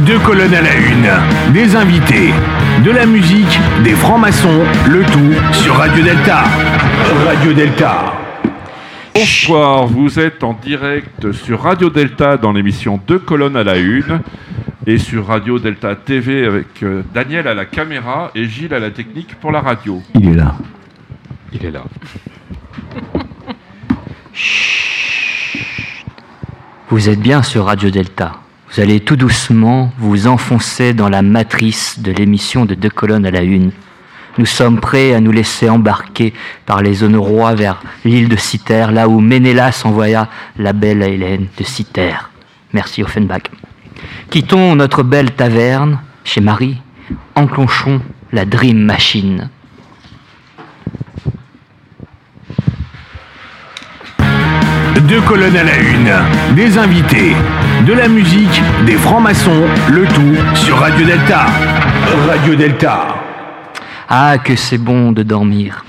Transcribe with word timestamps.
Deux 0.00 0.18
colonnes 0.18 0.52
à 0.54 0.60
la 0.60 0.74
une, 0.76 1.52
des 1.52 1.76
invités, 1.76 2.32
de 2.84 2.90
la 2.90 3.06
musique, 3.06 3.60
des 3.84 3.92
francs-maçons, 3.92 4.64
le 4.88 5.04
tout 5.04 5.52
sur 5.52 5.76
Radio 5.76 6.02
Delta. 6.02 6.42
Radio 7.24 7.52
Delta. 7.52 8.12
Bonsoir, 9.14 9.86
vous 9.86 10.18
êtes 10.18 10.42
en 10.42 10.52
direct 10.54 11.30
sur 11.30 11.62
Radio 11.62 11.90
Delta 11.90 12.36
dans 12.36 12.52
l'émission 12.52 13.00
Deux 13.06 13.20
colonnes 13.20 13.56
à 13.56 13.62
la 13.62 13.76
une 13.76 14.20
et 14.84 14.98
sur 14.98 15.28
Radio 15.28 15.60
Delta 15.60 15.94
TV 15.94 16.44
avec 16.44 16.82
euh, 16.82 17.02
Daniel 17.14 17.46
à 17.46 17.54
la 17.54 17.64
caméra 17.64 18.32
et 18.34 18.46
Gilles 18.46 18.74
à 18.74 18.80
la 18.80 18.90
technique 18.90 19.36
pour 19.36 19.52
la 19.52 19.60
radio. 19.60 20.02
Il 20.14 20.28
est 20.28 20.34
là. 20.34 20.56
Il 21.52 21.64
est 21.64 21.70
là. 21.70 21.84
Vous 26.90 27.08
êtes 27.08 27.20
bien 27.20 27.42
sur 27.42 27.66
Radio 27.66 27.90
Delta. 27.90 28.43
Vous 28.74 28.82
allez 28.82 28.98
tout 28.98 29.14
doucement 29.14 29.92
vous 29.98 30.26
enfoncer 30.26 30.94
dans 30.94 31.08
la 31.08 31.22
matrice 31.22 32.00
de 32.00 32.10
l'émission 32.10 32.64
de 32.64 32.74
deux 32.74 32.90
colonnes 32.90 33.24
à 33.24 33.30
la 33.30 33.42
une. 33.42 33.70
Nous 34.36 34.46
sommes 34.46 34.80
prêts 34.80 35.14
à 35.14 35.20
nous 35.20 35.30
laisser 35.30 35.70
embarquer 35.70 36.34
par 36.66 36.82
les 36.82 36.94
zones 36.94 37.16
vers 37.54 37.80
l'île 38.04 38.28
de 38.28 38.34
Citer, 38.34 38.86
là 38.90 39.06
où 39.08 39.20
Ménélas 39.20 39.82
envoya 39.84 40.28
la 40.58 40.72
belle 40.72 41.04
Hélène 41.04 41.46
de 41.56 41.62
Citer. 41.62 42.16
Merci 42.72 43.04
Offenbach. 43.04 43.44
Quittons 44.30 44.74
notre 44.74 45.04
belle 45.04 45.30
taverne 45.30 46.00
chez 46.24 46.40
Marie, 46.40 46.78
enclenchons 47.36 48.00
la 48.32 48.44
Dream 48.44 48.78
Machine. 48.78 49.50
Deux 55.08 55.20
colonnes 55.20 55.56
à 55.56 55.64
la 55.64 55.78
une, 55.78 56.54
des 56.54 56.78
invités, 56.78 57.34
de 57.86 57.92
la 57.92 58.08
musique, 58.08 58.62
des 58.86 58.96
francs-maçons, 58.96 59.64
le 59.90 60.06
tout 60.06 60.56
sur 60.56 60.78
Radio 60.78 61.04
Delta. 61.04 61.46
Radio 62.26 62.54
Delta. 62.54 63.08
Ah, 64.08 64.38
que 64.38 64.56
c'est 64.56 64.78
bon 64.78 65.12
de 65.12 65.22
dormir. 65.22 65.84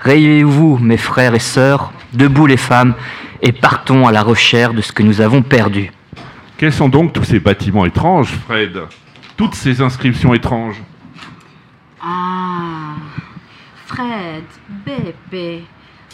Réveillez-vous, 0.00 0.78
mes 0.78 0.96
frères 0.96 1.34
et 1.34 1.38
sœurs, 1.38 1.92
debout 2.12 2.46
les 2.46 2.56
femmes, 2.56 2.94
et 3.42 3.52
partons 3.52 4.06
à 4.08 4.12
la 4.12 4.22
recherche 4.22 4.74
de 4.74 4.82
ce 4.82 4.90
que 4.92 5.02
nous 5.04 5.20
avons 5.20 5.42
perdu. 5.42 5.92
Quels 6.56 6.72
sont 6.72 6.88
donc 6.88 7.12
tous 7.12 7.24
ces 7.24 7.38
bâtiments 7.38 7.84
étranges, 7.84 8.32
Fred? 8.46 8.80
Toutes 9.36 9.54
ces 9.54 9.80
inscriptions 9.80 10.34
étranges 10.34 10.82
Ah, 12.02 12.94
Fred, 13.86 14.42
bébé, 14.84 15.64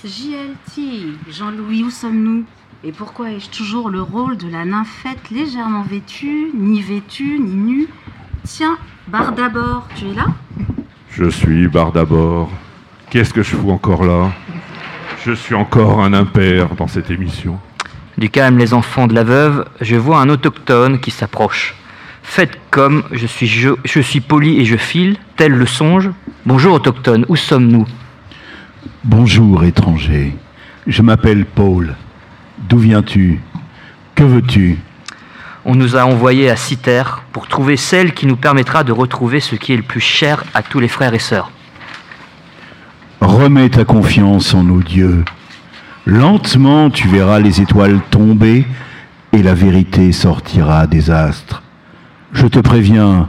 JLT, 0.04 1.16
Jean-Louis, 1.30 1.82
où 1.82 1.88
sommes-nous? 1.90 2.44
Et 2.84 2.92
pourquoi 2.92 3.30
ai-je 3.30 3.48
toujours 3.48 3.88
le 3.88 4.02
rôle 4.02 4.36
de 4.36 4.46
la 4.50 4.66
nymphette 4.66 5.30
légèrement 5.30 5.80
vêtue, 5.80 6.50
ni 6.54 6.82
vêtue, 6.82 7.38
ni 7.40 7.54
nue? 7.54 7.88
Tiens, 8.44 8.76
barre 9.08 9.32
d'abord, 9.32 9.88
tu 9.96 10.04
es 10.08 10.12
là? 10.12 10.26
Je 11.10 11.30
suis 11.30 11.68
barre 11.68 11.92
d'abord. 11.92 12.50
Qu'est-ce 13.08 13.32
que 13.32 13.42
je 13.42 13.56
fous 13.56 13.70
encore 13.70 14.04
là? 14.04 14.30
Je 15.24 15.32
suis 15.32 15.54
encore 15.54 16.02
un 16.02 16.12
impair 16.12 16.74
dans 16.74 16.88
cette 16.88 17.10
émission. 17.10 17.58
Du 18.18 18.28
calme, 18.28 18.58
les 18.58 18.74
enfants 18.74 19.06
de 19.06 19.14
la 19.14 19.24
veuve, 19.24 19.64
je 19.80 19.96
vois 19.96 20.20
un 20.20 20.28
autochtone 20.28 21.00
qui 21.00 21.12
s'approche. 21.12 21.76
Faites 22.22 22.58
comme, 22.70 23.04
je 23.10 23.26
suis, 23.26 23.46
je, 23.46 23.70
je 23.84 24.00
suis 24.00 24.20
poli 24.20 24.60
et 24.60 24.66
je 24.66 24.76
file, 24.76 25.16
tel 25.36 25.52
le 25.52 25.64
songe. 25.64 26.10
Bonjour 26.44 26.74
autochtone, 26.74 27.24
où 27.30 27.36
sommes-nous? 27.36 27.86
Bonjour, 29.06 29.64
étranger. 29.64 30.34
Je 30.86 31.02
m'appelle 31.02 31.44
Paul. 31.44 31.94
D'où 32.70 32.78
viens-tu? 32.78 33.38
Que 34.14 34.24
veux-tu? 34.24 34.78
On 35.66 35.74
nous 35.74 35.94
a 35.94 36.06
envoyés 36.06 36.48
à 36.48 36.56
Citer 36.56 37.02
pour 37.30 37.46
trouver 37.46 37.76
celle 37.76 38.14
qui 38.14 38.26
nous 38.26 38.36
permettra 38.36 38.82
de 38.82 38.92
retrouver 38.92 39.40
ce 39.40 39.56
qui 39.56 39.74
est 39.74 39.76
le 39.76 39.82
plus 39.82 40.00
cher 40.00 40.42
à 40.54 40.62
tous 40.62 40.80
les 40.80 40.88
frères 40.88 41.12
et 41.12 41.18
sœurs. 41.18 41.50
Remets 43.20 43.68
ta 43.68 43.84
confiance 43.84 44.54
en 44.54 44.62
nos 44.62 44.80
dieux. 44.80 45.22
Lentement, 46.06 46.88
tu 46.88 47.06
verras 47.06 47.40
les 47.40 47.60
étoiles 47.60 48.00
tomber 48.10 48.64
et 49.32 49.42
la 49.42 49.52
vérité 49.52 50.12
sortira 50.12 50.86
des 50.86 51.10
astres. 51.10 51.62
Je 52.32 52.46
te 52.46 52.58
préviens, 52.58 53.28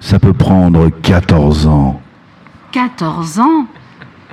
ça 0.00 0.18
peut 0.18 0.32
prendre 0.32 0.88
14 0.88 1.68
ans. 1.68 2.02
14 2.72 3.38
ans? 3.38 3.66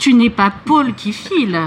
Tu 0.04 0.14
n'es 0.14 0.30
pas 0.30 0.52
Paul 0.66 0.96
qui 0.96 1.14
file. 1.14 1.58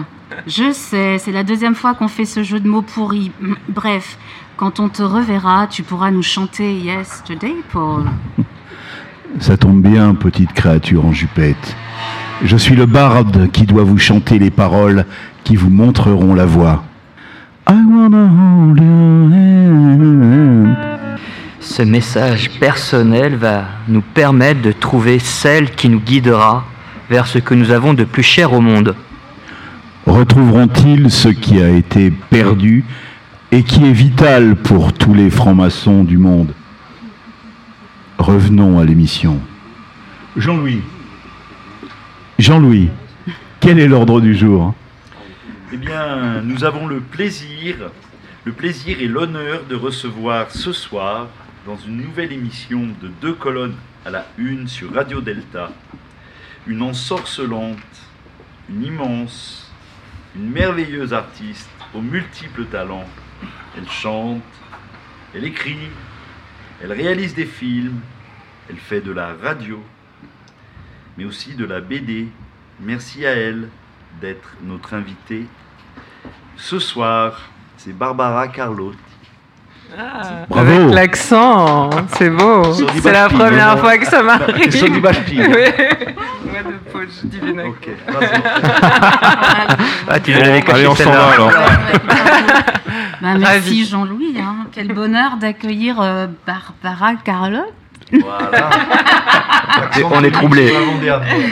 Je 0.46 0.70
sais, 0.70 1.16
c'est 1.16 1.32
la 1.32 1.42
deuxième 1.42 1.74
fois 1.74 1.94
qu'on 1.94 2.06
fait 2.06 2.26
ce 2.26 2.42
jeu 2.42 2.60
de 2.60 2.68
mots 2.68 2.82
pourri. 2.82 3.32
Bref, 3.70 4.18
quand 4.58 4.78
on 4.78 4.90
te 4.90 5.02
reverra, 5.02 5.66
tu 5.68 5.82
pourras 5.82 6.10
nous 6.10 6.22
chanter 6.22 6.74
Yesterday, 6.74 7.54
Paul. 7.72 8.04
Ça 9.40 9.56
tombe 9.56 9.80
bien, 9.80 10.14
petite 10.14 10.52
créature 10.52 11.06
en 11.06 11.14
jupette. 11.14 11.76
Je 12.44 12.58
suis 12.58 12.76
le 12.76 12.84
barde 12.84 13.50
qui 13.52 13.64
doit 13.64 13.84
vous 13.84 13.96
chanter 13.96 14.38
les 14.38 14.50
paroles 14.50 15.06
qui 15.42 15.56
vous 15.56 15.70
montreront 15.70 16.34
la 16.34 16.44
voie. 16.44 16.84
I 17.70 17.82
wanna 17.88 18.28
hold 18.28 18.78
your 18.78 19.32
hand. 19.32 20.76
Ce 21.60 21.80
message 21.80 22.50
personnel 22.60 23.36
va 23.36 23.64
nous 23.88 24.02
permettre 24.02 24.60
de 24.60 24.72
trouver 24.72 25.20
celle 25.20 25.70
qui 25.70 25.88
nous 25.88 26.00
guidera 26.00 26.66
vers 27.08 27.26
ce 27.26 27.38
que 27.38 27.54
nous 27.54 27.70
avons 27.70 27.94
de 27.94 28.04
plus 28.04 28.22
cher 28.22 28.52
au 28.52 28.60
monde. 28.60 28.94
Retrouveront-ils 30.06 31.10
ce 31.10 31.28
qui 31.28 31.60
a 31.60 31.68
été 31.68 32.10
perdu 32.10 32.84
et 33.52 33.62
qui 33.62 33.84
est 33.84 33.92
vital 33.92 34.56
pour 34.56 34.92
tous 34.92 35.14
les 35.14 35.30
francs-maçons 35.30 36.04
du 36.04 36.18
monde? 36.18 36.52
Revenons 38.18 38.78
à 38.78 38.84
l'émission. 38.84 39.40
Jean-Louis. 40.36 40.80
Jean-Louis, 42.38 42.90
quel 43.60 43.78
est 43.78 43.88
l'ordre 43.88 44.20
du 44.20 44.34
jour? 44.34 44.74
Eh 45.72 45.76
bien, 45.76 46.42
nous 46.44 46.64
avons 46.64 46.86
le 46.86 47.00
plaisir, 47.00 47.76
le 48.44 48.52
plaisir 48.52 48.98
et 49.00 49.08
l'honneur 49.08 49.62
de 49.68 49.74
recevoir 49.74 50.50
ce 50.50 50.72
soir, 50.72 51.28
dans 51.66 51.76
une 51.76 51.96
nouvelle 51.96 52.32
émission 52.32 52.82
de 53.02 53.10
deux 53.20 53.32
colonnes 53.32 53.74
à 54.04 54.10
la 54.10 54.26
une 54.38 54.68
sur 54.68 54.94
Radio 54.94 55.20
Delta, 55.20 55.72
une 56.66 56.82
ensorcelante, 56.82 57.78
une 58.68 58.84
immense, 58.84 59.70
une 60.34 60.50
merveilleuse 60.50 61.14
artiste 61.14 61.70
aux 61.94 62.00
multiples 62.00 62.64
talents. 62.66 63.08
Elle 63.76 63.88
chante, 63.88 64.42
elle 65.34 65.44
écrit, 65.44 65.88
elle 66.82 66.92
réalise 66.92 67.34
des 67.34 67.46
films, 67.46 68.00
elle 68.68 68.78
fait 68.78 69.00
de 69.00 69.12
la 69.12 69.34
radio, 69.34 69.80
mais 71.16 71.24
aussi 71.24 71.54
de 71.54 71.64
la 71.64 71.80
BD. 71.80 72.28
Merci 72.80 73.24
à 73.26 73.30
elle 73.30 73.68
d'être 74.20 74.56
notre 74.62 74.94
invitée. 74.94 75.46
Ce 76.56 76.78
soir, 76.78 77.48
c'est 77.76 77.96
Barbara 77.96 78.48
Bravo. 80.48 80.70
Avec 80.70 80.94
l'accent, 80.94 81.90
c'est 82.16 82.30
beau. 82.30 82.62
C'est 83.02 83.12
la 83.12 83.28
première 83.28 83.76
non 83.76 83.82
fois 83.82 83.96
que 83.98 84.06
ça 84.06 84.22
m'arrive. 84.22 84.70
Sur 84.74 84.90
du 84.90 85.00
bashpi. 85.00 85.36
Moi 85.38 85.46
de 85.48 86.90
poche 86.92 87.24
divine. 87.24 87.60
Ok, 87.60 87.88
vas-y. 88.08 88.42
Ah, 90.08 90.20
tu 90.20 90.32
l'avais 90.32 90.62
caché 90.62 90.78
Allez, 90.78 90.86
on 90.88 90.94
s'en 90.94 91.04
celle-là. 91.04 91.18
va 91.18 91.32
alors. 91.32 91.52
Bah, 93.22 93.34
merci. 93.38 93.86
Jean-Louis, 93.86 94.36
hein. 94.38 94.66
quel 94.72 94.88
bonheur 94.92 95.36
d'accueillir 95.38 96.00
euh, 96.00 96.26
Barbara 96.46 97.14
Carlotte. 97.24 97.72
Voilà. 98.12 98.70
On 100.10 100.22
est 100.22 100.30
troublé. 100.30 100.74
Avant-dernier. 100.74 101.46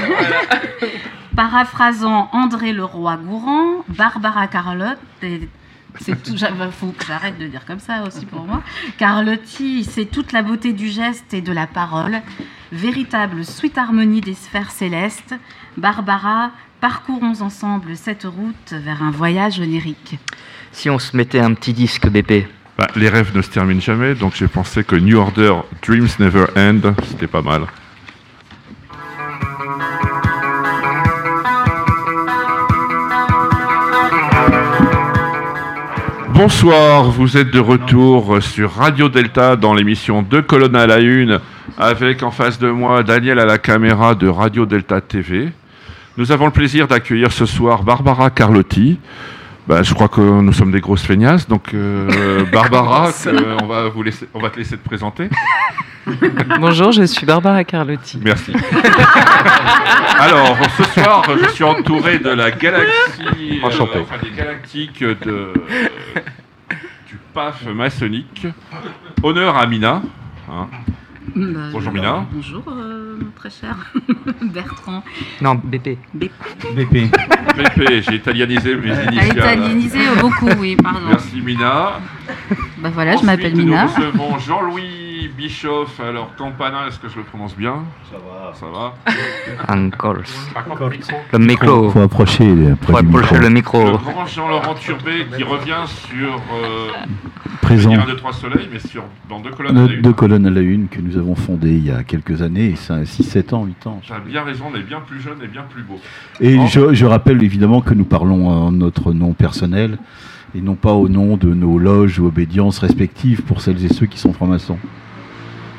Paraphrasant 1.35 2.29
André 2.33 2.73
Leroy-Gourand, 2.73 3.85
Barbara 3.89 4.47
Carlotte, 4.47 4.99
et 5.23 5.49
c'est 6.01 6.23
tout, 6.23 6.35
il 6.35 6.73
faut 6.73 6.89
que 6.89 7.05
j'arrête 7.07 7.39
de 7.39 7.47
dire 7.47 7.65
comme 7.65 7.79
ça 7.79 8.03
aussi 8.07 8.27
pour 8.27 8.43
moi. 8.43 8.63
Carlotti, 8.99 9.85
c'est 9.85 10.07
toute 10.07 10.33
la 10.33 10.43
beauté 10.43 10.73
du 10.73 10.89
geste 10.89 11.33
et 11.35 11.41
de 11.41 11.53
la 11.53 11.67
parole, 11.67 12.21
véritable 12.73 13.45
suite 13.45 13.79
harmonie 13.79 14.21
des 14.21 14.35
sphères 14.35 14.71
célestes. 14.71 15.35
Barbara, 15.77 16.51
parcourons 16.81 17.41
ensemble 17.41 17.97
cette 17.97 18.25
route 18.25 18.73
vers 18.73 19.03
un 19.03 19.11
voyage 19.11 19.61
onirique. 19.61 20.19
Si 20.73 20.91
on 20.91 20.99
se 20.99 21.17
mettait 21.17 21.41
un 21.41 21.55
petit 21.55 21.73
disque 21.73 22.09
BP. 22.09 22.49
Bah, 22.77 22.89
les 22.97 23.09
rêves 23.09 23.35
ne 23.37 23.43
se 23.43 23.51
terminent 23.51 23.81
jamais, 23.81 24.15
donc 24.15 24.35
j'ai 24.35 24.49
pensé 24.49 24.83
que 24.83 24.97
New 24.97 25.17
Order, 25.17 25.55
Dreams 25.87 26.09
Never 26.19 26.47
End, 26.57 26.95
c'était 27.09 27.29
pas 27.29 27.43
mal. 27.43 27.67
Bonsoir, 36.35 37.05
vous 37.05 37.37
êtes 37.37 37.53
de 37.53 37.61
retour 37.61 38.43
sur 38.43 38.73
Radio 38.73 39.09
Delta 39.09 39.55
dans 39.55 39.73
l'émission 39.73 40.21
Deux 40.21 40.43
colonnes 40.43 40.75
à 40.75 40.85
la 40.85 40.99
une, 40.99 41.39
avec 41.79 42.25
en 42.25 42.33
face 42.33 42.59
de 42.59 42.69
moi 42.69 43.05
Daniel 43.05 43.39
à 43.39 43.45
la 43.45 43.57
caméra 43.57 44.17
de 44.17 44.27
Radio 44.27 44.67
Delta 44.67 45.01
TV. 45.01 45.53
Nous 46.17 46.33
avons 46.33 46.47
le 46.47 46.51
plaisir 46.51 46.89
d'accueillir 46.89 47.31
ce 47.31 47.47
soir 47.47 47.85
Barbara 47.85 48.31
Carlotti. 48.31 48.99
Bah, 49.67 49.83
je 49.83 49.95
crois 49.95 50.09
que 50.09 50.21
nous 50.21 50.53
sommes 50.53 50.73
des 50.73 50.81
grosses 50.83 51.03
feignasses, 51.05 51.49
donc 51.49 51.73
euh, 51.73 52.45
Barbara, 52.53 53.11
que- 53.13 53.63
on, 53.63 53.67
va 53.67 53.89
vous 53.89 54.03
laisser, 54.03 54.29
on 54.35 54.41
va 54.41 54.51
te 54.51 54.59
laisser 54.59 54.77
te 54.77 54.85
présenter. 54.87 55.31
Bonjour, 56.61 56.93
je 56.93 57.05
suis 57.05 57.25
Barbara 57.25 57.65
Carlotti. 57.65 58.21
Merci. 58.23 58.53
Alors, 60.21 60.57
ce 60.77 60.83
soir, 61.01 61.25
je 61.43 61.49
suis 61.49 61.65
entouré 61.65 62.19
de 62.19 62.29
la 62.29 62.51
galaxie, 62.51 63.23
euh, 63.63 63.67
Enchanté. 63.67 63.99
enfin 64.03 64.17
des 64.23 64.31
galactiques 64.37 65.03
de, 65.03 65.53
du 67.07 67.19
PAF 67.33 67.65
maçonnique. 67.75 68.47
Honneur 69.23 69.57
à 69.57 69.67
Mina. 69.67 70.03
hein. 70.51 70.69
Bah, 71.35 71.69
Bonjour, 71.73 71.93
Mina. 71.93 72.27
Bonjour, 72.33 72.63
euh, 72.69 73.17
mon 73.19 73.31
très 73.35 73.51
cher 73.51 73.77
Bertrand. 74.43 75.03
Non, 75.41 75.55
BP. 75.57 75.97
BP. 76.13 76.31
BP. 76.77 77.11
BP, 77.57 78.03
j'ai 78.03 78.15
italianisé 78.17 78.77
mes 78.77 78.91
Ah, 78.93 79.03
initiales. 79.05 79.37
italianisé 79.59 79.99
euh, 80.01 80.21
beaucoup, 80.21 80.49
oui, 80.61 80.77
pardon. 80.77 81.01
Merci 81.09 81.41
Mina. 81.41 82.01
Bah 82.79 82.91
voilà, 82.93 83.17
je 83.17 83.25
m'appelle 83.25 83.57
Mina. 83.57 83.85
Nous 83.87 83.91
recevons 84.05 84.39
Jean-Louis 84.39 85.31
Bischoff. 85.37 85.99
Alors, 86.01 86.35
Campana, 86.37 86.87
est-ce 86.89 86.99
que 86.99 87.09
je 87.09 87.17
le 87.17 87.23
prononce 87.23 87.57
bien? 87.57 87.77
Ça 88.11 88.17
va. 88.19 88.53
Ça 88.55 88.67
va 88.67 89.75
Encore. 89.75 90.17
Par 90.53 90.65
contre, 90.65 90.91
le 91.33 91.39
micro. 91.39 91.85
Le. 91.85 91.91
Faut 91.91 92.01
approcher 92.01 92.45
euh, 92.45 92.75
Faut 92.83 92.97
approcher 92.97 93.23
micro. 93.23 93.37
le 93.37 93.41
Le 93.43 93.49
micro. 93.51 93.99
grand 93.99 94.27
Jean-Laurent 94.27 94.75
Turbet 94.75 95.27
qui 95.37 95.43
revient 95.43 95.85
sur 95.87 96.35
euh, 96.35 96.89
Présent. 97.63 97.93
un, 97.93 98.05
deux, 98.05 98.17
trois 98.17 98.33
soleils, 98.35 98.69
mais 98.71 98.79
sur, 98.81 99.05
dans 99.31 99.41
deux 99.41 99.51
colonnes. 99.51 99.79
à 99.79 99.87
la 99.87 99.93
une. 99.95 100.03
deux 100.03 100.13
colonnes 100.13 100.47
à 100.47 100.51
la 100.51 100.61
une 100.61 100.89
que 100.89 101.01
nous 101.01 101.17
avons 101.17 101.35
fondées 101.35 101.71
il 101.73 101.87
y 101.87 101.91
a 101.91 102.03
quelques 102.05 102.43
années, 102.43 102.75
6, 102.77 103.23
7 103.23 103.53
ans, 103.55 103.65
8 103.65 103.87
ans. 103.87 104.01
Tu 104.03 104.13
as 104.13 104.19
bien 104.19 104.43
raison, 104.45 104.67
on 104.73 104.77
est 104.77 104.83
bien 104.83 105.01
plus 105.01 105.21
jeune 105.21 105.39
et 105.43 105.49
bien 105.49 105.63
plus 105.63 105.83
beau. 105.83 105.99
Et 106.41 106.67
je, 106.67 106.93
je 106.93 107.07
rappelle 107.07 107.43
évidemment 107.43 107.81
que 107.81 107.95
nous 107.95 108.05
parlons 108.05 108.49
en 108.49 108.73
notre 108.73 109.13
nom 109.15 109.33
personnel 109.33 109.97
et 110.55 110.61
non 110.61 110.75
pas 110.75 110.93
au 110.93 111.09
nom 111.09 111.37
de 111.37 111.53
nos 111.53 111.79
loges 111.79 112.19
ou 112.21 112.27
obédiences 112.27 112.79
respectives 112.79 113.43
pour 113.43 113.61
celles 113.61 113.85
et 113.85 113.89
ceux 113.93 114.07
qui 114.07 114.19
sont 114.19 114.33
francs-maçons. 114.33 114.79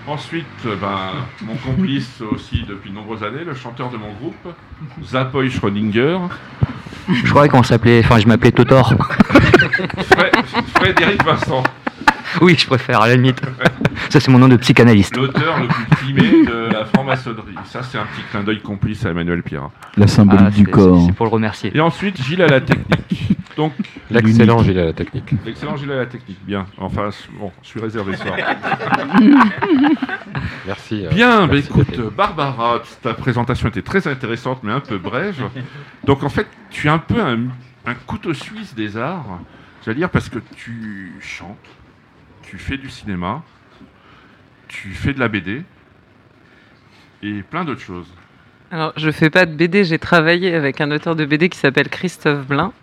Ensuite, 0.07 0.45
euh, 0.67 0.75
ben, 0.79 0.97
mon 1.47 1.55
complice 1.55 2.21
aussi 2.31 2.63
depuis 2.67 2.91
de 2.91 2.95
nombreuses 2.95 3.23
années, 3.23 3.43
le 3.45 3.55
chanteur 3.55 3.89
de 3.89 3.97
mon 3.97 4.11
groupe, 4.13 4.53
Zapoy 5.03 5.49
Schrödinger, 5.49 6.17
Je 7.11 7.29
croyais 7.31 7.49
qu'on 7.49 7.63
s'appelait. 7.63 8.01
Enfin, 8.03 8.19
je 8.19 8.27
m'appelais 8.27 8.51
Totor. 8.51 8.93
Fré- 9.29 10.31
Frédéric 10.75 11.23
Vincent, 11.23 11.63
Oui, 12.41 12.55
je 12.57 12.67
préfère, 12.67 13.01
à 13.01 13.07
la 13.07 13.15
limite. 13.15 13.41
Ça, 14.09 14.19
c'est 14.19 14.29
mon 14.29 14.37
nom 14.39 14.47
de 14.47 14.57
psychanalyste. 14.57 15.15
l'auteur 15.15 15.59
le 15.59 15.67
plus 15.67 15.85
primé 15.85 16.45
de 16.45 16.71
la 16.71 16.85
franc-maçonnerie. 16.85 17.55
Ça, 17.65 17.81
c'est 17.81 17.97
un 17.97 18.03
petit 18.05 18.21
clin 18.29 18.43
d'œil 18.43 18.61
complice 18.61 19.05
à 19.05 19.09
Emmanuel 19.09 19.41
Pierre. 19.41 19.69
La 19.97 20.05
symbolique 20.07 20.45
Ah, 20.47 20.51
du 20.51 20.67
corps. 20.67 21.03
C'est 21.07 21.13
pour 21.15 21.25
le 21.25 21.31
remercier. 21.31 21.71
Et 21.75 21.79
ensuite, 21.79 22.21
Gilles 22.21 22.41
à 22.43 22.47
la 22.47 22.61
technique. 22.61 23.37
Donc, 23.57 23.73
L'excellent 24.11 24.61
Gilles 24.63 24.79
à 24.79 24.85
la 24.85 24.93
technique. 24.93 25.31
l'excellent 25.45 25.77
Gilles 25.77 25.91
à 25.91 25.95
la 25.97 26.05
technique. 26.05 26.39
Bien. 26.45 26.65
Enfin, 26.77 27.09
bon, 27.39 27.51
je 27.63 27.67
suis 27.69 27.79
réservé 27.79 28.15
ce 28.17 28.23
soir. 28.23 28.35
Merci. 30.65 31.05
euh, 31.05 31.09
Bien, 31.09 31.47
bah 31.47 31.55
écoute, 31.57 31.89
venu. 31.95 32.09
Barbara, 32.09 32.81
ta 33.01 33.13
présentation 33.13 33.69
était 33.69 33.81
très 33.81 34.07
intéressante, 34.07 34.59
mais 34.63 34.71
un 34.71 34.79
peu 34.79 34.97
brève. 34.97 35.41
Donc 36.03 36.23
en 36.23 36.29
fait, 36.29 36.47
tu 36.69 36.87
es 36.87 36.89
un 36.89 36.99
peu 36.99 37.21
un, 37.21 37.39
un 37.85 37.93
couteau 38.05 38.33
suisse 38.33 38.73
des 38.75 38.97
arts, 38.97 39.39
j'allais 39.85 39.97
dire, 39.97 40.09
parce 40.09 40.29
que 40.29 40.39
tu 40.55 41.13
chantes, 41.21 41.57
tu 42.43 42.57
fais 42.57 42.77
du 42.77 42.89
cinéma, 42.89 43.43
tu 44.67 44.89
fais 44.89 45.13
de 45.13 45.19
la 45.19 45.27
BD, 45.27 45.63
et 47.23 47.41
plein 47.43 47.63
d'autres 47.63 47.81
choses. 47.81 48.07
Alors, 48.71 48.93
je 48.97 49.11
fais 49.11 49.29
pas 49.29 49.45
de 49.45 49.53
BD, 49.55 49.83
j'ai 49.85 49.99
travaillé 49.99 50.53
avec 50.53 50.81
un 50.81 50.91
auteur 50.91 51.15
de 51.15 51.23
BD 51.25 51.49
qui 51.49 51.57
s'appelle 51.59 51.87
Christophe 51.89 52.45
Blin. 52.47 52.73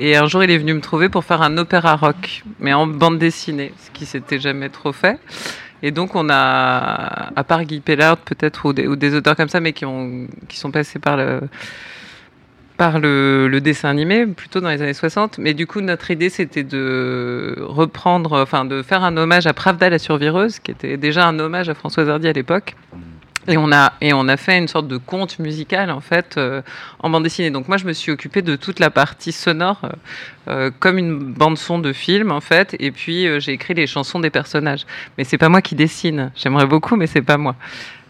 Et 0.00 0.16
un 0.16 0.26
jour, 0.26 0.44
il 0.44 0.50
est 0.50 0.58
venu 0.58 0.74
me 0.74 0.80
trouver 0.80 1.08
pour 1.08 1.24
faire 1.24 1.42
un 1.42 1.56
opéra 1.58 1.96
rock, 1.96 2.44
mais 2.60 2.72
en 2.72 2.86
bande 2.86 3.18
dessinée, 3.18 3.72
ce 3.78 3.90
qui 3.90 4.06
s'était 4.06 4.38
jamais 4.38 4.68
trop 4.68 4.92
fait. 4.92 5.18
Et 5.82 5.90
donc, 5.90 6.14
on 6.14 6.28
a, 6.30 7.30
à 7.34 7.44
part 7.44 7.64
Guy 7.64 7.80
Pellard, 7.80 8.16
peut-être, 8.18 8.66
ou 8.66 8.72
des, 8.72 9.14
auteurs 9.14 9.36
comme 9.36 9.48
ça, 9.48 9.60
mais 9.60 9.72
qui, 9.72 9.84
ont, 9.84 10.26
qui 10.48 10.56
sont 10.58 10.70
passés 10.70 10.98
par 10.98 11.16
le, 11.16 11.40
par 12.76 13.00
le, 13.00 13.48
le 13.48 13.60
dessin 13.60 13.88
animé, 13.88 14.26
plutôt 14.26 14.60
dans 14.60 14.70
les 14.70 14.82
années 14.82 14.94
60. 14.94 15.38
Mais 15.38 15.54
du 15.54 15.66
coup, 15.66 15.80
notre 15.80 16.10
idée, 16.10 16.30
c'était 16.30 16.64
de 16.64 17.56
reprendre, 17.60 18.40
enfin, 18.40 18.64
de 18.64 18.82
faire 18.82 19.02
un 19.04 19.16
hommage 19.16 19.46
à 19.46 19.52
Pravda 19.52 19.90
la 19.90 19.98
survireuse, 19.98 20.60
qui 20.60 20.70
était 20.70 20.96
déjà 20.96 21.26
un 21.26 21.38
hommage 21.38 21.68
à 21.68 21.74
Françoise 21.74 22.08
Hardy 22.08 22.28
à 22.28 22.32
l'époque. 22.32 22.76
Et 23.48 23.56
on, 23.56 23.72
a, 23.72 23.94
et 24.02 24.12
on 24.12 24.28
a 24.28 24.36
fait 24.36 24.58
une 24.58 24.68
sorte 24.68 24.88
de 24.88 24.98
conte 24.98 25.38
musical, 25.38 25.90
en 25.90 26.00
fait, 26.00 26.34
euh, 26.36 26.60
en 27.00 27.08
bande 27.08 27.22
dessinée. 27.22 27.50
Donc 27.50 27.66
moi, 27.66 27.78
je 27.78 27.86
me 27.86 27.94
suis 27.94 28.12
occupée 28.12 28.42
de 28.42 28.56
toute 28.56 28.78
la 28.78 28.90
partie 28.90 29.32
sonore, 29.32 29.80
euh, 29.84 29.88
euh, 30.48 30.70
comme 30.78 30.98
une 30.98 31.18
bande-son 31.32 31.78
de 31.78 31.94
film, 31.94 32.30
en 32.30 32.42
fait. 32.42 32.76
Et 32.78 32.90
puis, 32.90 33.40
j'ai 33.40 33.52
écrit 33.52 33.72
les 33.72 33.86
chansons 33.86 34.20
des 34.20 34.28
personnages. 34.28 34.84
Mais 35.16 35.24
c'est 35.24 35.38
pas 35.38 35.48
moi 35.48 35.62
qui 35.62 35.74
dessine. 35.74 36.30
J'aimerais 36.36 36.66
beaucoup, 36.66 36.96
mais 36.96 37.06
c'est 37.06 37.22
pas 37.22 37.38
moi. 37.38 37.56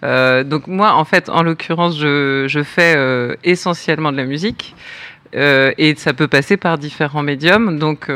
Donc 0.03 0.67
moi, 0.67 0.95
en 0.95 1.05
fait, 1.05 1.29
en 1.29 1.43
l'occurrence, 1.43 1.99
je, 1.99 2.47
je 2.49 2.63
fais 2.63 2.97
essentiellement 3.45 4.13
de 4.13 4.17
la 4.17 4.25
musique. 4.25 4.75
Et 5.33 5.95
ça 5.97 6.13
peut 6.15 6.29
passer 6.29 6.57
par 6.57 6.79
différents 6.79 7.23
médiums. 7.23 7.79
Donc... 7.79 8.11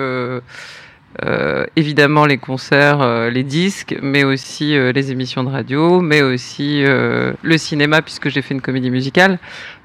euh, 1.24 1.66
évidemment 1.76 2.24
les 2.24 2.38
concerts, 2.38 3.02
euh, 3.02 3.30
les 3.30 3.42
disques, 3.42 3.96
mais 4.02 4.24
aussi 4.24 4.76
euh, 4.76 4.92
les 4.92 5.12
émissions 5.12 5.44
de 5.44 5.50
radio, 5.50 6.00
mais 6.00 6.22
aussi 6.22 6.82
le 6.84 7.58
cinéma 7.58 8.02
puisque 8.02 8.28
j'ai 8.28 8.42
fait 8.42 8.54
une 8.54 8.60
comédie 8.60 8.90
musicale. 8.90 9.38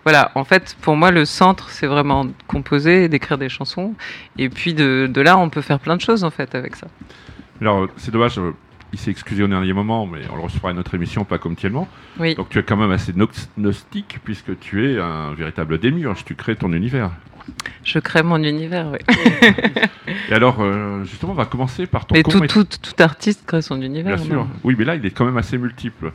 Voilà, 0.03 0.31
en 0.35 0.45
fait, 0.45 0.77
pour 0.81 0.95
moi, 0.95 1.12
le 1.12 1.25
centre, 1.25 1.69
c'est 1.69 1.88
vraiment 1.88 2.24
de 2.24 2.31
composer, 2.47 3.09
d'écrire 3.09 3.38
des 3.38 3.50
chansons, 3.50 3.94
et 4.38 4.47
puis 4.47 4.74
de, 4.74 5.09
de 5.12 5.21
là, 5.21 5.38
on 5.38 5.50
peut 5.50 5.62
faire 5.62 5.79
plein 5.79 5.97
de 5.97 6.01
choses 6.01 6.24
en 6.24 6.29
fait 6.29 6.56
avec 6.56 6.77
ça. 6.77 6.88
Alors, 7.59 7.88
c'est 7.97 8.12
dommage, 8.12 8.39
il 8.94 9.00
s'est 9.00 9.12
excusé 9.12 9.44
au 9.44 9.47
dernier 9.47 9.73
moment, 9.73 10.07
mais 10.07 10.21
on 10.31 10.35
le 10.38 10.44
recevra 10.44 10.69
à 10.69 10.73
notre 10.73 10.95
émission, 10.95 11.25
pas 11.25 11.38
comme 11.38 11.56
tellement. 11.56 11.88
Oui. 12.19 12.35
Donc 12.35 12.50
tu 12.50 12.57
es 12.59 12.63
quand 12.63 12.77
même 12.77 12.91
assez 12.91 13.13
gnostique, 13.13 14.19
puisque 14.23 14.57
tu 14.59 14.89
es 14.89 15.00
un 15.00 15.33
véritable 15.33 15.77
démiurge, 15.77 16.23
tu 16.23 16.35
crées 16.35 16.56
ton 16.56 16.71
univers. 16.71 17.12
Je 17.83 17.99
crée 17.99 18.23
mon 18.23 18.44
univers, 18.44 18.91
oui. 18.91 18.99
Et 20.29 20.33
alors, 20.33 20.57
euh, 20.59 21.03
justement, 21.03 21.31
on 21.31 21.35
va 21.35 21.45
commencer 21.45 21.88
par 21.88 22.05
ton 22.05 22.15
Mais 22.15 22.23
tout, 22.23 22.39
tout, 22.41 22.65
tout 22.65 23.03
artiste 23.03 23.45
crée 23.45 23.61
son 23.61 23.81
univers. 23.81 24.15
Bien 24.17 24.25
sûr. 24.25 24.47
Oui, 24.63 24.75
mais 24.77 24.85
là, 24.85 24.95
il 24.95 25.05
est 25.05 25.11
quand 25.11 25.25
même 25.25 25.38
assez 25.38 25.57
multiple. 25.57 26.11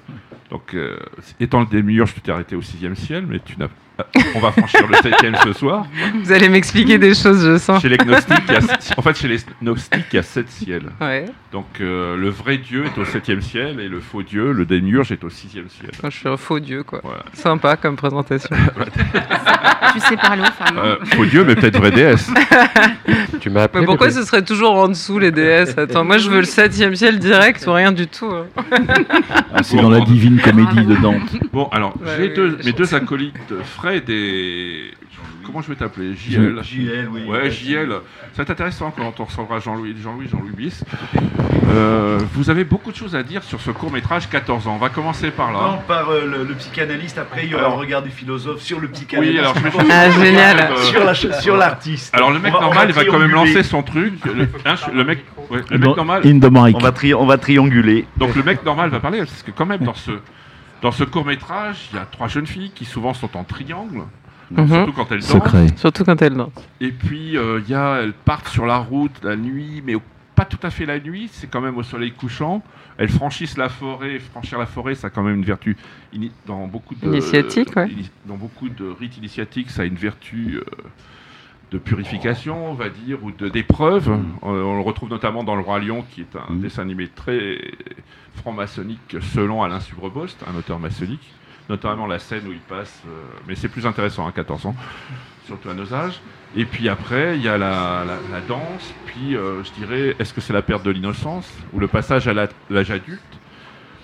Donc, 0.50 0.74
euh, 0.74 0.98
étant 1.40 1.60
le 1.60 1.66
démiurge, 1.66 2.14
tu 2.14 2.20
t'es 2.20 2.30
arrêté 2.30 2.56
au 2.56 2.62
sixième 2.62 2.94
ciel, 2.94 3.26
mais 3.26 3.40
tu 3.44 3.58
n'as. 3.58 3.68
Ah, 3.98 4.04
On 4.34 4.40
va 4.40 4.52
franchir 4.52 4.86
le 4.88 4.94
septième 4.96 5.36
ce 5.44 5.52
soir. 5.52 5.86
Vous 6.22 6.32
allez 6.32 6.48
m'expliquer 6.48 6.98
des 6.98 7.14
choses, 7.14 7.44
je 7.44 7.58
sens. 7.58 7.82
Chez 7.82 7.88
les 7.88 7.96
gnostiques, 7.98 8.42
il 8.48 8.54
y 8.54 8.56
a- 8.56 8.60
en 8.96 9.02
fait, 9.02 9.16
chez 9.16 9.28
les 9.28 9.38
gnostiques, 9.62 10.04
il 10.12 10.16
y 10.16 10.18
a 10.18 10.22
sept 10.22 10.48
ciels. 10.50 10.90
Ouais. 11.00 11.26
Donc, 11.52 11.66
euh, 11.80 12.16
le 12.16 12.28
vrai 12.30 12.56
Dieu 12.58 12.84
est 12.86 12.98
au 12.98 13.04
septième 13.04 13.42
ciel 13.42 13.78
et 13.80 13.88
le 13.88 14.00
faux 14.00 14.22
Dieu, 14.22 14.52
le 14.52 14.64
démiurge, 14.64 15.12
est 15.12 15.22
au 15.24 15.30
sixième 15.30 15.68
ciel. 15.68 15.90
Je 16.02 16.10
suis 16.10 16.28
un 16.28 16.36
faux 16.36 16.60
dieu, 16.60 16.82
quoi. 16.82 17.00
Voilà. 17.04 17.24
Sympa 17.34 17.76
comme 17.76 17.96
présentation. 17.96 18.48
Tu 19.92 20.00
sais 20.00 20.16
parler 20.16 20.42
aux 20.42 20.64
femmes. 20.64 20.78
Euh, 20.78 20.96
faux 21.04 21.26
Dieu, 21.26 21.44
mais 21.44 21.54
peut-être 21.54 21.76
vraie 21.78 21.90
déesse. 21.90 22.30
Tu 23.40 23.50
m'as 23.50 23.64
appelé. 23.64 23.80
Mais 23.80 23.86
pourquoi 23.86 24.10
ce 24.10 24.22
serait 24.24 24.42
toujours 24.44 24.74
en 24.76 24.88
dessous 24.88 25.18
les 25.18 25.32
déesses? 25.32 25.76
Attends, 25.76 26.04
moi 26.04 26.16
je 26.18 26.30
veux 26.30 26.38
le 26.38 26.44
septième 26.46 26.94
ciel 26.94 27.18
direct 27.18 27.64
ou 27.66 27.72
rien 27.72 27.90
du 27.90 28.06
tout. 28.06 28.30
hein. 28.32 28.46
Ah, 29.52 29.62
c'est 29.64 29.76
dans 29.76 29.90
la 29.90 30.00
divine 30.00 30.40
comédie 30.40 30.84
de 30.86 30.94
Dante. 30.96 31.22
Bon, 31.52 31.68
alors, 31.72 31.92
Ouais, 32.00 32.12
j'ai 32.16 32.22
oui, 32.28 32.34
deux, 32.34 32.58
mes 32.64 32.72
deux 32.72 32.94
acolytes, 32.94 33.34
Fred 33.82 34.08
et. 34.10 34.92
Comment 35.44 35.60
je 35.60 35.68
vais 35.68 35.74
t'appeler? 35.74 36.14
JL. 36.14 36.60
JL, 36.62 37.08
oui. 37.10 37.24
Ouais, 37.26 37.50
JL. 37.50 37.88
Ça 37.90 38.36
va 38.36 38.42
être 38.44 38.50
intéressant 38.50 38.92
quand 38.96 39.18
on 39.18 39.24
recevra 39.24 39.58
Jean-Louis, 39.58 39.96
Jean-Louis, 40.00 40.28
Jean-Louis 40.30 40.52
Bis. 40.56 40.84
Euh, 41.68 42.20
vous 42.34 42.48
avez 42.48 42.62
beaucoup 42.62 42.92
de 42.92 42.96
choses 42.96 43.16
à 43.16 43.24
dire 43.24 43.42
sur 43.42 43.60
ce 43.60 43.72
court-métrage 43.72 44.28
14 44.30 44.68
ans. 44.68 44.74
On 44.76 44.78
va 44.78 44.88
commencer 44.88 45.32
par 45.32 45.50
Non, 45.50 45.60
là. 45.60 45.82
par 45.88 46.10
euh, 46.10 46.26
le, 46.26 46.44
le 46.44 46.54
psychanalyste, 46.54 47.18
après 47.18 47.44
il 47.44 47.50
y 47.50 47.54
aura 47.54 47.64
Alors- 47.64 47.76
un 47.78 47.80
regard 47.80 48.02
du 48.02 48.10
philosophe 48.10 48.60
sur 48.62 48.78
le 48.78 48.86
psychanalyste. 48.86 49.32
Oui, 49.34 49.38
alors 49.40 49.54
je 49.56 49.62
vais 49.78 49.92
Ah, 49.92 50.10
génial. 50.12 50.60
Euh, 50.60 50.76
sur 50.76 51.04
la 51.04 51.14
sur 51.14 51.56
l'artiste. 51.56 52.14
Alors 52.14 52.30
le 52.30 52.38
mec 52.38 52.52
va- 52.52 52.60
normal, 52.60 52.86
il 52.88 52.94
va 52.94 53.04
quand 53.04 53.18
même 53.18 53.32
lancer 53.32 53.64
son 53.64 53.82
truc. 53.82 54.24
Le, 54.24 54.44
hein, 54.64 54.74
le 54.94 55.02
mec, 55.04 55.24
ouais, 55.50 55.60
le 55.70 55.78
mec 55.78 55.96
normal. 55.96 56.22
In 56.24 56.38
the 56.38 56.50
mic. 56.52 56.76
On 56.76 56.78
va, 56.78 56.92
tri- 56.92 57.14
on 57.14 57.26
va 57.26 57.36
trianguler. 57.36 58.06
Donc 58.16 58.36
le 58.36 58.44
mec 58.44 58.64
normal 58.64 58.90
va 58.90 59.00
parler 59.00 59.18
parce 59.18 59.42
que 59.42 59.50
quand 59.50 59.66
même 59.66 59.80
dans 59.82 59.94
ce 59.94 60.12
dans 60.82 60.92
ce 60.92 61.04
court 61.04 61.24
métrage, 61.24 61.88
il 61.92 61.96
y 61.96 61.98
a 61.98 62.04
trois 62.06 62.28
jeunes 62.28 62.46
filles 62.46 62.70
qui 62.74 62.84
souvent 62.84 63.14
sont 63.14 63.36
en 63.36 63.44
triangle, 63.44 64.02
Mhm. 64.50 64.68
surtout 64.68 64.92
quand 64.92 65.10
elles 65.12 65.20
dansent. 65.20 65.28
Secret. 65.30 65.66
Surtout 65.76 66.04
quand 66.04 66.20
elle 66.20 66.34
danse. 66.34 66.52
Et 66.80 66.92
puis 66.92 67.36
euh, 67.36 67.60
il 67.64 67.70
y 67.70 67.74
a, 67.74 68.00
elles 68.02 68.12
partent 68.12 68.48
sur 68.48 68.66
la 68.66 68.78
route 68.78 69.12
la 69.22 69.36
nuit, 69.36 69.82
mais 69.84 69.94
pas 70.34 70.44
tout 70.44 70.58
à 70.62 70.70
fait 70.70 70.86
la 70.86 70.98
nuit. 70.98 71.28
C'est 71.32 71.46
quand 71.50 71.60
même 71.60 71.76
au 71.78 71.82
soleil 71.82 72.12
couchant. 72.12 72.62
Elles 72.98 73.08
franchissent 73.10 73.56
la 73.56 73.68
forêt. 73.68 74.18
Franchir 74.18 74.58
la 74.58 74.66
forêt, 74.66 74.94
ça 74.94 75.06
a 75.06 75.10
quand 75.10 75.22
même 75.22 75.36
une 75.36 75.44
vertu 75.44 75.76
dans 76.46 76.66
beaucoup 76.66 76.94
de 76.94 77.06
Initiatique, 77.06 77.74
ouais. 77.76 77.88
ini- 77.88 78.10
dans 78.26 78.36
beaucoup 78.36 78.68
de 78.68 78.84
rites 78.98 79.16
initiatiques, 79.16 79.70
ça 79.70 79.82
a 79.82 79.84
une 79.86 79.94
vertu. 79.96 80.58
euh, 80.58 80.64
de 81.70 81.78
purification, 81.78 82.70
on 82.70 82.74
va 82.74 82.90
dire, 82.90 83.24
ou 83.24 83.30
de- 83.30 83.48
d'épreuve. 83.48 84.10
Mm. 84.10 84.24
On 84.42 84.52
le 84.76 84.82
retrouve 84.82 85.08
notamment 85.08 85.42
dans 85.42 85.54
Le 85.54 85.62
Roi 85.62 85.78
Lion, 85.78 86.04
qui 86.10 86.20
est 86.20 86.36
un 86.36 86.52
Mm. 86.52 86.60
dessin 86.60 86.82
animé 86.82 87.08
très 87.08 87.58
franc-maçonnique 88.36 89.16
selon 89.34 89.62
Alain 89.62 89.80
Subrebost, 89.80 90.42
un 90.52 90.56
auteur 90.58 90.78
maçonnique. 90.78 91.32
notamment 91.68 92.06
la 92.06 92.18
scène 92.18 92.46
où 92.48 92.52
il 92.52 92.58
passe, 92.60 93.02
euh, 93.06 93.10
mais 93.46 93.54
c'est 93.54 93.68
plus 93.68 93.86
intéressant 93.86 94.26
à 94.26 94.32
14 94.32 94.66
ans, 94.66 94.74
surtout 95.46 95.70
à 95.70 95.74
nos 95.74 95.94
âges. 95.94 96.20
Et 96.56 96.64
puis 96.66 96.88
après, 96.88 97.36
il 97.36 97.42
y 97.42 97.48
a 97.48 97.56
la, 97.56 98.04
la- 98.04 98.18
la 98.30 98.40
danse, 98.46 98.92
puis 99.06 99.36
euh, 99.36 99.62
je 99.64 99.70
dirais, 99.72 100.16
est-ce 100.18 100.34
que 100.34 100.40
c'est 100.40 100.52
la 100.52 100.60
perte 100.62 100.82
de 100.84 100.90
l'innocence 100.90 101.50
ou 101.72 101.78
le 101.78 101.86
passage 101.88 102.26
à 102.28 102.34
l'âge 102.34 102.90
adulte 102.90 103.20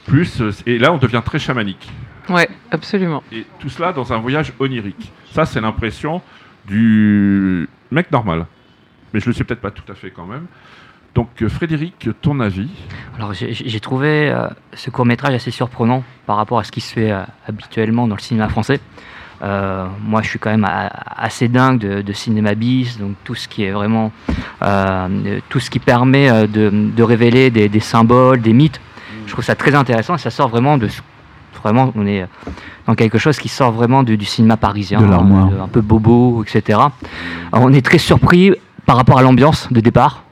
plus, 0.07 0.41
euh, 0.41 0.51
et 0.67 0.79
là 0.79 0.93
on 0.93 0.99
devient 0.99 1.21
très 1.25 1.39
chamanique. 1.39 1.91
Ouais, 2.31 2.49
absolument. 2.71 3.23
Et 3.33 3.45
tout 3.59 3.69
cela 3.69 3.93
dans 3.93 4.13
un 4.13 4.19
voyage 4.19 4.53
onirique. 4.61 5.13
Ça, 5.33 5.45
c'est 5.45 5.61
l'impression 5.61 6.23
du 6.67 7.69
mec 7.91 8.11
normal. 8.13 8.47
Mais 9.13 9.21
je 9.21 9.27
le 9.27 9.33
sais 9.33 9.45
peut-être 9.45 9.61
pas 9.61 9.71
tout 9.71 9.91
à 9.91 9.95
fait 9.95 10.11
quand 10.11 10.27
même. 10.27 10.47
Donc, 11.15 11.29
euh, 11.43 11.49
Frédéric, 11.49 12.09
ton 12.23 12.39
avis 12.41 12.69
Alors 13.17 13.33
j'ai 13.33 13.81
trouvé 13.81 14.31
euh, 14.31 14.47
ce 14.75 14.91
court 14.91 15.05
métrage 15.07 15.35
assez 15.35 15.51
surprenant 15.51 16.05
par 16.27 16.37
rapport 16.37 16.59
à 16.61 16.65
ce 16.65 16.71
qui 16.71 16.81
se 16.81 16.93
fait 16.93 17.11
euh, 17.11 17.23
habituellement 17.49 18.07
dans 18.07 18.15
le 18.15 18.21
cinéma 18.21 18.49
français. 18.49 18.79
Euh, 19.43 19.87
moi, 20.05 20.23
je 20.23 20.29
suis 20.29 20.39
quand 20.39 20.51
même 20.51 20.65
a- 20.65 20.91
assez 21.17 21.49
dingue 21.49 21.79
de, 21.79 22.03
de 22.03 22.13
cinéma 22.13 22.55
bis, 22.55 22.99
donc 22.99 23.15
tout 23.25 23.35
ce 23.35 23.49
qui 23.49 23.65
est 23.65 23.71
vraiment 23.71 24.13
euh, 24.63 25.39
tout 25.49 25.61
ce 25.61 25.71
qui 25.71 25.79
permet 25.79 26.47
de, 26.49 26.71
de 26.71 27.03
révéler 27.03 27.51
des, 27.51 27.69
des 27.69 27.81
symboles, 27.81 28.41
des 28.41 28.53
mythes. 28.53 28.81
Je 29.27 29.33
trouve 29.33 29.45
ça 29.45 29.55
très 29.55 29.75
intéressant 29.75 30.15
et 30.15 30.19
ça 30.19 30.31
sort 30.31 30.49
vraiment 30.49 30.79
de 30.79 30.89
vraiment 31.63 31.93
on 31.97 32.07
est 32.07 32.27
dans 32.87 32.95
quelque 32.95 33.19
chose 33.19 33.39
qui 33.39 33.49
sort 33.49 33.73
vraiment 33.73 34.03
du, 34.03 34.17
du 34.17 34.25
cinéma 34.25 34.57
parisien, 34.57 35.01
De 35.49 35.53
euh, 35.53 35.63
un 35.65 35.69
peu 35.69 35.81
bobo, 35.81 36.43
etc. 36.45 36.79
Alors, 37.53 37.65
on 37.67 37.73
est 37.73 37.85
très 37.85 37.99
surpris 37.99 38.53
par 38.87 38.97
rapport 38.97 39.19
à 39.19 39.23
l'ambiance 39.23 39.73
de 39.73 39.81
départ 39.81 40.23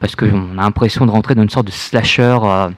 parce 0.00 0.14
qu'on 0.16 0.58
a 0.58 0.62
l'impression 0.62 1.06
de 1.06 1.10
rentrer 1.10 1.34
dans 1.34 1.42
une 1.42 1.50
sorte 1.50 1.66
de 1.66 1.72
slasher 1.72 2.38
euh, 2.42 2.68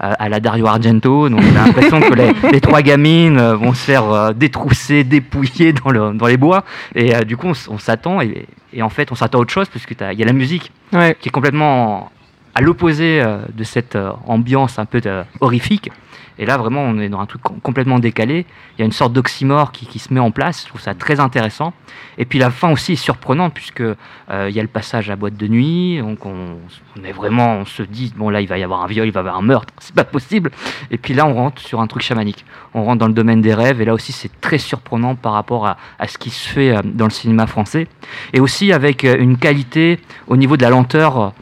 à 0.00 0.28
la 0.28 0.40
Dario 0.40 0.66
Argento. 0.66 1.28
Donc 1.28 1.40
on 1.42 1.56
a 1.60 1.66
l'impression 1.66 2.00
que 2.00 2.14
les, 2.14 2.32
les 2.52 2.60
trois 2.60 2.82
gamines 2.82 3.38
euh, 3.38 3.56
vont 3.56 3.72
se 3.72 3.84
faire 3.84 4.10
euh, 4.10 4.32
détrousser, 4.32 5.04
dépouiller 5.04 5.72
dans, 5.72 5.90
le- 5.90 6.12
dans 6.14 6.26
les 6.26 6.36
bois. 6.36 6.64
Et 6.94 7.14
euh, 7.14 7.22
du 7.22 7.36
coup, 7.36 7.52
on, 7.68 7.78
s'attend, 7.78 8.20
et, 8.20 8.46
et 8.72 8.82
en 8.82 8.88
fait, 8.90 9.12
on 9.12 9.14
s'attend 9.14 9.38
à 9.38 9.42
autre 9.42 9.52
chose, 9.52 9.68
puisqu'il 9.68 9.96
y 10.00 10.22
a 10.22 10.26
la 10.26 10.32
musique 10.32 10.72
Ouais. 10.92 11.16
qui 11.20 11.28
est 11.28 11.32
complètement 11.32 12.10
à 12.54 12.60
l'opposé 12.60 13.20
de 13.52 13.64
cette 13.64 13.98
ambiance 14.28 14.78
un 14.78 14.84
peu 14.84 15.00
horrifique. 15.40 15.90
Et 16.38 16.46
là, 16.46 16.56
vraiment, 16.56 16.82
on 16.82 16.98
est 16.98 17.08
dans 17.08 17.20
un 17.20 17.26
truc 17.26 17.42
com- 17.42 17.58
complètement 17.62 17.98
décalé. 17.98 18.46
Il 18.76 18.80
y 18.80 18.82
a 18.82 18.84
une 18.84 18.92
sorte 18.92 19.12
d'oxymore 19.12 19.72
qui, 19.72 19.98
se 19.98 20.12
met 20.12 20.20
en 20.20 20.30
place. 20.30 20.62
Je 20.62 20.68
trouve 20.68 20.80
ça 20.80 20.94
très 20.94 21.20
intéressant. 21.20 21.72
Et 22.18 22.24
puis 22.24 22.38
la 22.38 22.50
fin 22.50 22.70
aussi 22.70 22.92
est 22.92 22.96
surprenante, 22.96 23.54
puisque 23.54 23.80
euh, 23.80 24.48
il 24.48 24.54
y 24.54 24.58
a 24.58 24.62
le 24.62 24.68
passage 24.68 25.10
à 25.10 25.16
boîte 25.16 25.36
de 25.36 25.46
nuit. 25.46 25.98
Donc 25.98 26.26
on, 26.26 26.58
est 27.04 27.12
vraiment, 27.12 27.58
on 27.58 27.64
se 27.64 27.82
dit, 27.82 28.12
bon 28.16 28.30
là, 28.30 28.40
il 28.40 28.48
va 28.48 28.58
y 28.58 28.64
avoir 28.64 28.82
un 28.82 28.86
viol, 28.86 29.06
il 29.06 29.12
va 29.12 29.20
y 29.20 29.22
avoir 29.22 29.36
un 29.36 29.42
meurtre. 29.42 29.72
C'est 29.78 29.94
pas 29.94 30.04
possible. 30.04 30.50
Et 30.90 30.98
puis 30.98 31.14
là, 31.14 31.26
on 31.26 31.34
rentre 31.34 31.62
sur 31.62 31.80
un 31.80 31.86
truc 31.86 32.02
chamanique. 32.02 32.44
On 32.74 32.84
rentre 32.84 32.98
dans 32.98 33.08
le 33.08 33.14
domaine 33.14 33.40
des 33.40 33.54
rêves. 33.54 33.80
Et 33.80 33.84
là 33.84 33.94
aussi, 33.94 34.12
c'est 34.12 34.40
très 34.40 34.58
surprenant 34.58 35.14
par 35.14 35.32
rapport 35.32 35.66
à, 35.66 35.76
à 35.98 36.08
ce 36.08 36.18
qui 36.18 36.30
se 36.30 36.48
fait 36.48 36.76
euh, 36.76 36.80
dans 36.84 37.04
le 37.04 37.10
cinéma 37.10 37.46
français. 37.46 37.86
Et 38.32 38.40
aussi 38.40 38.72
avec 38.72 39.04
euh, 39.04 39.16
une 39.18 39.36
qualité 39.36 40.00
au 40.26 40.36
niveau 40.36 40.56
de 40.56 40.62
la 40.62 40.70
lenteur. 40.70 41.32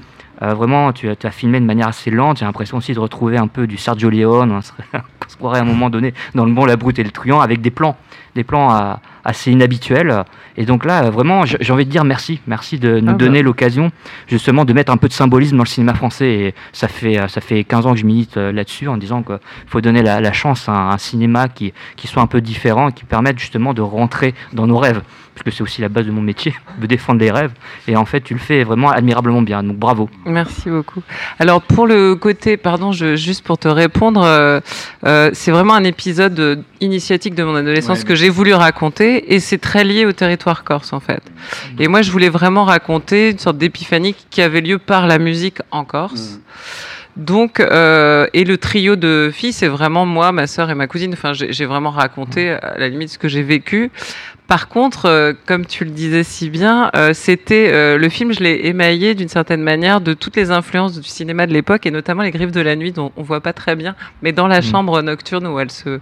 Euh, 0.42 0.54
vraiment, 0.54 0.92
tu 0.92 1.08
as, 1.08 1.16
tu 1.16 1.26
as 1.26 1.30
filmé 1.30 1.60
de 1.60 1.64
manière 1.64 1.88
assez 1.88 2.10
lente. 2.10 2.38
J'ai 2.38 2.44
l'impression 2.44 2.76
aussi 2.78 2.92
de 2.92 2.98
retrouver 2.98 3.38
un 3.38 3.46
peu 3.46 3.66
du 3.66 3.76
Sergio 3.76 4.10
Leone. 4.10 4.52
On 4.52 4.60
se 4.60 5.36
croirait 5.36 5.60
à 5.60 5.62
un 5.62 5.66
moment 5.66 5.88
donné 5.88 6.14
dans 6.34 6.44
le 6.44 6.52
bon, 6.52 6.64
la 6.64 6.76
brute 6.76 6.98
et 6.98 7.04
le 7.04 7.10
truand 7.10 7.40
avec 7.40 7.60
des 7.60 7.70
plans, 7.70 7.96
des 8.34 8.44
plans 8.44 8.96
assez 9.24 9.50
inhabituels. 9.52 10.24
Et 10.56 10.64
donc 10.66 10.84
là, 10.84 11.10
vraiment, 11.10 11.44
j'ai 11.46 11.72
envie 11.72 11.86
de 11.86 11.90
dire 11.90 12.04
merci. 12.04 12.40
Merci 12.46 12.78
de 12.78 13.00
nous 13.00 13.10
Ah 13.10 13.12
bah. 13.12 13.18
donner 13.18 13.42
l'occasion 13.42 13.90
justement 14.26 14.64
de 14.64 14.72
mettre 14.72 14.92
un 14.92 14.96
peu 14.96 15.08
de 15.08 15.12
symbolisme 15.12 15.56
dans 15.56 15.62
le 15.62 15.68
cinéma 15.68 15.94
français. 15.94 16.30
Et 16.30 16.54
ça 16.72 16.88
fait, 16.88 17.18
ça 17.28 17.40
fait 17.40 17.64
15 17.64 17.86
ans 17.86 17.92
que 17.92 17.98
je 18.00 18.04
milite 18.06 18.36
euh, 18.36 18.52
là-dessus 18.52 18.88
en 18.88 18.96
disant 18.96 19.22
qu'il 19.22 19.38
faut 19.66 19.80
donner 19.80 20.02
la, 20.02 20.20
la 20.20 20.32
chance 20.32 20.68
à 20.68 20.72
un, 20.72 20.98
cinéma 20.98 21.48
qui, 21.48 21.72
qui 21.96 22.06
soit 22.06 22.22
un 22.22 22.26
peu 22.26 22.40
différent 22.40 22.88
et 22.88 22.92
qui 22.92 23.04
permette 23.04 23.38
justement 23.38 23.74
de 23.74 23.80
rentrer 23.82 24.34
dans 24.52 24.66
nos 24.66 24.78
rêves. 24.78 25.02
Parce 25.34 25.44
que 25.44 25.50
c'est 25.50 25.62
aussi 25.62 25.80
la 25.80 25.88
base 25.88 26.04
de 26.04 26.10
mon 26.10 26.20
métier, 26.20 26.54
de 26.80 26.86
défendre 26.86 27.20
les 27.20 27.30
rêves. 27.30 27.52
Et 27.88 27.96
en 27.96 28.04
fait, 28.04 28.20
tu 28.20 28.34
le 28.34 28.40
fais 28.40 28.64
vraiment 28.64 28.90
admirablement 28.90 29.40
bien. 29.40 29.62
Donc 29.62 29.78
bravo. 29.78 30.10
Merci 30.26 30.68
beaucoup. 30.68 31.02
Alors 31.38 31.62
pour 31.62 31.86
le 31.86 32.14
côté, 32.16 32.58
pardon, 32.58 32.92
je, 32.92 33.16
juste 33.16 33.42
pour 33.44 33.56
te 33.56 33.68
répondre, 33.68 34.22
euh, 34.22 34.60
euh, 35.06 35.30
c'est 35.32 35.50
vraiment 35.50 35.72
un 35.74 35.84
épisode 35.84 36.62
initiatique 36.82 37.34
de 37.34 37.44
mon 37.44 37.54
adolescence 37.54 38.00
Ouais. 38.00 38.04
que 38.04 38.14
j'ai 38.14 38.21
voulu 38.28 38.54
raconter 38.54 39.34
et 39.34 39.40
c'est 39.40 39.58
très 39.58 39.84
lié 39.84 40.06
au 40.06 40.12
territoire 40.12 40.64
corse 40.64 40.92
en 40.92 41.00
fait. 41.00 41.22
Et 41.78 41.88
moi 41.88 42.02
je 42.02 42.10
voulais 42.10 42.28
vraiment 42.28 42.64
raconter 42.64 43.30
une 43.30 43.38
sorte 43.38 43.58
d'épiphanie 43.58 44.14
qui 44.30 44.42
avait 44.42 44.60
lieu 44.60 44.78
par 44.78 45.06
la 45.06 45.18
musique 45.18 45.58
en 45.70 45.84
Corse. 45.84 46.38
Donc, 47.16 47.60
euh, 47.60 48.26
et 48.32 48.44
le 48.44 48.56
trio 48.56 48.96
de 48.96 49.30
filles, 49.32 49.52
c'est 49.52 49.68
vraiment 49.68 50.06
moi, 50.06 50.32
ma 50.32 50.46
sœur 50.46 50.70
et 50.70 50.74
ma 50.74 50.86
cousine. 50.86 51.12
Enfin, 51.12 51.32
j'ai 51.34 51.66
vraiment 51.66 51.90
raconté 51.90 52.50
à 52.50 52.78
la 52.78 52.88
limite 52.88 53.10
ce 53.10 53.18
que 53.18 53.28
j'ai 53.28 53.42
vécu. 53.42 53.90
Par 54.48 54.68
contre, 54.68 55.06
euh, 55.06 55.32
comme 55.46 55.66
tu 55.66 55.84
le 55.84 55.90
disais 55.90 56.24
si 56.24 56.48
bien, 56.50 56.90
euh, 56.96 57.12
c'était 57.14 57.70
euh, 57.72 57.96
le 57.98 58.08
film, 58.08 58.32
je 58.32 58.40
l'ai 58.40 58.66
émaillé 58.66 59.14
d'une 59.14 59.28
certaine 59.28 59.62
manière 59.62 60.00
de 60.00 60.14
toutes 60.14 60.36
les 60.36 60.50
influences 60.50 60.98
du 61.00 61.08
cinéma 61.08 61.46
de 61.46 61.52
l'époque 61.52 61.86
et 61.86 61.90
notamment 61.90 62.22
les 62.22 62.30
griffes 62.30 62.50
de 62.52 62.60
la 62.60 62.76
nuit 62.76 62.92
dont 62.92 63.12
on 63.16 63.22
voit 63.22 63.40
pas 63.40 63.52
très 63.52 63.76
bien, 63.76 63.94
mais 64.22 64.32
dans 64.32 64.48
la 64.48 64.60
chambre 64.62 65.00
nocturne 65.02 65.46
où 65.46 65.58
elle 65.60 65.70
se 65.70 66.00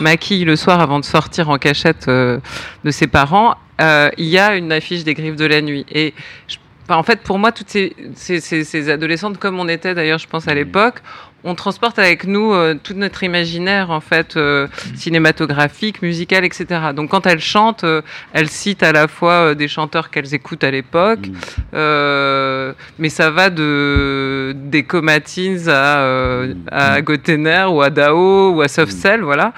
maquille 0.00 0.44
le 0.44 0.54
soir 0.56 0.80
avant 0.80 1.00
de 1.00 1.04
sortir 1.04 1.50
en 1.50 1.58
cachette 1.58 2.06
euh, 2.08 2.38
de 2.84 2.90
ses 2.90 3.06
parents, 3.08 3.54
euh, 3.80 4.10
il 4.18 4.26
y 4.26 4.38
a 4.38 4.56
une 4.56 4.70
affiche 4.72 5.02
des 5.04 5.14
griffes 5.14 5.36
de 5.36 5.46
la 5.46 5.60
nuit 5.60 5.84
et 5.90 6.14
je- 6.46 6.56
en 6.96 7.02
fait, 7.02 7.20
pour 7.20 7.38
moi, 7.38 7.52
toutes 7.52 7.68
ces, 7.68 7.94
ces, 8.14 8.40
ces- 8.40 8.64
ces 8.64 8.88
adolescentes, 8.90 9.38
comme 9.38 9.60
on 9.60 9.68
était 9.68 9.94
d'ailleurs, 9.94 10.18
je 10.18 10.26
pense 10.26 10.48
à 10.48 10.54
l'époque, 10.54 10.96
on 11.44 11.54
transporte 11.54 11.98
avec 11.98 12.24
nous 12.24 12.52
euh, 12.52 12.74
tout 12.82 12.94
notre 12.94 13.22
imaginaire 13.22 13.90
en 13.92 14.00
fait 14.00 14.36
euh, 14.36 14.66
cinématographique, 14.96 16.02
musical, 16.02 16.44
etc. 16.44 16.66
Donc 16.94 17.10
quand 17.10 17.26
elles 17.26 17.40
chantent, 17.40 17.84
euh, 17.84 18.02
elles 18.32 18.48
citent 18.48 18.82
à 18.82 18.90
la 18.92 19.06
fois 19.06 19.32
euh, 19.32 19.54
des 19.54 19.68
chanteurs 19.68 20.10
qu'elles 20.10 20.34
écoutent 20.34 20.64
à 20.64 20.70
l'époque, 20.70 21.26
euh, 21.74 22.72
mais 22.98 23.08
ça 23.08 23.30
va 23.30 23.50
de 23.50 24.52
des 24.56 24.82
Comatines 24.82 25.68
à, 25.68 26.00
euh, 26.00 26.54
à 26.70 27.00
Gotener 27.02 27.66
ou 27.70 27.82
à 27.82 27.90
Dao 27.90 28.52
ou 28.54 28.62
à 28.62 28.68
Soft 28.68 28.92
Cell, 28.92 29.20
voilà. 29.22 29.52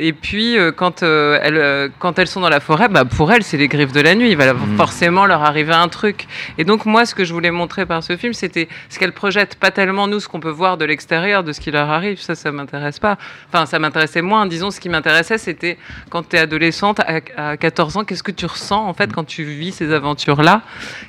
Et 0.00 0.12
puis, 0.12 0.56
euh, 0.56 0.70
quand, 0.70 1.02
euh, 1.02 1.40
elles, 1.42 1.56
euh, 1.56 1.88
quand 1.98 2.20
elles 2.20 2.28
sont 2.28 2.40
dans 2.40 2.48
la 2.48 2.60
forêt, 2.60 2.88
bah, 2.88 3.04
pour 3.04 3.32
elles, 3.32 3.42
c'est 3.42 3.56
les 3.56 3.66
griffes 3.66 3.92
de 3.92 4.00
la 4.00 4.14
nuit. 4.14 4.30
Il 4.30 4.36
va 4.36 4.54
forcément 4.76 5.26
leur 5.26 5.42
arriver 5.42 5.72
un 5.72 5.88
truc. 5.88 6.28
Et 6.56 6.64
donc, 6.64 6.86
moi, 6.86 7.04
ce 7.04 7.16
que 7.16 7.24
je 7.24 7.32
voulais 7.32 7.50
montrer 7.50 7.84
par 7.84 8.04
ce 8.04 8.16
film, 8.16 8.32
c'était 8.32 8.68
ce 8.88 8.98
qu'elles 8.98 9.12
projettent, 9.12 9.56
pas 9.56 9.72
tellement 9.72 10.06
nous, 10.06 10.20
ce 10.20 10.28
qu'on 10.28 10.38
peut 10.38 10.50
voir 10.50 10.76
de 10.76 10.84
l'extérieur, 10.84 11.42
de 11.42 11.52
ce 11.52 11.60
qui 11.60 11.72
leur 11.72 11.90
arrive. 11.90 12.20
Ça, 12.20 12.36
ça 12.36 12.52
m'intéresse 12.52 13.00
pas. 13.00 13.18
Enfin, 13.52 13.66
ça 13.66 13.80
m'intéressait 13.80 14.22
moins. 14.22 14.46
Disons, 14.46 14.70
ce 14.70 14.78
qui 14.78 14.88
m'intéressait, 14.88 15.36
c'était 15.36 15.78
quand 16.10 16.28
tu 16.28 16.36
es 16.36 16.38
adolescente, 16.38 17.00
à, 17.00 17.50
à 17.50 17.56
14 17.56 17.96
ans, 17.96 18.04
qu'est-ce 18.04 18.22
que 18.22 18.30
tu 18.30 18.46
ressens, 18.46 18.86
en 18.86 18.94
fait, 18.94 19.12
quand 19.12 19.24
tu 19.24 19.42
vis 19.42 19.72
ces 19.72 19.92
aventures-là, 19.92 20.62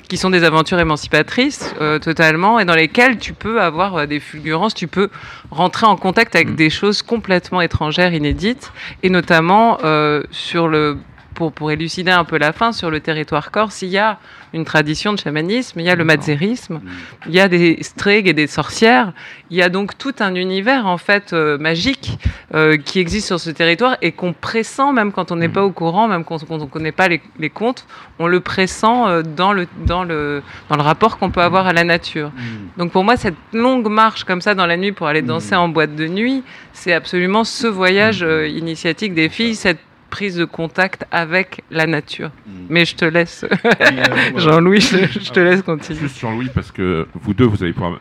qui 0.08 0.16
sont 0.16 0.30
des 0.30 0.42
aventures 0.42 0.80
émancipatrices, 0.80 1.76
euh, 1.80 2.00
totalement, 2.00 2.58
et 2.58 2.64
dans 2.64 2.74
lesquelles 2.74 3.18
tu 3.18 3.34
peux 3.34 3.60
avoir 3.62 4.08
des 4.08 4.18
fulgurances, 4.18 4.74
tu 4.74 4.88
peux 4.88 5.10
rentrer 5.52 5.86
en 5.86 5.96
contact 5.96 6.34
avec 6.34 6.56
des 6.56 6.70
choses 6.70 7.02
complètement 7.02 7.60
étrangères, 7.60 8.12
inédites, 8.14 8.72
et 9.02 9.10
notamment 9.10 9.78
euh, 9.84 10.22
sur 10.30 10.68
le 10.68 10.98
pour, 11.40 11.52
pour 11.52 11.70
élucider 11.70 12.10
un 12.10 12.24
peu 12.24 12.36
la 12.36 12.52
fin, 12.52 12.70
sur 12.70 12.90
le 12.90 13.00
territoire 13.00 13.50
corse, 13.50 13.80
il 13.80 13.88
y 13.88 13.96
a 13.96 14.18
une 14.52 14.66
tradition 14.66 15.14
de 15.14 15.18
chamanisme, 15.18 15.80
il 15.80 15.86
y 15.86 15.88
a 15.88 15.94
le 15.94 16.04
mazérisme, 16.04 16.82
il 17.26 17.32
y 17.32 17.40
a 17.40 17.48
des 17.48 17.78
stregs 17.80 18.28
et 18.28 18.34
des 18.34 18.46
sorcières, 18.46 19.14
il 19.48 19.56
y 19.56 19.62
a 19.62 19.70
donc 19.70 19.96
tout 19.96 20.12
un 20.20 20.34
univers 20.34 20.86
en 20.86 20.98
fait 20.98 21.32
euh, 21.32 21.56
magique 21.56 22.18
euh, 22.54 22.76
qui 22.76 22.98
existe 22.98 23.26
sur 23.28 23.40
ce 23.40 23.48
territoire 23.48 23.96
et 24.02 24.12
qu'on 24.12 24.34
pressent 24.34 24.92
même 24.92 25.12
quand 25.12 25.32
on 25.32 25.36
n'est 25.36 25.48
pas 25.48 25.64
au 25.64 25.70
courant, 25.70 26.08
même 26.08 26.24
quand, 26.24 26.44
on 26.50 26.58
ne 26.58 26.66
connaît 26.66 26.92
pas 26.92 27.08
les, 27.08 27.22
les 27.38 27.48
contes, 27.48 27.86
on 28.18 28.26
le 28.26 28.40
pressent 28.40 28.84
euh, 28.84 29.22
dans, 29.22 29.54
le, 29.54 29.66
dans, 29.86 30.04
le, 30.04 30.42
dans 30.68 30.76
le 30.76 30.82
rapport 30.82 31.16
qu'on 31.16 31.30
peut 31.30 31.40
avoir 31.40 31.66
à 31.66 31.72
la 31.72 31.84
nature. 31.84 32.32
Donc 32.76 32.92
pour 32.92 33.02
moi, 33.02 33.16
cette 33.16 33.42
longue 33.54 33.88
marche 33.88 34.24
comme 34.24 34.42
ça 34.42 34.54
dans 34.54 34.66
la 34.66 34.76
nuit 34.76 34.92
pour 34.92 35.06
aller 35.06 35.22
danser 35.22 35.54
en 35.54 35.68
boîte 35.70 35.96
de 35.96 36.06
nuit, 36.06 36.42
c'est 36.74 36.92
absolument 36.92 37.44
ce 37.44 37.66
voyage 37.66 38.26
initiatique 38.46 39.14
des 39.14 39.30
filles, 39.30 39.54
cette 39.54 39.78
prise 40.10 40.36
de 40.36 40.44
contact 40.44 41.06
avec 41.10 41.62
la 41.70 41.86
nature. 41.86 42.30
Mais 42.68 42.84
je 42.84 42.96
te 42.96 43.04
laisse, 43.04 43.46
Jean-Louis, 44.36 44.80
je, 44.80 45.20
je 45.20 45.30
te 45.30 45.40
laisse 45.40 45.62
continuer. 45.62 45.98
Juste 45.98 46.18
Jean-Louis, 46.18 46.50
parce 46.54 46.70
que 46.70 47.06
vous 47.14 47.32
deux, 47.32 47.46
vous 47.46 47.62
allez 47.62 47.72
pouvoir 47.72 47.98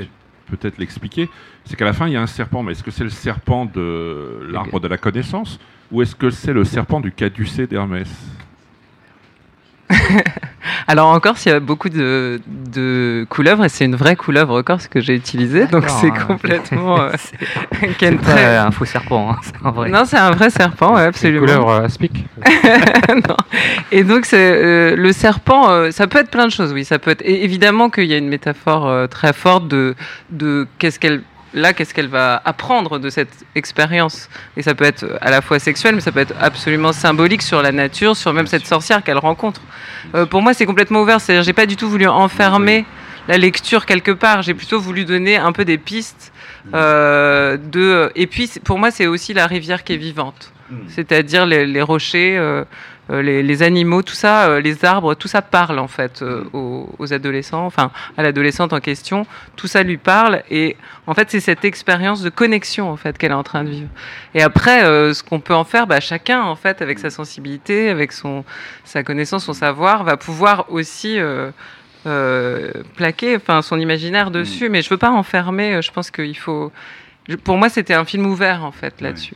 euh, 0.00 0.04
peut-être 0.50 0.78
l'expliquer. 0.78 1.28
C'est 1.64 1.76
qu'à 1.76 1.84
la 1.84 1.92
fin, 1.92 2.06
il 2.06 2.14
y 2.14 2.16
a 2.16 2.22
un 2.22 2.26
serpent, 2.26 2.62
mais 2.62 2.72
est-ce 2.72 2.82
que 2.82 2.90
c'est 2.90 3.04
le 3.04 3.10
serpent 3.10 3.66
de 3.66 4.48
l'arbre 4.50 4.80
de 4.80 4.88
la 4.88 4.96
connaissance 4.96 5.58
ou 5.90 6.02
est-ce 6.02 6.14
que 6.14 6.30
c'est 6.30 6.52
le 6.52 6.64
serpent 6.64 7.00
du 7.00 7.12
caducée 7.12 7.66
d'Hermès? 7.66 8.08
Alors 10.86 11.08
en 11.08 11.20
Corse, 11.20 11.46
il 11.46 11.50
y 11.50 11.52
a 11.52 11.60
beaucoup 11.60 11.88
de, 11.88 12.40
de 12.46 13.26
couleuvres 13.28 13.64
et 13.64 13.68
c'est 13.68 13.84
une 13.84 13.96
vraie 13.96 14.16
couleuvre 14.16 14.62
corse 14.62 14.88
que 14.88 15.00
j'ai 15.00 15.14
utilisée, 15.14 15.66
donc 15.66 15.84
c'est 15.88 16.10
complètement 16.10 17.00
euh, 17.00 17.10
C'est 17.98 18.56
un 18.56 18.70
faux 18.70 18.84
serpent, 18.84 19.30
hein, 19.30 19.36
c'est 19.42 19.54
un 19.64 19.70
vrai. 19.70 19.88
Non, 19.88 20.04
c'est 20.04 20.18
un 20.18 20.30
vrai 20.30 20.50
serpent, 20.50 20.94
ouais, 20.94 21.02
absolument. 21.02 21.46
Couleur 21.46 21.68
euh. 21.68 21.88
Et 23.92 24.04
donc 24.04 24.26
c'est 24.26 24.36
euh, 24.36 24.96
le 24.96 25.12
serpent, 25.12 25.90
ça 25.90 26.06
peut 26.06 26.18
être 26.18 26.30
plein 26.30 26.46
de 26.46 26.52
choses, 26.52 26.72
oui, 26.72 26.84
ça 26.84 26.98
peut 26.98 27.10
être 27.10 27.22
et 27.22 27.44
évidemment 27.44 27.90
qu'il 27.90 28.04
y 28.04 28.14
a 28.14 28.18
une 28.18 28.28
métaphore 28.28 29.08
très 29.08 29.32
forte 29.32 29.68
de 29.68 29.94
de 30.30 30.66
qu'est-ce 30.78 30.98
qu'elle 30.98 31.22
là, 31.54 31.72
qu'est-ce 31.72 31.94
qu'elle 31.94 32.08
va 32.08 32.40
apprendre 32.44 32.98
de 32.98 33.10
cette 33.10 33.44
expérience? 33.54 34.28
Et 34.56 34.62
ça 34.62 34.74
peut 34.74 34.84
être 34.84 35.18
à 35.20 35.30
la 35.30 35.40
fois 35.40 35.58
sexuel, 35.58 35.94
mais 35.94 36.00
ça 36.00 36.12
peut 36.12 36.20
être 36.20 36.34
absolument 36.40 36.92
symbolique 36.92 37.42
sur 37.42 37.62
la 37.62 37.72
nature, 37.72 38.16
sur 38.16 38.32
même 38.32 38.46
cette 38.46 38.66
sorcière 38.66 39.02
qu'elle 39.02 39.18
rencontre. 39.18 39.60
Euh, 40.14 40.26
pour 40.26 40.42
moi, 40.42 40.54
c'est 40.54 40.66
complètement 40.66 41.02
ouvert. 41.02 41.20
C'est-à-dire, 41.20 41.42
j'ai 41.42 41.52
pas 41.52 41.66
du 41.66 41.76
tout 41.76 41.88
voulu 41.88 42.06
enfermer 42.06 42.84
la 43.28 43.38
lecture 43.38 43.86
quelque 43.86 44.10
part. 44.10 44.42
J'ai 44.42 44.54
plutôt 44.54 44.80
voulu 44.80 45.04
donner 45.04 45.36
un 45.36 45.52
peu 45.52 45.64
des 45.64 45.78
pistes 45.78 46.32
euh, 46.74 47.56
de. 47.56 48.10
Et 48.14 48.26
puis, 48.26 48.50
pour 48.64 48.78
moi, 48.78 48.90
c'est 48.90 49.06
aussi 49.06 49.34
la 49.34 49.46
rivière 49.46 49.84
qui 49.84 49.94
est 49.94 49.98
vivante. 49.98 50.52
C'est-à-dire 50.88 51.46
les, 51.46 51.64
les 51.64 51.80
rochers, 51.80 52.36
euh, 52.36 52.62
les, 53.10 53.42
les 53.42 53.62
animaux, 53.62 54.02
tout 54.02 54.14
ça, 54.14 54.48
euh, 54.48 54.60
les 54.60 54.84
arbres, 54.84 55.14
tout 55.14 55.28
ça 55.28 55.40
parle 55.42 55.78
en 55.78 55.88
fait 55.88 56.20
euh, 56.22 56.44
aux, 56.52 56.88
aux 56.98 57.12
adolescents, 57.12 57.64
enfin 57.66 57.90
à 58.16 58.22
l'adolescente 58.22 58.72
en 58.72 58.80
question. 58.80 59.26
Tout 59.56 59.66
ça 59.66 59.82
lui 59.82 59.96
parle 59.96 60.42
et 60.50 60.76
en 61.06 61.14
fait 61.14 61.30
c'est 61.30 61.40
cette 61.40 61.64
expérience 61.64 62.22
de 62.22 62.30
connexion 62.30 62.90
en 62.90 62.96
fait 62.96 63.16
qu'elle 63.16 63.30
est 63.32 63.34
en 63.34 63.42
train 63.42 63.64
de 63.64 63.70
vivre. 63.70 63.88
Et 64.34 64.42
après, 64.42 64.84
euh, 64.84 65.14
ce 65.14 65.22
qu'on 65.22 65.40
peut 65.40 65.54
en 65.54 65.64
faire, 65.64 65.86
bah, 65.86 66.00
chacun 66.00 66.42
en 66.42 66.54
fait 66.56 66.82
avec 66.82 66.98
sa 66.98 67.10
sensibilité, 67.10 67.88
avec 67.88 68.12
son 68.12 68.44
sa 68.84 69.02
connaissance, 69.02 69.44
son 69.44 69.52
savoir, 69.54 70.04
va 70.04 70.16
pouvoir 70.16 70.66
aussi 70.70 71.18
euh, 71.18 71.50
euh, 72.06 72.70
plaquer 72.96 73.36
enfin 73.36 73.62
son 73.62 73.78
imaginaire 73.80 74.30
dessus. 74.30 74.68
Mais 74.68 74.82
je 74.82 74.90
veux 74.90 74.98
pas 74.98 75.10
enfermer. 75.10 75.74
euh, 75.74 75.82
Je 75.82 75.90
pense 75.92 76.10
qu'il 76.10 76.36
faut. 76.36 76.70
je- 77.28 77.36
Pour 77.36 77.56
moi, 77.58 77.68
c'était 77.68 77.94
un 77.94 78.04
film 78.04 78.26
ouvert 78.26 78.64
en 78.64 78.72
fait 78.72 79.00
là-dessus. 79.00 79.34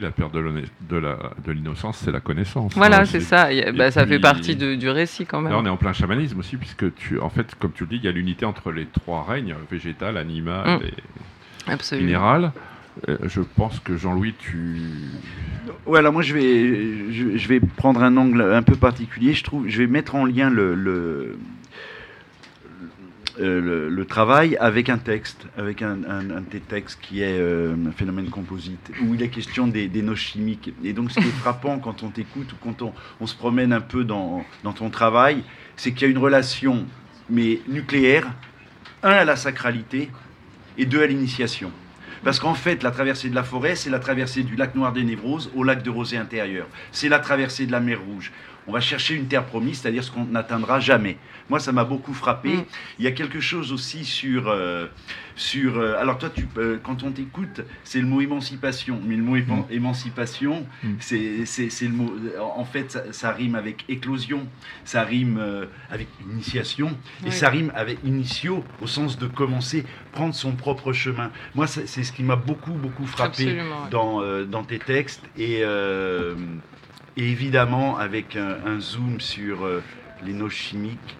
La 0.00 0.10
perte 0.10 0.32
de 0.34 1.52
l'innocence, 1.52 1.98
c'est 2.04 2.12
la 2.12 2.20
connaissance. 2.20 2.72
Voilà, 2.74 3.00
Hein, 3.00 3.04
c'est 3.04 3.20
ça. 3.20 3.48
Bah, 3.76 3.90
ça 3.90 4.06
fait 4.06 4.18
partie 4.18 4.56
de- 4.56 4.74
du 4.74 4.88
récit 4.90 5.26
quand 5.26 5.40
même. 5.40 5.52
Là, 5.52 5.58
on 5.58 5.66
est 5.66 5.70
en 5.70 5.76
plein 5.76 5.92
chamanisme 5.92 6.38
aussi, 6.40 6.56
puisque 6.56 6.94
tu, 6.94 7.18
en 7.20 7.30
fait, 7.30 7.54
comme 7.58 7.72
tu 7.72 7.84
le 7.84 7.90
dis, 7.90 7.96
il 7.96 8.04
y 8.04 8.08
a 8.08 8.12
l'unité 8.12 8.44
entre 8.44 8.72
les 8.72 8.86
trois 8.86 9.24
règnes 9.28 9.54
végétal, 9.70 10.16
animal 10.16 10.78
Mm. 10.78 10.82
et 10.84 11.72
Absolument. 11.72 12.06
minéral. 12.06 12.52
Euh, 13.08 13.16
je 13.24 13.40
pense 13.40 13.78
que 13.80 13.96
Jean-Louis, 13.96 14.34
tu. 14.38 14.80
Ouais, 15.86 16.00
alors 16.00 16.12
moi 16.12 16.22
je 16.22 16.34
vais, 16.34 17.12
je, 17.12 17.36
je 17.38 17.48
vais 17.48 17.60
prendre 17.60 18.02
un 18.02 18.16
angle 18.16 18.42
un 18.42 18.62
peu 18.62 18.74
particulier. 18.74 19.32
Je 19.32 19.44
trouve, 19.44 19.68
je 19.68 19.78
vais 19.78 19.86
mettre 19.86 20.16
en 20.16 20.24
lien 20.26 20.50
le, 20.50 20.74
le, 20.74 21.38
euh, 23.40 23.88
le- 23.88 24.04
travail 24.04 24.56
avec 24.56 24.88
un 24.88 24.98
texte, 24.98 25.46
avec 25.56 25.82
un, 25.82 25.98
un, 26.04 26.30
un 26.30 26.42
textes 26.42 27.00
qui 27.00 27.22
est 27.22 27.38
euh, 27.38 27.74
un 27.88 27.92
phénomène 27.92 28.28
composite, 28.28 28.90
où 29.02 29.14
il 29.14 29.22
est 29.22 29.28
question 29.28 29.66
des, 29.66 29.88
des 29.88 30.02
noces 30.02 30.18
chimiques. 30.18 30.72
Et 30.84 30.92
donc 30.92 31.10
ce 31.10 31.20
qui 31.20 31.26
est 31.26 31.40
frappant 31.40 31.78
quand 31.78 32.02
on 32.02 32.08
t'écoute 32.10 32.52
ou 32.52 32.56
quand 32.62 32.82
on, 32.82 32.92
on 33.20 33.26
se 33.26 33.34
promène 33.36 33.72
un 33.72 33.80
peu 33.80 34.04
dans, 34.04 34.44
dans 34.64 34.72
ton 34.72 34.90
travail, 34.90 35.42
c'est 35.76 35.92
qu'il 35.92 36.02
y 36.02 36.04
a 36.06 36.10
une 36.10 36.18
relation, 36.18 36.86
mais 37.28 37.60
nucléaire, 37.68 38.26
un 39.02 39.10
à 39.10 39.24
la 39.24 39.36
sacralité 39.36 40.10
et 40.76 40.86
deux 40.86 41.02
à 41.02 41.06
l'initiation. 41.06 41.70
Parce 42.22 42.38
qu'en 42.38 42.54
fait, 42.54 42.82
la 42.82 42.90
traversée 42.90 43.30
de 43.30 43.34
la 43.34 43.42
forêt, 43.44 43.76
c'est 43.76 43.88
la 43.88 43.98
traversée 43.98 44.42
du 44.42 44.54
lac 44.54 44.74
Noir 44.74 44.92
des 44.92 45.04
Névroses 45.04 45.50
au 45.54 45.64
lac 45.64 45.82
de 45.82 45.88
Rosée 45.88 46.18
intérieur. 46.18 46.66
C'est 46.92 47.08
la 47.08 47.18
traversée 47.18 47.64
de 47.64 47.72
la 47.72 47.80
mer 47.80 47.98
Rouge. 48.02 48.30
On 48.66 48.72
va 48.72 48.80
chercher 48.80 49.14
une 49.14 49.26
terre 49.26 49.46
promise, 49.46 49.80
c'est-à-dire 49.80 50.04
ce 50.04 50.10
qu'on 50.10 50.24
n'atteindra 50.26 50.80
jamais. 50.80 51.16
Moi, 51.48 51.58
ça 51.58 51.72
m'a 51.72 51.84
beaucoup 51.84 52.14
frappé. 52.14 52.50
Mm. 52.50 52.64
Il 52.98 53.04
y 53.04 53.08
a 53.08 53.12
quelque 53.12 53.40
chose 53.40 53.72
aussi 53.72 54.04
sur... 54.04 54.48
euh, 54.48 54.86
sur 55.34 55.78
euh, 55.78 55.96
alors 55.98 56.18
toi, 56.18 56.28
tu, 56.28 56.46
euh, 56.58 56.76
quand 56.82 57.02
on 57.02 57.10
t'écoute, 57.10 57.62
c'est 57.82 58.00
le 58.00 58.06
mot 58.06 58.20
émancipation. 58.20 59.00
Mais 59.04 59.16
le 59.16 59.22
mot 59.22 59.36
épan- 59.36 59.66
émancipation, 59.70 60.66
Mm. 60.84 60.88
c'est 61.00 61.82
le 61.82 61.88
mot... 61.88 62.14
En 62.56 62.64
fait, 62.64 62.92
ça, 62.92 63.02
ça 63.12 63.32
rime 63.32 63.54
avec 63.54 63.84
éclosion, 63.88 64.46
ça 64.84 65.02
rime 65.02 65.40
avec 65.90 66.08
initiation, 66.30 66.96
et 67.26 67.30
ça 67.30 67.48
rime 67.48 67.72
avec 67.74 67.98
initio, 68.04 68.62
au 68.82 68.86
sens 68.86 69.18
de 69.18 69.26
commencer, 69.26 69.84
prendre 70.12 70.34
son 70.34 70.52
propre 70.52 70.92
chemin. 70.92 71.30
Moi, 71.54 71.66
c'est 71.66 71.88
c'est 71.88 72.04
ce 72.04 72.12
qui 72.12 72.22
m'a 72.22 72.36
beaucoup, 72.36 72.72
beaucoup 72.72 73.06
frappé 73.06 73.44
Absolument, 73.44 73.86
dans, 73.90 74.44
dans 74.44 74.62
tes 74.64 74.78
textes 74.78 75.22
et, 75.38 75.62
et 77.16 77.30
évidemment 77.30 77.96
avec 77.98 78.36
un, 78.36 78.56
un 78.66 78.80
zoom 78.80 79.20
sur 79.20 79.64
euh, 79.64 79.82
les 80.24 80.32
noces 80.32 80.52
chimiques 80.54 81.16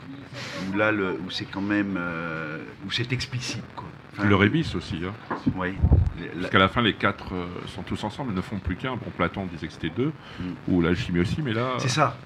où 0.69 0.77
là 0.77 0.93
le, 0.93 1.13
où 1.27 1.31
c'est 1.31 1.45
quand 1.47 1.61
même 1.61 1.97
euh, 1.99 2.59
où 2.87 2.91
c'est 2.91 3.13
explicite 3.13 3.65
quoi. 3.75 3.87
Enfin, 4.13 4.29
le 4.29 4.35
rébis 4.37 4.71
aussi. 4.75 5.01
Hein. 5.05 5.15
la- 5.59 6.41
Parce 6.41 6.51
qu'à 6.51 6.59
la 6.59 6.69
fin, 6.69 6.83
les 6.83 6.95
quatre 6.95 7.33
euh, 7.35 7.47
sont 7.69 7.83
tous 7.83 8.03
ensemble, 8.05 8.33
ils 8.33 8.37
ne 8.37 8.41
font 8.41 8.59
plus 8.59 8.77
qu'un. 8.77 8.93
Bon, 8.97 9.11
Platon 9.17 9.47
disait 9.47 9.69
que 9.69 9.73
c'était 9.73 9.91
deux, 9.91 10.13
Mm. 10.41 10.45
ou 10.69 10.81
l'alchimie 10.83 11.21
aussi, 11.21 11.43
mais 11.43 11.53
là. 11.53 11.75
c'est 11.79 11.89
ça, 11.89 12.17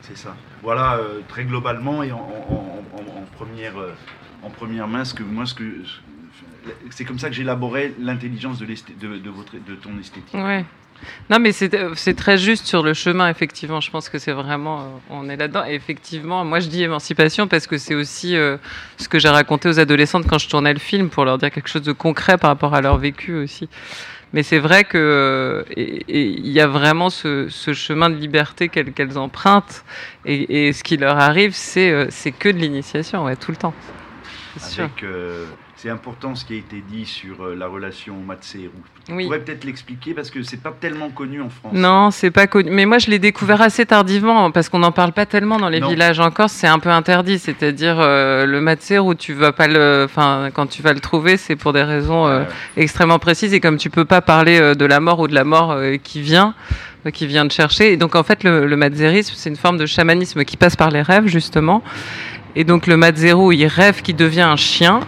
c'est 0.00 0.16
ça. 0.16 0.34
Voilà 0.62 0.96
euh, 0.96 1.20
très 1.28 1.44
globalement 1.44 2.02
et 2.02 2.12
en, 2.12 2.18
en- 2.18 2.20
en- 2.22 2.98
en- 2.98 3.18
en 3.22 3.24
première 3.36 3.78
euh, 3.78 3.92
en 4.42 4.50
première 4.50 4.88
main 4.88 5.04
ce 5.04 5.14
que 5.14 5.22
moi 5.22 5.46
ce 5.46 5.54
que 5.54 5.64
c'est 6.90 7.04
comme 7.04 7.18
ça 7.18 7.28
que 7.28 7.34
j'élaborais 7.34 7.94
l'intelligence 7.98 8.58
de, 8.58 8.66
de, 8.66 9.18
de 9.18 9.30
votre 9.30 9.52
de 9.54 9.74
ton 9.74 9.98
esthétique. 9.98 10.34
Ouais. 10.34 10.64
Non, 11.30 11.38
mais 11.38 11.52
c'est 11.52 11.76
c'est 11.94 12.14
très 12.14 12.38
juste 12.38 12.66
sur 12.66 12.82
le 12.82 12.94
chemin, 12.94 13.28
effectivement. 13.28 13.80
Je 13.80 13.90
pense 13.90 14.08
que 14.08 14.18
c'est 14.18 14.32
vraiment. 14.32 14.80
euh, 14.80 14.84
on 15.10 15.28
est 15.28 15.36
là-dedans. 15.36 15.64
Et 15.66 15.74
effectivement, 15.74 16.44
moi, 16.44 16.60
je 16.60 16.68
dis 16.68 16.82
émancipation 16.82 17.46
parce 17.48 17.66
que 17.66 17.78
c'est 17.78 17.94
aussi 17.94 18.36
euh, 18.36 18.56
ce 18.96 19.08
que 19.08 19.18
j'ai 19.18 19.28
raconté 19.28 19.68
aux 19.68 19.78
adolescentes 19.78 20.26
quand 20.28 20.38
je 20.38 20.48
tournais 20.48 20.72
le 20.72 20.78
film 20.78 21.10
pour 21.10 21.24
leur 21.24 21.38
dire 21.38 21.50
quelque 21.50 21.68
chose 21.68 21.82
de 21.82 21.92
concret 21.92 22.38
par 22.38 22.50
rapport 22.50 22.74
à 22.74 22.80
leur 22.80 22.98
vécu 22.98 23.34
aussi. 23.34 23.68
Mais 24.34 24.42
c'est 24.42 24.58
vrai 24.58 24.82
que 24.82 24.98
euh, 24.98 25.62
il 25.76 26.48
y 26.50 26.58
a 26.58 26.66
vraiment 26.66 27.08
ce, 27.08 27.48
chemin 27.72 28.10
de 28.10 28.16
liberté 28.16 28.68
qu'elles 28.68 29.16
empruntent. 29.16 29.84
Et, 30.24 30.72
ce 30.72 30.82
qui 30.82 30.96
leur 30.96 31.20
arrive, 31.20 31.52
c'est 31.54 31.92
euh, 31.92 32.08
que 32.40 32.48
de 32.48 32.58
l'initiation, 32.58 33.32
tout 33.36 33.52
le 33.52 33.56
temps. 33.56 33.74
Sûr. 34.58 34.84
Avec, 34.84 35.04
euh, 35.04 35.46
c'est 35.84 35.90
important 35.90 36.34
ce 36.34 36.46
qui 36.46 36.54
a 36.54 36.56
été 36.56 36.82
dit 36.90 37.04
sur 37.04 37.44
euh, 37.44 37.54
la 37.54 37.66
relation 37.66 38.14
Matsé 38.26 38.70
Tu 39.06 39.12
Oui. 39.12 39.24
pourrais 39.26 39.40
peut-être 39.40 39.64
l'expliquer 39.64 40.14
parce 40.14 40.30
que 40.30 40.42
c'est 40.42 40.62
pas 40.62 40.72
tellement 40.72 41.10
connu 41.10 41.42
en 41.42 41.50
France. 41.50 41.74
Non, 41.74 42.10
c'est 42.10 42.30
pas 42.30 42.46
connu. 42.46 42.70
Mais 42.70 42.86
moi, 42.86 42.96
je 42.96 43.10
l'ai 43.10 43.18
découvert 43.18 43.60
assez 43.60 43.84
tardivement 43.84 44.50
parce 44.50 44.70
qu'on 44.70 44.78
n'en 44.78 44.92
parle 44.92 45.12
pas 45.12 45.26
tellement 45.26 45.58
dans 45.58 45.68
les 45.68 45.80
Non. 45.80 45.88
villages 45.90 46.20
en 46.20 46.30
Corse. 46.30 46.54
C'est 46.54 46.68
un 46.68 46.78
peu 46.78 46.88
interdit. 46.88 47.38
C'est-à-dire 47.38 47.96
euh, 48.00 48.46
le 48.46 49.00
où 49.02 49.14
tu 49.14 49.34
vas 49.34 49.52
pas 49.52 49.66
le, 49.68 50.04
enfin, 50.06 50.48
quand 50.54 50.66
tu 50.68 50.80
vas 50.80 50.94
le 50.94 51.00
trouver, 51.00 51.36
c'est 51.36 51.54
pour 51.54 51.74
des 51.74 51.82
raisons 51.82 52.26
euh, 52.26 52.30
Euh, 52.40 52.44
extrêmement 52.78 53.18
précises. 53.18 53.52
Et 53.52 53.60
comme 53.60 53.76
tu 53.76 53.90
peux 53.90 54.06
pas 54.06 54.22
parler 54.22 54.58
euh, 54.58 54.74
de 54.74 54.86
la 54.86 55.00
mort 55.00 55.20
ou 55.20 55.28
de 55.28 55.34
la 55.34 55.44
mort 55.44 55.78
qui 56.02 56.22
vient, 56.22 56.54
qui 57.12 57.26
vient 57.26 57.44
de 57.44 57.52
chercher. 57.52 57.92
Et 57.92 57.98
donc 57.98 58.14
en 58.14 58.22
fait, 58.22 58.42
le, 58.42 58.66
le 58.66 59.22
c'est 59.22 59.50
une 59.50 59.56
forme 59.56 59.76
de 59.76 59.84
chamanisme 59.84 60.44
qui 60.44 60.56
passe 60.56 60.76
par 60.76 60.90
les 60.90 61.02
rêves 61.02 61.26
justement. 61.26 61.82
Et 62.56 62.64
donc 62.64 62.86
le 62.86 62.96
matzero, 62.96 63.50
il 63.52 63.66
rêve 63.66 64.02
qu'il 64.02 64.16
devient 64.16 64.42
un 64.42 64.56
chien. 64.56 65.00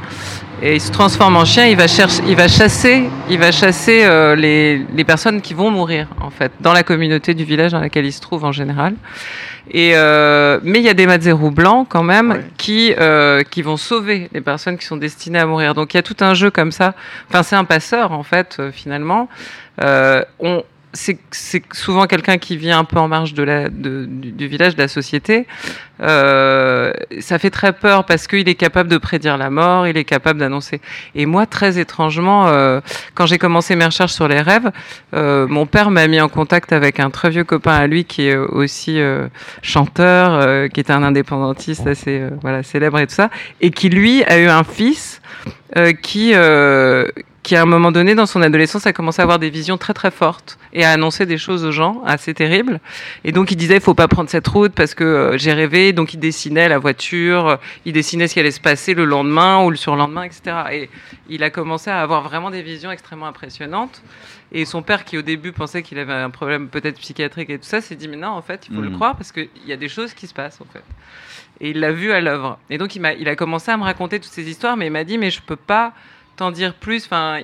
Et 0.63 0.77
il 0.77 0.81
se 0.81 0.91
transforme 0.91 1.37
en 1.37 1.45
chien, 1.45 1.67
il 1.67 1.77
va, 1.77 1.87
chercher, 1.87 2.23
il 2.27 2.35
va 2.35 2.49
chasser, 2.49 3.05
il 3.29 3.39
va 3.39 3.53
chasser 3.53 4.05
euh, 4.05 4.35
les, 4.35 4.79
les 4.95 5.05
personnes 5.05 5.43
qui 5.43 5.53
vont 5.53 5.71
mourir, 5.71 6.09
en 6.23 6.31
fait, 6.31 6.51
dans 6.61 6.73
la 6.73 6.83
communauté 6.83 7.35
du 7.35 7.45
village 7.45 7.73
dans 7.73 7.81
laquelle 7.81 8.07
il 8.07 8.13
se 8.13 8.23
trouve 8.23 8.43
en 8.45 8.53
général. 8.53 8.95
Et, 9.71 9.93
euh, 9.97 10.59
mais 10.63 10.79
il 10.79 10.85
y 10.85 10.89
a 10.89 10.95
des 10.95 11.07
Mazerous 11.07 11.51
blancs 11.51 11.87
quand 11.91 12.03
même 12.05 12.31
Ouais. 12.31 12.45
qui, 12.57 12.95
euh, 12.99 13.43
qui 13.43 13.61
vont 13.63 13.77
sauver 13.77 14.31
les 14.33 14.41
personnes 14.41 14.79
qui 14.79 14.87
sont 14.87 14.97
destinées 14.97 15.41
à 15.41 15.47
mourir. 15.47 15.75
Donc 15.75 15.93
il 15.93 15.99
y 15.99 16.01
a 16.01 16.03
tout 16.03 16.17
un 16.21 16.33
jeu 16.35 16.51
comme 16.51 16.73
ça. 16.73 16.95
Enfin, 17.29 17.43
c'est 17.43 17.57
un 17.57 17.65
passeur, 17.65 18.13
en 18.13 18.23
fait, 18.23 18.57
euh, 18.59 18.71
finalement. 18.73 19.29
Euh, 19.83 20.25
on, 20.39 20.63
c'est, 20.97 21.63
souvent 21.73 22.07
quelqu'un 22.07 22.39
qui 22.39 22.57
vit 22.57 22.73
un 22.73 22.85
peu 22.85 22.99
en 22.99 23.09
marge 23.09 23.35
du, 23.35 23.45
village, 24.49 24.75
de 24.75 24.83
la 24.83 24.89
société. 24.89 25.47
Euh, 26.03 26.93
ça 27.21 27.39
fait 27.39 27.51
très 27.51 27.73
peur 27.73 28.05
parce 28.05 28.27
qu'il 28.27 28.49
est 28.49 28.55
capable 28.55 28.91
de 28.91 28.99
prédire 28.99 29.37
la 29.37 29.51
mort, 29.51 29.87
il 29.87 29.97
est 29.97 30.05
capable 30.05 30.41
d'annoncer. 30.41 30.81
Et 31.15 31.27
moi, 31.27 31.47
très 31.47 31.79
étrangement, 31.79 32.49
euh, 32.49 32.81
quand 33.15 33.27
j'ai 33.27 33.39
commencé 33.39 33.77
mes 33.77 33.85
recherches 33.85 34.13
sur 34.13 34.29
les 34.29 34.41
rêves, 34.41 34.71
euh, 35.15 35.47
mon 35.47 35.67
père 35.67 35.91
m'a 35.91 36.07
mis 36.09 36.21
en 36.21 36.29
contact 36.29 36.73
avec 36.73 37.01
un 37.01 37.11
très 37.11 37.31
vieux 37.31 37.45
copain 37.45 37.75
à 37.75 37.87
lui 37.87 38.05
qui 38.05 38.29
est 38.29 38.37
aussi 38.37 38.99
chanteur, 39.63 40.69
qui 40.71 40.81
était 40.81 40.93
un 40.93 41.03
indépendantiste 41.03 41.87
assez 41.87 42.23
célèbre 42.63 42.99
et 42.99 43.07
tout 43.07 43.15
ça, 43.15 43.31
et 43.61 43.71
qui 43.71 43.89
lui 43.89 44.25
a 44.25 44.39
eu 44.39 44.47
un 44.47 44.65
fils 44.65 45.21
qui 46.03 46.33
qui 47.47 47.55
à 47.55 47.63
un 47.63 47.67
moment 47.67 47.93
donné 47.93 48.17
dans 48.17 48.27
son 48.27 48.43
adolescence 48.43 48.89
a 48.89 48.93
commencé 48.93 49.21
à 49.21 49.23
avoir 49.23 49.39
des 49.39 49.51
visions 49.51 49.79
très 49.79 49.95
très 49.95 50.11
fortes 50.11 50.59
et 50.73 50.85
à 50.85 50.91
annoncer 50.91 51.27
des 51.27 51.39
choses 51.39 51.65
aux 51.65 51.71
gens 51.71 52.03
assez 52.05 52.35
terribles. 52.35 52.81
Et 53.23 53.31
donc 53.31 53.53
il 53.53 53.57
disait 53.57 53.77
il 53.77 53.81
faut 53.81 53.95
pas 53.95 54.09
prendre 54.09 54.29
cette 54.29 54.49
route 54.49 54.73
parce 54.73 54.95
que 54.95 55.05
euh, 55.05 55.39
j'ai 55.39 55.53
rêvé. 55.53 55.93
Donc 55.93 56.13
il 56.13 56.19
dessinait 56.19 56.69
la 56.69 56.79
voiture, 56.79 57.61
il 57.85 57.93
dessinait 57.93 58.27
ce 58.27 58.35
qui 58.35 58.41
allait 58.41 58.51
se 58.51 58.59
passer 58.61 58.95
le 58.95 59.05
lendemain 59.05 59.63
ou 59.63 59.71
le 59.71 59.77
surlendemain, 59.77 60.25
etc. 60.25 60.41
Et 60.73 60.91
il 61.29 61.45
a 61.45 61.51
commencé 61.51 61.89
à 61.89 62.01
avoir 62.03 62.23
vraiment 62.23 62.51
des 62.51 62.63
visions 62.63 62.91
extrêmement 62.91 63.29
impressionnantes. 63.29 64.03
Et 64.51 64.65
son 64.65 64.83
père, 64.83 65.05
qui 65.05 65.17
au 65.17 65.23
début 65.23 65.53
pensait 65.53 65.85
qu'il 65.85 66.01
avait 66.01 66.15
un 66.15 66.31
problème 66.31 66.67
peut-être 66.67 66.99
psychiatrique 66.99 67.51
et 67.51 67.59
tout 67.59 67.65
ça, 67.65 67.81
s'est 67.81 67.95
dit 67.95 68.09
mais 68.09 68.17
non, 68.17 68.31
en 68.31 68.43
fait, 68.43 68.67
il 68.69 68.75
faut 68.75 68.81
le 68.83 68.89
Mhm. 68.89 68.95
croire 68.97 69.15
parce 69.17 69.31
qu'il 69.31 69.49
y 69.69 69.73
a 69.73 69.77
des 69.77 69.89
choses 69.89 70.15
qui 70.15 70.27
se 70.27 70.35
passent 70.35 70.61
en 70.61 70.67
fait. 70.73 70.83
Et 71.61 71.71
il 71.71 71.79
l'a 71.79 71.93
vu 71.93 72.11
à 72.11 72.21
l'œuvre. 72.21 72.59
Et 72.71 72.77
donc 72.77 72.97
il 72.97 73.07
a, 73.07 73.15
il 73.15 73.29
a 73.29 73.37
commencé 73.37 73.71
à 73.71 73.77
me 73.77 73.85
raconter 73.85 74.19
toutes 74.19 74.33
ces 74.33 74.51
histoires, 74.51 74.77
mais 74.77 74.87
il 74.87 74.93
m'a 74.93 75.05
dit 75.05 75.17
mais 75.17 75.31
je 75.31 75.41
peux 75.41 75.55
pas 75.55 75.93
t'en 76.37 76.51
dire 76.51 76.75
plus. 76.75 77.05
Enfin, 77.07 77.41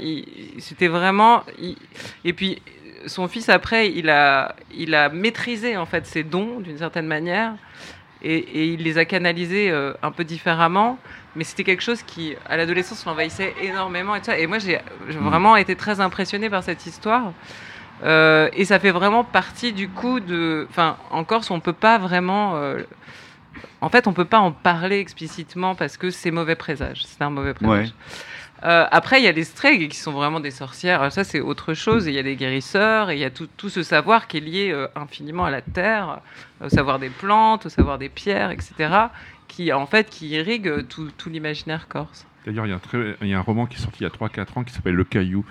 c'était 0.59 0.89
vraiment. 0.89 1.43
il- 1.59 1.77
Et 2.25 2.33
puis 2.33 2.61
son 3.07 3.27
fils 3.27 3.49
après, 3.49 3.91
il 3.91 4.09
a, 4.11 4.55
il 4.73 4.95
a 4.95 5.09
maîtrisé 5.09 5.77
en 5.77 5.87
fait 5.87 6.07
ses 6.07 6.23
dons 6.23 6.61
d'une 6.61 6.79
certaine 6.79 7.07
manière. 7.07 7.55
Et, 8.25 8.37
et 8.37 8.67
il 8.67 8.85
les 8.85 8.99
a 8.99 9.05
canalisés 9.05 9.69
euh, 9.73 9.95
un 10.01 10.13
peu 10.13 10.23
différemment, 10.23 10.97
mais 11.35 11.43
c'était 11.43 11.65
quelque 11.65 11.83
chose 11.83 12.05
qui, 12.05 12.37
à 12.49 12.57
l'adolescence, 12.57 13.05
l'envahissait 13.05 13.53
énormément. 13.61 14.15
Et, 14.15 14.21
tout 14.21 14.27
ça. 14.27 14.39
et 14.39 14.47
moi, 14.47 14.61
j'ai 14.61 14.79
j'ai 15.09 15.19
vraiment 15.19 15.57
été 15.57 15.75
très 15.75 15.99
impressionnée 16.01 16.49
par 16.49 16.63
cette 16.63 16.87
histoire. 16.87 17.33
Euh, 18.05 18.49
et 18.53 18.65
ça 18.65 18.79
fait 18.79 18.93
vraiment 18.93 19.25
partie 19.25 19.73
du 19.73 19.89
coup 19.89 20.21
de. 20.21 20.67
Enfin, 20.71 20.97
en 21.11 21.25
Corse, 21.25 21.51
on 21.51 21.59
peut 21.59 21.73
pas 21.73 21.99
vraiment. 21.99 22.55
euh, 22.57 22.83
en 23.81 23.89
fait, 23.89 24.07
on 24.07 24.13
peut 24.13 24.25
pas 24.25 24.39
en 24.39 24.53
parler 24.53 24.99
explicitement 25.01 25.75
parce 25.75 25.97
que 25.97 26.11
c'est 26.11 26.31
mauvais 26.31 26.55
présage. 26.55 27.03
C'est 27.05 27.23
un 27.23 27.31
mauvais 27.31 27.55
présage. 27.55 27.89
Ouais. 27.89 27.93
Euh, 28.65 28.87
après, 28.91 29.21
il 29.21 29.25
y 29.25 29.29
a 29.29 29.33
les 29.33 29.45
stregs 29.45 29.89
qui 29.89 29.97
sont 29.97 30.13
vraiment 30.13 30.39
des 30.39 30.53
sorcières. 30.53 31.11
Ça, 31.11 31.25
c'est 31.25 31.41
autre 31.41 31.75
chose. 31.75 32.07
Il 32.07 32.15
y 32.15 32.19
a 32.19 32.23
des 32.23 32.37
guérisseurs 32.37 33.11
et 33.11 33.17
il 33.17 33.21
y 33.21 33.25
a 33.25 33.31
tout, 33.31 33.69
ce 33.69 33.83
savoir 33.83 34.29
qui 34.29 34.37
est 34.37 34.41
lié 34.41 34.71
euh, 34.73 34.87
infiniment 34.95 35.45
à 35.45 35.51
la 35.51 35.63
terre, 35.63 36.21
au 36.65 36.69
savoir 36.69 36.99
des 36.99 37.11
plantes, 37.11 37.67
au 37.67 37.69
savoir 37.69 37.99
des 37.99 38.09
pierres, 38.09 38.51
etc. 38.51 38.75
Qui, 39.49 39.73
en 39.73 39.87
fait, 39.87 40.09
qui 40.09 40.29
irrigue 40.29 40.69
euh, 40.69 40.83
tout, 40.83 41.11
l'imaginaire 41.27 41.89
corse. 41.89 42.27
D'ailleurs, 42.47 42.67
il 42.67 43.29
y, 43.29 43.35
a 43.35 43.39
un 43.39 43.43
roman 43.43 43.67
qui 43.67 43.77
est 43.77 43.81
sorti 43.81 43.99
il 44.01 44.05
y 44.05 44.07
a 44.07 44.11
3-4 44.11 44.59
ans 44.59 44.65
qui 44.65 44.73
s'appelle 44.73 44.95
Le 44.95 45.05
Caillou, 45.05 45.45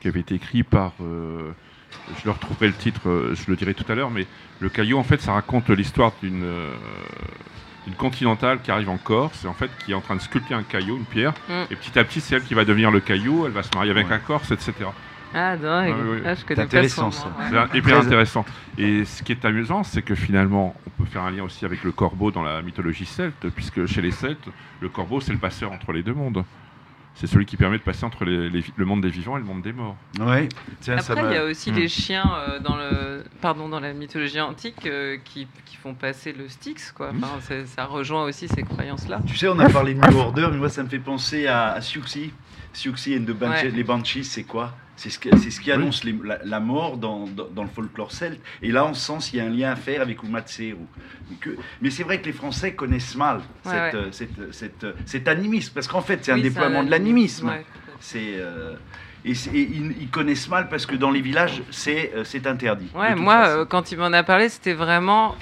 qui 0.00 0.08
avait 0.08 0.20
été 0.20 0.34
écrit 0.34 0.62
par. 0.62 0.92
euh, 1.00 1.52
je 2.18 2.24
le 2.24 2.30
retrouverai 2.32 2.66
le 2.66 2.74
titre, 2.74 3.08
euh, 3.08 3.34
je 3.34 3.50
le 3.50 3.56
dirai 3.56 3.74
tout 3.74 3.90
à 3.90 3.94
l'heure, 3.94 4.10
mais 4.10 4.26
Le 4.60 4.68
Caillou, 4.68 4.98
en 4.98 5.04
fait, 5.04 5.20
ça 5.20 5.32
raconte 5.32 5.70
l'histoire 5.70 6.12
d'une 6.22 6.44
d'une 7.86 7.94
continentale 7.94 8.60
qui 8.60 8.70
arrive 8.70 8.88
en 8.90 8.98
Corse 8.98 9.44
et 9.44 9.48
en 9.48 9.54
fait 9.54 9.70
qui 9.84 9.92
est 9.92 9.94
en 9.94 10.00
train 10.00 10.16
de 10.16 10.20
sculpter 10.20 10.54
un 10.54 10.62
caillou, 10.62 10.96
une 10.96 11.04
pierre, 11.04 11.32
Mm. 11.48 11.52
et 11.70 11.76
petit 11.76 11.98
à 11.98 12.04
petit, 12.04 12.20
c'est 12.20 12.36
elle 12.36 12.42
qui 12.44 12.54
va 12.54 12.64
devenir 12.64 12.90
le 12.90 13.00
caillou, 13.00 13.46
elle 13.46 13.52
va 13.52 13.62
se 13.62 13.70
marier 13.74 13.90
avec 13.90 14.08
Ouais. 14.08 14.14
un 14.14 14.18
Corse, 14.18 14.50
etc. 14.50 14.72
Ah, 15.34 15.56
dingue. 15.56 15.94
Ah, 15.96 16.02
oui. 16.08 16.18
Ah, 16.24 16.34
je 16.34 16.60
intéressant, 16.60 17.10
ça. 17.10 17.26
C'est 17.70 17.78
hyper 17.78 17.98
intéressant. 17.98 18.44
Et 18.78 19.04
ce 19.04 19.22
qui 19.22 19.32
est 19.32 19.44
amusant, 19.44 19.82
c'est 19.82 20.02
que 20.02 20.14
finalement, 20.14 20.74
on 20.86 21.02
peut 21.02 21.08
faire 21.10 21.22
un 21.24 21.30
lien 21.30 21.42
aussi 21.42 21.64
avec 21.64 21.82
le 21.84 21.92
corbeau 21.92 22.30
dans 22.30 22.42
la 22.42 22.62
mythologie 22.62 23.04
celte, 23.06 23.48
puisque 23.54 23.86
chez 23.86 24.00
les 24.02 24.12
Celtes, 24.12 24.48
le 24.80 24.88
corbeau, 24.88 25.20
c'est 25.20 25.32
le 25.32 25.38
passeur 25.38 25.72
entre 25.72 25.92
les 25.92 26.02
deux 26.02 26.14
mondes. 26.14 26.44
C'est 27.18 27.26
celui 27.26 27.46
qui 27.46 27.56
permet 27.56 27.78
de 27.78 27.82
passer 27.82 28.04
entre 28.04 28.24
les- 28.26 28.50
les 28.50 28.60
vi- 28.60 28.72
le 28.76 28.84
monde 28.84 29.00
des 29.00 29.08
vivants 29.08 29.36
et 29.38 29.40
le 29.40 29.46
monde 29.46 29.62
des 29.62 29.72
morts. 29.72 29.96
Ouais. 30.20 30.48
Tiens, 30.80 30.98
ça 30.98 31.14
Après, 31.14 31.30
il 31.30 31.34
y 31.34 31.38
a 31.38 31.44
aussi 31.44 31.72
Hmm. 31.72 31.76
les 31.76 31.88
chiens 31.88 32.30
euh, 32.48 32.58
dans 32.60 32.76
le, 32.76 33.24
pardon, 33.40 33.70
dans 33.70 33.80
la 33.80 33.94
mythologie 33.94 34.38
antique 34.40 34.84
euh, 34.86 35.16
qui, 35.24 35.48
qui 35.64 35.76
font 35.76 35.94
passer 35.94 36.32
le 36.34 36.46
Styx, 36.48 36.92
quoi. 36.92 37.12
Hmm. 37.12 37.24
Enfin, 37.36 37.64
ça 37.64 37.86
rejoint 37.86 38.24
aussi 38.24 38.48
ces 38.48 38.62
croyances-là. 38.62 39.20
Tu 39.26 39.34
sais, 39.36 39.48
on 39.48 39.58
a 39.58 39.68
parlé 39.70 39.94
de 39.94 40.00
New 40.00 40.18
Order, 40.18 40.48
mais 40.50 40.58
moi, 40.58 40.68
ça 40.68 40.82
me 40.82 40.88
fait 40.90 40.98
penser 40.98 41.46
à, 41.46 41.72
à 41.72 41.80
Siouxsie. 41.80 42.32
Siouxsie 42.74 43.16
and 43.16 43.24
the 43.24 43.30
Banshees. 43.34 43.64
Ouais. 43.64 43.70
Les 43.70 43.82
Banshees, 43.84 44.24
c'est 44.24 44.44
quoi? 44.44 44.74
C'est 44.98 45.10
ce, 45.10 45.18
que- 45.18 45.36
c'est 45.36 45.50
ce 45.50 45.60
qui 45.60 45.70
annonce 45.70 46.04
les- 46.04 46.16
la, 46.24 46.38
la 46.42 46.58
mort 46.60 46.96
dans, 46.96 47.26
dans, 47.26 47.46
dans 47.54 47.62
le 47.64 47.68
folklore 47.68 48.10
celte. 48.12 48.40
Et 48.62 48.72
là, 48.72 48.86
on 48.86 48.94
sent 48.94 49.20
s'il 49.20 49.38
y 49.38 49.42
a 49.42 49.44
un 49.44 49.50
lien 49.50 49.70
à 49.72 49.76
faire 49.76 50.00
avec 50.00 50.22
Umatseru. 50.22 50.76
Mais, 51.30 51.36
que- 51.36 51.56
mais 51.82 51.90
c'est 51.90 52.02
vrai 52.02 52.18
que 52.20 52.26
les 52.26 52.32
Français 52.32 52.72
connaissent 52.72 53.14
mal 53.14 53.36
Ouais, 53.36 53.42
cette, 53.64 53.72
ouais. 53.74 53.94
euh, 53.94 54.08
cette- 54.12 54.52
cette, 54.54 54.84
euh, 54.84 54.92
cet 55.04 55.28
animisme, 55.28 55.72
parce 55.74 55.86
qu'en 55.86 56.00
fait, 56.00 56.24
c'est 56.24 56.32
un 56.32 56.38
déploiement 56.38 56.82
de 56.82 56.86
un 56.88 56.90
l'animisme. 56.90 57.48
Ouais. 57.48 57.64
C'est 58.00 58.36
euh, 58.36 58.74
et, 59.24 59.34
c'est- 59.34 59.50
et 59.54 59.62
ils, 59.70 59.94
ils 60.00 60.08
connaissent 60.08 60.48
mal 60.48 60.68
parce 60.70 60.86
que 60.86 60.94
dans 60.96 61.10
les 61.10 61.20
villages, 61.20 61.62
c'est 61.70 62.12
euh, 62.14 62.24
c'est 62.24 62.46
interdit. 62.46 62.88
Ouais, 62.94 63.14
moi, 63.14 63.34
façon. 63.42 63.58
euh, 63.58 63.64
quand 63.66 63.92
il 63.92 63.98
m'en 63.98 64.12
a 64.12 64.22
parlé, 64.22 64.48
c'était 64.48 64.72
vraiment. 64.74 65.34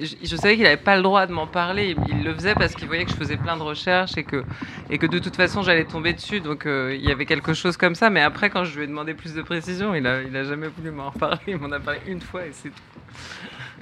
Je, 0.00 0.14
je 0.22 0.36
savais 0.36 0.54
qu'il 0.54 0.64
n'avait 0.64 0.76
pas 0.76 0.96
le 0.96 1.02
droit 1.02 1.26
de 1.26 1.32
m'en 1.32 1.46
parler. 1.46 1.94
Il, 1.96 2.16
il 2.18 2.24
le 2.24 2.34
faisait 2.34 2.54
parce 2.54 2.74
qu'il 2.74 2.86
voyait 2.88 3.04
que 3.04 3.10
je 3.10 3.16
faisais 3.16 3.36
plein 3.36 3.56
de 3.56 3.62
recherches 3.62 4.16
et 4.16 4.24
que, 4.24 4.44
et 4.88 4.98
que 4.98 5.06
de 5.06 5.18
toute 5.18 5.36
façon, 5.36 5.62
j'allais 5.62 5.84
tomber 5.84 6.12
dessus. 6.12 6.40
Donc, 6.40 6.66
euh, 6.66 6.96
il 6.98 7.06
y 7.06 7.12
avait 7.12 7.26
quelque 7.26 7.52
chose 7.54 7.76
comme 7.76 7.94
ça. 7.94 8.10
Mais 8.10 8.20
après, 8.22 8.50
quand 8.50 8.64
je 8.64 8.76
lui 8.78 8.84
ai 8.84 8.86
demandé 8.86 9.14
plus 9.14 9.34
de 9.34 9.42
précision, 9.42 9.94
il 9.94 10.06
a, 10.06 10.22
il 10.22 10.36
a 10.36 10.44
jamais 10.44 10.68
voulu 10.68 10.90
m'en 10.90 11.10
parler. 11.10 11.38
Il 11.48 11.58
m'en 11.58 11.70
a 11.72 11.80
parlé 11.80 12.00
une 12.06 12.20
fois 12.20 12.46
et 12.46 12.50
c'est 12.52 12.70
tout. 12.70 12.82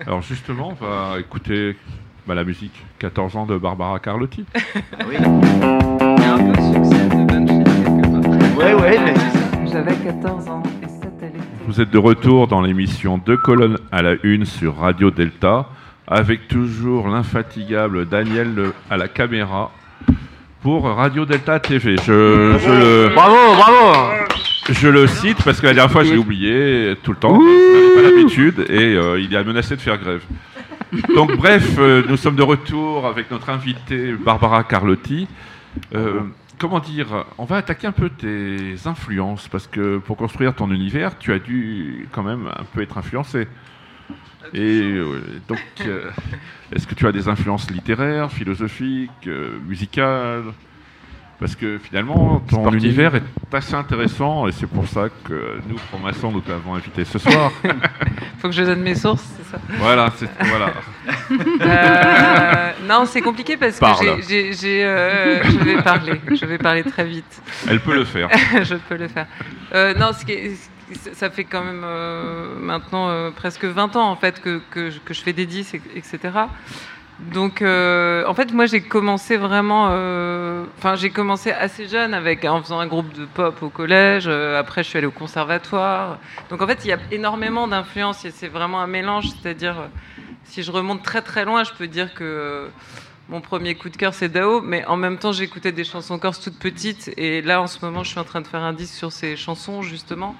Alors 0.06 0.22
justement, 0.22 0.68
on 0.80 0.84
va 0.84 1.18
écouter 1.18 1.76
bah, 2.26 2.34
la 2.34 2.44
musique 2.44 2.74
14 2.98 3.36
ans 3.36 3.46
de 3.46 3.56
Barbara 3.56 3.98
Carlotti. 3.98 4.44
Oui. 5.08 5.16
Il 5.16 6.22
y 6.22 6.26
a 6.26 6.34
un 6.34 6.38
peu 6.38 6.52
de 6.52 6.74
succès 6.74 7.08
de 7.08 7.24
Banshee 7.24 7.64
quelque 7.64 8.28
part. 8.28 8.58
Ouais, 8.58 8.74
ouais, 8.74 8.98
mais 9.04 9.14
J'avais 9.70 9.94
14 9.94 10.48
ans 10.48 10.62
et 10.82 10.88
c'était 10.88 11.26
l'été. 11.26 11.44
Vous 11.66 11.80
êtes 11.80 11.90
de 11.90 11.98
retour 11.98 12.46
dans 12.48 12.60
l'émission 12.60 13.18
Deux 13.18 13.36
colonnes 13.36 13.78
à 13.92 14.02
la 14.02 14.14
une 14.22 14.44
sur 14.44 14.76
Radio 14.76 15.10
Delta, 15.10 15.68
avec 16.10 16.48
toujours 16.48 17.08
l'infatigable 17.08 18.06
Daniel 18.08 18.54
le- 18.54 18.74
à 18.90 18.96
la 18.96 19.08
caméra 19.08 19.70
pour 20.62 20.84
Radio 20.84 21.24
Delta 21.24 21.60
TV. 21.60 21.96
Je, 21.98 22.02
je 22.58 22.70
le, 22.70 23.14
Bravo, 23.14 23.36
bravo 23.56 24.24
je 24.70 24.88
le 24.88 25.06
cite 25.06 25.42
parce 25.44 25.60
que 25.62 25.66
la 25.66 25.72
dernière 25.74 25.90
fois 25.90 26.04
je 26.04 26.12
l'ai 26.12 26.18
oublié 26.18 26.94
tout 27.02 27.12
le 27.12 27.16
temps. 27.16 27.38
Je 27.40 27.94
pas 27.96 28.02
l'habitude 28.02 28.66
et 28.68 28.94
euh, 28.96 29.18
il 29.20 29.34
a 29.36 29.42
menacé 29.42 29.76
de 29.76 29.80
faire 29.80 29.96
grève. 29.98 30.22
Donc 31.14 31.34
bref, 31.36 31.76
euh, 31.78 32.02
nous 32.08 32.16
sommes 32.18 32.36
de 32.36 32.42
retour 32.42 33.06
avec 33.06 33.30
notre 33.30 33.48
invitée 33.50 34.12
Barbara 34.12 34.64
Carlotti. 34.64 35.26
Euh, 35.94 36.20
comment 36.58 36.80
dire 36.80 37.24
On 37.38 37.44
va 37.44 37.56
attaquer 37.56 37.86
un 37.86 37.92
peu 37.92 38.10
tes 38.10 38.74
influences 38.84 39.48
parce 39.48 39.66
que 39.66 39.98
pour 39.98 40.16
construire 40.18 40.54
ton 40.54 40.70
univers, 40.70 41.16
tu 41.18 41.32
as 41.32 41.38
dû 41.38 42.06
quand 42.12 42.22
même 42.22 42.46
un 42.54 42.64
peu 42.74 42.82
être 42.82 42.98
influencé. 42.98 43.48
Et 44.54 44.82
euh, 44.82 45.20
donc, 45.48 45.58
euh, 45.86 46.10
est-ce 46.74 46.86
que 46.86 46.94
tu 46.94 47.06
as 47.06 47.12
des 47.12 47.28
influences 47.28 47.70
littéraires, 47.70 48.30
philosophiques, 48.30 49.10
euh, 49.26 49.58
musicales? 49.66 50.44
Parce 51.40 51.54
que 51.54 51.78
finalement, 51.78 52.40
ton 52.40 52.72
univers 52.72 53.14
est 53.14 53.22
assez 53.52 53.74
intéressant 53.76 54.48
et 54.48 54.52
c'est 54.52 54.66
pour 54.66 54.88
ça 54.88 55.08
que 55.24 55.60
nous, 55.68 55.78
francs-maçons, 55.78 56.32
nous 56.32 56.40
t'avons 56.40 56.74
invité 56.74 57.04
ce 57.04 57.16
soir. 57.20 57.52
Faut 58.40 58.48
que 58.48 58.54
je 58.54 58.64
donne 58.64 58.82
mes 58.82 58.96
sources, 58.96 59.24
c'est 59.36 59.52
ça? 59.52 59.60
Voilà, 59.78 60.12
c'est 60.16 60.28
voilà. 60.48 60.72
Euh, 61.60 62.70
Non, 62.88 63.04
c'est 63.06 63.20
compliqué 63.20 63.56
parce 63.56 63.74
que 63.76 63.80
Parle. 63.80 64.04
j'ai- 64.04 64.22
j'ai. 64.28 64.52
j'ai, 64.52 64.84
euh, 64.84 65.42
je 65.44 65.58
vais 65.58 65.82
parler. 65.82 66.20
Je 66.28 66.44
vais 66.46 66.58
parler 66.58 66.82
très 66.82 67.04
vite. 67.04 67.40
Elle 67.68 67.80
peut 67.80 67.94
le 67.94 68.04
faire. 68.04 68.28
je 68.64 68.74
peux 68.74 68.96
le 68.96 69.08
faire. 69.08 69.26
Euh, 69.74 69.94
non, 69.94 70.10
ce 70.18 70.24
qui 70.24 70.32
est- 70.32 70.70
ça 71.12 71.30
fait 71.30 71.44
quand 71.44 71.62
même 71.64 71.82
euh, 71.84 72.54
maintenant 72.58 73.08
euh, 73.08 73.30
presque 73.30 73.64
20 73.64 73.96
ans 73.96 74.10
en 74.10 74.16
fait 74.16 74.40
que, 74.40 74.60
que, 74.70 74.90
je- 74.90 75.00
fais 75.22 75.32
des 75.32 75.46
disques, 75.46 75.74
et- 75.94 75.98
etc. 75.98 76.18
Donc, 77.18 77.62
euh, 77.62 78.24
en 78.28 78.34
fait, 78.34 78.52
moi, 78.52 78.66
j'ai 78.66 78.80
commencé 78.80 79.36
vraiment. 79.36 79.86
Enfin, 80.78 80.94
j'ai 80.94 81.10
commencé 81.10 81.50
assez 81.50 81.88
jeune 81.88 82.14
avec 82.14 82.44
en 82.44 82.62
faisant 82.62 82.78
un 82.78 82.86
groupe 82.86 83.12
de 83.12 83.24
pop 83.24 83.60
au 83.60 83.70
collège. 83.70 84.28
après, 84.28 84.84
je 84.84 84.88
suis 84.90 84.98
allée 84.98 85.08
au 85.08 85.10
conservatoire. 85.10 86.18
Donc, 86.48 86.62
en 86.62 86.66
fait, 86.68 86.84
il 86.84 86.88
y 86.88 86.92
a 86.92 86.98
énormément 87.10 87.66
d'influences. 87.66 88.24
et 88.24 88.30
C'est 88.30 88.46
vraiment 88.46 88.80
un 88.80 88.86
mélange. 88.86 89.30
C'est-à-dire, 89.30 89.74
si 90.44 90.62
je 90.62 90.70
remonte 90.70 91.02
très 91.02 91.20
très 91.20 91.44
loin, 91.44 91.64
je 91.64 91.72
peux 91.72 91.88
dire 91.88 92.14
que 92.14 92.68
mon 93.28 93.40
premier 93.40 93.74
coup 93.74 93.90
de 93.90 93.96
cœur, 93.96 94.14
c'est 94.14 94.28
Dao. 94.28 94.60
Mais 94.60 94.84
en 94.86 94.96
même 94.96 95.18
temps, 95.18 95.32
j'écoutais 95.32 95.72
des 95.72 95.84
chansons 95.84 96.18
corse 96.18 96.40
toutes 96.40 96.58
petites. 96.58 97.10
Et 97.16 97.42
là, 97.42 97.60
en 97.60 97.66
ce 97.66 97.84
moment, 97.84 98.02
je 98.02 98.10
suis 98.10 98.18
en 98.18 98.24
train 98.24 98.40
de 98.40 98.46
faire 98.46 98.62
un 98.62 98.72
disque 98.72 98.94
sur 98.94 99.12
ces 99.12 99.36
chansons, 99.36 99.82
justement. 99.82 100.34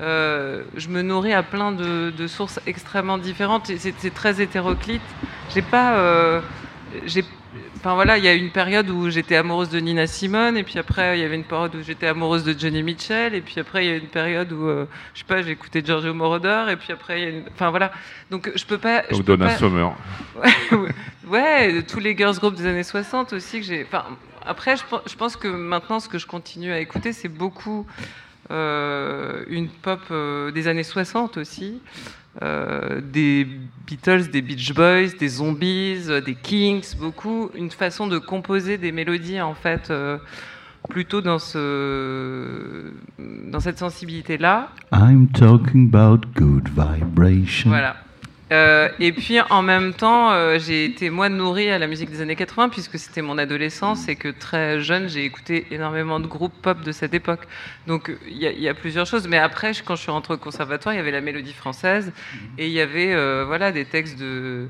Euh, 0.00 0.62
je 0.76 0.88
me 0.88 1.02
nourris 1.02 1.32
à 1.32 1.42
plein 1.42 1.72
de, 1.72 2.26
sources 2.26 2.60
extrêmement 2.66 3.18
différentes. 3.18 3.70
et 3.70 3.78
C'est 3.78 4.14
très 4.14 4.40
hétéroclite. 4.40 5.02
J'ai 5.54 5.62
pas. 5.62 5.96
euh, 5.96 6.40
Enfin 7.76 7.94
voilà, 7.94 8.16
il 8.16 8.24
y 8.24 8.28
a 8.28 8.32
une 8.34 8.50
période 8.50 8.88
où 8.88 9.10
j'étais 9.10 9.36
amoureuse 9.36 9.68
de 9.68 9.78
Nina 9.78 10.06
Simone, 10.06 10.56
et 10.56 10.62
puis 10.62 10.78
après 10.78 11.18
il 11.18 11.22
y 11.22 11.24
avait 11.24 11.36
une 11.36 11.44
période 11.44 11.74
où 11.74 11.82
j'étais 11.82 12.06
amoureuse 12.06 12.42
de 12.42 12.58
Johnny 12.58 12.82
Mitchell, 12.82 13.34
et 13.34 13.40
puis 13.42 13.60
après 13.60 13.84
il 13.84 13.88
y 13.90 13.92
a 13.92 13.96
une 13.96 14.08
période 14.08 14.50
où 14.52 14.66
euh, 14.66 14.86
je 15.12 15.20
sais 15.20 15.26
pas, 15.26 15.40
écouté 15.40 15.82
Giorgio 15.84 16.14
Moroder, 16.14 16.66
et 16.70 16.76
puis 16.76 16.92
après 16.92 17.20
il 17.20 17.22
y 17.22 17.26
a 17.26 17.30
une... 17.30 17.44
enfin 17.52 17.70
voilà, 17.70 17.92
donc 18.30 18.50
je 18.54 18.64
peux 18.64 18.78
pas. 18.78 19.02
peux 19.02 19.22
Donna 19.22 19.46
pas- 19.46 19.56
Summer. 19.56 19.94
ouais, 21.28 21.82
tous 21.82 22.00
les 22.00 22.16
girls 22.16 22.38
groups 22.38 22.56
des 22.56 22.66
années 22.66 22.82
60 22.82 23.34
aussi 23.34 23.60
que 23.60 23.66
j'ai. 23.66 23.84
Enfin, 23.84 24.04
après, 24.46 24.76
je 24.76 25.16
pense 25.16 25.36
que 25.36 25.48
maintenant, 25.48 26.00
ce 26.00 26.08
que 26.08 26.18
je 26.18 26.26
continue 26.26 26.72
à 26.72 26.78
écouter, 26.78 27.12
c'est 27.12 27.28
beaucoup 27.28 27.86
euh, 28.50 29.44
une 29.48 29.68
pop 29.68 30.00
euh, 30.10 30.50
des 30.50 30.68
années 30.68 30.82
60 30.82 31.38
aussi. 31.38 31.80
Euh, 32.42 33.00
des 33.00 33.46
Beatles, 33.86 34.30
des 34.30 34.42
Beach 34.42 34.74
Boys, 34.74 35.16
des 35.18 35.28
Zombies, 35.28 36.06
euh, 36.08 36.20
des 36.20 36.34
Kings, 36.34 36.96
beaucoup. 36.98 37.50
Une 37.54 37.70
façon 37.70 38.06
de 38.08 38.18
composer 38.18 38.76
des 38.76 38.90
mélodies, 38.90 39.40
en 39.40 39.54
fait, 39.54 39.90
euh, 39.90 40.18
plutôt 40.88 41.20
dans, 41.20 41.38
ce, 41.38 42.92
dans 43.18 43.60
cette 43.60 43.78
sensibilité-là. 43.78 44.70
I'm 44.92 45.28
talking 45.28 45.88
about 45.94 46.26
good 46.34 46.68
vibration. 46.68 47.70
Voilà. 47.70 47.96
Euh, 48.54 48.88
et 49.00 49.10
puis 49.12 49.40
en 49.50 49.62
même 49.62 49.94
temps, 49.94 50.30
euh, 50.30 50.58
j'ai 50.60 50.84
été 50.84 51.10
moi 51.10 51.28
nourrie 51.28 51.70
à 51.70 51.78
la 51.78 51.86
musique 51.88 52.10
des 52.10 52.20
années 52.20 52.36
80 52.36 52.68
puisque 52.68 52.98
c'était 52.98 53.20
mon 53.22 53.36
adolescence 53.36 54.06
et 54.08 54.14
que 54.16 54.28
très 54.28 54.80
jeune 54.80 55.08
j'ai 55.08 55.24
écouté 55.24 55.66
énormément 55.72 56.20
de 56.20 56.26
groupes 56.28 56.54
pop 56.62 56.80
de 56.82 56.92
cette 56.92 57.14
époque. 57.14 57.40
Donc 57.88 58.12
il 58.28 58.36
y, 58.38 58.46
a- 58.46 58.52
il 58.52 58.60
y 58.60 58.68
a 58.68 58.74
plusieurs 58.74 59.06
choses. 59.06 59.26
Mais 59.26 59.38
après, 59.38 59.72
quand 59.84 59.96
je 59.96 60.02
suis 60.02 60.10
rentrée 60.12 60.34
au 60.34 60.38
conservatoire, 60.38 60.94
il 60.94 60.98
y 60.98 61.00
avait 61.00 61.10
la 61.10 61.20
mélodie 61.20 61.52
française 61.52 62.12
et 62.58 62.66
il 62.66 62.72
y 62.72 62.80
avait 62.80 63.12
euh, 63.12 63.44
voilà 63.46 63.72
des 63.72 63.84
textes 63.86 64.18
de 64.18 64.68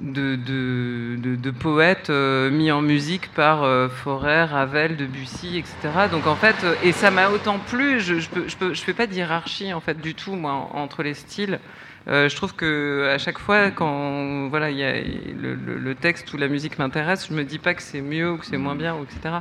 de, 0.00 0.34
de, 0.34 1.14
de- 1.18 1.36
de 1.36 1.50
poètes 1.52 2.10
mis 2.10 2.72
en 2.72 2.82
musique 2.82 3.30
par 3.32 3.58
Fauré, 3.90 4.42
Ravel, 4.44 4.96
Debussy, 4.96 5.56
etc. 5.58 6.08
Donc 6.10 6.26
en 6.26 6.34
fait, 6.34 6.56
et 6.82 6.90
ça 6.90 7.12
m'a 7.12 7.28
autant 7.28 7.58
plu, 7.60 8.00
je 8.00 8.18
je, 8.18 8.28
peux, 8.28 8.44
je, 8.74 8.82
fais 8.82 8.92
pas 8.92 9.06
de 9.06 9.14
hiérarchie 9.14 9.72
en 9.72 9.80
fait 9.80 10.00
du 10.00 10.14
tout 10.16 10.34
moi 10.34 10.52
en- 10.52 10.70
entre 10.82 11.02
les 11.04 11.14
styles. 11.14 11.60
Euh, 12.06 12.28
je 12.28 12.36
trouve 12.36 12.54
que 12.54 13.10
à 13.14 13.16
chaque 13.16 13.38
fois 13.38 13.70
quand 13.70 14.48
voilà 14.48 14.70
il 14.70 14.76
y 14.76 14.84
a 14.84 14.92
le, 15.00 15.94
texte 15.94 16.32
ou 16.34 16.36
la 16.36 16.48
musique 16.48 16.78
m'intéresse, 16.78 17.28
je 17.28 17.34
me 17.34 17.44
dis 17.44 17.58
pas 17.58 17.72
que 17.72 17.82
c'est 17.82 18.02
mieux 18.02 18.32
ou 18.32 18.36
que 18.36 18.44
c'est 18.44 18.58
moins 18.58 18.74
bien 18.74 18.94
ou 18.94 19.04
etc. 19.04 19.36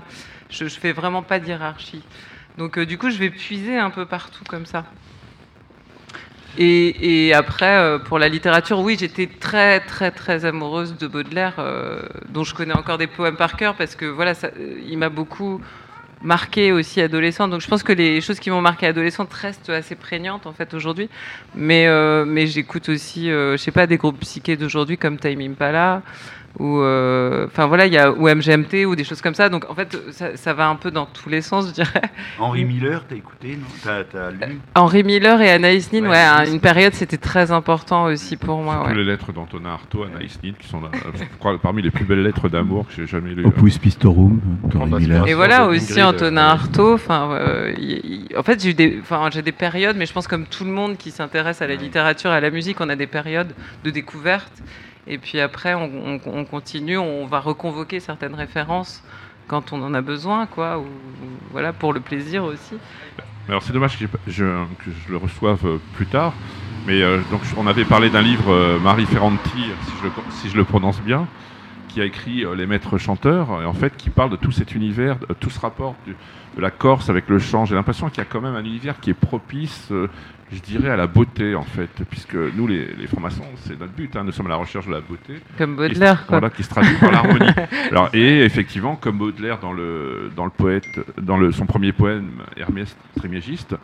Je, 0.49 0.67
je 0.67 0.79
fais 0.79 0.93
vraiment 0.93 1.23
pas 1.23 1.39
de 1.39 1.47
hiérarchie. 1.47 2.03
Donc 2.57 2.77
euh, 2.77 2.85
du 2.85 2.97
coup 2.97 3.09
je 3.09 3.17
vais 3.17 3.29
puiser 3.29 3.77
un 3.77 3.89
peu 3.89 4.05
partout 4.05 4.43
comme 4.47 4.65
ça. 4.65 4.85
Et, 6.59 7.33
après, 7.33 7.77
euh, 7.77 7.97
pour 7.97 8.19
la 8.19 8.29
littérature, 8.29 8.79
oui, 8.79 8.95
j'étais 8.99 9.25
très, 9.25 9.79
très, 9.79 10.11
très 10.11 10.45
amoureuse 10.45 10.95
de 10.95 11.07
Baudelaire, 11.07 11.55
dont 12.29 12.43
je 12.43 12.53
connais 12.53 12.75
encore 12.75 12.99
des 12.99 13.07
poèmes 13.07 13.37
par 13.37 13.57
cœur, 13.57 13.73
parce 13.73 13.95
que 13.95 14.05
voilà, 14.05 14.33
il 14.87 14.95
m'a 14.99 15.09
beaucoup 15.09 15.61
marqué 16.23 16.71
aussi 16.71 17.01
adolescente. 17.01 17.51
Donc 17.51 17.61
je 17.61 17.67
pense 17.67 17.83
que 17.83 17.93
les 17.93 18.21
choses 18.21 18.39
qui 18.39 18.49
m'ont 18.49 18.61
marqué 18.61 18.87
adolescente 18.87 19.31
restent 19.33 19.69
assez 19.69 19.95
prégnantes 19.95 20.47
en 20.47 20.53
fait 20.53 20.73
aujourd'hui. 20.73 21.09
Mais, 21.55 21.85
euh, 21.87 22.25
mais 22.25 22.47
j'écoute 22.47 22.89
aussi, 22.89 23.29
euh, 23.29 23.57
je 23.57 23.57
sais 23.57 23.71
pas, 23.71 23.87
des 23.87 23.97
groupes 23.97 24.19
psychés 24.21 24.55
d'aujourd'hui 24.55 24.97
comme 24.97 25.17
Time 25.17 25.41
Impala 25.41 26.01
ou 26.59 26.79
euh, 26.79 27.47
enfin 27.47 27.65
voilà, 27.65 27.87
il 27.87 27.93
y 27.93 27.97
a 27.97 28.11
ou 28.11 28.27
MGMT 28.27 28.85
ou 28.85 28.95
des 28.95 29.03
choses 29.03 29.21
comme 29.21 29.33
ça. 29.33 29.49
Donc 29.49 29.69
en 29.69 29.73
fait, 29.73 29.97
ça, 30.11 30.37
ça 30.37 30.53
va 30.53 30.67
un 30.67 30.75
peu 30.75 30.91
dans 30.91 31.07
tous 31.07 31.29
les 31.29 31.41
sens, 31.41 31.67
je 31.69 31.73
dirais. 31.73 32.01
Henri 32.39 32.63
Miller, 32.63 33.03
t'as 33.07 33.15
écouté, 33.15 33.57
non? 33.57 33.65
T'as 33.83 34.03
t'as 34.03 34.31
lu? 34.31 34.59
Henri 34.75 35.03
Miller 35.03 35.41
et 35.41 35.49
Anaïs 35.49 35.91
Nin, 35.91 36.03
Ouais, 36.03 36.09
ouais, 36.09 36.17
Anaïs 36.17 36.51
une 36.53 36.59
période, 36.59 36.93
c'était 36.93 37.17
très 37.17 37.51
important 37.51 38.05
aussi 38.05 38.37
pour 38.37 38.57
moi. 38.61 38.85
Ouais. 38.85 38.93
les 38.93 39.03
lettres 39.03 39.33
d'Antonin 39.33 39.71
Artaud, 39.71 40.03
Anaïs 40.03 40.39
Nin, 40.43 40.53
qui 40.59 40.67
sont 40.67 40.81
je 41.15 41.23
crois, 41.39 41.57
parmi 41.59 41.81
les 41.81 41.91
plus 41.91 42.05
belles 42.05 42.23
lettres 42.23 42.49
d'amour 42.49 42.85
que 42.87 42.93
j'ai 42.93 43.07
jamais 43.07 43.33
lues. 43.33 43.45
Opus 43.45 43.79
Pistorum, 43.79 44.39
d'Henri 44.63 44.89
Grande 44.89 45.01
Miller. 45.01 45.27
Et 45.27 45.33
voilà 45.33 45.65
aussi 45.65 46.03
Antonin 46.03 46.49
euh, 46.49 46.51
Artaud. 46.51 46.93
Enfin, 46.93 47.31
euh, 47.31 47.73
en 48.37 48.43
fait, 48.43 48.61
j'ai 48.61 48.69
eu 48.69 48.73
des, 48.73 48.99
enfin, 49.01 49.29
j'ai 49.31 49.41
des 49.41 49.51
périodes, 49.51 49.97
mais 49.97 50.05
je 50.05 50.13
pense 50.13 50.27
comme 50.27 50.45
tout 50.45 50.65
le 50.65 50.71
monde 50.71 50.97
qui 50.97 51.09
s'intéresse 51.09 51.61
à 51.61 51.67
la 51.67 51.75
littérature, 51.75 52.29
à 52.29 52.39
la 52.39 52.51
musique, 52.51 52.79
on 52.79 52.89
a 52.89 52.95
des 52.95 53.07
périodes 53.07 53.53
de 53.83 53.89
découverte. 53.89 54.51
Et 55.07 55.17
puis 55.17 55.39
après, 55.39 55.73
on, 55.73 55.89
on- 56.05 56.19
on 56.25 56.45
continue, 56.45 56.97
on 56.97 57.25
va 57.25 57.39
reconvoquer 57.39 57.99
certaines 57.99 58.35
références 58.35 59.03
quand 59.47 59.73
on 59.73 59.81
en 59.83 59.93
a 59.93 60.01
besoin, 60.01 60.45
quoi. 60.45 60.81
Voilà, 61.51 61.73
pour 61.73 61.93
le 61.93 61.99
plaisir 61.99 62.43
aussi. 62.45 62.75
Alors 63.49 63.61
c'est 63.61 63.73
dommage 63.73 63.99
que, 63.99 64.05
je, 64.27 64.45
le 65.09 65.17
reçoive 65.17 65.65
euh, 65.65 65.77
plus 65.95 66.05
tard. 66.05 66.33
Mais 66.87 67.01
euh, 67.01 67.19
donc 67.31 67.41
on 67.57 67.67
avait 67.67 67.83
parlé 67.85 68.09
d'un 68.09 68.21
livre 68.21 68.51
euh, 68.53 68.79
Marie 68.79 69.05
Ferranti, 69.05 69.65
si 70.31 70.49
je, 70.49 70.57
le, 70.57 70.63
prononce 70.63 71.01
bien, 71.01 71.27
qui 71.89 71.99
a 72.01 72.05
écrit 72.05 72.45
Les 72.55 72.65
Maîtres 72.65 72.97
chanteurs, 72.97 73.61
et 73.61 73.65
en 73.65 73.73
fait 73.73 73.95
qui 73.97 74.09
parle 74.09 74.29
de 74.29 74.35
tout 74.37 74.51
cet 74.51 74.73
univers, 74.73 75.17
de 75.19 75.33
tout 75.33 75.49
ce 75.49 75.59
rapport 75.59 75.95
de 76.07 76.61
la 76.61 76.71
Corse 76.71 77.09
avec 77.09 77.27
le 77.27 77.37
chant. 77.39 77.65
J'ai 77.65 77.75
l'impression 77.75 78.09
qu'il 78.09 78.19
y 78.19 78.21
a 78.21 78.25
quand 78.25 78.41
même 78.41 78.55
un 78.55 78.63
univers 78.63 78.99
qui 78.99 79.09
est 79.09 79.13
propice, 79.13 79.91
je 80.51 80.59
dirais, 80.59 80.89
à 80.89 80.95
la 80.95 81.07
beauté 81.07 81.55
en 81.55 81.63
fait, 81.63 81.89
puisque 82.09 82.35
nous 82.35 82.67
les, 82.67 82.93
les 82.95 83.07
francs-maçons, 83.07 83.43
c'est 83.63 83.79
notre 83.79 83.93
but, 83.93 84.15
hein, 84.15 84.23
nous 84.23 84.31
sommes 84.31 84.47
à 84.47 84.49
la 84.49 84.55
recherche 84.55 84.85
de 84.85 84.91
la 84.91 85.01
beauté. 85.01 85.35
Comme 85.57 85.75
Baudelaire, 85.75 86.25
quoi. 86.25 86.39
Voilà, 86.39 86.53
qui 86.53 86.63
se 86.63 86.69
traduit 86.69 86.95
par 86.95 87.11
l'harmonie. 87.11 87.49
Alors, 87.91 88.09
et 88.13 88.43
effectivement, 88.43 88.95
comme 88.95 89.17
Baudelaire 89.17 89.59
dans 89.59 89.73
le, 89.73 90.31
dans 90.35 90.45
le 90.45 90.51
poète, 90.51 90.85
dans 91.21 91.37
le, 91.37 91.51
son 91.51 91.65
premier 91.65 91.91
poème, 91.91 92.29
Hermès 92.57 92.95
Trismégiste, 93.15 93.75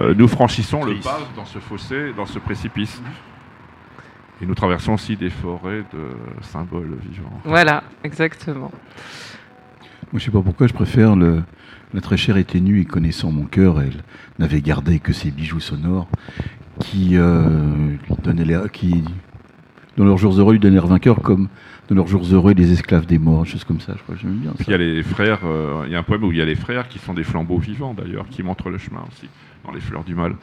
euh, 0.00 0.14
nous 0.14 0.28
franchissons 0.28 0.84
le 0.84 0.94
pas 0.96 1.20
dans 1.36 1.44
ce 1.44 1.58
fossé, 1.58 2.12
dans 2.16 2.26
ce 2.26 2.38
précipice. 2.38 3.02
Et 4.40 4.46
nous 4.46 4.54
traversons 4.54 4.94
aussi 4.94 5.16
des 5.16 5.30
forêts 5.30 5.84
de 5.92 6.08
symboles 6.42 6.96
vivants. 7.08 7.40
Voilà, 7.44 7.84
exactement. 8.02 8.72
Moi, 10.12 10.18
je 10.18 10.24
sais 10.24 10.30
pas 10.30 10.42
pourquoi 10.42 10.66
je 10.66 10.72
préfère 10.72 11.14
le. 11.14 11.42
La 11.94 12.00
très 12.00 12.16
chère 12.16 12.38
était 12.38 12.60
nue 12.60 12.80
et 12.80 12.84
connaissant 12.84 13.30
mon 13.30 13.44
cœur, 13.44 13.80
elle 13.80 14.02
n'avait 14.38 14.62
gardé 14.62 14.98
que 14.98 15.12
ses 15.12 15.30
bijoux 15.30 15.60
sonores 15.60 16.08
qui 16.80 17.18
euh, 17.18 17.88
lui 17.88 18.16
donnaient 18.22 18.46
l'air, 18.46 18.70
qui 18.70 19.04
dans 19.98 20.04
leurs 20.04 20.16
jours 20.16 20.38
heureux 20.38 20.54
lui 20.54 20.60
donnaient 20.60 20.76
l'air 20.76 20.86
vainqueur 20.86 21.20
comme 21.20 21.48
dans 21.88 21.94
leurs 21.94 22.06
jours 22.06 22.24
heureux 22.32 22.54
les 22.54 22.72
esclaves 22.72 23.04
des 23.04 23.18
morts, 23.18 23.44
choses 23.44 23.64
comme 23.64 23.80
ça. 23.80 23.92
Je 23.96 24.02
crois 24.02 24.14
que 24.14 24.20
j'aime 24.22 24.38
bien. 24.38 24.54
Il 24.60 24.70
y 24.70 24.74
a 24.74 24.78
les 24.78 25.02
frères, 25.02 25.40
euh, 25.44 25.84
il 25.86 25.92
y 25.92 25.94
a 25.94 25.98
un 25.98 26.02
poème 26.02 26.24
où 26.24 26.32
il 26.32 26.38
y 26.38 26.42
a 26.42 26.46
les 26.46 26.54
frères 26.54 26.88
qui 26.88 26.98
sont 26.98 27.12
des 27.12 27.24
flambeaux 27.24 27.58
vivants 27.58 27.92
d'ailleurs, 27.92 28.26
qui 28.30 28.42
montrent 28.42 28.70
le 28.70 28.78
chemin 28.78 29.02
aussi, 29.10 29.28
dans 29.64 29.72
les 29.72 29.80
fleurs 29.80 30.04
du 30.04 30.14
mal. 30.14 30.34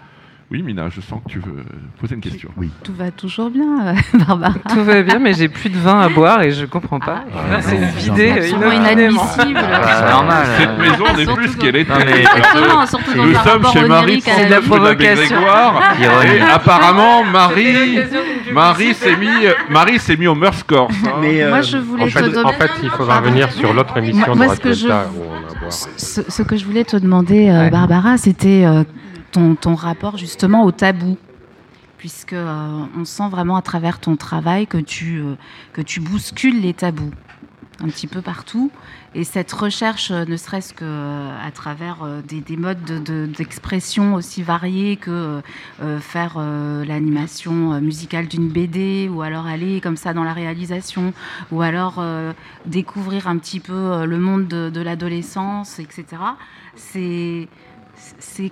Oui, 0.51 0.63
Mina, 0.63 0.89
je 0.89 0.99
sens 0.99 1.19
que 1.23 1.29
tu 1.31 1.37
veux 1.39 1.63
poser 2.01 2.15
une 2.15 2.21
question. 2.21 2.49
Oui. 2.57 2.71
Tout 2.83 2.93
va 2.95 3.11
toujours 3.11 3.51
bien, 3.51 3.89
euh, 3.89 3.93
Barbara. 4.25 4.53
Tout 4.67 4.83
va 4.83 5.03
bien, 5.03 5.19
mais 5.19 5.33
j'ai 5.33 5.47
plus 5.47 5.69
de 5.69 5.77
vin 5.77 6.01
à 6.01 6.09
boire 6.09 6.41
et 6.41 6.49
je 6.49 6.65
comprends 6.65 6.99
pas. 6.99 7.23
Ah, 7.35 7.61
c'est 7.61 7.77
ouais, 7.77 7.85
vidé 7.97 8.33
inadmissible. 8.75 9.59
c'est 9.59 10.09
normal. 10.09 10.47
Cette 10.57 10.77
maison 10.79 11.05
n'est 11.15 11.35
plus 11.35 11.49
ce 11.49 11.57
qu'elle 11.57 11.75
était. 11.75 11.93
Non, 11.93 11.99
mais- 12.03 12.19
Exactement, 12.21 12.85
surtout 12.87 13.13
dans 13.15 13.25
Nous 13.25 13.35
sommes 13.35 13.65
chez 13.71 13.87
Marie 13.87 14.21
C'est 14.21 14.45
de 14.47 14.49
la 14.51 14.61
provocation. 14.61 15.37
Et 16.01 16.41
apparemment, 16.41 17.23
C'est 17.25 17.31
Marie, 17.31 17.99
Marie 18.51 18.93
s'est 18.95 19.17
mis, 19.17 19.27
Marie 19.69 19.99
s'est 19.99 20.17
mis 20.17 20.25
au 20.25 20.33
Meurs 20.33 20.65
Corse. 20.65 20.95
hein. 21.05 21.11
Mais, 21.21 21.43
euh, 21.43 21.49
Moi, 21.49 21.61
je 21.61 21.77
voulais 21.77 22.03
En 22.03 22.07
te 22.07 22.11
fait, 22.11 22.21
donner... 22.23 22.39
en 22.43 22.53
fait, 22.53 22.71
il 22.81 22.89
faudra 22.89 23.21
venir 23.21 23.51
sur 23.51 23.71
l'autre 23.71 23.95
émission 23.97 24.35
Moi, 24.35 24.47
de 24.47 24.55
ce 24.55 24.59
que 24.59 24.73
je- 24.73 24.81
Delta 24.87 25.05
où 25.15 25.21
on 25.29 25.35
a 25.55 25.59
boire. 25.59 25.71
Ce, 25.71 26.21
ce 26.27 26.41
que 26.41 26.57
je 26.57 26.65
voulais 26.65 26.85
te 26.85 26.97
demander, 26.97 27.49
euh, 27.49 27.65
Ouais. 27.65 27.69
Barbara, 27.69 28.17
c'était 28.17 28.63
euh, 28.65 28.83
ton, 29.31 29.55
ton 29.55 29.75
rapport 29.75 30.17
justement 30.17 30.63
au 30.63 30.71
tabou. 30.71 31.17
Puisque 31.97 32.31
euh, 32.31 32.85
on 32.97 33.03
sent 33.03 33.27
vraiment 33.29 33.57
à 33.57 33.61
travers 33.61 33.99
ton 33.99 34.15
travail 34.15 34.67
que 34.67 34.77
tu, 34.77 35.19
euh, 35.19 35.35
que 35.73 35.81
tu 35.81 35.99
bouscules 35.99 36.61
les 36.61 36.73
tabous 36.73 37.11
un 37.81 37.87
petit 37.87 38.07
peu 38.07 38.21
partout. 38.21 38.71
Et 39.15 39.25
cette 39.25 39.51
recherche, 39.51 40.11
euh, 40.11 40.23
ne 40.25 40.37
serait-ce 40.37 40.73
que 40.73 41.29
à 41.45 41.51
travers 41.51 41.97
des, 42.25 42.39
des 42.39 42.55
modes 42.55 42.83
de- 42.85 42.99
de- 42.99 43.25
d'expression 43.25 44.13
aussi 44.15 44.43
variés 44.43 44.95
que 44.95 45.41
faire 45.99 46.37
l'animation 46.39 47.79
musicale 47.81 48.27
d'une 48.27 48.47
BD, 48.49 49.09
ou 49.11 49.21
alors 49.21 49.45
aller 49.45 49.81
comme 49.81 49.97
ça 49.97 50.13
dans 50.13 50.23
la 50.23 50.33
réalisation, 50.33 51.13
ou 51.51 51.61
alors 51.61 52.01
découvrir 52.65 53.27
un 53.27 53.37
petit 53.37 53.59
peu 53.59 54.05
le 54.05 54.19
monde 54.19 54.47
de, 54.47 54.69
de 54.69 54.81
l'adolescence, 54.81 55.79
etc. 55.79 56.05
C'est, 56.75 57.47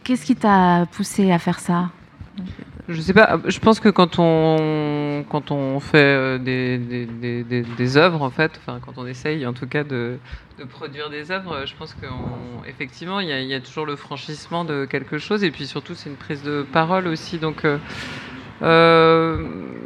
qu'est-ce 0.03 0.25
qui 0.25 0.36
t'a 0.36 0.86
poussé 0.91 1.31
à 1.31 1.39
faire 1.39 1.60
ça? 1.60 1.89
Je 2.89 3.01
sais 3.01 3.13
pas, 3.13 3.38
je 3.45 3.60
pense 3.60 3.79
que 3.81 3.89
quand 3.89 4.15
on, 4.17 5.25
quand 5.29 5.51
on 5.51 5.79
fait 5.81 5.97
euh, 5.97 6.38
des, 6.38 6.77
des, 6.77 7.63
des, 7.63 7.97
œuvres, 7.97 8.21
en 8.21 8.29
fait, 8.29 8.51
enfin, 8.57 8.79
quand 8.86 8.93
on 8.97 9.05
essaye 9.05 9.45
en 9.45 9.51
tout 9.51 9.67
cas 9.67 9.83
de, 9.83 10.17
de 10.57 10.63
produire 10.63 11.10
des 11.10 11.29
œuvres, 11.31 11.65
je 11.65 11.73
pense 11.75 11.93
qu'effectivement, 11.99 13.19
il 13.19 13.27
y, 13.27 13.33
a- 13.33 13.41
il 13.41 13.47
y 13.47 13.53
a 13.53 13.60
toujours 13.60 13.86
le 13.86 13.97
franchissement 13.97 14.63
de 14.63 14.86
quelque 14.86 15.17
chose, 15.17 15.43
et 15.43 15.51
puis 15.51 15.67
surtout, 15.67 15.95
c'est 15.95 16.10
une 16.10 16.15
prise 16.15 16.43
de 16.43 16.65
parole 16.71 17.07
aussi. 17.07 17.39
Donc, 17.39 17.65
euh, 17.65 17.77
euh, 18.62 19.38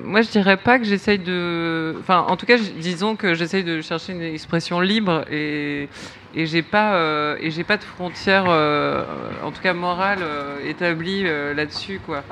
moi, 0.04 0.22
je 0.22 0.30
dirais 0.30 0.58
pas 0.58 0.80
que 0.80 0.86
j'essaye 0.86 1.20
de. 1.20 1.96
Enfin, 2.00 2.26
en 2.28 2.36
tout 2.36 2.46
cas, 2.46 2.58
disons 2.58 3.16
que 3.16 3.34
j'essaye 3.34 3.64
de 3.64 3.82
chercher 3.82 4.14
une 4.14 4.22
expression 4.22 4.80
libre 4.82 5.24
et, 5.32 5.88
et 6.36 6.46
j'ai 6.46 6.62
pas 6.62 6.96
euh, 6.96 7.38
et 7.40 7.52
j'ai 7.52 7.64
pas 7.64 7.78
de 7.78 7.84
frontières, 7.84 8.46
euh, 8.48 9.04
en 9.44 9.52
tout 9.52 9.62
cas 9.62 9.74
morale, 9.74 10.20
établie 10.66 11.24
là-dessus, 11.24 12.00
quoi. 12.06 12.24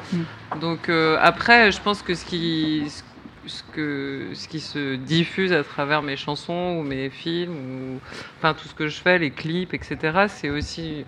Donc 0.59 0.89
euh, 0.89 1.17
après, 1.21 1.71
je 1.71 1.81
pense 1.81 2.01
que 2.01 2.15
ce 2.15 2.25
qui 2.25 2.83
ce 3.45 3.63
que 3.73 4.29
ce 4.33 4.47
qui 4.47 4.59
se 4.59 4.95
diffuse 4.95 5.53
à 5.53 5.63
travers 5.63 6.01
mes 6.01 6.15
chansons 6.15 6.77
ou 6.79 6.83
mes 6.83 7.09
films 7.09 7.55
ou 7.55 7.99
enfin 8.37 8.53
tout 8.53 8.67
ce 8.67 8.73
que 8.73 8.87
je 8.87 8.99
fais, 8.99 9.17
les 9.19 9.31
clips, 9.31 9.73
etc. 9.73 10.25
C'est 10.27 10.49
aussi 10.49 11.05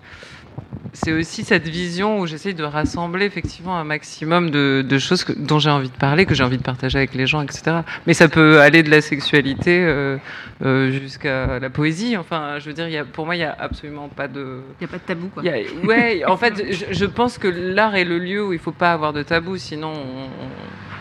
c'est 0.94 1.12
aussi 1.12 1.42
cette 1.42 1.66
vision 1.68 2.18
où 2.20 2.26
j'essaye 2.26 2.52
de 2.52 2.64
rassembler 2.64 3.24
effectivement 3.24 3.78
un 3.78 3.84
maximum 3.84 4.50
de, 4.50 4.84
de 4.86 4.98
choses 4.98 5.24
que- 5.24 5.32
dont 5.32 5.58
j'ai 5.58 5.70
envie 5.70 5.88
de 5.88 5.96
parler, 5.96 6.26
que 6.26 6.34
j'ai 6.34 6.44
envie 6.44 6.58
de 6.58 6.62
partager 6.62 6.98
avec 6.98 7.14
les 7.14 7.26
gens, 7.26 7.40
etc. 7.40 7.78
Mais 8.06 8.12
ça 8.12 8.28
peut 8.28 8.60
aller 8.60 8.82
de 8.82 8.90
la 8.90 9.00
sexualité 9.00 9.82
euh, 9.82 10.18
euh, 10.62 10.90
jusqu'à 10.90 11.58
la 11.58 11.70
poésie. 11.70 12.16
Enfin, 12.18 12.58
je 12.58 12.66
veux 12.66 12.74
dire, 12.74 12.88
il 12.88 12.92
y 12.92 12.98
a, 12.98 13.06
pour 13.06 13.24
moi, 13.24 13.36
il 13.36 13.38
n'y 13.38 13.44
a 13.44 13.56
absolument 13.58 14.08
pas 14.08 14.28
de... 14.28 14.60
Il 14.80 14.84
n'y 14.84 14.90
a 14.90 14.92
pas 14.92 14.98
de 14.98 15.02
tabou, 15.02 15.28
quoi. 15.28 15.42
a- 15.48 15.86
ouais, 15.86 16.24
en 16.26 16.36
fait, 16.36 16.62
je, 16.70 16.84
je 16.94 17.04
pense 17.06 17.38
que 17.38 17.48
l'art 17.48 17.94
est 17.96 18.04
le 18.04 18.18
lieu 18.18 18.44
où 18.46 18.52
il 18.52 18.56
ne 18.56 18.62
faut 18.62 18.70
pas 18.72 18.92
avoir 18.92 19.14
de 19.14 19.22
tabou, 19.22 19.56
sinon 19.56 19.92
on, 19.94 20.24
on- 20.44 20.91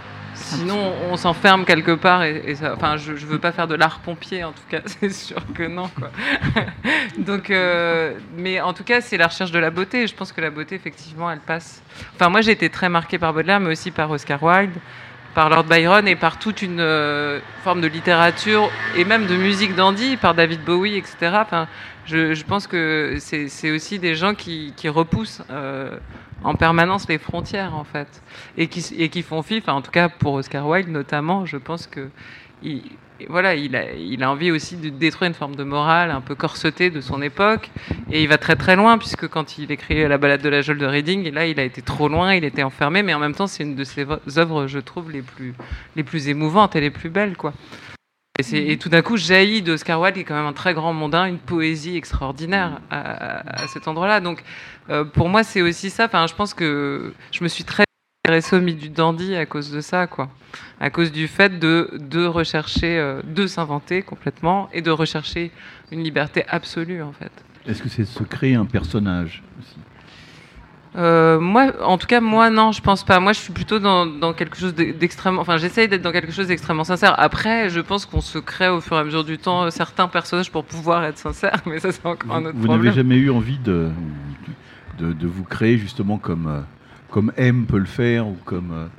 sinon 0.58 0.94
on 1.10 1.18
s'enferme 1.18 1.66
quelque 1.66 1.92
part. 1.92 2.24
Et, 2.24 2.56
enfin, 2.74 2.98
je 2.98 3.12
ne 3.12 3.18
veux 3.18 3.40
pas 3.40 3.52
faire 3.52 3.68
de 3.68 3.76
l'art 3.76 4.00
pompier, 4.00 4.44
en 4.44 4.52
tout 4.52 4.64
cas, 4.70 4.82
c'est 4.86 5.12
sûr 5.12 5.42
que 5.54 5.64
non. 5.64 5.90
Quoi. 5.98 6.10
Donc, 7.18 7.50
euh, 7.50 8.14
mais 8.38 8.62
en 8.62 8.74
tout 8.74 8.84
cas, 8.84 9.02
c'est 9.02 9.18
la 9.18 9.28
recherche 9.28 9.52
de 9.52 9.60
la 9.60 9.70
beauté. 9.70 10.08
Je 10.08 10.16
pense 10.16 10.32
que 10.32 10.42
la 10.42 10.50
beauté, 10.50 10.76
effectivement, 10.76 11.30
elle 11.32 11.40
passe. 11.40 11.82
Enfin, 12.16 12.30
moi, 12.30 12.42
j'ai 12.42 12.52
été 12.52 12.70
très 12.70 12.90
marquée 12.90 13.18
par 13.18 13.34
Baudelaire, 13.34 13.60
mais 13.60 13.72
aussi 13.72 13.92
par 13.92 14.10
Oscar 14.12 14.42
Wilde, 14.42 14.74
par 15.34 15.50
Lord 15.50 15.66
Byron 15.66 16.08
et 16.08 16.16
par 16.16 16.40
toute 16.40 16.62
une 16.62 16.80
euh, 16.80 17.40
forme 17.64 17.82
de 17.82 17.88
littérature 17.88 18.70
et 18.96 19.06
même 19.06 19.28
de 19.28 19.36
musique 19.36 19.76
d'Andy, 19.76 20.18
par 20.18 20.36
David 20.36 20.64
Bowie, 20.64 20.98
etc. 20.98 21.38
Enfin, 21.42 21.68
je, 22.06 22.44
pense 22.44 22.68
que 22.68 23.18
c'est 23.20 23.72
aussi 23.72 24.00
des 24.00 24.16
gens 24.16 24.34
qui, 24.34 24.74
qui 24.76 24.90
repoussent 24.90 25.44
euh, 25.50 25.98
en 26.44 26.56
permanence 26.56 27.08
les 27.08 27.18
frontières, 27.18 27.76
en 27.76 27.84
fait, 27.84 28.22
et 28.58 28.68
qui, 28.68 28.86
et 28.98 29.10
qui 29.10 29.22
font 29.22 29.42
fi, 29.42 29.62
en 29.68 29.82
tout 29.82 29.92
cas 29.92 30.10
pour 30.10 30.34
Oscar 30.34 30.68
Wilde 30.68 30.90
notamment, 30.90 31.46
je 31.46 31.58
pense 31.58 31.88
que 31.88 32.10
il, 32.64 32.84
voilà, 33.30 33.56
il 33.56 33.76
a, 33.76 33.94
il 33.94 34.24
a 34.24 34.32
envie 34.32 34.52
aussi 34.52 34.78
de 34.78 34.90
détruire 34.90 35.30
une 35.30 35.36
forme 35.36 35.56
de 35.56 35.64
morale 35.64 36.12
un 36.12 36.22
peu 36.22 36.36
corsetée 36.36 36.90
de 36.90 37.02
son 37.02 37.22
époque. 37.22 37.70
Et 38.12 38.24
il 38.24 38.28
va 38.28 38.38
très 38.38 38.56
très 38.56 38.76
loin, 38.76 38.98
puisque 38.98 39.28
quand 39.28 39.58
il 39.58 39.72
écrit 39.72 40.08
La 40.08 40.18
balade 40.18 40.42
de 40.42 40.50
la 40.50 40.62
geôle 40.62 40.78
de 40.78 40.86
Reading, 40.86 41.32
là, 41.32 41.46
il 41.46 41.60
a 41.60 41.64
été 41.64 41.82
trop 41.82 42.08
loin, 42.08 42.34
il 42.34 42.44
était 42.44 42.64
enfermé, 42.64 43.04
mais 43.04 43.14
en 43.14 43.20
même 43.20 43.36
temps, 43.36 43.48
c'est 43.48 43.64
une 43.64 43.76
de 43.76 43.84
ses 43.84 44.06
œuvres, 44.38 44.68
je 44.68 44.80
trouve, 44.80 45.12
les 45.12 45.22
plus, 45.22 45.54
les 45.96 46.04
plus 46.04 46.30
émouvantes 46.30 46.76
et 46.76 46.82
les 46.82 46.92
plus 46.92 47.10
belles. 47.10 47.38
quoi. 47.38 47.54
Et, 48.40 48.78
tout 48.78 48.90
d'un 48.90 49.02
coup, 49.02 49.18
jaillit 49.18 49.62
de 49.62 49.74
Oscar 49.74 50.00
Wilde, 50.00 50.16
qui 50.16 50.22
est 50.22 50.24
quand 50.24 50.36
même 50.36 50.46
un 50.46 50.54
très 50.54 50.74
grand 50.74 50.94
mondain, 50.94 51.26
une 51.26 51.38
poésie 51.38 51.98
extraordinaire 51.98 52.82
à, 52.90 53.68
cet 53.68 53.88
endroit-là. 53.88 54.20
Donc, 54.20 54.44
euh, 54.90 55.04
pour 55.04 55.30
moi, 55.30 55.44
c'est 55.44 55.62
aussi 55.62 55.90
ça. 55.90 56.06
Enfin, 56.06 56.26
je 56.28 56.34
pense 56.34 56.54
que 56.54 57.14
je 57.32 57.44
me 57.44 57.50
suis 57.50 57.64
très 57.64 57.84
intéressée 58.26 58.56
au 58.56 58.62
mythe 58.62 58.80
du 58.80 58.90
dandy 58.90 59.36
à 59.36 59.46
cause 59.46 59.72
de 59.72 59.82
ça, 59.82 60.08
quoi. 60.08 60.30
À 60.80 60.90
cause 60.90 61.12
du 61.12 61.28
fait 61.28 61.60
de, 61.60 61.92
de 62.00 62.26
rechercher, 62.26 62.98
euh, 62.98 63.22
de 63.24 63.48
s'inventer 63.48 64.02
complètement 64.02 64.70
et 64.72 64.82
de 64.82 64.92
rechercher 64.92 65.52
une 65.92 66.04
liberté 66.04 66.46
absolue, 66.48 67.04
en 67.04 67.12
fait. 67.12 67.32
Est-ce 67.68 67.84
que 67.84 67.90
c'est 67.90 68.06
se 68.06 68.24
créer 68.24 68.56
un 68.56 68.66
personnage 68.66 69.44
aussi? 69.60 69.78
Euh, 70.98 71.40
moi, 71.40 71.72
en 71.84 71.98
tout 71.98 72.08
cas, 72.08 72.20
moi, 72.20 72.50
non, 72.50 72.72
je 72.72 72.82
pense 72.82 73.04
pas. 73.04 73.20
Moi, 73.20 73.34
je 73.34 73.40
suis 73.40 73.54
plutôt 73.54 73.80
dans, 73.80 74.34
quelque 74.34 74.58
chose 74.58 74.76
d'extrêmement. 74.76 75.42
Enfin, 75.42 75.58
j'essaye 75.58 75.88
d'être 75.88 76.02
dans 76.02 76.12
quelque 76.12 76.32
chose 76.32 76.48
d'extrêmement 76.48 76.84
sincère. 76.84 77.16
Après, 77.18 77.70
je 77.70 77.80
pense 77.80 78.06
qu'on 78.06 78.22
se 78.22 78.38
crée 78.38 78.68
au 78.68 78.82
fur 78.82 78.98
et 78.98 79.00
à 79.00 79.04
mesure 79.04 79.24
du 79.24 79.38
temps 79.38 79.70
certains 79.72 80.08
personnages 80.08 80.52
pour 80.52 80.66
pouvoir 80.66 81.04
être 81.06 81.18
sincère, 81.18 81.62
mais 81.66 81.80
ça, 81.80 81.92
c'est 81.92 82.06
encore 82.06 82.36
un 82.36 82.46
autre 82.46 82.58
vous 82.58 82.66
problème. 82.66 82.78
Vous 82.78 82.86
n'avez 82.86 82.96
jamais 82.96 83.16
eu 83.16 83.30
envie 83.30 83.58
de, 83.60 83.90
de, 85.00 85.28
vous 85.28 85.44
créer 85.44 85.78
justement 85.78 86.18
comme, 86.18 86.48
euh, 86.48 86.62
comme 87.10 87.32
M 87.38 87.66
peut 87.66 87.80
le 87.80 87.86
faire 87.86 88.28
ou 88.28 88.38
comme. 88.44 88.90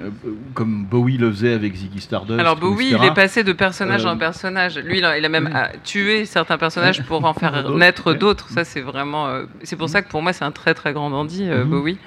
Euh, 0.00 0.10
euh, 0.26 0.34
comme 0.54 0.84
Bowie 0.84 1.18
le 1.18 1.30
faisait 1.30 1.52
avec 1.52 1.74
Ziggy 1.74 2.00
Stardust. 2.00 2.38
Alors 2.38 2.56
Bowie, 2.56 2.94
il 2.98 3.04
est 3.04 3.14
passé 3.14 3.44
de 3.44 3.52
personnage 3.52 4.06
en 4.06 4.16
personnage. 4.16 4.78
Lui, 4.78 4.98
il 4.98 5.04
a, 5.04 5.28
même 5.28 5.52
tué 5.84 6.24
certains 6.24 6.58
personnages 6.58 7.02
pour 7.06 7.24
en 7.24 7.34
faire 7.34 7.70
naître 7.70 8.14
d'autres. 8.14 8.48
Ça, 8.50 8.64
c'est 8.64 8.80
vraiment. 8.80 9.28
c'est 9.62 9.76
pour 9.76 9.88
ça 9.88 10.02
que 10.02 10.08
pour 10.08 10.22
moi, 10.22 10.32
c'est 10.32 10.44
un 10.44 10.50
très 10.50 10.74
très 10.74 10.92
grand 10.92 11.10
dandy, 11.10 11.44
mhm. 11.44 11.64
Bowie. 11.64 11.98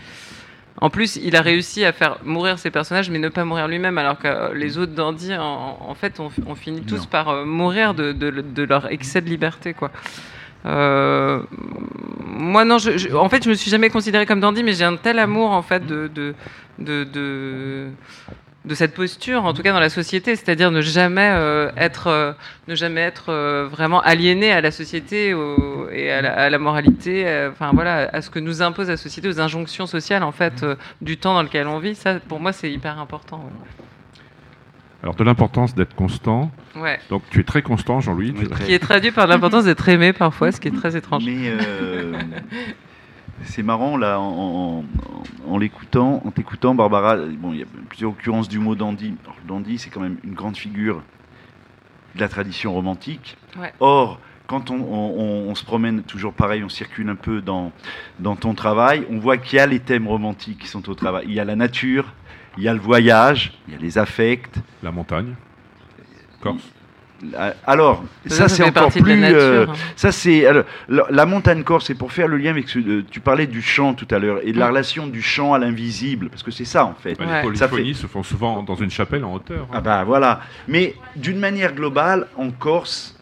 En 0.81 0.89
plus, 0.89 1.15
il 1.15 1.37
a 1.37 1.41
réussi 1.41 1.85
à 1.85 1.93
faire 1.93 2.17
mourir 2.25 2.59
ses 2.59 2.69
personnages, 2.69 3.09
mais 3.09 3.17
ne 3.19 3.29
pas 3.29 3.45
mourir 3.45 3.67
lui-même, 3.69 3.97
alors 3.97 4.19
que 4.19 4.53
les 4.53 4.77
autres 4.77 4.91
dandys, 4.93 5.33
en, 5.37 5.95
fait, 5.95 6.19
on, 6.19 6.55
finit 6.55 6.81
tous 6.81 7.05
par 7.05 7.45
mourir 7.45 7.93
de, 7.93 8.11
de, 8.11 8.63
leur 8.63 8.91
excès 8.91 9.21
de 9.21 9.29
liberté, 9.29 9.73
quoi. 9.73 9.91
Euh, 10.65 11.41
moi, 12.25 12.65
non, 12.65 12.77
en 13.15 13.29
fait, 13.29 13.43
je 13.43 13.49
me 13.49 13.53
suis 13.53 13.71
jamais 13.71 13.89
considéré 13.89 14.25
comme 14.25 14.39
dandy, 14.39 14.63
mais 14.63 14.73
j'ai 14.73 14.83
un 14.83 14.97
tel 14.97 15.19
amour, 15.19 15.51
en 15.51 15.61
fait, 15.61 15.85
de, 15.85 16.07
de, 16.07 16.33
de, 16.79 17.89
de 18.65 18.75
cette 18.75 18.93
posture, 18.93 19.45
en 19.45 19.53
tout 19.53 19.61
cas 19.61 19.73
dans 19.73 19.79
la 19.79 19.89
société, 19.89 20.35
c'est-à-dire 20.35 20.71
ne 20.71 20.81
jamais 20.81 21.29
euh, 21.33 21.71
être, 21.77 22.07
euh, 22.07 22.33
ne 22.67 22.75
jamais 22.75 23.01
être 23.01 23.31
vraiment 23.69 24.01
aliéné 24.01 24.51
à 24.51 24.61
la 24.61 24.71
société 24.71 25.35
et 25.91 26.11
à 26.11 26.49
la, 26.49 26.59
moralité, 26.59 27.47
enfin 27.51 27.71
voilà, 27.73 28.09
à 28.11 28.21
ce 28.21 28.29
que 28.29 28.39
nous 28.39 28.61
impose 28.61 28.89
la 28.89 28.97
société, 28.97 29.27
aux 29.27 29.39
injonctions 29.39 29.85
sociales 29.85 30.23
en 30.23 30.31
fait 30.31 30.65
du 31.01 31.17
temps 31.17 31.35
dans 31.35 31.43
lequel 31.43 31.67
on 31.67 31.79
vit. 31.79 31.95
Ça, 31.95 32.19
pour 32.19 32.39
moi, 32.39 32.51
c'est 32.51 32.71
hyper 32.71 32.99
important. 32.99 33.43
Alors 35.05 35.13
de 35.13 35.23
l'importance 35.23 35.75
d'être 35.75 35.93
constant. 35.93 36.49
Ouais. 36.75 36.99
Donc 37.11 37.21
tu 37.29 37.39
es 37.39 37.43
très 37.43 37.61
constant, 37.61 37.99
Jean-Louis. 37.99 38.33
Qui 38.65 38.73
est 38.73 38.79
traduit 38.79 39.11
par 39.11 39.27
l'importance 39.27 39.65
d'être 39.65 39.87
aimé 39.87 40.13
parfois, 40.13 40.51
ce 40.51 40.59
qui 40.59 40.67
est 40.67 40.75
très 40.75 40.97
étrange. 40.97 41.23
Mais 41.23 41.43
euh, 41.45 42.19
c'est 43.43 43.61
marrant 43.61 43.97
là, 43.97 44.19
en, 44.19 44.83
l'écoutant, 45.59 46.23
en 46.25 46.31
t'écoutant, 46.31 46.73
Barbara. 46.73 47.17
Bon, 47.17 47.53
il 47.53 47.59
y 47.59 47.61
a 47.61 47.67
plusieurs 47.87 48.09
occurrences 48.09 48.49
du 48.49 48.57
mot 48.57 48.73
dandy. 48.73 49.13
dandy, 49.47 49.77
c'est 49.77 49.91
quand 49.91 50.01
même 50.01 50.17
une 50.23 50.33
grande 50.33 50.57
figure 50.57 51.03
de 52.15 52.19
la 52.19 52.27
tradition 52.27 52.73
romantique. 52.73 53.37
Or, 53.79 54.19
quand 54.47 54.71
on, 54.71 55.53
se 55.53 55.65
promène 55.65 56.01
toujours 56.01 56.33
pareil, 56.33 56.63
on 56.63 56.69
circule 56.69 57.09
un 57.09 57.15
peu 57.15 57.43
dans, 57.43 57.71
dans 58.19 58.35
ton 58.35 58.55
travail, 58.55 59.05
on 59.11 59.19
voit 59.19 59.37
qu'il 59.37 59.57
y 59.57 59.59
a 59.59 59.67
les 59.67 59.79
thèmes 59.79 60.07
romantiques 60.07 60.61
qui 60.61 60.67
sont 60.67 60.89
au 60.89 60.95
travail. 60.95 61.25
Il 61.27 61.33
y 61.35 61.39
a 61.39 61.45
la 61.45 61.55
nature, 61.55 62.11
il 62.57 62.63
y 62.63 62.67
a 62.67 62.73
le 62.73 62.79
voyage, 62.79 63.53
il 63.67 63.73
y 63.73 63.77
a 63.77 63.79
les 63.79 63.97
affects. 63.97 64.55
La 64.83 64.91
montagne. 64.91 65.35
Corse. 66.41 66.63
Alors, 67.65 68.03
ça, 68.25 68.49
c'est 68.49 68.63
encore 68.63 68.91
plus. 68.91 69.23
Euh, 69.23 69.65
ça 69.95 70.11
c'est 70.11 70.45
la, 70.89 71.25
montagne 71.25 71.63
corse. 71.63 71.85
C'est 71.87 71.95
pour 71.95 72.11
faire 72.11 72.27
le 72.27 72.37
lien 72.37 72.51
avec 72.51 72.67
ce, 72.67 72.79
euh, 72.79 73.05
tu 73.09 73.19
parlais 73.19 73.47
du 73.47 73.61
chant 73.61 73.93
tout 73.93 74.07
à 74.11 74.19
l'heure 74.19 74.39
et 74.43 74.51
de 74.51 74.59
la 74.59 74.65
mm. 74.65 74.69
relation 74.69 75.07
du 75.07 75.21
chant 75.21 75.53
à 75.53 75.59
l'invisible, 75.59 76.29
parce 76.29 76.43
que 76.43 76.51
c'est 76.51 76.65
ça 76.65 76.85
en 76.85 76.93
fait. 76.93 77.17
les 77.19 77.41
polyphonies 77.41 77.95
se 77.95 78.07
font 78.07 78.23
souvent 78.23 78.63
dans 78.63 78.75
une 78.75 78.91
chapelle 78.91 79.23
en 79.23 79.33
hauteur. 79.33 79.67
Hein. 79.71 79.75
Ah 79.75 79.81
bah 79.81 80.03
voilà. 80.03 80.41
Mais 80.67 80.95
d'une 81.15 81.39
manière 81.39 81.73
globale, 81.73 82.27
en 82.35 82.51
Corse, 82.51 83.17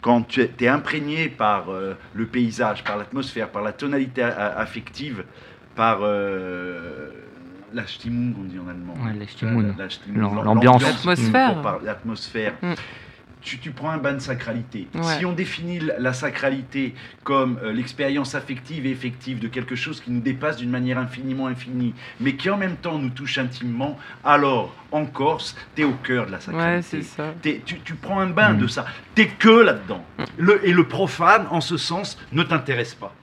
quand 0.00 0.22
tu 0.22 0.42
es, 0.42 0.68
imprégné 0.68 1.28
par 1.28 1.70
euh, 1.70 1.94
le 2.12 2.26
paysage, 2.26 2.84
par 2.84 2.98
l'atmosphère, 2.98 3.50
par 3.50 3.62
la 3.62 3.72
tonalité 3.72 4.22
affective, 4.22 5.24
par 5.74 6.00
la 7.74 7.86
Stimmung, 7.86 8.34
on 8.40 8.44
dit 8.44 8.58
en 8.58 8.68
allemand. 8.68 8.94
L'ambiance. 10.42 10.82
L'atmosphère. 10.82 11.80
L'atmosphère. 11.82 12.54
Mm. 12.62 12.74
Tu, 13.42 13.58
tu, 13.58 13.72
prends 13.72 13.90
un 13.90 13.98
bain 13.98 14.14
de 14.14 14.20
sacralité. 14.20 14.88
Si 15.02 15.26
on 15.26 15.32
définit 15.32 15.78
la 15.98 16.14
sacralité 16.14 16.94
comme 17.24 17.58
euh, 17.62 17.74
l'expérience 17.74 18.34
affective 18.34 18.86
et 18.86 18.90
effective 18.90 19.38
de 19.38 19.48
quelque 19.48 19.74
chose 19.74 20.00
qui 20.00 20.10
nous 20.10 20.22
dépasse 20.22 20.56
d'une 20.56 20.70
manière 20.70 20.96
infiniment 20.96 21.46
infinie, 21.48 21.92
mais 22.20 22.36
qui 22.36 22.48
en 22.48 22.56
même 22.56 22.76
temps 22.76 22.98
nous 22.98 23.10
touche 23.10 23.36
intimement, 23.36 23.98
alors 24.24 24.74
en 24.92 25.04
Corse, 25.04 25.54
tu 25.76 25.82
es 25.82 25.84
au 25.84 25.92
cœur 25.92 26.24
de 26.24 26.32
la 26.32 26.40
sacralité. 26.40 26.96
Ouais, 26.96 27.02
ça. 27.02 27.34
tu, 27.42 27.80
tu, 27.80 27.94
prends 27.96 28.20
un 28.20 28.30
bain 28.30 28.54
de 28.54 28.64
mm. 28.64 28.68
ça. 28.70 28.86
Tu 29.14 29.22
es 29.22 29.26
que 29.26 29.50
là-dedans. 29.50 30.02
Le, 30.38 30.66
et 30.66 30.72
le 30.72 30.88
profane, 30.88 31.46
en 31.50 31.60
ce 31.60 31.76
sens, 31.76 32.18
ne 32.32 32.44
t'intéresse 32.44 32.94
pas. 32.94 33.14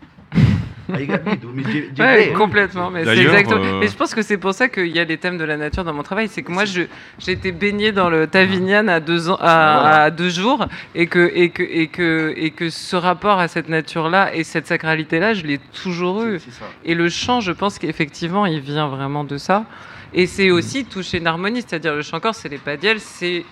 Ouais, 0.94 2.34
complètement. 2.36 2.90
Mais, 2.92 3.02
exactement. 3.02 3.64
Euh, 3.64 3.80
mais 3.80 3.88
je 3.88 3.96
pense 3.96 4.14
que 4.14 4.22
c'est 4.22 4.38
pour 4.38 4.54
ça 4.54 4.68
qu'il 4.70 4.88
y 4.88 5.00
a 5.00 5.04
les 5.04 5.18
thèmes 5.18 5.38
de 5.38 5.44
la 5.44 5.58
nature 5.58 5.84
dans 5.84 5.94
mon 5.94 6.04
travail. 6.04 6.28
C'est 6.28 6.44
que 6.44 6.52
moi, 6.52 6.66
j'ai 6.66 6.88
été 7.28 7.52
baignée 7.52 7.92
dans 7.92 8.10
le 8.10 8.28
Tavignan 8.28 8.88
à 8.88 9.00
deux, 9.00 9.30
ans, 9.30 9.38
à, 9.40 10.10
deux 10.12 10.30
jours 10.30 10.68
et 10.96 11.08
que, 11.08 11.32
et, 11.34 11.50
que, 11.50 11.64
et, 11.64 11.88
que, 11.88 12.34
et 12.36 12.52
que 12.52 12.70
ce 12.70 12.96
rapport 12.96 13.40
à 13.40 13.48
cette 13.48 13.70
nature-là 13.70 14.34
et 14.36 14.44
cette 14.44 14.68
sacralité-là, 14.68 15.34
je 15.34 15.44
l'ai 15.44 15.60
toujours 15.84 16.24
eu. 16.24 16.40
Et 16.86 16.96
le 16.96 17.10
chant, 17.10 17.42
je 17.42 17.52
pense 17.52 17.80
qu'effectivement, 17.80 18.46
il 18.46 18.60
vient 18.60 18.88
vraiment 18.88 19.24
de 19.24 19.38
ça. 19.38 19.66
Et 20.14 20.28
c'est 20.28 20.50
mm. 20.50 20.54
aussi 20.54 20.86
toucher 20.86 21.20
une 21.20 21.28
harmonie, 21.28 21.64
c'est-à-dire 21.66 21.96
le 21.96 22.02
chant 22.02 22.20
corse, 22.20 22.40
c'est 22.40 22.50
les 22.50 22.58
padiels, 22.58 23.00
c'est 23.00 23.46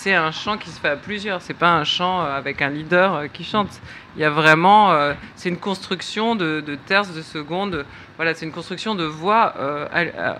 c'est 0.00 0.14
un 0.14 0.30
chant 0.30 0.56
qui 0.56 0.70
se 0.70 0.80
fait 0.80 0.88
à 0.88 0.96
plusieurs. 0.96 1.42
C'est 1.42 1.52
pas 1.52 1.74
un 1.74 1.84
chant 1.84 2.22
euh, 2.22 2.34
avec 2.34 2.62
un 2.62 2.70
leader 2.70 3.14
euh, 3.14 3.26
qui 3.26 3.44
chante. 3.44 3.82
Il 4.16 4.22
y 4.22 4.24
a 4.24 4.30
vraiment, 4.30 4.92
euh, 4.92 5.12
c'est 5.36 5.50
une 5.50 5.58
construction 5.58 6.36
de, 6.36 6.62
de 6.62 6.74
terces, 6.74 7.12
de 7.12 7.20
secondes. 7.20 7.84
Voilà, 8.16 8.32
c'est 8.34 8.46
une 8.46 8.52
construction 8.52 8.94
de 8.94 9.04
voix 9.04 9.54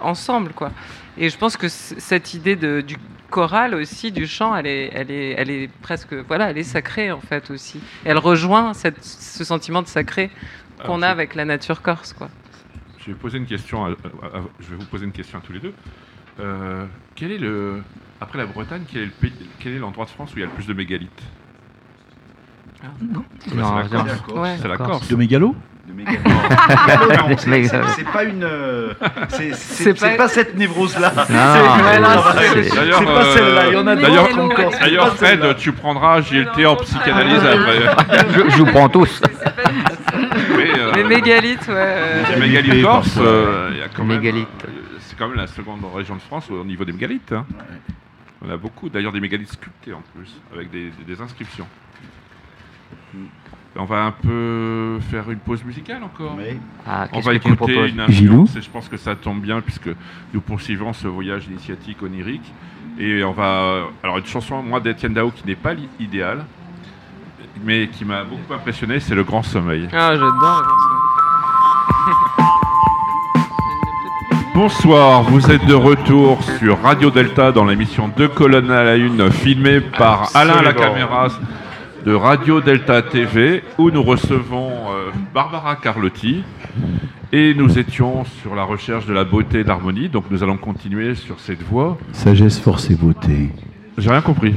ensemble, 0.00 0.52
quoi. 0.52 0.70
Et 1.16 1.28
je 1.30 1.36
pense 1.38 1.56
que 1.56 1.68
cette 1.68 2.34
idée 2.34 2.56
de, 2.56 2.80
du 2.80 2.96
choral 3.30 3.74
aussi, 3.74 4.12
du 4.12 4.26
chant, 4.26 4.56
elle 4.56 4.66
est, 4.66 4.90
elle 4.92 5.10
est, 5.10 5.30
elle 5.38 5.50
est 5.50 5.70
presque, 5.82 6.12
voilà, 6.12 6.50
elle 6.50 6.58
est 6.58 6.62
sacrée 6.62 7.10
en 7.12 7.20
fait 7.20 7.50
aussi. 7.50 7.80
elle 8.04 8.18
rejoint 8.18 8.74
cette, 8.74 9.02
ce 9.02 9.44
sentiment 9.44 9.82
de 9.82 9.86
sacré 9.88 10.30
qu'on 10.84 11.00
a 11.00 11.08
avec 11.08 11.34
la 11.34 11.44
nature 11.44 11.80
corse, 11.80 12.12
quoi. 12.12 12.28
Je 12.98 13.06
vais 13.06 13.14
poser 13.14 13.38
une 13.38 13.46
question. 13.46 13.96
je 14.58 14.70
vais 14.70 14.76
vous 14.76 14.86
poser 14.86 15.04
une 15.06 15.12
question 15.12 15.38
à 15.38 15.42
tous 15.42 15.52
les 15.52 15.60
deux. 15.60 15.72
Quel 17.14 17.32
est 17.32 17.38
le 17.38 17.82
après 18.20 18.38
la 18.38 18.46
Bretagne, 18.46 18.82
quel 18.88 19.72
est 19.72 19.78
l'endroit 19.78 20.04
de 20.04 20.10
France 20.10 20.32
où 20.34 20.36
il 20.36 20.40
y 20.40 20.42
a 20.42 20.46
le 20.46 20.52
plus 20.52 20.66
de 20.66 20.74
mégalithes 20.74 21.22
ah. 22.82 22.88
Non, 23.00 23.24
c'est 24.58 24.68
la 24.68 24.76
Corse. 24.76 25.08
De 25.08 25.16
mégalos 25.16 25.54
c'est 27.36 28.08
pas 28.12 28.22
une. 28.22 28.44
Euh, 28.44 28.92
c'est 29.54 30.16
pas... 30.16 30.28
cette 30.28 30.56
névrose-là. 30.56 31.12
C'est 31.26 31.32
pas 31.32 33.24
celle-là. 33.34 33.66
Il 33.68 33.72
y 33.72 33.76
en 33.76 33.86
a 33.86 33.96
d'autres 33.96 34.80
D'ailleurs, 34.80 35.16
Fred, 35.16 35.56
tu 35.56 35.72
prendras 35.72 36.20
JLT 36.20 36.64
en 36.64 36.76
psychanalyse 36.76 37.42
après. 37.44 38.18
je, 38.50 38.56
vous 38.58 38.66
prends 38.66 38.88
tous. 38.88 39.20
Euh, 40.12 40.92
les 40.94 41.04
mégalithes, 41.04 41.66
ouais. 41.68 41.94
Les 42.34 42.40
mégalithes 42.40 42.84
corse, 42.84 43.18
il 43.72 43.78
y 43.78 43.82
a 43.82 43.88
quand 43.94 44.04
même. 44.04 44.22
C'est 44.22 44.79
quand 45.20 45.28
même 45.28 45.36
la 45.36 45.46
seconde 45.46 45.80
région 45.94 46.16
de 46.16 46.22
France 46.22 46.50
au 46.50 46.64
niveau 46.64 46.86
des 46.86 46.92
mégalithes. 46.92 47.32
Hein. 47.32 47.44
On 48.42 48.48
a 48.48 48.56
beaucoup, 48.56 48.88
d'ailleurs 48.88 49.12
des 49.12 49.20
mégalithes 49.20 49.52
sculptés 49.52 49.92
en 49.92 50.00
plus, 50.14 50.34
avec 50.50 50.70
des, 50.70 51.20
inscriptions. 51.20 51.66
On 53.76 53.84
va 53.84 54.04
un 54.04 54.12
peu 54.12 54.98
faire 55.10 55.30
une 55.30 55.38
pause 55.38 55.62
musicale 55.62 56.02
encore. 56.02 56.38
Ah, 56.86 57.06
on 57.12 57.20
va 57.20 57.34
écouter 57.34 57.90
une 57.90 58.00
influence 58.00 58.56
et 58.56 58.62
je 58.62 58.70
pense 58.70 58.88
que 58.88 58.96
ça 58.96 59.14
tombe 59.14 59.42
bien 59.42 59.60
puisque 59.60 59.90
nous 60.32 60.40
poursuivons 60.40 60.94
ce 60.94 61.06
voyage 61.06 61.46
initiatique 61.48 62.02
onirique. 62.02 62.50
Et 62.98 63.22
on 63.22 63.32
va. 63.32 63.88
Alors, 64.02 64.18
une 64.18 64.26
chanson, 64.26 64.62
moi, 64.62 64.80
d'Etienne 64.80 65.12
Dao 65.12 65.30
qui 65.30 65.46
n'est 65.46 65.54
pas 65.54 65.74
l'idéal, 65.98 66.44
mais 67.62 67.88
qui 67.88 68.06
m'a 68.06 68.24
beaucoup 68.24 68.52
impressionné, 68.52 69.00
c'est 69.00 69.14
Le 69.14 69.24
Grand 69.24 69.42
Sommeil. 69.42 69.86
Ah, 69.92 70.12
j'adore 70.14 70.30
Le 70.30 70.38
Grand 70.38 70.78
Sommeil. 70.78 70.99
Bonsoir, 74.62 75.22
vous 75.22 75.50
êtes 75.50 75.64
de 75.64 75.72
retour 75.72 76.38
sur 76.58 76.82
Radio 76.82 77.10
Delta 77.10 77.50
dans 77.50 77.64
l'émission 77.64 78.10
Deux 78.14 78.28
colonnes 78.28 78.70
à 78.70 78.84
la 78.84 78.96
une 78.96 79.30
filmée 79.30 79.80
par 79.80 80.30
Alain 80.36 80.52
à 80.52 80.62
la 80.62 80.68
Absolument. 80.68 80.92
caméra 80.92 81.28
de 82.04 82.12
Radio 82.12 82.60
Delta 82.60 83.00
TV 83.00 83.62
où 83.78 83.90
nous 83.90 84.02
recevons 84.02 84.68
euh, 84.68 85.08
Barbara 85.32 85.76
Carlotti 85.76 86.44
et 87.32 87.54
nous 87.54 87.78
étions 87.78 88.26
sur 88.42 88.54
la 88.54 88.64
recherche 88.64 89.06
de 89.06 89.14
la 89.14 89.24
beauté 89.24 89.60
et 89.60 89.62
de 89.62 89.68
l'harmonie 89.68 90.10
donc 90.10 90.24
nous 90.30 90.42
allons 90.42 90.58
continuer 90.58 91.14
sur 91.14 91.40
cette 91.40 91.62
voie. 91.62 91.96
Sagesse, 92.12 92.60
force 92.60 92.90
et 92.90 92.96
beauté. 92.96 93.48
J'ai 93.96 94.10
rien 94.10 94.20
compris. 94.20 94.54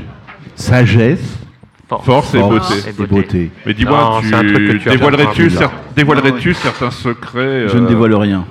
Sagesse, 0.55 1.39
Force 1.87 2.35
et 2.35 2.39
beauté. 2.39 2.73
et 2.89 3.07
beauté. 3.07 3.51
Mais 3.65 3.73
dis-moi, 3.73 4.19
tu 4.21 5.49
dévoilerais-tu 5.95 6.53
certains 6.55 6.91
secrets 6.91 7.69
Je 7.69 7.77
ne 7.77 7.85
euh, 7.85 7.87
dévoile 7.87 8.15
rien. 8.15 8.45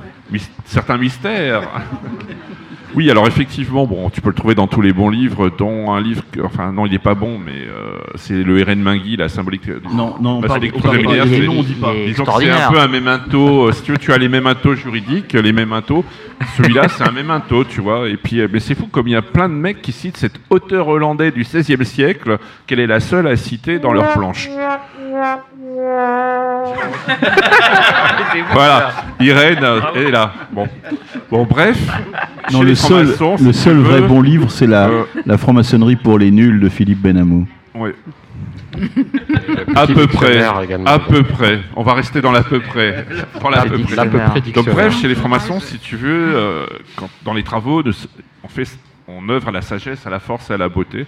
Certains 0.65 0.97
mystères. 0.99 1.63
oui, 2.95 3.11
alors 3.11 3.27
effectivement, 3.27 3.87
bon, 3.87 4.11
tu 4.11 4.21
peux 4.21 4.29
le 4.29 4.35
trouver 4.35 4.55
dans 4.55 4.67
tous 4.67 4.83
les 4.83 4.93
bons 4.93 5.09
livres, 5.09 5.51
dont 5.57 5.93
un 5.93 6.01
livre, 6.01 6.23
que- 6.31 6.41
enfin 6.43 6.73
non, 6.73 6.85
il 6.85 6.93
n'est 6.93 6.99
pas 6.99 7.15
bon, 7.15 7.39
mais 7.39 7.53
euh, 7.53 7.99
c'est 8.17 8.43
le 8.43 8.63
RN 8.63 8.81
Mingui, 8.83 9.17
la 9.17 9.29
symbolique. 9.31 9.65
du- 9.65 9.73
Non, 9.95 10.17
non, 10.21 10.31
on 10.37 10.41
Bah, 10.41 10.49
parle 10.49 10.61
c'est 10.61 10.69
des 10.71 10.77
on 10.77 10.81
parle 10.81 10.97
coups 10.99 11.09
pas. 11.09 11.25
de 11.25 11.31
Les 11.31 11.41
c'est- 11.41 11.47
noms, 11.47 11.59
on 11.59 11.63
dit 11.63 11.75
pas. 11.75 11.93
Disons 12.07 12.25
que 12.25 12.31
c'est 12.39 12.51
un 12.51 12.71
peu 12.71 12.79
un 12.81 12.89
mémento. 12.89 13.69
euh, 13.69 13.73
si 13.73 13.83
tu 13.83 13.93
veux, 13.93 13.99
tu 13.99 14.13
as 14.13 14.19
les 14.19 14.29
mémentos 14.29 14.75
juridiques, 14.75 15.33
les 15.33 15.53
mémentos. 15.53 16.05
Celui-là, 16.57 16.89
c'est 16.89 17.05
un 17.09 17.13
mémento, 17.13 17.65
tu 17.65 17.81
vois. 17.81 18.09
Et 18.09 18.17
puis, 18.17 18.41
euh, 18.41 18.49
mais 18.53 18.61
c'est 18.61 18.75
fou 18.75 18.89
comme 18.89 19.09
il 19.09 19.13
y 19.13 19.17
a 19.17 19.23
plein 19.23 19.49
de 19.49 19.55
mecs 19.55 19.81
qui 19.81 19.93
citent 19.93 20.17
cet 20.19 20.35
auteur 20.51 20.89
hollandais 20.89 21.31
du 21.31 21.43
XVIe 21.45 21.85
siècle, 21.87 22.39
qu'elle 22.67 22.81
est 22.81 22.87
la 22.87 23.01
seule 23.01 23.27
à 23.27 23.37
citer 23.37 23.79
dans 23.79 23.93
leur 23.93 24.13
planche. 24.13 24.49
Voilà, 28.53 28.93
Irène 29.21 29.65
est 29.95 30.11
là. 30.11 30.33
Bon, 30.53 30.67
bon 31.31 31.45
bref. 31.45 31.79
Non, 32.53 32.59
chez 32.59 32.65
le 32.65 32.69
les 32.71 32.75
seul, 32.75 33.07
le 33.07 33.37
tu 33.47 33.53
seul 33.53 33.79
vrai 33.79 34.01
veux, 34.01 34.07
bon 34.09 34.21
livre, 34.21 34.51
c'est 34.51 34.67
la, 34.67 34.89
euh, 34.89 35.05
la 35.27 35.39
franc-maçonnerie 35.39 35.97
pour 35.97 36.19
les 36.19 36.31
nuls 36.31 36.61
de 36.61 36.69
Philippe 36.69 37.01
Benamou. 37.01 37.47
ouais. 37.75 37.95
À 39.77 39.87
peu 39.87 40.07
près. 40.07 40.43
À 40.43 40.99
peu 40.99 41.23
près. 41.23 41.61
On 41.77 41.83
va 41.83 41.93
rester 41.93 42.23
dans 42.23 42.33
l'à 42.33 42.43
peu 42.43 42.59
près. 42.61 43.05
Dans 43.41 43.51
l'à 43.51 43.65
Les 43.65 43.71
peu 43.71 43.77
près. 43.77 43.83
dictionnaires. 43.85 44.05
L'à 44.05 44.31
peu 44.33 44.41
près 44.41 44.51
Donc 44.53 44.71
bref, 44.71 44.99
chez 45.01 45.09
les 45.09 45.15
francs-maçons, 45.15 45.61
si 45.61 45.79
tu 45.79 45.97
veux, 45.97 46.35
euh, 46.35 46.67
quand- 46.97 47.11
dans 47.23 47.35
les 47.35 47.43
travaux, 47.43 47.83
de- 47.83 47.93
on, 48.43 48.49
fait, 48.49 48.67
on 49.09 49.29
œuvre 49.29 49.49
à 49.49 49.53
la 49.53 49.61
sagesse, 49.61 50.07
à 50.07 50.11
la 50.11 50.21
force 50.21 50.51
et 50.51 50.55
à 50.55 50.57
la 50.57 50.71
beauté, 50.71 51.07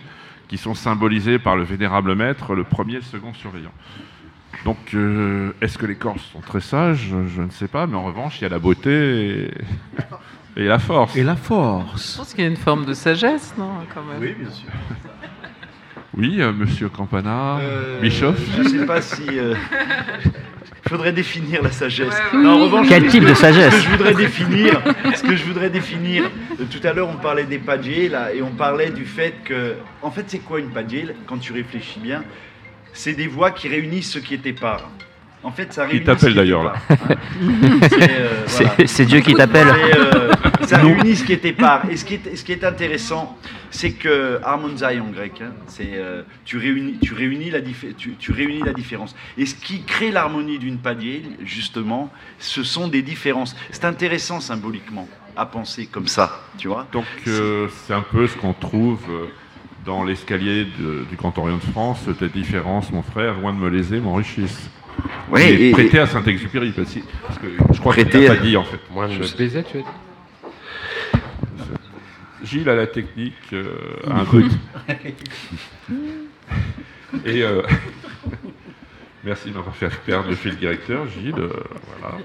qui 0.55 0.59
sont 0.59 0.75
symbolisés 0.75 1.41
par 1.41 1.57
le 1.57 1.65
vénérable 1.65 2.15
maître, 2.15 2.55
le 2.55 2.63
premier 2.63 2.93
et 2.93 2.97
le 2.99 3.03
second 3.03 3.35
surveillant. 3.35 3.73
Donc, 4.65 4.77
euh, 4.95 5.53
est-ce 5.61 5.77
que 5.77 5.85
les 5.85 5.97
Corses 5.97 6.23
sont 6.33 6.39
très 6.39 6.61
sages? 6.61 7.13
Je 7.27 7.43
ne 7.43 7.51
sais 7.51 7.67
pas, 7.67 7.89
mais 7.89 7.97
en 7.97 8.05
revanche, 8.05 8.41
il 8.41 8.45
y 8.45 8.47
a 8.47 8.51
la 8.51 8.61
beauté 8.61 9.47
et, 9.47 9.51
et 10.63 10.67
la 10.67 10.79
force. 10.79 11.17
la 11.17 11.35
Je 11.35 11.41
force 11.41 12.17
pense 12.17 12.35
qu'il 12.35 12.45
y 12.45 12.47
a 12.47 12.51
une 12.51 12.57
forme 12.57 12.85
de 12.85 12.95
sagesse, 12.95 13.53
non 13.59 13.69
quand 13.93 14.05
même? 14.05 14.21
Oui, 14.21 14.37
bien 14.39 14.49
sûr. 14.49 14.69
Oui, 16.17 16.41
euh, 16.41 16.53
monsieur 16.53 16.89
Campana, 16.89 17.59
Euh, 17.61 18.01
Bischoff 18.01 18.37
Je 18.57 18.62
ne 18.62 18.69
sais 18.69 18.87
pas 18.87 19.01
si. 19.03 19.23
euh, 19.33 19.55
Il 20.87 20.91
faudrait 20.91 21.12
définir 21.12 21.62
la 21.62 21.71
sagesse. 21.73 22.09
Ouais, 22.33 22.39
ouais. 22.39 22.45
Non, 22.45 22.61
en 22.61 22.65
revanche, 22.65 22.89
Quel 22.89 23.07
ce 23.07 23.11
type 23.11 23.25
que- 23.25 23.31
de 23.31 23.35
sagesse 23.35 23.73
Ce 23.75 23.79
que 23.79 23.83
je 23.85 23.91
voudrais 23.97 24.15
définir, 24.15 24.83
ce 25.17 25.23
que 25.23 25.35
je 25.37 25.45
voudrais 25.45 25.71
définir. 25.71 26.25
euh, 26.61 26.65
Tout 26.71 26.87
à 26.87 26.93
l'heure, 26.93 27.09
on 27.09 27.17
parlait 27.17 27.45
des 27.45 27.59
là, 28.11 28.33
et 28.35 28.43
on 28.43 28.51
parlait 28.51 28.91
du 28.91 29.07
fait 29.07 29.35
que, 29.45 29.75
en 30.03 30.11
fait, 30.11 30.25
c'est 30.29 30.39
quoi 30.41 30.61
une 30.61 30.71
padjé 30.71 31.07
Quand 31.27 31.39
tu 31.39 31.53
réfléchis 31.53 32.01
bien, 32.01 32.23
c'est 32.93 33.15
des 33.15 33.27
voix 33.27 33.51
qui 33.51 33.69
réunissent 33.69 34.12
ce 34.12 34.19
qui 34.19 34.35
était 34.35 34.53
pas. 34.53 34.77
En 35.45 35.51
fait, 35.51 35.73
ça 35.73 35.85
réunit. 35.85 36.05
t'appelle 36.05 36.19
qui 36.21 36.27
était 36.27 36.35
d'ailleurs, 36.35 36.65
là. 36.65 36.73
C'est, 37.89 38.11
euh, 38.11 38.47
C'est 38.87 39.05
Dieu 39.05 39.21
qui 39.21 39.35
t'appelle. 39.35 39.69
Euh, 39.69 40.33
ça 40.63 40.79
réunit 40.79 41.17
ce 41.17 41.25
qui 41.25 41.33
était 41.35 41.53
part. 41.53 41.83
Et 41.91 41.97
ce 41.97 42.05
qui 42.05 42.15
est, 42.15 42.37
ce 42.37 42.43
qui 42.45 42.53
est 42.53 42.65
intéressant, 42.65 43.37
c'est 43.71 43.93
que 43.93 44.41
harmonzai 44.43 45.01
en 45.01 45.09
grec, 45.11 45.43
hein, 45.43 45.53
c'est 45.67 45.91
euh, 45.95 46.23
tu 46.45 46.57
réunis, 46.59 46.99
tu 47.03 47.13
réunis 47.15 47.51
la 47.51 47.61
diffé- 47.61 47.95
tu, 47.97 48.15
tu 48.19 48.33
réunis 48.33 48.63
la 48.65 48.73
différence. 48.73 49.15
Et 49.37 49.47
ce 49.47 49.55
qui 49.55 49.83
crée 49.83 50.11
l'harmonie 50.11 50.59
d'une 50.59 50.79
padier, 50.79 51.23
justement, 51.45 52.11
ce 52.39 52.63
sont 52.63 52.89
des 52.89 53.03
différences. 53.03 53.55
C'est 53.71 53.85
intéressant 53.85 54.41
symboliquement 54.41 55.09
à 55.37 55.47
penser 55.47 55.87
comme 55.87 56.07
ça, 56.07 56.41
tu 56.57 56.69
vois. 56.69 56.87
Donc, 56.93 57.05
euh, 57.27 57.69
c'est 57.87 57.93
un 57.93 58.03
peu 58.03 58.27
ce 58.27 58.37
qu'on 58.37 58.53
trouve 58.55 59.01
euh, 59.11 59.27
dans 59.85 60.05
l'escalier 60.05 60.65
du 60.65 61.17
Grand 61.17 61.37
Orient 61.37 61.57
de 61.57 61.71
France, 61.73 62.07
des 62.21 62.29
différences, 62.29 62.91
mon 62.93 63.03
frère, 63.03 63.35
loin 63.41 63.53
de 63.53 63.59
me 63.59 63.69
léser, 63.69 64.01
m'enrichissent. 64.01 64.71
Oui, 65.31 65.41
Il 65.45 65.61
est 65.63 65.69
et- 65.69 65.73
prêté 65.73 65.99
à 65.99 66.07
Saint-Exupéry, 66.07 66.73
parce 66.73 66.93
que 66.95 67.01
parce 67.27 67.39
que 67.39 67.47
je 67.73 67.81
crois 67.81 67.95
qu'il 67.95 68.07
n'a 68.09 68.33
à- 68.33 68.37
pas 68.37 68.43
dit, 68.43 68.57
en 68.57 68.65
fait. 68.65 68.81
Moi, 68.91 69.09
je 69.09 69.19
me 69.21 69.37
baisais, 69.37 69.63
tu 69.63 69.79
as 69.79 69.81
dit 69.81 69.87
Gilles 72.45 72.69
a 72.69 72.75
la 72.75 72.87
technique, 72.87 73.35
euh, 73.55 73.75
un. 74.07 74.25
Et 77.25 77.43
euh, 77.43 77.63
merci 79.25 79.49
de 79.51 79.55
m'avoir 79.55 79.75
fait 79.75 79.89
perdre 80.05 80.29
le 80.29 80.35
fil 80.37 80.57
directeur, 80.57 81.07
Gilles. 81.09 81.35
euh, 81.39 81.49
voilà. 82.01 82.19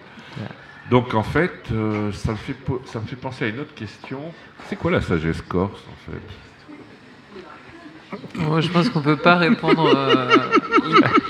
Donc 0.89 1.13
en 1.13 1.23
fait, 1.23 1.53
euh, 1.71 2.11
ça, 2.11 2.31
me 2.31 2.37
fait 2.37 2.55
ça 2.85 2.99
me 2.99 3.05
fait 3.05 3.15
penser 3.15 3.45
à 3.45 3.47
une 3.47 3.59
autre 3.59 3.73
question. 3.75 4.19
C'est 4.67 4.75
quoi 4.75 4.91
la 4.91 5.01
sagesse 5.01 5.41
corse 5.41 5.83
en 5.87 6.11
fait? 6.11 6.19
Je 8.61 8.67
pense 8.69 8.89
qu'on 8.89 9.01
peut 9.01 9.17
pas 9.17 9.35
répondre. 9.35 9.93
euh, 9.95 10.27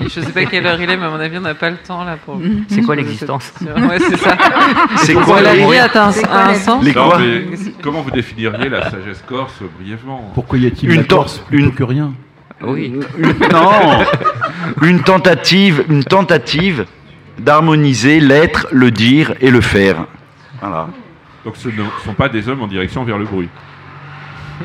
je 0.02 0.08
sais 0.08 0.32
pas 0.32 0.44
quelle 0.46 0.66
heure 0.66 0.80
il 0.80 0.88
est, 0.88 0.96
mais 0.96 1.06
à 1.06 1.10
mon 1.10 1.20
avis, 1.20 1.36
on 1.38 1.42
n'a 1.42 1.54
pas 1.54 1.70
le 1.70 1.76
temps 1.76 2.04
là 2.04 2.16
pour. 2.24 2.40
C'est 2.68 2.82
quoi 2.82 2.96
l'existence 2.96 3.52
Ouais, 3.60 3.98
c'est 3.98 4.16
ça. 4.16 4.36
C'est 4.96 5.14
quoi 5.14 5.40
la 5.42 5.54
vie 5.54 5.62
a 5.76 5.84
un, 5.84 6.54
sens. 6.54 6.82
Non, 6.82 7.18
mais 7.18 7.44
Comment 7.82 8.00
vous 8.02 8.10
définiriez 8.10 8.68
la 8.68 8.90
sagesse 8.90 9.22
corse 9.28 9.60
brièvement 9.78 10.30
Pourquoi 10.34 10.58
y 10.58 10.66
a-t-il 10.66 10.90
Une 10.90 10.96
la 11.00 11.04
tor- 11.04 11.18
Corse 11.24 11.38
plutôt 11.48 11.64
une- 11.68 11.74
que 11.74 11.84
rien 11.84 12.12
Oui. 12.62 12.94
Non 13.52 14.04
Une 14.82 15.02
tentative, 15.02 15.84
une 15.88 16.04
tentative 16.04 16.86
d'harmoniser 17.38 18.20
l'être, 18.20 18.66
le 18.72 18.90
dire 18.90 19.34
et 19.40 19.50
le 19.50 19.60
faire. 19.60 20.06
Voilà. 20.60 20.88
Donc 21.44 21.56
ce 21.56 21.68
ne 21.68 21.74
sont 22.04 22.14
pas 22.14 22.28
des 22.28 22.48
hommes 22.48 22.62
en 22.62 22.66
direction 22.66 23.02
vers 23.04 23.18
le 23.18 23.24
bruit. 23.24 23.48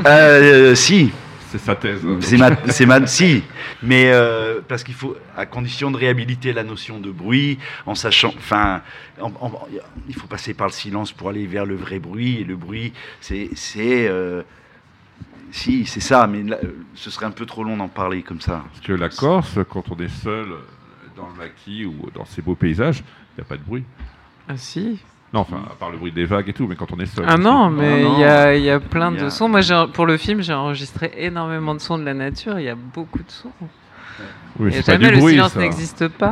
Euh, 0.06 0.76
si, 0.76 1.12
C'est 1.58 1.66
sa 1.66 1.76
thèse. 1.76 2.02
hein. 2.06 2.18
c'est 2.22 2.38
ma, 2.38 2.50
c'est 2.68 2.86
ma, 2.86 3.08
si, 3.08 3.44
mais 3.82 4.12
euh, 4.12 4.60
parce 4.68 4.84
qu'il 4.84 4.94
faut, 4.94 5.16
à 5.38 5.46
condition 5.46 5.90
de 5.90 5.98
réhabiliter 5.98 6.52
la 6.52 6.64
notion 6.64 7.00
de 7.00 7.12
bruit, 7.12 7.58
en 7.86 7.96
sachant, 7.96 8.34
enfin, 8.38 8.82
en- 9.22 9.32
en- 9.40 9.68
il 10.10 10.16
faut 10.16 10.28
passer 10.28 10.54
par 10.54 10.68
le 10.68 10.74
silence 10.74 11.12
pour 11.14 11.30
aller 11.30 11.46
vers 11.48 11.66
le 11.66 11.76
vrai 11.76 12.00
bruit. 12.00 12.42
Et 12.42 12.44
le 12.44 12.56
bruit, 12.58 12.92
c'est, 13.22 13.50
c'est, 13.56 14.08
euh, 14.10 14.42
si, 15.52 15.86
c'est 15.86 16.02
ça, 16.02 16.28
mais 16.28 16.44
là, 16.44 16.58
euh, 16.64 16.76
ce 16.96 17.10
serait 17.10 17.26
un 17.26 17.32
peu 17.32 17.46
trop 17.46 17.64
long 17.64 17.78
d'en 17.78 17.88
parler 17.88 18.22
comme 18.22 18.42
ça. 18.42 18.64
Parce 18.74 18.86
que 18.86 18.94
la 18.94 19.10
Corse, 19.10 19.60
quand 19.70 19.90
on 19.92 19.98
est 20.00 20.10
seul 20.10 20.48
dans 21.16 21.28
le 21.30 21.36
maquis 21.38 21.86
ou 21.86 22.10
dans 22.14 22.26
ces 22.26 22.42
beaux 22.42 22.56
paysages, 22.56 23.00
il 23.00 23.42
n'y 23.42 23.42
a 23.42 23.46
pas 23.48 23.56
de 23.58 23.64
bruit. 23.64 23.84
Ah 24.50 24.58
si. 24.58 25.00
Non, 25.36 25.42
enfin, 25.42 25.58
à 25.70 25.76
part 25.76 25.92
le 25.92 25.98
bruit 25.98 26.14
des 26.14 26.24
vagues 26.24 26.48
et 26.48 26.54
tout, 26.54 26.66
mais 26.66 26.76
quand 26.78 26.88
on 26.94 27.00
est 27.02 27.06
seul. 27.06 27.26
Ah 27.28 27.36
non, 27.36 27.70
mais 27.70 28.04
il 28.04 28.20
y 28.22 28.24
a, 28.24 28.56
il 28.56 28.64
y 28.64 28.70
a 28.70 28.80
plein 28.80 29.12
de 29.12 29.28
sons. 29.30 29.50
Moi, 29.50 29.60
pour 29.94 30.06
le 30.06 30.16
film, 30.16 30.42
j'ai 30.42 30.54
enregistré 30.54 31.12
énormément 31.18 31.76
de 31.76 31.82
sons 31.82 31.98
de 31.98 32.06
la 32.06 32.14
nature. 32.14 32.58
Il 32.58 32.64
y 32.66 32.70
a 32.70 32.76
beaucoup 32.76 33.20
de 33.20 33.30
sons. 33.30 33.52
Oui, 34.58 34.72
Et 34.74 34.82
jamais 34.82 35.10
du 35.10 35.12
le 35.16 35.18
bruit, 35.20 35.34
silence 35.34 35.58
n'existe 35.58 36.08
pas. 36.08 36.32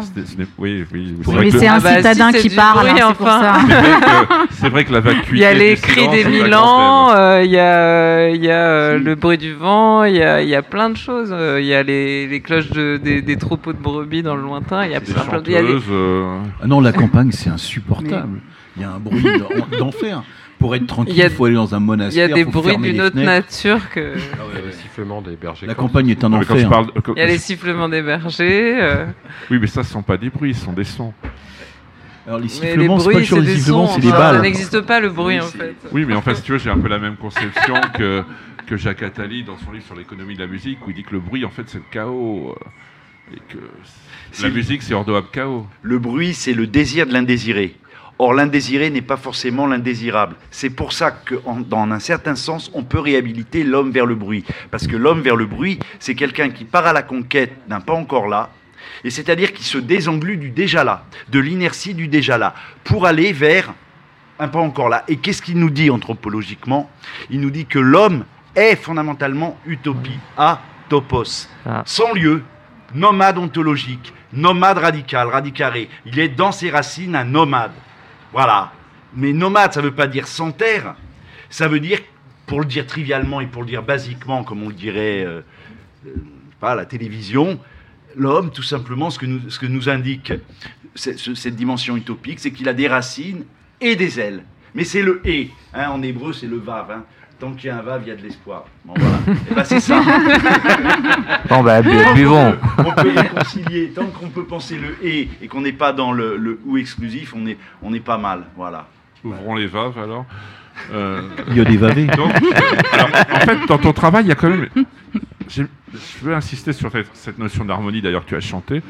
Oui, 0.58 0.86
oui. 0.94 1.18
Mais 1.38 1.52
c'est 1.52 1.68
un 1.68 1.74
Ah 1.76 1.80
bah, 1.82 1.98
citadin 1.98 2.32
qui 2.32 2.48
du 2.48 2.56
parle, 2.56 2.88
bruit, 2.88 3.02
hein, 3.02 3.14
c'est 3.18 3.24
enfin. 3.26 3.54
c'est 3.68 3.74
vrai 3.76 4.00
que- 4.00 4.54
c'est 4.54 4.70
vrai 4.70 4.86
que 4.86 4.94
la 4.94 5.00
vacuité. 5.02 5.32
Il 5.34 5.40
y 5.40 5.44
a 5.44 5.54
les 5.54 5.76
du 5.76 5.82
cris 5.82 5.94
silence 6.00 6.16
des 6.16 6.24
mille 6.24 6.54
ans, 6.56 7.10
euh, 7.14 7.42
il 7.44 7.52
y 7.52 7.60
a, 7.60 8.30
il 8.30 8.42
y 8.42 8.50
a 8.50 8.54
euh, 8.54 8.98
le 9.00 9.16
bruit 9.16 9.38
du 9.38 9.52
vent, 9.54 10.06
il 10.06 10.16
y 10.16 10.24
a, 10.24 10.42
il 10.42 10.48
y 10.48 10.56
a 10.56 10.62
plein 10.62 10.90
de 10.92 10.96
choses. 10.96 11.32
euh, 11.34 11.60
Il 11.60 11.66
y 11.68 11.74
a 11.74 11.84
les, 11.84 12.26
les 12.28 12.40
cloches 12.40 12.70
de- 12.70 12.96
des, 12.96 13.22
des 13.22 13.36
troupeaux 13.36 13.74
de 13.74 13.78
brebis 13.80 14.24
dans 14.24 14.38
le 14.38 14.42
lointain. 14.44 14.86
Il 14.86 14.94
y 14.94 14.96
a 14.96 15.02
plein, 15.02 15.22
plein 15.26 15.42
de- 15.42 15.52
y 15.52 15.58
a 15.58 15.60
euh, 15.62 16.38
Ah 16.62 16.68
non, 16.68 16.80
la 16.80 16.94
campagne, 16.94 17.34
c'est 17.34 17.50
insupportable. 17.50 18.40
Il 18.76 18.82
y 18.82 18.86
a 18.86 18.92
un 18.92 19.00
bruit 19.00 19.24
d'en- 19.24 19.78
d'enfer. 19.78 20.24
Pour 20.60 20.76
être 20.76 20.88
tranquille, 20.88 21.16
Il 21.22 21.30
faut 21.30 21.46
aller 21.46 21.56
dans 21.56 21.76
un 21.76 21.80
il 21.80 21.84
y 21.84 21.86
monastère. 21.86 22.32
a 22.32 22.34
des 22.34 22.46
bruits 22.46 22.78
d'une 22.78 22.84
les 22.94 23.00
autre 23.02 23.12
fenêtres. 23.18 23.30
nature 23.32 23.90
que. 23.90 24.00
Il 24.00 24.56
y 24.56 24.62
a 24.62 24.66
le 24.66 24.72
sifflement 24.72 25.22
des 25.22 25.36
bergers. 25.36 25.68
La 25.68 25.76
campagne 25.76 26.08
est 26.10 26.24
un 26.24 26.30
non, 26.30 26.40
quand 26.40 26.56
je 26.58 26.66
enfer. 26.66 26.70
parle- 26.70 26.92
quand- 27.04 27.14
Il 27.16 27.20
y 27.20 27.22
a 27.22 27.26
les 27.26 27.38
sifflements 27.38 27.90
des 27.90 28.02
bergers. 28.02 28.78
euh, 28.82 29.06
Oui, 29.52 29.58
mais 29.60 29.68
ça, 29.68 29.84
ce 29.84 29.92
sont 29.92 30.02
pas 30.04 30.16
des 30.18 30.30
bruits, 30.30 30.54
ce 30.54 30.64
sont 30.66 30.72
des 30.74 30.86
sons. 30.86 31.14
Alors 32.26 32.38
les 32.40 32.44
les 32.46 32.50
sifflements, 32.50 33.00
c'est 33.00 33.12
pas 33.12 33.20
des 33.20 33.42
des 33.42 33.56
sifflements, 33.58 33.88
sons. 33.88 33.94
c'est 33.96 34.00
des 34.02 34.08
enfin, 34.08 34.18
Ça 34.18 34.32
balles. 34.34 34.42
n'existe 34.42 34.82
pas 34.82 35.00
le 35.02 35.10
bruit 35.10 35.36
Oui, 35.36 35.42
en 35.42 35.48
fait. 35.48 35.76
Oui, 35.92 36.06
mais 36.08 36.16
en 36.16 36.22
fait, 36.22 36.36
si 36.36 36.42
tu 36.44 36.54
veux, 36.54 36.58
j'ai 36.58 36.70
un 36.70 36.78
peu 36.80 36.88
la 36.88 37.00
même 37.00 37.18
conception 37.18 37.76
que, 37.98 38.24
que 38.66 38.78
Jacques 38.78 39.04
Attali 39.04 39.44
dans 39.44 39.58
son 39.58 39.74
livre 39.74 39.86
sur 39.86 39.96
l'économie 39.96 40.36
de 40.36 40.40
la 40.40 40.48
musique, 40.48 40.80
où 40.88 40.92
il 40.92 40.96
dit 40.96 41.04
que 41.04 41.12
le 41.12 41.20
bruit, 41.20 41.44
en 41.44 41.50
fait, 41.50 41.64
c'est 41.68 41.80
le 41.80 41.84
chaos. 41.92 42.56
euh, 42.58 43.36
Et 43.36 43.40
que 43.54 43.58
la 44.42 44.50
musique, 44.50 44.82
c'est 44.84 44.94
hors 44.94 45.06
chaos. 45.32 45.68
Le 45.82 46.00
bruit, 46.00 46.34
c'est 46.34 46.54
le 46.54 46.68
désir 46.68 47.06
de 47.08 47.12
l'indésiré. 47.14 47.76
Or, 48.20 48.34
l'indésiré 48.34 48.90
n'est 48.90 49.02
pas 49.02 49.18
forcément 49.18 49.66
l'indésirable. 49.68 50.36
C'est 50.52 50.70
pour 50.70 50.94
ça 50.94 51.12
que, 51.12 51.36
en- 51.46 51.60
dans 51.60 51.82
un 51.92 52.00
certain 52.00 52.36
sens, 52.36 52.70
on 52.74 52.84
peut 52.84 53.00
réhabiliter 53.00 53.64
l'homme 53.64 53.92
vers 53.92 54.06
le 54.06 54.16
bruit. 54.16 54.44
Parce 54.72 54.86
que 54.88 54.96
l'homme 54.96 55.22
vers 55.22 55.36
le 55.36 55.46
bruit, 55.46 55.80
c'est 56.00 56.14
quelqu'un 56.16 56.50
qui 56.52 56.64
part 56.64 56.86
à 56.86 56.94
la 56.94 57.02
conquête 57.02 57.54
d'un 57.68 57.80
pas 57.82 57.94
encore 57.94 58.28
là, 58.28 58.50
et 59.04 59.10
c'est-à-dire 59.10 59.52
qui 59.54 59.64
se 59.64 59.78
désenglue 59.78 60.38
du 60.38 60.50
déjà 60.52 60.84
là, 60.84 61.06
de 61.30 61.40
l'inertie 61.40 61.94
du 61.94 62.08
déjà 62.08 62.38
là, 62.38 62.54
pour 62.84 63.06
aller 63.08 63.34
vers 63.34 63.74
un 64.40 64.48
pas 64.48 64.60
encore 64.60 64.90
là. 64.90 65.04
Et 65.08 65.18
qu'est-ce 65.18 65.42
qu'il 65.42 65.58
nous 65.58 65.70
dit 65.72 65.90
anthropologiquement? 65.90 66.90
Il 67.30 67.40
nous 67.42 67.50
dit 67.50 67.66
que 67.66 67.80
l'homme 67.80 68.26
est 68.56 68.76
fondamentalement 68.76 69.58
utopie, 69.66 70.20
à 70.38 70.62
topos, 70.90 71.48
Ah. 71.66 71.82
sans 71.86 72.14
lieu, 72.14 72.44
nomade 72.94 73.38
ontologique, 73.40 74.14
nomade 74.32 74.78
radical, 74.78 75.28
radicaré. 75.30 75.90
Il 76.06 76.20
est 76.20 76.30
dans 76.30 76.52
ses 76.52 76.70
racines 76.70 77.16
un 77.16 77.24
nomade. 77.24 77.72
Voilà. 78.34 78.74
Mais 79.16 79.32
nomade, 79.32 79.74
ça 79.74 79.82
ne 79.82 79.86
veut 79.88 79.96
pas 79.96 80.08
dire 80.08 80.28
sans 80.28 80.52
terre. 80.52 80.96
Ça 81.50 81.68
veut 81.68 81.80
dire, 81.80 82.00
pour 82.48 82.60
le 82.60 82.66
dire 82.66 82.86
trivialement 82.88 83.40
et 83.42 83.48
pour 83.48 83.62
le 83.62 83.68
dire 83.70 83.84
basiquement, 83.84 84.44
comme 84.44 84.64
on 84.64 84.70
le 84.70 84.74
dirait, 84.74 85.24
euh, 85.24 85.42
euh, 86.08 86.10
pas 86.60 86.72
à 86.72 86.76
la 86.76 86.86
télévision, 86.86 87.60
l'homme, 88.16 88.52
tout 88.52 88.64
simplement, 88.64 89.10
ce 89.12 89.20
que 89.20 89.26
nous, 89.28 89.50
ce 89.50 89.60
que 89.60 89.68
nous 89.68 89.88
indique 89.88 90.34
cette 90.96 91.56
dimension 91.56 91.96
utopique, 91.96 92.40
c'est 92.40 92.52
qu'il 92.52 92.68
a 92.70 92.74
des 92.74 92.88
racines 92.88 93.46
et 93.82 93.96
des 93.96 94.20
ailes. 94.20 94.44
Mais 94.76 94.84
c'est 94.84 95.02
le 95.02 95.22
et. 95.28 95.50
hein, 95.74 95.90
en 95.90 96.02
hébreu, 96.02 96.34
c'est 96.34 96.48
le 96.48 96.58
vav. 96.58 96.92
hein. 96.92 97.04
Tant 97.40 97.52
qu'il 97.54 97.68
y 97.68 97.70
a 97.70 97.78
un 97.78 97.82
vav, 97.82 98.02
il 98.06 98.10
y 98.10 98.12
a 98.12 98.16
de 98.16 98.22
l'espoir. 98.22 98.66
Bon, 98.86 98.94
voilà. 98.96 99.18
Et 99.52 99.54
ben, 99.54 99.64
c'est 99.64 99.80
ça. 99.80 100.02
Bon, 101.50 101.62
bah, 101.62 101.82
peut- 101.84 101.90
On 102.80 102.92
peut 102.94 103.12
les 103.12 103.28
concilier. 103.30 103.92
Tant 103.94 104.06
qu'on 104.08 104.30
peut 104.30 104.46
penser 104.46 104.78
le 104.78 104.96
et 105.06 105.30
et 105.42 105.48
qu'on 105.48 105.62
n'est 105.62 105.74
pas 105.74 105.94
dans 105.94 106.14
le, 106.14 106.38
le 106.38 106.60
ou 106.66 106.78
exclusif, 106.78 107.34
on 107.36 107.46
est, 107.46 107.58
on 107.82 107.94
est 107.94 108.00
pas 108.00 108.18
mal. 108.18 108.44
Voilà. 108.56 108.88
Ouvrons 109.24 109.56
les 109.56 109.68
vaves 109.68 109.98
alors. 110.00 110.26
Euh, 110.92 111.22
Il 111.50 111.58
y 111.58 111.62
a 111.62 111.66
des 111.66 111.78
vavés. 111.78 112.06
donc, 112.08 112.32
alors, 112.92 113.10
en 113.32 113.40
fait, 113.42 113.66
dans 113.68 113.78
ton 113.78 113.94
travail, 113.94 114.26
il 114.26 114.30
y 114.30 114.32
a 114.32 114.36
quand 114.36 114.50
même. 114.50 114.68
Je 115.48 115.64
veux 116.22 116.34
insister 116.34 116.74
sur 116.74 116.90
cette, 117.14 117.38
notion 117.38 117.66
d'harmonie, 117.66 118.02
d'ailleurs, 118.02 118.24
que 118.24 118.30
tu 118.30 118.36
as 118.36 118.40
chanté. 118.40 118.82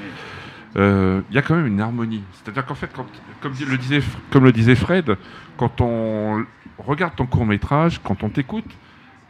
Euh, 0.77 1.21
Il 1.29 1.35
y 1.35 1.37
a 1.37 1.41
quand 1.41 1.55
même 1.55 1.67
une 1.67 1.81
harmonie. 1.81 2.23
C'est-à-dire 2.33 2.65
qu'en 2.65 2.75
fait, 2.75 2.89
quand, 2.95 3.05
comme, 3.41 3.53
le 3.69 3.77
disait, 3.77 4.01
comme 4.31 4.45
le 4.45 4.51
disait 4.51 4.75
Fred, 4.75 5.17
quand 5.57 5.81
on 5.81 6.45
regarde 6.77 7.15
ton 7.15 7.25
court 7.25 7.45
métrage, 7.45 7.99
quand 8.03 8.23
on 8.23 8.29
t'écoute, 8.29 8.65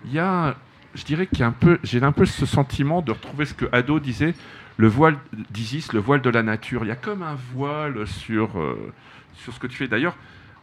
il 0.05 0.13
y 0.13 0.19
a, 0.19 0.55
je 0.95 1.03
dirais 1.03 1.27
qu'il 1.27 1.39
y 1.39 1.43
a 1.43 1.47
un 1.47 1.51
peu, 1.51 1.79
j'ai 1.83 2.01
un 2.03 2.11
peu 2.11 2.25
ce 2.25 2.45
sentiment 2.45 3.01
de 3.01 3.11
retrouver 3.11 3.45
ce 3.45 3.53
que 3.53 3.65
Ado 3.71 3.99
disait, 3.99 4.33
le 4.77 4.87
voile 4.87 5.17
d'Isis, 5.51 5.93
le 5.93 5.99
voile 5.99 6.21
de 6.21 6.29
la 6.29 6.41
nature. 6.43 6.83
Il 6.83 6.87
y 6.87 6.91
a 6.91 6.95
comme 6.95 7.21
un 7.23 7.37
voile 7.53 8.07
sur, 8.07 8.57
euh, 8.59 8.91
sur 9.35 9.53
ce 9.53 9.59
que 9.59 9.67
tu 9.67 9.77
fais. 9.77 9.87
D'ailleurs, 9.87 10.15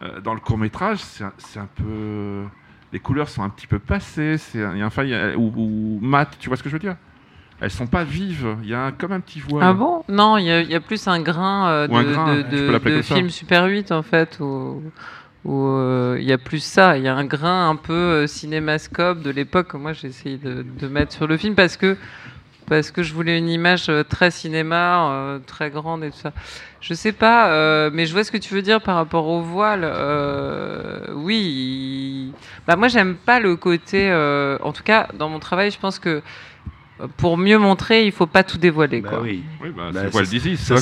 euh, 0.02 0.20
dans 0.20 0.34
le 0.34 0.40
court 0.40 0.58
métrage, 0.58 0.98
c'est 0.98 1.58
un, 1.60 1.68
peu, 1.76 2.42
les 2.92 2.98
couleurs 2.98 3.28
sont 3.28 3.42
un 3.42 3.50
petit 3.50 3.66
peu 3.66 3.78
passées, 3.78 4.36
c'est, 4.38 4.64
enfin, 4.82 5.04
a- 5.10 5.36
ou, 5.36 5.52
ou 5.56 5.98
mat, 6.02 6.36
tu 6.40 6.48
vois 6.48 6.56
ce 6.56 6.62
que 6.62 6.68
je 6.68 6.74
veux 6.74 6.80
dire? 6.80 6.96
Elles 7.62 7.70
sont 7.70 7.86
pas 7.86 8.04
vives. 8.04 8.56
Il 8.62 8.70
y 8.70 8.74
a 8.74 8.86
un- 8.86 8.92
comme 8.92 9.12
un 9.12 9.20
petit 9.20 9.38
voile. 9.38 9.62
Ah 9.66 9.74
bon? 9.74 10.02
Non, 10.08 10.38
il 10.38 10.46
y, 10.46 10.50
a- 10.50 10.62
il 10.62 10.70
y 10.70 10.74
a 10.74 10.80
plus 10.80 11.06
un 11.06 11.20
grain 11.20 11.68
euh, 11.68 11.86
de, 11.86 11.92
grain, 12.12 12.34
de- 12.36 12.42
de- 12.42 12.66
de 12.96 13.02
film 13.14 13.28
Super 13.30 13.66
8 13.66 13.92
en 13.92 14.02
fait, 14.02 14.38
où 14.40 14.82
où, 15.44 15.66
euh, 15.66 16.16
il 16.20 16.26
y 16.26 16.32
a 16.32 16.38
plus 16.38 16.62
ça. 16.62 16.98
Il 16.98 17.04
y 17.04 17.08
a 17.08 17.14
un 17.14 17.24
grain 17.24 17.70
un 17.70 17.76
peu 17.76 17.92
euh, 17.92 18.26
cinémascope 18.26 19.22
de 19.22 19.30
l'époque 19.30 19.68
que 19.68 19.76
moi 19.76 19.92
j'ai 19.92 20.08
essayé 20.08 20.36
de, 20.38 20.88
mettre 20.88 21.12
sur 21.12 21.26
le 21.26 21.36
film 21.36 21.54
parce 21.54 21.76
que 21.76 21.96
parce 22.66 22.92
que 22.92 23.02
je 23.02 23.12
voulais 23.14 23.36
une 23.36 23.48
image 23.48 23.88
euh, 23.88 24.04
très 24.04 24.30
cinéma, 24.30 25.40
très 25.46 25.70
grande 25.70 26.04
et 26.04 26.10
tout 26.10 26.18
ça. 26.18 26.32
Je 26.80 26.94
sais 26.94 27.12
pas, 27.12 27.90
mais 27.90 28.06
je 28.06 28.12
vois 28.12 28.24
ce 28.24 28.30
que 28.32 28.38
tu 28.38 28.54
veux 28.54 28.62
dire 28.62 28.80
par 28.80 28.96
rapport 28.96 29.26
au 29.28 29.42
voile. 29.42 29.84
Oui, 31.14 32.32
bah 32.66 32.76
moi 32.76 32.88
j'aime 32.88 33.16
pas 33.16 33.40
le 33.40 33.56
côté. 33.56 34.10
en 34.62 34.72
tout 34.72 34.82
cas, 34.82 35.08
dans 35.18 35.28
mon 35.28 35.40
travail, 35.40 35.70
je 35.70 35.78
pense 35.78 35.98
que 35.98 36.22
pour 37.16 37.36
mieux 37.38 37.58
montrer, 37.58 38.04
il 38.06 38.12
faut 38.12 38.26
pas 38.26 38.42
tout 38.42 38.58
dévoiler. 38.58 39.00
Bah 39.00 39.08
quoi. 39.10 39.20
oui. 39.22 39.42
Oui, 39.62 39.68
bah, 39.76 39.84
Bah, 39.86 39.90
c'est 39.92 39.98
le 39.98 40.04
ça- 40.04 40.10
voile 40.10 40.26
d'Isis, 40.26 40.60
Ça 40.60 40.74
hein, 40.74 40.76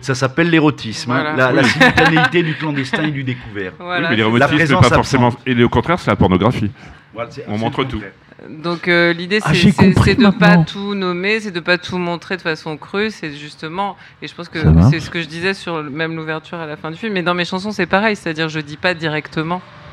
ça 0.00 0.14
s'appelle 0.14 0.50
l'érotisme, 0.50 1.10
hein, 1.10 1.20
Voilà. 1.34 1.36
la, 1.36 1.52
la 1.52 1.62
Oui. 1.62 1.68
simultanéité 1.68 2.42
du 2.42 2.54
clandestin 2.54 3.04
et 3.04 3.10
du 3.10 3.24
découvert. 3.24 3.72
Voilà, 3.78 3.96
oui, 3.96 4.02
mais 4.02 4.08
c'est 4.08 4.16
l'érotisme 4.16 4.74
La 4.74 4.80
pas 4.80 4.94
forcément. 4.94 5.26
absente. 5.28 5.42
Et 5.46 5.62
au 5.62 5.68
contraire, 5.68 5.98
c'est 5.98 6.10
la 6.10 6.16
pornographie. 6.16 6.70
Voilà, 7.14 7.30
c'est 7.30 7.44
On 7.48 7.58
montre 7.58 7.84
tout. 7.84 7.98
vrai. 7.98 8.12
Donc 8.50 8.86
euh, 8.86 9.12
l'idée 9.14 9.40
Ah, 9.42 9.52
c'est 9.54 9.70
de 10.16 10.24
pas 10.30 10.30
maintenant. 10.48 10.64
tout 10.64 10.94
nommer, 10.94 11.40
c'est 11.40 11.50
de 11.50 11.60
pas 11.60 11.78
tout 11.78 11.96
montrer 11.96 12.36
de 12.36 12.42
façon 12.42 12.76
crue, 12.76 13.10
c'est 13.10 13.32
justement 13.32 13.96
et 14.20 14.28
je 14.28 14.34
pense 14.34 14.50
que 14.50 14.58
c'est 14.90 15.00
ce 15.00 15.08
que 15.08 15.22
je 15.22 15.26
disais 15.26 15.54
sur 15.54 15.82
le- 15.82 15.88
même 15.88 16.14
l'ouverture 16.14 16.58
à 16.58 16.66
la 16.66 16.76
fin 16.76 16.90
du 16.90 16.98
film. 16.98 17.14
Mais 17.14 17.22
dans 17.22 17.32
mes 17.32 17.46
chansons 17.46 17.72
c'est 17.72 17.86
pareil, 17.86 18.14
c'est-à-dire 18.14 18.50
je 18.50 18.60
dis 18.60 18.76
pas 18.76 18.92
directement 18.92 19.56
euh, 19.56 19.85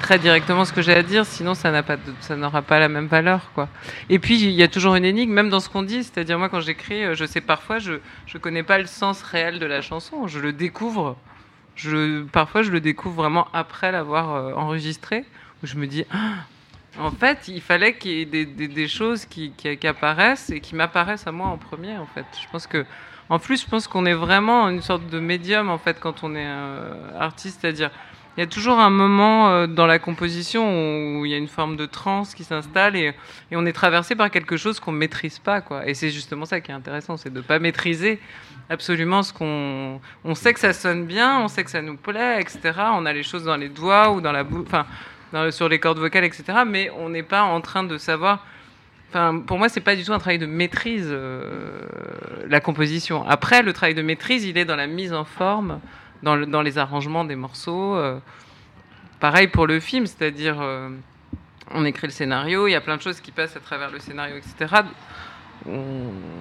très 0.00 0.18
directement 0.18 0.64
ce 0.64 0.72
que 0.72 0.82
j'ai 0.82 0.94
à 0.94 1.02
dire, 1.02 1.24
sinon 1.26 1.54
ça 1.54 1.70
n'aura 2.36 2.62
pas 2.62 2.78
la 2.78 2.88
même 2.88 3.06
valeur 3.06 3.50
quoi. 3.54 3.68
Et 4.08 4.18
puis 4.18 4.40
il 4.40 4.50
y 4.50 4.62
a 4.62 4.68
toujours 4.68 4.94
une 4.94 5.04
énigme 5.04 5.32
même 5.32 5.50
dans 5.50 5.60
ce 5.60 5.68
qu'on 5.68 5.82
dit, 5.82 6.04
c'est-à-dire 6.04 6.38
moi 6.38 6.48
quand 6.48 6.60
j'écris, 6.60 7.04
euh, 7.04 7.14
je 7.14 7.24
sais 7.24 7.40
parfois 7.40 7.78
je 7.78 7.94
je 8.26 8.38
connais 8.38 8.62
pas 8.62 8.78
le 8.78 8.86
sens 8.86 9.22
réel 9.22 9.58
de 9.58 9.66
la 9.66 9.80
chanson, 9.80 10.26
je 10.26 10.38
le 10.38 10.52
découvre. 10.52 11.16
Parfois 12.32 12.62
je 12.62 12.70
le 12.70 12.80
découvre 12.80 13.14
vraiment 13.22 13.46
après 13.52 13.92
l'avoir 13.92 14.34
euh, 14.34 14.52
enregistré 14.54 15.24
où 15.62 15.66
je 15.66 15.76
me 15.76 15.86
dis 15.86 16.04
Ah, 16.10 16.44
en 16.98 17.10
fait, 17.10 17.48
il 17.48 17.60
fallait 17.60 17.96
qu'il 17.96 18.12
y 18.12 18.20
ait 18.22 18.44
des, 18.44 18.88
choses 18.88 19.24
qui, 19.24 19.52
apparaissent 19.84 20.50
et 20.50 20.60
qui 20.60 20.74
m'apparaissent 20.74 21.26
à 21.26 21.32
moi 21.32 21.46
en 21.46 21.56
premier, 21.56 21.96
en 21.96 22.06
fait. 22.06 22.26
Je 22.40 22.48
pense 22.50 22.66
que, 22.66 22.84
en 23.28 23.38
plus, 23.38 23.62
je 23.62 23.68
pense 23.68 23.86
qu'on 23.86 24.04
est 24.04 24.14
vraiment 24.14 24.68
une 24.68 24.82
sorte 24.82 25.06
de 25.08 25.20
médium, 25.20 25.70
en 25.70 25.78
fait, 25.78 26.00
quand 26.00 26.24
on 26.24 26.34
est 26.34 26.46
euh, 26.46 26.92
artiste, 27.18 27.60
c'est-à-dire, 27.60 27.90
il 28.38 28.42
y 28.42 28.44
a 28.44 28.46
toujours 28.46 28.78
un 28.78 28.90
moment 28.90 29.50
euh, 29.50 29.66
dans 29.66 29.86
la 29.86 29.98
composition 29.98 30.62
où 31.18 31.26
il 31.26 31.32
y 31.32 31.34
a 31.34 31.36
une 31.36 31.48
forme 31.48 31.74
de 31.74 31.86
transe 31.86 32.36
qui 32.36 32.44
s'installe 32.44 32.94
et, 32.94 33.12
on 33.50 33.66
est 33.66 33.72
traversé 33.72 34.14
par 34.14 34.30
quelque 34.30 34.56
chose 34.56 34.78
qu'on 34.78 34.92
ne 34.92 34.96
maîtrise 34.96 35.40
pas, 35.40 35.60
quoi. 35.60 35.88
Et 35.88 35.94
c'est 35.94 36.10
justement 36.10 36.44
ça 36.44 36.60
qui 36.60 36.70
est 36.70 36.74
intéressant, 36.74 37.16
c'est 37.16 37.30
de 37.32 37.38
ne 37.38 37.42
pas 37.42 37.58
maîtriser 37.58 38.20
absolument 38.70 39.24
ce 39.24 39.32
qu'on... 39.32 40.00
On 40.24 40.36
sait 40.36 40.54
que 40.54 40.60
ça 40.60 40.72
sonne 40.72 41.04
bien, 41.04 41.40
on 41.40 41.48
sait 41.48 41.64
que 41.64 41.70
ça 41.70 41.82
nous 41.82 41.96
plaît, 41.96 42.40
etc. 42.40 42.60
On 42.92 43.06
a 43.06 43.12
les 43.12 43.24
choses 43.24 43.42
dans 43.42 43.56
les 43.56 43.68
doigts 43.68 44.12
ou 44.12 44.20
dans 44.20 44.30
la 44.30 44.44
bouche, 44.44 44.68
enfin, 44.68 44.86
sur 45.50 45.68
les 45.68 45.80
cordes 45.80 45.98
vocales, 45.98 46.22
etc. 46.22 46.44
Mais 46.64 46.92
on 46.96 47.08
n'est 47.08 47.24
pas 47.24 47.42
en 47.42 47.60
train 47.60 47.82
de 47.82 47.98
savoir. 47.98 48.46
Enfin, 49.08 49.40
pour 49.40 49.58
moi, 49.58 49.68
c'est 49.68 49.80
pas 49.80 49.96
du 49.96 50.04
tout 50.04 50.12
un 50.12 50.18
travail 50.20 50.38
de 50.38 50.46
maîtrise 50.46 51.08
euh, 51.10 51.80
la 52.46 52.60
composition. 52.60 53.26
Après, 53.26 53.62
le 53.62 53.72
travail 53.72 53.96
de 53.96 54.02
maîtrise, 54.02 54.44
il 54.44 54.56
est 54.58 54.64
dans 54.64 54.76
la 54.76 54.86
mise 54.86 55.12
en 55.12 55.24
forme, 55.24 55.80
dans, 56.22 56.36
le- 56.36 56.46
dans 56.46 56.62
les 56.62 56.78
arrangements 56.78 57.24
des 57.24 57.36
morceaux. 57.36 57.94
euh. 57.96 58.18
pareil 59.20 59.48
pour 59.48 59.66
le 59.66 59.80
film, 59.80 60.06
c'est-à-dire 60.06 60.60
euh, 60.60 60.88
on 61.72 61.84
écrit 61.84 62.06
le 62.06 62.12
scénario, 62.12 62.66
il 62.66 62.72
y 62.72 62.74
a 62.76 62.80
plein 62.80 62.96
de 62.96 63.02
choses 63.02 63.20
qui 63.20 63.30
passent 63.32 63.56
à 63.56 63.60
travers 63.60 63.90
le 63.90 63.98
scénario, 63.98 64.36
etc. 64.36 64.82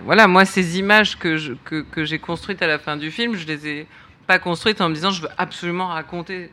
Voilà, 0.05 0.27
moi, 0.27 0.45
ces 0.45 0.79
images 0.79 1.17
que 1.17 1.35
j'ai 1.37 2.19
construites 2.19 2.61
à 2.61 2.67
la 2.67 2.79
fin 2.79 2.95
du 2.97 3.11
film, 3.11 3.35
je 3.35 3.45
les 3.45 3.67
ai 3.67 3.87
pas 4.25 4.39
construites 4.39 4.79
en 4.79 4.89
me 4.89 4.93
disant 4.93 5.09
je 5.11 5.21
veux 5.23 5.29
absolument 5.37 5.87
raconter 5.87 6.49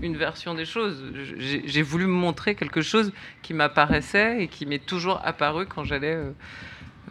une 0.00 0.16
version 0.16 0.54
des 0.54 0.64
choses. 0.64 1.02
J'ai 1.36 1.82
voulu 1.82 2.06
montrer 2.06 2.54
quelque 2.54 2.82
chose 2.82 3.12
qui 3.42 3.52
m'apparaissait 3.52 4.42
et 4.42 4.48
qui 4.48 4.64
m'est 4.66 4.84
toujours 4.84 5.20
apparu 5.24 5.66
quand 5.66 5.84
j'allais 5.84 6.14
euh, 6.14 6.30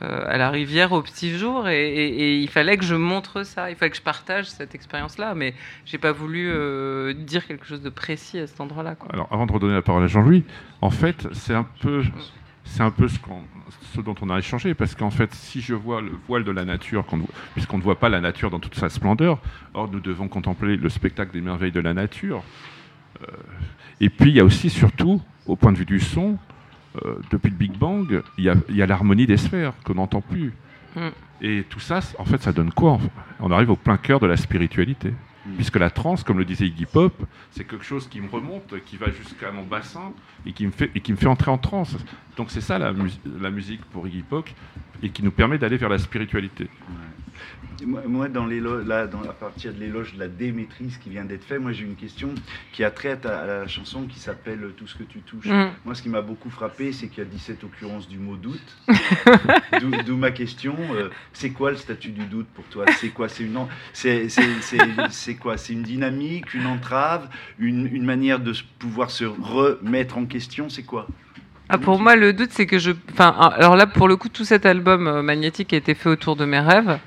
à 0.01 0.37
la 0.37 0.49
rivière 0.49 0.91
au 0.91 1.01
petit 1.01 1.37
jour. 1.37 1.67
Et, 1.67 2.39
il 2.39 2.49
fallait 2.49 2.77
que 2.77 2.85
je 2.85 2.95
montre 2.95 3.43
ça, 3.43 3.69
il 3.69 3.75
fallait 3.75 3.91
que 3.91 3.97
je 3.97 4.01
partage 4.01 4.49
cette 4.49 4.75
expérience-là. 4.75 5.33
Mais 5.35 5.53
j'ai 5.85 5.97
pas 5.97 6.11
voulu 6.11 6.49
euh, 6.49 7.13
dire 7.13 7.45
quelque 7.47 7.65
chose 7.65 7.81
de 7.81 7.89
précis 7.89 8.39
à 8.39 8.47
cet 8.47 8.59
endroit-là. 8.61 8.95
Alors, 9.11 9.27
avant 9.31 9.45
de 9.45 9.51
redonner 9.51 9.73
la 9.73 9.81
parole 9.81 10.03
à 10.03 10.07
Jean-Louis, 10.07 10.43
en 10.81 10.89
fait, 10.89 11.27
c'est 11.33 11.53
un 11.53 11.67
peu, 11.81 12.03
c'est 12.63 12.81
un 12.81 12.91
peu 12.91 13.07
ce, 13.07 13.17
ce 13.95 14.01
dont 14.01 14.15
on 14.21 14.29
a 14.29 14.37
échangé, 14.37 14.73
parce 14.73 14.95
qu'en 14.95 15.09
fait, 15.09 15.33
si 15.33 15.61
je 15.61 15.73
vois 15.73 16.01
le 16.01 16.11
voile 16.27 16.43
de 16.43 16.51
la 16.51 16.65
nature, 16.65 17.05
puisqu'on 17.53 17.77
ne 17.77 17.83
voit 17.83 17.99
pas 17.99 18.09
la 18.09 18.21
nature 18.21 18.49
dans 18.49 18.59
toute 18.59 18.75
sa 18.75 18.89
splendeur, 18.89 19.39
or 19.73 19.89
nous 19.89 19.99
devons 19.99 20.27
contempler 20.27 20.77
le 20.77 20.89
spectacle 20.89 21.31
des 21.31 21.41
merveilles 21.41 21.71
de 21.71 21.79
la 21.79 21.93
nature. 21.93 22.43
Euh, 23.21 23.31
et 23.99 24.09
puis, 24.09 24.29
il 24.29 24.35
y 24.35 24.39
a 24.39 24.43
aussi, 24.43 24.69
surtout, 24.69 25.21
au 25.45 25.55
point 25.55 25.71
de 25.71 25.77
vue 25.77 25.85
du 25.85 25.99
son, 25.99 26.37
euh, 27.05 27.15
depuis 27.31 27.49
le 27.49 27.55
Big 27.55 27.77
Bang, 27.77 28.21
il 28.37 28.43
y 28.45 28.49
a, 28.49 28.55
il 28.69 28.75
y 28.75 28.81
a 28.81 28.85
l'harmonie 28.85 29.25
des 29.27 29.37
sphères 29.37 29.73
qu'on 29.83 29.95
n'entend 29.95 30.21
plus. 30.21 30.53
Mm. 30.95 31.07
Et 31.41 31.63
tout 31.69 31.79
ça, 31.79 31.99
en 32.17 32.25
fait, 32.25 32.41
ça 32.41 32.51
donne 32.51 32.71
quoi 32.71 32.99
On 33.39 33.51
arrive 33.51 33.69
au 33.69 33.75
plein 33.75 33.97
cœur 33.97 34.19
de 34.19 34.27
la 34.27 34.37
spiritualité. 34.37 35.13
Puisque 35.55 35.77
la 35.77 35.89
transe, 35.89 36.23
comme 36.25 36.39
le 36.39 36.43
disait 36.43 36.65
Iggy 36.67 36.85
Pop, 36.85 37.13
c'est 37.51 37.63
quelque 37.63 37.85
chose 37.85 38.05
qui 38.09 38.19
me 38.19 38.29
remonte, 38.29 38.73
qui 38.85 38.97
va 38.97 39.09
jusqu'à 39.11 39.49
mon 39.49 39.63
bassin 39.63 40.11
et 40.45 40.51
qui 40.51 40.65
me 40.65 40.71
fait, 40.71 40.91
et 40.93 40.99
qui 40.99 41.13
me 41.13 41.17
fait 41.17 41.27
entrer 41.27 41.49
en 41.49 41.57
transe. 41.57 41.95
Donc 42.35 42.51
c'est 42.51 42.59
ça 42.59 42.77
la, 42.77 42.91
mus- 42.91 43.17
la 43.39 43.49
musique 43.49 43.79
pour 43.93 44.05
Iggy 44.05 44.23
Pop 44.23 44.49
et 45.01 45.09
qui 45.09 45.23
nous 45.23 45.31
permet 45.31 45.57
d'aller 45.57 45.77
vers 45.77 45.87
la 45.87 45.99
spiritualité. 45.99 46.67
Moi, 47.85 48.27
dans 48.27 48.45
là, 48.45 49.07
dans, 49.07 49.21
à 49.23 49.33
partir 49.33 49.73
de 49.73 49.79
l'éloge 49.79 50.13
de 50.15 50.19
la 50.19 50.27
démaîtrise 50.27 50.97
qui 50.97 51.09
vient 51.09 51.25
d'être 51.25 51.43
fait, 51.43 51.59
moi 51.59 51.71
j'ai 51.71 51.83
une 51.85 51.95
question 51.95 52.29
qui 52.73 52.83
a 52.83 52.91
trait 52.91 53.19
à, 53.25 53.39
à 53.39 53.45
la 53.45 53.67
chanson 53.67 54.03
qui 54.07 54.19
s'appelle 54.19 54.59
Tout 54.75 54.87
ce 54.87 54.95
que 54.95 55.03
tu 55.03 55.19
touches. 55.19 55.47
Mm. 55.47 55.69
Moi, 55.85 55.95
ce 55.95 56.01
qui 56.01 56.09
m'a 56.09 56.21
beaucoup 56.21 56.49
frappé, 56.49 56.91
c'est 56.91 57.07
qu'il 57.07 57.23
y 57.23 57.27
a 57.27 57.29
17 57.29 57.63
occurrences 57.63 58.07
du 58.07 58.17
mot 58.17 58.35
doute. 58.35 58.77
D'où 60.05 60.17
ma 60.17 60.31
question. 60.31 60.75
euh, 60.93 61.09
c'est 61.33 61.51
quoi 61.51 61.71
le 61.71 61.77
statut 61.77 62.09
du 62.11 62.25
doute 62.25 62.47
pour 62.55 62.65
toi? 62.65 62.85
C'est 62.99 63.09
quoi? 63.09 63.29
C'est 63.29 63.43
une, 63.43 63.57
en- 63.57 63.69
c'est, 63.93 64.29
c'est- 64.29 64.61
c'est- 64.61 64.77
c'est 65.09 65.35
quoi? 65.35 65.57
C'est 65.57 65.73
une 65.73 65.83
dynamique, 65.83 66.53
une 66.53 66.65
entrave, 66.67 67.29
une, 67.59 67.87
une 67.93 68.05
manière 68.05 68.39
de 68.39 68.53
pouvoir 68.79 69.11
se 69.11 69.25
remettre 69.25 70.17
en 70.17 70.25
question? 70.25 70.69
C'est 70.69 70.83
quoi? 70.83 71.07
Ah, 71.69 71.77
pour 71.77 71.99
moi, 71.99 72.15
le 72.15 72.31
doute, 72.31 72.51
c'est 72.51 72.65
que 72.65 72.79
je. 72.79 72.91
Enfin, 73.11 73.29
alors 73.29 73.75
là, 73.75 73.87
pour 73.87 74.07
le 74.07 74.15
coup, 74.15 74.29
tout 74.29 74.45
cet 74.45 74.65
album 74.65 75.05
euh, 75.07 75.21
magnétique 75.21 75.73
a 75.73 75.77
été 75.77 75.95
fait 75.95 76.07
autour 76.09 76.35
de 76.37 76.45
mes 76.45 76.59
rêves. 76.59 76.97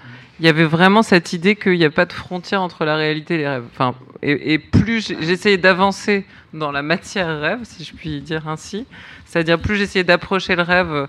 Il 0.40 0.46
y 0.46 0.48
avait 0.48 0.64
vraiment 0.64 1.02
cette 1.02 1.34
idée 1.34 1.54
qu'il 1.54 1.76
n'y 1.76 1.84
a 1.84 1.90
pas 1.90 2.06
de 2.06 2.14
frontière 2.14 2.62
entre 2.62 2.86
la 2.86 2.96
réalité 2.96 3.34
et 3.34 3.38
les 3.38 3.48
rêves. 3.48 3.64
Enfin, 3.72 3.94
et, 4.22 4.58
plus 4.58 5.14
j'essayais 5.20 5.58
d'avancer 5.58 6.24
dans 6.54 6.72
la 6.72 6.82
matière 6.82 7.40
rêve, 7.40 7.60
si 7.64 7.84
je 7.84 7.94
puis 7.94 8.20
dire 8.22 8.48
ainsi, 8.48 8.86
c'est-à-dire 9.26 9.58
plus 9.58 9.76
j'essayais 9.76 10.04
d'approcher 10.04 10.56
le 10.56 10.62
rêve, 10.62 11.08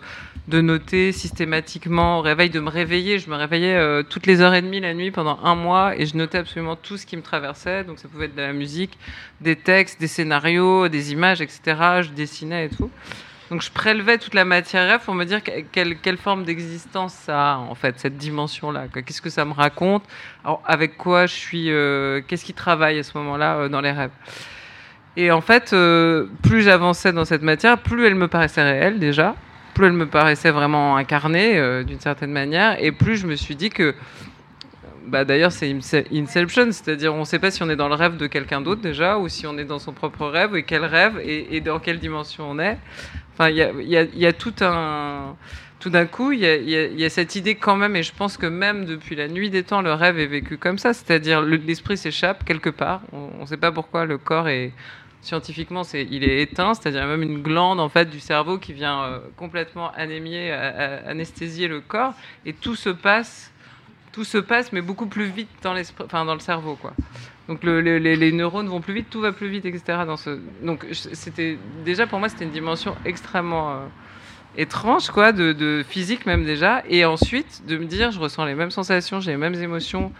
de 0.49 0.59
noter 0.59 1.13
systématiquement 1.13 2.19
au 2.19 2.21
réveil, 2.21 2.49
de 2.49 2.59
me 2.59 2.69
réveiller. 2.69 3.19
Je 3.19 3.29
me 3.29 3.35
réveillais 3.35 3.75
euh, 3.75 4.03
toutes 4.03 4.25
les 4.27 4.41
heures 4.41 4.53
et 4.53 4.61
demie 4.61 4.81
la 4.81 4.93
nuit 4.93 5.11
pendant 5.11 5.39
un 5.43 5.55
mois 5.55 5.95
et 5.97 6.05
je 6.05 6.17
notais 6.17 6.39
absolument 6.39 6.75
tout 6.75 6.97
ce 6.97 7.05
qui 7.05 7.15
me 7.15 7.21
traversait. 7.21 7.85
Donc 7.85 7.99
ça 7.99 8.09
pouvait 8.09 8.25
être 8.25 8.35
de 8.35 8.41
la 8.41 8.53
musique, 8.53 8.97
des 9.39 9.55
textes, 9.55 9.99
des 10.01 10.07
scénarios, 10.07 10.89
des 10.89 11.13
images, 11.13 11.41
etc. 11.41 11.61
Je 12.01 12.09
dessinais 12.09 12.65
et 12.65 12.69
tout. 12.69 12.89
Donc 13.51 13.61
je 13.61 13.69
prélevais 13.69 14.17
toute 14.17 14.33
la 14.33 14.45
matière 14.45 14.87
rêve 14.87 15.01
pour 15.03 15.13
me 15.13 15.25
dire 15.25 15.43
que- 15.43 15.51
quelle, 15.73 15.97
quelle 15.97 16.15
forme 16.15 16.45
d'existence 16.45 17.13
ça 17.13 17.55
a 17.55 17.57
en 17.57 17.75
fait 17.75 17.99
cette 17.99 18.17
dimension-là. 18.17 18.85
Qu'est-ce 18.87 19.21
que 19.21 19.29
ça 19.29 19.43
me 19.43 19.51
raconte? 19.51 20.03
Avec 20.65 20.95
quoi 20.95 21.25
je 21.25 21.33
suis 21.33 21.69
euh, 21.69 22.21
Qu'est-ce 22.25 22.45
qui 22.45 22.53
travaille 22.53 22.97
à 22.97 23.03
ce 23.03 23.17
moment-là 23.17 23.57
euh, 23.57 23.67
dans 23.67 23.81
les 23.81 23.91
rêves? 23.91 24.11
Et 25.17 25.31
en 25.31 25.41
fait, 25.41 25.73
euh, 25.73 26.27
plus 26.43 26.61
j'avançais 26.61 27.11
dans 27.11 27.25
cette 27.25 27.41
matière, 27.41 27.77
plus 27.77 28.05
elle 28.05 28.15
me 28.15 28.29
paraissait 28.29 28.63
réelle 28.63 28.99
déjà, 28.99 29.35
plus 29.73 29.87
elle 29.87 29.93
me 29.93 30.07
paraissait 30.07 30.51
vraiment 30.51 30.95
incarnée 30.95 31.83
d'une 31.83 31.99
certaine 31.99 32.31
manière, 32.31 32.81
et 32.81 32.93
plus 32.93 33.17
je 33.17 33.27
me 33.27 33.35
suis 33.35 33.57
dit 33.57 33.69
que 33.69 33.93
bah, 35.05 35.25
d'ailleurs, 35.25 35.51
c'est 35.51 35.71
Ince- 35.71 36.05
Inception, 36.13 36.71
c'est-à-dire 36.71 37.13
on 37.13 37.21
ne 37.21 37.25
sait 37.25 37.39
pas 37.39 37.51
si 37.51 37.63
on 37.63 37.69
est 37.69 37.75
dans 37.75 37.87
le 37.89 37.95
rêve 37.95 38.17
de 38.17 38.27
quelqu'un 38.27 38.61
d'autre 38.61 38.81
déjà, 38.81 39.17
ou 39.17 39.27
si 39.29 39.47
on 39.47 39.57
est 39.57 39.65
dans 39.65 39.79
son 39.79 39.93
propre 39.93 40.27
rêve, 40.27 40.55
et 40.55 40.63
quel 40.63 40.85
rêve, 40.85 41.19
et, 41.23 41.59
dans 41.61 41.79
quelle 41.79 41.99
dimension 41.99 42.49
on 42.49 42.59
est. 42.59 42.77
Enfin, 43.33 43.49
il 43.49 43.57
y 43.57 44.25
a, 44.25 44.33
tout 44.33 44.53
un... 44.61 45.35
Tout 45.79 45.89
d'un 45.89 46.05
coup, 46.05 46.31
il 46.31 46.39
y, 46.39 47.05
a, 47.05 47.09
cette 47.09 47.35
idée 47.35 47.55
quand 47.55 47.75
même, 47.75 47.95
et 47.95 48.03
je 48.03 48.13
pense 48.13 48.37
que 48.37 48.45
même 48.45 48.85
depuis 48.85 49.15
la 49.15 49.27
nuit 49.27 49.49
des 49.49 49.63
temps, 49.63 49.81
le 49.81 49.93
rêve 49.93 50.19
est 50.19 50.27
vécu 50.27 50.57
comme 50.59 50.77
ça, 50.77 50.93
c'est-à-dire 50.93 51.41
le- 51.41 51.55
l'esprit 51.55 51.97
s'échappe 51.97 52.43
quelque 52.45 52.69
part, 52.69 53.01
on 53.11 53.41
ne 53.41 53.45
sait 53.47 53.57
pas 53.57 53.71
pourquoi 53.71 54.05
le 54.05 54.19
corps 54.19 54.47
est 54.47 54.73
scientifiquement, 55.21 55.83
c'est, 55.83 56.07
il 56.09 56.23
est 56.23 56.41
éteint, 56.43 56.75
c'est-à-dire 56.75 57.05
même 57.07 57.23
une 57.23 57.41
glande 57.41 57.79
en 57.79 57.89
fait 57.89 58.09
du 58.09 58.19
cerveau 58.19 58.57
qui 58.59 58.73
vient 58.73 59.03
euh, 59.03 59.19
complètement 59.37 59.91
anémier, 59.93 60.51
anesthésier 60.51 61.67
le 61.67 61.81
corps, 61.81 62.13
et 62.45 62.53
tout 62.53 62.75
se 62.75 62.89
passe 62.89 63.50
tout 64.11 64.23
se 64.23 64.37
passe, 64.37 64.71
mais 64.73 64.81
beaucoup 64.81 65.05
plus 65.07 65.25
vite 65.25 65.49
dans, 65.63 65.75
enfin, 66.03 66.25
dans 66.25 66.33
le 66.33 66.39
cerveau. 66.39 66.75
Quoi. 66.75 66.93
Donc 67.47 67.63
le- 67.63 67.81
le- 67.81 67.97
les, 67.97 68.15
les 68.15 68.31
neurones 68.31 68.67
vont 68.67 68.81
plus 68.81 68.93
vite, 68.93 69.09
tout 69.09 69.21
va 69.21 69.31
plus 69.31 69.49
vite, 69.49 69.65
etc. 69.65 70.03
Dans 70.05 70.17
ce... 70.17 70.39
Donc 70.63 70.85
c'était 70.91 71.57
déjà 71.85 72.07
pour 72.07 72.19
moi 72.19 72.29
c'était 72.29 72.45
une 72.45 72.51
dimension 72.51 72.95
extrêmement 73.05 73.71
euh, 73.71 73.75
étrange, 74.57 75.09
quoi, 75.11 75.31
de, 75.31 75.53
de 75.53 75.83
physique 75.87 76.25
même 76.25 76.45
déjà. 76.45 76.83
Et 76.89 77.05
ensuite 77.05 77.63
de 77.67 77.77
me 77.77 77.85
dire, 77.85 78.11
je 78.11 78.19
ressens 78.19 78.45
les 78.45 78.55
mêmes 78.55 78.71
sensations, 78.71 79.19
j'ai 79.21 79.31
les 79.31 79.37
mêmes 79.37 79.55
émotions, 79.55 80.11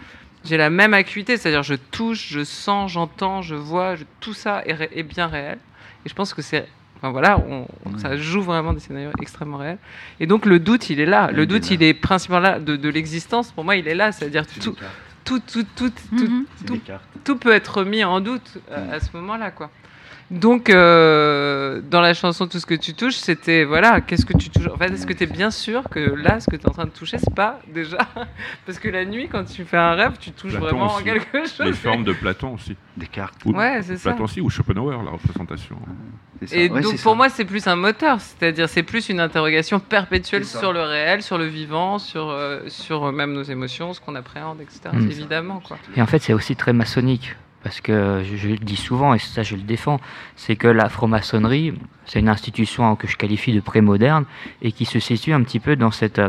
j'ai 0.44 0.56
la 0.56 0.70
même 0.70 0.94
acuité, 0.94 1.36
c'est-à-dire 1.36 1.62
je 1.62 1.74
touche, 1.74 2.28
je 2.30 2.44
sens, 2.44 2.90
j'entends, 2.92 3.42
je 3.42 3.54
vois, 3.54 3.94
je- 3.96 4.04
tout 4.20 4.34
ça 4.34 4.62
est 4.66 5.02
bien 5.02 5.26
réel. 5.26 5.58
Et 6.04 6.08
je 6.08 6.14
pense 6.14 6.34
que 6.34 6.42
c'est 6.42 6.66
Enfin 7.02 7.10
voilà, 7.10 7.36
on, 7.48 7.66
ça 7.98 8.16
joue 8.16 8.42
vraiment 8.42 8.72
des 8.72 8.78
scénarios 8.78 9.10
extrêmement 9.20 9.56
réels. 9.56 9.78
Et 10.20 10.26
donc 10.28 10.46
le 10.46 10.60
doute, 10.60 10.88
il 10.88 11.00
est 11.00 11.06
là. 11.06 11.32
Le 11.32 11.38
Il 11.38 11.40
est 11.42 11.46
doute, 11.46 11.68
là. 11.68 11.74
il 11.74 11.82
est 11.82 11.94
principalement 11.94 12.48
là 12.48 12.58
de, 12.60 12.76
de 12.76 12.88
l'existence. 12.88 13.50
Pour 13.50 13.64
moi, 13.64 13.74
il 13.74 13.88
est 13.88 13.96
là. 13.96 14.12
C'est-à-dire 14.12 14.46
tout, 14.46 14.76
tout, 15.24 15.40
tout, 15.40 15.64
tout, 15.74 15.90
tout, 15.90 15.92
Mhm. 16.12 16.44
tout, 16.64 16.80
tout 17.24 17.36
peut 17.36 17.50
être 17.52 17.82
mis 17.82 18.04
en 18.04 18.20
doute 18.20 18.58
euh, 18.70 18.94
à 18.96 19.00
ce 19.00 19.08
moment-là, 19.16 19.50
quoi. 19.50 19.68
Donc, 20.32 20.70
euh, 20.70 21.82
dans 21.90 22.00
la 22.00 22.14
chanson 22.14 22.46
Tout 22.46 22.58
ce 22.58 22.64
que 22.64 22.74
tu 22.74 22.94
touches, 22.94 23.16
c'était 23.16 23.64
voilà, 23.64 24.00
qu'est-ce 24.00 24.24
que 24.24 24.36
tu 24.36 24.48
touches? 24.48 24.66
En 24.68 24.78
fait, 24.78 24.90
est-ce 24.92 25.06
que 25.06 25.12
tu 25.12 25.24
es 25.24 25.26
bien 25.26 25.50
sûr 25.50 25.82
que 25.90 26.00
là, 26.00 26.40
ce 26.40 26.46
que 26.48 26.56
tu 26.56 26.62
es 26.62 26.68
en 26.68 26.72
train 26.72 26.86
de 26.86 26.90
toucher, 26.90 27.18
c'est 27.18 27.34
pas 27.34 27.60
déjà 27.72 27.98
Parce 28.66 28.78
que 28.78 28.88
la 28.88 29.04
nuit, 29.04 29.28
quand 29.30 29.44
tu 29.44 29.64
fais 29.64 29.76
un 29.76 29.92
rêve, 29.92 30.12
tu 30.18 30.32
touches 30.32 30.52
Platon 30.52 30.66
vraiment 30.66 30.94
aussi. 30.94 31.04
quelque 31.04 31.46
chose. 31.46 31.60
Les 31.66 31.72
formes 31.74 32.04
de 32.04 32.14
Platon 32.14 32.54
aussi. 32.54 32.76
Descartes. 32.96 33.34
Ou- 33.44 33.52
Ouais, 33.52 33.80
c'est 33.82 33.98
ça. 33.98 34.10
Platon 34.10 34.24
aussi, 34.24 34.40
ou 34.40 34.48
Schopenhauer, 34.48 35.02
la 35.04 35.10
représentation. 35.10 35.76
Ça. 36.46 36.56
Et 36.56 36.68
Ouais, 36.70 36.80
donc 36.80 36.92
pour 36.92 37.12
ça. 37.12 37.14
moi 37.14 37.28
c'est 37.28 37.44
plus 37.44 37.66
un 37.68 37.76
moteur, 37.76 38.20
c'est-à-dire 38.20 38.68
c'est 38.68 38.82
plus 38.82 39.08
une 39.10 39.20
interrogation 39.20 39.78
perpétuelle 39.78 40.44
sur 40.44 40.72
le 40.72 40.82
réel, 40.82 41.22
sur 41.22 41.38
le 41.38 41.44
vivant, 41.46 41.98
sur, 42.00 42.30
euh, 42.30 42.60
sur 42.68 43.12
même 43.12 43.32
nos 43.32 43.44
émotions, 43.44 43.92
ce 43.92 44.00
qu'on 44.00 44.16
appréhende, 44.16 44.60
etc. 44.60 44.80
Mm. 44.92 45.10
Évidemment 45.10 45.60
quoi. 45.60 45.78
Et 45.94 46.02
en 46.02 46.06
fait, 46.06 46.18
c'est 46.20 46.32
aussi 46.32 46.56
très 46.56 46.72
maçonnique. 46.72 47.36
Parce 47.62 47.80
que 47.80 48.22
je, 48.24 48.48
le 48.48 48.56
dis 48.56 48.76
souvent, 48.76 49.14
et 49.14 49.18
ça 49.18 49.42
je 49.42 49.54
le 49.54 49.62
défends, 49.62 50.00
c'est 50.36 50.56
que 50.56 50.68
la 50.68 50.88
franc-maçonnerie, 50.88 51.74
c'est 52.06 52.18
une 52.18 52.28
institution 52.28 52.96
que 52.96 53.06
je 53.06 53.16
qualifie 53.16 53.52
de 53.52 53.60
pré-moderne 53.60 54.24
et 54.62 54.72
qui 54.72 54.84
se 54.84 54.98
situe 54.98 55.32
un 55.32 55.42
petit 55.42 55.60
peu 55.60 55.76
dans 55.76 55.90
cette, 55.90 56.20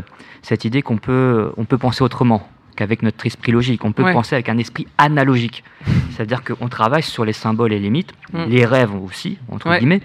cette 0.42 0.64
idée 0.64 0.82
qu'on 0.82 0.98
peut, 0.98 1.52
on 1.56 1.64
peut 1.64 1.78
penser 1.78 2.02
autrement 2.02 2.48
qu'avec 2.76 3.02
notre 3.02 3.24
esprit 3.26 3.52
logique. 3.52 3.84
On 3.84 3.92
peut 3.92 4.02
Ouais. 4.04 4.12
penser 4.12 4.34
avec 4.34 4.48
un 4.48 4.58
esprit 4.58 4.86
analogique. 4.98 5.64
C'est-à-dire 6.10 6.42
qu'on 6.44 6.68
travaille 6.68 7.02
sur 7.02 7.24
les 7.24 7.32
symboles 7.32 7.72
et 7.72 7.78
les 7.78 7.90
mythes, 7.90 8.12
Mm. 8.32 8.44
les 8.48 8.64
rêves 8.66 8.94
aussi, 8.94 9.38
entre 9.50 9.68
Ouais. 9.70 9.78
guillemets. 9.78 10.00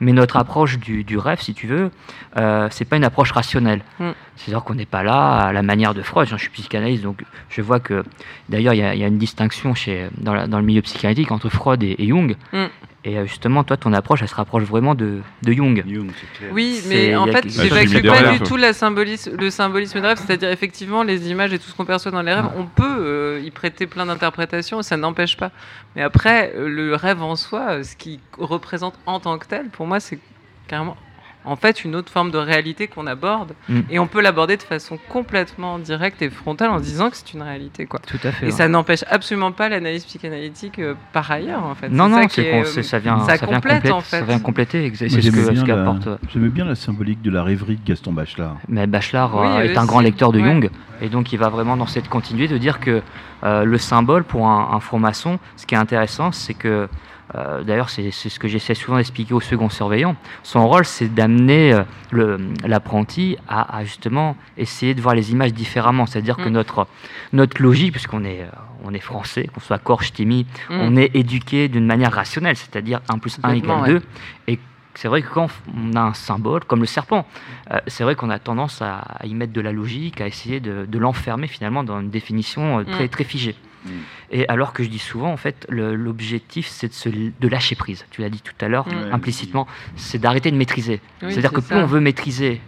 Mais 0.00 0.12
notre 0.12 0.36
approche 0.36 0.78
du, 0.78 1.04
du 1.04 1.16
rêve, 1.16 1.40
si 1.40 1.54
tu 1.54 1.68
veux, 1.68 1.90
euh, 2.36 2.66
c'est 2.72 2.84
pas 2.84 2.96
une 2.96 3.04
approche 3.04 3.30
rationnelle. 3.30 3.82
Mm. 4.00 4.10
C'est-à-dire 4.36 4.64
qu'on 4.64 4.74
n'est 4.74 4.84
pas 4.86 5.02
là 5.04 5.36
à 5.36 5.52
la 5.52 5.62
manière 5.62 5.94
de 5.94 6.02
Freud. 6.02 6.26
Je 6.28 6.36
suis 6.36 6.48
psychanalyste, 6.50 7.02
donc 7.04 7.22
je 7.48 7.62
vois 7.62 7.78
que 7.80 8.02
D'ailleurs, 8.48 8.74
il 8.74 8.78
y, 8.78 8.82
a- 8.82 8.94
il 8.94 9.00
y 9.00 9.04
a 9.04 9.06
une 9.06 9.18
distinction 9.18 9.74
chez, 9.74 10.08
dans, 10.18 10.34
la- 10.34 10.46
dans 10.48 10.58
le 10.58 10.64
milieu 10.64 10.82
psychanalytique 10.82 11.30
entre 11.30 11.48
Freud 11.48 11.82
et, 11.82 11.94
et 12.02 12.08
Jung. 12.08 12.34
Mm. 12.52 12.64
Et 13.04 13.18
euh, 13.18 13.26
justement, 13.26 13.64
toi, 13.64 13.76
ton 13.76 13.92
approche, 13.92 14.22
elle 14.22 14.28
se 14.28 14.34
rapproche 14.34 14.62
vraiment 14.62 14.94
de, 14.94 15.22
de 15.42 15.52
Jung. 15.52 15.82
Jung, 15.86 16.10
c'est 16.20 16.38
clair. 16.38 16.50
Oui, 16.52 16.80
mais 16.88 17.16
en 17.16 17.26
il 17.26 17.32
y 17.32 17.34
a 17.34 17.42
fait, 17.42 17.48
j'évacue 17.48 17.94
pas 17.94 18.00
derrière, 18.00 18.32
du 18.34 18.40
tout 18.40 18.56
la 18.56 18.72
symbolisme, 18.72 19.32
le 19.36 19.50
symbolisme 19.50 20.00
de 20.00 20.06
rêve, 20.06 20.20
c'est-à-dire 20.24 20.50
effectivement 20.50 21.02
les 21.02 21.28
images 21.28 21.52
et 21.52 21.58
tout 21.58 21.68
ce 21.68 21.74
qu'on 21.74 21.84
perçoit 21.84 22.12
dans 22.12 22.22
les 22.22 22.32
rêves, 22.32 22.48
on 22.56 22.64
peut 22.66 22.84
euh, 22.84 23.40
y 23.42 23.50
prêter 23.50 23.88
plein 23.88 24.06
d'interprétations, 24.06 24.82
ça 24.82 24.96
n'empêche 24.96 25.36
pas. 25.36 25.50
Mais 25.96 26.02
après, 26.02 26.52
euh, 26.54 26.68
le 26.68 26.94
rêve 26.94 27.22
en 27.22 27.34
soi, 27.34 27.82
ce 27.82 27.96
qui 27.96 28.20
représente 28.38 28.94
en 29.06 29.18
tant 29.18 29.36
que 29.38 29.46
tel, 29.46 29.68
pour 29.68 29.86
moi, 29.86 29.98
c'est 29.98 30.20
carrément 30.68 30.96
en 31.44 31.56
fait 31.56 31.84
une 31.84 31.96
autre 31.96 32.10
forme 32.12 32.30
de 32.30 32.38
réalité 32.38 32.86
qu'on 32.88 33.06
aborde, 33.06 33.52
Mm. 33.68 33.80
et 33.90 33.98
on 33.98 34.06
peut 34.06 34.20
l'aborder 34.20 34.56
de 34.56 34.62
façon 34.62 34.98
complètement 35.08 35.78
directe 35.78 36.22
et 36.22 36.30
frontale 36.30 36.70
en 36.70 36.78
se 36.78 36.84
disant 36.84 37.10
que 37.10 37.16
c'est 37.16 37.32
une 37.34 37.42
réalité, 37.42 37.86
quoi. 37.86 38.00
Tout 38.06 38.18
à 38.24 38.30
fait. 38.32 38.44
Et 38.46 38.48
ouais. 38.48 38.50
ça 38.54 38.68
n'empêche 38.68 39.04
absolument 39.10 39.52
pas 39.52 39.68
l'analyse 39.68 40.04
psychanalytique 40.04 40.78
euh, 40.78 40.94
par 41.12 41.30
ailleurs, 41.30 41.64
en 41.64 41.74
fait. 41.74 41.88
non, 41.88 42.04
ça 42.08 42.20
non, 42.20 42.26
qui 42.26 42.34
c'est 42.36 42.42
est, 42.46 42.50
qu'on- 42.50 42.78
euh, 42.78 42.82
ça 42.82 42.98
vient, 42.98 43.18
ça 43.20 43.36
ça 43.36 43.46
vient 43.46 43.56
complète, 43.56 43.74
complète- 43.82 43.92
en 43.92 44.00
fait. 44.00 44.18
Ça 44.20 44.24
vient 44.24 44.38
compléter. 44.38 44.92
C'est 44.94 45.08
ce 45.08 45.64
qu'apporte. 45.64 46.06
euh, 46.06 46.16
J'aimais 46.32 46.48
bien 46.48 46.64
la 46.64 46.74
symbolique 46.74 47.22
de 47.22 47.30
la 47.30 47.42
rêverie 47.42 47.76
de 47.76 47.84
Gaston 47.84 48.12
Bachelard. 48.12 48.56
Mais 48.68 48.86
Bachelard 48.86 49.34
Oui, 49.36 49.46
euh, 49.48 49.62
est 49.64 49.76
un 49.76 49.84
grand 49.86 50.00
lecteur 50.00 50.32
de 50.32 50.40
Ouais. 50.40 50.44
Jung, 50.44 50.70
et 51.00 51.08
donc 51.08 51.32
il 51.32 51.38
va 51.38 51.48
vraiment 51.48 51.76
dans 51.76 51.86
cette 51.86 52.08
continuité 52.08 52.52
de 52.52 52.58
dire 52.58 52.80
que 52.80 53.02
euh, 53.44 53.64
le 53.64 53.78
symbole 53.78 54.22
pour 54.24 54.46
un, 54.46 54.70
un 54.72 54.80
franc-maçon, 54.80 55.38
ce 55.56 55.66
qui 55.66 55.74
est 55.74 55.78
intéressant, 55.78 56.30
c'est 56.32 56.54
que, 56.54 56.88
euh, 57.34 57.62
d'ailleurs 57.62 57.88
c'est 57.90 58.10
ce 58.10 58.38
que 58.38 58.48
j'essaie 58.48 58.74
souvent 58.74 58.96
d'expliquer 58.98 59.34
au 59.34 59.40
second 59.40 59.68
surveillant, 59.70 60.16
son 60.42 60.68
rôle 60.68 60.84
c'est 60.84 61.08
d'amener 61.12 61.72
euh, 62.12 62.38
l'apprenti 62.64 63.36
à, 63.48 63.76
à 63.78 63.84
justement 63.84 64.36
essayer 64.56 64.94
de 64.94 65.00
voir 65.00 65.14
les 65.14 65.32
images 65.32 65.52
différemment, 65.54 66.06
c'est-à-dire 66.06 66.36
que 66.36 66.48
Mm. 66.48 66.52
notre, 66.52 66.86
notre 67.32 67.62
logique, 67.62 67.92
puisqu'on 67.92 68.24
est, 68.24 68.42
euh, 68.42 68.46
on 68.84 68.92
est 68.94 69.00
français, 69.00 69.48
qu'on 69.52 69.60
soit 69.60 69.78
Corche, 69.78 70.12
Timmy, 70.12 70.46
Mm. 70.70 70.74
on 70.80 70.96
est 70.96 71.14
éduqué 71.16 71.68
d'une 71.68 71.86
manière 71.86 72.12
rationnelle, 72.12 72.56
c'est-à-dire 72.56 73.00
1 73.08 73.18
plus 73.18 73.38
1 73.42 73.50
égale 73.54 73.60
Complètement, 73.68 73.86
2, 73.86 73.94
ouais. 73.94 74.00
et 74.48 74.58
c'est 74.94 75.08
vrai 75.08 75.22
que 75.22 75.28
quand 75.28 75.48
on 75.74 75.96
a 75.96 76.00
un 76.02 76.12
symbole, 76.14 76.64
comme 76.64 76.80
le 76.80 76.86
serpent, 76.86 77.26
euh, 77.70 77.78
c'est 77.86 78.04
vrai 78.04 78.14
qu'on 78.14 78.28
a 78.28 78.38
tendance 78.38 78.82
à, 78.82 79.02
y 79.24 79.34
mettre 79.34 79.54
de 79.54 79.60
la 79.62 79.72
logique, 79.72 80.20
à 80.20 80.26
essayer 80.26 80.60
de, 80.60 80.84
de 80.86 80.98
l'enfermer 80.98 81.46
finalement 81.46 81.82
dans 81.82 81.98
une 82.00 82.10
définition 82.10 82.84
très, 82.84 83.06
Mm. 83.06 83.08
très 83.08 83.24
figée. 83.24 83.54
Mm. 83.84 83.90
Et 84.30 84.48
alors 84.48 84.72
que 84.72 84.82
je 84.82 84.88
dis 84.88 84.98
souvent, 84.98 85.32
en 85.32 85.36
fait, 85.36 85.66
l'objectif, 85.70 86.66
c'est 86.68 86.88
de, 86.88 86.92
se, 86.94 87.08
de 87.08 87.48
lâcher 87.48 87.74
prise. 87.74 88.04
Tu 88.10 88.20
l'as 88.20 88.30
dit 88.30 88.40
tout 88.40 88.52
à 88.64 88.68
l'heure, 88.68 88.86
Mm. 88.88 89.12
implicitement, 89.12 89.66
c'est 89.96 90.18
d'arrêter 90.18 90.50
de 90.50 90.56
maîtriser. 90.56 91.00
Oui, 91.22 91.30
C'est-à-dire 91.32 91.52
que 91.52 91.60
plus 91.60 91.74
ça. 91.76 91.82
on 91.82 91.86
veut 91.86 92.00
maîtriser 92.00 92.60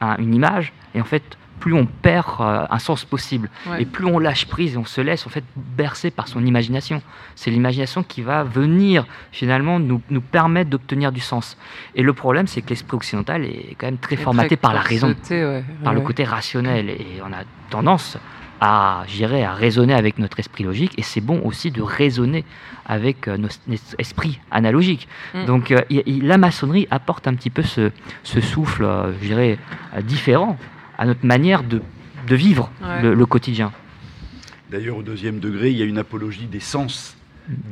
un- 0.00 0.16
une 0.16 0.34
image, 0.34 0.72
et 0.94 1.00
en 1.00 1.04
fait, 1.04 1.22
plus 1.60 1.74
on 1.74 1.86
perd 1.86 2.26
euh, 2.40 2.66
un 2.68 2.78
sens 2.80 3.04
possible. 3.04 3.48
Ouais. 3.68 3.82
Et 3.82 3.86
plus 3.86 4.04
on 4.04 4.18
lâche 4.18 4.46
prise 4.46 4.74
et 4.74 4.76
on 4.78 4.84
se 4.84 5.00
laisse 5.00 5.24
en 5.28 5.30
fait 5.30 5.44
bercer 5.54 6.10
par 6.10 6.26
son 6.26 6.44
imagination. 6.44 7.00
C'est 7.36 7.52
l'imagination 7.52 8.02
qui 8.02 8.20
va 8.20 8.42
venir 8.42 9.06
finalement 9.30 9.78
nous, 9.78 10.02
nous 10.10 10.20
permettre 10.20 10.70
d'obtenir 10.70 11.12
du 11.12 11.20
sens. 11.20 11.56
Et 11.94 12.02
le 12.02 12.12
problème, 12.14 12.48
c'est 12.48 12.62
que 12.62 12.70
l'esprit 12.70 12.96
occidental 12.96 13.44
est 13.44 13.76
quand 13.78 13.86
même 13.86 13.98
très 13.98 14.14
Et 14.16 14.18
formaté 14.18 14.48
très 14.48 14.56
par 14.56 14.74
la 14.74 14.80
raison, 14.80 15.14
ouais. 15.30 15.64
par 15.84 15.94
le 15.94 16.00
côté 16.00 16.24
rationnel. 16.24 16.90
Et 16.90 17.06
on 17.24 17.32
a 17.32 17.44
tendance 17.70 18.18
à, 18.64 19.02
j'irais, 19.08 19.42
à 19.42 19.54
raisonner 19.54 19.92
avec 19.92 20.18
notre 20.18 20.38
esprit 20.38 20.62
logique. 20.62 20.92
Et 20.96 21.02
c'est 21.02 21.20
bon 21.20 21.40
aussi 21.44 21.72
de 21.72 21.82
raisonner 21.82 22.44
avec 22.86 23.26
euh, 23.26 23.36
notre 23.36 23.56
esprit 23.98 24.38
analogique. 24.52 25.08
Mm. 25.34 25.44
Donc 25.46 25.70
euh, 25.72 25.80
la 26.06 26.38
maçonnerie 26.38 26.86
apporte 26.90 27.26
un 27.26 27.34
petit 27.34 27.50
peu 27.50 27.62
ce, 27.64 27.90
ce 28.22 28.40
souffle, 28.40 28.84
euh, 28.84 29.12
je 29.20 29.26
dirais, 29.26 29.58
euh, 29.96 30.00
différent 30.02 30.56
à 30.96 31.06
notre 31.06 31.26
manière 31.26 31.64
de, 31.64 31.82
de 32.28 32.34
vivre 32.36 32.70
Ouais. 32.80 33.02
le, 33.02 33.14
le 33.14 33.26
quotidien. 33.26 33.72
D'ailleurs, 34.70 34.96
au 34.98 35.02
deuxième 35.02 35.40
degré, 35.40 35.70
il 35.72 35.76
y 35.76 35.82
a 35.82 35.84
une 35.84 35.98
apologie 35.98 36.46
des 36.46 36.60
sens 36.60 37.16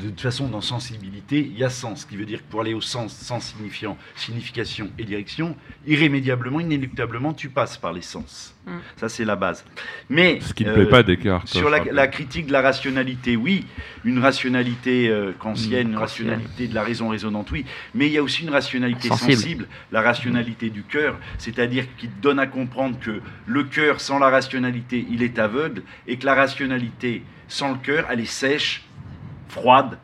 De 0.01 0.09
toute 0.09 0.20
façon, 0.20 0.49
dans 0.49 0.61
sensibilité, 0.61 1.39
il 1.41 1.59
y 1.59 1.64
a 1.64 1.70
sens, 1.70 2.03
ce 2.03 2.07
qui 2.07 2.16
veut 2.16 2.26
dire 2.26 2.39
que 2.41 2.51
pour 2.51 2.61
aller 2.61 2.74
au 2.74 2.81
sens, 2.81 3.14
sens 3.16 3.55
signifiant, 3.57 3.97
signification 4.16 4.91
et 4.99 5.05
direction, 5.05 5.57
irrémédiablement, 5.87 6.61
inéluctablement, 6.61 7.33
tu 7.35 7.49
passes 7.49 7.76
par 7.76 7.93
les 7.93 8.03
sens. 8.03 8.55
Mm. 8.66 8.70
Ça, 8.97 9.09
c'est 9.09 9.24
la 9.24 9.37
base. 9.37 9.64
Mais 10.09 10.41
Ce 10.41 10.53
qui 10.55 10.64
ne 10.64 10.70
euh, 10.70 10.74
plaît 10.74 10.87
pas 10.87 10.99
à 10.99 11.03
Descartes. 11.03 11.49
sur 11.49 11.68
je 11.68 11.68
la, 11.68 11.85
la 11.93 12.09
critique 12.09 12.47
de 12.47 12.53
la 12.53 12.61
rationalité, 12.61 13.37
oui. 13.37 13.66
Une 14.05 14.18
rationalité 14.18 15.09
euh, 15.09 15.33
kantienne, 15.39 15.89
Mm, 15.89 15.91
une 15.93 15.97
rationalité 15.99 16.68
de 16.68 16.74
la 16.74 16.83
raison 16.83 17.09
raisonnante, 17.09 17.51
oui. 17.51 17.64
Mais 17.95 18.07
il 18.07 18.12
y 18.12 18.18
a 18.18 18.22
aussi 18.22 18.43
une 18.43 18.51
rationalité 18.51 19.09
Sensible. 19.09 19.33
sensible, 19.33 19.68
la 19.93 20.03
rationalité 20.03 20.70
du 20.70 20.83
cœur, 20.83 21.18
c'est-à-dire 21.39 21.85
qui 21.97 22.09
te 22.09 22.20
donne 22.20 22.39
à 22.39 22.47
comprendre 22.47 22.99
que 23.01 23.20
le 23.47 23.64
cœur, 23.64 24.01
sans 24.01 24.18
la 24.18 24.28
rationalité, 24.28 25.07
il 25.11 25.22
est 25.22 25.39
aveugle, 25.39 25.83
et 26.07 26.16
que 26.16 26.26
la 26.26 26.35
rationalité, 26.35 27.22
sans 27.49 27.72
le 27.72 27.78
cœur, 27.78 28.07
elle 28.11 28.20
est 28.20 28.24
sèche, 28.24 28.83
froide, 29.51 29.99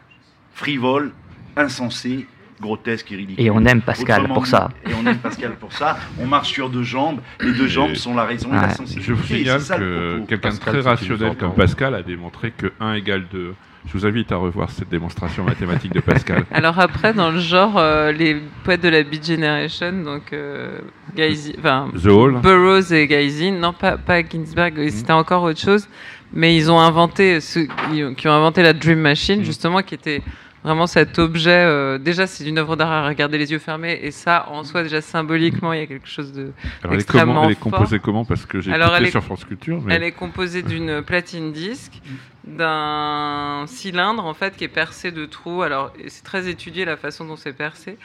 frivole, 0.52 1.12
insensée, 1.56 2.26
grotesque 2.60 3.12
et 3.12 3.16
ridicule. 3.16 3.44
Et 3.44 3.50
on 3.50 3.64
aime 3.64 3.82
Pascal 3.82 4.20
Autrement 4.22 4.34
pour 4.34 4.44
dit- 4.44 4.50
ça. 4.50 4.70
Et 4.88 4.92
on 4.94 5.06
aime 5.06 5.18
Pascal 5.18 5.52
pour 5.56 5.72
ça. 5.72 5.98
On 6.18 6.26
marche 6.26 6.48
sur 6.52 6.70
deux 6.70 6.82
jambes. 6.82 7.20
Les 7.40 7.52
deux 7.52 7.68
jambes 7.68 7.94
sont 7.94 8.14
la 8.14 8.24
raison 8.24 8.48
et 8.50 8.56
la 8.56 8.62
Ouais. 8.68 8.70
sensibilité. 8.74 9.02
Je 9.02 9.12
vous 9.12 9.22
signale 9.24 9.60
que 9.78 10.20
quelqu'un 10.26 10.50
de 10.50 10.56
très 10.58 10.80
rationnel 10.80 11.36
comme. 11.36 11.54
Pascal 11.54 11.94
a 11.94 12.02
démontré 12.02 12.50
que 12.52 12.72
1 12.80 12.94
égale 12.94 13.26
2. 13.30 13.54
Je 13.88 13.92
vous 13.92 14.04
invite 14.04 14.32
à 14.32 14.36
revoir 14.36 14.68
cette 14.70 14.88
démonstration 14.88 15.44
mathématique 15.44 15.92
de 15.92 16.00
Pascal. 16.00 16.44
Alors 16.50 16.80
après, 16.80 17.14
dans 17.14 17.30
le 17.30 17.38
genre, 17.38 17.74
euh, 17.78 18.10
les 18.10 18.42
poètes 18.64 18.82
de 18.82 18.88
la 18.88 19.04
Beat 19.04 19.24
Generation, 19.24 19.92
donc 20.02 20.32
euh, 20.32 20.80
The 21.14 22.06
Hall. 22.08 22.40
Burroughs 22.40 22.92
et 22.92 23.06
Geisin, 23.06 23.52
non 23.52 23.72
pas, 23.72 23.96
pas 23.96 24.22
Ginsberg, 24.24 24.88
c'était 24.90 25.12
encore 25.12 25.44
autre 25.44 25.60
chose, 25.60 25.88
mais 26.36 26.54
ils 26.56 26.70
ont 26.70 26.78
inventé, 26.78 27.40
ceux 27.40 27.66
qui 27.90 28.28
ont- 28.28 28.32
inventé 28.32 28.62
la 28.62 28.72
Dream 28.72 29.00
Machine, 29.00 29.40
Mm. 29.40 29.44
justement, 29.44 29.82
qui 29.82 29.94
était 29.94 30.22
vraiment 30.62 30.86
cet 30.86 31.18
objet, 31.18 31.50
euh, 31.50 31.96
déjà 31.98 32.26
c'est 32.26 32.44
une 32.44 32.58
œuvre 32.58 32.74
d'art 32.76 32.90
à 32.90 33.06
regarder 33.08 33.38
les 33.38 33.50
yeux 33.52 33.58
fermés, 33.60 33.98
et 34.02 34.10
ça, 34.10 34.46
en 34.50 34.64
soi, 34.64 34.82
déjà 34.82 35.00
symboliquement, 35.00 35.72
il 35.72 35.78
y 35.80 35.82
a 35.82 35.86
quelque 35.86 36.08
chose 36.08 36.32
de... 36.32 36.42
Alors, 36.42 36.52
elle 36.84 36.92
est, 36.92 36.94
extrêmement 36.96 37.34
comment, 37.34 37.44
elle 37.46 37.52
est 37.52 37.56
composée 37.56 37.98
comment? 38.00 38.24
Parce 38.24 38.46
que 38.46 38.60
j'ai 38.60 38.70
écouté 38.72 39.04
est- 39.04 39.10
sur 39.10 39.22
France 39.24 39.44
Culture. 39.44 39.80
Mais... 39.84 39.94
Elle 39.94 40.02
est 40.02 40.12
composée 40.12 40.62
d'une 40.62 41.02
platine 41.02 41.52
disque, 41.52 42.00
d'un 42.44 43.64
cylindre 43.66 44.24
en 44.24 44.34
fait 44.34 44.56
qui 44.56 44.64
est 44.64 44.68
percé 44.68 45.10
de 45.12 45.24
trous. 45.26 45.62
Alors 45.62 45.92
c'est 46.08 46.24
très 46.24 46.48
étudié 46.48 46.84
la 46.84 46.96
façon 46.96 47.24
dont 47.24 47.36
c'est 47.36 47.52
percé 47.52 47.96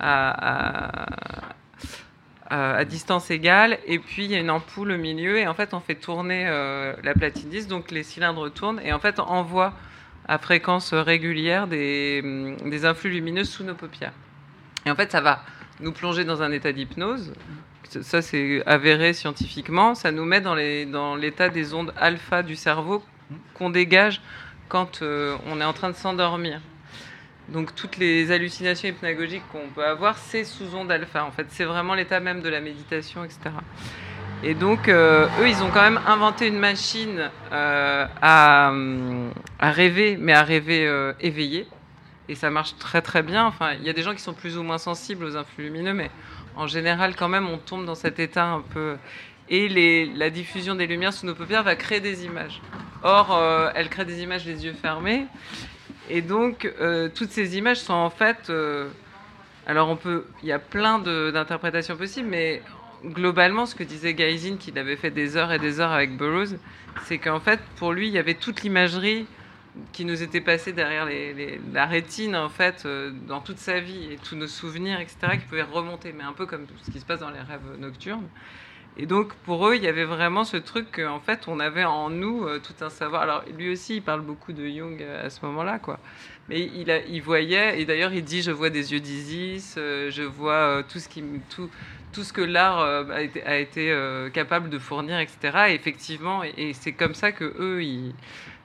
à, 0.00 1.02
à- 1.02 1.48
à- 2.50 2.74
à 2.74 2.84
distance 2.84 3.30
égale. 3.30 3.78
Et 3.86 3.98
puis 3.98 4.24
il 4.24 4.30
y 4.30 4.34
a 4.34 4.38
une 4.38 4.50
ampoule 4.50 4.92
au 4.92 4.98
milieu 4.98 5.38
et 5.38 5.46
en 5.46 5.54
fait 5.54 5.74
on 5.74 5.80
fait 5.80 5.94
tourner 5.96 6.46
euh, 6.48 6.94
la 7.02 7.14
platine 7.14 7.48
disque, 7.50 7.68
donc 7.68 7.90
les 7.90 8.02
cylindres 8.02 8.50
tournent 8.52 8.80
et 8.84 8.92
en 8.92 8.98
fait 8.98 9.18
on 9.20 9.24
envoie 9.24 9.72
à 10.28 10.38
fréquence 10.38 10.92
régulière 10.92 11.66
des, 11.66 12.20
hum, 12.24 12.56
des 12.70 12.84
influx 12.84 13.10
lumineux 13.10 13.44
sous 13.44 13.64
nos 13.64 13.74
paupières. 13.74 14.12
Et 14.84 14.90
en 14.90 14.94
fait 14.96 15.12
ça 15.12 15.20
va 15.20 15.42
nous 15.80 15.92
plonger 15.92 16.24
dans 16.24 16.42
un 16.42 16.52
état 16.52 16.72
d'hypnose. 16.72 17.32
Ça, 18.00 18.20
c'est 18.20 18.62
avéré 18.66 19.12
scientifiquement. 19.12 19.94
Ça 19.94 20.10
nous 20.10 20.24
met 20.24 20.40
dans 20.40 20.56
dans 20.90 21.14
l'état 21.14 21.48
des 21.48 21.72
ondes 21.72 21.92
alpha 21.96 22.42
du 22.42 22.56
cerveau 22.56 23.04
qu'on 23.54 23.70
dégage 23.70 24.20
quand 24.68 25.02
euh, 25.02 25.36
on 25.46 25.60
est 25.60 25.64
en 25.64 25.72
train 25.72 25.90
de 25.90 25.94
s'endormir. 25.96 26.60
Donc 27.48 27.74
toutes 27.74 27.96
les 27.96 28.32
hallucinations 28.32 28.88
hypnagogiques 28.88 29.46
qu'on 29.52 29.68
peut 29.74 29.84
avoir, 29.84 30.18
c'est 30.18 30.44
sous 30.44 30.74
onde 30.74 30.90
alpha. 30.90 31.24
En 31.24 31.30
fait, 31.30 31.46
c'est 31.50 31.64
vraiment 31.64 31.94
l'état 31.94 32.18
même 32.18 32.40
de 32.40 32.48
la 32.48 32.60
méditation, 32.60 33.24
etc. 33.24 33.50
Et 34.42 34.54
donc, 34.54 34.88
euh, 34.88 35.28
eux, 35.40 35.48
ils 35.48 35.62
ont 35.62 35.70
quand 35.70 35.82
même 35.82 36.00
inventé 36.06 36.48
une 36.48 36.58
machine 36.58 37.30
euh, 37.52 38.06
à, 38.20 38.68
hum, 38.70 39.30
à 39.58 39.70
rêver, 39.70 40.16
mais 40.20 40.32
à 40.32 40.42
rêver 40.42 40.86
euh, 40.86 41.12
éveillé. 41.20 41.66
Et 42.28 42.34
ça 42.34 42.50
marche 42.50 42.76
très 42.78 43.00
très 43.00 43.22
bien. 43.22 43.46
Enfin, 43.46 43.74
il 43.74 43.84
y 43.84 43.88
a 43.88 43.92
des 43.92 44.02
gens 44.02 44.14
qui 44.14 44.20
sont 44.20 44.34
plus 44.34 44.58
ou 44.58 44.64
moins 44.64 44.78
sensibles 44.78 45.24
aux 45.24 45.36
influx 45.36 45.64
lumineux, 45.64 45.94
mais 45.94 46.10
en 46.56 46.66
général, 46.66 47.14
quand 47.14 47.28
même, 47.28 47.48
on 47.48 47.58
tombe 47.58 47.86
dans 47.86 47.94
cet 47.94 48.18
état 48.18 48.46
un 48.46 48.60
peu. 48.60 48.96
Et 49.48 49.68
la 50.16 50.30
diffusion 50.30 50.74
des 50.74 50.88
lumières 50.88 51.12
sous 51.12 51.24
nos 51.24 51.36
paupières 51.36 51.62
va 51.62 51.76
créer 51.76 52.00
des 52.00 52.24
images. 52.24 52.60
Or, 53.04 53.40
elle 53.76 53.88
crée 53.88 54.04
des 54.04 54.20
images 54.22 54.44
les 54.44 54.64
yeux 54.64 54.72
fermés. 54.72 55.26
Et 56.08 56.22
donc, 56.22 56.72
euh, 56.80 57.08
toutes 57.14 57.30
ces 57.30 57.56
images 57.56 57.78
sont 57.78 57.94
en 57.94 58.10
fait. 58.10 58.50
euh, 58.50 58.88
alors, 59.66 59.88
on 59.88 59.96
peut. 59.96 60.24
Il 60.42 60.48
y 60.48 60.52
a 60.52 60.58
plein 60.60 61.00
d'interprétations 61.00 61.96
possibles, 61.96 62.28
mais 62.28 62.62
globalement, 63.04 63.66
ce 63.66 63.74
que 63.74 63.82
disait 63.82 64.14
Gaisin, 64.14 64.56
qu'il 64.56 64.78
avait 64.78 64.96
fait 64.96 65.10
des 65.10 65.36
heures 65.36 65.52
et 65.52 65.58
des 65.58 65.80
heures 65.80 65.90
avec 65.90 66.16
Burroughs, 66.16 66.56
c'est 67.04 67.18
qu'en 67.18 67.40
fait, 67.40 67.60
pour 67.76 67.92
lui, 67.92 68.06
il 68.08 68.14
y 68.14 68.18
avait 68.18 68.34
toute 68.34 68.62
l'imagerie 68.62 69.26
qui 69.92 70.04
nous 70.04 70.22
était 70.22 70.40
passée 70.40 70.72
derrière 70.72 71.06
la 71.72 71.86
rétine, 71.86 72.34
en 72.36 72.48
fait, 72.48 72.84
euh, 72.86 73.10
dans 73.26 73.40
toute 73.40 73.58
sa 73.58 73.80
vie, 73.80 74.12
et 74.12 74.16
tous 74.16 74.36
nos 74.36 74.46
souvenirs, 74.46 75.00
etc., 75.00 75.32
qui 75.32 75.46
pouvaient 75.46 75.62
remonter, 75.62 76.12
mais 76.12 76.24
un 76.24 76.32
peu 76.32 76.46
comme 76.46 76.66
ce 76.82 76.90
qui 76.90 77.00
se 77.00 77.04
passe 77.04 77.20
dans 77.20 77.30
les 77.30 77.40
rêves 77.40 77.78
nocturnes. 77.78 78.28
Et 78.98 79.04
donc, 79.04 79.34
pour 79.44 79.68
eux, 79.68 79.76
il 79.76 79.82
y 79.82 79.88
avait 79.88 80.04
vraiment 80.04 80.44
ce 80.44 80.56
truc 80.56 80.86
qu'en 80.96 81.20
fait, 81.20 81.48
on 81.48 81.60
avait 81.60 81.84
en 81.84 82.08
nous 82.08 82.44
euh, 82.44 82.58
tout 82.58 82.82
un 82.82 82.88
savoir. 82.88 83.22
Alors, 83.22 83.44
lui 83.58 83.70
aussi, 83.70 83.96
il 83.96 84.02
parle 84.02 84.22
beaucoup 84.22 84.54
de 84.54 84.66
Jung 84.66 85.02
euh, 85.02 85.26
à 85.26 85.30
ce 85.30 85.44
moment-là, 85.44 85.78
quoi. 85.78 85.98
Mais 86.48 86.60
il, 86.60 87.20
voyait, 87.20 87.80
et 87.80 87.84
d'ailleurs, 87.84 88.14
il 88.14 88.24
dit 88.24 88.40
Je 88.40 88.52
vois 88.52 88.70
des 88.70 88.92
yeux 88.92 89.00
d'Isis, 89.00 89.74
euh, 89.76 90.10
je 90.10 90.22
vois 90.22 90.82
tout, 90.84 90.98
ce 90.98 92.32
que 92.32 92.40
l'art 92.40 92.78
a 92.78 93.56
été, 93.56 93.94
capable 94.32 94.70
de 94.70 94.78
fournir, 94.78 95.18
etc. 95.18 95.64
Et 95.68 95.74
effectivement, 95.74 96.42
et, 96.44 96.72
c'est 96.72 96.92
comme 96.92 97.14
ça 97.14 97.32
que 97.32 97.44
eux. 97.44 97.82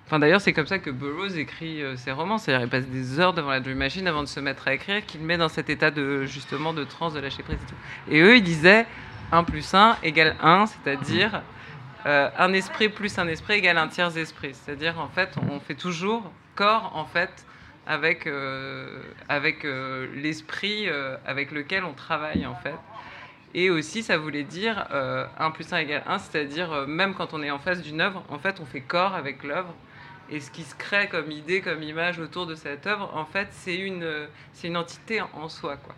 Enfin, 0.06 0.20
d'ailleurs, 0.20 0.42
c'est 0.42 0.54
comme 0.54 0.68
ça 0.68 0.78
que 0.78 0.92
Burroughs 0.92 1.38
écrit 1.38 1.82
ses 1.98 2.12
romans. 2.12 2.38
C'est-à-dire, 2.38 2.68
il 2.68 2.70
passe 2.70 2.86
des 2.86 3.20
heures 3.20 3.34
devant 3.34 3.50
la 3.50 3.60
Dream 3.60 3.80
Machine 3.80 4.08
avant 4.08 4.22
de 4.22 4.28
se 4.28 4.40
mettre 4.40 4.68
à 4.68 4.76
écrire, 4.76 5.04
qu'il 5.06 5.22
met 5.22 5.38
dans 5.38 5.50
cet 5.50 5.70
état 5.70 5.90
de, 5.90 6.26
justement, 6.26 6.74
de 6.74 6.84
transe, 6.84 7.16
de 7.16 7.20
lâcher 7.20 7.42
prise 7.42 7.58
et 7.58 7.68
tout. 7.68 8.14
Et 8.14 8.22
eux, 8.22 8.38
ils 8.38 8.44
disaient 8.44 8.86
1 9.32 9.44
plus 9.44 9.74
1 9.74 9.98
égale 10.04 10.36
1, 10.42 10.66
c'est-à-dire 10.68 11.42
euh, 12.06 12.30
un 12.38 12.54
esprit 12.54 12.90
plus 12.90 13.18
un 13.20 13.28
esprit 13.28 13.56
égale 13.56 13.78
un 13.78 13.88
tiers 13.88 14.18
esprit. 14.18 14.54
C'est-à-dire, 14.54 15.00
en 15.00 15.08
fait, 15.10 15.36
on 15.52 15.60
fait 15.60 15.76
toujours 15.76 16.32
corps, 16.56 16.92
en 16.96 17.06
fait, 17.06 17.46
avec, 17.88 18.28
euh, 18.28 19.02
avec 19.30 19.66
euh, 19.66 20.08
l'esprit 20.16 20.88
avec 21.26 21.52
lequel 21.52 21.84
on 21.84 21.94
travaille, 21.94 22.46
en 22.46 22.56
fait. 22.56 22.76
Et 23.54 23.70
aussi, 23.70 24.02
ça 24.02 24.18
voulait 24.18 24.44
dire 24.44 24.88
euh, 24.92 25.26
1 25.38 25.52
plus 25.52 25.72
1 25.74 25.78
égale 25.80 26.04
1, 26.08 26.20
c'est-à-dire, 26.20 26.88
même 26.88 27.14
quand 27.14 27.34
on 27.34 27.44
est 27.44 27.52
en 27.52 27.60
face 27.60 27.82
d'une 27.82 28.02
œuvre, 28.02 28.24
en 28.30 28.40
fait, 28.40 28.60
on 28.62 28.66
fait 28.66 28.82
corps 28.82 29.14
avec 29.16 29.44
l'œuvre. 29.44 29.74
Et 30.30 30.40
ce 30.40 30.50
qui 30.50 30.64
se 30.64 30.74
crée 30.76 31.10
comme 31.10 31.30
idée, 31.32 31.60
comme 31.62 31.84
image 31.84 32.18
autour 32.20 32.46
de 32.48 32.56
cette 32.56 32.88
œuvre, 32.88 33.12
en 33.16 33.26
fait, 33.26 33.50
c'est 33.52 33.76
une, 33.78 34.28
c'est 34.54 34.68
une 34.68 34.78
entité 34.78 35.22
en- 35.22 35.30
en 35.34 35.50
soi, 35.50 35.76
quoi. 35.78 35.94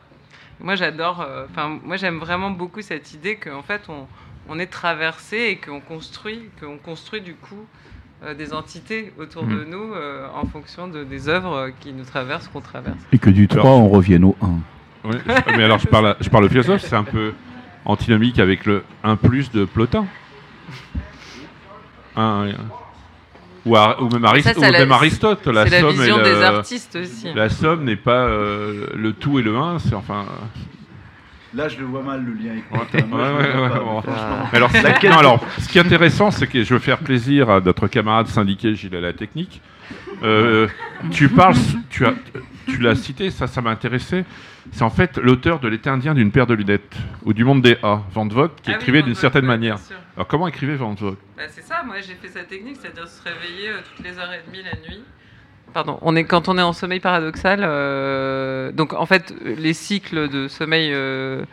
Moi, 0.59 0.75
j'adore. 0.75 1.21
euh, 1.21 1.45
Enfin, 1.49 1.79
moi, 1.83 1.97
j'aime 1.97 2.19
vraiment 2.19 2.51
beaucoup 2.51 2.81
cette 2.81 3.13
idée 3.13 3.35
qu'en 3.35 3.61
fait, 3.63 3.81
on, 3.89 4.07
on 4.49 4.59
est 4.59 4.67
traversé 4.67 5.37
et 5.49 5.57
qu'on 5.57 5.79
construit, 5.79 6.49
qu'on 6.59 6.77
construit 6.77 7.21
du 7.21 7.35
coup 7.35 7.65
euh, 8.23 8.33
des 8.33 8.53
entités 8.53 9.13
autour 9.19 9.43
de 9.43 9.55
Mhm. 9.55 9.69
nous 9.69 9.93
euh, 9.93 10.27
en 10.33 10.45
fonction 10.45 10.87
de, 10.87 11.03
des 11.03 11.27
œuvres 11.27 11.71
qui 11.81 11.91
nous 11.93 12.05
traversent, 12.05 12.47
qu'on 12.47 12.61
traverse. 12.61 12.97
Et 13.11 13.17
que 13.19 13.29
du 13.29 13.47
3, 13.47 13.61
Alors- 13.61 13.79
on 13.79 13.89
revienne 13.89 14.23
au 14.23 14.35
1. 14.41 14.49
Oui, 15.05 15.17
mais 15.57 15.63
alors 15.65 15.79
je 15.79 15.87
parle, 15.87 16.15
je 16.21 16.29
parle 16.29 16.47
philosophe, 16.47 16.81
c'est 16.81 16.95
un 16.95 17.03
peu 17.03 17.33
antinomique 17.83 18.39
avec 18.39 18.65
le 18.65 18.85
1 19.03 19.17
plus 19.17 19.51
de 19.51 19.65
Plotin. 19.65 20.05
Un- 22.15 22.51
ou, 23.65 24.09
même, 24.09 24.25
Arist- 24.25 24.47
Ça, 24.47 24.53
c'est 24.53 24.59
ou 24.67 24.71
la- 24.71 24.79
même 24.79 24.91
Aristote. 24.91 25.47
La 25.47 25.63
C'est 25.65 25.69
la 25.71 25.79
somme, 25.81 25.89
vision 25.95 26.19
et 26.19 26.23
des 26.23 26.29
le- 26.31 26.43
artistes 26.43 26.95
aussi. 26.97 27.33
la 27.33 27.49
somme 27.49 27.83
n'est 27.85 27.95
pas 27.95 28.25
euh, 28.25 28.87
le 28.95 29.13
tout 29.13 29.39
et 29.39 29.41
le 29.41 29.55
1, 29.55 29.79
c'est 29.79 29.95
enfin. 29.95 30.25
Là, 31.55 31.69
je 31.69 31.77
le 31.77 31.85
vois 31.85 32.01
mal, 32.01 32.25
le 32.25 32.33
lien 32.33 32.51
avec 32.51 32.63
Ouais, 32.73 33.19
ouais, 33.19 33.61
ouais, 33.61 33.79
bon. 33.79 34.01
alors, 34.51 34.71
non, 35.23 35.39
ce 35.59 35.69
qui 35.69 35.77
est 35.77 35.81
intéressant, 35.81 36.31
c'est 36.31 36.47
que 36.47 36.63
je 36.63 36.73
veux 36.73 36.79
faire 36.79 36.97
plaisir 36.97 37.49
à 37.51 37.61
notre 37.61 37.87
camarade 37.87 38.25
syndiqué 38.27 38.73
Gilles 38.75 38.95
à 38.95 39.01
la 39.01 39.13
technique. 39.13 39.61
Euh, 40.23 40.67
tu 41.11 41.29
parles, 41.29 41.53
tu 41.91 42.05
as, 42.07 42.13
tu 42.65 42.77
l'as 42.77 42.95
cité, 42.95 43.29
ça, 43.31 43.47
ça 43.47 43.61
m'a 43.61 43.69
intéressé. 43.69 44.25
C'est 44.71 44.83
en 44.83 44.89
fait 44.89 45.17
l'auteur 45.17 45.59
de 45.59 45.67
L'été 45.67 45.89
indien 45.89 46.13
d'une 46.13 46.31
paire 46.31 46.47
de 46.47 46.53
lunettes 46.53 46.95
ou 47.23 47.33
du 47.33 47.43
monde 47.43 47.61
des 47.61 47.77
A, 47.83 48.01
Van 48.11 48.27
Vogt, 48.27 48.49
qui 48.61 48.71
Ah 48.71 48.75
écrivait 48.75 49.01
d'une 49.03 49.15
certaine 49.15 49.45
manière. 49.45 49.77
Alors 50.15 50.27
comment 50.27 50.47
écrivait 50.47 50.75
Van 50.75 50.93
Vogt? 50.93 51.17
Bah, 51.35 51.43
c'est 51.49 51.63
ça, 51.63 51.83
moi 51.83 51.95
j'ai 52.01 52.15
fait 52.15 52.27
sa 52.27 52.43
technique, 52.43 52.77
c'est-à-dire 52.79 53.07
se 53.07 53.23
réveiller 53.23 53.69
euh, 53.69 53.79
toutes 53.83 54.05
les 54.05 54.17
heures 54.17 54.31
et 54.33 54.41
demie 54.47 54.63
la 54.63 54.75
nuit. 54.87 55.03
Pardon, 55.73 55.97
on 56.03 56.15
est, 56.15 56.23
quand 56.23 56.49
on 56.49 56.57
est 56.59 56.61
en 56.61 56.73
sommeil 56.73 56.99
paradoxal, 56.99 57.61
euh, 57.63 58.71
donc 58.71 58.93
en 58.93 59.07
fait 59.07 59.33
les 59.43 59.73
cycles 59.73 60.29
de 60.29 60.47
sommeil 60.47 60.91
euh, 60.93 61.45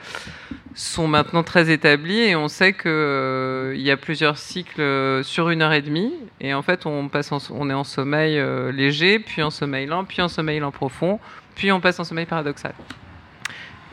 sont 0.75 1.07
maintenant 1.09 1.43
très 1.43 1.71
établis 1.71 2.19
et 2.21 2.37
on 2.37 2.49
sait 2.49 2.75
qu'il 2.75 3.81
y 3.81 3.91
a 3.91 3.97
plusieurs 3.97 4.37
cycles 4.37 4.83
euh, 4.83 5.23
sur 5.23 5.49
une 5.49 5.63
heure 5.63 5.73
et 5.73 5.81
demie 5.81 6.13
et 6.43 6.53
en 6.53 6.61
fait 6.61 6.85
on, 6.85 7.09
passe 7.09 7.33
en- 7.33 7.39
on 7.51 7.71
est 7.71 7.75
en 7.75 7.85
sommeil 7.85 8.39
euh, 8.39 8.71
léger, 8.73 9.21
puis 9.21 9.43
en 9.43 9.49
sommeil 9.49 9.87
lent, 9.87 10.05
puis 10.05 10.21
en 10.21 10.29
sommeil 10.29 10.61
lent 10.61 10.71
profond, 10.71 11.19
puis 11.55 11.73
on 11.73 11.81
passe 11.81 11.99
en 11.99 12.05
sommeil 12.05 12.27
paradoxal. 12.27 12.75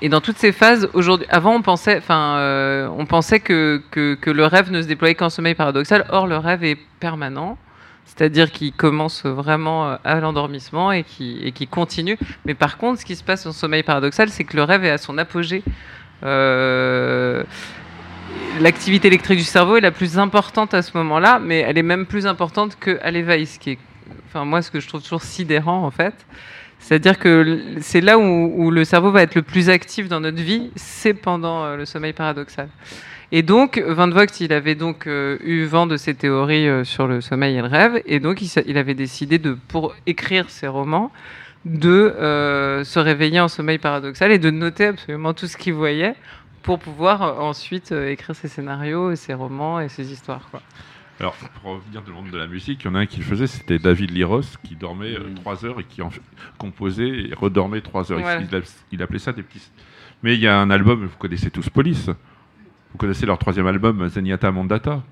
Et 0.01 0.09
dans 0.09 0.19
toutes 0.21 0.37
ces 0.37 0.51
phases, 0.51 0.89
aujourd'hui, 0.93 1.25
avant 1.29 1.55
on 1.55 1.61
pensait, 1.61 1.97
enfin, 1.97 2.35
euh, 2.37 2.87
on 2.97 3.05
pensait 3.05 3.39
que, 3.39 3.81
que, 3.91 4.13
que 4.15 4.29
le 4.29 4.45
rêve 4.45 4.71
ne 4.71 4.81
se 4.81 4.87
déployait 4.87 5.15
qu'en 5.15 5.29
sommeil 5.31 5.55
paradoxal. 5.55 6.05
Or, 6.09 6.27
le 6.27 6.37
rêve 6.37 6.63
est 6.63 6.77
permanent. 6.99 7.57
C'est-à-dire 8.07 8.51
qui 8.51 8.71
commence 8.71 9.25
vraiment 9.25 9.89
euh, 9.89 9.95
à 10.03 10.19
l'endormissement 10.19 10.91
et 10.91 11.03
qui, 11.03 11.39
et 11.43 11.51
qui 11.51 11.67
continue. 11.67 12.17
Mais 12.45 12.55
par 12.55 12.77
contre, 12.77 13.01
ce 13.01 13.05
qui 13.05 13.15
se 13.15 13.23
passe 13.23 13.45
en 13.45 13.51
sommeil 13.51 13.83
paradoxal, 13.83 14.29
c'est 14.29 14.43
que 14.43 14.55
le 14.55 14.63
rêve 14.63 14.83
est 14.83 14.89
à 14.89 14.97
son 14.97 15.17
apogée. 15.17 15.63
Euh, 16.23 17.43
L'activité 18.59 19.07
électrique 19.07 19.37
du 19.37 19.43
cerveau 19.43 19.77
est 19.77 19.81
la 19.81 19.91
plus 19.91 20.17
importante 20.17 20.73
à 20.73 20.81
ce 20.81 20.97
moment-là, 20.97 21.39
mais 21.39 21.59
elle 21.59 21.77
est 21.77 21.83
même 21.83 22.05
plus 22.05 22.25
importante 22.25 22.77
qu'à 22.79 23.11
l'éveil, 23.11 23.45
ce 23.45 23.59
qui 23.59 23.71
est, 23.71 23.79
enfin 24.27 24.45
moi, 24.45 24.61
ce 24.61 24.71
que 24.71 24.79
je 24.79 24.87
trouve 24.87 25.03
toujours 25.03 25.21
sidérant 25.21 25.83
en 25.83 25.91
fait. 25.91 26.25
C'est-à-dire 26.79 27.19
que 27.19 27.75
c'est 27.81 28.01
là 28.01 28.17
où, 28.17 28.21
où 28.23 28.71
le 28.71 28.83
cerveau 28.83 29.11
va 29.11 29.21
être 29.21 29.35
le 29.35 29.41
plus 29.41 29.69
actif 29.69 30.07
dans 30.07 30.19
notre 30.19 30.41
vie, 30.41 30.71
c'est 30.75 31.13
pendant 31.13 31.63
euh, 31.63 31.77
le 31.77 31.85
sommeil 31.85 32.13
paradoxal. 32.13 32.69
Et 33.33 33.41
donc, 33.43 33.77
Van 33.85 34.09
Vogt, 34.09 34.39
il 34.39 34.53
avait 34.53 34.75
donc 34.75 35.05
euh, 35.05 35.37
eu 35.43 35.65
vent 35.65 35.85
de 35.85 35.97
ces 35.97 36.13
théories 36.15 36.67
euh, 36.69 36.83
sur 36.85 37.07
le 37.07 37.19
sommeil 37.19 37.57
et 37.57 37.61
le 37.61 37.67
rêve, 37.67 38.01
et 38.05 38.19
donc 38.21 38.41
il, 38.41 38.77
avait 38.77 38.93
décidé 38.93 39.37
de, 39.37 39.57
pour 39.67 39.93
écrire 40.05 40.49
ses 40.49 40.67
romans, 40.67 41.11
de 41.65 41.89
euh, 41.89 42.85
se 42.85 42.99
réveiller 42.99 43.41
en 43.41 43.49
sommeil 43.49 43.79
paradoxal 43.79 44.31
et 44.31 44.39
de 44.39 44.49
noter 44.49 44.85
absolument 44.85 45.33
tout 45.33 45.47
ce 45.47 45.57
qu'il 45.57 45.73
voyait 45.73 46.15
pour 46.63 46.79
pouvoir 46.79 47.21
euh, 47.21 47.33
ensuite 47.41 47.91
euh, 47.91 48.09
écrire 48.09 48.33
ses 48.33 48.47
scénarios, 48.47 49.11
et 49.11 49.17
ses 49.17 49.33
romans 49.33 49.81
et 49.81 49.89
ses 49.89 50.09
histoires. 50.11 50.47
Quoi. 50.49 50.61
Alors, 51.19 51.35
pour 51.61 51.71
revenir 51.73 52.01
le 52.07 52.13
monde 52.13 52.29
de 52.31 52.37
la 52.37 52.47
musique, 52.47 52.81
il 52.83 52.87
y 52.87 52.89
en 52.89 52.95
a 52.95 52.99
un 52.99 53.05
qui 53.07 53.17
le 53.17 53.25
faisait, 53.25 53.47
c'était 53.47 53.79
David 53.79 54.11
Liros, 54.11 54.41
qui 54.63 54.75
dormait 54.75 55.15
3 55.35 55.65
heures 55.65 55.79
et 55.81 55.83
qui 55.83 56.01
en 56.01 56.11
fait- 56.11 56.21
composait 56.59 57.09
et 57.09 57.33
redormait 57.35 57.81
3 57.81 58.11
heures. 58.13 58.19
Il- 58.19 58.25
Ouais. 58.25 58.47
Il, 58.49 58.55
a- 58.55 58.61
il 58.93 59.01
appelait 59.01 59.19
ça 59.19 59.33
des 59.33 59.41
petits. 59.43 59.69
Mais 60.23 60.35
il 60.35 60.39
y 60.39 60.47
a 60.47 60.57
un 60.57 60.69
album, 60.69 61.05
vous 61.05 61.17
connaissez 61.17 61.49
tous 61.51 61.69
Police. 61.69 62.09
Vous 62.97 63.01
connaissez 63.01 63.27
leur 63.27 63.37
troisième 63.37 63.67
album, 63.67 64.09
Zenyatta 64.09 64.51
Mandata. 64.51 65.03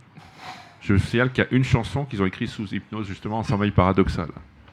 Je 0.82 0.98
signale 0.98 1.32
qu'il 1.32 1.44
y 1.44 1.48
a 1.48 1.50
une 1.56 1.64
chanson 1.64 2.04
qu'ils 2.04 2.20
ont 2.20 2.26
écrite 2.26 2.50
sous 2.50 2.66
hypnose, 2.74 3.06
justement, 3.06 3.38
en 3.38 3.44
sommeil 3.44 3.70
paradoxal. 3.70 4.26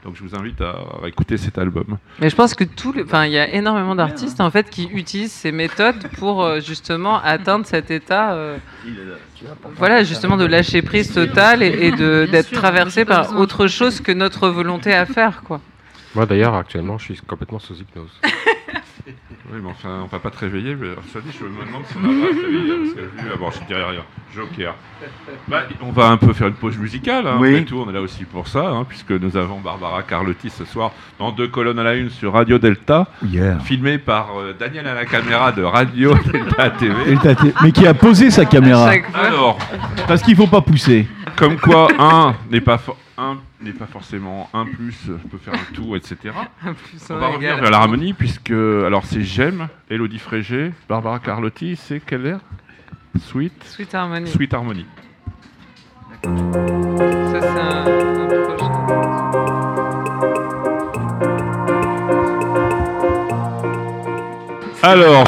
Donc 0.03 0.17
je 0.17 0.23
vous 0.23 0.35
invite 0.35 0.63
à, 0.63 0.77
à 1.05 1.09
écouter 1.09 1.37
cet 1.37 1.59
album. 1.59 1.99
Mais 2.21 2.31
je 2.31 2.35
pense 2.35 2.55
que 2.55 2.65
tout, 2.65 2.91
le- 2.95 3.05
enfin, 3.05 3.27
il 3.27 3.33
y 3.33 3.39
a 3.39 3.53
énormément 3.53 3.95
d'artistes 3.95 4.41
en 4.41 4.51
fait 4.51 4.71
qui 4.71 4.85
utilisent 4.95 5.31
ces 5.31 5.53
méthodes 5.53 6.09
pour 6.19 6.43
euh, 6.43 6.61
justement 6.61 7.21
atteindre 7.21 7.67
cet 7.67 7.91
état, 7.91 8.33
euh, 8.33 8.57
voilà, 9.77 10.05
justement 10.05 10.39
de 10.39 10.47
lâcher 10.47 10.81
prise 10.81 11.13
totale 11.13 11.63
et, 11.63 11.67
et 11.89 11.91
de 11.93 12.27
d'être 12.31 12.51
traversé 12.51 13.05
par 13.05 13.37
autre 13.39 13.67
chose 13.67 14.01
que 14.01 14.11
notre 14.13 14.49
volonté 14.49 14.95
à 14.95 15.05
faire, 15.05 15.43
quoi. 15.43 15.61
Moi 16.15 16.25
d'ailleurs, 16.25 16.55
actuellement, 16.55 16.97
je 16.97 17.13
suis 17.13 17.17
complètement 17.21 17.59
sous 17.59 17.75
hypnose. 17.75 18.11
Oui, 19.51 19.59
mais 19.63 19.71
enfin, 19.71 20.01
on 20.05 20.07
va 20.07 20.19
pas 20.21 20.31
te 20.31 20.39
réveiller. 20.39 20.77
Mais 20.77 20.89
ça 21.13 21.21
dit, 21.21 21.37
je 21.39 21.45
me 21.45 21.65
demande 21.67 21.83
si 21.87 21.95
on 21.97 22.01
va 22.01 22.29
te 22.29 22.47
réveiller. 22.47 22.75
Parce 22.79 22.95
que 22.95 23.01
vu, 23.23 23.29
ah 23.33 23.37
bon, 23.39 23.51
je 23.51 23.67
dirais 23.67 23.85
rien. 23.91 24.03
Joker. 24.35 24.75
Bah, 25.49 25.63
on 25.83 25.91
va 25.91 26.07
un 26.11 26.17
peu 26.17 26.33
faire 26.33 26.47
une 26.47 26.55
pause 26.55 26.79
musicale. 26.79 27.27
Hein, 27.27 27.37
Oui. 27.41 27.51
Après 27.51 27.65
tout, 27.65 27.77
on 27.85 27.91
est 27.91 27.93
là 27.93 28.01
aussi 28.01 28.25
pour 28.25 28.47
ça, 28.47 28.69
hein, 28.69 28.85
puisque 28.89 29.11
nous 29.11 29.37
avons 29.37 29.59
Barbara 29.59 30.05
Carlotti 30.05 30.49
ce 30.49 30.65
soir 30.65 30.93
dans 31.19 31.33
deux 31.33 31.49
colonnes 31.49 31.79
à 31.81 31.83
la 31.83 31.95
une 31.97 32.09
sur 32.09 32.33
Radio 32.33 32.59
Delta, 32.59 33.09
Yeah. 33.29 33.59
filmé 33.59 33.99
par 33.99 34.29
euh, 34.39 34.55
Daniel 34.59 34.87
à 34.87 34.95
la 34.95 35.05
caméra 35.07 35.51
de 35.53 35.63
Radio 35.65 36.15
Delta 36.33 36.71
TV. 36.71 37.17
Mais 37.63 37.73
qui 37.73 37.87
a 37.87 37.95
posé 37.95 38.31
sa 38.31 38.45
caméra. 38.45 38.91
Alors, 39.13 39.59
Parce 40.07 40.23
qu'il 40.23 40.37
faut 40.37 40.47
pas 40.47 40.61
pousser. 40.63 41.07
comme 41.37 41.57
quoi 41.59 41.89
un 41.99 42.37
n'est 42.51 42.61
pas 42.61 42.79
for- 42.79 42.97
un 43.19 43.39
n'est 43.61 43.73
pas 43.73 43.87
forcément 43.87 44.49
un 44.55 44.65
plus 44.65 44.97
peut 45.31 45.39
faire 45.39 45.55
un 45.71 45.75
tout, 45.75 45.95
etc. 45.97 46.17
Plus 46.61 47.01
On 47.11 47.15
un 47.15 47.19
va 47.19 47.27
revenir 47.29 47.51
égal. 47.53 47.61
vers 47.63 47.71
l'harmonie 47.71 48.13
puisque 48.15 48.51
alors 48.51 49.05
c'est 49.05 49.23
J'aime, 49.23 49.69
Elodie 49.91 50.19
Frégé, 50.19 50.73
Barbara 50.89 51.19
Carlotti, 51.19 51.77
c'est 51.77 52.01
quel 52.05 52.27
air 52.27 52.41
Sweet, 53.21 53.53
Sweet 53.65 53.95
Harmony. 53.95 54.31
Sweet 54.31 54.55
Harmony. 54.55 54.87
Ça, 56.25 56.31
c'est 57.41 57.61
un, 57.61 57.87
un. 57.87 59.03
Alors, 64.83 65.25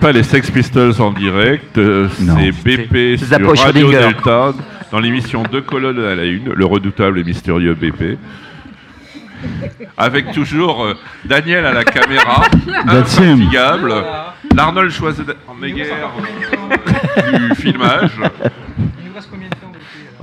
pas 0.00 0.12
les 0.12 0.22
Sex 0.22 0.50
Pistols 0.50 1.00
en 1.00 1.12
direct, 1.12 1.76
euh, 1.78 2.08
Non. 2.20 2.36
c'est 2.38 2.52
BP 2.52 3.18
C'est 3.18 3.26
sur 3.34 3.58
Radio. 3.64 3.90
Delta 3.90 4.52
dans 4.94 5.00
l'émission 5.00 5.42
Deux 5.50 5.60
colonnes 5.60 5.98
à 6.04 6.14
la 6.14 6.24
une, 6.24 6.52
le 6.52 6.64
redoutable 6.64 7.18
et 7.18 7.24
mystérieux 7.24 7.74
BP. 7.74 8.16
Avec 9.96 10.30
toujours 10.30 10.84
euh, 10.84 10.94
Daniel 11.24 11.66
à 11.66 11.72
la 11.72 11.82
caméra, 11.82 12.42
infatigable, 12.86 13.92
l'Arnold 14.54 14.92
Schwarzenegger 14.92 15.86
euh, 15.90 17.38
du 17.48 17.54
filmage. 17.56 18.12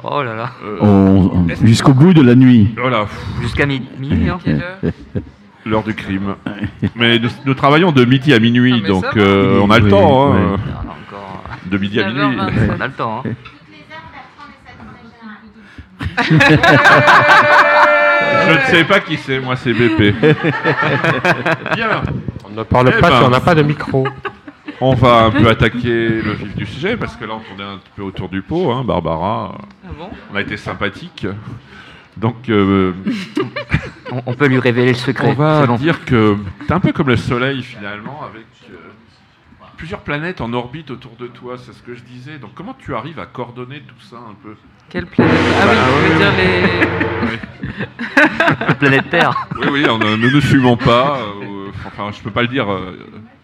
Oh 0.03 0.24
là 0.24 0.36
là. 0.36 0.51
euh, 0.63 0.78
On- 0.80 1.47
Jusqu'au 1.65 1.93
bout 1.93 2.13
de 2.13 2.22
la 2.22 2.36
nuit. 2.36 2.74
voilà, 2.78 3.07
Jusqu'à 3.41 3.65
mi- 3.65 3.86
minuit. 3.99 4.30
hein. 4.30 4.39
Quelle 4.41 4.55
heure 4.55 4.93
l'heure 5.65 5.84
du 5.84 5.93
crime. 5.93 6.36
Mais 6.95 7.19
nous, 7.19 7.30
nous 7.45 7.53
travaillons 7.53 7.91
de 7.91 8.03
midi 8.05 8.34
à 8.34 8.39
minuit, 8.39 8.74
Ah, 8.78 8.80
mais 8.82 8.88
donc 8.89 9.03
va. 9.03 9.22
euh, 9.22 9.59
on 9.61 9.69
a 9.69 9.78
le 9.80 9.84
Oui, 9.86 9.89
temps. 9.91 10.34
hein, 10.34 10.36
oui. 10.36 10.41
Non, 10.41 10.57
non, 10.86 10.91
encore. 11.07 11.41
De 11.65 11.78
midi 11.78 11.99
à 12.01 12.07
minuit. 12.07 12.22
9h27. 12.38 12.72
On 12.78 12.82
a 12.82 12.88
le 12.88 12.93
temps. 12.93 13.24
hein. 13.26 13.30
Je 18.47 18.54
ne 18.54 18.62
sais 18.76 18.84
pas 18.86 18.99
qui 18.99 19.18
c'est, 19.18 19.39
moi 19.39 19.56
c'est 19.56 19.74
BP. 19.74 20.14
Bien, 21.76 22.02
On 22.45 22.49
ne 22.49 22.64
parle 22.64 22.91
Eh 22.95 22.99
pas 23.02 23.10
ben. 23.10 23.18
si 23.20 23.24
on 23.26 23.30
n'a 23.30 23.39
pas 23.39 23.56
de 23.56 23.62
micro. 23.64 24.08
on 24.82 24.93
va 24.95 25.26
un 25.26 25.32
peu 25.32 25.47
attaquer 25.49 25.80
le 26.22 26.34
vif 26.34 26.56
du 26.56 26.66
sujet 26.66 26.97
parce 26.97 27.16
que 27.16 27.26
là 27.26 27.34
on 27.36 27.39
tournait 27.39 27.64
un 27.72 27.78
petit 27.78 27.91
peu 27.95 28.02
autour 28.04 28.30
du 28.30 28.41
pot, 28.41 28.72
hein, 28.72 28.84
Barbara. 28.84 29.58
Ah 29.86 29.89
bon? 29.97 30.10
On 30.32 30.36
a 30.36 30.41
été 30.41 30.58
sympathique. 30.58 31.28
Donc 32.18 32.49
euh, 32.49 32.93
On, 34.12 34.22
on 34.26 34.34
peut 34.34 34.47
lui 34.47 34.60
révéler 34.60 34.89
le 34.89 34.93
secret. 34.95 35.30
on 35.30 35.34
va 35.34 35.62
c'est 35.62 35.68
bon. 35.68 35.76
dire 35.76 36.04
que 36.04 36.36
c'est 36.68 36.74
un 36.74 36.80
peu 36.82 36.91
comme 36.91 37.08
le 37.08 37.16
Soleil 37.16 37.64
finalement 37.64 38.22
avec 38.30 38.45
plusieurs 39.82 40.01
planètes 40.01 40.41
en 40.41 40.53
orbite 40.53 40.91
autour 40.91 41.15
de 41.19 41.25
toi, 41.25 41.55
c'est 41.57 41.73
ce 41.73 41.82
que 41.82 41.95
je 41.95 42.03
disais. 42.03 42.38
Donc 42.38 42.51
comment 42.53 42.75
tu 42.77 42.93
arrives 42.93 43.17
à 43.17 43.25
coordonner 43.25 43.82
tout 43.82 43.99
ça 43.99 44.17
un 44.17 44.36
peu? 44.43 44.55
Quelle 44.89 45.07
planète? 45.07 45.34
Ah 45.59 45.65
oui, 45.65 46.03
je 46.05 46.11
veux 46.13 46.19
dire 46.19 46.32
les. 46.38 47.39
La 48.67 48.75
planète 48.75 49.09
Terre. 49.09 49.47
Oui, 49.59 49.67
oui, 49.71 49.86
on, 49.89 49.97
ne 49.97 50.29
nous 50.29 50.39
fumons 50.41 50.77
pas. 50.77 51.17
euh, 51.21 51.69
enfin, 51.88 52.11
je 52.15 52.21
peux 52.21 52.29
pas 52.29 52.43
le 52.43 52.47
dire. 52.47 52.71
euh, 52.71 52.95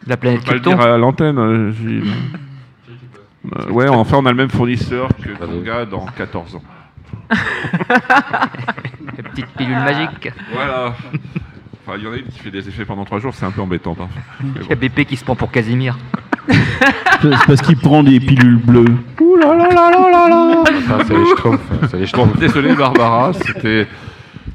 La 0.05 0.13
Je 0.13 0.19
planète 0.19 0.41
peux 0.41 0.45
pas 0.45 0.53
le 0.53 0.59
Krypton. 0.59 0.77
dire 0.77 0.93
à 0.93 0.97
l'antenne, 0.99 1.39
euh. 1.39 1.73
Euh, 3.57 3.69
ouais, 3.71 3.87
enfin, 3.89 4.17
on 4.19 4.25
a 4.27 4.29
le 4.29 4.37
même 4.37 4.51
fournisseur 4.51 5.09
que 5.17 5.29
ton 5.43 5.59
gars 5.61 5.85
dans 5.85 6.05
14 6.05 6.55
ans. 6.57 6.63
La 7.89 9.23
petite 9.23 9.47
pilule 9.57 9.79
magique. 9.79 10.31
Voilà. 10.53 10.93
Enfin, 11.87 11.97
il 11.99 12.03
y 12.03 12.07
en 12.07 12.11
a 12.11 12.17
une 12.17 12.25
qui 12.25 12.39
fait 12.39 12.51
des 12.51 12.67
effets 12.67 12.83
pendant 12.83 13.05
3 13.05 13.19
jours, 13.19 13.33
c'est 13.33 13.45
un 13.45 13.51
peu 13.51 13.61
embêtant 13.61 13.95
parfois. 13.95 14.21
Il 14.43 14.69
y 14.69 14.73
a 14.73 14.75
bon. 14.75 14.87
BP 14.87 15.05
qui 15.07 15.15
se 15.15 15.23
prend 15.23 15.37
pour 15.37 15.51
Casimir. 15.51 15.97
C'est 17.21 17.29
parce 17.47 17.61
qu'il 17.61 17.77
prend 17.77 18.03
des 18.03 18.19
pilules 18.19 18.57
bleues. 18.57 18.97
Ouh 19.21 19.37
là 19.37 19.55
là 19.55 19.69
là 19.69 19.91
là 19.91 20.09
là 20.11 20.29
là 20.29 20.63
Ça, 20.85 21.05
c'est 21.07 21.17
les 21.17 21.25
schtroumpfs. 21.25 21.61
C'est 21.89 21.97
les 21.99 22.05
schtroumpfs. 22.07 22.37
désolé 22.39 22.75
Barbara, 22.75 23.31
c'était 23.33 23.87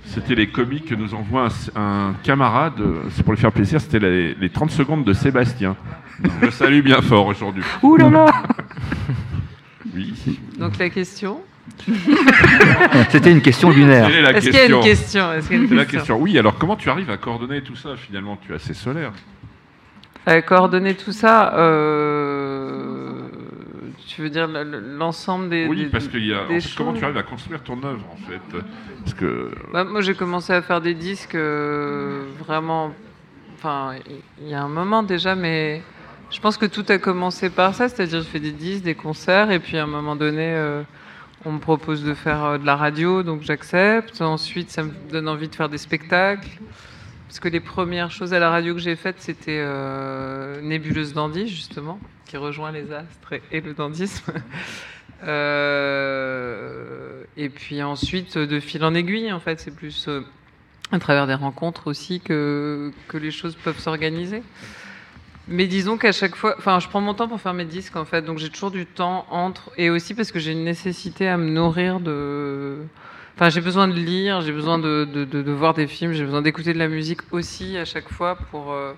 c'était 0.05 0.35
les 0.35 0.49
comiques 0.49 0.91
que 0.91 0.95
nous 0.95 1.15
envoie 1.15 1.49
un, 1.75 1.81
un 1.81 2.15
camarade, 2.23 2.75
c'est 3.13 3.23
pour 3.23 3.33
lui 3.33 3.41
faire 3.41 3.53
plaisir, 3.53 3.81
c'était 3.81 3.99
les, 3.99 4.35
les 4.35 4.51
30 4.51 4.71
secondes 4.71 5.05
de 5.05 5.15
Sébastien. 5.15 5.75
Je 6.23 6.47
le 6.47 6.51
salue 6.51 6.83
bien 6.83 7.01
fort 7.01 7.27
aujourd'hui. 7.27 7.63
Ouh 7.83 7.97
là 7.97 8.11
là 8.11 8.27
Oui. 9.95 10.39
Donc 10.59 10.77
la 10.79 10.91
question. 10.91 11.41
C'était 13.11 13.31
une 13.33 13.41
question 13.43 13.71
lunaire. 13.71 14.09
Est-ce 14.09 14.47
qu'il 14.51 14.55
y 14.55 14.59
a 14.59 14.61
question 14.63 14.77
une 14.79 14.83
question 14.85 15.25
C'est 15.69 15.75
la 15.75 15.85
question. 15.85 16.19
Oui, 16.21 16.39
alors 16.39 16.57
comment 16.59 16.77
tu 16.77 16.91
arrives 16.91 17.11
à 17.11 17.17
coordonner 17.17 17.63
tout 17.63 17.77
ça 17.77 17.97
finalement? 17.97 18.39
Tu 18.45 18.53
es 18.53 18.57
assez 18.57 18.75
solaire. 18.75 19.13
Euh, 20.29 20.41
coordonner 20.41 20.95
tout 20.95 21.11
ça, 21.13 21.53
euh, 21.57 23.23
tu 24.07 24.23
veux 24.23 24.31
dire 24.31 24.47
le- 24.47 24.63
le- 24.63 24.97
l'ensemble 24.97 25.49
des. 25.49 25.67
Oui, 25.67 25.79
des- 25.85 25.87
parce 25.87 26.07
qu'il 26.09 26.25
y 26.27 26.33
a. 26.33 26.45
en 26.45 26.47
fait, 26.61 26.75
comment 26.77 26.93
tu 26.93 27.03
arrives 27.05 27.17
à 27.17 27.23
construire 27.25 27.61
ton 27.63 27.83
œuvre 27.83 28.05
en 28.13 28.17
fait? 28.31 28.41
Parce 29.01 29.15
que. 29.15 29.51
Bah, 29.73 29.83
moi, 29.85 30.01
j'ai 30.01 30.15
commencé 30.15 30.53
à 30.53 30.63
faire 30.63 30.81
des 30.81 30.95
disques 30.95 31.35
euh, 31.35 32.25
vraiment. 32.39 32.93
Enfin, 33.59 33.95
il 34.41 34.49
y 34.49 34.55
a 34.55 34.63
un 34.63 34.69
moment 34.69 35.03
déjà, 35.03 35.35
mais 35.35 35.83
je 36.31 36.39
pense 36.41 36.57
que 36.57 36.67
tout 36.67 36.85
a 36.89 36.99
commencé 36.99 37.51
par 37.51 37.75
ça. 37.75 37.89
C'est-à-dire, 37.89 38.21
je 38.21 38.27
fais 38.29 38.41
des 38.41 38.53
disques, 38.53 38.85
des 38.85 38.95
concerts, 38.95 39.51
et 39.51 39.59
puis 39.59 39.77
à 39.77 39.85
un 39.85 39.87
moment 39.89 40.15
donné, 40.17 40.53
euh, 40.55 40.83
on 41.45 41.53
me 41.53 41.59
propose 41.59 42.05
de 42.05 42.15
faire 42.15 42.45
euh, 42.45 42.59
de 42.59 42.67
la 42.67 42.77
radio, 42.77 43.23
donc 43.23 43.43
j'accepte. 43.43 44.21
Ensuite, 44.21 44.71
ça 44.71 44.83
me 44.85 44.93
donne 45.11 45.29
envie 45.29 45.49
de 45.49 45.55
faire 45.55 45.69
des 45.69 45.79
spectacles. 45.79 46.49
Parce 47.27 47.41
que 47.41 47.49
les 47.49 47.61
premières 47.61 48.11
choses 48.11 48.35
à 48.35 48.39
la 48.39 48.51
radio 48.51 48.75
que 48.75 48.81
j'ai 48.81 48.97
faites, 48.97 49.21
c'était 49.21 49.59
euh, 49.59 50.61
Nébuleuse 50.61 51.15
Dandy, 51.15 51.49
justement, 51.49 51.99
qui 52.27 52.37
rejoint 52.37 52.73
les 52.73 52.93
astres 52.93 53.35
et, 53.51 53.61
le 53.61 53.75
dandisme. 53.75 54.33
Euh, 55.25 57.23
et 57.37 57.49
puis 57.49 57.81
ensuite, 57.81 58.37
de 58.37 58.59
fil 58.59 58.85
en 58.85 58.93
aiguille, 58.93 59.33
en 59.33 59.39
fait, 59.39 59.61
c'est 59.61 59.71
plus 59.71 60.09
à 60.91 60.99
travers 60.99 61.29
des 61.29 61.35
rencontres 61.35 61.87
aussi 61.87 62.19
que, 62.19 62.91
que 63.07 63.19
les 63.19 63.31
choses 63.31 63.55
peuvent 63.55 63.79
s'organiser. 63.79 64.43
Mais 65.49 65.67
disons 65.67 65.99
qu'à 65.99 66.13
chaque 66.13 66.37
fois, 66.37 66.55
enfin, 66.59 66.79
je 66.79 66.89
prends 66.89 67.01
mon 67.01 67.15
temps 67.15 67.29
pour 67.29 67.41
faire 67.41 67.55
mes 67.55 67.65
disques 67.65 67.97
en 67.97 68.05
fait, 68.05 68.23
donc 68.23 68.39
j'ai 68.39 68.49
toujours 68.49 68.71
du 68.71 68.87
temps 68.87 69.27
entre, 69.31 69.71
et 69.77 69.91
aussi 69.91 70.15
parce 70.15 70.31
que 70.31 70.39
j'ai 70.39 70.53
une 70.53 70.65
nécessité 70.65 71.29
à 71.29 71.37
me 71.37 71.51
nourrir 71.51 71.99
de 72.01 72.79
Enfin, 73.35 73.49
j'ai 73.49 73.61
besoin 73.61 73.89
de 73.89 73.95
lire, 73.95 74.43
j'ai 74.43 74.53
besoin 74.53 74.79
de, 74.79 75.05
de, 75.05 75.53
voir 75.53 75.73
des 75.73 75.87
films, 75.87 76.13
j'ai 76.13 76.25
besoin 76.25 76.43
d'écouter 76.43 76.75
de 76.75 76.79
la 76.79 76.89
musique 76.89 77.21
aussi 77.33 77.79
à 77.79 77.85
chaque 77.85 78.11
fois 78.11 78.37
pour, 78.37 78.73
euh, 78.73 78.93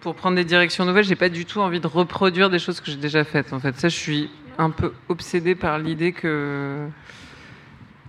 pour 0.00 0.14
prendre 0.14 0.36
des 0.36 0.44
directions 0.44 0.84
nouvelles. 0.84 1.04
J'ai 1.04 1.16
pas 1.16 1.28
du 1.28 1.44
tout 1.44 1.60
envie 1.60 1.80
de 1.80 1.86
reproduire 1.86 2.48
des 2.48 2.60
choses 2.60 2.80
que 2.80 2.90
j'ai 2.90 2.96
déjà 2.96 3.24
faites. 3.24 3.52
En 3.52 3.58
fait, 3.58 3.76
ça, 3.78 3.88
je 3.88 3.96
suis 3.96 4.30
un 4.56 4.70
peu 4.70 4.92
obsédée 5.08 5.56
par 5.56 5.78
l'idée 5.78 6.12
que 6.12 6.86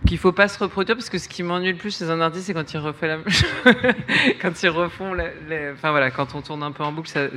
qu'il 0.05 0.17
faut 0.17 0.31
pas 0.31 0.47
se 0.47 0.57
reproduire 0.59 0.95
parce 0.95 1.09
que 1.09 1.17
ce 1.17 1.27
qui 1.27 1.43
m'ennuie 1.43 1.71
le 1.71 1.77
plus 1.77 1.97
chez 1.97 2.09
un 2.09 2.21
artiste 2.21 2.45
c'est 2.47 2.53
quand 2.53 2.73
il 2.73 2.77
refait 2.77 3.07
la 3.07 3.17
même 3.17 3.29
chose. 3.29 3.45
Quand 4.41 4.63
ils 4.63 4.69
refont 4.69 5.13
les- 5.13 5.71
enfin 5.73 5.91
voilà 5.91 6.11
quand 6.11 6.35
on 6.35 6.41
tourne 6.41 6.63
un 6.63 6.71
peu 6.71 6.83
en 6.83 6.91
boucle 6.91 7.09
ça, 7.09 7.27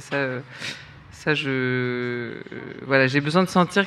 ça, 1.10 1.34
je 1.34 2.34
voilà 2.86 3.06
j'ai 3.06 3.20
besoin 3.20 3.42
de 3.42 3.48
sentir 3.48 3.86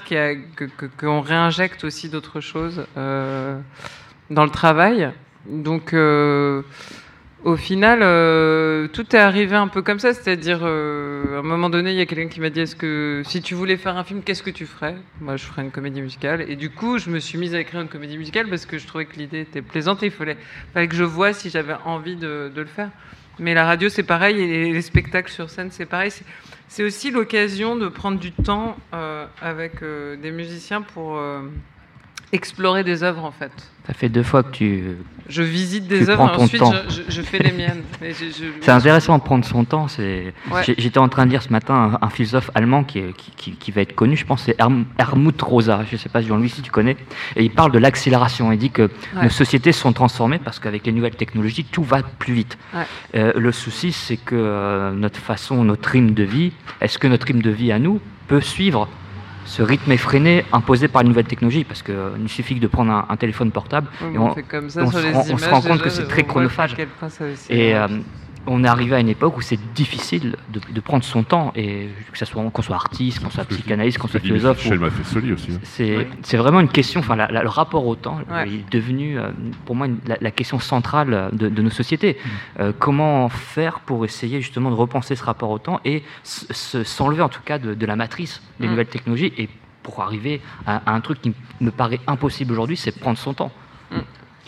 qu'on 1.00 1.22
réinjecte 1.22 1.84
aussi 1.84 2.10
d'autres 2.10 2.40
choses 2.42 2.86
euh, 2.98 3.60
dans 4.30 4.44
le 4.44 4.52
travail. 4.52 5.12
Donc 5.48 5.94
euh, 5.94 6.62
au 7.44 7.56
final, 7.56 8.00
euh, 8.04 8.88
tout 8.88 9.16
est 9.16 9.20
arrivé 9.20 9.56
un 9.56 9.68
peu 9.68 9.82
comme 9.82 9.98
ça, 9.98 10.14
c'est-à-dire, 10.14 10.60
euh, 10.62 11.38
à 11.38 11.40
un 11.40 11.42
moment 11.42 11.70
donné, 11.70 11.92
il 11.92 11.98
y 11.98 12.02
a 12.02 12.06
quelqu'un 12.06 12.28
qui 12.28 12.40
m'a 12.40 12.52
dit, 12.52 12.62
est-ce 12.62 12.76
que 12.76 13.24
si 13.26 13.42
tu 13.42 13.56
voulais 13.56 13.78
faire 13.78 13.98
un 13.98 14.04
film, 14.04 14.22
qu'est-ce 14.22 14.44
que 14.44 14.52
tu 14.52 14.68
ferais? 14.68 14.96
Moi, 15.20 15.38
je 15.38 15.46
ferais 15.46 15.64
une 15.64 15.72
comédie 15.72 16.02
musicale. 16.02 16.46
Et 16.48 16.56
du 16.56 16.70
coup, 16.70 17.00
je 17.00 17.10
me 17.10 17.20
suis 17.20 17.40
mise 17.40 17.56
à 17.56 17.60
écrire 17.60 17.82
une 17.82 17.88
comédie 17.88 18.18
musicale 18.18 18.48
parce 18.48 18.68
que 18.68 18.78
je 18.78 18.86
trouvais 18.86 19.06
que 19.06 19.16
l'idée 19.18 19.42
était 19.42 19.64
plaisante 19.64 20.04
il 20.04 20.12
fallait, 20.12 20.38
que 20.76 20.96
je 20.96 21.04
vois 21.04 21.34
si 21.34 21.50
j'avais 21.50 21.76
envie 21.86 22.16
de, 22.16 22.52
le 22.56 22.66
faire. 22.66 22.90
Mais 23.40 23.56
la 23.56 23.66
radio, 23.66 23.90
c'est 23.90 24.04
pareil, 24.04 24.40
et 24.40 24.72
les 24.72 24.82
spectacles 24.82 25.32
sur 25.32 25.50
scène, 25.50 25.72
c'est 25.72 25.88
pareil. 25.88 26.12
C'est- 26.68 26.84
aussi 26.84 27.12
l'occasion 27.12 27.76
de 27.76 27.88
prendre 27.88 28.20
du 28.20 28.32
temps 28.32 28.78
euh, 28.94 29.26
avec 29.42 29.84
des 29.84 30.32
musiciens 30.32 30.82
pour 30.82 31.20
explorer 32.32 32.84
des 32.84 33.04
œuvres, 33.04 33.24
en 33.24 33.32
fait. 33.32 33.52
Ça 33.88 33.94
fait 33.94 34.10
deux 34.10 34.24
fois 34.24 34.44
que 34.44 34.52
tu. 34.52 34.84
Je 35.28 35.42
visite 35.42 35.88
des 35.88 36.10
œuvres 36.10 36.32
et 36.38 36.42
ensuite 36.42 36.62
je, 37.10 37.22
fais 37.22 37.40
les 37.40 37.52
miennes. 37.52 37.82
C'est 38.62 38.70
intéressant 38.72 39.18
de 39.18 39.24
prendre 39.24 39.44
son 39.44 39.64
temps. 39.66 39.88
C'est. 39.88 40.34
Ouais. 40.52 40.62
J'ai- 40.64 40.76
J'étais 40.78 41.00
en 41.00 41.10
train 41.10 41.26
de 41.26 41.32
lire 41.32 41.42
ce 41.42 41.50
matin 41.50 41.98
un, 42.02 42.06
un 42.06 42.10
philosophe 42.10 42.52
allemand 42.54 42.84
qui, 42.84 43.00
est- 43.00 43.14
qui, 43.16 43.32
qui- 43.32 43.52
qui 43.54 43.72
va 43.72 43.82
être 43.82 43.96
connu. 43.96 44.16
Je 44.16 44.26
pense 44.26 44.44
c'est 44.44 44.56
Herm- 44.60 44.86
Helmut 45.00 45.42
Rosa. 45.42 45.84
Je 45.90 45.96
ne 45.96 45.98
sais 46.00 46.10
pas 46.10 46.22
Jean-Louis 46.22 46.50
si 46.50 46.62
tu 46.62 46.70
connais. 46.70 46.96
Et 47.36 47.44
il 47.44 47.50
parle 47.52 47.72
de 47.72 47.80
l'accélération. 47.80 48.52
Il 48.52 48.60
dit 48.60 48.70
que 48.72 48.84
Ouais. 49.16 49.24
nos 49.24 49.30
sociétés 49.30 49.72
sont 49.72 49.94
transformées 49.94 50.40
parce 50.40 50.60
qu'avec 50.60 50.86
les 50.86 50.92
nouvelles 50.92 51.16
technologies, 51.16 51.64
tout 51.66 51.84
va 51.84 52.04
plus 52.04 52.34
vite. 52.34 52.58
Ouais. 52.76 52.84
Euh, 53.16 53.34
le 53.36 53.52
souci, 53.52 53.92
c'est 53.92 54.18
que 54.18 54.36
euh, 54.38 54.92
notre 54.92 55.20
façon, 55.20 55.64
notre 55.64 55.90
rythme 55.90 56.12
de 56.14 56.24
vie, 56.24 56.52
est-ce 56.82 57.00
que 57.00 57.08
notre 57.08 57.26
rythme 57.26 57.42
de 57.42 57.50
vie 57.52 57.72
à 57.72 57.80
nous 57.80 58.00
peut 58.28 58.42
suivre 58.42 58.88
ce 59.52 59.62
rythme 59.62 59.92
effréné 59.92 60.46
imposé 60.54 60.88
par 60.88 61.02
les 61.04 61.10
nouvelles 61.10 61.26
technologies 61.34 61.66
Parce 61.66 61.82
qu'il 61.84 61.96
nous 62.18 62.28
suffit 62.30 62.60
de 62.60 62.68
prendre 62.68 62.92
un, 62.92 63.06
un 63.10 63.18
téléphone 63.18 63.52
portable 63.52 63.88
et 64.14 64.18
on, 64.18 64.30
se 64.70 64.80
rend- 65.14 65.20
on 65.20 65.38
se 65.38 65.44
images, 65.46 65.50
rend 65.54 65.62
compte 65.62 65.82
que 65.82 65.90
c'est 65.90 66.08
très 66.08 66.24
chronophage. 66.24 66.76
Et 67.50 67.76
euh, 67.76 67.88
on 68.48 68.64
est 68.64 68.68
arrivé 68.68 68.96
à 68.96 69.00
une 69.00 69.10
époque 69.10 69.38
où 69.38 69.42
c'est 69.42 69.60
difficile 69.74 70.36
de, 70.50 70.60
de 70.72 70.80
prendre 70.82 71.04
son 71.04 71.24
temps, 71.24 71.52
et 71.56 71.90
que 72.12 72.18
ça 72.18 72.26
soit 72.26 72.44
qu'on 72.52 72.62
soit 72.62 72.76
artiste, 72.76 73.22
qu'on 73.24 73.30
soit 73.30 73.46
psychanalyste, 73.46 73.98
qu'on 74.00 74.08
soit 74.08 74.20
philosophe. 74.20 74.58
Michel 74.64 74.80
Maffesoli 74.80 75.32
aussi. 75.34 75.52
hein. 75.54 75.60
C'est 75.64 75.98
Oui. 75.98 76.38
vraiment 76.38 76.60
une 76.60 76.68
question, 76.70 77.02
enfin, 77.02 77.16
la- 77.16 77.28
la- 77.32 77.44
le 77.44 77.50
rapport 77.50 77.86
au 77.86 77.96
temps 77.96 78.20
Ouais. 78.32 78.48
est 78.50 78.72
devenu, 78.72 79.20
euh, 79.20 79.30
pour 79.66 79.76
moi, 79.76 79.88
une- 79.88 80.00
la, 80.08 80.18
la 80.20 80.32
question 80.32 80.60
centrale 80.60 81.30
de, 81.34 81.50
de 81.50 81.62
nos 81.62 81.70
sociétés. 81.70 82.18
Mm. 82.24 82.30
Euh, 82.62 82.72
comment 82.78 83.30
faire 83.30 83.80
pour 83.82 84.06
essayer 84.06 84.42
justement 84.42 84.70
de 84.72 84.76
repenser 84.76 85.16
ce 85.16 85.24
rapport 85.24 85.50
au 85.52 85.60
temps 85.60 85.80
et 85.86 86.04
s'enlever 86.24 87.22
en 87.22 87.30
tout 87.30 87.42
cas 87.44 87.60
de, 87.60 87.74
de 87.74 87.86
la 87.86 87.96
matrice 87.96 88.42
des 88.60 88.68
Mm. 88.68 88.70
nouvelles 88.72 88.88
technologies 88.88 89.34
et 89.38 89.50
pour 89.84 90.02
arriver 90.02 90.42
à, 90.66 90.82
à 90.86 90.94
un 90.96 91.02
truc 91.02 91.22
qui 91.22 91.34
me 91.60 91.72
paraît 91.72 92.00
impossible 92.08 92.52
aujourd'hui, 92.54 92.78
c'est 92.78 92.98
prendre 93.00 93.18
son 93.18 93.34
temps. 93.34 93.52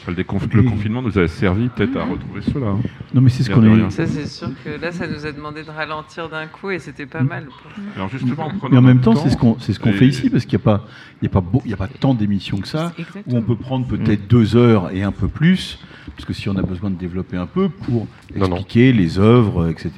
Le, 0.07 0.23
confinement 0.63 1.01
nous 1.01 1.17
a 1.17 1.27
servi 1.27 1.69
peut-être 1.69 1.95
à 1.97 2.03
retrouver 2.03 2.41
cela. 2.41 2.67
hein. 2.67 2.79
Non, 3.13 3.21
mais 3.21 3.29
c'est 3.29 3.43
ce 3.43 3.49
qu'on 3.51 3.63
est. 3.63 3.89
Ça, 3.89 4.05
c'est 4.05 4.27
sûr 4.27 4.49
que 4.63 4.69
là, 4.81 4.91
ça 4.91 5.07
nous 5.07 5.25
a 5.25 5.31
demandé 5.31 5.63
de 5.63 5.69
ralentir 5.69 6.29
d'un 6.29 6.47
coup 6.47 6.71
et 6.71 6.79
c'était 6.79 7.05
pas 7.05 7.21
mal. 7.21 7.47
Alors 7.95 8.09
justement, 8.09 8.45
en 8.47 8.49
prenant 8.49 8.71
Mais 8.71 8.77
en 8.77 8.81
même 8.81 8.99
temps, 9.01 9.15
c'est 9.15 9.29
ce 9.29 9.37
qu'on 9.37 9.57
ce 9.59 9.71
et- 9.71 9.93
fait 9.93 10.07
ici, 10.07 10.29
parce 10.29 10.45
qu'il 10.45 10.57
n'y 10.57 10.63
a 10.63 10.65
pas, 10.65 10.85
il 11.21 11.25
y 11.25 11.27
a 11.27 11.31
pas, 11.31 11.41
beau- 11.41 11.61
il 11.63 11.71
y 11.71 11.73
a 11.73 11.77
pas 11.77 11.87
tant 11.87 12.13
d'émissions 12.13 12.57
que 12.57 12.67
ça, 12.67 12.91
où 13.27 13.35
on 13.37 13.41
peut 13.41 13.55
prendre 13.55 13.87
peut-être 13.87 14.27
deux 14.27 14.55
heures 14.57 14.91
et 14.91 15.03
un 15.03 15.11
peu 15.13 15.27
plus, 15.27 15.79
parce 16.15 16.25
que 16.25 16.33
si 16.33 16.49
on 16.49 16.55
a 16.57 16.61
besoin 16.63 16.89
de 16.89 16.95
développer 16.97 17.37
un 17.37 17.47
peu 17.47 17.69
pour 17.69 18.07
Non, 18.35 18.47
non. 18.49 18.55
expliquer 18.57 18.91
les 18.93 19.19
œuvres, 19.19 19.69
etc. 19.69 19.91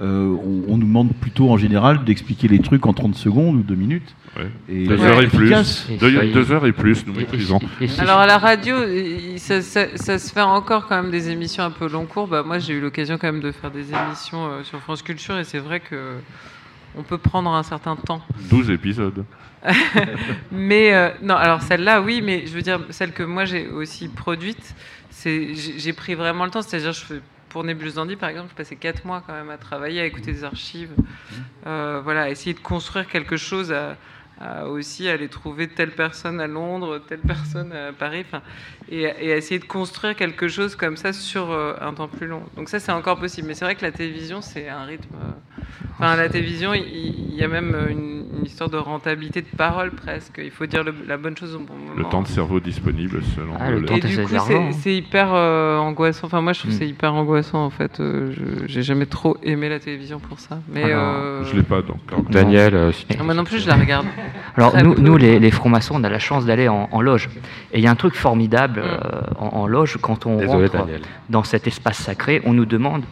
euh, 0.00 0.28
on, 0.68 0.72
on 0.74 0.76
nous 0.76 0.86
demande 0.86 1.12
plutôt 1.14 1.50
en 1.50 1.56
général 1.56 2.04
d'expliquer 2.04 2.46
les 2.48 2.58
trucs 2.60 2.84
en 2.86 2.92
30 2.92 3.14
secondes 3.14 3.56
ou 3.56 3.62
deux 3.62 3.74
minutes. 3.74 4.14
Ouais. 4.36 4.48
Et 4.68 4.86
Deux 4.86 5.00
heures 5.02 5.20
et 5.20 5.26
plus. 5.26 5.86
Et 5.90 5.96
Deux, 5.96 6.52
heures 6.52 6.66
et 6.66 6.72
plus, 6.72 7.04
nous 7.06 7.14
maîtrisons. 7.14 7.58
Alors 7.98 8.18
à 8.20 8.26
la 8.26 8.38
radio, 8.38 8.76
ça, 9.38 9.60
ça- 9.60 9.96
ça 9.96 10.18
se 10.18 10.32
fait 10.32 10.40
encore 10.40 10.86
quand 10.86 11.02
même 11.02 11.10
des 11.10 11.30
émissions 11.30 11.64
un 11.64 11.70
peu 11.70 11.88
long 11.88 12.06
cours. 12.06 12.28
Bah, 12.28 12.42
moi, 12.44 12.58
j'ai 12.60 12.74
eu 12.74 12.80
l'occasion 12.80 13.18
quand 13.18 13.32
même 13.32 13.40
de 13.40 13.50
faire 13.50 13.70
des 13.72 13.92
émissions 13.92 14.46
euh, 14.46 14.62
sur 14.62 14.78
France 14.80 15.02
Culture 15.02 15.36
et 15.38 15.44
c'est 15.44 15.58
vrai 15.58 15.80
que 15.80 16.14
on 16.96 17.02
peut 17.02 17.18
prendre 17.18 17.50
un 17.52 17.62
certain 17.64 17.96
temps. 17.96 18.22
12 18.50 18.70
épisodes. 18.70 19.24
Mais 20.52 20.94
euh, 20.94 21.10
non, 21.22 21.34
alors 21.34 21.62
celle-là, 21.62 22.00
oui, 22.00 22.22
mais 22.22 22.46
je 22.46 22.52
veux 22.52 22.62
dire, 22.62 22.80
celle 22.90 23.12
que 23.12 23.22
moi 23.22 23.44
j'ai 23.44 23.68
aussi 23.68 24.08
produite, 24.08 24.74
c'est 25.10 25.54
j'ai 25.54 25.78
j'ai 25.78 25.92
pris 25.92 26.14
vraiment 26.14 26.44
le 26.44 26.50
temps. 26.50 26.62
C'est-à-dire, 26.62 26.92
je 26.92 27.04
fais 27.04 27.20
pour 27.50 27.64
Nébuleuse 27.64 27.94
d'Andy, 27.94 28.16
par 28.16 28.28
exemple, 28.28 28.48
je 28.50 28.54
passais 28.54 28.76
quatre 28.76 29.04
mois 29.04 29.22
quand 29.26 29.32
même 29.34 29.50
à 29.50 29.56
travailler, 29.58 30.00
à 30.00 30.06
écouter 30.06 30.32
des 30.32 30.44
archives, 30.44 30.90
euh, 31.66 32.00
voilà, 32.02 32.22
à 32.22 32.30
essayer 32.30 32.54
de 32.54 32.60
construire 32.60 33.06
quelque 33.08 33.36
chose, 33.36 33.72
à, 33.72 33.96
à 34.40 34.66
aussi 34.66 35.08
aller 35.08 35.28
trouver 35.28 35.68
telle 35.68 35.90
personne 35.90 36.40
à 36.40 36.46
Londres, 36.46 37.00
telle 37.06 37.18
personne 37.20 37.72
à 37.72 37.92
Paris, 37.92 38.24
enfin, 38.26 38.42
et, 38.90 39.02
et 39.02 39.30
essayer 39.30 39.60
de 39.60 39.64
construire 39.66 40.16
quelque 40.16 40.48
chose 40.48 40.76
comme 40.76 40.96
ça 40.96 41.12
sur 41.12 41.50
euh, 41.50 41.74
un 41.80 41.92
temps 41.92 42.08
plus 42.08 42.26
long. 42.26 42.42
Donc 42.56 42.68
ça, 42.68 42.80
c'est 42.80 42.92
encore 42.92 43.18
possible. 43.18 43.48
Mais 43.48 43.54
c'est 43.54 43.64
vrai 43.66 43.74
que 43.74 43.82
la 43.84 43.92
télévision, 43.92 44.40
c'est 44.40 44.68
un 44.68 44.84
rythme. 44.84 45.14
euh, 45.14 45.30
Enfin, 46.02 46.16
la 46.16 46.30
télévision, 46.30 46.72
il, 46.72 46.82
il 46.88 47.34
y 47.34 47.42
a 47.42 47.48
même 47.48 47.76
une, 47.90 48.24
une 48.38 48.46
histoire 48.46 48.70
de 48.70 48.78
rentabilité 48.78 49.42
de 49.42 49.46
parole 49.54 49.90
presque. 49.90 50.40
Il 50.42 50.50
faut 50.50 50.64
dire 50.64 50.82
le- 50.82 50.94
la 51.06 51.18
bonne 51.18 51.36
chose 51.36 51.54
au 51.54 51.58
bon 51.58 51.74
moment. 51.74 51.92
Le 51.94 52.04
temps 52.04 52.22
de 52.22 52.28
cerveau 52.28 52.58
disponible 52.58 53.20
selon 53.36 53.52
Ah, 53.60 53.70
le 53.70 53.80
le- 53.80 53.84
temps 53.86 53.96
Et 53.96 54.00
de 54.00 54.06
du 54.06 54.14
c'est 54.14 54.22
coup, 54.24 54.72
c'est 54.80 54.94
hyper 54.96 55.34
euh, 55.34 55.76
angoissant. 55.76 56.26
Enfin, 56.26 56.40
moi, 56.40 56.54
je 56.54 56.60
trouve 56.60 56.70
que 56.70 56.76
Mm. 56.76 56.78
c'est 56.78 56.88
hyper 56.88 57.12
angoissant, 57.14 57.62
en 57.64 57.68
fait. 57.70 58.00
Euh, 58.00 58.32
je- 58.32 58.66
J'ai 58.66 58.82
jamais 58.82 59.04
trop 59.06 59.36
aimé 59.42 59.68
la 59.68 59.78
télévision 59.78 60.20
pour 60.20 60.40
ça. 60.40 60.60
Mais 60.68 60.84
Alors, 60.84 60.98
euh, 61.16 61.44
Je 61.44 61.54
l'ai 61.56 61.62
pas 61.62 61.82
donc. 61.82 61.98
Daniel, 62.30 62.74
euh, 62.74 62.92
si 62.92 63.04
tu- 63.06 63.16
ah, 63.20 63.22
moi 63.22 63.34
non 63.34 63.44
plus, 63.44 63.58
je 63.62 63.68
la 63.68 63.76
regarde. 63.76 64.06
Alors 64.56 64.72
Très 64.72 64.82
nous, 64.82 64.94
peu. 64.94 65.00
nous 65.02 65.16
les, 65.16 65.38
les 65.38 65.50
francs-maçons, 65.50 65.94
on 66.00 66.04
a 66.04 66.08
la 66.08 66.18
chance 66.18 66.44
d'aller 66.46 66.68
en, 66.68 66.88
en 66.90 67.00
loge. 67.00 67.28
Et 67.72 67.78
il 67.78 67.84
y 67.84 67.86
a 67.86 67.90
un 67.90 67.94
truc 67.96 68.14
formidable 68.14 68.80
Mm. 68.80 68.84
euh, 68.84 69.20
en, 69.38 69.48
en 69.60 69.66
loge, 69.66 69.98
quand 70.00 70.26
on 70.26 70.36
Désolé, 70.38 70.66
rentre 70.68 70.78
Daniel. 70.86 71.02
dans 71.28 71.44
cet 71.44 71.66
espace 71.66 71.98
sacré, 71.98 72.42
on 72.44 72.52
nous 72.52 72.66
demande 72.66 73.04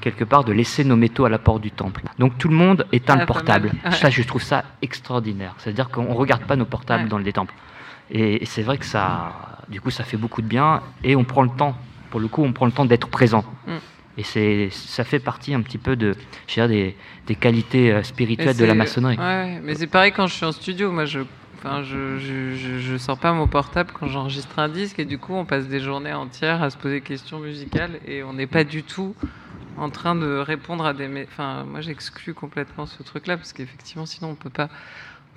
quelque 0.00 0.24
part 0.24 0.44
de 0.44 0.52
laisser 0.52 0.84
nos 0.84 0.96
métaux 0.96 1.24
à 1.24 1.28
la 1.28 1.38
porte 1.38 1.60
du 1.60 1.70
temple. 1.72 2.02
Donc 2.18 2.38
tout 2.38 2.48
le 2.48 2.54
monde 2.54 2.86
éteint 2.92 3.14
Ah, 3.16 3.20
le 3.20 3.26
portable. 3.26 3.72
Ouais. 3.84 3.90
Ça, 3.92 4.10
je 4.10 4.22
trouve 4.22 4.42
ça 4.42 4.64
extraordinaire. 4.80 5.54
C'est-à-dire 5.58 5.88
qu'on 5.88 6.04
ne 6.04 6.12
regarde 6.14 6.42
pas 6.42 6.56
nos 6.56 6.64
portables 6.66 7.04
Ouais. 7.04 7.08
dans 7.08 7.18
les 7.18 7.32
temples. 7.32 7.54
Et, 8.10 8.42
et 8.42 8.46
c'est 8.46 8.62
vrai 8.62 8.78
que 8.78 8.84
ça, 8.86 9.32
du 9.68 9.80
coup, 9.80 9.90
ça 9.90 10.04
fait 10.04 10.16
beaucoup 10.16 10.40
de 10.40 10.46
bien. 10.46 10.80
Et 11.04 11.16
on 11.16 11.24
prend 11.24 11.42
le 11.42 11.50
temps. 11.50 11.74
Pour 12.10 12.20
le 12.20 12.28
coup, 12.28 12.42
on 12.42 12.52
prend 12.52 12.64
le 12.66 12.72
temps 12.72 12.84
d'être 12.86 13.08
présent. 13.08 13.44
Mm. 13.66 13.72
Et 14.18 14.24
c'est, 14.24 14.68
ça 14.72 15.04
fait 15.04 15.20
partie 15.20 15.54
un 15.54 15.62
petit 15.62 15.78
peu 15.78 15.94
de, 15.94 16.16
je 16.48 16.54
dirais, 16.54 16.68
des, 16.68 16.96
des 17.28 17.36
qualités 17.36 17.92
euh, 17.92 18.02
spirituelles 18.02 18.56
de 18.56 18.64
la 18.64 18.74
maçonnerie. 18.74 19.16
Ouais, 19.16 19.60
mais 19.62 19.76
c'est 19.76 19.86
pareil 19.86 20.10
quand 20.10 20.26
je 20.26 20.34
suis 20.34 20.44
en 20.44 20.50
studio. 20.50 20.90
Moi, 20.90 21.04
je, 21.04 21.20
enfin, 21.56 21.84
je, 21.84 22.18
je, 22.18 22.56
je, 22.56 22.78
je 22.80 22.96
sors 22.96 23.16
pas 23.16 23.32
mon 23.32 23.46
portable 23.46 23.92
quand 23.98 24.08
j'enregistre 24.08 24.58
un 24.58 24.68
disque 24.68 24.98
et 24.98 25.04
du 25.04 25.18
coup, 25.18 25.34
on 25.34 25.44
passe 25.44 25.68
des 25.68 25.78
journées 25.78 26.12
entières 26.12 26.64
à 26.64 26.70
se 26.70 26.76
poser 26.76 26.96
des 26.96 27.00
questions 27.00 27.38
musicales 27.38 28.00
et 28.08 28.24
on 28.24 28.32
n'est 28.32 28.48
pas 28.48 28.64
du 28.64 28.82
tout 28.82 29.14
en 29.76 29.88
train 29.88 30.16
de 30.16 30.38
répondre 30.38 30.84
à 30.84 30.94
des. 30.94 31.08
Enfin, 31.30 31.64
moi, 31.64 31.80
j'exclus 31.80 32.34
complètement 32.34 32.86
ce 32.86 33.00
truc-là 33.04 33.36
parce 33.36 33.52
qu'effectivement, 33.52 34.04
sinon, 34.04 34.30
on 34.30 34.34
peut 34.34 34.50
pas. 34.50 34.68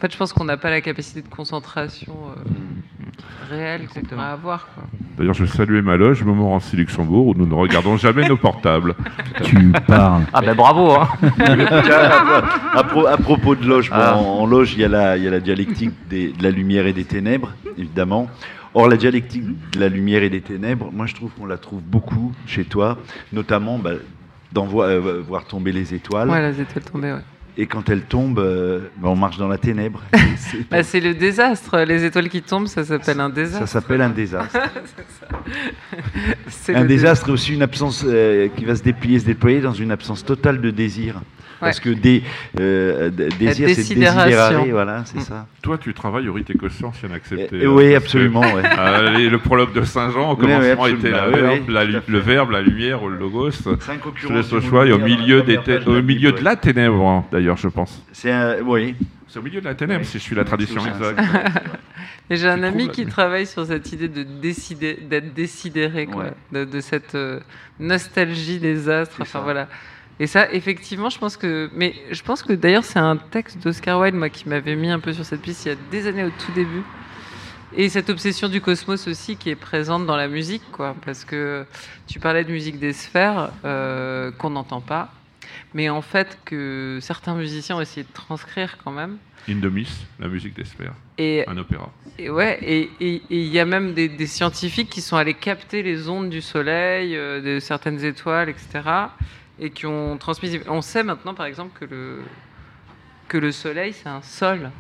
En 0.02 0.08
fait, 0.08 0.14
je 0.14 0.18
pense 0.18 0.34
qu'on 0.34 0.46
n'a 0.46 0.58
pas 0.58 0.72
la 0.72 0.82
capacité 0.82 1.22
de 1.22 1.28
concentration 1.28 2.16
euh, 2.36 3.52
réelle 3.52 3.88
qu'on 3.88 4.02
pourrait 4.02 4.24
avoir. 4.26 4.68
D'ailleurs, 5.16 5.36
je 5.36 5.46
saluais 5.46 5.84
ma 5.84 5.96
loge, 5.96 6.24
Montmorency 6.24 6.76
Luxembourg, 6.76 7.28
où 7.28 7.34
nous 7.36 7.46
ne 7.46 7.54
regardons 7.54 7.98
jamais 7.98 8.28
nos 8.28 8.36
portables. 8.36 8.96
Tu 9.44 9.72
parles. 9.86 10.24
Ah 10.34 10.42
ben 10.42 10.56
bravo 10.56 10.90
hein. 10.94 11.08
À, 11.38 12.80
à 12.80 12.84
pro- 12.84 13.06
à 13.06 13.16
propos 13.18 13.54
de 13.54 13.64
loge, 13.68 13.92
bon, 13.92 13.96
Ah. 14.00 14.18
en, 14.18 14.40
en 14.40 14.46
loge, 14.48 14.74
il 14.74 14.80
y, 14.80 14.86
a 14.86 14.88
la- 14.88 15.18
il 15.18 15.24
y 15.24 15.28
a 15.28 15.32
la 15.32 15.40
dialectique 15.40 15.92
des- 16.10 16.32
de 16.32 16.42
la 16.42 16.50
lumière 16.50 16.88
et 16.88 16.94
des 16.94 17.06
ténèbres, 17.06 17.54
évidemment. 17.78 18.28
Or, 18.74 18.88
la 18.90 18.98
dialectique 18.98 19.44
de 19.74 19.80
la 19.80 19.88
lumière 19.88 20.24
et 20.24 20.32
des 20.32 20.42
ténèbres, 20.42 20.90
moi, 20.92 21.06
je 21.06 21.14
trouve 21.14 21.30
qu'on 21.38 21.46
la 21.46 21.58
trouve 21.60 21.82
beaucoup 21.84 22.32
chez 22.48 22.64
toi, 22.66 22.98
notamment 23.34 23.78
bah, 23.78 23.92
dans 24.52 24.66
vo- 24.66 24.82
euh, 24.82 25.22
voir 25.28 25.46
tomber 25.46 25.72
les 25.72 25.94
étoiles. 25.94 26.28
Ouais, 26.28 26.42
les 26.52 26.60
étoiles 26.60 26.86
tombées, 26.86 27.12
ouais. 27.14 27.22
Et 27.58 27.66
quand 27.68 27.90
elles 27.90 28.04
tombent, 28.04 28.40
euh, 28.40 28.80
bah, 28.98 29.10
on 29.10 29.16
marche 29.16 29.38
dans 29.38 29.48
la 29.50 29.58
ténèbre. 29.58 30.02
C'est- 30.38 30.70
Bah, 30.70 30.84
c'est 30.84 31.02
le 31.02 31.14
désastre. 31.14 31.80
Les 31.80 32.06
étoiles 32.06 32.30
qui 32.30 32.42
tombent, 32.42 32.68
ça 32.68 32.84
s'appelle 32.86 33.20
un 33.20 33.28
ça 33.30 33.36
désastre. 33.36 33.68
s'appelle 33.68 34.02
un 34.02 34.10
désastre. 34.10 34.58
Un 36.70 36.86
désastre 36.86 37.30
et 37.30 37.32
aussi 37.32 37.54
une 37.54 37.62
absence 37.62 38.04
euh, 38.08 38.48
qui 38.56 38.66
va 38.66 38.76
se 38.76 38.84
déplier, 38.84 39.20
se 39.20 39.26
déployer 39.26 39.62
dans 39.62 39.74
une 39.74 39.92
absence 39.92 40.24
totale 40.24 40.62
de 40.62 40.72
désir. 40.72 41.22
Parce 41.62 41.80
que 41.80 41.90
des, 41.90 42.24
euh, 42.60 43.10
désir, 43.10 43.70
c'est 43.70 43.76
désidération. 43.76 44.66
voilà, 44.72 45.04
c'est 45.06 45.18
Mm. 45.20 45.22
ça. 45.22 45.48
Toi, 45.62 45.78
tu 45.78 45.94
travailles 45.94 46.28
au 46.28 46.34
rite 46.34 46.50
écossais 46.50 46.84
ancienne 46.84 47.12
accepté. 47.14 47.50
Eh, 47.62 47.66
hein, 47.66 47.70
oui, 47.70 47.92
que, 47.92 47.96
absolument, 47.98 48.42
ouais. 48.42 48.64
euh, 48.80 49.12
les- 49.18 49.30
le 49.30 49.38
prologue 49.38 49.72
de 49.74 49.84
Saint-Jean, 49.84 50.32
au 50.32 50.36
Oui, 50.36 50.46
oui, 50.46 50.52
commencement 50.54 50.88
était 50.88 51.10
la 51.12 51.28
oui, 51.30 51.34
verbe, 51.40 51.60
oui, 51.68 51.74
la 51.74 51.84
le 51.86 52.20
verbe, 52.20 52.52
la 52.52 52.62
lumière 52.62 53.04
ou 53.04 53.10
le 53.10 53.18
logos. 53.18 53.52
Cinq 53.52 54.02
Je 54.16 54.28
laisse 54.34 54.52
au 54.52 54.56
mot 54.56 54.62
choix 54.62 54.86
et 54.88 54.92
au 54.92 54.98
milieu, 55.00 55.42
des 55.44 55.58
au 55.58 55.94
la 55.96 56.02
milieu 56.02 56.32
de 56.32 56.44
la 56.44 56.56
ténèbre, 56.56 57.06
hein, 57.08 57.26
d'ailleurs, 57.32 57.58
je 57.58 57.68
pense. 57.68 58.04
C'est 58.12 58.62
oui. 58.62 58.96
C'est 59.28 59.40
au 59.40 59.44
milieu 59.44 59.62
de 59.62 59.66
la 59.66 59.76
ténèbre, 59.76 60.04
si 60.04 60.18
je 60.18 60.24
suis 60.24 60.36
la 60.36 60.44
tradition 60.44 60.82
exacte. 60.86 61.20
Et 62.30 62.36
j'ai 62.36 62.50
un 62.50 62.64
ami 62.64 62.90
qui 62.90 63.06
là 63.06 63.12
travaille 63.12 63.46
sur 63.46 63.66
cette 63.66 63.90
idée 63.94 64.10
de 64.10 64.24
décider, 64.24 65.00
d'être 65.10 65.34
décidéré, 65.34 66.06
quoi, 66.06 66.24
Ouais. 66.26 66.32
de, 66.52 66.66
de 66.66 66.80
cette 66.82 67.16
euh, 67.16 67.40
nostalgie 67.80 68.60
des 68.60 68.90
astres. 68.90 69.16
Enfin 69.22 69.40
ça. 69.40 69.44
voilà. 69.44 69.68
Et 70.22 70.28
ça, 70.28 70.52
effectivement, 70.54 71.10
je 71.10 71.18
pense 71.18 71.36
que, 71.36 71.68
mais 71.74 71.96
je 72.12 72.22
pense 72.22 72.44
que 72.44 72.54
d'ailleurs 72.54 72.84
c'est 72.84 73.00
un 73.00 73.18
texte 73.18 73.58
d'Oscar 73.64 74.00
Wilde, 74.00 74.14
moi, 74.14 74.30
qui 74.30 74.48
m'avait 74.48 74.76
mis 74.76 74.92
un 74.92 75.00
peu 75.00 75.14
sur 75.14 75.26
cette 75.26 75.42
piste 75.42 75.66
il 75.66 75.70
y 75.70 75.72
a 75.72 75.76
des 75.90 76.06
années 76.06 76.24
au 76.24 76.30
tout 76.30 76.52
début. 76.54 76.84
Et 77.76 77.90
cette 77.90 78.08
obsession 78.12 78.48
du 78.48 78.62
cosmos 78.62 79.08
aussi 79.08 79.36
qui 79.36 79.50
est 79.50 79.56
présente 79.56 80.06
dans 80.06 80.16
la 80.16 80.28
musique, 80.28 80.62
quoi, 80.72 80.96
parce 81.04 81.26
que 81.26 81.66
tu 82.06 82.20
parlais 82.20 82.44
de 82.44 82.52
musique 82.52 82.78
des 82.78 82.94
sphères 82.94 83.50
euh, 83.66 84.30
qu'on 84.34 84.52
n'entend 84.52 84.80
pas, 84.80 85.12
mais 85.74 85.90
en 85.90 86.04
fait 86.04 86.38
que 86.46 87.00
certains 87.02 87.34
musiciens 87.34 87.78
ont 87.78 87.82
essayé 87.82 88.04
de 88.04 88.14
transcrire 88.14 88.78
quand 88.84 88.92
même. 88.92 89.18
In 89.50 89.60
the 89.60 89.72
Miss, 89.74 90.06
la 90.20 90.28
musique 90.28 90.54
des 90.56 90.66
sphères, 90.66 90.94
Et 91.18 91.46
un 91.48 91.58
opéra. 91.58 91.90
et 92.20 92.30
ouais, 92.30 92.60
et 92.62 92.92
il 93.00 93.48
y 93.48 93.58
a 93.58 93.66
même 93.66 93.96
des, 93.96 94.08
des 94.08 94.28
scientifiques 94.28 94.90
qui 94.92 95.02
sont 95.02 95.18
allés 95.18 95.34
capter 95.34 95.82
les 95.82 96.10
ondes 96.10 96.30
du 96.30 96.42
Soleil, 96.42 97.18
euh, 97.18 97.42
de 97.42 97.60
certaines 97.60 98.06
étoiles, 98.06 98.50
etc., 98.50 98.82
et 99.60 99.70
qui 99.70 99.86
ont 99.86 100.18
transmis. 100.18 100.60
On 100.68 100.82
sait 100.82 101.04
maintenant, 101.04 101.34
par 101.34 101.46
exemple, 101.46 101.78
que 101.80 101.86
le 101.86 102.22
que 103.28 103.38
le 103.38 103.52
Soleil 103.52 103.94
c'est 103.94 104.10
un 104.10 104.22
sol, 104.22 104.72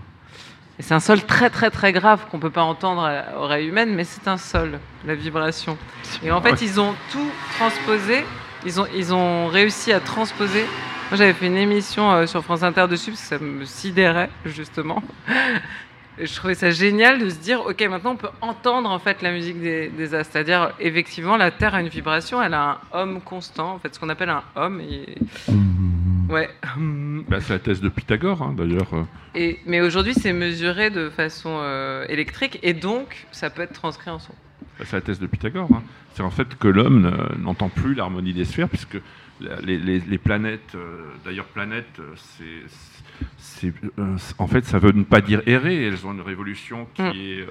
et 0.79 0.83
c'est 0.83 0.93
un 0.93 0.99
sol 0.99 1.21
très 1.21 1.49
très 1.49 1.69
très 1.69 1.91
grave 1.91 2.25
qu'on 2.29 2.39
peut 2.39 2.49
pas 2.49 2.63
entendre 2.63 3.03
à 3.03 3.31
l'oreille 3.33 3.67
humaine, 3.67 3.93
mais 3.93 4.03
c'est 4.03 4.27
un 4.27 4.37
sol, 4.37 4.79
la 5.05 5.15
vibration. 5.15 5.77
Et 6.23 6.31
en 6.31 6.41
fait, 6.41 6.61
ils 6.61 6.79
ont 6.79 6.95
tout 7.11 7.31
transposé. 7.57 8.25
Ils 8.65 8.79
ont 8.79 8.87
ils 8.95 9.13
ont 9.13 9.47
réussi 9.47 9.91
à 9.93 9.99
transposer. 9.99 10.65
Moi, 11.09 11.17
j'avais 11.17 11.33
fait 11.33 11.47
une 11.47 11.57
émission 11.57 12.11
euh, 12.11 12.25
sur 12.25 12.43
France 12.43 12.63
Inter 12.63 12.87
dessus 12.89 13.11
parce 13.11 13.21
que 13.21 13.27
ça 13.27 13.39
me 13.39 13.65
sidérait 13.65 14.29
justement. 14.45 15.03
Je 16.23 16.35
trouvais 16.35 16.53
ça 16.55 16.69
génial 16.71 17.19
de 17.19 17.29
se 17.29 17.39
dire, 17.39 17.61
ok, 17.65 17.81
maintenant 17.89 18.11
on 18.11 18.15
peut 18.15 18.29
entendre 18.41 18.89
en 18.89 18.99
fait 18.99 19.21
la 19.21 19.31
musique 19.31 19.59
des, 19.59 19.89
des 19.89 20.13
astres. 20.13 20.33
C'est-à-dire, 20.33 20.71
effectivement, 20.79 21.35
la 21.37 21.49
Terre 21.51 21.73
a 21.75 21.81
une 21.81 21.87
vibration, 21.87 22.41
elle 22.41 22.53
a 22.53 22.79
un 22.93 22.99
homme 22.99 23.21
constant, 23.21 23.73
en 23.73 23.79
fait, 23.79 23.93
ce 23.95 23.99
qu'on 23.99 24.09
appelle 24.09 24.29
un 24.29 24.43
homme. 24.55 24.81
Et... 24.81 25.15
Ouais. 26.29 26.49
Bah, 27.27 27.41
c'est 27.41 27.53
la 27.53 27.59
thèse 27.59 27.81
de 27.81 27.89
Pythagore, 27.89 28.41
hein, 28.41 28.53
d'ailleurs. 28.57 28.93
euh. 28.93 29.03
Et, 29.35 29.59
mais 29.65 29.81
aujourd'hui, 29.81 30.13
c'est 30.13 30.33
mesuré 30.33 30.89
de 30.89 31.09
façon 31.09 31.57
euh, 31.61 32.05
électrique 32.07 32.59
et 32.63 32.73
donc 32.73 33.25
ça 33.31 33.49
peut 33.49 33.61
être 33.63 33.73
transcrit 33.73 34.11
en 34.11 34.19
son. 34.19 34.33
Bah, 34.79 34.85
C'est 34.87 34.95
la 34.97 35.01
thèse 35.01 35.19
de 35.19 35.27
Pythagore. 35.27 35.69
hein. 35.73 35.83
C'est 36.13 36.23
en 36.23 36.29
fait 36.31 36.55
que 36.57 36.67
l'homme 36.67 37.01
ne- 37.01 37.41
n'entend 37.41 37.69
plus 37.69 37.93
l'harmonie 37.95 38.33
des 38.33 38.45
sphères, 38.45 38.69
puisque 38.69 38.97
les, 39.63 39.77
les- 39.77 39.99
les 39.99 40.17
planètes, 40.17 40.75
euh, 40.75 41.05
d'ailleurs 41.25 41.45
planètes, 41.45 41.99
c'est, 42.15 42.43
c'est- 42.67 42.90
euh, 43.67 44.17
en 44.37 44.47
fait, 44.47 44.65
ça 44.65 44.79
veut 44.79 44.91
ne 44.91 45.03
pas 45.03 45.21
dire 45.21 45.41
errer. 45.45 45.85
Elles 45.85 46.05
ont 46.05 46.13
une 46.13 46.21
révolution 46.21 46.87
qui 46.93 47.01
Mm. 47.01 47.05
est, 47.15 47.41
euh, 47.41 47.45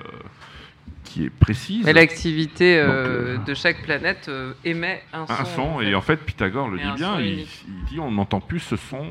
qui 1.04 1.24
est 1.24 1.30
précise. 1.30 1.84
Mais 1.84 1.92
l'activité 1.92 2.78
euh, 2.78 3.38
de 3.38 3.54
chaque 3.54 3.82
planète 3.82 4.30
émet 4.64 5.02
un 5.12 5.26
son. 5.26 5.32
un 5.32 5.44
son, 5.44 5.62
en 5.62 5.80
et 5.80 5.94
en 5.94 6.00
fait, 6.00 6.16
Pythagore 6.18 6.68
le 6.68 6.78
Et 6.78 6.82
dit 6.84 6.92
bien. 6.96 7.20
Il, 7.20 7.46
dit 7.88 7.98
on 8.00 8.10
n'entend 8.10 8.40
plus 8.40 8.60
ce 8.60 8.76
son 8.76 9.04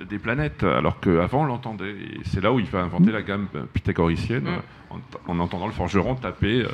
euh, 0.00 0.04
des 0.04 0.18
planètes, 0.18 0.62
alors 0.62 1.00
qu'avant 1.00 1.42
on 1.42 1.46
l'entendait. 1.46 1.90
Et 1.92 2.20
c'est 2.24 2.42
là 2.42 2.52
où 2.52 2.58
il 2.60 2.66
va 2.66 2.80
inventer 2.80 3.12
la 3.12 3.22
gamme 3.22 3.48
pythagoricienne, 3.72 4.44
Mm. 4.44 4.48
euh, 4.48 4.96
en, 5.26 5.32
en 5.32 5.38
entendant 5.40 5.66
le 5.66 5.72
forgeron 5.72 6.14
taper 6.14 6.64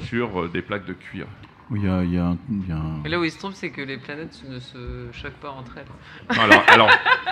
sur 0.00 0.48
des 0.48 0.62
plaques 0.62 0.86
de 0.86 0.92
cuir. 0.94 1.26
Oui, 1.68 1.80
Il 1.82 1.86
y 1.86 1.90
a, 1.90 2.02
il 2.04 2.14
y 2.14 2.18
a 2.18 2.24
un- 2.26 2.38
il 2.48 2.68
y 2.68 2.72
a 2.72 2.76
un- 2.76 3.02
Et 3.04 3.08
là 3.08 3.18
où 3.18 3.24
il 3.24 3.30
se 3.30 3.38
trompe, 3.38 3.54
c'est 3.54 3.70
que 3.70 3.80
les 3.80 3.96
planètes 3.96 4.40
ne 4.48 4.60
se 4.60 5.08
choquent 5.12 5.32
pas 5.40 5.50
entre 5.50 5.78
elles. 5.78 6.38
Alors, 6.38 6.62
alors 6.68 6.90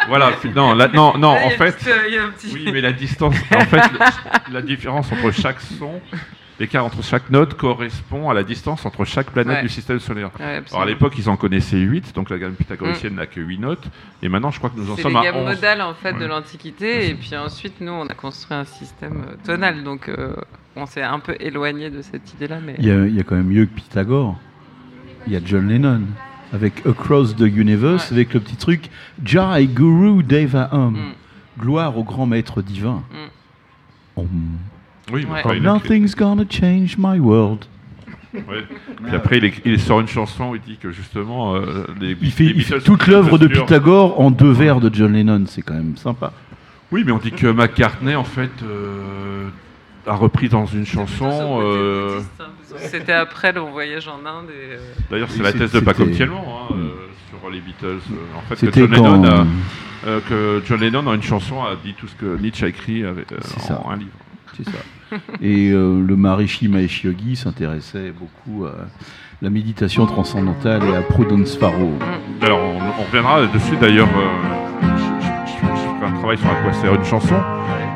voilà, 0.09 0.33
non, 0.55 0.75
là, 0.75 0.89
non, 0.89 1.17
non, 1.17 1.35
Là, 1.35 1.43
il 1.43 1.47
en 1.47 1.51
fait, 1.51 1.77
petit- 1.77 1.91
il 2.09 2.15
y 2.15 2.19
a 2.19 2.25
un 2.25 2.31
petit- 2.31 2.51
oui, 2.53 2.69
mais 2.73 2.81
la 2.81 2.93
distance, 2.93 3.37
en 3.55 3.61
fait, 3.61 3.83
la 4.51 4.61
différence 4.63 5.13
entre 5.13 5.31
chaque 5.31 5.61
son, 5.61 6.01
l'écart 6.61 6.85
entre 6.85 7.03
chaque 7.03 7.31
note 7.31 7.55
correspond 7.55 8.31
à 8.31 8.35
la 8.35 8.43
distance 8.45 8.85
entre 8.87 9.05
chaque 9.05 9.31
planète 9.31 9.57
Ouais. 9.57 9.63
du 9.63 9.69
système 9.69 9.99
solaire. 10.01 10.31
Ouais, 10.39 10.63
Alors 10.71 10.83
à 10.83 10.87
l'époque, 10.87 11.15
ils 11.19 11.29
en 11.29 11.37
connaissaient 11.37 11.79
8, 11.79 12.15
donc 12.15 12.31
la 12.31 12.39
gamme 12.39 12.55
pythagoricienne 12.55 13.15
n'a 13.17 13.27
que 13.27 13.41
8 13.41 13.59
notes, 13.59 13.85
et 14.23 14.29
maintenant, 14.29 14.51
je 14.51 14.59
crois 14.59 14.71
que 14.71 14.77
nous 14.79 14.91
en 14.91 14.97
C'est 14.97 15.03
sommes 15.03 15.13
les 15.13 15.19
à 15.19 15.23
gammes 15.33 15.37
11. 15.47 15.55
modales 15.57 15.83
en 15.83 15.95
fait 15.95 16.13
de 16.13 16.19
Ouais. 16.21 16.29
l'Antiquité, 16.29 17.09
et 17.11 17.15
puis 17.15 17.37
ensuite 17.37 17.81
nous 17.81 17.93
on 17.93 18.07
a 18.07 18.15
construit 18.15 18.57
un 18.57 18.65
système 18.65 19.25
euh, 19.29 19.35
tonal, 19.45 19.83
donc 19.85 20.09
euh, 20.09 20.35
on 20.77 20.87
s'est 20.87 21.03
un 21.03 21.19
peu 21.19 21.37
éloigné 21.41 21.91
de 21.91 22.03
cette 22.03 22.33
idée-là, 22.35 22.59
mais 22.65 22.77
il 22.79 22.87
y, 22.87 22.91
a, 22.91 23.07
il 23.07 23.15
y 23.15 23.21
a 23.21 23.23
quand 23.25 23.37
même 23.37 23.47
mieux 23.49 23.67
que 23.67 23.75
Pythagore. 23.75 24.39
Il 25.27 25.33
y 25.33 25.37
a 25.37 25.41
John 25.45 25.69
Lennon 25.69 26.03
avec 26.53 26.87
Across 26.87 27.35
the 27.37 27.41
Universe, 27.41 28.11
Ouais. 28.11 28.17
avec 28.17 28.35
le 28.35 28.41
petit 28.41 28.57
truc 28.57 28.91
Jai 29.25 29.67
Guru 29.67 30.23
Deva 30.23 30.69
Om. 30.73 30.93
Mm. 30.95 31.13
Gloire 31.61 31.97
au 31.97 32.05
grand 32.05 32.27
maître 32.27 32.63
divin. 32.63 33.03
Mm. 33.11 34.21
Om. 34.21 34.29
Oui, 35.13 35.25
mais 35.29 35.35
Ouais. 35.35 35.41
enfin, 35.45 35.55
il 35.55 35.67
a- 35.67 35.73
Nothing's 35.75 36.15
gonna 36.15 36.45
change 36.49 36.97
my 36.99 37.19
world. 37.19 37.65
ouais. 38.35 38.43
Puis 39.05 39.15
après, 39.15 39.39
il, 39.65 39.79
sort 39.81 40.01
une 40.01 40.09
chanson 40.09 40.51
où 40.51 40.55
il 40.57 40.61
dit 40.63 40.77
que 40.77 40.91
justement, 40.91 41.55
euh, 41.55 41.85
les, 42.01 42.17
Il 42.21 42.31
fait, 42.33 42.45
les 42.45 42.51
il 42.51 42.63
fait 42.65 42.75
Beatles 42.77 42.85
toute 42.85 43.03
sont 43.05 43.11
l'œuvre 43.11 43.39
de 43.39 43.53
sur- 43.53 43.65
Pythagore 43.67 44.21
en 44.21 44.31
deux 44.31 44.51
vers 44.51 44.81
de 44.81 44.93
John 44.93 45.13
Lennon. 45.13 45.45
C'est 45.47 45.63
quand 45.63 45.75
même 45.75 45.97
sympa. 45.97 46.33
Oui, 46.91 47.03
mais 47.05 47.13
on 47.13 47.19
dit 47.19 47.33
que 47.33 47.47
McCartney, 47.47 48.15
en 48.15 48.25
fait, 48.25 48.51
euh, 48.63 49.49
a 50.07 50.15
repris 50.15 50.49
dans 50.49 50.67
une 50.67 50.87
chanson. 50.87 51.61
euh, 51.63 52.21
hein, 52.41 52.45
c'était 52.79 53.13
après 53.13 53.53
le 53.53 53.61
voyage 53.61 54.09
en 54.09 54.19
Inde 54.27 54.47
et 54.51 54.75
euh, 54.75 54.79
D'ailleurs, 55.11 55.31
c'est 55.31 55.39
Oui, 55.39 55.45
la 55.45 55.53
c'est- 55.53 55.59
thèse 55.59 55.73
de 55.73 55.81
Paco 55.81 56.05
c'était- 56.07 56.25
hein, 56.25 56.31
euh, 56.73 56.91
sur 57.41 57.51
les 57.51 57.61
Beatles. 57.61 57.87
euh, 58.11 58.37
en 58.39 58.41
fait, 58.43 58.55
que 58.55 58.61
C'était 58.67 58.81
John, 58.81 58.91
quand. 58.95 59.13
Lennon 59.23 59.25
a, 59.25 59.47
euh, 60.07 60.21
que 60.29 60.63
John 60.67 60.81
Lennon, 60.81 61.03
dans 61.05 61.15
une 61.15 61.23
chanson, 61.23 61.63
a 61.63 61.75
dit 61.83 61.95
tout 61.95 62.07
ce 62.09 62.15
que 62.15 62.37
Nietzsche 62.41 62.65
a 62.65 62.69
écrit 62.69 63.05
avec, 63.05 63.31
euh, 63.33 63.37
C'est 63.43 63.59
en 63.59 63.83
ça. 63.83 63.83
un 63.91 63.97
livre. 63.97 64.11
C'est 64.57 64.65
ça. 64.65 65.17
Et 65.43 65.71
euh, 65.71 66.01
le 66.07 66.17
Maharishi 66.17 66.69
Mahesh 66.69 67.05
Yogi 67.05 67.37
s'intéressait 67.37 68.13
beaucoup 68.19 68.65
à 68.67 68.73
la 69.43 69.51
méditation 69.51 70.07
transcendantale 70.07 70.83
et 70.93 70.97
à 70.97 71.03
Prudence 71.03 71.57
Faro. 71.57 71.93
Alors, 72.43 72.61
on, 72.61 73.01
on 73.01 73.05
reviendra 73.05 73.47
dessus. 73.53 73.77
D'ailleurs, 73.81 74.09
euh, 74.17 74.29
je, 74.83 74.87
je- 74.87 75.53
je- 75.53 75.77
je 75.77 75.99
ferai 75.99 76.07
un 76.07 76.19
travail 76.19 76.39
sur 76.39 76.49
à 76.49 76.55
quoi 76.63 76.73
sert 76.73 76.95
une 76.95 77.05
chanson. 77.05 77.35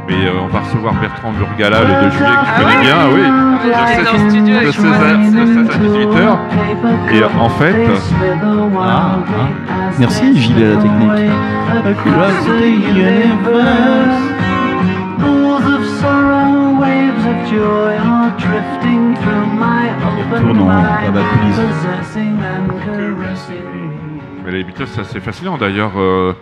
Mais 0.09 0.15
euh, 0.27 0.31
on 0.43 0.49
va 0.49 0.61
recevoir 0.61 0.95
Bertrand 0.95 1.33
Burgala 1.33 1.81
le 1.83 2.05
2 2.05 2.11
juillet, 2.11 2.27
que 2.27 2.35
Ah 2.39 2.45
tu 2.57 2.63
connais 2.65 2.81
bien, 2.81 2.97
oui. 3.13 3.21
De 3.21 3.73
avec 4.55 4.73
16 4.75 4.85
moi, 4.85 4.95
à, 4.95 4.99
c'est- 5.01 5.31
de 5.31 5.47
16 5.47 5.71
à 5.71 5.79
18 5.79 6.17
heures. 6.17 6.39
Et 7.13 7.25
en 7.25 7.49
fait, 7.51 7.77
Ah, 8.81 9.19
ah. 9.29 9.49
Merci 9.99 10.37
Gilles 10.37 10.65
à 10.65 10.69
la 10.71 10.77
technique. 10.77 11.31
Universe. 17.53 18.43
Retourne 20.33 20.61
en 20.61 20.67
Babacoulis. 21.13 21.55
Mais 24.45 24.51
les 24.53 24.65
Beatles, 24.65 24.87
c'est 24.89 25.01
assez 25.01 25.21
fascinant. 25.21 25.57
D'ailleurs, 25.59 25.93
euh, 25.97 26.35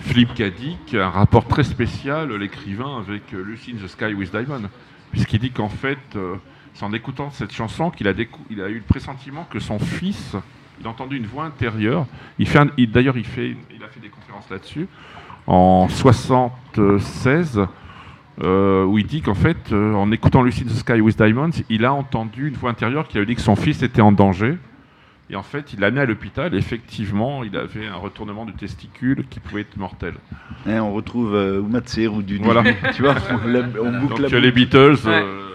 Philippe 0.00 0.34
Cadic 0.34 0.94
a 0.94 1.06
un 1.06 1.10
rapport 1.10 1.46
très 1.46 1.64
spécial, 1.64 2.32
l'écrivain, 2.34 2.98
avec 2.98 3.32
euh, 3.34 3.42
Lucy 3.42 3.72
in 3.72 3.84
the 3.84 3.88
Sky 3.88 4.14
with 4.14 4.30
Diamond. 4.30 4.68
Puisqu'il 5.12 5.38
dit 5.40 5.50
qu'en 5.50 5.68
fait, 5.68 5.98
euh, 6.16 6.36
c'est 6.74 6.84
en 6.84 6.92
écoutant 6.92 7.30
cette 7.30 7.52
chanson 7.52 7.90
qu'il 7.90 8.06
a, 8.08 8.12
décou- 8.12 8.40
il 8.50 8.60
a 8.62 8.68
eu 8.68 8.76
le 8.76 8.82
pressentiment 8.82 9.46
que 9.50 9.58
son 9.58 9.78
fils, 9.78 10.36
il 10.80 10.86
a 10.86 10.90
entendu 10.90 11.16
une 11.16 11.26
voix 11.26 11.44
intérieure. 11.44 12.06
Il 12.38 12.46
fait 12.48 12.60
D'ailleurs, 12.86 13.16
il, 13.16 13.24
fait, 13.26 13.56
il 13.74 13.82
a 13.84 13.88
fait 13.88 14.00
des 14.00 14.08
conférences 14.08 14.48
là-dessus. 14.50 14.86
En 15.46 15.88
76, 15.88 17.60
euh, 18.42 18.84
où 18.84 18.98
il 18.98 19.06
dit 19.06 19.20
qu'en 19.22 19.34
fait, 19.34 19.72
euh, 19.72 19.92
en 19.94 20.10
écoutant 20.12 20.42
Lucy 20.42 20.62
in 20.64 20.66
the 20.66 20.76
Sky 20.76 21.00
with 21.00 21.16
Diamonds, 21.16 21.50
il 21.68 21.84
a 21.84 21.92
entendu 21.92 22.48
une 22.48 22.54
voix 22.54 22.70
intérieure 22.70 23.06
qui 23.08 23.16
lui 23.18 23.22
a 23.22 23.26
dit 23.26 23.34
que 23.34 23.40
son 23.42 23.56
fils 23.56 23.82
était 23.82 24.00
en 24.02 24.12
danger. 24.12 24.56
Et 25.32 25.36
en 25.36 25.42
fait, 25.44 25.72
il 25.72 25.78
l'a 25.80 25.86
amené 25.88 26.00
à 26.00 26.06
l'hôpital. 26.06 26.54
Effectivement, 26.56 27.44
il 27.44 27.56
avait 27.56 27.86
un 27.86 27.94
retournement 27.94 28.44
du 28.46 28.52
testicule 28.54 29.24
qui 29.30 29.38
pouvait 29.38 29.60
être 29.60 29.76
mortel. 29.76 30.14
On 30.66 30.92
retrouve 30.92 31.34
euh, 31.36 31.60
Uma 31.60 31.80
Thurman 31.82 32.22
du 32.22 32.38
Voilà. 32.38 32.64
Tu 32.94 33.02
vois, 33.02 33.14
on, 33.30 33.46
la- 33.46 33.60
on 33.80 34.00
boucle 34.00 34.22
Donc 34.22 34.32
la 34.32 34.40
les. 34.40 34.50
Beatles. 34.50 34.96
euh, 35.06 35.54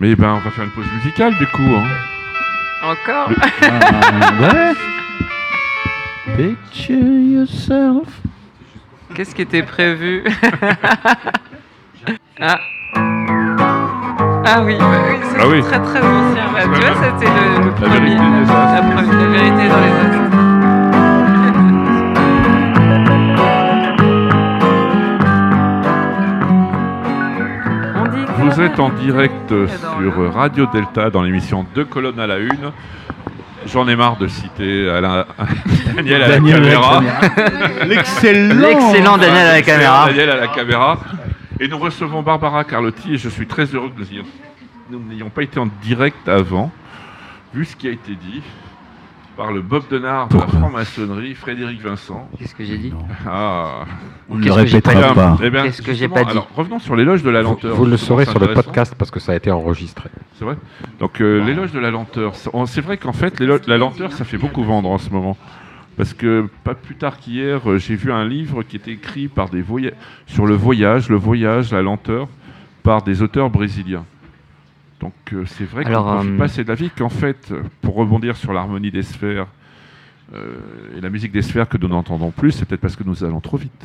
Mais 0.00 0.14
ben, 0.14 0.32
on 0.34 0.38
va 0.40 0.50
faire 0.50 0.64
une 0.64 0.70
pause 0.72 0.84
musicale 0.96 1.34
du 1.38 1.46
coup. 1.46 1.62
hein. 1.62 1.84
Encore 2.84 3.30
Ah, 3.62 4.42
ouais. 6.36 6.36
Picture 6.36 6.96
yourself. 6.98 8.08
Qu'est-ce 9.14 9.34
qui 9.34 9.42
était 9.42 9.62
prévu? 9.62 10.24
Ah. 12.44 12.58
ah. 14.44 14.62
oui, 14.64 14.76
oui 15.46 15.62
c'est 15.62 15.76
ah 15.76 15.78
très 15.78 15.80
très 15.80 16.00
ancien. 16.00 16.46
Tu 16.60 16.80
vois, 16.80 16.94
c'était 17.00 17.30
le, 17.30 17.66
la 17.66 17.72
premier, 17.72 18.00
vérité 18.00 18.40
la, 18.48 18.80
vérité 19.28 19.64
dans 19.68 19.80
les 19.80 19.92
astres. 19.92 20.22
Vous 28.38 28.60
êtes 28.60 28.80
en 28.80 28.88
direct 28.90 29.48
sur 29.48 30.34
Radio 30.34 30.66
Delta 30.66 31.10
dans 31.10 31.22
l'émission 31.22 31.64
Deux 31.76 31.84
colonnes 31.84 32.18
à 32.18 32.26
la 32.26 32.38
une. 32.38 32.72
J'en 33.66 33.86
ai 33.88 33.96
marre 33.96 34.16
de 34.16 34.26
citer 34.28 34.88
Alain- 34.88 35.24
Daniel 35.96 36.22
à 36.22 36.28
la 36.28 36.34
Daniel 36.40 36.56
à 36.56 36.58
la 36.60 36.70
caméra. 36.70 37.02
L'excellent 37.86 38.54
L'excellent 38.60 39.18
Daniel 39.18 39.46
à 39.46 39.52
la 39.52 39.62
caméra. 39.62 40.06
Daniel 40.06 40.30
à 40.30 40.36
la 40.36 40.48
caméra. 40.48 40.98
Et 41.60 41.68
nous 41.68 41.78
recevons 41.78 42.22
Barbara 42.22 42.64
Carlotti 42.64 43.14
et 43.14 43.18
je 43.18 43.28
suis 43.28 43.46
très 43.46 43.66
heureux 43.66 43.90
que 43.90 44.02
nous 44.90 45.00
n'ayons 45.08 45.30
pas 45.30 45.42
été 45.42 45.58
en 45.60 45.68
direct 45.82 46.28
avant, 46.28 46.70
vu 47.54 47.64
ce 47.64 47.76
qui 47.76 47.88
a 47.88 47.92
été 47.92 48.14
dit 48.14 48.42
par 49.36 49.52
le 49.52 49.62
Bob 49.62 49.82
Denard 49.90 50.28
de 50.28 50.38
la 50.38 50.46
franc-maçonnerie, 50.46 51.34
Frédéric 51.34 51.80
Vincent. 51.82 52.28
Qu'est-ce 52.38 52.54
que 52.54 52.64
j'ai 52.64 52.76
dit 52.78 52.92
Ah, 53.26 53.84
On 54.28 54.36
ne 54.36 54.42
Qu'est-ce 54.44 54.56
le 54.58 54.62
que 54.64 54.68
j'ai 54.68 54.80
pas 54.80 54.90
répétera 54.90 55.14
pas. 55.14 55.38
Eh 55.42 55.50
bien, 55.50 55.62
Qu'est-ce 55.64 55.82
que 55.82 55.94
j'ai 55.94 56.08
pas 56.08 56.24
dit 56.24 56.30
Alors, 56.30 56.48
revenons 56.54 56.78
sur 56.78 56.96
l'éloge 56.96 57.22
de 57.22 57.30
la 57.30 57.42
lenteur. 57.42 57.74
vous 57.74 57.86
le 57.86 57.96
saurez 57.96 58.24
sur 58.26 58.38
le 58.38 58.52
podcast 58.52 58.94
parce 58.98 59.10
que 59.10 59.20
ça 59.20 59.32
a 59.32 59.36
été 59.36 59.50
enregistré. 59.50 60.10
C'est 60.38 60.44
vrai. 60.44 60.56
Donc 61.00 61.20
euh, 61.20 61.42
l'éloge 61.44 61.72
de 61.72 61.78
la 61.80 61.90
lenteur. 61.90 62.34
C'est 62.66 62.80
vrai 62.82 62.96
qu'en 62.98 63.12
fait, 63.12 63.40
l'éloge- 63.40 63.66
la 63.66 63.78
lenteur, 63.78 64.12
ça 64.12 64.24
fait 64.24 64.38
beaucoup 64.38 64.64
vendre 64.64 64.90
en 64.90 64.98
ce 64.98 65.10
moment. 65.10 65.36
Parce 65.96 66.14
que 66.14 66.48
pas 66.64 66.74
plus 66.74 66.94
tard 66.94 67.18
qu'hier, 67.18 67.60
euh, 67.70 67.78
j'ai 67.78 67.96
vu 67.96 68.10
un 68.12 68.24
livre 68.24 68.62
qui 68.62 68.76
était 68.76 68.92
écrit 68.92 69.28
par 69.28 69.48
des 69.50 69.62
sur 70.26 70.46
le 70.46 70.54
voyage, 70.54 71.08
le 71.10 71.16
voyage, 71.16 71.70
la 71.72 71.82
lenteur, 71.82 72.28
par 72.82 73.02
des 73.02 73.20
auteurs 73.22 73.50
brésiliens. 73.50 74.04
Donc 75.02 75.12
euh, 75.32 75.44
c'est 75.46 75.64
vrai 75.64 75.84
qu'on 75.84 76.22
ne 76.24 76.34
euh, 76.34 76.38
pas 76.38 76.44
assez 76.44 76.62
de 76.64 76.68
la 76.68 76.76
vie 76.76 76.90
qu'en 76.96 77.08
fait, 77.08 77.52
pour 77.82 77.96
rebondir 77.96 78.36
sur 78.36 78.52
l'harmonie 78.52 78.90
des 78.90 79.02
sphères 79.02 79.48
euh, 80.34 80.54
et 80.96 81.00
la 81.00 81.10
musique 81.10 81.32
des 81.32 81.42
sphères 81.42 81.68
que 81.68 81.76
nous 81.76 81.88
n'entendons 81.88 82.30
plus, 82.30 82.52
c'est 82.52 82.64
peut-être 82.64 82.80
parce 82.80 82.96
que 82.96 83.02
nous 83.04 83.24
allons 83.24 83.40
trop 83.40 83.56
vite. 83.56 83.84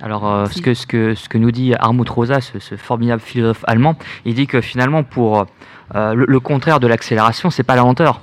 Alors, 0.00 0.30
euh, 0.30 0.46
ce, 0.46 0.60
que, 0.62 0.74
ce, 0.74 0.86
que, 0.86 1.14
ce 1.14 1.28
que 1.28 1.38
nous 1.38 1.50
dit 1.50 1.74
Armut 1.74 2.08
Rosa, 2.08 2.40
ce, 2.40 2.58
ce 2.60 2.76
formidable 2.76 3.20
philosophe 3.20 3.64
allemand, 3.66 3.96
il 4.24 4.34
dit 4.34 4.46
que 4.46 4.60
finalement, 4.60 5.02
pour 5.02 5.46
euh, 5.94 6.14
le, 6.14 6.26
le 6.28 6.40
contraire 6.40 6.78
de 6.78 6.86
l'accélération, 6.86 7.50
c'est 7.50 7.64
pas 7.64 7.74
la 7.74 7.82
lenteur. 7.82 8.22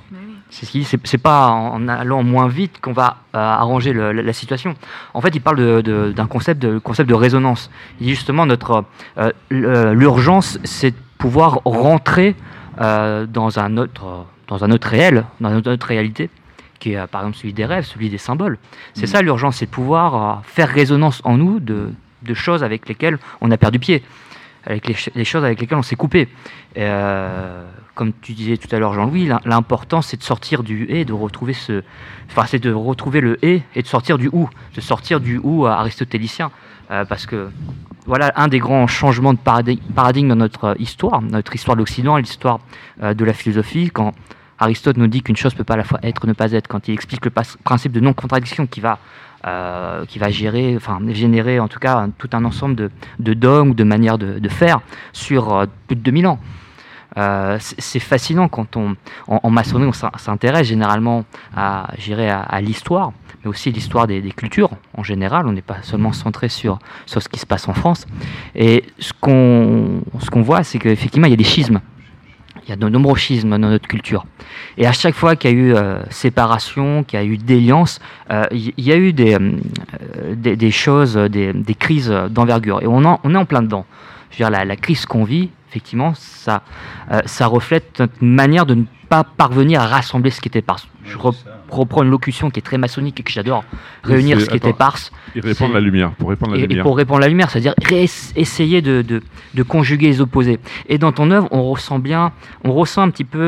C'est 0.58 0.64
ce 0.64 0.70
qu'il 0.70 0.84
dit, 0.84 0.88
c'est 1.04 1.18
pas 1.18 1.48
en 1.48 1.86
allant 1.86 2.22
moins 2.22 2.48
vite 2.48 2.80
qu'on 2.80 2.94
va 2.94 3.18
euh, 3.34 3.38
arranger 3.38 3.92
le- 3.92 4.12
la, 4.12 4.22
la 4.22 4.32
situation. 4.32 4.72
En 5.12 5.20
fait, 5.20 5.34
il 5.34 5.40
parle 5.42 5.82
d'un 5.82 6.26
concept, 6.26 6.62
de, 6.62 6.78
concept 6.78 7.10
de 7.10 7.14
résonance. 7.14 7.70
Il 8.00 8.06
dit 8.06 8.14
justement 8.14 8.46
notre 8.46 8.84
euh, 9.18 9.32
l'urgence, 9.50 10.58
c'est 10.64 10.92
de 10.92 10.96
pouvoir 11.18 11.60
rentrer 11.66 12.34
euh, 12.80 13.26
dans 13.26 13.58
un 13.58 13.76
autre 13.76 14.24
dans 14.48 14.64
un 14.64 14.70
autre 14.70 14.88
réel, 14.88 15.24
dans 15.40 15.50
une 15.50 15.68
autre 15.68 15.86
réalité, 15.88 16.30
qui 16.78 16.92
est 16.94 17.06
par 17.08 17.20
exemple 17.22 17.36
celui 17.36 17.52
des 17.52 17.66
rêves, 17.66 17.84
celui 17.84 18.08
des 18.08 18.16
symboles. 18.18 18.56
C'est 18.94 19.06
ça 19.06 19.20
l'urgence, 19.20 19.56
c'est 19.56 19.66
de 19.66 19.70
pouvoir 19.70 20.40
faire 20.44 20.68
résonance 20.70 21.20
en 21.24 21.36
nous 21.36 21.60
de, 21.60 21.90
de 22.22 22.34
choses 22.34 22.62
avec 22.64 22.88
lesquelles 22.88 23.18
on 23.42 23.50
a 23.50 23.56
perdu 23.58 23.78
pied, 23.78 24.02
avec 24.66 24.86
les, 24.88 24.94
ch- 24.94 25.10
les 25.14 25.24
choses 25.24 25.44
avec 25.44 25.60
lesquelles 25.60 25.78
on 25.78 25.82
s'est 25.82 25.96
coupé. 25.96 26.28
Euh, 26.76 27.64
comme 27.94 28.12
tu 28.20 28.32
disais 28.32 28.56
tout 28.58 28.68
à 28.74 28.78
l'heure, 28.78 28.92
Jean-Louis, 28.92 29.26
l'im- 29.26 29.40
l'important 29.44 30.02
c'est 30.02 30.18
de 30.18 30.22
sortir 30.22 30.62
du 30.62 30.86
et, 30.90 31.04
de 31.04 31.12
retrouver 31.12 31.54
ce, 31.54 31.82
enfin 32.30 32.44
c'est 32.46 32.58
de 32.58 32.72
retrouver 32.72 33.20
le 33.20 33.38
et 33.44 33.62
et 33.74 33.82
de 33.82 33.86
sortir 33.86 34.18
du 34.18 34.28
ou, 34.32 34.48
de 34.74 34.80
sortir 34.80 35.20
du 35.20 35.38
ou 35.42 35.66
aristotélicien, 35.66 36.50
Euh, 36.92 37.04
parce 37.04 37.26
que 37.26 37.50
voilà 38.06 38.30
un 38.36 38.46
des 38.46 38.60
grands 38.60 38.86
changements 38.86 39.34
de 39.34 39.40
paradig- 39.40 39.80
paradigme 39.94 40.28
dans 40.28 40.36
notre 40.36 40.64
euh, 40.66 40.74
histoire, 40.78 41.20
notre 41.20 41.52
histoire 41.56 41.74
de 41.76 41.80
l'Occident, 41.80 42.16
l'histoire 42.16 42.60
de 43.02 43.24
la 43.24 43.32
philosophie, 43.32 43.90
quand 43.90 44.12
Aristote 44.58 44.96
nous 44.96 45.08
dit 45.08 45.20
qu'une 45.22 45.36
chose 45.36 45.52
peut 45.54 45.64
pas 45.64 45.74
à 45.74 45.78
la 45.78 45.84
fois 45.84 45.98
être 46.04 46.24
et 46.24 46.28
ne 46.28 46.32
pas 46.32 46.52
être, 46.52 46.68
quand 46.68 46.86
il 46.88 46.94
explique 46.94 47.24
le 47.24 47.32
principe 47.64 47.90
de 47.92 48.00
non-contradiction 48.00 48.66
qui 48.68 48.80
va 48.80 48.98
euh, 49.46 50.04
qui 50.06 50.18
va 50.18 50.30
gérer, 50.30 50.74
enfin 50.76 50.98
générer 51.08 51.60
en 51.60 51.68
tout 51.68 51.78
cas 51.78 51.96
un- 51.98 52.10
tout 52.10 52.30
un 52.32 52.44
ensemble 52.44 52.74
de, 52.74 52.90
de 53.18 53.34
dogmes, 53.34 53.74
de 53.74 53.84
manières 53.84 54.18
de, 54.18 54.48
faire 54.48 54.80
sur 55.12 55.54
euh, 55.54 55.66
plus 55.86 55.96
de 55.96 56.00
2000 56.02 56.26
ans. 56.26 56.38
Euh, 57.18 57.56
c'est 57.60 58.00
fascinant 58.00 58.46
quand 58.48 58.76
on, 58.76 58.94
en, 59.28 59.48
maçonnerie, 59.50 59.88
on 59.88 59.92
s'in- 59.92 60.10
s'intéresse 60.18 60.66
généralement 60.66 61.24
à, 61.56 61.86
à, 61.94 62.40
à 62.42 62.60
l'histoire, 62.60 63.12
mais 63.42 63.48
aussi 63.48 63.72
l'histoire 63.72 64.06
des, 64.06 64.20
des 64.20 64.32
cultures 64.32 64.68
en 64.94 65.02
général. 65.02 65.46
On 65.46 65.52
n'est 65.52 65.62
pas 65.62 65.78
seulement 65.82 66.12
centré 66.12 66.50
sur, 66.50 66.78
sur 67.06 67.22
ce 67.22 67.28
qui 67.30 67.38
se 67.40 67.46
passe 67.46 67.68
en 67.68 67.72
France. 67.74 68.04
Et 68.54 68.84
ce 68.98 69.12
qu'on 69.18 70.02
ce 70.20 70.28
qu'on 70.28 70.42
voit, 70.42 70.62
c'est 70.62 70.78
qu'effectivement, 70.78 71.26
il 71.26 71.30
y 71.30 71.34
a 71.34 71.38
des 71.38 71.44
schismes. 71.44 71.80
Il 72.66 72.70
y 72.70 72.72
a 72.72 72.76
de 72.76 72.88
nombreux 72.88 73.14
schismes 73.16 73.50
dans 73.50 73.58
notre 73.58 73.86
culture. 73.86 74.24
Et 74.76 74.86
à 74.86 74.92
chaque 74.92 75.14
fois 75.14 75.36
qu'il 75.36 75.50
y 75.50 75.54
a 75.54 75.56
eu 75.56 75.74
euh, 75.74 76.02
séparation, 76.10 77.04
qu'il 77.04 77.18
y 77.20 77.22
a 77.22 77.24
eu 77.24 77.36
déliance, 77.38 78.00
euh, 78.32 78.42
il 78.50 78.72
y 78.76 78.90
a 78.90 78.96
eu 78.96 79.12
des, 79.12 79.34
euh, 79.34 79.52
des, 80.34 80.56
des 80.56 80.70
choses, 80.72 81.14
des, 81.14 81.52
des 81.52 81.74
crises 81.76 82.12
d'envergure. 82.30 82.82
Et 82.82 82.86
on, 82.88 83.04
en- 83.04 83.20
on 83.22 83.34
est 83.34 83.38
en 83.38 83.44
plein 83.44 83.62
dedans. 83.62 83.86
Je 84.30 84.36
veux 84.42 84.50
dire, 84.50 84.50
la, 84.50 84.64
la 84.64 84.74
crise 84.76 85.06
qu'on 85.06 85.22
vit, 85.22 85.50
effectivement, 85.70 86.12
ça, 86.16 86.62
euh, 87.12 87.20
ça 87.24 87.46
reflète 87.46 88.00
notre 88.00 88.14
manière 88.20 88.66
de 88.66 88.74
ne 88.74 88.84
pas 89.08 89.22
parvenir 89.22 89.80
à 89.80 89.86
rassembler 89.86 90.30
ce 90.30 90.40
qui 90.40 90.48
était. 90.48 90.64
Je 91.04 91.16
re- 91.16 91.34
reprends 91.68 92.02
une 92.02 92.10
locution 92.10 92.50
qui 92.50 92.58
est 92.60 92.62
très 92.62 92.78
maçonnique 92.78 93.20
et 93.20 93.22
que 93.22 93.30
j'adore. 93.32 93.64
Réunir 94.04 94.40
ce 94.40 94.46
qui 94.46 94.56
était 94.56 94.68
attends. 94.68 94.76
parse 94.76 95.12
Il 95.34 95.42
répand 95.42 95.68
C'est- 95.68 95.74
la 95.74 95.80
lumière. 95.80 96.10
Pour 96.12 96.28
répandre 96.30 96.52
la 96.52 96.58
et, 96.58 96.62
et 96.64 96.66
lumière. 96.66 96.82
pour 96.84 96.96
répandre 96.96 97.20
la 97.20 97.28
lumière, 97.28 97.50
c'est-à-dire 97.50 97.74
essayer 98.36 98.82
de, 98.82 99.02
de- 99.02 99.22
de 99.54 99.62
conjuguer 99.62 100.06
les 100.08 100.20
opposés. 100.20 100.58
Et 100.88 100.98
dans 100.98 101.12
ton 101.12 101.30
œuvre, 101.30 101.48
on 101.50 101.62
ressent 101.70 101.98
bien, 101.98 102.32
on 102.64 102.72
ressent 102.72 103.02
un 103.02 103.10
petit 103.10 103.24
peu, 103.24 103.38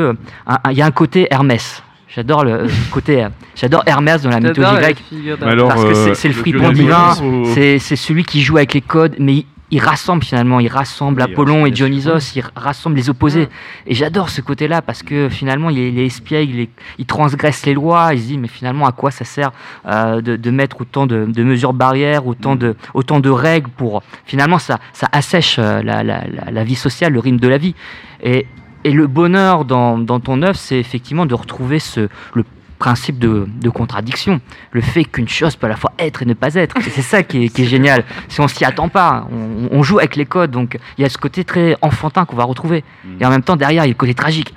euh, 0.48 0.54
il 0.70 0.76
y 0.76 0.82
a 0.82 0.86
un 0.86 0.90
côté 0.90 1.28
Hermès. 1.30 1.82
J'adore 2.08 2.42
le 2.44 2.52
euh, 2.52 2.68
côté, 2.90 3.22
euh, 3.24 3.28
j'adore 3.54 3.82
Hermès 3.86 4.22
dans 4.22 4.30
la 4.30 4.36
J'adore 4.40 4.50
mythologie 4.72 4.80
grecque. 4.80 5.42
alors, 5.42 5.68
parce 5.68 5.84
que 5.84 5.88
euh, 5.90 6.14
c'est- 6.14 6.28
le 6.28 6.34
fripon 6.34 6.72
divin, 6.72 7.14
c'est 7.54 7.78
celui 7.78 8.24
qui 8.24 8.40
joue 8.40 8.56
avec 8.56 8.74
les 8.74 8.80
codes, 8.80 9.16
mais 9.18 9.44
il, 9.70 9.80
rassemble 9.80 10.22
finalement, 10.24 10.60
il 10.60 10.68
rassemble 10.68 11.20
Apollon 11.22 11.66
et 11.66 11.70
Dionysos, 11.70 12.34
il 12.36 12.42
rassemble 12.56 12.96
les 12.96 13.10
opposés. 13.10 13.48
Et 13.86 13.94
j'adore 13.94 14.30
ce 14.30 14.40
côté-là 14.40 14.82
parce 14.82 15.02
que 15.02 15.28
finalement, 15.28 15.70
il 15.70 15.78
il 15.78 15.98
espiègle, 16.00 16.56
il, 16.60 16.68
il 16.98 17.06
transgresse 17.06 17.66
les 17.66 17.74
lois. 17.74 18.14
Il 18.14 18.20
se 18.20 18.26
dit, 18.26 18.38
mais 18.38 18.48
finalement, 18.48 18.86
à 18.86 18.92
quoi 18.92 19.10
ça 19.10 19.24
sert 19.24 19.52
euh, 19.86 20.20
de, 20.20 20.36
de 20.36 20.50
mettre 20.50 20.80
autant 20.80 21.06
de, 21.06 21.26
de 21.26 21.42
mesures 21.44 21.72
barrières, 21.74 22.26
autant 22.26 22.56
de, 22.56 22.76
autant 22.94 23.20
de 23.20 23.30
règles 23.30 23.68
pour. 23.70 24.02
Finalement, 24.24 24.58
ça, 24.58 24.78
ça 24.92 25.08
assèche 25.12 25.58
euh, 25.58 25.82
la, 25.82 26.02
la- 26.02 26.24
la- 26.26 26.50
la 26.50 26.64
vie 26.64 26.74
sociale, 26.74 27.12
le 27.12 27.20
rythme 27.20 27.38
de 27.38 27.48
la 27.48 27.58
vie. 27.58 27.74
Et, 28.22 28.46
et 28.84 28.92
le 28.92 29.06
bonheur 29.06 29.64
dans, 29.64 29.98
dans 29.98 30.20
ton 30.20 30.40
œuvre, 30.42 30.56
c'est 30.56 30.78
effectivement 30.78 31.26
de 31.26 31.34
retrouver 31.34 31.78
ce, 31.78 32.08
le 32.34 32.44
principe 32.78 33.18
de, 33.18 33.46
de 33.60 33.70
contradiction, 33.70 34.40
le 34.72 34.80
fait 34.80 35.04
qu'une 35.04 35.28
chose 35.28 35.56
peut 35.56 35.66
à 35.66 35.70
la 35.70 35.76
fois 35.76 35.92
être 35.98 36.22
et 36.22 36.26
ne 36.26 36.34
pas 36.34 36.54
être. 36.54 36.76
C'est 36.82 37.02
ça 37.02 37.22
qui 37.22 37.44
est, 37.44 37.48
qui 37.48 37.62
est 37.62 37.66
génial. 37.66 38.04
Si 38.28 38.40
on 38.40 38.48
s'y 38.48 38.64
attend 38.64 38.88
pas, 38.88 39.26
on, 39.32 39.68
on 39.76 39.82
joue 39.82 39.98
avec 39.98 40.14
les 40.16 40.26
codes, 40.26 40.50
donc 40.52 40.78
il 40.96 41.02
y 41.02 41.04
a 41.04 41.08
ce 41.08 41.18
côté 41.18 41.44
très 41.44 41.76
enfantin 41.82 42.24
qu'on 42.24 42.36
va 42.36 42.44
retrouver. 42.44 42.84
Et 43.20 43.26
en 43.26 43.30
même 43.30 43.42
temps, 43.42 43.56
derrière, 43.56 43.82
il 43.84 43.88
y 43.88 43.90
a 43.90 43.92
le 43.92 43.98
côté 43.98 44.14
tragique. 44.14 44.54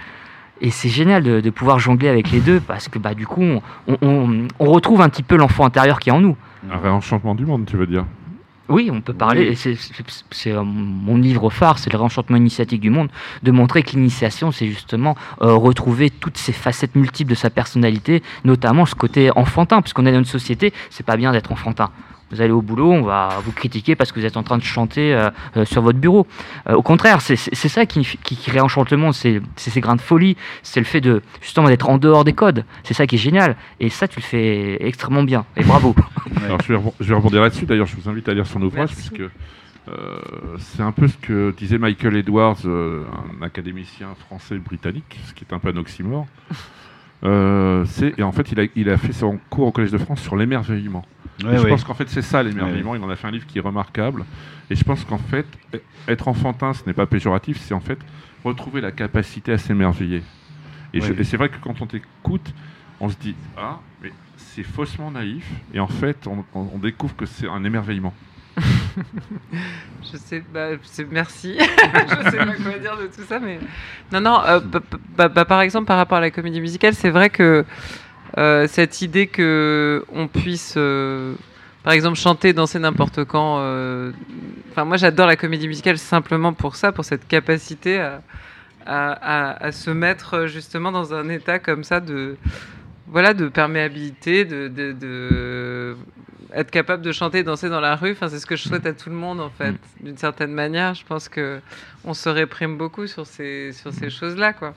Et 0.63 0.69
c'est 0.69 0.89
génial 0.89 1.23
de, 1.23 1.41
de 1.41 1.49
pouvoir 1.49 1.79
jongler 1.79 2.07
avec 2.09 2.29
les 2.29 2.39
deux 2.39 2.59
parce 2.59 2.87
que 2.87 2.99
bah, 2.99 3.15
du 3.15 3.25
coup, 3.25 3.41
on- 3.87 3.97
on 4.59 4.65
retrouve 4.65 5.01
un 5.01 5.09
petit 5.09 5.23
peu 5.23 5.35
l'enfant 5.35 5.65
intérieur 5.65 5.99
qui 5.99 6.09
est 6.09 6.13
en 6.13 6.21
nous. 6.21 6.37
Un 6.71 6.77
réenchantement 6.77 7.33
du 7.33 7.47
monde, 7.47 7.65
tu 7.65 7.75
veux 7.77 7.87
dire 7.87 8.05
Oui, 8.69 8.89
on 8.91 9.01
peut 9.01 9.13
parler, 9.13 9.49
Oui. 9.49 9.75
c'est, 10.31 10.51
euh, 10.51 10.63
mon 10.63 11.17
livre 11.17 11.49
phare, 11.49 11.77
c'est 11.77 11.91
le 11.91 11.97
réenchantement 11.97 12.37
initiatique 12.37 12.79
du 12.79 12.89
monde, 12.89 13.09
de 13.43 13.51
montrer 13.51 13.83
que 13.83 13.91
l'initiation, 13.91 14.51
c'est 14.51 14.67
justement 14.67 15.15
euh, 15.41 15.53
retrouver 15.55 16.09
toutes 16.09 16.37
ces 16.37 16.53
facettes 16.53 16.95
multiples 16.95 17.31
de 17.31 17.35
sa 17.35 17.49
personnalité, 17.49 18.23
notamment 18.45 18.85
ce 18.85 18.95
côté 18.95 19.29
enfantin, 19.35 19.81
puisqu'on 19.81 20.05
est 20.05 20.11
dans 20.13 20.19
une 20.19 20.25
société, 20.25 20.73
c'est 20.89 21.05
pas 21.05 21.17
bien 21.17 21.31
d'être 21.33 21.51
enfantin. 21.51 21.89
Vous 22.31 22.41
allez 22.41 22.51
au 22.51 22.61
boulot, 22.61 22.91
on 22.91 23.01
va 23.01 23.29
vous 23.43 23.51
critiquer 23.51 23.95
parce 23.95 24.11
que 24.11 24.19
vous 24.19 24.25
êtes 24.25 24.37
en 24.37 24.43
train 24.43 24.57
de 24.57 24.63
chanter 24.63 25.13
euh, 25.13 25.29
euh, 25.57 25.65
sur 25.65 25.81
votre 25.81 25.99
bureau. 25.99 26.25
Euh, 26.69 26.75
au 26.75 26.81
contraire, 26.81 27.19
c'est 27.21 27.35
ça 27.35 27.85
qui, 27.85 28.01
qui, 28.23 28.35
qui 28.37 28.51
réenchante 28.51 28.89
le 28.91 28.97
monde, 28.97 29.13
c'est 29.13 29.41
ces 29.57 29.81
grains 29.81 29.95
de 29.97 30.01
folie, 30.01 30.37
c'est 30.63 30.79
le 30.79 30.85
fait 30.85 31.01
de 31.01 31.21
justement 31.41 31.67
d'être 31.67 31.89
en 31.89 31.97
dehors 31.97 32.23
des 32.23 32.33
codes. 32.33 32.63
C'est 32.83 32.93
ça 32.93 33.05
qui 33.07 33.15
est 33.15 33.19
génial. 33.19 33.55
Et 33.79 33.89
ça, 33.89 34.07
tu 34.07 34.19
le 34.19 34.23
fais 34.25 34.77
extrêmement 34.85 35.23
bien. 35.23 35.45
Et 35.57 35.63
bravo. 35.63 35.93
Alors, 36.45 36.61
je, 36.61 36.73
vais 36.73 36.79
rebon- 36.79 36.93
je 36.99 37.05
vais 37.09 37.15
rebondir 37.15 37.41
là-dessus. 37.41 37.65
D'ailleurs, 37.65 37.87
je 37.87 37.95
vous 37.97 38.09
invite 38.09 38.27
à 38.29 38.33
lire 38.33 38.47
son 38.47 38.61
ouvrage, 38.61 38.89
Merci. 38.95 39.09
puisque 39.09 39.29
euh, 39.89 40.19
c'est 40.57 40.83
un 40.83 40.91
peu 40.91 41.07
ce 41.07 41.17
que 41.17 41.53
disait 41.57 41.77
Michael 41.77 42.15
Edwards, 42.15 42.57
euh, 42.65 43.03
un 43.39 43.43
académicien 43.43 44.07
français-britannique, 44.27 45.19
ce 45.27 45.33
qui 45.33 45.43
est 45.43 45.53
un 45.53 45.59
peu 45.59 45.69
un 45.69 45.77
oxymore. 45.77 46.27
Euh, 47.23 47.85
et 48.17 48.23
en 48.23 48.31
fait, 48.31 48.51
il 48.51 48.59
a, 48.59 48.63
il 48.75 48.89
a 48.89 48.97
fait 48.97 49.13
son 49.13 49.37
cours 49.49 49.67
au 49.67 49.71
Collège 49.71 49.91
de 49.91 49.97
France 49.97 50.21
sur 50.21 50.35
l'émerveillement. 50.35 51.05
Ouais, 51.43 51.57
je 51.57 51.63
ouais. 51.63 51.69
pense 51.69 51.83
qu'en 51.83 51.93
fait, 51.93 52.09
c'est 52.09 52.21
ça 52.21 52.43
l'émerveillement. 52.43 52.95
Il 52.95 53.03
en 53.03 53.09
a 53.09 53.15
fait 53.15 53.27
un 53.27 53.31
livre 53.31 53.45
qui 53.47 53.57
est 53.57 53.61
remarquable. 53.61 54.25
Et 54.69 54.75
je 54.75 54.83
pense 54.83 55.03
qu'en 55.05 55.17
fait, 55.17 55.45
être 56.07 56.27
enfantin, 56.27 56.73
ce 56.73 56.83
n'est 56.85 56.93
pas 56.93 57.05
péjoratif, 57.05 57.59
c'est 57.59 57.73
en 57.73 57.79
fait 57.79 57.99
retrouver 58.43 58.81
la 58.81 58.91
capacité 58.91 59.51
à 59.53 59.57
s'émerveiller. 59.57 60.23
Et, 60.93 61.01
je- 61.01 61.13
Ouais. 61.13 61.21
et 61.21 61.23
c'est 61.23 61.37
vrai 61.37 61.49
que 61.49 61.57
quand 61.61 61.81
on 61.81 61.85
t'écoute, 61.87 62.53
on 62.99 63.09
se 63.09 63.15
dit 63.17 63.35
Ah, 63.57 63.79
mais 64.01 64.11
c'est 64.37 64.63
faussement 64.63 65.11
naïf. 65.11 65.45
Et 65.73 65.79
en 65.79 65.87
fait, 65.87 66.27
on, 66.27 66.43
on- 66.53 66.69
on 66.73 66.77
découvre 66.79 67.15
que 67.15 67.25
c'est 67.25 67.47
un 67.47 67.63
émerveillement. 67.63 68.13
Je 70.11 70.17
sais, 70.17 70.43
bah, 70.53 70.69
merci. 71.11 71.55
je 71.59 72.29
sais 72.31 72.37
pas 72.37 72.45
quoi 72.55 72.77
dire 72.79 72.97
de 72.97 73.07
tout 73.07 73.21
ça, 73.27 73.39
mais 73.39 73.59
non, 74.11 74.19
non. 74.21 74.41
euh, 74.45 74.59
bah, 74.59 74.79
bah, 75.15 75.27
bah, 75.29 75.45
par 75.45 75.61
exemple, 75.61 75.85
par 75.85 75.97
rapport 75.97 76.17
à 76.17 76.21
la 76.21 76.31
comédie 76.31 76.59
musicale, 76.59 76.93
c'est 76.93 77.09
vrai 77.09 77.29
que 77.29 77.63
euh, 78.37 78.67
cette 78.67 79.01
idée 79.01 79.27
que 79.27 80.05
on 80.13 80.27
puisse, 80.27 80.75
euh, 80.77 81.33
par 81.83 81.93
exemple, 81.93 82.17
chanter, 82.17 82.53
danser 82.53 82.79
n'importe 82.79 83.23
quand, 83.25 83.57
euh, 83.59 84.11
Enfin, 84.71 84.85
moi, 84.85 84.95
j'adore 84.97 85.27
la 85.27 85.35
comédie 85.35 85.67
musicale 85.67 85.97
simplement 85.97 86.53
pour 86.53 86.75
ça, 86.77 86.91
pour 86.93 87.03
cette 87.03 87.27
capacité 87.27 87.99
à, 87.99 88.21
à, 88.85 89.11
à- 89.51 89.65
à 89.65 89.71
se 89.73 89.89
mettre 89.91 90.45
justement 90.47 90.91
dans 90.93 91.13
un 91.13 91.27
état 91.29 91.59
comme 91.59 91.83
ça 91.83 91.99
de, 91.99 92.37
voilà, 93.07 93.33
de 93.33 93.49
perméabilité, 93.49 94.45
de, 94.45 94.67
de, 94.69 94.93
de- 94.93 95.97
être 96.53 96.71
capable 96.71 97.03
de 97.03 97.11
chanter, 97.11 97.39
et 97.39 97.43
danser 97.43 97.69
dans 97.69 97.81
la 97.81 97.95
rue. 97.95 98.11
Enfin, 98.13 98.29
c'est 98.29 98.39
ce 98.39 98.45
que 98.45 98.55
je 98.55 98.63
souhaite 98.63 98.85
à 98.85 98.93
tout 98.93 99.09
le 99.09 99.15
monde, 99.15 99.41
en 99.41 99.49
fait, 99.49 99.75
d'une 99.99 100.17
certaine 100.17 100.53
manière. 100.53 100.93
Je 100.93 101.03
pense 101.05 101.27
que 101.29 101.59
on 102.05 102.13
se 102.13 102.29
réprime 102.29 102.77
beaucoup 102.77 103.07
sur 103.07 103.25
ces, 103.27 103.71
sur 103.73 103.91
ces 103.93 104.09
choses-là, 104.09 104.53
quoi. 104.53 104.73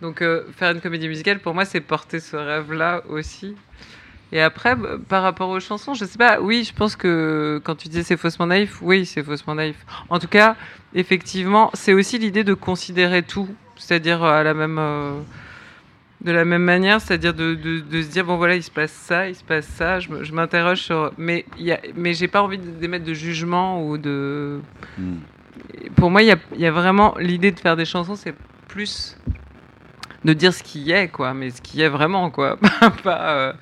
Donc, 0.00 0.22
euh, 0.22 0.44
faire 0.56 0.70
une 0.70 0.80
comédie 0.80 1.08
musicale, 1.08 1.40
pour 1.40 1.54
moi, 1.54 1.64
c'est 1.64 1.80
porter 1.80 2.20
ce 2.20 2.36
rêve-là 2.36 3.02
aussi. 3.08 3.56
Et 4.30 4.40
après, 4.40 4.76
bah, 4.76 4.90
par 5.08 5.22
rapport 5.22 5.48
aux 5.48 5.60
chansons, 5.60 5.94
je 5.94 6.04
sais 6.04 6.18
pas. 6.18 6.40
Oui, 6.40 6.64
je 6.64 6.74
pense 6.74 6.96
que 6.96 7.60
quand 7.64 7.74
tu 7.74 7.88
disais 7.88 8.02
c'est 8.02 8.16
faussement 8.16 8.46
naïf, 8.46 8.78
oui, 8.82 9.06
c'est 9.06 9.22
faussement 9.22 9.54
naïf. 9.54 9.76
En 10.10 10.18
tout 10.18 10.28
cas, 10.28 10.56
effectivement, 10.94 11.70
c'est 11.74 11.94
aussi 11.94 12.18
l'idée 12.18 12.44
de 12.44 12.54
considérer 12.54 13.22
tout, 13.22 13.48
c'est-à-dire 13.76 14.22
euh, 14.22 14.40
à 14.40 14.42
la 14.42 14.52
même, 14.52 14.78
euh, 14.78 15.18
de 16.20 16.30
la 16.30 16.44
même 16.44 16.62
manière, 16.62 17.00
c'est-à-dire 17.00 17.32
de, 17.32 17.54
de- 17.54 17.80
de 17.80 18.02
se 18.02 18.08
dire 18.08 18.26
bon 18.26 18.36
voilà, 18.36 18.54
il 18.56 18.62
se 18.62 18.70
passe 18.70 18.92
ça, 18.92 19.28
il 19.28 19.34
se 19.34 19.44
passe 19.44 19.66
ça. 19.66 19.98
Je, 19.98 20.32
m'interroge 20.32 20.82
sur, 20.82 21.10
mais 21.16 21.46
y 21.58 21.72
a, 21.72 21.80
mais 21.96 22.12
j'ai 22.12 22.28
pas 22.28 22.42
envie 22.42 22.58
d'émettre 22.58 23.06
de 23.06 23.14
jugement 23.14 23.82
ou 23.86 23.96
de. 23.96 24.60
Hmm. 24.98 25.16
Pour 25.96 26.10
moi, 26.10 26.22
il 26.22 26.26
y 26.28 26.32
a, 26.32 26.36
il 26.54 26.60
y 26.60 26.66
a 26.66 26.70
vraiment 26.70 27.14
l'idée 27.18 27.50
de 27.50 27.58
faire 27.58 27.76
des 27.76 27.86
chansons, 27.86 28.14
c'est 28.14 28.34
plus 28.68 29.16
de 30.24 30.32
dire 30.32 30.52
ce 30.52 30.62
qui 30.62 30.90
est, 30.90 31.08
quoi, 31.08 31.34
mais 31.34 31.50
ce 31.50 31.60
qui 31.62 31.80
est 31.80 31.88
vraiment, 31.88 32.30
quoi, 32.30 32.56
pas, 33.04 33.30
euh, 33.30 33.52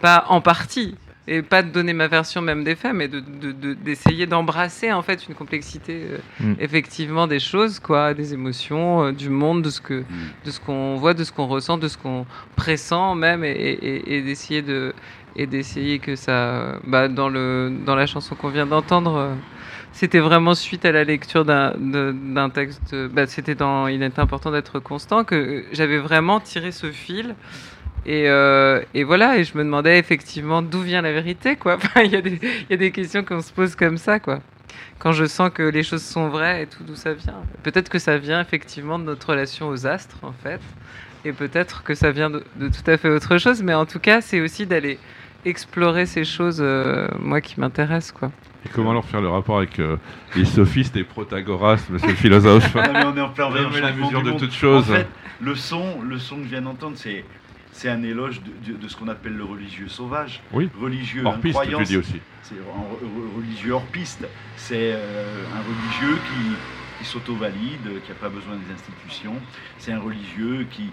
pas 0.00 0.24
en 0.28 0.40
partie. 0.40 0.96
Et 1.26 1.40
pas 1.40 1.62
de 1.62 1.70
donner 1.70 1.94
ma 1.94 2.06
version 2.06 2.42
même 2.42 2.64
des 2.64 2.74
faits, 2.76 2.92
mais 2.92 3.08
de- 3.08 3.20
de- 3.20 3.52
de- 3.52 3.72
d'essayer 3.72 4.26
d'embrasser 4.26 4.92
en 4.92 5.00
fait 5.00 5.26
une 5.26 5.34
complexité 5.34 6.02
euh, 6.10 6.18
Mm. 6.38 6.54
effectivement 6.60 7.26
des 7.26 7.40
choses, 7.40 7.78
quoi, 7.78 8.12
des 8.12 8.34
émotions, 8.34 9.04
euh, 9.04 9.12
du 9.12 9.30
monde, 9.30 9.62
de 9.62 9.70
ce 9.70 9.80
que, 9.80 10.04
de 10.44 10.50
ce 10.50 10.60
qu'on 10.60 10.96
voit, 10.96 11.14
de 11.14 11.24
ce 11.24 11.32
qu'on 11.32 11.46
ressent, 11.46 11.78
de 11.78 11.88
ce 11.88 11.96
qu'on 11.96 12.26
pressent 12.56 13.14
même, 13.16 13.42
et, 13.42 13.48
et- 13.52 14.16
et 14.16 14.22
d'essayer 14.22 14.60
de 14.60 14.92
et 15.36 15.46
d'essayer 15.46 15.98
que 15.98 16.14
ça, 16.14 16.76
bah, 16.86 17.08
dans 17.08 17.28
le 17.30 17.72
dans 17.86 17.96
la 17.96 18.06
chanson 18.06 18.34
qu'on 18.34 18.50
vient 18.50 18.66
d'entendre, 18.66 19.30
c'était 19.94 20.18
vraiment 20.18 20.54
suite 20.54 20.84
à 20.84 20.90
la 20.92 21.04
lecture 21.04 21.44
d'un 21.44 22.50
texte. 22.52 22.94
bah, 23.12 23.26
c'était 23.28 23.54
dans 23.54 23.86
Il 23.86 24.02
est 24.02 24.18
important 24.18 24.50
d'être 24.50 24.80
constant 24.80 25.22
que 25.24 25.64
j'avais 25.72 25.98
vraiment 25.98 26.40
tiré 26.40 26.72
ce 26.72 26.90
fil. 26.90 27.36
Et, 28.04 28.28
euh, 28.28 28.82
voilà, 29.06 29.38
et 29.38 29.44
je 29.44 29.56
me 29.56 29.62
demandais 29.64 29.98
effectivement 29.98 30.62
d'où 30.62 30.80
vient 30.82 31.00
la 31.00 31.12
vérité, 31.12 31.56
quoi. 31.56 31.78
Il 32.04 32.10
y, 32.10 32.16
a 32.16 32.76
des- 32.76 32.90
questions 32.90 33.24
qu'on 33.24 33.40
se 33.40 33.52
pose 33.52 33.76
comme 33.76 33.96
ça, 33.96 34.18
quoi. 34.18 34.40
Quand 34.98 35.12
je 35.12 35.24
sens 35.24 35.50
que 35.54 35.62
les 35.62 35.82
choses 35.84 36.02
sont 36.02 36.28
vraies 36.28 36.64
et 36.64 36.66
tout, 36.66 36.82
d'où 36.82 36.96
ça 36.96 37.14
vient. 37.14 37.40
Peut-être 37.62 37.88
que 37.88 37.98
ça 38.00 38.18
vient 38.18 38.40
effectivement 38.40 38.98
de 38.98 39.04
notre 39.04 39.30
relation 39.30 39.68
aux 39.68 39.86
astres, 39.86 40.18
en 40.22 40.32
fait. 40.32 40.60
Et 41.24 41.32
peut-être 41.32 41.82
que 41.84 41.94
ça 41.94 42.10
vient 42.10 42.30
de, 42.30 42.44
de 42.56 42.68
tout 42.68 42.90
à 42.90 42.96
fait 42.98 43.08
autre 43.08 43.38
chose. 43.38 43.62
Mais 43.62 43.74
en 43.74 43.86
tout 43.86 44.00
cas, 44.00 44.20
c'est 44.20 44.40
aussi 44.40 44.66
d'aller 44.66 44.98
explorer 45.44 46.04
ces 46.04 46.24
choses, 46.24 46.58
euh, 46.60 47.06
moi, 47.20 47.40
qui 47.40 47.58
m'intéressent, 47.60 48.12
quoi. 48.12 48.30
Et 48.66 48.68
comment 48.70 48.90
alors 48.90 49.04
faire 49.04 49.20
le 49.20 49.28
rapport 49.28 49.58
avec 49.58 49.78
euh, 49.78 49.96
les 50.36 50.44
sophistes 50.44 50.96
et 50.96 51.04
Protagoras, 51.04 51.86
monsieur 51.90 52.08
le 52.08 52.14
philosophe 52.14 52.74
Non, 52.74 52.82
mais 52.92 53.04
on 53.04 53.16
est 53.16 53.20
en 53.20 53.28
plein 53.28 53.50
le 53.50 53.80
la 53.80 53.92
mesure 53.92 54.22
de 54.22 54.30
monde. 54.30 54.38
toute 54.38 54.52
chose. 54.52 54.90
En 54.90 54.94
fait, 54.94 55.08
le 55.40 55.54
son, 55.54 56.00
le 56.02 56.18
son 56.18 56.36
que 56.38 56.44
je 56.44 56.48
viens 56.48 56.62
d'entendre, 56.62 56.96
c'est 56.96 57.24
c'est 57.72 57.88
un 57.88 58.02
éloge 58.04 58.40
de, 58.42 58.72
de- 58.72 58.78
de 58.78 58.88
ce 58.88 58.96
qu'on 58.96 59.08
appelle 59.08 59.34
le 59.36 59.44
religieux 59.44 59.88
sauvage. 59.88 60.40
Oui. 60.52 60.70
Religieux, 60.80 61.22
Hors 61.26 61.38
piste, 61.40 61.58
tu 61.76 61.84
dis 61.84 61.96
aussi. 61.96 62.20
C'est 62.42 62.54
re- 62.54 63.36
religieux 63.36 63.72
hors 63.72 63.82
piste. 63.86 64.24
C'est 64.56 64.92
euh, 64.94 65.44
un 65.56 65.58
religieux 65.60 66.18
qui, 66.28 67.04
qui 67.04 67.10
s'auto-valide, 67.10 68.00
qui 68.04 68.10
n'a 68.10 68.14
pas 68.14 68.28
besoin 68.28 68.54
des 68.54 68.72
institutions. 68.72 69.34
C'est 69.78 69.90
un 69.92 69.98
religieux 69.98 70.66
qui 70.70 70.84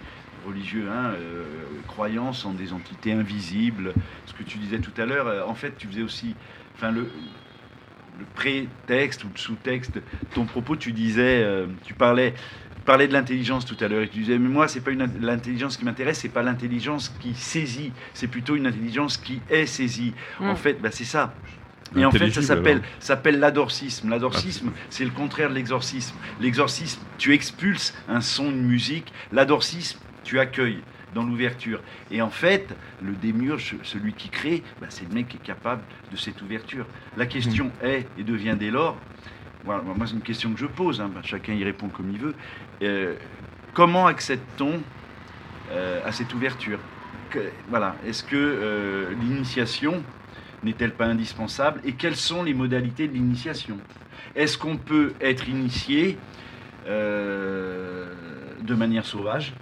religieux, 0.47 0.87
hein, 0.91 1.11
euh, 1.19 1.43
croyance 1.87 2.45
en 2.47 2.53
des 2.53 2.73
entités 2.73 3.13
invisibles. 3.13 3.93
Ce 4.25 4.33
que 4.33 4.41
tu 4.41 4.57
disais 4.57 4.79
tout 4.79 4.99
à 4.99 5.05
l'heure, 5.05 5.47
en 5.47 5.53
fait, 5.53 5.77
tu 5.77 5.85
faisais 5.87 6.01
aussi, 6.01 6.33
enfin 6.75 6.89
le, 6.89 7.07
le 8.21 8.25
prétexte 8.35 9.23
ou 9.23 9.27
le 9.33 9.37
sous-texte. 9.37 9.99
Ton 10.33 10.45
propos, 10.45 10.75
tu 10.75 10.91
disais, 10.93 11.41
euh, 11.43 11.67
tu 11.83 11.93
parlais. 11.93 12.33
parlais 12.85 13.07
de 13.07 13.13
l'intelligence 13.13 13.63
tout 13.65 13.77
à 13.79 13.87
l'heure 13.87 14.01
et 14.01 14.07
tu 14.09 14.19
disais 14.21 14.39
mais 14.39 14.49
moi 14.49 14.67
c'est 14.67 14.81
pas 14.81 14.89
l'intelligence 15.21 15.77
qui 15.77 15.85
m'intéresse 15.85 16.17
c'est 16.17 16.29
pas 16.33 16.41
l'intelligence 16.41 17.09
qui 17.21 17.35
saisit 17.35 17.91
c'est 18.15 18.27
plutôt 18.27 18.55
une 18.55 18.65
intelligence 18.65 19.17
qui 19.17 19.39
est 19.51 19.67
saisie 19.67 20.13
en 20.39 20.53
Mm. 20.53 20.55
fait 20.55 20.81
bah, 20.81 20.89
c'est 20.91 21.05
ça 21.05 21.31
et 21.95 22.03
en 22.05 22.09
fait, 22.11 22.31
ça 22.31 22.41
s'appelle, 22.41 22.81
s'appelle 22.99 23.37
l'adorcisme. 23.39 24.09
L'adorcisme, 24.09 24.71
c'est 24.89 25.03
le 25.03 25.11
contraire 25.11 25.49
de 25.49 25.55
l'exorcisme. 25.55 26.15
L'exorcisme, 26.39 27.01
tu 27.17 27.33
expulses 27.33 27.93
un 28.07 28.21
son, 28.21 28.49
une 28.49 28.63
musique. 28.63 29.11
L'adorcisme, 29.33 29.99
tu 30.23 30.39
accueilles 30.39 30.79
dans 31.13 31.23
l'ouverture. 31.23 31.81
Et 32.09 32.21
en 32.21 32.29
fait, 32.29 32.73
le 33.01 33.13
démiurge, 33.13 33.75
celui 33.83 34.13
qui 34.13 34.29
crée, 34.29 34.63
bah, 34.79 34.87
c'est 34.89 35.07
le 35.07 35.13
mec 35.13 35.27
qui 35.29 35.37
est 35.37 35.41
capable 35.45 35.81
de 36.11 36.17
cette 36.17 36.41
ouverture. 36.41 36.85
La 37.17 37.25
question 37.25 37.71
est 37.83 38.07
et 38.17 38.23
devient 38.23 38.55
dès 38.57 38.71
lors, 38.71 38.97
voilà, 39.65 39.81
moi 39.83 40.07
c'est 40.07 40.13
une 40.13 40.21
question 40.21 40.51
que 40.53 40.59
je 40.59 40.65
pose, 40.65 41.01
hein, 41.01 41.09
bah, 41.13 41.21
chacun 41.23 41.53
y 41.53 41.63
répond 41.63 41.89
comme 41.89 42.11
il 42.11 42.19
veut, 42.19 42.35
Euh, 42.83 43.15
comment 43.73 44.07
accède-t-on 44.07 44.81
euh, 45.71 46.01
à 46.03 46.11
cette 46.11 46.33
ouverture? 46.33 46.79
Que- 47.29 47.51
Voilà, 47.69 47.95
est-ce 48.07 48.23
que 48.23 48.35
euh, 48.35 49.11
l'initiation 49.21 50.01
n'est-elle 50.63 50.93
pas 50.93 51.05
indispensable? 51.05 51.79
Et 51.85 51.93
quelles 51.93 52.15
sont 52.15 52.41
les 52.43 52.53
modalités 52.55 53.07
de 53.07 53.13
l'initiation? 53.13 53.77
Est-ce 54.35 54.57
qu'on 54.57 54.77
peut 54.77 55.13
être 55.21 55.47
initié 55.47 56.17
de 56.87 58.75
manière 58.75 59.05
sauvage? 59.05 59.53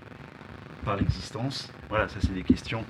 Par 0.79 0.97
l'existence 0.97 1.71
Voilà, 1.89 2.07
ça 2.07 2.17
c'est 2.21 2.33
des 2.33 2.43
questions. 2.43 2.83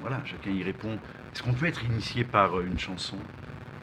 Voilà, 0.00 0.20
chacun 0.24 0.50
y 0.50 0.62
répond. 0.62 0.98
Est-ce 1.32 1.42
qu'on 1.42 1.52
peut 1.54 1.66
être 1.66 1.84
initié 1.84 2.24
par 2.24 2.58
euh, 2.58 2.66
une 2.70 2.78
chanson? 2.78 3.16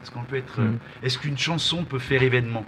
Est-ce 0.02 0.10
qu'on 0.10 0.22
peut 0.24 0.36
être 0.36 0.60
euh, 0.60 0.64
Mm. 0.68 0.78
Est-ce 1.02 1.18
qu'une 1.18 1.38
chanson 1.38 1.84
peut 1.84 1.98
faire 1.98 2.22
événement? 2.22 2.64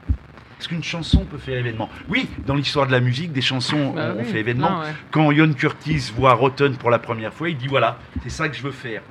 Est-ce 0.59 0.69
qu'une 0.69 0.85
chanson 0.85 1.25
peut 1.25 1.39
faire 1.39 1.59
événement? 1.59 1.89
Oui, 2.09 2.29
dans 2.47 2.55
l'histoire 2.55 2.87
de 2.87 2.93
la 2.93 3.01
musique, 3.01 3.33
des 3.33 3.41
chansons 3.43 3.93
Bah 3.93 4.13
ont, 4.15 4.19
oui. 4.19 4.25
fait 4.25 4.41
événement. 4.41 4.71
Non, 4.71 4.81
ouais. 4.81 4.93
Quand 5.11 5.31
Ian 5.33 5.53
Curtis 5.53 6.13
voit 6.17 6.33
Rotten 6.35 6.77
pour 6.77 6.91
la 6.91 6.99
première 6.99 7.33
fois, 7.35 7.49
il 7.49 7.57
dit 7.57 7.67
voilà, 7.67 7.99
c'est 8.23 8.31
ça 8.31 8.49
que 8.49 8.57
je 8.57 8.63
veux 8.63 8.71
faire. 8.71 9.03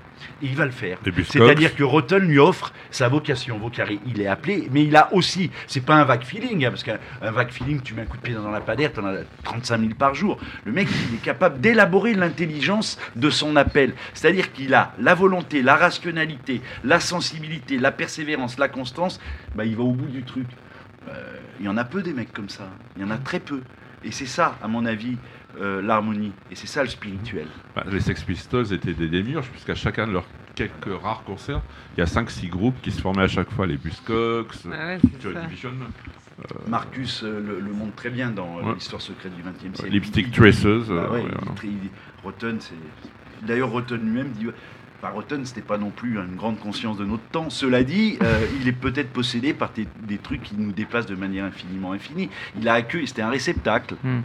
Et 0.41 0.47
il 0.47 0.55
va 0.55 0.65
le 0.65 0.71
faire. 0.71 0.99
C'est-à-dire 1.25 1.75
que 1.75 1.83
Rotten 1.83 2.23
lui 2.23 2.39
offre 2.39 2.73
sa 2.91 3.07
vocation 3.07 3.57
vocale. 3.57 3.89
Il 4.05 4.21
est 4.21 4.27
appelé, 4.27 4.67
mais 4.71 4.83
il 4.83 4.95
a 4.95 5.13
aussi, 5.13 5.51
c'est 5.67 5.85
pas 5.85 5.95
un 5.95 6.03
vague 6.03 6.23
feeling, 6.23 6.65
hein, 6.65 6.69
parce 6.69 6.83
qu'un 6.83 6.99
un 7.21 7.31
vague 7.31 7.51
feeling, 7.51 7.81
tu 7.81 7.93
mets 7.93 8.03
un 8.03 8.05
coup 8.05 8.17
de 8.17 8.21
pied 8.21 8.33
dans 8.33 8.51
la 8.51 8.61
padère, 8.61 8.91
tu 8.93 8.99
en 8.99 9.05
as 9.05 9.23
35 9.43 9.79
000 9.79 9.93
par 9.97 10.13
jour. 10.15 10.37
Le 10.65 10.71
mec, 10.71 10.87
il 11.09 11.15
est 11.15 11.21
capable 11.21 11.59
d'élaborer 11.59 12.13
l'intelligence 12.13 12.99
de 13.15 13.29
son 13.29 13.55
appel. 13.55 13.93
C'est-à-dire 14.13 14.51
qu'il 14.53 14.73
a 14.73 14.93
la 14.99 15.15
volonté, 15.15 15.61
la 15.61 15.75
rationalité, 15.75 16.61
la 16.83 16.99
sensibilité, 16.99 17.77
la 17.77 17.91
persévérance, 17.91 18.57
la 18.57 18.67
constance, 18.67 19.19
bah, 19.55 19.65
il 19.65 19.75
va 19.75 19.83
au 19.83 19.91
bout 19.91 20.07
du 20.07 20.23
truc. 20.23 20.47
Euh, 21.09 21.13
Il 21.59 21.65
y 21.65 21.69
en 21.69 21.77
a 21.77 21.83
peu 21.83 22.01
des 22.01 22.13
mecs 22.13 22.33
comme 22.33 22.49
ça. 22.49 22.69
Il 22.95 23.03
y 23.03 23.05
en 23.05 23.11
a 23.11 23.17
très 23.17 23.39
peu. 23.39 23.61
Et 24.03 24.11
c'est 24.11 24.25
ça, 24.25 24.57
à 24.61 24.67
mon 24.67 24.85
avis, 24.85 25.17
euh, 25.61 25.81
l'harmonie. 25.81 26.31
Et 26.51 26.55
c'est 26.55 26.67
ça 26.67 26.83
le 26.83 26.89
spirituel. 26.89 27.47
Bah, 27.75 27.83
les 27.91 27.99
Sex 27.99 28.23
Pistols 28.23 28.73
étaient 28.73 28.93
des 28.93 29.07
démiurges, 29.07 29.49
puisqu'à 29.49 29.75
chacun 29.75 30.07
de 30.07 30.13
leurs 30.13 30.25
quelques 30.55 31.01
rares 31.01 31.23
concerts, 31.25 31.61
il 31.95 31.99
y 31.99 32.03
a 32.03 32.05
5-6 32.05 32.49
groupes 32.49 32.79
qui 32.81 32.91
se 32.91 33.01
formaient 33.01 33.23
à 33.23 33.27
chaque 33.27 33.51
fois, 33.51 33.65
les 33.65 33.77
Buzzcocks, 33.77 34.53
Ah 34.71 34.85
ouais. 34.87 34.99
Division, 35.47 35.71
Marcus 36.67 37.23
euh, 37.23 37.39
le, 37.39 37.59
le 37.59 37.71
montre 37.73 37.95
très 37.95 38.09
bien 38.09 38.29
dans 38.31 38.57
euh, 38.57 38.63
Ouais. 38.63 38.73
l'histoire 38.75 39.01
secrète 39.01 39.35
du 39.35 39.41
XXe 39.43 39.77
siècle. 39.77 39.91
Lipstick 39.91 40.31
Traces. 40.31 40.63
Bah 40.63 40.69
euh, 40.93 41.09
ouais, 41.11 41.25
Rotten, 42.23 42.57
c'est. 42.59 42.73
D'ailleurs, 43.45 43.69
Rotten 43.69 43.99
lui-même 44.01 44.31
dit. 44.31 44.47
Bah, 45.01 45.09
Rotten, 45.13 45.45
c'était 45.45 45.61
pas 45.61 45.77
non 45.77 45.89
plus 45.89 46.15
une 46.17 46.35
grande 46.35 46.59
conscience 46.59 46.97
de 46.97 47.03
notre 47.05 47.23
temps. 47.31 47.49
Cela 47.49 47.83
dit, 47.83 48.17
euh, 48.23 48.45
il 48.61 48.67
est 48.67 48.71
peut-être 48.73 49.11
possédé 49.11 49.53
par 49.53 49.71
des, 49.73 49.87
des 50.07 50.17
trucs 50.17 50.41
qui 50.43 50.55
nous 50.55 50.71
déplacent 50.71 51.05
de 51.05 51.15
manière 51.15 51.45
infiniment 51.45 51.91
infinie. 51.91 52.29
Il 52.59 52.67
a 52.69 52.73
accueilli, 52.73 53.07
c'était 53.07 53.21
un 53.21 53.29
réceptacle. 53.29 53.95
Hmm. 54.03 54.21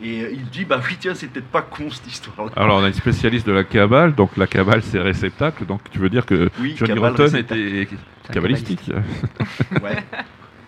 Et 0.00 0.22
euh, 0.22 0.30
il 0.32 0.44
dit, 0.50 0.64
bah 0.64 0.80
oui, 0.88 0.96
tiens, 0.98 1.14
c'est 1.14 1.26
peut-être 1.26 1.48
pas 1.48 1.62
con 1.62 1.90
cette 1.90 2.06
histoire-là. 2.06 2.52
Alors, 2.56 2.78
on 2.78 2.84
a 2.84 2.88
une 2.88 2.94
spécialiste 2.94 3.46
de 3.46 3.52
la 3.52 3.64
Kabbale, 3.64 4.14
donc 4.14 4.36
la 4.36 4.46
Kabbale, 4.46 4.82
c'est 4.82 5.00
réceptacle, 5.00 5.66
donc 5.66 5.80
tu 5.90 5.98
veux 5.98 6.08
dire 6.08 6.24
que 6.24 6.50
Oui, 6.60 6.74
Johnny 6.76 6.98
Rotten 6.98 7.34
était 7.36 7.88
kabbalistique 8.32 8.90
Ouais. 9.82 10.04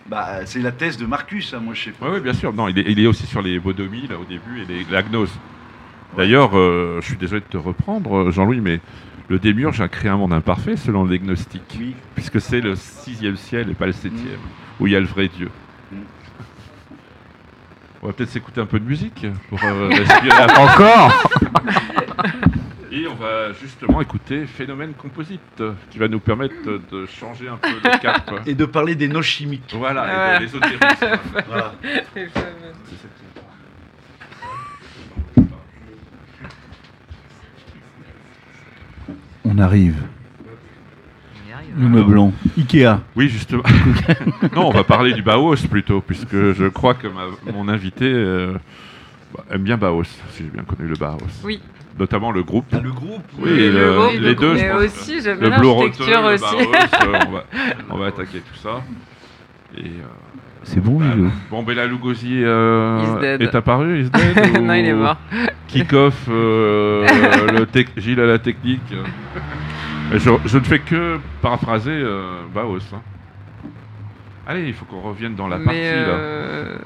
Bah, 0.09 0.45
c'est 0.45 0.59
la 0.59 0.73
thèse 0.73 0.97
de 0.97 1.05
Marcus, 1.05 1.53
hein, 1.53 1.61
moi 1.63 1.73
je 1.73 1.83
sais 1.85 1.91
pas. 1.91 2.09
Oui, 2.11 2.19
bien 2.19 2.33
sûr. 2.33 2.51
Non, 2.53 2.67
il 2.67 2.77
est, 2.79 2.85
il 2.91 2.99
est 2.99 3.07
aussi 3.07 3.25
sur 3.25 3.41
les 3.41 3.57
bodomies, 3.59 4.07
là, 4.09 4.17
au 4.19 4.25
début, 4.25 4.61
et 4.61 4.65
les, 4.65 4.85
la 4.91 5.03
gnose. 5.03 5.31
D'ailleurs, 6.17 6.51
euh, 6.57 6.99
je 7.01 7.05
suis 7.07 7.15
désolé 7.15 7.39
de 7.39 7.45
te 7.45 7.55
reprendre, 7.57 8.17
euh, 8.27 8.31
Jean-Louis, 8.31 8.59
mais 8.59 8.81
le 9.29 9.39
démiurge 9.39 9.79
a 9.79 9.87
créé 9.87 10.11
un 10.11 10.17
monde 10.17 10.33
imparfait 10.33 10.75
selon 10.75 11.05
les 11.05 11.19
gnostiques, 11.19 11.77
Oui. 11.79 11.95
puisque 12.15 12.41
c'est 12.41 12.59
le 12.59 12.75
sixième 12.75 13.37
ciel 13.37 13.69
et 13.69 13.73
pas 13.73 13.85
le 13.85 13.93
septième, 13.93 14.25
Mm. 14.25 14.81
où 14.83 14.87
il 14.87 14.91
y 14.93 14.95
a 14.97 14.99
le 14.99 15.05
vrai 15.05 15.29
Dieu. 15.29 15.49
Mm. 15.93 15.95
On 18.01 18.07
va 18.07 18.13
peut-être 18.13 18.29
s'écouter 18.31 18.59
un 18.61 18.65
peu 18.65 18.79
de 18.79 18.85
musique 18.85 19.25
pour 19.49 19.59
euh, 19.63 19.87
respirer 19.89 20.41
un 20.41 20.47
peu. 20.47 20.59
Encore 20.61 21.23
Et 22.93 23.07
on 23.07 23.15
va 23.15 23.53
justement 23.53 24.01
écouter 24.01 24.45
Phénomène 24.45 24.93
Composite, 24.93 25.63
qui 25.89 25.97
va 25.97 26.09
nous 26.09 26.19
permettre 26.19 26.55
de- 26.65 26.81
de 26.91 27.05
changer 27.05 27.47
un 27.47 27.55
peu 27.55 27.69
le 27.69 27.99
cap. 27.99 28.29
Et 28.45 28.53
de 28.53 28.65
parler 28.65 28.95
des 28.95 29.07
noces 29.07 29.27
chimiques. 29.27 29.73
Voilà, 29.77 30.35
et 30.35 30.39
de 30.39 30.43
l'ésotérisme. 30.43 30.79
Voilà. 31.47 31.73
On 39.45 39.57
arrive. 39.57 39.95
Le 41.77 41.87
meublon. 41.87 42.33
Ikea. 42.57 42.99
Oui, 43.15 43.29
justement. 43.29 43.63
non, 44.55 44.67
on 44.67 44.71
va 44.71 44.83
parler 44.83 45.13
du 45.13 45.21
Bauhaus 45.21 45.55
plutôt, 45.69 46.01
puisque 46.01 46.35
je 46.53 46.67
crois 46.67 46.93
que 46.93 47.07
ma- 47.07 47.51
mon 47.53 47.67
invité 47.69 48.05
euh, 48.05 48.53
bah, 49.33 49.43
aime 49.51 49.63
bien 49.63 49.77
Bauhaus, 49.77 50.03
si 50.31 50.43
j'ai 50.43 50.49
bien 50.49 50.63
connu 50.63 50.87
le 50.89 50.95
Bauhaus. 50.95 51.17
Oui. 51.43 51.61
Notamment 51.99 52.31
le 52.31 52.43
groupe. 52.43 52.65
Le 52.71 52.91
groupe. 52.91 53.23
Oui, 53.39 53.49
Et 53.51 53.69
le- 53.69 54.17
les 54.19 54.35
deux, 54.35 54.55
je 54.55 54.61
Mais 54.63 54.69
pense. 54.69 54.81
aussi, 54.83 55.21
j'aime 55.21 55.39
Le 55.39 55.49
bien 55.49 55.61
l'architecture 55.61 56.23
aussi. 56.23 56.43
Bauhaus, 56.43 56.73
euh, 56.73 57.19
on, 57.27 57.31
va, 57.31 57.43
on 57.91 57.97
va 57.97 58.05
attaquer 58.07 58.39
tout 58.39 58.57
ça. 58.61 58.81
Et, 59.77 59.81
euh, 59.81 60.03
C'est 60.63 60.79
bon, 60.81 60.99
bah, 60.99 61.05
Lilo. 61.15 61.29
bon, 61.49 61.63
Bella 61.63 61.85
Lugosi 61.87 62.41
euh, 62.43 63.37
est 63.39 63.55
apparu, 63.55 64.01
is 64.03 64.09
dead 64.09 64.61
non, 64.61 64.73
il 64.73 64.85
est 64.85 64.93
mort. 64.93 65.17
Kick-off, 65.67 66.25
euh, 66.29 67.05
le 67.57 67.65
tec- 67.65 67.89
Gilles 67.97 68.19
à 68.19 68.25
la 68.25 68.39
technique. 68.39 68.81
Je, 70.11 70.29
je 70.45 70.57
ne 70.57 70.63
fais 70.63 70.79
que 70.79 71.19
paraphraser 71.41 71.91
euh, 71.91 72.41
Bauhaus. 72.53 72.79
hein. 72.93 73.01
Allez, 74.47 74.67
il 74.67 74.73
faut 74.73 74.85
qu'on 74.85 75.01
revienne 75.01 75.35
dans 75.35 75.47
la 75.47 75.57
partie 75.57 75.79
mais, 75.79 75.91
là. 75.95 76.07
euh, 76.09 76.77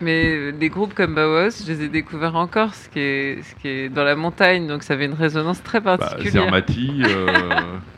mais 0.00 0.52
des 0.52 0.68
groupes 0.68 0.94
comme 0.94 1.14
Bauhaus, 1.14 1.64
je 1.64 1.72
les 1.72 1.82
ai 1.84 1.88
découverts 1.88 2.36
en 2.36 2.46
Corse, 2.46 2.88
qui 2.92 3.00
est, 3.00 3.42
ce 3.42 3.54
qui 3.56 3.68
est 3.68 3.88
dans 3.88 4.04
la 4.04 4.14
montagne, 4.16 4.66
donc 4.66 4.82
ça 4.82 4.94
avait 4.94 5.06
une 5.06 5.14
résonance 5.14 5.62
très 5.62 5.80
Bah, 5.80 5.98
particulière. 5.98 6.44
Zermati, 6.44 7.02
euh, 7.04 7.26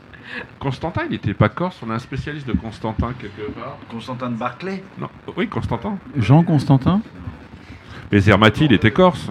Constantin, 0.59 1.03
il 1.05 1.11
n'était 1.11 1.33
pas 1.33 1.49
corse, 1.49 1.77
on 1.85 1.89
a 1.91 1.95
un 1.95 1.99
spécialiste 1.99 2.47
de 2.47 2.53
Constantin 2.53 3.13
quelque 3.19 3.51
part. 3.51 3.77
Constantin 3.89 4.29
de 4.29 4.35
Barclay? 4.35 4.83
Non, 4.97 5.09
oui, 5.37 5.47
Constantin. 5.47 5.97
Jean 6.17 6.43
Constantin? 6.43 7.01
Mais 8.11 8.19
Zermati, 8.19 8.65
il 8.65 8.73
était 8.73 8.91
corse. 8.91 9.29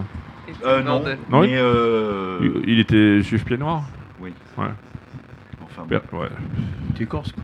Euh, 0.65 0.83
non. 0.83 1.03
mais 1.43 1.55
euh, 1.57 2.39
Il, 2.67 2.79
était 2.81 3.23
juif 3.23 3.45
pied 3.45 3.57
noir. 3.59 3.83
Oui. 4.21 4.33
Ouais. 4.57 4.65
Enfin, 5.63 5.83
bon. 5.89 6.19
Ouais. 6.19 6.29
Tu 6.97 7.03
es 7.03 7.07
corse, 7.07 7.33
quoi. 7.33 7.43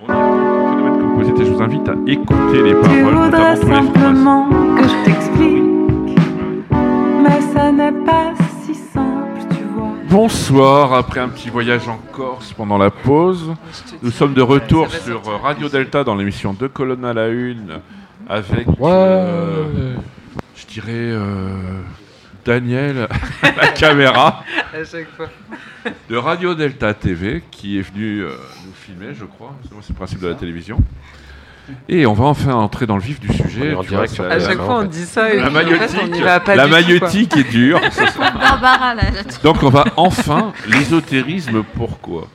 On 0.00 0.12
est 0.12 0.16
en 0.16 0.70
phénomène 0.76 1.00
composite 1.00 1.40
et 1.40 1.44
je 1.46 1.50
vous 1.52 1.62
invite 1.62 1.88
à 1.88 1.94
écouter 2.06 2.62
les 2.62 2.70
Tu 2.74 2.76
paroles, 2.80 3.14
voudrais 3.14 3.54
notamment 3.54 3.54
tous 3.54 3.66
les 3.68 3.72
phrases. 3.72 3.84
simplement 3.86 4.48
que 4.76 4.82
je 4.82 5.04
t'explique, 5.04 6.18
mais 7.22 7.40
ça 7.54 7.72
n'est 7.72 8.04
pas 8.04 8.32
si 8.62 8.74
simple, 8.74 9.40
tu 9.56 9.62
vois. 9.74 9.92
Bonsoir, 10.10 10.92
après 10.94 11.20
un 11.20 11.28
petit 11.28 11.48
voyage 11.50 11.88
en 11.88 11.98
Corse 12.12 12.52
pendant 12.52 12.76
la 12.78 12.90
pause, 12.90 13.54
nous 14.02 14.10
sommes 14.10 14.34
de 14.34 14.42
retour 14.42 14.90
sur. 14.90 15.22
Radio 15.42 15.68
Delta 15.68 16.04
dans 16.04 16.14
l'émission 16.16 16.52
Deux 16.52 16.68
colonnes 16.68 17.04
à 17.04 17.14
la 17.14 17.28
une 17.28 17.80
avec, 18.28 18.66
Ouais. 18.66 18.90
euh, 18.90 19.94
je 20.56 20.66
dirais, 20.66 20.88
euh, 20.92 21.48
Daniel 22.44 23.08
à 23.42 23.50
la 23.56 23.68
caméra 23.68 24.44
À 24.72 24.84
chaque 24.84 25.08
fois. 25.16 25.28
de 26.08 26.16
Radio 26.16 26.54
Delta 26.54 26.92
TV 26.94 27.42
qui 27.50 27.78
est 27.78 27.82
venu 27.82 28.20
euh, 28.20 28.30
nous 28.66 28.72
filmer, 28.74 29.14
je 29.14 29.24
crois. 29.24 29.54
C'est 29.62 29.70
c'est 29.82 29.88
le 29.90 29.94
principe 29.94 30.20
de 30.20 30.28
la 30.28 30.34
télévision. 30.34 30.78
Et 31.88 32.04
on 32.06 32.12
va 32.12 32.24
enfin 32.24 32.52
entrer 32.54 32.86
dans 32.86 32.96
le 32.96 33.02
vif 33.02 33.20
du 33.20 33.32
sujet. 33.32 33.74
On 33.74 33.82
Tu 33.82 33.94
vois, 33.94 34.04
À 34.30 34.38
chaque 34.38 34.58
fois, 34.58 34.80
on 34.80 34.84
dit 34.84 35.04
ça 35.04 35.32
et 35.32 35.40
la 35.40 35.48
puis, 35.48 35.56
en 35.56 35.60
fait, 35.60 35.64
maïotique, 35.64 36.00
on 36.02 36.06
n'y 36.08 36.20
va 36.20 36.40
pas 36.40 36.56
la 36.56 36.66
maïotique 36.66 37.36
est 37.38 37.50
dure. 37.50 37.80
Barbara, 38.18 38.94
là, 38.94 39.02
là, 39.10 39.22
Donc 39.42 39.62
on 39.62 39.70
va 39.70 39.84
enfin 39.96 40.52
l'ésotérisme. 40.66 41.62
Pourquoi? 41.74 42.28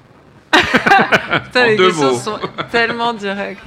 Putain, 0.51 1.61
en 1.63 1.65
les 1.67 1.75
deux 1.75 1.87
questions 1.87 2.11
mots. 2.11 2.17
sont 2.17 2.39
tellement 2.71 3.13
directes. 3.13 3.61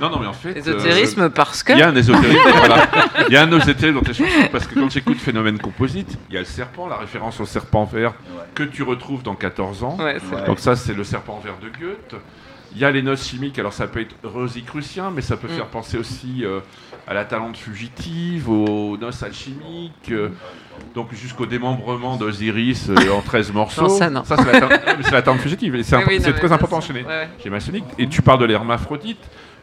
Non, 0.00 0.10
non, 0.10 0.18
mais 0.18 0.26
en 0.26 0.32
fait. 0.32 0.56
Ésotérisme 0.56 1.30
parce 1.30 1.62
que. 1.62 1.72
Il 1.72 1.78
y 1.78 1.82
a 1.82 1.88
un 1.88 1.94
ésotérisme, 1.96 2.40
voilà. 2.56 2.86
Il 3.28 3.32
y 3.32 3.36
a 3.36 3.42
un 3.42 3.52
ésotérisme 3.52 3.94
dans 3.94 4.02
tes 4.02 4.14
chansons 4.14 4.48
parce 4.50 4.66
que 4.66 4.74
quand 4.78 4.90
j'écoute 4.90 5.18
Phénomène 5.18 5.58
Composite, 5.58 6.18
il 6.28 6.34
y 6.34 6.36
a 6.36 6.40
le 6.40 6.46
serpent, 6.46 6.88
la 6.88 6.96
référence 6.96 7.40
au 7.40 7.46
serpent 7.46 7.84
vert 7.84 8.12
que 8.54 8.62
tu 8.62 8.82
retrouves 8.82 9.22
dans 9.22 9.34
14 9.34 9.84
ans. 9.84 9.96
Ouais, 9.98 10.18
c'est 10.20 10.36
Ouais. 10.36 10.46
Donc 10.46 10.58
ça, 10.58 10.76
c'est 10.76 10.94
le 10.94 11.04
serpent 11.04 11.40
vert 11.44 11.54
de 11.62 11.68
Goethe. 11.68 12.20
Il 12.74 12.80
y 12.80 12.84
a 12.86 12.90
les 12.90 13.02
noces 13.02 13.26
chimiques, 13.28 13.58
alors 13.58 13.74
ça 13.74 13.86
peut 13.86 14.00
être 14.00 14.14
rosicrucien, 14.24 15.10
mais 15.14 15.20
ça 15.20 15.36
peut 15.36 15.46
Mm. 15.48 15.56
faire 15.56 15.66
penser 15.66 15.98
aussi 15.98 16.42
euh, 16.42 16.60
à 17.06 17.12
la 17.12 17.26
talente 17.26 17.58
fugitive, 17.58 18.48
aux 18.48 18.96
noces 18.96 19.22
alchimiques, 19.22 20.10
euh, 20.10 20.30
donc 20.94 21.12
jusqu'au 21.14 21.46
démembrement 21.46 22.16
d'Osiris 22.16 22.88
euh, 22.90 23.10
en 23.12 23.20
13 23.22 23.52
morceaux. 23.54 23.82
Non, 23.82 23.88
ça, 23.88 24.10
non. 24.10 24.22
c'est 24.44 24.60
la, 24.60 24.68
mais 24.68 25.02
c'est 25.04 25.10
la 25.12 25.22
talente 25.22 25.40
fugitive, 25.40 25.74
c'est 25.82 25.96
Oui, 25.96 26.02
imp- 26.02 26.08
oui, 26.08 26.18
non, 26.18 26.24
c'est 26.24 26.30
mais 26.32 26.38
très 26.38 26.48
ça, 26.48 26.54
important 26.54 26.80
les, 26.80 27.02
ouais, 27.04 27.28
chez. 27.42 27.84
Et 27.98 28.06
tu 28.08 28.22
parles 28.22 28.40
de 28.40 28.44
l'hermaphrodite, 28.46 29.18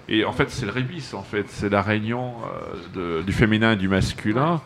et 0.07 0.25
en 0.25 0.31
fait, 0.31 0.49
c'est 0.49 0.65
le 0.65 0.71
rébis, 0.71 1.11
en 1.13 1.21
fait. 1.23 1.45
C'est 1.49 1.69
la 1.69 1.81
réunion 1.81 2.33
euh, 2.95 3.19
de- 3.19 3.23
du 3.23 3.31
féminin 3.33 3.73
et 3.73 3.75
du 3.75 3.87
masculin. 3.87 4.61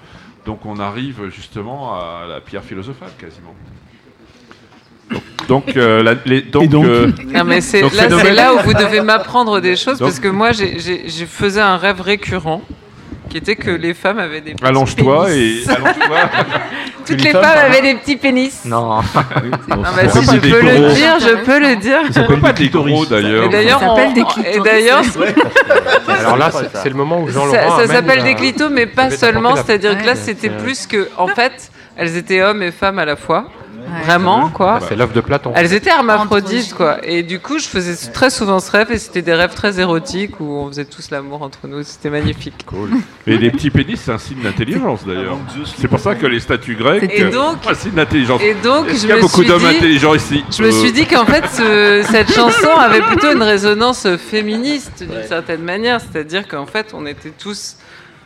Donc 0.46 0.66
on 0.66 0.78
arrive 0.80 1.30
justement 1.30 1.94
à 1.96 2.26
la 2.28 2.42
pierre 2.42 2.64
philosophale, 2.64 3.10
quasiment. 3.18 3.56
Donc, 5.12 5.22
donc, 5.48 5.78
euh, 5.78 6.02
la- 6.04 6.16
les- 6.26 6.42
donc, 6.42 6.70
donc 6.70 6.86
euh, 6.86 7.12
Non, 7.34 7.44
mais 7.44 7.62
c'est 7.62 7.82
Donc, 7.82 7.94
là, 7.94 8.04
phénomène- 8.04 8.26
c'est 8.26 8.34
là 8.34 8.54
où 8.54 8.60
vous 8.60 8.74
devez 8.74 9.02
m'apprendre 9.02 9.60
des 9.60 9.76
choses 9.76 10.00
Donc- 10.00 10.08
parce 10.10 10.20
que 10.20 10.28
moi, 10.30 10.52
j'ai- 10.54 10.80
j'ai 10.80 11.08
j'ai 11.08 11.26
faisais 11.26 11.62
un 11.62 11.78
rêve 11.78 12.02
récurrent 12.02 12.62
qui 13.30 13.38
était 13.38 13.56
que 13.56 13.72
les 13.72 13.94
femmes 13.94 14.20
avaient 14.20 14.42
des 14.42 14.54
petits 14.54 14.66
allonge-toi 14.66 15.26
pénis. 15.28 15.68
et 15.68 15.70
allonge-toi. 15.72 16.18
Toutes 17.06 17.22
les 17.22 17.32
femmes 17.32 17.44
avaient 17.66 17.82
des 17.82 17.96
petits 17.96 18.16
pénis. 18.18 18.62
Non, 18.66 18.98
Non, 18.98 19.02
bah, 19.02 19.04
Pourquoi 20.04 20.22
si 20.22 20.28
pas 20.28 20.34
je 20.36 20.40
peux 20.40 20.62
le 20.62 20.76
gros 20.80 20.94
dire, 20.94 21.20
je 21.20 21.36
peux 21.44 21.60
le 21.60 21.76
dire. 21.78 22.00
Ça 22.12 22.24
peut 22.24 22.38
pas 22.40 22.54
des 22.54 22.70
gros 22.70 23.06
d'ailleurs. 23.06 23.46
Et 23.46 23.50
d'ailleurs, 23.50 23.80
Ça 23.80 23.88
s'appelle 23.88 24.14
des 24.14 24.22
et 24.22 24.26
clitoris. 24.26 24.64
d'ailleurs, 24.64 25.02
Alors 26.20 26.38
là, 26.38 26.52
c'est 26.74 26.90
le 26.90 26.96
moment 26.96 27.20
où 27.22 27.30
Jean-Laurent. 27.30 27.52
ça, 27.54 27.68
ça 27.70 27.74
amène 27.76 27.88
s'appelle 27.88 28.18
la- 28.20 28.24
des 28.24 28.36
clitos, 28.36 28.70
mais 28.70 28.86
pas 28.86 29.10
seulement. 29.10 29.56
C'est-à-dire 29.56 29.98
que 29.98 30.06
là, 30.06 30.16
c'était 30.16 30.50
plus 30.50 30.88
que, 30.88 31.10
en 31.18 31.28
fait, 31.28 31.72
elles 31.98 32.16
étaient 32.18 32.42
hommes 32.42 32.64
et 32.64 32.72
femmes 32.72 33.00
à 33.00 33.06
la 33.06 33.16
fois. 33.16 33.46
Vraiment, 34.04 34.50
quoi. 34.50 34.80
Bah, 34.80 34.86
C'est 34.90 34.96
l'œuvre 34.96 35.14
de 35.14 35.22
Platon. 35.22 35.52
Elles 35.56 35.74
étaient 35.74 35.90
hermaphrodites, 35.90 36.74
quoi. 36.74 36.98
Et 37.06 37.24
du 37.24 37.40
coup, 37.40 37.60
je 37.60 37.66
faisais 37.68 38.12
très 38.12 38.30
souvent 38.30 38.60
ce 38.60 38.72
rêve, 38.72 38.92
et 38.92 38.98
c'était 38.98 39.22
des 39.22 39.34
rêves 39.34 39.54
très 39.54 39.80
érotiques 39.80 40.40
où 40.40 40.46
on 40.58 40.68
faisait 40.68 40.86
tous 40.86 41.12
l'amour 41.12 41.42
entre 41.42 41.68
nous. 41.68 41.84
C'était 41.84 42.10
magnifique. 42.10 42.66
Cool. 42.66 42.90
Et 43.28 43.38
les 43.38 43.52
petits 43.52 43.70
pénis, 43.70 44.00
c'est 44.00 44.12
un 44.12 44.18
signe 44.18 44.42
d'intelligence 44.42 45.06
d'ailleurs. 45.06 45.38
Zeus, 45.56 45.74
C'est 45.78 45.88
pour 45.88 46.00
ça 46.00 46.16
que 46.16 46.26
les 46.26 46.40
statues 46.40 46.76
grecques, 46.76 47.04
Et 47.12 47.24
euh, 47.24 47.32
donc- 47.32 47.58
un 47.70 47.74
signe 47.74 47.92
d'intelligence. 47.94 48.42
Et 48.42 48.54
donc, 48.56 48.88
je 48.90 48.96
qu'il 48.96 49.10
y 49.10 49.12
a 49.12 49.16
me 49.18 49.22
beaucoup 49.22 49.44
d'hommes 49.44 49.66
intelligents 49.66 50.14
ici 50.16 50.44
je 50.52 50.64
me 50.64 50.72
suis 50.72 50.92
dit 50.92 51.06
qu'en 51.06 51.26
fait, 51.26 51.44
ce- 51.52 52.04
cette 52.12 52.32
chanson 52.32 52.70
avait 52.80 53.02
plutôt 53.02 53.32
une 53.32 53.42
résonance 53.44 54.08
féministe 54.18 55.04
d'une 55.04 55.24
certaine 55.28 55.62
manière, 55.62 56.00
c'est-à-dire 56.02 56.48
qu'en 56.48 56.66
fait, 56.66 56.94
on 56.94 57.06
était 57.06 57.32
tous 57.32 57.78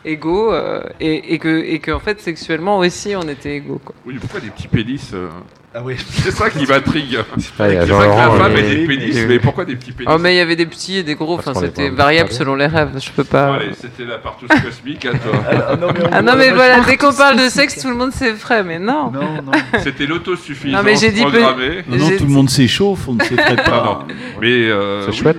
égaux 0.04 0.52
euh, 0.52 0.80
et, 1.00 1.34
et 1.34 1.38
que 1.38 1.48
et 1.64 1.78
qu'en 1.80 1.98
fait, 1.98 2.20
sexuellement 2.20 2.78
aussi, 2.78 3.14
on 3.16 3.28
était 3.28 3.56
égaux. 3.56 3.80
Quoi. 3.84 3.94
Oui, 4.06 4.16
pourquoi 4.20 4.40
des 4.40 4.50
petits 4.50 4.68
pénis 4.68 5.10
euh, 5.14 5.28
Ah 5.74 5.80
oui. 5.84 5.96
C'est 6.10 6.30
ça 6.30 6.48
qui 6.48 6.66
m'intrigue. 6.66 7.18
C'est 7.38 7.54
vrai 7.56 7.86
que 7.86 7.90
la 7.90 8.30
femme 8.30 8.56
ait 8.56 8.62
des 8.74 8.86
pénis, 8.86 9.16
mais 9.28 9.38
pourquoi 9.38 9.64
des 9.66 9.76
petits 9.76 9.92
pénis 9.92 10.10
Oh, 10.12 10.18
mais 10.18 10.34
il 10.34 10.38
y 10.38 10.40
avait 10.40 10.56
des 10.56 10.64
petits 10.66 10.96
et 10.96 11.02
des 11.02 11.14
gros. 11.14 11.34
Enfin, 11.34 11.52
c'était 11.54 11.90
pas- 11.90 11.96
variable 11.96 12.30
pas 12.30 12.34
selon 12.36 12.54
les 12.54 12.66
rêves. 12.66 12.90
Je 12.98 13.10
peux 13.10 13.24
pas. 13.24 13.54
allez, 13.56 13.72
c'était 13.74 14.04
la 14.04 14.16
partouze 14.18 14.48
cosmique 14.48 15.04
à 15.04 15.10
toi. 15.12 15.32
Ah 15.46 15.76
non, 15.76 15.88
mais, 15.92 16.00
Ah 16.10 16.22
non, 16.22 16.32
mais 16.36 16.50
voilà, 16.52 16.80
dès 16.80 16.96
qu'on 16.96 17.12
parle 17.12 17.36
de 17.36 17.48
sexe, 17.50 17.80
tout 17.82 17.88
le 17.90 17.96
monde 17.96 18.12
s'effraie, 18.12 18.64
mais 18.64 18.78
non. 18.78 19.10
Non, 19.10 19.20
non. 19.44 19.52
C'était 19.82 20.06
l'autosuffisance 20.06 20.72
Non, 20.78 20.82
mais 20.82 20.96
j'ai 20.96 21.10
dit 21.12 21.22
peu- 21.22 21.30
programmée. 21.32 21.84
Non, 21.86 21.96
non, 21.98 22.10
tout 22.16 22.24
le 22.24 22.30
monde 22.32 22.50
s'échauffe, 22.50 23.06
on 23.08 23.14
ne 23.14 23.22
s'effraie 23.22 23.56
Ah, 23.58 23.70
pas. 23.70 23.84
non. 24.08 24.14
Mais 24.40 24.48
euh, 24.70 25.02
C'est 25.04 25.10
oui. 25.10 25.16
chouette. 25.18 25.38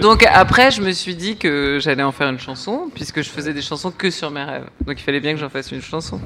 Donc 0.00 0.24
après, 0.30 0.70
je 0.70 0.82
me 0.82 0.92
suis 0.92 1.14
dit 1.14 1.36
que 1.36 1.78
j'allais 1.80 2.02
en 2.02 2.12
faire 2.12 2.28
une 2.28 2.38
chanson, 2.38 2.90
puisque 2.94 3.22
je 3.22 3.30
faisais 3.30 3.52
des 3.54 3.62
chansons 3.62 3.90
que 3.90 4.10
sur 4.10 4.30
mes 4.30 4.42
rêves. 4.44 4.68
Donc 4.86 5.00
il 5.00 5.02
fallait 5.02 5.20
bien 5.20 5.32
que 5.32 5.38
j'en 5.40 5.48
fasse 5.48 5.72
une 5.72 5.82
chanson. 5.82 6.20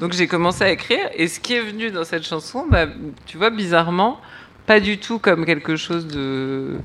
Donc 0.00 0.12
j'ai 0.12 0.26
commencé 0.26 0.64
à 0.64 0.70
écrire, 0.70 1.08
et 1.14 1.28
ce 1.28 1.40
qui 1.40 1.54
est 1.54 1.62
venu 1.62 1.90
dans 1.90 2.04
cette 2.04 2.24
chanson, 2.24 2.66
bah, 2.70 2.86
tu 3.26 3.38
vois, 3.38 3.50
bizarrement, 3.50 4.20
pas 4.66 4.80
du 4.80 4.98
tout 4.98 5.18
comme 5.18 5.46
quelque 5.46 5.76
chose 5.76 6.06
de... 6.06 6.76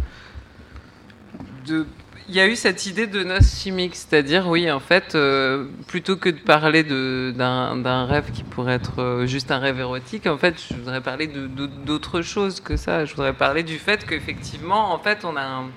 de... 1.68 1.86
Il 2.32 2.36
y 2.36 2.40
a 2.40 2.48
eu 2.48 2.56
cette 2.56 2.86
idée 2.86 3.08
de 3.08 3.24
noces 3.24 3.60
chimiques, 3.60 3.96
c'est-à-dire, 3.96 4.48
oui, 4.48 4.70
en 4.70 4.80
fait, 4.80 5.16
euh, 5.16 5.66
plutôt 5.88 6.16
que 6.16 6.30
de 6.30 6.38
parler 6.38 6.84
d'un 6.84 8.06
rêve 8.06 8.32
qui 8.32 8.44
pourrait 8.44 8.76
être 8.76 9.02
euh, 9.02 9.26
juste 9.26 9.50
un 9.50 9.58
rêve 9.58 9.80
érotique, 9.80 10.28
en 10.28 10.38
fait, 10.38 10.64
je 10.70 10.76
voudrais 10.76 11.02
parler 11.02 11.26
d'autre 11.26 12.22
chose 12.22 12.60
que 12.60 12.78
ça. 12.78 13.06
Je 13.06 13.16
voudrais 13.16 13.34
parler 13.34 13.64
du 13.64 13.80
fait 13.80 14.06
qu'effectivement, 14.06 14.94
en 14.94 15.00
fait, 15.00 15.26
on 15.26 15.36
a 15.36 15.42
un- 15.42 15.70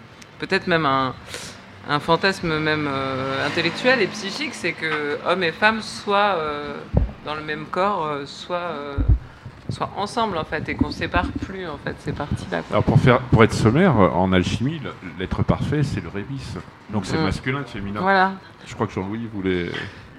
peut-être 0.42 0.66
même 0.66 0.86
un, 0.86 1.14
un 1.88 2.00
fantasme 2.00 2.58
même 2.58 2.88
euh, 2.90 3.46
intellectuel 3.46 4.02
et 4.02 4.08
psychique, 4.08 4.54
c'est 4.54 4.72
que 4.72 5.18
hommes 5.24 5.44
et 5.44 5.52
femmes 5.52 5.80
soient 5.82 6.34
euh, 6.36 6.74
dans 7.24 7.36
le 7.36 7.42
même 7.42 7.66
corps, 7.70 8.04
euh, 8.06 8.26
soient, 8.26 8.56
euh, 8.56 8.96
soient 9.68 9.90
ensemble, 9.96 10.36
en 10.36 10.44
fait, 10.44 10.68
et 10.68 10.74
qu'on 10.74 10.90
sépare 10.90 11.28
plus, 11.46 11.68
en 11.68 11.78
fait, 11.84 11.94
ces 12.00 12.10
parties-là. 12.12 12.62
Alors 12.72 12.82
pour, 12.82 12.98
faire, 12.98 13.20
pour 13.20 13.44
être 13.44 13.52
sommaire, 13.52 13.94
en 13.96 14.32
alchimie, 14.32 14.80
l'être 15.20 15.44
parfait, 15.44 15.84
c'est 15.84 16.00
le 16.02 16.08
rébis. 16.08 16.42
Donc 16.90 17.06
c'est 17.06 17.16
Mm. 17.18 17.22
masculin 17.22 17.62
féminin. 17.64 18.00
Voilà. 18.00 18.32
Je 18.66 18.74
crois 18.74 18.88
que 18.88 18.92
Jean-Louis 18.92 19.28
voulait... 19.32 19.70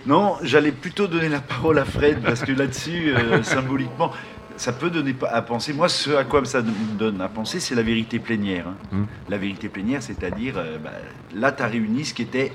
Non, 0.06 0.36
j'allais 0.42 0.72
plutôt 0.74 1.08
donner 1.08 1.28
la 1.30 1.40
parole 1.42 1.80
à 1.80 1.86
Fred, 1.86 2.22
parce 2.24 2.42
que 2.44 2.52
là-dessus, 2.54 3.14
euh, 3.14 3.44
symboliquement, 3.44 4.12
ça 4.58 4.72
peut 4.74 4.90
donner 4.90 5.16
à 5.32 5.42
penser. 5.42 5.74
Moi, 5.74 5.90
ce 5.90 6.12
à 6.12 6.24
quoi 6.24 6.44
ça 6.46 6.62
me 6.62 6.72
donne 6.98 7.22
à 7.22 7.28
penser, 7.28 7.60
c'est 7.60 7.76
la 7.76 7.84
vérité 7.84 8.20
plénière. 8.20 8.68
hein. 8.68 8.76
Hmm. 8.92 9.06
La 9.30 9.38
vérité 9.38 9.70
plénière, 9.70 10.02
c'est-à-dire, 10.04 10.56
euh, 10.58 10.78
bah, 10.84 10.92
là, 11.36 11.52
tu 11.52 11.64
as 11.64 11.68
réuni 11.68 12.06
ce 12.06 12.14
qui 12.14 12.22
était. 12.24 12.54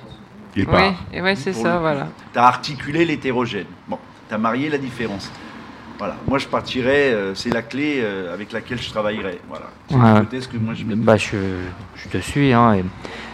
Et 0.56 0.60
Oui, 0.60 0.66
pas. 0.66 0.94
et 1.12 1.20
ouais, 1.20 1.36
c'est 1.36 1.52
ça, 1.52 1.74
le- 1.74 1.80
voilà. 1.80 2.08
Tu 2.32 2.38
as 2.38 2.44
articulé 2.46 3.04
l'hétérogène. 3.04 3.66
Bon, 3.86 3.98
tu 4.28 4.34
as 4.34 4.38
marié 4.38 4.68
la 4.70 4.78
différence. 4.78 5.30
Voilà. 5.98 6.16
Moi, 6.28 6.38
je 6.38 6.46
partirais, 6.46 7.12
euh, 7.12 7.34
c'est 7.34 7.50
la 7.52 7.62
clé 7.62 7.98
euh, 8.00 8.32
avec 8.32 8.52
laquelle 8.52 8.80
je 8.80 8.88
travaillerais. 8.90 9.38
Voilà. 9.48 9.66
C'est 9.88 9.96
Ouais. 9.96 10.40
que 10.52 10.56
moi 10.56 10.74
je. 10.74 10.84
Bah, 10.84 11.16
je, 11.16 11.36
je 11.96 12.08
te 12.08 12.18
suis. 12.18 12.52
Hein, 12.52 12.74
et- 12.74 12.84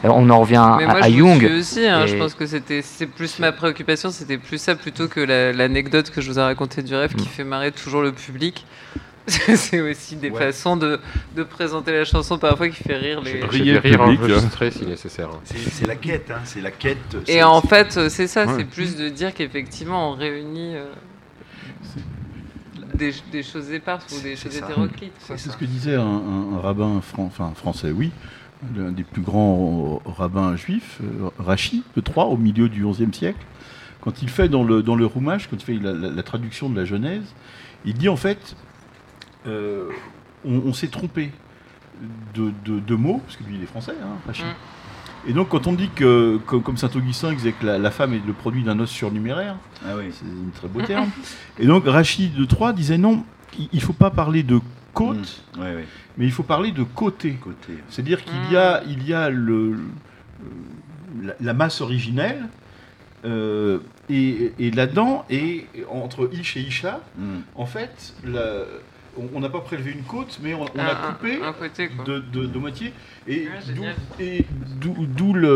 alors, 0.03 0.16
on 0.16 0.28
en 0.31 0.41
revient 0.41 0.57
à, 0.57 0.77
Mais 0.78 0.86
moi, 0.86 0.95
à 1.03 1.11
je 1.11 1.15
vous 1.20 1.28
Jung. 1.28 1.39
suis 1.47 1.59
aussi. 1.59 1.86
hein, 1.86 2.07
Je 2.07 2.16
pense 2.16 2.35
que 2.35 2.47
c'était, 2.47 2.81
c'est 2.82 3.07
plus 3.07 3.39
ma 3.39 3.53
préoccupation, 3.53 4.11
c'était 4.11 4.39
plus 4.39 4.59
ça 4.59 4.74
plutôt 4.77 5.09
que 5.09 5.20
la- 5.20 5.53
l'anecdote 5.53 6.11
que 6.11 6.20
je 6.23 6.31
vous 6.31 6.39
ai 6.39 6.43
racontée 6.43 6.82
du 6.82 6.95
rêve 6.95 7.15
qui 7.15 7.24
Mm. 7.24 7.28
fait 7.28 7.45
marrer 7.45 7.73
toujours 7.73 8.01
le 8.03 8.12
public. 8.12 8.66
c'est 9.27 9.81
aussi 9.81 10.16
des 10.16 10.28
Ouais. 10.31 10.39
façons 10.39 10.77
de, 10.77 11.01
de 11.35 11.43
présenter 11.45 11.93
la 11.93 12.05
chanson 12.05 12.36
parfois 12.36 12.69
qui 12.69 12.82
fait 12.82 12.97
rire 12.97 13.23
les. 13.23 13.41
Rires 13.43 13.81
public. 13.81 14.01
enregistrés 14.01 14.70
si 14.70 14.85
nécessaire. 14.85 15.31
C'est 15.45 15.57
c'est 15.59 15.86
la 15.86 15.97
quête, 15.97 16.31
hein, 16.31 16.41
c'est 16.45 16.61
la 16.61 16.70
quête. 16.70 16.99
Et 17.27 17.43
en 17.43 17.62
fait, 17.62 17.97
euh, 17.97 18.09
c'est 18.11 18.27
ça, 18.27 18.45
Ouais. 18.45 18.53
c'est 18.59 18.65
plus 18.65 18.97
de 18.97 19.09
dire 19.09 19.32
qu'effectivement 19.32 20.11
on 20.11 20.15
réunit 20.15 20.77
euh, 20.77 20.85
des, 22.95 23.12
des 23.33 23.43
choses 23.43 23.71
éparses 23.73 24.16
ou 24.16 24.23
des 24.23 24.37
choses 24.37 24.57
hétéroclites. 24.57 25.12
C'est 25.21 25.39
ce 25.39 25.57
que 25.57 25.65
disait 25.65 25.97
un, 25.97 26.03
un- 26.03 26.55
un 26.57 26.61
rabbin 26.61 27.01
fran- 27.01 27.25
enfin, 27.25 27.53
français, 27.55 27.91
oui, 27.91 28.11
l'un 28.77 28.93
des 28.93 29.05
plus 29.05 29.23
grands 29.23 30.01
euh, 30.07 30.11
rabbins 30.11 30.57
juifs, 30.57 31.01
euh, 31.03 31.29
Rachi, 31.39 31.83
de 31.97 32.01
Troyes, 32.01 32.27
au 32.27 32.37
milieu 32.37 32.69
du 32.69 32.85
XIe 32.87 33.12
siècle. 33.12 33.45
Quand 34.01 34.23
il 34.23 34.29
fait 34.29 34.49
dans 34.49 34.65
le, 34.65 34.83
dans 34.83 34.97
le 34.97 35.07
Roumache, 35.07 35.49
quand 35.49 35.57
il 35.57 35.65
fait 35.65 35.75
la, 35.83 35.93
la- 35.93 36.11
la 36.11 36.23
traduction 36.23 36.69
de 36.69 36.77
la 36.77 36.85
Genèse, 36.85 37.25
il 37.85 37.95
dit 37.95 38.09
en 38.09 38.16
fait, 38.16 38.57
euh, 39.47 39.89
on, 40.45 40.62
on 40.66 40.73
s'est 40.73 40.89
trompé 40.89 41.31
de, 42.35 42.53
de- 42.65 42.81
de 42.81 42.95
mots, 42.95 43.21
parce 43.25 43.37
que 43.37 43.45
lui 43.45 43.57
il 43.57 43.62
est 43.62 43.66
français, 43.66 43.95
hein, 44.03 44.16
Rachi. 44.27 44.43
Mm. 44.43 45.29
Et 45.31 45.33
donc 45.33 45.49
quand 45.49 45.66
on 45.66 45.73
dit 45.73 45.89
que, 45.95 46.39
comme, 46.47 46.77
saint 46.77 46.91
Augustin 46.95 47.31
il 47.31 47.37
disait 47.37 47.53
que 47.53 47.65
la, 47.65 47.79
la 47.79 47.91
femme 47.91 48.12
est 48.12 48.21
le 48.27 48.33
produit 48.35 48.62
d'un 48.62 48.79
os 48.81 48.91
surnuméraire, 48.91 49.57
Ah 49.86 49.97
oui. 49.97 50.05
c'est 50.12 50.24
un 50.24 50.51
très 50.55 50.69
beau 50.69 50.82
terme. 50.82 51.11
Et 51.59 51.66
donc 51.66 51.85
Rachid 51.86 52.35
de 52.35 52.44
Troyes 52.44 52.73
disait 52.73 52.98
non, 52.98 53.24
il 53.59 53.69
ne 53.73 53.81
faut 53.81 53.93
pas 53.93 54.11
parler 54.11 54.43
de 54.43 54.61
côte, 54.93 55.43
Mm. 55.56 55.61
Ouais, 55.61 55.74
ouais. 55.74 55.85
mais 56.16 56.24
il 56.24 56.32
faut 56.32 56.43
parler 56.44 56.70
de 56.73 56.82
côté. 56.85 57.32
Côté. 57.35 57.74
C'est-à-dire 57.90 58.23
qu'il 58.24 58.52
y 58.52 58.56
a, 58.56 58.82
il 58.89 59.06
y 59.06 59.12
a 59.12 59.28
le, 59.31 59.77
la, 61.23 61.35
la 61.40 61.52
masse 61.55 61.81
originelle, 61.81 62.44
euh, 63.24 63.78
et, 64.09 64.52
et 64.59 64.70
là-dedans, 64.70 65.24
et 65.31 65.66
entre 65.90 66.28
Ish 66.32 66.56
et 66.56 66.61
Isha, 66.61 67.01
Mm. 67.19 67.39
en 67.55 67.66
fait, 67.66 68.15
la- 68.24 68.65
on- 69.35 69.40
n'a 69.40 69.48
pas 69.48 69.61
prélevé 69.61 69.93
une 69.93 70.02
côte, 70.02 70.39
mais 70.43 70.55
on, 70.55 70.62
on 70.62 70.78
Un- 70.78 70.85
a 70.85 70.90
un- 71.09 71.12
coupé 71.12 71.40
un 71.43 71.52
côté, 71.52 71.89
quoi. 71.89 72.05
de, 72.05 72.19
de- 72.19 72.47
de 72.47 72.59
moitié. 72.59 72.93
Et 73.28 73.47
Ouais, 73.78 74.44
d'où- 74.81 75.47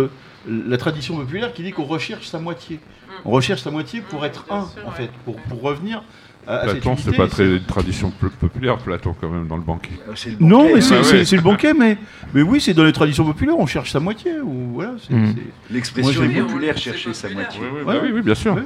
la 0.47 0.77
tradition 0.79 1.17
populaire 1.17 1.53
qui 1.53 1.63
dit 1.63 1.73
qu'on 1.73 1.85
recherche 1.85 2.27
sa 2.29 2.39
moitié. 2.39 2.81
On 3.25 3.31
recherche 3.31 3.63
sa 3.63 3.71
moitié 3.71 4.01
pour 4.01 4.25
être 4.25 4.45
un, 4.51 4.67
en 4.87 4.91
fait, 4.91 5.11
pour, 5.25 5.37
pour 5.37 5.61
revenir 5.63 6.03
à, 6.47 6.59
Platon, 6.61 6.97
c'est 6.97 7.15
pas 7.15 7.27
très 7.29 7.45
une 7.57 7.63
tradition 7.65 8.11
populaire, 8.41 8.79
Platon, 8.79 9.15
quand 9.21 9.29
même, 9.29 9.47
dans 9.49 9.57
le 9.57 9.63
banquet. 9.63 9.91
Le 10.07 10.33
Non, 10.47 10.61
banquet, 10.63 10.75
mais 10.77 10.81
c'est 10.81 10.95
Ah 10.95 11.01
ouais. 11.03 11.25
c'est- 11.27 11.37
le 11.37 11.43
banquet, 11.43 11.75
mais, 11.75 11.99
mais 12.33 12.41
oui, 12.41 12.59
c'est 12.61 12.73
dans 12.73 12.85
les 12.85 12.93
traditions 12.93 13.25
populaires, 13.27 13.59
on 13.59 13.67
cherche 13.67 13.91
sa 13.93 14.01
moitié. 14.01 14.41
Ou, 14.41 14.71
voilà, 14.75 14.93
Mm. 15.11 15.35
L'expression 15.71 16.23
est 16.23 16.33
j'ai- 16.33 16.41
populaire, 16.41 16.79
chercher 16.79 17.13
sa 17.13 17.29
moitié. 17.29 17.61
Oui, 17.61 17.69
oui, 17.71 17.79
Ouais, 17.81 17.95
bah 17.95 18.01
oui, 18.03 18.11
oui, 18.15 18.23
bien 18.23 18.35
sûr. 18.35 18.55
Ouais. 18.55 18.63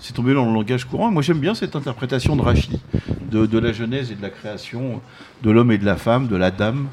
c'est 0.00 0.12
tombé 0.14 0.32
dans 0.34 0.46
le 0.46 0.52
langage 0.52 0.86
courant. 0.86 1.10
Moi, 1.12 1.22
j'aime 1.22 1.38
bien 1.40 1.54
cette 1.54 1.76
interprétation 1.76 2.34
de 2.34 2.40
Rachid, 2.42 2.78
de, 3.30 3.44
de 3.46 3.58
la 3.58 3.72
Genèse 3.72 4.10
et 4.10 4.14
de 4.16 4.22
la 4.22 4.30
création, 4.30 5.00
de 5.42 5.50
l'homme 5.50 5.70
et 5.72 5.78
de 5.78 5.84
la 5.84 5.96
femme, 5.96 6.26
de 6.26 6.36
la 6.36 6.50
dame, 6.50 6.88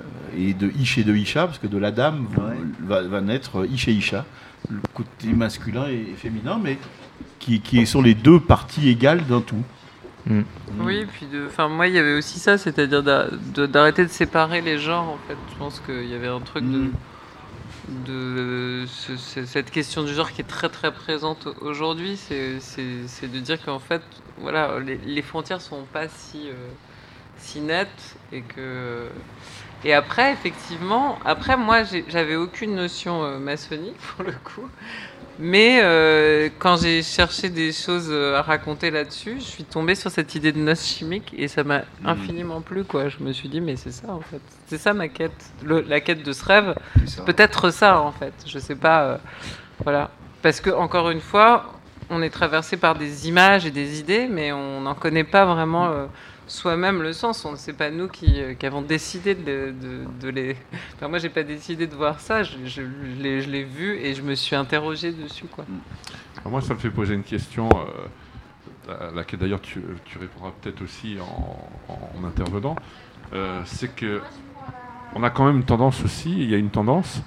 euh, 0.00 0.48
et 0.48 0.54
de 0.54 0.72
Ish 0.80 0.96
et 0.98 1.04
de 1.04 1.14
Isha, 1.14 1.46
parce 1.46 1.58
que 1.58 1.66
de 1.68 1.76
la 1.78 1.90
dame 1.92 2.26
vont- 2.34 2.42
Ouais. 2.42 2.56
va, 2.80 3.02
va 3.02 3.20
naître 3.20 3.64
Ish 3.70 3.86
et 3.88 3.92
Isha, 3.92 4.24
le 4.70 4.80
côté 4.94 5.28
masculin 5.28 5.86
et 5.88 6.14
féminin, 6.16 6.58
mais 6.62 6.78
qui, 7.38 7.60
qui 7.60 7.86
sont 7.86 8.02
les 8.02 8.14
deux 8.14 8.38
parties 8.40 8.88
égales 8.88 9.24
d'un 9.26 9.40
tout. 9.40 9.62
Oui, 10.80 11.06
puis 11.10 11.24
de, 11.26 11.46
enfin 11.46 11.68
moi 11.68 11.86
il 11.86 11.94
y 11.94 11.98
avait 11.98 12.12
aussi 12.18 12.38
ça, 12.38 12.58
c'est-à-dire 12.58 13.02
d'arrêter 13.02 14.04
de 14.04 14.10
séparer 14.10 14.60
les 14.60 14.78
genres 14.78 15.08
en 15.08 15.18
fait. 15.26 15.36
Je 15.52 15.56
pense 15.58 15.80
qu'il 15.80 16.04
y 16.06 16.14
avait 16.14 16.26
un 16.28 16.40
truc 16.40 16.64
de, 16.64 16.78
Mm. 16.78 16.92
de 18.06 18.84
ce- 18.86 19.16
ce- 19.16 19.46
cette 19.46 19.70
question 19.70 20.02
du 20.04 20.12
genre 20.12 20.30
qui 20.32 20.42
est 20.42 20.44
très 20.48 20.68
très 20.68 20.92
présente 20.92 21.48
aujourd'hui, 21.62 22.18
c'est 22.18 22.60
c'est- 22.60 23.06
c'est 23.06 23.32
de 23.32 23.38
dire 23.38 23.64
qu'en 23.64 23.78
fait 23.78 24.02
voilà 24.36 24.78
les, 24.80 24.98
les 24.98 25.22
frontières 25.22 25.62
sont 25.62 25.84
pas 25.92 26.08
si 26.08 26.48
euh, 26.48 26.52
si 27.38 27.60
nettes 27.60 28.16
et 28.32 28.42
que 28.42 29.06
et 29.84 29.94
après 29.94 30.32
effectivement 30.32 31.18
après 31.24 31.56
moi 31.56 31.82
j'avais 32.08 32.36
aucune 32.36 32.74
notion 32.74 33.22
euh, 33.24 33.38
maçonnique 33.38 33.96
pour 34.16 34.24
le 34.24 34.32
coup. 34.32 34.68
Mais 35.40 35.78
euh, 35.84 36.48
quand 36.58 36.78
j'ai 36.82 37.00
cherché 37.00 37.48
des 37.48 37.70
choses 37.70 38.08
euh, 38.10 38.34
à 38.36 38.42
raconter 38.42 38.90
là-dessus, 38.90 39.36
je 39.38 39.44
suis 39.44 39.62
tombée 39.62 39.94
sur 39.94 40.10
cette 40.10 40.34
idée 40.34 40.50
de 40.50 40.58
noces 40.58 40.84
chimiques 40.84 41.32
et 41.38 41.46
ça 41.46 41.62
m'a 41.62 41.82
Mhm. 42.02 42.06
infiniment 42.08 42.60
plu. 42.60 42.82
Quoi. 42.82 43.08
Je 43.08 43.18
me 43.20 43.32
suis 43.32 43.48
dit, 43.48 43.60
mais 43.60 43.76
c'est 43.76 43.92
ça 43.92 44.08
en 44.12 44.20
fait. 44.20 44.40
C'est 44.66 44.78
ça 44.78 44.94
ma 44.94 45.06
quête. 45.06 45.50
Le- 45.62 45.82
la 45.82 46.00
quête 46.00 46.24
de 46.24 46.32
ce 46.32 46.44
rêve, 46.44 46.74
peut-être 47.24 47.70
ça 47.70 48.00
en 48.00 48.10
fait. 48.10 48.32
Je 48.46 48.58
sais 48.58 48.74
pas. 48.74 49.02
euh, 49.04 49.16
voilà. 49.84 50.10
Parce 50.42 50.60
que, 50.60 50.70
encore 50.70 51.08
une 51.10 51.20
fois, 51.20 51.72
on 52.10 52.20
est 52.20 52.30
traversé 52.30 52.76
par 52.76 52.96
des 52.96 53.28
images 53.28 53.64
et 53.64 53.70
des 53.70 54.00
idées, 54.00 54.26
mais 54.28 54.50
on 54.50 54.80
n'en 54.80 54.94
connaît 54.96 55.22
pas 55.22 55.44
vraiment 55.44 55.86
euh, 55.86 56.06
soi-même 56.48 57.02
le 57.02 57.12
sens. 57.12 57.44
On 57.44 57.52
ne 57.52 57.56
sait 57.56 57.72
pas 57.72 57.90
nous 57.90 58.08
qui, 58.08 58.40
euh, 58.40 58.54
qui 58.54 58.66
avons 58.66 58.82
décidé 58.82 59.34
de, 59.34 59.72
de- 59.80 60.04
de 60.20 60.28
les. 60.28 60.56
Enfin, 60.96 61.08
moi, 61.08 61.18
j'ai 61.18 61.28
pas 61.28 61.42
décidé 61.44 61.86
de 61.86 61.94
voir 61.94 62.18
ça. 62.20 62.42
Je, 62.42 62.56
je- 62.64 62.82
je 62.82 63.48
l'ai- 63.50 63.64
vu 63.64 63.96
et 63.96 64.14
je 64.14 64.22
me 64.22 64.34
suis 64.34 64.56
interrogée 64.56 65.12
dessus. 65.12 65.46
Quoi. 65.46 65.64
Alors 66.40 66.50
moi, 66.50 66.60
ça 66.60 66.74
me 66.74 66.78
fait 66.78 66.90
poser 66.90 67.14
une 67.14 67.22
question, 67.22 67.68
euh, 68.88 69.08
à 69.10 69.10
laquelle 69.14 69.38
d'ailleurs 69.40 69.60
tu, 69.60 69.82
tu 70.04 70.18
répondras 70.18 70.50
peut-être 70.60 70.82
aussi 70.82 71.18
en, 71.20 71.68
en 71.88 72.24
intervenant. 72.26 72.74
Euh, 73.34 73.60
c'est 73.66 73.94
que 73.94 74.20
on 75.14 75.22
a 75.22 75.30
quand 75.30 75.44
même 75.46 75.56
une 75.58 75.64
tendance 75.64 76.02
aussi, 76.02 76.30
il 76.32 76.48
y 76.50 76.54
a 76.54 76.58
une 76.58 76.70
tendance 76.70 77.22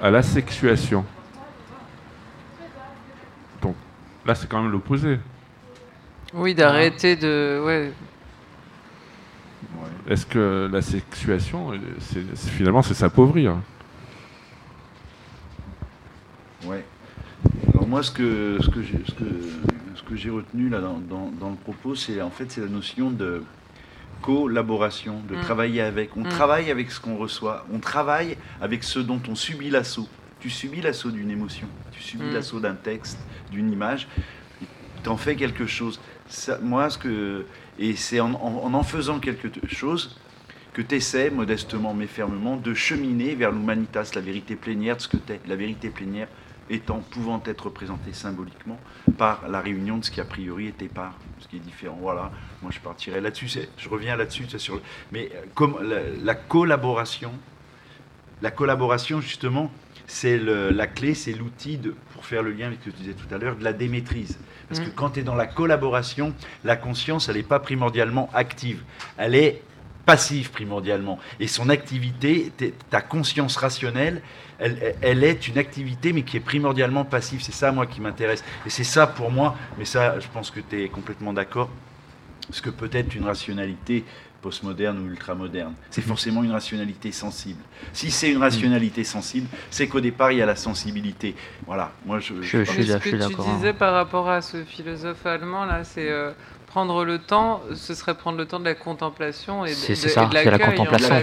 à 0.00 0.10
la 0.10 0.22
sexuation. 0.22 1.04
Donc 3.62 3.74
là, 4.24 4.34
c'est 4.34 4.48
quand 4.48 4.62
même 4.62 4.70
l'opposé. 4.72 5.18
Oui, 6.34 6.54
d'arrêter 6.54 7.16
de. 7.16 7.62
Ouais. 7.64 7.92
Est-ce 10.08 10.24
que 10.26 10.68
la 10.72 10.82
sexuation, 10.82 11.72
finalement, 12.36 12.82
c'est 12.82 12.94
s'appauvrir? 12.94 13.56
Ouais. 16.64 16.84
Alors 17.72 17.88
moi, 17.88 18.02
ce 18.02 18.10
que, 18.10 18.58
ce 18.60 18.68
que, 18.70 18.82
j'ai, 18.82 18.98
ce 19.06 19.12
que, 19.12 19.24
ce 19.94 20.02
que 20.02 20.30
retenu 20.30 20.68
là 20.68 20.80
dans, 20.80 20.98
dans- 20.98 21.30
dans 21.38 21.50
le 21.50 21.56
propos, 21.56 21.94
c'est 21.94 22.20
en 22.22 22.30
fait 22.30 22.50
c'est 22.50 22.60
la 22.60 22.68
notion 22.68 23.10
de 23.10 23.42
collaboration, 24.22 25.20
de 25.28 25.36
Mm. 25.36 25.40
travailler 25.40 25.80
avec. 25.82 26.16
On 26.16 26.20
Mm. 26.22 26.28
travaille 26.28 26.70
avec 26.70 26.90
ce 26.90 27.00
qu'on 27.00 27.16
reçoit. 27.16 27.66
On 27.72 27.78
travaille 27.78 28.36
avec 28.60 28.82
ce 28.84 28.98
dont 28.98 29.20
on 29.28 29.34
subit 29.34 29.70
l'assaut. 29.70 30.08
Tu 30.40 30.50
subis 30.50 30.80
l'assaut 30.80 31.10
d'une 31.10 31.30
émotion. 31.30 31.66
Tu 31.92 32.02
subis 32.02 32.24
Mm. 32.26 32.32
l'assaut 32.34 32.60
d'un 32.60 32.74
texte, 32.74 33.18
d'une 33.50 33.70
image. 33.70 34.08
Tu 35.02 35.08
en 35.08 35.16
fais 35.16 35.36
quelque 35.36 35.66
chose. 35.66 36.00
Ça, 36.28 36.58
moi, 36.62 36.90
ce 36.90 36.98
que 36.98 37.44
et 37.78 37.96
c'est 37.96 38.20
en 38.20 38.34
en, 38.34 38.82
faisant 38.82 39.18
quelque 39.18 39.48
chose 39.68 40.16
que 40.72 40.82
tu 40.82 40.96
essaies, 40.96 41.30
modestement 41.30 41.94
mais 41.94 42.06
fermement, 42.06 42.56
de 42.56 42.74
cheminer 42.74 43.34
vers 43.34 43.50
l'humanitas, 43.52 44.12
la 44.14 44.20
vérité 44.20 44.56
plénière 44.56 44.96
de 44.96 45.02
ce 45.02 45.08
que 45.08 45.16
tu 45.16 45.32
es. 45.32 45.40
La 45.46 45.56
vérité 45.56 45.88
plénière 45.90 46.28
étant, 46.68 46.98
pouvant 46.98 47.42
être 47.46 47.66
représentée 47.66 48.12
symboliquement 48.12 48.78
par 49.16 49.48
la 49.48 49.60
réunion 49.60 49.98
de 49.98 50.04
ce 50.04 50.10
qui 50.10 50.20
a 50.20 50.24
priori 50.24 50.66
était 50.66 50.88
par, 50.88 51.14
ce 51.38 51.48
qui 51.48 51.56
est 51.56 51.60
différent. 51.60 51.98
Voilà, 52.00 52.32
moi 52.60 52.70
je 52.72 52.80
partirais 52.80 53.20
là-dessus, 53.20 53.48
je 53.78 53.88
reviens 53.88 54.16
là-dessus, 54.16 54.44
le- 54.52 54.82
mais 55.12 55.30
euh, 55.34 55.82
la, 55.82 56.00
la 56.24 56.34
collaboration, 56.34 57.32
la 58.42 58.50
collaboration 58.50 59.20
justement, 59.20 59.70
c'est 60.06 60.38
la 60.38 60.86
clé, 60.86 61.14
c'est 61.14 61.32
l'outil 61.32 61.80
pour 62.12 62.26
faire 62.26 62.42
le 62.42 62.52
lien 62.52 62.66
avec 62.66 62.80
ce 62.80 62.90
que 62.90 62.90
tu 62.90 63.02
disais 63.02 63.14
tout 63.14 63.32
à 63.34 63.38
l'heure, 63.38 63.56
de 63.56 63.64
la 63.64 63.72
démaîtrise. 63.72 64.38
Parce 64.68 64.80
que 64.80 64.88
Mm. 64.88 64.94
quand 64.94 65.10
tu 65.10 65.20
es 65.20 65.22
dans 65.22 65.34
la 65.34 65.46
collaboration, 65.46 66.34
la 66.64 66.76
conscience, 66.76 67.28
elle 67.28 67.36
n'est 67.36 67.42
pas 67.42 67.60
primordialement 67.60 68.28
active. 68.34 68.82
Elle 69.16 69.34
est 69.34 69.62
passive 70.04 70.50
primordialement. 70.50 71.18
Et 71.40 71.48
son 71.48 71.68
activité, 71.68 72.52
ta 72.90 73.00
conscience 73.00 73.56
rationnelle, 73.56 74.22
elle, 74.58 75.24
est 75.24 75.48
une 75.48 75.58
activité, 75.58 76.12
mais 76.12 76.22
qui 76.22 76.36
est 76.36 76.40
primordialement 76.40 77.04
passive. 77.04 77.42
C'est 77.42 77.52
ça, 77.52 77.72
moi, 77.72 77.86
qui 77.86 78.00
m'intéresse. 78.00 78.42
Et 78.64 78.70
c'est 78.70 78.84
ça, 78.84 79.06
pour 79.06 79.30
moi, 79.30 79.56
mais 79.78 79.84
ça, 79.84 80.18
je 80.20 80.26
pense 80.32 80.50
que 80.50 80.60
tu 80.60 80.84
es 80.84 80.88
complètement 80.88 81.32
d'accord, 81.32 81.68
parce 82.48 82.60
que 82.60 82.70
peut-être 82.70 83.14
une 83.14 83.24
rationalité 83.24 84.04
postmoderne 84.50 84.96
ou 85.00 85.10
ultramoderne. 85.10 85.74
C'est 85.90 86.02
forcément 86.02 86.44
une 86.44 86.52
rationalité 86.52 87.10
sensible. 87.10 87.58
Si 87.92 88.12
c'est 88.12 88.30
une 88.30 88.38
rationalité 88.38 89.02
sensible, 89.02 89.48
c'est 89.70 89.88
qu'au 89.88 90.00
départ, 90.00 90.30
il 90.30 90.38
y 90.38 90.42
a 90.42 90.46
la 90.46 90.54
sensibilité. 90.54 91.34
Voilà, 91.66 91.90
moi 92.06 92.20
je... 92.20 92.34
Je- 92.42 92.62
je 92.62 92.70
suis 92.70 92.86
ce 92.86 92.92
je 92.92 92.98
suis 93.00 93.10
que 93.10 93.16
tu 93.16 93.40
hein. 93.40 93.54
disais 93.56 93.72
par 93.72 93.92
rapport 93.92 94.28
à 94.28 94.40
ce 94.42 94.62
philosophe 94.62 95.26
allemand, 95.26 95.64
là, 95.64 95.82
c'est 95.82 96.08
euh, 96.08 96.30
prendre 96.68 97.04
le 97.04 97.18
temps, 97.18 97.60
ce 97.74 97.92
serait 97.94 98.14
prendre 98.14 98.38
le 98.38 98.46
temps 98.46 98.60
de 98.60 98.64
la 98.66 98.76
contemplation 98.76 99.64
et 99.64 99.70
de, 99.70 99.74
C'est- 99.74 99.96
c'est 99.96 100.06
de- 100.06 100.12
ça, 100.12 100.22
et 100.22 100.28
de 100.28 100.32
c'est 100.36 100.50
la 100.50 100.58
contemplation. 100.60 101.14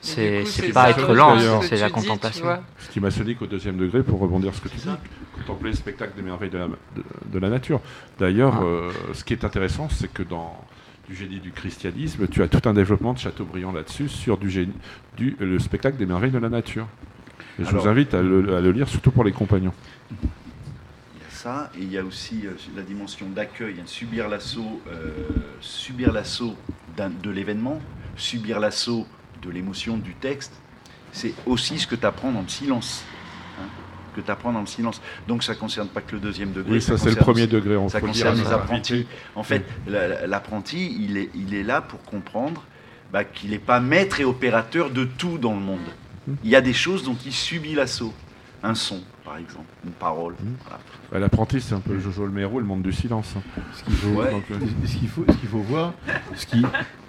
C'est 0.00 0.40
coup, 0.42 0.46
c'est 0.50 0.62
c'est 0.66 0.72
pas 0.72 0.88
être 0.90 1.12
lent, 1.14 1.38
ce 1.62 1.68
c'est 1.68 1.76
la 1.76 1.86
dis, 1.88 1.92
contemplation. 1.92 2.46
Ce 2.78 2.88
qui 2.90 3.00
maçonnique 3.00 3.40
au 3.42 3.46
deuxième 3.46 3.76
degré, 3.76 4.02
pour 4.02 4.20
rebondir 4.20 4.54
sur 4.54 4.62
ce 4.62 4.68
que 4.68 4.74
tu 4.74 4.76
dis, 4.80 4.88
contempler 5.38 5.70
le 5.70 5.76
spectacle 5.76 6.12
des 6.16 6.22
merveilles 6.22 6.50
de 6.50 6.58
la, 6.58 6.66
de, 6.68 7.02
de 7.26 7.38
la 7.38 7.48
nature. 7.50 7.80
D'ailleurs, 8.18 8.54
Ah. 8.58 8.64
euh, 8.64 8.90
ce 9.12 9.22
qui 9.24 9.32
est 9.34 9.44
intéressant, 9.44 9.88
c'est 9.90 10.10
que 10.12 10.22
dans 10.22 10.56
du 11.08 11.14
génie 11.14 11.40
du 11.40 11.52
christianisme, 11.52 12.26
tu 12.28 12.42
as 12.42 12.48
tout 12.48 12.66
un 12.68 12.72
développement 12.72 13.12
de 13.12 13.18
Chateaubriand 13.18 13.72
là-dessus, 13.72 14.08
sur 14.08 14.38
du 14.38 14.50
génie, 14.50 14.72
du, 15.16 15.36
le 15.38 15.58
spectacle 15.58 15.96
des 15.96 16.06
merveilles 16.06 16.30
de 16.30 16.38
la 16.38 16.48
nature. 16.48 16.86
Et 17.58 17.64
je 17.64 17.68
Alors- 17.68 17.82
vous 17.82 17.88
invite 17.88 18.14
à 18.14 18.22
le, 18.22 18.56
à 18.56 18.60
le 18.60 18.72
lire, 18.72 18.88
surtout 18.88 19.10
pour 19.10 19.24
les 19.24 19.32
compagnons. 19.32 19.74
Il 20.10 20.16
y 21.20 21.24
a 21.24 21.30
ça, 21.30 21.70
et 21.78 21.82
il 21.82 21.92
y 21.92 21.98
a 21.98 22.04
aussi 22.04 22.46
euh, 22.46 22.52
la 22.76 22.82
dimension 22.82 23.28
d'accueil, 23.28 23.76
hein, 23.80 23.84
subir 23.86 24.28
l'assaut, 24.28 24.80
euh, 24.88 25.10
subir 25.60 26.12
l'assaut 26.12 26.56
de 26.96 27.30
l'événement, 27.30 27.80
subir 28.16 28.58
l'assaut 28.60 29.06
de 29.42 29.50
l'émotion 29.50 29.98
du 29.98 30.14
texte. 30.14 30.52
C'est 31.12 31.34
aussi 31.46 31.78
ce 31.78 31.86
que 31.86 31.96
tu 31.96 32.06
apprends 32.06 32.32
dans 32.32 32.42
le 32.42 32.48
silence. 32.48 33.04
Que 34.14 34.20
tu 34.20 34.30
apprends 34.30 34.52
dans 34.52 34.60
le 34.60 34.66
silence. 34.66 35.00
Donc 35.28 35.42
ça 35.42 35.54
ne 35.54 35.58
concerne 35.58 35.88
pas 35.88 36.00
que 36.00 36.12
le 36.12 36.20
deuxième 36.20 36.52
degré. 36.52 36.72
Oui, 36.74 36.82
ça 36.82 36.96
c'est 36.98 37.10
le 37.10 37.16
premier 37.16 37.46
degré. 37.46 37.76
On 37.76 37.88
Ça 37.88 38.00
faut 38.00 38.06
le 38.06 38.12
dire 38.12 38.26
concerne 38.26 38.46
les 38.46 38.52
apprentis. 38.54 39.06
En 39.34 39.42
fait, 39.42 39.64
la- 39.86 40.08
la- 40.08 40.26
l'apprenti, 40.26 40.96
il 41.00 41.16
est, 41.16 41.30
il 41.34 41.54
est 41.54 41.62
là 41.62 41.80
pour 41.80 42.02
comprendre 42.02 42.62
bah, 43.12 43.24
qu'il 43.24 43.50
n'est 43.50 43.58
pas 43.58 43.80
maître 43.80 44.20
et 44.20 44.24
opérateur 44.24 44.90
de 44.90 45.04
tout 45.04 45.38
dans 45.38 45.54
le 45.54 45.60
monde. 45.60 45.78
Il 46.42 46.50
y 46.50 46.56
a 46.56 46.60
des 46.60 46.72
choses 46.72 47.04
dont 47.04 47.16
il 47.26 47.32
subit 47.32 47.74
l'assaut. 47.74 48.12
Un 48.62 48.74
son, 48.74 49.02
par 49.26 49.36
exemple, 49.36 49.66
une 49.84 49.90
parole. 49.92 50.34
voilà. 50.62 50.80
Bah, 51.12 51.18
L'apprenti, 51.18 51.60
c'est 51.60 51.74
un 51.74 51.80
peu 51.80 51.98
Jojo 52.00 52.24
le 52.24 52.32
Mérou 52.32 52.60
et 52.60 52.62
le 52.62 52.66
monde 52.66 52.80
du 52.82 52.92
silence. 52.94 53.34
hein. 53.36 53.42
Ce 53.74 53.84
qu'il 53.84 53.92
faut, 53.94 54.08
Ouais. 54.08 54.30
Donc, 54.30 54.44
euh, 54.50 54.54
ce 54.86 54.96
qu'il 54.96 55.08
faut, 55.10 55.58
voir, 55.58 55.92
ce 56.34 56.46
qui, 56.46 56.64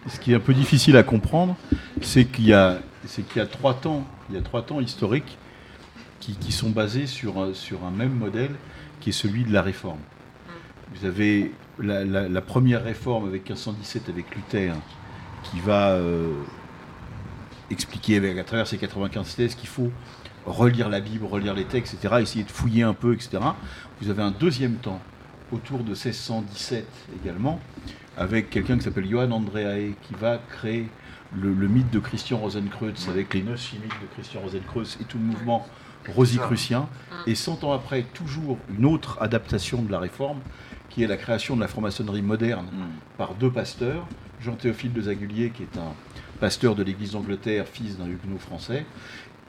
ce 0.10 0.20
qui 0.20 0.34
est 0.34 0.36
un 0.36 0.40
peu 0.42 0.54
difficile 0.54 0.98
à 0.98 1.04
comprendre, 1.04 1.56
c'est 2.02 2.26
qu'il 2.26 2.48
y 2.48 2.54
a, 2.54 2.80
c'est 3.06 3.22
qu'il 3.26 3.38
y 3.38 3.42
a 3.42 3.48
trois 3.48 3.74
temps, 3.74 4.06
il 4.30 4.36
y 4.36 4.38
a 4.38 4.42
trois 4.42 4.64
temps 4.64 4.82
historiques 4.82 5.38
qui, 6.26 6.34
qui 6.34 6.52
sont 6.52 6.72
basés 6.72 7.06
sur, 7.06 7.38
un- 7.40 7.54
sur 7.54 7.86
un 7.86 7.92
même 7.92 8.14
modèle, 8.16 8.52
qui 9.00 9.10
est 9.10 9.14
celui 9.14 9.44
de 9.44 9.54
la 9.54 9.62
réforme. 9.62 10.00
Vous 10.96 11.06
avez 11.06 11.52
la, 11.80 12.04
la- 12.04 12.28
la 12.28 12.42
première 12.42 12.84
réforme 12.84 13.28
avec 13.28 13.44
1517 13.44 14.10
avec 14.10 14.34
Luther, 14.36 14.74
qui 15.44 15.60
va 15.60 15.92
euh, 15.92 16.32
expliquer 17.70 18.18
avec, 18.18 18.38
à 18.38 18.44
travers 18.44 18.66
ses 18.68 18.78
95 18.78 19.36
thèses 19.36 19.56
qu'il 19.56 19.70
faut 19.70 19.92
relire 20.46 20.90
la 20.90 21.00
Bible, 21.00 21.26
relire 21.26 21.54
les 21.54 21.66
textes, 21.66 21.94
etc., 21.96 22.16
essayer 22.22 22.44
de 22.44 22.52
fouiller 22.52 22.84
un 22.84 22.94
peu, 22.94 23.14
etc. 23.14 23.38
Vous 24.02 24.10
avez 24.10 24.22
un 24.24 24.32
deuxième 24.32 24.76
temps 24.76 25.02
autour 25.52 25.80
de 25.80 25.90
1617 25.92 26.88
également, 27.24 27.60
avec 28.18 28.50
quelqu'un 28.50 28.78
qui 28.78 28.84
s'appelle 28.84 29.08
Johann 29.10 29.32
Andreae, 29.32 29.94
qui 30.04 30.14
va 30.20 30.38
créer 30.38 30.88
le, 31.36 31.54
le 31.54 31.68
mythe 31.68 31.92
de 31.92 32.00
Christian 32.00 32.38
Rosenkreutz, 32.38 33.10
avec 33.10 33.34
les 33.34 33.44
neuf 33.44 33.74
mythes 33.74 33.84
de 34.02 34.08
Christian 34.16 34.42
Rosenkreutz 34.42 34.98
et 35.02 35.04
tout 35.04 35.18
le 35.18 35.24
mouvement 35.26 35.68
rosicrucien. 36.14 36.88
Et 37.28 37.36
100 37.36 37.64
ans 37.64 37.74
après, 37.74 38.04
toujours 38.14 38.58
une 38.78 38.86
autre 38.86 39.18
adaptation 39.22 39.82
de 39.82 39.92
la 39.92 40.00
réforme, 40.00 40.40
qui 40.90 41.04
est 41.04 41.08
la 41.08 41.18
création 41.18 41.56
de 41.56 41.62
la 41.62 41.68
franc-maçonnerie 41.68 42.22
moderne 42.22 42.66
Mm. 42.72 43.18
par 43.18 43.34
deux 43.34 43.52
pasteurs, 43.52 44.06
Jean-Théophile 44.42 44.94
de 44.94 45.02
Zagulier, 45.02 45.50
qui 45.50 45.64
est 45.64 45.78
un 45.78 45.94
pasteur 46.40 46.76
de 46.76 46.84
l'Église 46.84 47.12
d'Angleterre, 47.12 47.66
fils 47.68 47.98
d'un 47.98 48.08
huguenot 48.08 48.38
français, 48.38 48.86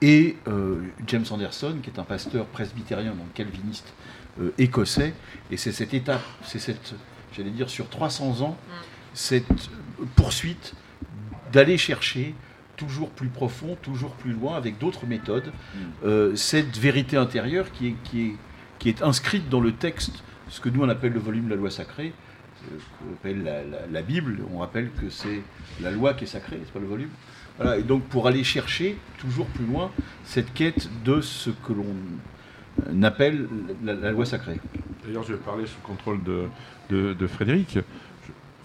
et 0.03 0.37
euh, 0.49 0.83
James 1.07 1.25
Anderson, 1.31 1.77
qui 1.83 1.91
est 1.91 1.99
un 1.99 2.05
pasteur 2.05 2.47
presbytérien, 2.47 3.11
donc 3.13 3.33
calviniste 3.35 3.93
euh, 4.41 4.53
écossais. 4.59 5.15
Et 5.51 5.57
c'est 5.57 5.73
cette 5.73 5.95
étape, 5.95 6.23
c'est 6.43 6.59
cette, 6.59 6.95
j'allais 7.35 7.51
dire, 7.51 7.71
sur 7.71 7.89
300 7.89 8.43
ans, 8.43 8.57
cette 9.15 9.47
poursuite 10.15 10.75
d'aller 11.53 11.79
chercher 11.79 12.35
toujours 12.77 13.11
plus 13.11 13.29
profond, 13.29 13.77
toujours 13.83 14.13
plus 14.15 14.33
loin, 14.33 14.57
avec 14.57 14.79
d'autres 14.79 15.07
méthodes, 15.07 15.51
euh, 16.05 16.35
cette 16.37 16.77
vérité 16.79 17.17
intérieure 17.17 17.71
qui 17.73 17.89
est, 17.89 17.95
qui, 18.05 18.27
est, 18.29 18.35
qui 18.79 18.89
est 18.89 19.03
inscrite 19.03 19.49
dans 19.49 19.61
le 19.61 19.73
texte, 19.73 20.23
ce 20.49 20.61
que 20.61 20.69
nous 20.69 20.83
on 20.83 20.89
appelle 20.89 21.13
le 21.13 21.21
volume 21.21 21.47
de 21.47 21.51
la 21.51 21.57
loi 21.57 21.71
sacrée, 21.71 22.13
euh, 22.73 22.77
qu'on 22.99 23.13
appelle 23.15 23.43
la, 23.45 23.65
la- 23.65 23.87
la 23.91 24.03
Bible, 24.03 24.39
on 24.55 24.59
rappelle 24.59 24.91
que 25.01 25.09
c'est 25.11 25.43
la 25.83 25.91
loi 25.91 26.15
qui 26.15 26.25
est 26.25 26.29
sacrée, 26.29 26.57
n'est-ce 26.59 26.73
pas 26.73 26.79
le 26.81 26.87
volume 26.87 27.11
Voilà, 27.57 27.79
et 27.79 27.83
donc 27.83 28.03
pour 28.05 28.27
aller 28.27 28.45
chercher 28.45 28.97
toujours 29.19 29.47
plus 29.47 29.67
loin 29.67 29.91
cette 30.25 30.53
quête 30.55 30.89
de 31.05 31.21
ce 31.21 31.51
que 31.51 31.73
l'on 31.73 33.03
appelle 33.03 33.49
la, 33.83 33.95
la 33.95 34.11
loi 34.13 34.27
sacrée. 34.27 34.61
D'ailleurs, 35.05 35.23
je 35.23 35.33
vais 35.33 35.39
parler 35.39 35.67
sous 35.67 35.77
le 35.83 35.87
contrôle 35.87 36.23
de, 36.25 36.45
de, 36.91 37.13
de 37.15 37.27
Frédéric. 37.27 37.79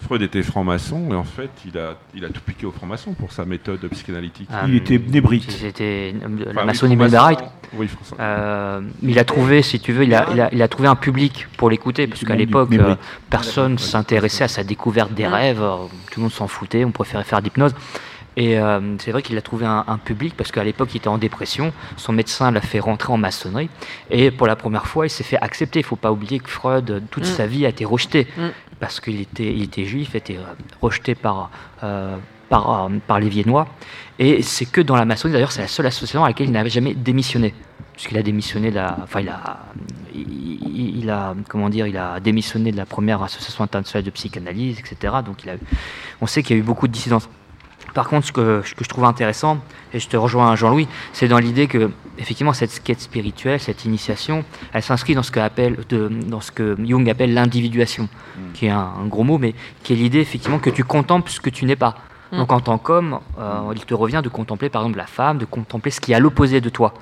Freud 0.02 0.22
était 0.22 0.42
franc-maçon 0.42 1.08
et 1.12 1.14
en 1.14 1.24
fait, 1.24 1.50
il 1.66 1.78
a, 1.78 1.94
il 2.14 2.24
a 2.24 2.28
tout 2.28 2.40
piqué 2.44 2.66
aux 2.66 2.72
francs-maçons 2.72 3.12
pour 3.14 3.32
sa 3.32 3.44
méthode 3.44 3.80
psychanalytique. 3.88 4.48
Ah, 4.52 4.64
Il 4.66 4.74
était 4.74 4.98
nébrite. 4.98 5.50
C'était 5.50 6.14
Enfin, 6.50 6.66
oui, 6.82 6.96
Melbarite. 6.96 7.38
Oui, 7.74 7.88
franc- 7.88 8.16
Euh, 8.20 8.80
il 9.02 9.18
a 9.18 9.24
trouvé, 9.24 9.62
si 9.62 9.80
tu 9.80 9.92
veux, 9.92 10.04
il 10.04 10.14
a, 10.14 10.26
il 10.32 10.40
a- 10.40 10.48
il 10.52 10.60
a 10.60 10.68
trouvé 10.68 10.88
un 10.88 10.94
public 10.96 11.46
pour 11.56 11.70
l'écouter, 11.70 12.06
parce 12.06 12.22
qu'à 12.24 12.34
l'époque, 12.36 12.68
euh, 12.74 12.96
personne 13.30 13.78
s'intéressait 13.78 14.44
à 14.44 14.48
sa 14.48 14.64
découverte 14.64 15.14
des 15.14 15.26
rêves, 15.26 15.62
euh, 15.62 15.76
tout 16.10 16.20
le 16.20 16.22
monde 16.24 16.32
s'en 16.32 16.48
foutait, 16.48 16.84
on 16.84 16.90
préférait 16.90 17.24
faire 17.24 17.40
d'hypnose. 17.40 17.74
Et 18.36 18.58
euh, 18.58 18.96
c'est 18.98 19.12
vrai 19.12 19.20
qu'il 19.22 19.36
a 19.36 19.42
trouvé 19.42 19.66
un, 19.66 19.84
un 19.86 19.98
public, 19.98 20.34
parce 20.36 20.50
qu'à 20.52 20.64
l'époque, 20.64 20.94
il 20.94 20.98
était 20.98 21.08
en 21.08 21.18
dépression, 21.18 21.72
son 21.96 22.12
médecin 22.12 22.50
l'a 22.50 22.62
fait 22.62 22.80
rentrer 22.80 23.12
en 23.12 23.18
maçonnerie, 23.18 23.68
et 24.10 24.30
pour 24.30 24.46
la 24.46 24.56
première 24.56 24.86
fois, 24.86 25.06
il 25.06 25.10
s'est 25.10 25.24
fait 25.24 25.36
accepter. 25.38 25.80
Il 25.80 25.82
ne 25.82 25.86
faut 25.88 25.96
pas 25.96 26.10
oublier 26.12 26.38
que 26.38 26.48
Freud, 26.48 26.90
euh, 26.90 27.00
toute 27.10 27.24
Mm. 27.24 27.26
sa 27.26 27.46
vie, 27.46 27.66
a 27.66 27.68
été 27.68 27.84
rejeté, 27.84 28.26
Mm. 28.38 28.48
parce 28.80 29.00
qu'il 29.00 29.20
était, 29.20 29.52
il 29.52 29.64
était 29.64 29.84
juif, 29.84 30.14
était 30.14 30.38
euh, 30.38 30.54
rejeté 30.80 31.14
par, 31.14 31.50
euh, 31.84 32.16
par, 32.48 32.88
par 33.06 33.20
les 33.20 33.28
Viennois. 33.28 33.66
Et 34.18 34.42
c'est 34.42 34.66
que 34.66 34.80
dans 34.80 34.96
la 34.96 35.04
maçonnerie, 35.04 35.34
d'ailleurs, 35.34 35.52
c'est 35.52 35.62
la 35.62 35.68
seule 35.68 35.86
association 35.86 36.24
à 36.24 36.28
laquelle 36.28 36.46
il 36.46 36.52
n'avait 36.52 36.70
jamais 36.70 36.94
démissionné. 36.94 37.54
Puisqu'il 37.92 38.16
a 38.16 38.22
démissionné 38.22 38.70
de 38.70 38.76
la. 38.76 38.96
Enfin, 39.02 39.20
il 39.20 39.28
a. 39.28 39.58
Il, 40.14 40.22
il- 40.30 40.98
il 41.00 41.10
a. 41.10 41.34
Comment 41.48 41.68
dire 41.68 41.86
Il 41.86 41.98
a 41.98 42.20
démissionné 42.20 42.72
de 42.72 42.76
la 42.78 42.86
première 42.86 43.22
association 43.22 43.62
internationale 43.64 44.04
de 44.04 44.10
psychanalyse, 44.10 44.78
etc. 44.78 45.14
Donc, 45.24 45.44
il 45.44 45.50
a, 45.50 45.54
on 46.22 46.26
sait 46.26 46.42
qu'il 46.42 46.56
y 46.56 46.58
a 46.58 46.62
eu 46.62 46.64
beaucoup 46.64 46.88
de 46.88 46.92
dissidence. 46.92 47.28
Par 47.94 48.08
contre, 48.08 48.26
ce 48.26 48.32
que, 48.32 48.62
ce 48.64 48.74
que 48.74 48.84
je 48.84 48.88
trouve 48.88 49.04
intéressant, 49.04 49.58
et 49.92 49.98
je 50.00 50.08
te 50.08 50.16
rejoins 50.16 50.54
Jean-Louis, 50.56 50.88
c'est 51.12 51.28
dans 51.28 51.38
l'idée 51.38 51.66
que, 51.66 51.90
effectivement, 52.18 52.52
cette 52.52 52.82
quête 52.82 53.00
spirituelle, 53.00 53.60
cette 53.60 53.84
initiation, 53.84 54.44
elle 54.72 54.82
s'inscrit 54.82 55.14
dans 55.14 55.22
ce 55.22 55.30
que, 55.30 55.40
appelle, 55.40 55.78
de, 55.88 56.08
dans 56.08 56.40
ce 56.40 56.50
que 56.52 56.76
Jung 56.84 57.08
appelle 57.10 57.34
l'individuation, 57.34 58.08
qui 58.54 58.66
est 58.66 58.70
un, 58.70 58.90
un 59.02 59.06
gros 59.06 59.24
mot, 59.24 59.38
mais 59.38 59.54
qui 59.82 59.92
est 59.92 59.96
l'idée, 59.96 60.20
effectivement, 60.20 60.58
que 60.58 60.70
tu 60.70 60.84
contemples 60.84 61.30
ce 61.30 61.40
que 61.40 61.50
tu 61.50 61.64
n'es 61.66 61.76
pas. 61.76 61.96
Mm. 62.32 62.38
Donc, 62.38 62.52
en 62.52 62.60
tant 62.60 62.78
qu'homme, 62.78 63.18
euh, 63.38 63.72
il 63.74 63.84
te 63.84 63.92
revient 63.94 64.20
de 64.24 64.28
contempler, 64.30 64.70
par 64.70 64.82
exemple, 64.82 64.98
la 64.98 65.06
femme, 65.06 65.36
de 65.38 65.44
contempler 65.44 65.90
ce 65.90 66.00
qui 66.00 66.12
est 66.12 66.14
à 66.14 66.20
l'opposé 66.20 66.60
de 66.62 66.70
toi. 66.70 66.94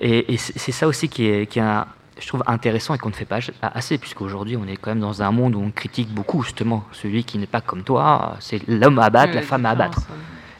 Et, 0.00 0.32
et 0.32 0.36
c'est 0.38 0.58
c'est 0.58 0.72
ça 0.72 0.86
aussi 0.86 1.08
qui 1.08 1.26
est, 1.26 1.46
qui 1.46 1.58
est 1.58 1.62
un- 1.62 1.86
je 2.18 2.26
trouve 2.28 2.42
intéressant 2.46 2.94
et 2.94 2.98
qu'on 2.98 3.10
ne 3.10 3.14
fait 3.14 3.24
pas 3.26 3.40
assez, 3.62 3.98
puisqu'aujourd'hui, 3.98 4.56
on 4.56 4.66
est 4.66 4.76
quand 4.76 4.90
même 4.90 5.00
dans 5.00 5.22
un 5.22 5.30
monde 5.30 5.54
où 5.54 5.60
on 5.62 5.70
critique 5.70 6.08
beaucoup, 6.08 6.42
justement, 6.42 6.84
celui 6.92 7.24
qui 7.24 7.36
n'est 7.38 7.46
pas 7.46 7.60
comme 7.60 7.82
toi, 7.82 8.36
c'est 8.40 8.66
l'homme 8.68 8.98
à 8.98 9.04
abattre, 9.04 9.30
Oui, 9.30 9.36
la 9.36 9.42
femme 9.42 9.66
à 9.66 9.70
abattre. 9.70 10.00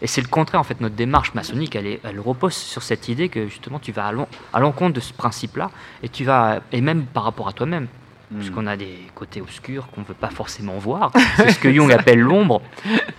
Et 0.03 0.07
c'est 0.07 0.21
le 0.21 0.29
contraire, 0.29 0.61
en 0.61 0.65
fait, 0.65 0.81
notre 0.83 0.95
démarche 0.95 1.33
maçonnique, 1.33 1.75
elle, 1.75 1.87
est- 1.87 2.01
elle 2.05 2.21
repose 2.21 2.53
sur 2.53 2.83
cette 2.83 3.09
idée 3.09 3.31
que, 3.31 3.47
justement, 3.49 3.79
tu 3.79 3.93
vas 3.93 4.07
à 4.09 4.13
l'en- 4.13 4.29
à 4.53 4.61
l'encontre 4.61 4.93
de 4.95 5.01
ce 5.01 5.15
principe-là, 5.15 5.71
et 6.03 6.11
tu 6.11 6.25
vas, 6.25 6.61
et 6.73 6.83
même 6.83 7.05
par 7.07 7.23
rapport 7.25 7.49
à 7.49 7.53
toi-même, 7.53 7.89
Mm. 8.31 8.37
puisqu'on 8.39 8.67
a 8.67 8.77
des 8.77 8.99
côtés 9.15 9.41
obscurs 9.41 9.87
qu'on 9.89 10.03
ne 10.03 10.07
veut 10.07 10.13
pas 10.15 10.29
forcément 10.31 10.77
voir, 10.79 11.13
c'est 11.37 11.53
ce 11.53 11.59
que 11.59 11.73
Jung 11.73 11.91
appelle 11.93 12.21
l'ombre, 12.21 12.61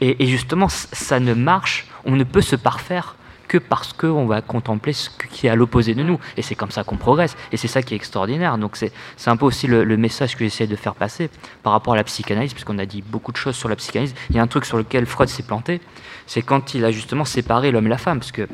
et, 0.02 0.22
et 0.24 0.28
justement, 0.28 0.68
ça 0.70 1.20
ne 1.20 1.34
marche, 1.34 1.88
on 2.06 2.12
ne 2.16 2.24
peut 2.24 2.42
se 2.42 2.56
parfaire 2.56 3.16
que 3.48 3.58
parce 3.58 3.94
qu'on 3.94 4.26
va 4.26 4.42
contempler 4.42 4.94
ce 4.94 5.10
qui 5.32 5.48
est 5.48 5.50
à 5.50 5.56
l'opposé 5.56 5.96
de 5.96 6.04
nous. 6.04 6.20
Et 6.36 6.42
c'est 6.42 6.56
comme 6.56 6.72
ça 6.72 6.84
qu'on 6.84 6.98
progresse. 6.98 7.36
Et 7.52 7.58
c'est 7.58 7.68
ça 7.68 7.82
qui 7.82 7.94
est 7.94 7.98
extraordinaire. 7.98 8.58
Donc 8.58 8.76
c'est 8.76 8.92
un 9.28 9.38
peu 9.38 9.46
aussi 9.46 9.68
le, 9.68 9.84
le 9.84 9.98
message 9.98 10.36
que 10.36 10.44
j'essaie 10.44 10.68
de 10.68 10.76
faire 10.76 10.96
passer 10.96 11.30
par 11.64 11.74
rapport 11.74 11.94
à 11.94 11.98
la 11.98 12.04
psychanalyse, 12.04 12.54
puisqu'on 12.54 12.78
a 12.80 12.86
dit 12.86 13.02
beaucoup 13.02 13.32
de 13.32 13.38
choses 13.38 13.56
sur 13.56 13.70
la 13.70 13.76
psychanalyse. 13.76 14.14
Il 14.30 14.36
y 14.36 14.40
a 14.40 14.42
un 14.42 14.48
truc 14.48 14.66
sur 14.66 14.78
lequel 14.78 15.06
Freud 15.06 15.30
s'est 15.30 15.44
planté, 15.44 15.82
c'est 16.26 16.42
quand 16.42 16.74
il 16.74 16.84
a 16.86 16.92
justement 16.92 17.26
séparé 17.26 17.72
l'homme 17.72 17.88
et 17.88 17.90
la 17.90 17.98
femme. 17.98 18.20
Parce 18.20 18.32
que, 18.32 18.48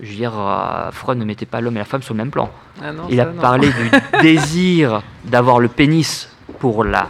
je 0.00 0.10
veux 0.10 0.16
dire, 0.16 0.32
euh, 0.38 0.90
Freud 0.92 1.18
ne 1.18 1.24
mettait 1.24 1.46
pas 1.46 1.60
l'homme 1.60 1.76
et 1.76 1.80
la 1.80 1.84
femme 1.84 2.02
sur 2.02 2.14
le 2.14 2.18
même 2.18 2.30
plan. 2.30 2.50
Ah 2.82 2.92
non, 2.92 3.04
Il 3.10 3.20
a 3.20 3.26
non. 3.26 3.40
parlé 3.40 3.68
du 3.68 3.90
désir 4.22 5.02
d'avoir 5.24 5.58
le 5.60 5.68
pénis 5.68 6.30
pour 6.58 6.84
la 6.84 7.08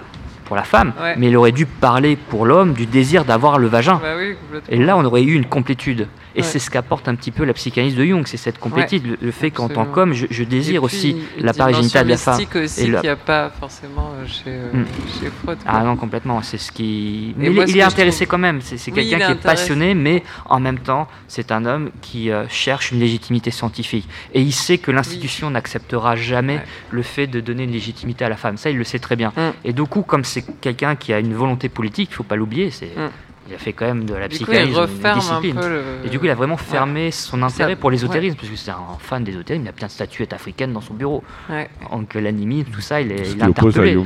pour 0.50 0.56
la 0.56 0.64
femme, 0.64 0.92
Ouais. 1.00 1.14
mais 1.16 1.28
il 1.28 1.36
aurait 1.36 1.52
dû 1.52 1.64
parler 1.64 2.16
pour 2.16 2.44
l'homme 2.44 2.72
du 2.72 2.84
désir 2.84 3.24
d'avoir 3.24 3.56
le 3.60 3.68
vagin. 3.68 4.00
Bah 4.02 4.14
oui. 4.18 4.34
Et 4.68 4.78
là, 4.78 4.96
on 4.96 5.04
aurait 5.04 5.22
eu 5.22 5.34
une 5.34 5.44
complétude. 5.46 6.08
Et 6.34 6.40
Ouais. 6.40 6.42
c'est 6.44 6.58
ce 6.60 6.70
qu'apporte 6.70 7.06
un 7.08 7.14
petit 7.16 7.30
peu 7.32 7.44
la 7.44 7.52
psychanalyse 7.52 7.94
de 7.96 8.04
Jung, 8.04 8.22
c'est 8.26 8.36
cette 8.36 8.58
complétude, 8.58 9.04
le, 9.06 9.18
le 9.20 9.30
fait 9.32 9.50
qu'en 9.52 9.68
tant 9.68 9.84
qu'homme, 9.84 10.12
je, 10.12 10.26
je 10.30 10.42
désire 10.44 10.80
puis, 10.80 10.84
aussi 10.86 11.16
une 11.38 11.44
l'appareil 11.44 11.74
génital 11.76 12.04
de 12.06 12.10
la 12.10 12.16
femme. 12.16 12.34
aussi 12.34 12.46
qu'il 12.46 12.92
la- 12.92 13.00
n'y 13.02 13.08
a 13.08 13.16
pas 13.16 13.50
forcément 13.60 14.10
euh, 14.14 14.26
chez, 14.26 14.42
euh, 14.48 14.72
Mm. 14.72 14.84
chez 15.20 15.30
Freud. 15.42 15.58
quoi. 15.62 15.72
Ah 15.72 15.82
non, 15.84 15.96
complètement. 15.96 16.40
C'est 16.42 16.58
ce 16.58 16.70
qui. 16.72 17.34
Mais 17.36 17.46
il, 17.46 17.58
est- 17.58 17.66
ce 17.66 17.70
il 17.70 17.76
est 17.76 17.78
que 17.78 17.80
je 17.80 17.86
intéressé 17.92 18.16
trouve- 18.26 18.30
quand 18.32 18.38
même. 18.38 18.60
C'est 18.60 18.74
Oui, 18.90 18.92
quelqu'un 19.08 19.26
qui 19.26 19.32
est 19.32 19.42
passionné, 19.42 19.94
mais 19.94 20.22
en 20.46 20.58
même 20.60 20.78
temps, 20.78 21.06
c'est 21.28 21.50
un 21.52 21.64
homme 21.64 21.90
qui 22.00 22.30
euh, 22.30 22.44
cherche 22.48 22.90
une 22.92 22.98
légitimité 23.00 23.50
scientifique. 23.52 24.08
Et 24.34 24.40
il 24.40 24.52
sait 24.52 24.78
que 24.78 24.90
l'institution 24.92 25.50
n'acceptera 25.50 26.14
jamais 26.16 26.56
Ouais. 26.56 26.64
le 26.90 27.02
fait 27.02 27.26
de 27.28 27.40
donner 27.40 27.64
une 27.64 27.72
légitimité 27.72 28.24
à 28.24 28.28
la 28.28 28.36
femme. 28.36 28.56
Ça, 28.56 28.70
il 28.70 28.78
le 28.78 28.84
sait 28.84 28.98
très 29.00 29.16
bien. 29.16 29.32
Mm. 29.36 29.40
Et 29.64 29.72
du 29.72 29.82
coup, 29.82 30.02
comme 30.02 30.22
c'est 30.24 30.39
quelqu'un 30.60 30.96
qui 30.96 31.12
a 31.12 31.18
une 31.18 31.34
volonté 31.34 31.68
politique, 31.68 32.10
il 32.10 32.14
faut 32.14 32.22
pas 32.22 32.36
l'oublier. 32.36 32.70
C'est. 32.70 32.86
Mm. 32.96 33.10
Il 33.48 33.54
a 33.54 33.58
fait 33.58 33.72
quand 33.72 33.86
même 33.86 34.04
de 34.04 34.14
la 34.14 34.28
Du 34.28 34.38
coup, 34.38 34.52
il 34.52 34.58
psychanalyse 34.58 34.76
une 35.00 35.06
un 35.06 35.14
discipline. 35.16 35.54
peu 35.56 35.68
le... 35.68 35.82
Et 36.04 36.08
du 36.08 36.20
coup, 36.20 36.26
il 36.26 36.30
a 36.30 36.36
vraiment 36.36 36.56
fermé 36.56 37.10
son 37.10 37.42
intérêt 37.42 37.72
Ça- 37.72 37.76
pour 37.76 37.90
l'ésotérisme, 37.90 38.36
parce 38.36 38.48
que 38.48 38.54
c'est 38.54 38.70
un 38.70 38.76
fan 39.00 39.24
d'ésotérisme. 39.24 39.64
Il 39.64 39.68
a 39.68 39.72
plein 39.72 39.88
de 39.88 39.92
statuettes 39.92 40.32
africaines 40.32 40.72
dans 40.72 40.80
son 40.80 40.94
bureau. 40.94 41.24
Ouais. 41.48 41.68
Donc 41.90 42.14
l'animisme, 42.14 42.70
tout 42.70 42.80
ça, 42.80 43.00
il 43.00 43.10
est, 43.10 43.32
il 43.32 43.42
interpellé. 43.42 43.98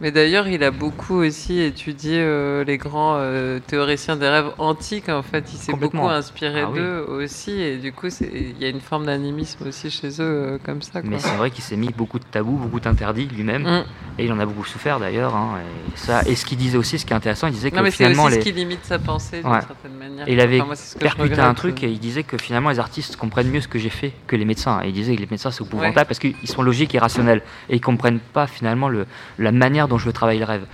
Mais 0.00 0.10
d'ailleurs, 0.10 0.46
il 0.46 0.62
a 0.62 0.70
beaucoup 0.70 1.14
aussi 1.16 1.58
étudié 1.60 2.18
euh, 2.20 2.64
les 2.64 2.76
grands 2.76 3.16
euh, 3.16 3.60
théoriciens 3.66 4.16
des 4.16 4.28
rêves 4.28 4.50
antiques. 4.58 5.08
En 5.08 5.22
fait, 5.22 5.44
il 5.52 5.56
s'est 5.56 5.72
beaucoup 5.72 6.06
inspiré 6.06 6.62
Ah 6.64 6.70
oui. 6.70 6.78
d'eux 6.78 7.06
aussi. 7.08 7.52
Et 7.52 7.78
du 7.78 7.92
coup, 7.92 8.10
c'est- 8.10 8.30
il 8.30 8.60
y 8.60 8.66
a 8.66 8.68
une 8.68 8.80
forme 8.82 9.06
d'animisme 9.06 9.66
aussi 9.66 9.90
chez 9.90 10.08
eux, 10.08 10.12
euh, 10.20 10.58
comme 10.62 10.82
ça. 10.82 11.00
Quoi. 11.00 11.08
Mais 11.10 11.18
c'est 11.18 11.34
vrai 11.36 11.50
qu'il 11.50 11.64
s'est 11.64 11.76
mis 11.76 11.88
beaucoup 11.96 12.18
de 12.18 12.24
tabous, 12.24 12.56
beaucoup 12.58 12.78
d'interdits 12.80 13.26
lui-même. 13.26 13.62
Mm. 13.62 13.84
Et 14.18 14.24
il 14.26 14.32
en 14.32 14.38
a 14.38 14.44
beaucoup 14.44 14.64
souffert 14.66 15.00
d'ailleurs. 15.00 15.34
hein, 15.34 15.54
et, 15.94 15.96
ça, 15.98 16.22
et 16.26 16.34
ce 16.34 16.44
qu'il 16.44 16.58
disait 16.58 16.76
aussi, 16.76 16.98
ce 16.98 17.06
qui 17.06 17.12
est 17.14 17.16
intéressant, 17.16 17.46
il 17.46 17.54
disait 17.54 17.70
que 17.70 17.76
Non, 17.76 17.82
mais 17.82 17.90
c'est 17.90 17.96
finalement. 17.98 18.24
aussi 18.24 18.34
les... 18.36 18.40
ce 18.42 18.46
qui 18.48 18.52
limite 18.52 18.84
sa 18.84 18.98
pensée 18.98 19.40
d'une 19.40 19.50
Ouais. 19.50 19.60
certaine 19.60 19.94
manière. 19.98 20.28
Et 20.28 20.32
il 20.34 20.40
avait 20.40 20.56
Enfin, 20.58 20.66
moi, 20.66 20.76
c'est 20.76 20.98
percuté 20.98 21.40
un 21.40 21.54
truc 21.54 21.82
et 21.82 21.88
il 21.88 21.98
disait 21.98 22.22
que 22.22 22.36
finalement 22.36 22.68
les 22.68 22.78
artistes 22.78 23.16
comprennent 23.16 23.50
mieux 23.50 23.60
ce 23.62 23.68
que 23.68 23.78
j'ai 23.78 23.88
fait 23.90 24.12
que 24.26 24.36
les 24.36 24.44
médecins. 24.44 24.80
Et 24.84 24.88
il 24.88 24.92
disait 24.92 25.14
que 25.16 25.20
les 25.20 25.28
médecins 25.30 25.50
c'est 25.50 25.64
épouvantable 25.64 25.96
Ouais. 25.96 26.04
parce 26.04 26.18
qu'ils 26.18 26.34
sont 26.44 26.62
logiques 26.62 26.94
et 26.94 26.98
rationnels. 26.98 27.40
Et 27.70 27.76
ils 27.76 27.80
comprennent 27.80 28.20
pas 28.20 28.46
finalement 28.46 28.88
le, 28.90 29.06
la 29.38 29.52
manière 29.52 29.85
dont 29.88 29.98
je 29.98 30.06
veux 30.06 30.12
travailler 30.12 30.40
le 30.40 30.44
rêve. 30.46 30.66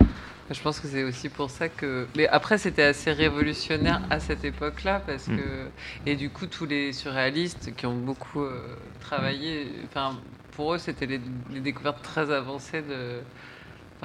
Je 0.51 0.59
pense 0.61 0.79
que 0.79 0.87
c'est 0.87 1.03
aussi 1.03 1.29
pour 1.29 1.49
ça 1.49 1.69
que. 1.69 2.05
Mais 2.17 2.27
après, 2.27 2.57
c'était 2.57 2.83
assez 2.83 3.11
révolutionnaire 3.11 4.01
à 4.09 4.19
cette 4.19 4.43
époque-là, 4.43 5.01
parce 5.05 5.27
Mm. 5.27 5.37
que. 5.37 5.67
Et 6.05 6.15
du 6.15 6.29
coup, 6.29 6.47
tous 6.47 6.65
les 6.65 6.91
surréalistes 6.93 7.73
qui 7.75 7.85
ont 7.85 7.95
beaucoup 7.95 8.43
euh, 8.43 8.75
travaillé, 8.99 9.71
enfin, 9.87 10.17
pour 10.51 10.73
eux, 10.73 10.77
c'était 10.77 11.05
les, 11.05 11.21
les 11.51 11.59
découvertes 11.61 12.01
très 12.03 12.29
avancées 12.31 12.81
de. 12.81 13.21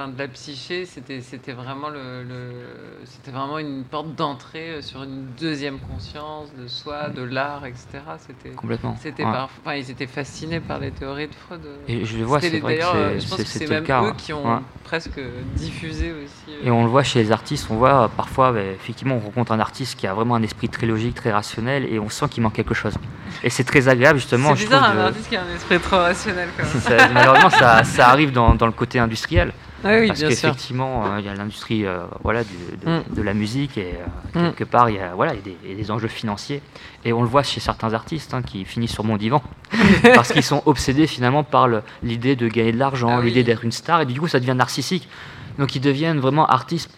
Enfin, 0.01 0.07
de 0.11 0.19
la 0.19 0.29
psyché, 0.29 0.87
c'était 0.87 1.21
c'était 1.23 1.51
vraiment 1.51 1.89
le, 1.89 2.23
le- 2.23 3.01
c'était 3.05 3.33
vraiment 3.33 3.59
une 3.59 3.83
porte 3.83 4.15
d'entrée 4.15 4.71
euh, 4.75 4.81
sur 4.81 5.03
une 5.03 5.27
deuxième 5.41 5.81
conscience 5.81 6.51
de 6.57 6.69
soi, 6.69 7.09
de 7.09 7.23
l'art, 7.25 7.67
etc. 7.67 7.87
C'était 8.25 8.51
Complètement. 8.55 8.97
c'était 9.03 9.25
Ouais. 9.25 9.33
par- 9.33 9.49
enfin, 9.65 9.75
ils 9.75 9.91
étaient 9.91 10.07
fascinés 10.07 10.61
par 10.61 10.79
les 10.79 10.93
théories 10.93 11.27
de 11.27 11.35
Freud. 11.35 11.63
Et 11.89 12.05
je 12.05 12.17
le 12.17 12.23
vois, 12.23 12.41
c'est 12.41 12.51
vrai 12.61 12.61
que 12.61 12.67
d'ailleurs, 12.79 12.93
euh, 12.95 13.15
c'est- 13.15 13.25
je 13.25 13.29
pense 13.29 13.39
c'est- 13.39 13.43
que 13.43 13.65
c'est 13.67 13.67
même 13.75 13.83
cas. 13.83 14.05
eux 14.05 14.13
qui 14.17 14.33
ont 14.33 14.49
Ouais. 14.55 14.61
presque 14.85 15.19
diffusé 15.57 16.13
aussi. 16.13 16.55
euh, 16.63 16.67
Et 16.69 16.71
on 16.71 16.85
le 16.85 16.91
voit 16.91 17.03
chez 17.03 17.21
les 17.21 17.33
artistes, 17.33 17.67
on 17.69 17.75
voit 17.75 18.05
euh, 18.05 18.09
parfois, 18.09 18.53
bah, 18.53 18.63
effectivement, 18.63 19.17
on 19.17 19.19
rencontre 19.27 19.51
un 19.51 19.59
artiste 19.59 19.99
qui 19.99 20.07
a 20.07 20.15
vraiment 20.15 20.37
un 20.37 20.43
esprit 20.45 20.69
très 20.69 20.87
logique, 20.87 21.17
très 21.17 21.33
rationnel, 21.33 21.93
et 21.93 21.99
on 21.99 22.09
sent 22.09 22.27
qu'il 22.31 22.45
manque 22.45 22.53
quelque 22.53 22.73
chose. 22.75 22.95
Et 23.43 23.51
c'est 23.51 23.65
très 23.65 23.89
agréable, 23.89 24.21
justement. 24.21 24.51
C'est 24.55 24.61
je 24.63 24.67
bizarre, 24.67 24.85
trouve, 24.85 24.97
un 24.97 25.03
de- 25.03 25.09
artiste 25.09 25.29
qui 25.29 25.37
a 25.37 25.43
un 25.43 25.53
esprit 25.57 25.81
trop 25.81 25.97
rationnel. 25.97 26.51
Quand 26.57 26.63
même. 26.73 26.83
Ça- 26.83 27.09
malheureusement, 27.09 27.51
ça, 27.51 27.83
ça 27.83 28.11
arrive 28.11 28.31
dans, 28.31 28.55
dans 28.55 28.67
le 28.67 28.71
côté 28.73 29.01
industriel. 29.01 29.53
Ah 29.85 29.91
oui, 30.01 30.09
parce 30.09 30.21
qu'effectivement, 30.21 31.05
euh, 31.07 31.21
il 31.21 31.27
y 31.27 31.29
a 31.29 31.35
l'industrie 31.35 31.87
euh, 31.87 32.01
voilà, 32.25 32.43
du- 32.45 32.51
de, 32.85 32.91
Mm. 32.91 33.15
de 33.15 33.23
la 33.23 33.33
musique 33.35 33.79
et 33.79 33.95
euh, 34.37 34.39
Mm. 34.49 34.53
quelque 34.55 34.65
part, 34.65 34.91
il 34.91 34.97
y 34.97 34.99
a, 34.99 35.15
voilà, 35.15 35.35
il 35.35 35.37
y 35.37 35.41
a 35.41 35.43
des, 35.45 35.57
il 35.65 35.71
y 35.71 35.73
a 35.75 35.77
des 35.77 35.91
enjeux 35.91 36.09
financiers. 36.09 36.61
Et 37.05 37.13
on 37.13 37.23
le 37.23 37.29
voit 37.29 37.43
chez 37.45 37.61
certains 37.61 37.95
artistes 37.95 38.35
hein, 38.35 38.43
qui 38.43 38.65
finissent 38.65 38.93
sur 38.93 39.05
mon 39.05 39.17
divan 39.17 39.43
parce 40.15 40.33
qu'ils 40.33 40.43
sont 40.43 40.63
obsédés 40.67 41.07
finalement 41.07 41.45
par 41.45 41.69
l'idée 42.03 42.35
de 42.37 42.49
gagner 42.49 42.73
de 42.73 42.79
l'argent, 42.79 43.09
Ah 43.13 43.21
oui. 43.21 43.27
l'idée 43.29 43.45
d'être 43.45 43.65
une 43.65 43.73
star, 43.73 44.01
et 44.01 44.07
du 44.07 44.19
coup, 44.21 44.27
ça 44.29 44.41
devient 44.41 44.55
narcissique. 44.57 45.09
Donc, 45.59 45.75
ils 45.77 45.81
deviennent 45.81 46.19
vraiment 46.19 46.47
artistes 46.47 46.91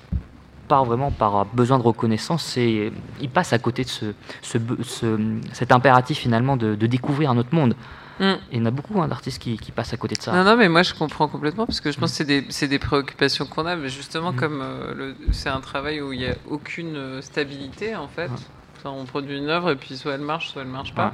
par 0.68 0.84
vraiment 0.84 1.10
par 1.10 1.46
besoin 1.46 1.78
de 1.78 1.82
reconnaissance 1.82 2.56
et 2.56 2.92
ils 3.20 3.28
passent 3.28 3.52
à 3.52 3.58
côté 3.58 3.82
de 3.82 3.88
ce, 3.88 4.06
ce, 4.40 4.56
be- 4.56 4.80
ce- 4.84 5.18
cet 5.52 5.72
impératif 5.72 6.18
finalement 6.18 6.56
de, 6.56 6.76
de 6.76 6.86
découvrir 6.86 7.30
un 7.30 7.36
autre 7.38 7.52
monde. 7.52 7.74
Mm. 8.20 8.24
Et 8.24 8.38
il 8.52 8.58
y 8.58 8.62
en 8.62 8.66
a 8.66 8.70
beaucoup 8.70 9.00
hein, 9.00 9.08
d'artistes 9.08 9.40
qui, 9.40 9.56
qui 9.56 9.72
passent 9.72 9.94
à 9.94 9.96
côté 9.96 10.14
de 10.14 10.22
ça. 10.22 10.32
Non, 10.32 10.44
non, 10.44 10.56
mais 10.56 10.68
moi 10.68 10.82
je 10.82 10.94
comprends 10.94 11.26
complètement 11.26 11.66
parce 11.66 11.80
que 11.80 11.90
je 11.90 11.98
pense 11.98 12.16
que 12.16 12.44
c'est 12.50 12.68
des, 12.68 12.78
préoccupations 12.78 13.46
qu'on 13.46 13.66
a, 13.66 13.76
mais 13.76 13.88
justement, 13.88 14.32
Mm. 14.32 14.36
comme 14.36 14.60
euh, 14.62 15.12
c'est 15.32 15.48
un 15.48 15.60
travail 15.60 16.00
où 16.00 16.12
il 16.12 16.20
n'y 16.20 16.26
a 16.26 16.36
aucune 16.48 16.96
euh, 16.96 17.22
stabilité 17.22 17.96
en 17.96 18.08
fait. 18.08 18.28
Ouais. 18.28 18.36
Enfin, 18.76 18.90
on 18.90 19.04
produit 19.04 19.36
une 19.36 19.48
œuvre 19.48 19.70
et 19.70 19.76
puis 19.76 19.96
soit 19.96 20.14
elle 20.14 20.20
marche, 20.20 20.50
soit 20.50 20.62
elle 20.62 20.68
marche 20.68 20.94
pas. 20.94 21.06
Ouais. 21.06 21.12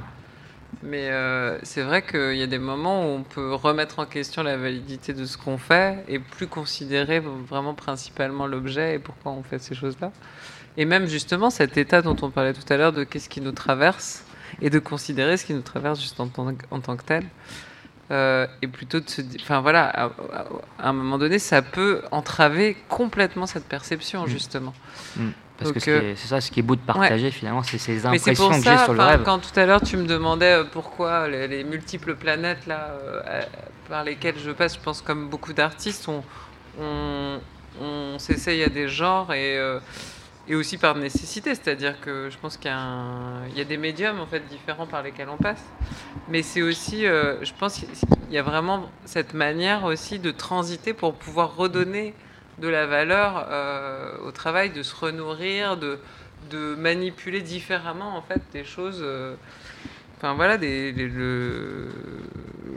Mais 0.83 1.09
euh, 1.09 1.57
c'est 1.63 1.81
vrai 1.81 2.01
qu'il 2.01 2.35
y 2.35 2.43
a 2.43 2.47
des 2.47 2.59
moments 2.59 3.05
où 3.05 3.15
on 3.15 3.23
peut 3.23 3.53
remettre 3.53 3.99
en 3.99 4.05
question 4.05 4.43
la 4.43 4.57
validité 4.57 5.13
de 5.13 5.25
ce 5.25 5.37
qu'on 5.37 5.57
fait 5.57 6.03
et 6.09 6.19
plus 6.19 6.47
considérer 6.47 7.19
vraiment 7.19 7.73
principalement 7.73 8.47
l'objet 8.47 8.95
et 8.95 8.99
pourquoi 8.99 9.31
on 9.31 9.43
fait 9.43 9.59
ces 9.59 9.75
choses-là. 9.75 10.11
Et 10.75 10.85
même 10.85 11.07
justement 11.07 11.49
cet 11.49 11.77
état 11.77 12.01
dont 12.01 12.17
on 12.21 12.29
parlait 12.29 12.53
tout 12.53 12.71
à 12.71 12.77
l'heure 12.77 12.93
de 12.93 13.03
qu'est-ce 13.05 13.29
qui 13.29 13.41
nous 13.41 13.53
traverse 13.53 14.23
et 14.61 14.69
de 14.69 14.79
considérer 14.79 15.37
ce 15.37 15.45
qui 15.45 15.53
nous 15.53 15.61
traverse 15.61 15.99
juste 16.01 16.19
en 16.19 16.27
tant, 16.27 16.47
en 16.71 16.79
tant 16.79 16.95
que 16.97 17.03
tel. 17.03 17.23
Euh, 18.09 18.47
et 18.61 18.67
plutôt 18.67 19.01
de 19.01 19.09
se 19.09 19.19
dire, 19.21 19.41
enfin 19.43 19.59
voilà, 19.59 19.89
à, 19.89 20.09
un 20.89 20.93
moment 20.93 21.17
donné, 21.17 21.39
ça 21.39 21.61
peut 21.61 22.01
entraver 22.11 22.77
complètement 22.87 23.45
cette 23.47 23.65
perception 23.65 24.23
Mm. 24.23 24.27
justement. 24.27 24.73
Mm. 25.17 25.29
Parce 25.57 25.71
que 25.73 25.79
ce 25.79 25.89
euh, 25.89 26.11
est- 26.11 26.15
c'est 26.15 26.27
ça, 26.27 26.39
ce 26.39 26.49
qui 26.51 26.59
est 26.59 26.63
beau 26.63 26.75
de 26.75 26.81
partager 26.81 27.31
finalement, 27.31 27.63
c'est 27.63 27.77
ces 27.79 27.95
Mais 27.95 28.05
impressions 28.05 28.35
pour 28.49 28.49
que 28.51 28.63
j'ai 28.63 28.77
ça, 28.77 28.83
sur 28.85 28.93
le 28.93 29.01
rêve. 29.01 29.23
quand 29.23 29.39
tout 29.39 29.59
à 29.59 29.65
l'heure 29.65 29.81
tu 29.81 29.97
me 29.97 30.05
demandais 30.05 30.53
euh, 30.53 30.63
pourquoi 30.71 31.27
les, 31.27 31.47
les 31.47 31.63
multiples 31.63 32.15
planètes 32.15 32.65
là 32.67 32.91
euh, 33.03 33.41
par 33.89 34.03
lesquelles 34.03 34.35
je 34.37 34.51
passe, 34.51 34.75
je 34.75 34.79
pense 34.79 35.01
comme 35.01 35.27
beaucoup 35.29 35.53
d'artistes, 35.53 36.07
on, 36.07 36.23
on, 36.79 37.39
on 37.81 38.19
s'essaye 38.19 38.63
à 38.63 38.69
des 38.69 38.87
genres 38.87 39.33
et, 39.33 39.57
euh, 39.57 39.79
et 40.47 40.55
aussi 40.55 40.77
par 40.77 40.95
nécessité, 40.95 41.55
c'est-à-dire 41.55 41.99
que 41.99 42.29
je 42.29 42.37
pense 42.37 42.57
qu'il 42.57 42.71
y, 42.71 42.73
un- 42.73 43.43
a 43.57 43.63
des 43.63 43.77
médiums 43.77 44.19
en 44.19 44.25
fait 44.27 44.41
différents 44.47 44.87
par 44.87 45.03
lesquels 45.03 45.29
on 45.29 45.37
passe, 45.37 45.63
mais 46.29 46.41
c'est 46.41 46.61
aussi, 46.61 47.05
euh, 47.05 47.43
je 47.43 47.53
pense 47.57 47.75
qu'il 47.79 47.89
y 48.31 48.37
a 48.37 48.43
vraiment 48.43 48.89
cette 49.05 49.33
manière 49.33 49.83
aussi 49.85 50.19
de 50.19 50.31
transiter 50.31 50.93
pour 50.93 51.15
pouvoir 51.15 51.55
redonner 51.55 52.13
de 52.59 52.67
la 52.69 52.85
valeur 52.87 53.47
euh, 53.49 54.17
au 54.25 54.31
travail, 54.31 54.71
de 54.71 54.83
se 54.83 54.95
renourrir, 54.95 55.77
de, 55.77 55.99
de 56.49 56.75
manipuler 56.75 57.41
différemment 57.41 58.15
en 58.17 58.21
fait 58.21 58.41
des 58.53 58.63
choses. 58.63 58.99
euh, 59.03 59.35
Enfin 60.17 60.33
voilà, 60.33 60.57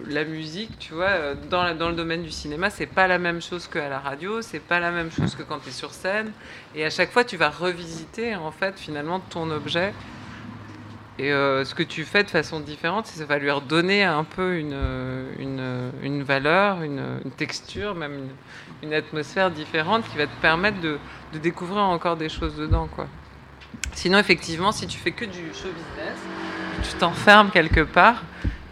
la 0.08 0.24
musique, 0.24 0.78
tu 0.78 0.92
vois, 0.92 1.08
euh, 1.08 1.34
dans, 1.48 1.88
le 1.88 1.94
domaine 1.94 2.22
du 2.22 2.30
cinéma, 2.30 2.68
c'est 2.68 2.86
pas 2.86 3.06
la 3.06 3.18
même 3.18 3.40
chose 3.40 3.66
qu'à 3.66 3.88
la 3.88 3.98
radio, 3.98 4.42
c'est 4.42 4.60
pas 4.60 4.78
la 4.78 4.90
même 4.90 5.10
chose 5.10 5.34
que 5.34 5.42
quand 5.42 5.58
tu 5.60 5.70
es 5.70 5.72
sur 5.72 5.92
scène. 5.92 6.32
Et 6.74 6.84
à 6.84 6.90
chaque 6.90 7.10
fois, 7.10 7.24
tu 7.24 7.38
vas 7.38 7.48
revisiter 7.48 8.36
en 8.36 8.50
fait 8.50 8.78
finalement 8.78 9.20
ton 9.20 9.50
objet. 9.50 9.94
Et 11.18 11.32
euh, 11.32 11.64
ce 11.64 11.74
que 11.74 11.82
tu 11.82 12.04
fais 12.04 12.24
de 12.24 12.30
façon 12.30 12.60
différente, 12.60 13.06
ça 13.06 13.24
va 13.24 13.38
lui 13.38 13.50
redonner 13.50 14.04
un 14.04 14.24
peu 14.24 14.58
une, 14.58 16.22
valeur, 16.22 16.82
une, 16.82 17.20
texture, 17.38 17.94
même 17.94 18.14
une, 18.82 18.88
une 18.88 18.94
atmosphère 18.94 19.50
différente 19.50 20.04
qui 20.10 20.18
va 20.18 20.26
te 20.26 20.40
permettre 20.42 20.80
de, 20.80 20.98
de 21.32 21.38
découvrir 21.38 21.82
encore 21.82 22.16
des 22.16 22.28
choses 22.28 22.56
dedans. 22.56 22.88
Quoi. 22.94 23.06
Sinon, 23.92 24.18
effectivement, 24.18 24.72
si 24.72 24.86
tu 24.86 24.98
fais 24.98 25.12
que 25.12 25.24
du 25.24 25.52
show 25.52 25.68
business, 25.68 26.18
tu 26.82 26.94
t'enfermes 26.98 27.50
quelque 27.50 27.80
part, 27.80 28.22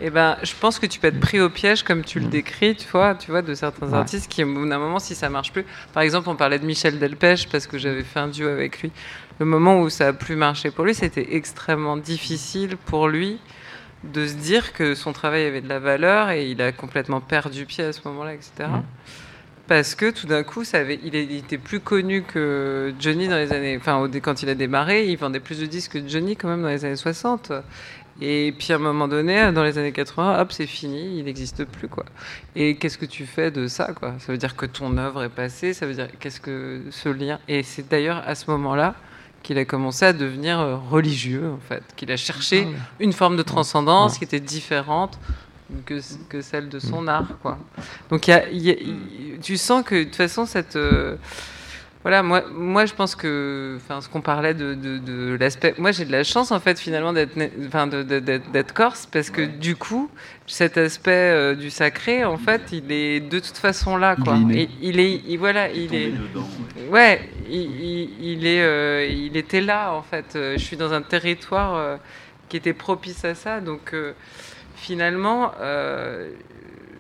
et 0.01 0.11
ben, 0.11 0.37
je 0.43 0.53
pense 0.59 0.79
que 0.79 0.87
tu 0.87 1.01
peux 1.01 1.09
être 1.09 1.19
pris 1.19 1.41
au 1.41 1.51
piège, 1.51 1.83
comme 1.83 2.05
tu 2.05 2.21
le 2.21 2.27
décris, 2.27 2.77
tu 2.77 2.87
vois, 2.89 3.15
tu 3.15 3.31
vois 3.31 3.43
de 3.43 3.55
certains 3.55 3.89
Ouais. 3.89 3.99
artistes 3.99 4.31
qui, 4.31 4.45
au 4.45 4.47
bout 4.55 4.69
d'un 4.69 4.79
moment, 4.79 5.01
si 5.01 5.15
ça 5.15 5.29
marche 5.29 5.53
plus. 5.53 5.65
Par 5.93 6.03
exemple, 6.03 6.29
on 6.29 6.37
parlait 6.37 6.59
de 6.59 6.65
Michel 6.65 6.99
Delpech 6.99 7.49
parce 7.49 7.67
que 7.67 7.79
j'avais 7.79 8.05
fait 8.05 8.21
un 8.21 8.29
duo 8.29 8.49
avec 8.49 8.81
lui. 8.81 8.93
Le 9.41 9.47
moment 9.47 9.81
où 9.81 9.91
ça 9.91 10.09
a 10.09 10.13
plus 10.13 10.37
marché 10.37 10.71
pour 10.71 10.85
lui, 10.85 10.95
c'était 10.95 11.35
extrêmement 11.35 11.97
difficile 11.97 12.77
pour 12.77 13.09
lui 13.09 13.39
de 14.05 14.27
se 14.29 14.35
dire 14.35 14.73
que 14.73 14.95
son 14.95 15.13
travail 15.13 15.45
avait 15.45 15.61
de 15.61 15.69
la 15.69 15.81
valeur 15.81 16.31
et 16.31 16.49
il 16.49 16.63
a 16.63 16.71
complètement 16.71 17.21
perdu 17.21 17.67
pied 17.67 17.83
à 17.83 17.93
ce 17.93 18.01
moment-là, 18.07 18.35
etc. 18.35 18.51
Mhm. 18.69 18.83
Parce 19.67 19.95
que 19.95 20.11
tout 20.11 20.27
d'un 20.27 20.45
coup, 20.45 20.65
ça 20.65 20.79
avait, 20.79 20.99
il, 21.05 21.15
était 21.15 21.59
plus 21.59 21.79
connu 21.81 22.23
que 22.23 22.95
Johnny 22.99 23.29
dans 23.29 23.37
les 23.37 23.53
années. 23.53 23.77
Enfin, 23.77 24.09
quand 24.23 24.43
il 24.43 24.49
a 24.49 24.55
démarré, 24.55 25.07
il 25.09 25.17
vendait 25.17 25.41
plus 25.41 25.61
de 25.61 25.67
disques 25.67 25.93
que 25.93 26.09
Johnny 26.09 26.37
quand 26.37 26.49
même 26.49 26.63
dans 26.63 26.69
les 26.69 26.87
années 26.87 26.97
60. 26.97 27.53
Et 28.21 28.53
puis 28.59 28.73
à 28.73 28.77
un 28.77 28.81
moment 28.81 29.07
donné, 29.07 29.53
dans 29.53 29.63
les 29.63 29.79
années 29.79 29.93
80, 29.93 30.41
hop, 30.41 30.51
c'est 30.53 30.67
fini, 30.67 31.19
il 31.19 31.25
n'existe 31.25 31.65
plus 31.65 31.87
quoi. 31.89 32.05
Et 32.57 32.77
qu'est-ce 32.77 32.99
que 32.99 33.07
tu 33.07 33.27
fais 33.27 33.51
de 33.51 33.69
ça 33.69 33.93
quoi? 33.93 34.15
Ça 34.19 34.33
veut 34.33 34.39
dire 34.39 34.57
que 34.57 34.67
ton 34.67 34.97
œuvre 34.99 35.23
est 35.23 35.29
passée, 35.29 35.73
ça 35.73 35.87
veut 35.87 35.95
dire 35.95 36.09
qu'est-ce 36.19 36.41
que 36.41 36.83
ce 36.91 37.09
lien? 37.09 37.39
Et 37.49 37.63
c'est 37.63 37.89
d'ailleurs 37.89 38.23
à 38.27 38.35
ce 38.35 38.51
moment-là 38.51 38.95
qu'il 39.45 39.57
a 39.59 39.65
commencé 39.65 40.05
à 40.05 40.13
devenir 40.13 40.59
euh, 40.59 40.75
religieux 40.77 41.49
en 41.49 41.61
fait, 41.69 41.83
qu'il 41.97 42.11
a 42.11 42.17
cherché 42.17 42.67
une 42.99 43.13
forme 43.13 43.37
de 43.37 43.43
transcendance 43.45 44.19
qui 44.19 44.25
était 44.25 44.41
différente 44.41 45.17
que, 45.87 46.01
que 46.29 46.41
celle 46.41 46.69
de 46.69 46.81
son 46.81 47.07
art. 47.07 47.29
Quoi. 47.41 47.57
Donc 48.11 48.27
il 48.27 48.31
y 48.33 48.35
a- 48.35 48.49
il 48.51 48.63
y 48.63 48.71
a- 48.71 48.75
il- 48.81 49.39
tu 49.41 49.57
sens 49.57 49.85
que 49.85 49.95
de 49.95 50.05
toute 50.05 50.17
façon, 50.17 50.45
cette. 50.45 50.75
euh, 50.77 51.15
voilà, 52.03 52.23
moi, 52.23 52.45
moi 52.53 52.87
je 52.87 52.95
pense 52.95 53.15
que, 53.17 53.77
enfin, 53.77 54.01
ce 54.01 54.09
qu'on 54.09 54.21
parlait 54.21 54.55
de, 54.55 54.75
de, 54.75 54.99
de 54.99 55.37
l'aspect, 55.39 55.75
moi 55.79 55.91
j'ai 55.93 56.05
de 56.05 56.13
la 56.13 56.23
chance 56.25 56.53
en 56.53 56.61
fait 56.61 56.79
finalement 56.79 57.13
d'être, 57.13 57.37
enfin, 57.67 57.87
d'être, 57.89 58.73
corse 58.73 59.07
parce 59.11 59.31
que 59.31 59.43
du 59.43 59.75
coup, 59.77 60.09
cet 60.47 60.79
aspect 60.79 61.11
euh, 61.11 61.55
du 61.55 61.71
sacré, 61.71 62.25
en 62.25 62.39
fait, 62.39 62.63
il 62.73 62.91
est 62.93 63.21
de 63.21 63.39
toute 63.41 63.57
façon 63.59 63.97
là, 63.97 64.15
Il 64.19 64.25
quoi. 64.25 64.35
est 64.35 64.39
inné. 64.41 64.63
Et 64.63 64.69
il 64.81 65.01
est, 65.01 65.23
il- 65.27 65.39
voilà, 65.39 65.71
il 65.71 65.95
est, 65.95 66.11
dedans, 66.13 66.49
ouais. 66.77 66.89
ouais, 66.89 67.31
il, 67.51 67.61
il- 67.83 68.11
il 68.33 68.47
est, 68.47 68.63
euh, 68.63 69.07
il 69.11 69.37
était 69.37 69.61
là 69.61 69.93
en 69.93 70.03
fait. 70.03 70.37
Euh, 70.37 70.55
Je 70.57 70.65
suis 70.65 70.77
dans 70.77 70.93
un 70.93 71.03
territoire 71.03 71.75
euh, 71.75 71.97
qui 72.49 72.57
était 72.57 72.73
propice 72.75 73.25
à 73.25 73.35
ça, 73.35 73.61
donc 73.61 73.93
finalement, 74.77 75.53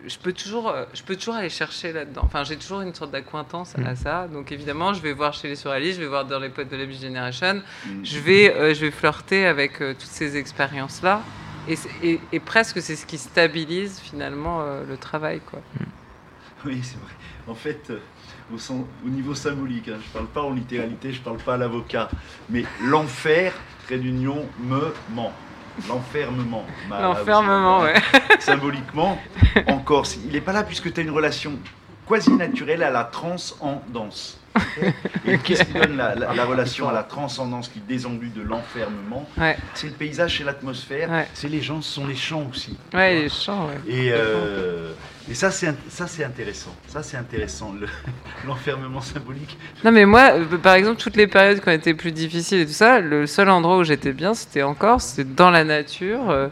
je 0.06 0.16
peux 0.18 0.32
toujours, 0.32 0.68
euh, 0.68 0.84
je 0.94 1.02
peux 1.02 1.16
toujours 1.16 1.34
aller 1.34 1.50
chercher 1.50 1.92
là-dedans. 1.92 2.22
Enfin, 2.24 2.44
j'ai 2.44 2.56
toujours 2.56 2.80
une 2.80 2.94
sorte 2.94 3.10
d'acquaintance 3.10 3.74
à 3.84 3.94
ça. 3.96 4.28
Donc 4.28 4.52
évidemment, 4.52 4.92
je 4.94 5.00
vais 5.02 5.12
voir 5.12 5.32
chez 5.34 5.48
les 5.48 5.56
surréalistes, 5.56 5.96
je 5.96 6.02
vais 6.02 6.08
voir 6.08 6.24
dans 6.24 6.38
les 6.38 6.48
potes 6.48 6.68
de 6.70 6.76
la 6.76 6.90
Generation, 6.90 7.62
Mm. 7.86 8.04
je 8.04 8.18
vais, 8.18 8.54
euh, 8.54 8.74
je 8.74 8.80
vais 8.86 8.90
flirter 8.90 9.46
avec 9.46 9.80
euh, 9.80 9.92
toutes 9.92 10.02
ces 10.10 10.36
expériences-là. 10.36 11.22
Et, 11.68 11.76
c'est- 11.76 11.90
et- 12.02 12.20
et 12.32 12.40
presque 12.40 12.80
c'est 12.80 12.96
ce 12.96 13.04
qui 13.04 13.18
stabilise 13.18 13.98
finalement 14.00 14.62
euh, 14.62 14.84
le 14.88 14.96
travail, 14.96 15.40
quoi. 15.40 15.60
Oui, 16.64 16.80
c'est 16.82 16.96
vrai. 16.98 17.12
En 17.46 17.54
fait, 17.54 17.90
euh, 17.90 17.98
au, 18.52 18.58
sens- 18.58 18.84
au 19.04 19.08
niveau 19.08 19.34
symbolique, 19.34 19.88
hein, 19.88 19.98
je 20.04 20.08
parle 20.10 20.26
pas 20.26 20.42
en 20.42 20.52
littéralité, 20.52 21.12
je 21.12 21.20
parle 21.20 21.36
pas 21.38 21.54
à 21.54 21.56
l'avocat, 21.56 22.08
mais 22.50 22.64
l'enfer, 22.84 23.52
trait 23.86 23.98
d'union, 23.98 24.46
me 24.60 24.92
ment. 25.14 25.32
L'enfermement. 25.88 26.64
L'enfermement, 26.90 27.80
ouais. 27.82 27.94
Symboliquement, 28.40 29.18
en 29.66 29.78
Corse, 29.78 30.18
il 30.24 30.32
n'est 30.32 30.40
pas 30.40 30.52
là 30.52 30.62
puisque 30.62 30.92
tu 30.92 31.00
as 31.00 31.02
une 31.02 31.10
relation 31.10 31.52
quasi 32.06 32.30
naturelle 32.32 32.82
à 32.82 32.90
la 32.90 33.04
transcendance. 33.04 34.40
Et 35.26 35.38
qu'est-ce 35.38 35.62
qui 35.64 35.72
donne 35.74 35.96
la, 35.96 36.14
la- 36.14 36.32
la 36.34 36.44
relation 36.44 36.88
à 36.88 36.92
la 36.92 37.02
transcendance 37.04 37.68
qui 37.68 37.80
désembue 37.80 38.30
de 38.30 38.42
l'enfermement 38.42 39.28
Ouais. 39.38 39.56
C'est 39.74 39.86
le 39.86 39.92
paysage, 39.92 40.38
c'est 40.38 40.44
l'atmosphère, 40.44 41.10
Ouais. 41.10 41.28
c'est 41.34 41.48
les 41.48 41.60
gens, 41.60 41.80
ce 41.80 41.92
sont 41.94 42.06
les 42.06 42.16
chants 42.16 42.46
aussi. 42.50 42.76
Ouais, 42.92 43.14
les 43.22 43.28
chants, 43.28 43.66
ouais. 43.68 43.92
Et, 43.92 44.10
euh, 44.12 44.92
et 45.30 45.34
ça, 45.34 45.50
c'est 45.50 45.74
ça, 45.90 46.06
c'est 46.06 46.24
intéressant. 46.24 46.74
Ça, 46.86 47.02
c'est 47.02 47.16
intéressant, 47.16 47.72
le- 47.78 47.86
l'enfermement 48.46 49.00
symbolique. 49.02 49.58
Non 49.84 49.92
mais 49.92 50.06
moi, 50.06 50.30
euh, 50.34 50.56
par 50.56 50.74
exemple, 50.74 50.98
toutes 51.00 51.16
les 51.16 51.26
périodes 51.26 51.60
qui 51.60 51.68
ont 51.68 51.72
été 51.72 51.92
plus 51.94 52.12
difficiles 52.12 52.60
et 52.60 52.66
tout 52.66 52.72
ça, 52.72 53.00
le 53.00 53.26
seul 53.26 53.48
endroit 53.50 53.76
où 53.78 53.84
j'étais 53.84 54.12
bien, 54.12 54.32
c'était 54.34 54.62
en 54.62 54.74
Corse, 54.74 55.04
c'était 55.16 55.30
dans 55.34 55.50
la 55.50 55.64
nature. 55.64 56.30
euh, 56.30 56.48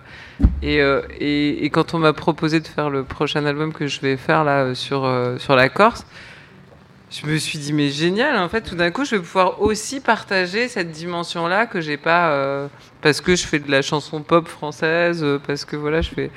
et, 0.63 0.83
euh, 0.83 1.01
et, 1.19 1.71
quand 1.71 1.95
on 1.95 1.99
m'a 1.99 2.13
proposé 2.13 2.61
de 2.61 2.67
faire 2.67 2.91
le 2.91 3.05
prochain 3.05 3.47
album 3.47 3.73
que 3.73 3.87
je 3.87 4.01
vais 4.03 4.19
faire 4.19 4.45
là 4.45 4.75
sur, 4.75 5.11
sur 5.39 5.57
la 5.57 5.69
Corse, 5.71 6.05
je 7.11 7.27
me 7.27 7.39
suis 7.39 7.59
dit 7.59 7.73
mais 7.73 7.89
génial, 7.89 8.37
en 8.37 8.49
fait, 8.51 8.61
tout 8.61 8.75
d'un 8.75 8.91
coup, 8.91 9.07
je 9.07 9.17
vais 9.17 9.23
pouvoir 9.23 9.63
aussi 9.63 10.01
partager 10.01 10.69
cette 10.69 10.91
dimension-là 10.91 11.65
que 11.67 11.81
j'ai 11.81 11.97
pas 11.97 12.69
parce 13.01 13.23
que 13.23 13.35
je 13.35 13.47
fais 13.47 13.59
de 13.61 13.71
la 13.71 13.81
chanson 13.81 14.21
pop 14.21 14.47
française, 14.49 15.25
parce 15.47 15.65
que 15.65 15.77
voilà, 15.77 16.03
je 16.03 16.11
fais 16.11 16.31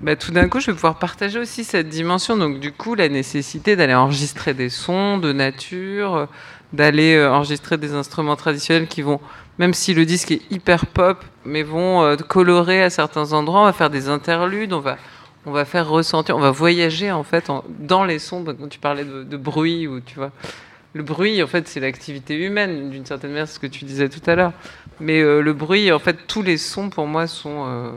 bah, 0.00 0.16
tout 0.16 0.32
d'un 0.32 0.48
coup, 0.48 0.60
je 0.60 0.66
vais 0.66 0.72
pouvoir 0.72 0.98
partager 0.98 1.38
aussi 1.38 1.62
cette 1.62 1.90
dimension. 1.90 2.38
Donc, 2.38 2.58
du 2.58 2.72
coup, 2.72 2.94
la 2.94 3.10
nécessité 3.10 3.76
d'aller 3.76 3.94
enregistrer 3.94 4.54
des 4.54 4.70
sons 4.70 5.18
de 5.18 5.32
nature, 5.32 6.14
euh, 6.14 6.26
d'aller 6.72 7.16
euh, 7.16 7.30
enregistrer 7.30 7.76
des 7.76 7.92
instruments 7.92 8.36
traditionnels 8.36 8.88
qui 8.88 9.02
vont, 9.02 9.20
même 9.58 9.74
si 9.74 9.92
le 9.92 10.06
disque 10.06 10.30
est 10.30 10.40
hyper 10.50 10.86
pop, 10.86 11.22
mais 11.44 11.62
vont 11.62 12.02
euh, 12.02 12.16
colorer 12.16 12.82
à 12.82 12.88
certains 12.88 13.34
endroits. 13.34 13.60
On 13.60 13.64
va 13.64 13.74
faire 13.74 13.90
des 13.90 14.08
interludes, 14.08 14.72
on 14.72 14.80
va, 14.80 14.96
on 15.44 15.52
va 15.52 15.66
faire 15.66 15.86
ressentir, 15.86 16.34
on 16.34 16.40
va 16.40 16.50
voyager 16.50 17.12
en 17.12 17.22
fait 17.22 17.52
dans 17.68 18.04
les 18.04 18.18
sons. 18.18 18.40
Donc, 18.40 18.58
Quand 18.58 18.68
tu 18.68 18.78
parlais 18.78 19.04
de, 19.04 19.36
bruit, 19.36 19.86
ou 19.86 20.00
tu 20.00 20.14
vois, 20.14 20.30
le 20.94 21.02
bruit, 21.02 21.42
en 21.42 21.46
fait, 21.46 21.68
c'est 21.68 21.80
l'activité 21.80 22.36
humaine 22.42 22.88
d'une 22.88 23.04
certaine 23.04 23.32
manière, 23.32 23.48
ce 23.48 23.58
que 23.58 23.66
tu 23.66 23.84
disais 23.84 24.08
tout 24.08 24.22
à 24.30 24.34
l'heure. 24.34 24.52
Mais 24.98 25.20
le 25.20 25.52
bruit, 25.52 25.92
en 25.92 25.98
fait, 25.98 26.26
tous 26.26 26.42
les 26.42 26.56
sons 26.56 26.88
pour 26.88 27.06
moi 27.06 27.26
sont 27.26 27.94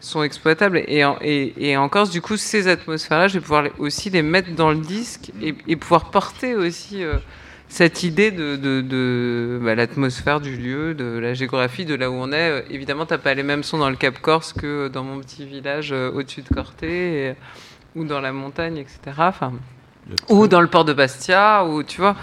sont 0.00 0.22
exploitables. 0.22 0.82
Et 0.86 1.04
en, 1.04 1.18
et, 1.20 1.76
Corse, 1.90 2.10
du 2.10 2.20
coup, 2.20 2.36
ces 2.36 2.68
atmosphères-là, 2.68 3.28
je 3.28 3.34
vais 3.34 3.40
pouvoir 3.40 3.64
aussi 3.78 4.10
les 4.10 4.22
mettre 4.22 4.54
dans 4.54 4.70
le 4.70 4.78
disque 4.78 5.32
et, 5.40 5.76
pouvoir 5.76 6.10
porter 6.10 6.54
aussi 6.54 7.02
euh, 7.02 7.16
cette 7.68 8.02
idée 8.02 8.30
de, 8.30 8.56
de, 8.56 9.58
bah, 9.62 9.74
l'atmosphère 9.74 10.40
du 10.40 10.56
lieu, 10.56 10.94
de 10.94 11.18
la 11.18 11.34
géographie, 11.34 11.84
de 11.84 11.94
là 11.94 12.10
où 12.10 12.14
on 12.14 12.32
est. 12.32 12.50
Euh, 12.50 12.62
Évidemment, 12.70 13.06
t'as 13.06 13.18
pas 13.18 13.34
les 13.34 13.42
mêmes 13.42 13.62
sons 13.62 13.78
dans 13.78 13.90
le 13.90 13.96
Cap 13.96 14.20
Corse 14.20 14.52
que 14.52 14.88
dans 14.88 15.04
mon 15.04 15.20
petit 15.20 15.44
village 15.46 15.92
euh, 15.92 16.10
au-dessus 16.12 16.42
de 16.42 16.48
Corté 16.48 17.34
ou 17.96 18.04
dans 18.04 18.20
la 18.20 18.32
montagne, 18.32 18.76
etc. 18.76 18.98
Enfin, 19.18 19.52
ou 20.28 20.46
dans 20.48 20.60
le 20.60 20.66
port 20.68 20.84
de 20.84 20.92
Bastia, 20.92 21.64
ou 21.64 21.82
tu 21.82 22.00
vois. 22.00 22.16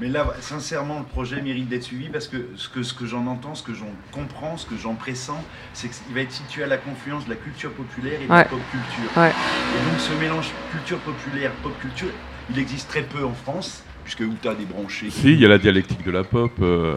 Mais 0.00 0.08
là, 0.08 0.26
sincèrement, 0.40 0.98
le 0.98 1.04
projet 1.04 1.40
mérite 1.42 1.68
d'être 1.68 1.82
suivi 1.84 2.08
parce 2.08 2.26
que 2.26 2.36
ce 2.56 2.68
que, 2.68 2.82
ce 2.82 2.92
que 2.94 3.06
j'en 3.06 3.26
entends, 3.26 3.54
ce 3.54 3.62
que 3.62 3.72
j'en 3.74 3.90
comprends, 4.10 4.56
ce 4.56 4.66
que 4.66 4.74
j'en 4.76 4.94
pressens, 4.94 5.40
c'est 5.74 5.88
qu'il 5.88 6.14
va 6.14 6.22
être 6.22 6.32
situé 6.32 6.64
à 6.64 6.66
la 6.66 6.78
confluence 6.78 7.24
de 7.26 7.30
la 7.30 7.36
culture 7.36 7.70
populaire 7.70 8.14
et 8.20 8.26
de 8.26 8.30
Ouais. 8.32 8.38
la 8.38 8.44
pop 8.44 8.58
culture. 8.70 9.10
Ouais. 9.16 9.28
Et 9.28 9.90
donc 9.90 10.00
ce 10.00 10.12
mélange 10.20 10.50
culture 10.72 10.98
populaire, 10.98 11.52
pop 11.62 11.72
culture, 11.80 12.08
il 12.50 12.58
existe 12.58 12.88
très 12.88 13.02
peu 13.02 13.24
en 13.24 13.34
France, 13.34 13.84
puisque 14.02 14.20
où 14.20 14.34
tu 14.42 14.48
as 14.48 14.54
des 14.54 14.64
branchés. 14.64 15.10
Si, 15.10 15.34
il 15.34 15.40
y 15.40 15.44
a 15.44 15.48
la 15.48 15.58
dialectique 15.58 16.04
de 16.04 16.10
la 16.10 16.24
pop. 16.24 16.50
euh, 16.62 16.94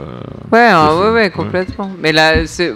Ouais, 0.51 0.59
hein, 0.69 0.97
ouais, 0.97 1.11
ouais, 1.11 1.29
complètement. 1.29 1.91
Mais 2.01 2.11
là, 2.11 2.41
aussi, 2.41 2.71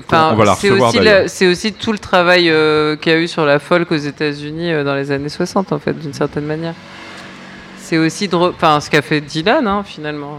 c'est 1.27 1.47
aussi 1.47 1.73
tout 1.73 1.91
le 1.91 1.97
travail 1.97 2.49
euh, 2.51 2.95
qu'il 2.97 3.11
y 3.11 3.15
a 3.15 3.19
eu 3.19 3.27
sur 3.27 3.45
la 3.45 3.57
folk 3.57 3.91
aux 3.91 3.95
États-Unis 3.97 4.71
euh, 4.73 4.83
dans 4.83 4.93
les 4.95 5.11
années 5.11 5.29
60, 5.29 5.71
en 5.71 5.79
fait, 5.79 5.93
d'une 5.93 6.13
certaine 6.13 6.45
manière. 6.45 6.75
C'est 7.89 7.97
aussi, 7.97 8.29
enfin, 8.31 8.79
ce 8.81 8.89
qu'a 8.91 9.01
fait 9.01 9.19
Dylan, 9.19 9.65
hein, 9.67 9.81
finalement, 9.83 10.37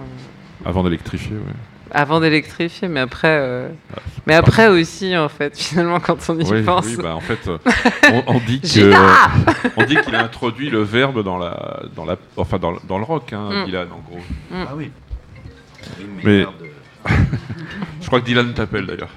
Avant 0.64 0.84
d'électrifier, 0.84 1.32
ouais. 1.34 1.42
avant 1.90 2.20
d'électrifier, 2.20 2.86
mais 2.86 3.00
après, 3.00 3.26
euh, 3.40 3.68
mais 4.24 4.34
après 4.34 4.68
aussi, 4.68 5.16
en 5.16 5.28
fait, 5.28 5.58
finalement, 5.58 5.98
quand 5.98 6.16
on 6.28 6.38
y 6.38 6.44
Oui, 6.48 6.62
pense. 6.62 6.86
oui, 6.86 6.96
bah, 7.02 7.16
en 7.16 7.20
fait, 7.20 7.40
euh, 7.48 7.58
on, 8.12 8.34
on 8.36 8.38
dit 8.38 8.60
que 8.60 8.92
on 9.76 9.84
dit 9.84 9.96
qu'il 9.96 10.14
a 10.14 10.22
introduit 10.22 10.70
le 10.70 10.82
verbe 10.82 11.24
dans 11.24 11.38
la 11.38 11.82
dans 11.96 12.04
la 12.04 12.16
enfin 12.36 12.58
dans, 12.60 12.70
le- 12.70 12.78
dans 12.86 12.98
le 12.98 13.04
rock, 13.04 13.32
hein, 13.32 13.48
Mm. 13.50 13.64
Dylan 13.64 13.88
en 13.90 13.98
gros. 14.08 14.20
Ah 14.54 14.74
oui. 14.76 14.92
Mais 16.22 16.46
je 18.00 18.06
crois 18.06 18.20
que 18.20 18.26
Dylan 18.26 18.54
t'appelle 18.54 18.86
d'ailleurs. 18.86 19.10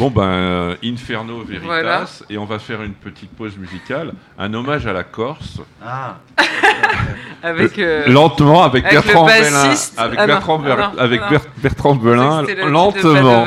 Bon 0.00 0.08
ben 0.08 0.22
euh, 0.22 0.76
Inferno 0.82 1.42
Veritas 1.46 1.66
Voilà. 1.66 2.04
et 2.30 2.38
on 2.38 2.46
va 2.46 2.58
faire 2.58 2.80
une 2.82 2.94
petite 2.94 3.36
pause 3.36 3.58
musicale, 3.58 4.14
un 4.38 4.54
hommage 4.54 4.86
à 4.86 4.94
la 4.94 5.04
Corse. 5.04 5.58
Ah, 5.84 6.16
Avec, 7.42 7.78
euh, 7.78 8.06
lentement 8.08 8.62
avec, 8.62 8.84
Bertrand 8.84 9.26
Belin, 9.26 9.74
avec 9.98 10.18
Ah 10.18 10.26
Bertrand, 10.26 10.58
Ber- 10.58 10.76
non, 10.78 10.98
avec 10.98 11.20
non. 11.20 11.28
Ber- 11.28 11.40
Bertrand 11.58 11.94
Belin, 11.96 12.42
lentement 12.66 13.44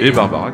et 0.00 0.10
Barbara. 0.10 0.50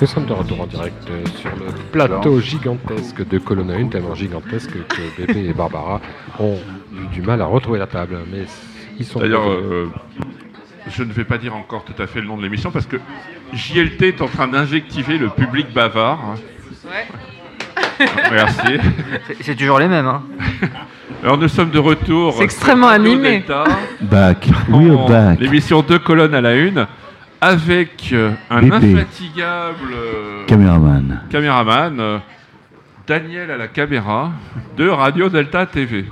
Nous 0.00 0.06
sommes 0.06 0.26
de 0.26 0.32
retour 0.34 0.60
en 0.60 0.66
direct 0.66 1.08
euh, 1.10 1.24
sur 1.36 1.50
le 1.56 1.72
plateau 1.90 2.38
gigantesque 2.40 3.26
de 3.26 3.38
Colonne 3.38 3.70
1, 3.70 3.88
tellement 3.88 4.14
gigantesque 4.14 4.70
que 4.88 5.26
Bébé 5.26 5.48
et 5.48 5.52
Barbara 5.54 6.00
ont 6.38 6.58
eu 6.94 7.06
du 7.14 7.22
mal 7.22 7.40
à 7.40 7.46
retrouver 7.46 7.78
la 7.78 7.86
table. 7.86 8.18
Mais 8.30 8.44
ils 8.98 9.06
sont 9.06 9.20
D'ailleurs, 9.20 9.48
euh, 9.50 9.90
je 10.90 11.02
ne 11.02 11.12
vais 11.12 11.24
pas 11.24 11.38
dire 11.38 11.54
encore 11.56 11.84
tout 11.84 12.00
à 12.00 12.06
fait 12.06 12.20
le 12.20 12.26
nom 12.26 12.36
de 12.36 12.42
l'émission 12.42 12.70
parce 12.70 12.86
que 12.86 12.96
JLT 13.54 14.02
est 14.02 14.20
en 14.20 14.28
train 14.28 14.48
d'injectiver 14.48 15.16
le 15.16 15.30
public 15.30 15.72
bavard. 15.72 16.34
Ouais. 16.84 17.06
Merci. 18.30 18.78
C'est- 19.40 19.54
toujours 19.54 19.78
les 19.78 19.88
mêmes. 19.88 20.06
Hein. 20.06 20.22
Alors 21.22 21.38
nous 21.38 21.48
sommes 21.48 21.70
de 21.70 21.78
retour. 21.78 22.34
C'est 22.36 22.44
extrêmement 22.44 22.88
animé. 22.88 23.38
Delta, 23.38 23.64
Back, 24.02 24.46
back. 25.08 25.40
L'émission 25.40 25.80
deux 25.80 25.98
colonnes 25.98 26.34
à 26.34 26.42
la 26.42 26.54
une 26.54 26.86
avec 27.46 28.10
euh, 28.12 28.32
un 28.50 28.60
Bébé. 28.60 28.94
infatigable 28.94 29.92
euh, 29.92 30.44
Caméraman. 30.46 31.20
caméraman, 31.30 32.00
euh, 32.00 32.18
Daniel 33.06 33.52
à 33.52 33.56
la 33.56 33.68
caméra 33.68 34.32
de 34.76 34.88
Radio 34.88 35.28
Delta 35.28 35.64
TV. 35.64 36.06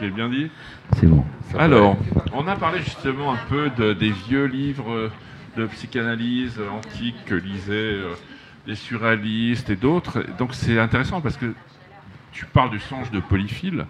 J'ai 0.00 0.10
bien 0.10 0.28
dit 0.30 0.50
C'est 0.96 1.06
bon. 1.06 1.22
Alors, 1.58 1.96
on 2.32 2.48
a 2.48 2.56
parlé 2.56 2.78
justement 2.80 3.32
un 3.34 3.38
peu 3.48 3.70
de- 3.76 3.92
des 3.92 4.10
vieux 4.10 4.46
livres 4.46 5.10
de 5.56 5.66
psychanalyse 5.66 6.58
antique 6.72 7.16
que 7.26 7.34
lisaient 7.34 7.98
les 8.66 8.74
surréalistes 8.74 9.68
et 9.68 9.76
d'autres. 9.76 10.24
Donc 10.38 10.54
c'est 10.54 10.78
intéressant 10.80 11.20
parce 11.20 11.36
que 11.36 11.52
tu 12.32 12.46
parles 12.46 12.70
du 12.70 12.80
songe 12.80 13.10
de 13.10 13.20
Polyphile. 13.20 13.84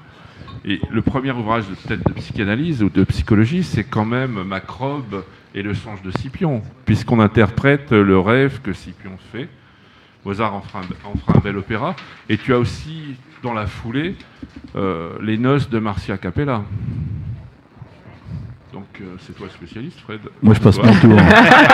Et 0.64 0.80
le 0.90 1.02
premier 1.02 1.30
ouvrage 1.30 1.68
de- 1.68 1.74
peut-être 1.76 2.04
de 2.08 2.12
psychanalyse 2.14 2.82
ou 2.82 2.90
de 2.90 3.04
psychologie, 3.04 3.62
c'est 3.62 3.84
quand 3.84 4.04
même 4.04 4.42
Macrobe 4.42 5.24
et 5.54 5.62
le 5.62 5.74
songe 5.74 6.02
de 6.02 6.10
Scipion, 6.10 6.62
puisqu'on 6.84 7.20
interprète 7.20 7.92
le 7.92 8.18
rêve 8.18 8.60
que 8.62 8.72
Scipion 8.72 9.12
fait 9.32 9.48
Mozart 10.24 10.54
en 10.54 10.62
fera, 10.62 10.78
un, 10.80 11.08
en 11.12 11.16
fera 11.18 11.36
un 11.36 11.40
bel 11.40 11.56
opéra. 11.58 11.94
Et 12.30 12.38
tu 12.38 12.54
as 12.54 12.58
aussi, 12.58 13.14
dans 13.42 13.52
la 13.52 13.66
foulée, 13.66 14.16
euh, 14.74 15.10
les 15.20 15.36
noces 15.36 15.68
de 15.68 15.78
Marcia 15.78 16.16
Capella. 16.16 16.62
Donc 18.72 18.86
euh, 19.00 19.04
c'est 19.20 19.36
toi 19.36 19.46
le 19.46 19.52
spécialiste, 19.52 20.00
Fred. 20.00 20.20
Moi, 20.42 20.54
je 20.54 20.60
passe 20.60 20.78
mon 20.82 20.92
tour. 20.94 21.16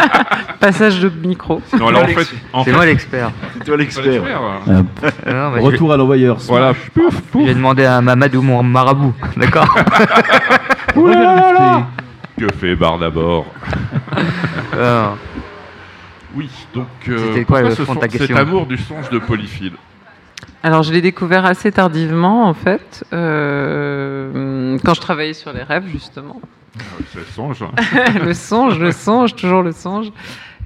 Passage 0.61 1.01
de 1.01 1.09
micro. 1.09 1.62
Non, 1.78 1.89
alors 1.89 2.02
en 2.02 2.07
fait, 2.09 2.28
en 2.52 2.65
C'est 2.65 2.70
fait, 2.70 2.77
moi 2.77 2.85
l'expert. 2.86 3.31
C'est 3.57 3.65
toi 3.65 3.77
l'expert. 3.77 4.23
je- 4.66 5.61
Retour 5.61 5.93
à 5.93 5.97
l'envoyeur. 5.97 6.36
Voilà, 6.40 6.74
pouf, 6.93 7.20
pouf. 7.23 7.47
J'ai 7.47 7.55
demandé 7.55 7.85
à 7.85 8.01
Mamadou 8.02 8.43
mon 8.43 8.62
marabout, 8.65 9.15
d'accord. 9.36 9.66
Que 12.41 12.51
fait 12.55 12.75
Bar 12.75 12.99
d'abord 12.99 13.45
Alors, 14.73 15.19
Oui, 16.35 16.49
donc 16.75 16.87
euh, 17.09 17.19
C'était 17.35 17.45
quoi 17.45 17.59
pourquoi 17.61 17.69
le 17.69 17.75
ce 17.75 17.85
fond 17.85 17.95
de 17.95 17.99
ta 18.01 18.07
son- 18.07 18.12
cet 18.12 18.19
question 18.21 18.37
amour 18.37 18.65
du 18.67 18.79
songe 18.79 19.11
de 19.11 19.19
Polyphile 19.19 19.73
Alors, 20.62 20.83
je 20.83 20.93
l'ai 20.93 21.03
découvert 21.03 21.45
assez 21.45 21.71
tardivement, 21.71 22.47
en 22.49 22.55
fait, 22.55 23.05
euh, 23.12 24.79
quand 24.85 24.95
je 24.95 25.01
travaillais 25.03 25.35
sur 25.35 25.53
les 25.53 25.62
rêves, 25.65 25.85
justement. 25.93 26.41
Ah, 26.79 26.83
C'est 27.12 27.19
le 27.19 27.25
songe. 27.27 27.62
hein. 27.62 27.73
le 28.25 28.33
songe, 28.33 28.79
le 28.79 28.93
songe, 28.93 29.35
toujours 29.35 29.62
le 29.62 29.73
songe. 29.73 30.11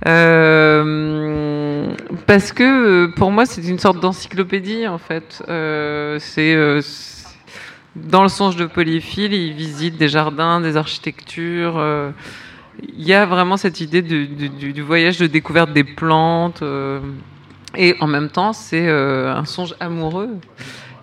Euh, 0.07 1.89
parce 2.27 2.53
que 2.53 3.07
euh, 3.07 3.13
pour 3.17 3.33
moi, 3.33 3.47
c'est 3.47 3.67
une 3.67 3.79
sorte 3.79 3.99
d'encyclopédie, 4.01 4.87
en 4.87 4.99
fait. 4.99 5.43
Euh, 5.49 6.19
c'est. 6.21 6.55
euh, 6.55 6.81
c'est- 6.83 7.14
dans 7.97 8.23
le 8.23 8.29
songe 8.29 8.57
de 8.57 8.67
Polyphile, 8.67 9.33
il 9.33 9.53
visite 9.55 9.97
des 9.97 10.09
jardins, 10.09 10.61
des 10.61 10.77
architectures. 10.77 11.75
euh, 11.79 12.11
il 12.83 13.05
y 13.07 13.13
a 13.15 13.25
vraiment 13.25 13.57
cette 13.57 13.81
idée 13.81 14.03
du, 14.03 14.27
du- 14.27 14.49
du- 14.49 14.73
du 14.73 14.83
voyage 14.83 15.19
de 15.19 15.27
découverte 15.27 15.73
des 15.73 15.85
plantes. 15.85 16.63
euh, 16.63 17.01
et 17.77 17.97
en 18.01 18.07
même 18.07 18.29
temps, 18.31 18.53
c'est 18.53 18.87
euh, 18.89 19.33
un 19.35 19.45
songe 19.45 19.75
amoureux. 19.81 20.31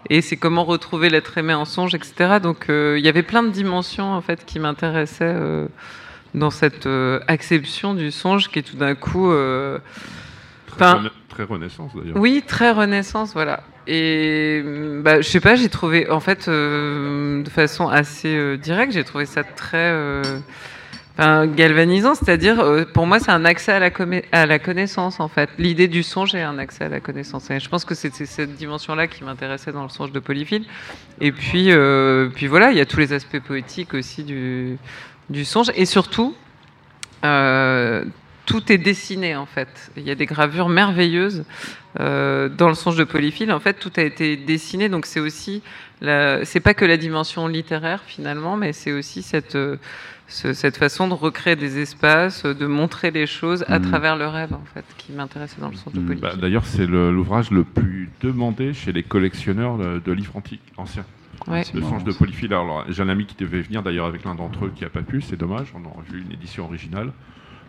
Et 0.09 0.21
c'est 0.21 0.35
comment 0.37 0.63
retrouver 0.65 1.09
l'être 1.09 1.37
aimé 1.37 1.53
en 1.53 1.63
songe, 1.65 1.95
etc. 1.95 2.39
Donc 2.43 2.65
il 2.69 2.99
y 2.99 3.07
avait 3.07 3.23
plein 3.23 3.43
de 3.43 3.49
dimensions 3.49 4.11
en 4.13 4.19
fait 4.21 4.45
qui 4.45 4.59
m'intéressaient 4.59 5.35
dans 6.33 6.49
cette 6.49 6.87
acception 7.27 7.93
du 7.93 8.11
songe 8.11 8.49
qui 8.49 8.59
est 8.59 8.63
tout 8.63 8.75
d'un 8.75 8.95
coup, 8.95 9.31
Très, 10.67 10.75
Enfin- 10.85 10.95
rena- 10.97 11.11
très 11.29 11.43
renaissance 11.43 11.91
d'ailleurs. 11.95 12.17
oui, 12.17 12.43
très 12.45 12.71
renaissance, 12.71 13.31
voilà. 13.33 13.63
Et 13.87 14.63
bah, 15.01 15.21
je 15.21 15.27
sais 15.27 15.39
pas, 15.39 15.55
j'ai 15.55 15.69
trouvé 15.69 16.09
en 16.09 16.19
fait 16.19 16.47
euh, 16.47 17.41
de 17.41 17.49
façon 17.49 17.87
assez 17.87 18.35
euh, 18.35 18.55
directe, 18.55 18.93
j'ai 18.93 19.03
trouvé 19.03 19.25
ça 19.25 19.43
très 19.43 19.77
euh, 19.77 20.39
galvanisant, 21.17 22.13
c'est-à-dire 22.13 22.85
pour 22.93 23.07
moi 23.07 23.19
c'est 23.19 23.31
un 23.31 23.43
accès 23.43 23.71
à 23.71 23.79
la, 23.79 23.89
à 24.31 24.45
la 24.45 24.59
connaissance 24.59 25.19
en 25.19 25.27
fait. 25.27 25.49
L'idée 25.57 25.87
du 25.87 26.03
songe 26.03 26.35
est 26.35 26.41
un 26.41 26.59
accès 26.59 26.85
à 26.85 26.89
la 26.89 26.99
connaissance. 26.99 27.49
Et 27.49 27.59
je 27.59 27.69
pense 27.69 27.85
que 27.85 27.95
c'est 27.95 28.13
cette 28.13 28.55
dimension-là 28.55 29.07
qui 29.07 29.23
m'intéressait 29.23 29.71
dans 29.71 29.83
le 29.83 29.89
songe 29.89 30.11
de 30.11 30.19
Polyphile. 30.19 30.65
Et 31.19 31.31
puis, 31.31 31.71
puis 32.33 32.47
voilà, 32.47 32.71
il 32.71 32.77
y 32.77 32.81
a 32.81 32.85
tous 32.85 32.99
les 32.99 33.13
aspects 33.13 33.39
poétiques 33.39 33.93
aussi 33.93 34.23
du, 34.23 34.77
du 35.29 35.45
songe. 35.45 35.71
Et 35.75 35.85
surtout, 35.85 36.33
tout 38.45 38.71
est 38.71 38.77
dessiné 38.77 39.35
en 39.35 39.45
fait. 39.45 39.91
Il 39.97 40.03
y 40.03 40.11
a 40.11 40.15
des 40.15 40.25
gravures 40.25 40.69
merveilleuses 40.69 41.43
euh, 41.99 42.49
dans 42.49 42.67
le 42.69 42.75
songe 42.75 42.97
de 42.97 43.03
Polyphile. 43.03 43.51
En 43.51 43.59
fait, 43.59 43.73
tout 43.75 43.91
a 43.97 44.01
été 44.01 44.35
dessiné, 44.37 44.89
donc 44.89 45.05
c'est 45.05 45.19
aussi, 45.19 45.61
la- 46.01 46.43
c'est 46.45 46.59
pas 46.59 46.73
que 46.73 46.85
la 46.85 46.97
dimension 46.97 47.47
littéraire 47.47 48.01
finalement, 48.05 48.57
mais 48.57 48.73
c'est 48.73 48.91
aussi 48.91 49.21
cette 49.21 49.55
euh, 49.55 49.77
ce- 50.27 50.53
cette 50.53 50.77
façon 50.77 51.09
de 51.09 51.13
recréer 51.13 51.57
des 51.57 51.79
espaces, 51.79 52.45
de 52.45 52.65
montrer 52.65 53.11
les 53.11 53.27
choses 53.27 53.65
à 53.67 53.79
Mhm. 53.79 53.89
travers 53.89 54.15
le 54.15 54.27
rêve 54.27 54.53
en 54.53 54.63
fait, 54.73 54.85
qui 54.97 55.11
m'intéressait 55.11 55.59
dans 55.59 55.67
le 55.67 55.75
songe 55.75 55.93
de. 55.93 55.99
Polyphile. 55.99 56.21
Bah, 56.21 56.35
D'ailleurs, 56.39 56.65
c'est 56.65 56.85
l'ouvrage 56.87 57.51
le 57.51 57.65
plus 57.65 58.09
demandé 58.21 58.73
chez 58.73 58.93
les 58.93 59.03
collectionneurs 59.03 59.77
de, 59.77 59.99
de 59.99 60.11
livres 60.13 60.37
antiques 60.37 60.61
anciens. 60.77 61.03
Ouais. 61.47 61.63
Le 61.73 61.81
songe 61.81 62.03
de. 62.05 62.13
Polyphile. 62.13 62.53
Alors, 62.53 62.85
j'ai 62.87 63.01
un 63.03 63.09
ami 63.09 63.25
qui 63.25 63.35
devait 63.35 63.61
venir 63.61 63.83
d'ailleurs 63.83 64.05
avec 64.05 64.23
l'un 64.23 64.35
d'entre 64.35 64.65
eux 64.65 64.71
qui 64.73 64.83
n'a 64.83 64.89
pas 64.89 65.01
pu, 65.01 65.19
c'est 65.21 65.35
dommage. 65.35 65.67
On 65.75 65.83
aurait 65.85 66.05
vu 66.09 66.21
une 66.21 66.31
édition 66.31 66.63
originale. 66.65 67.11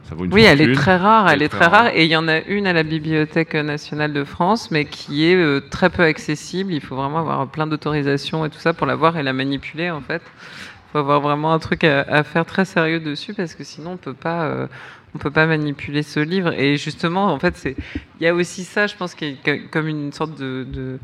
Ça 0.08 0.14
vaut 0.14 0.24
une 0.24 0.34
Oui, 0.34 0.42
elle 0.42 0.60
est 0.60 0.74
très 0.74 0.96
rare, 0.96 1.28
elle 1.28 1.34
Elle 1.34 1.42
est 1.42 1.48
très 1.48 1.66
rare, 1.66 1.88
et 1.88 2.04
il 2.04 2.10
y 2.10 2.16
en 2.16 2.28
a 2.28 2.40
une 2.40 2.66
à 2.66 2.72
la 2.72 2.82
Bibliothèque 2.82 3.54
nationale 3.54 4.12
de 4.12 4.24
France, 4.24 4.70
mais 4.70 4.84
qui 4.84 5.26
est 5.26 5.36
euh, 5.36 5.60
très 5.60 5.90
peu 5.90 6.02
accessible. 6.02 6.72
Il 6.72 6.80
faut 6.80 6.96
vraiment 6.96 7.18
avoir 7.18 7.46
plein 7.48 7.66
d'autorisations 7.66 8.44
et 8.44 8.50
tout 8.50 8.58
ça 8.58 8.72
pour 8.72 8.86
la 8.86 8.94
voir 8.94 9.16
et 9.16 9.22
la 9.22 9.32
manipuler 9.32 9.90
en 9.90 10.00
fait. 10.00 10.22
Il 10.24 10.92
faut 10.92 10.98
avoir 10.98 11.20
vraiment 11.20 11.52
un 11.52 11.58
truc 11.58 11.84
à, 11.84 12.02
à 12.02 12.22
faire 12.22 12.44
très 12.44 12.64
sérieux 12.64 13.00
dessus 13.00 13.32
parce 13.34 13.54
que 13.54 13.64
sinon 13.64 13.92
on 13.92 13.96
peut 13.96 14.14
pas, 14.14 14.42
euh, 14.44 14.66
on 15.14 15.18
peut 15.18 15.30
pas 15.30 15.46
manipuler 15.46 16.02
ce 16.02 16.20
livre. 16.20 16.52
Et 16.52 16.76
justement, 16.76 17.32
en 17.32 17.38
fait, 17.38 17.74
il 18.20 18.24
y 18.24 18.26
a 18.26 18.34
aussi 18.34 18.64
ça, 18.64 18.86
je 18.86 18.96
pense, 18.96 19.14
qui 19.14 19.24
est 19.44 19.70
comme 19.70 19.88
une 19.88 20.12
sorte 20.12 20.38
de, 20.38 20.66
de 20.70 20.98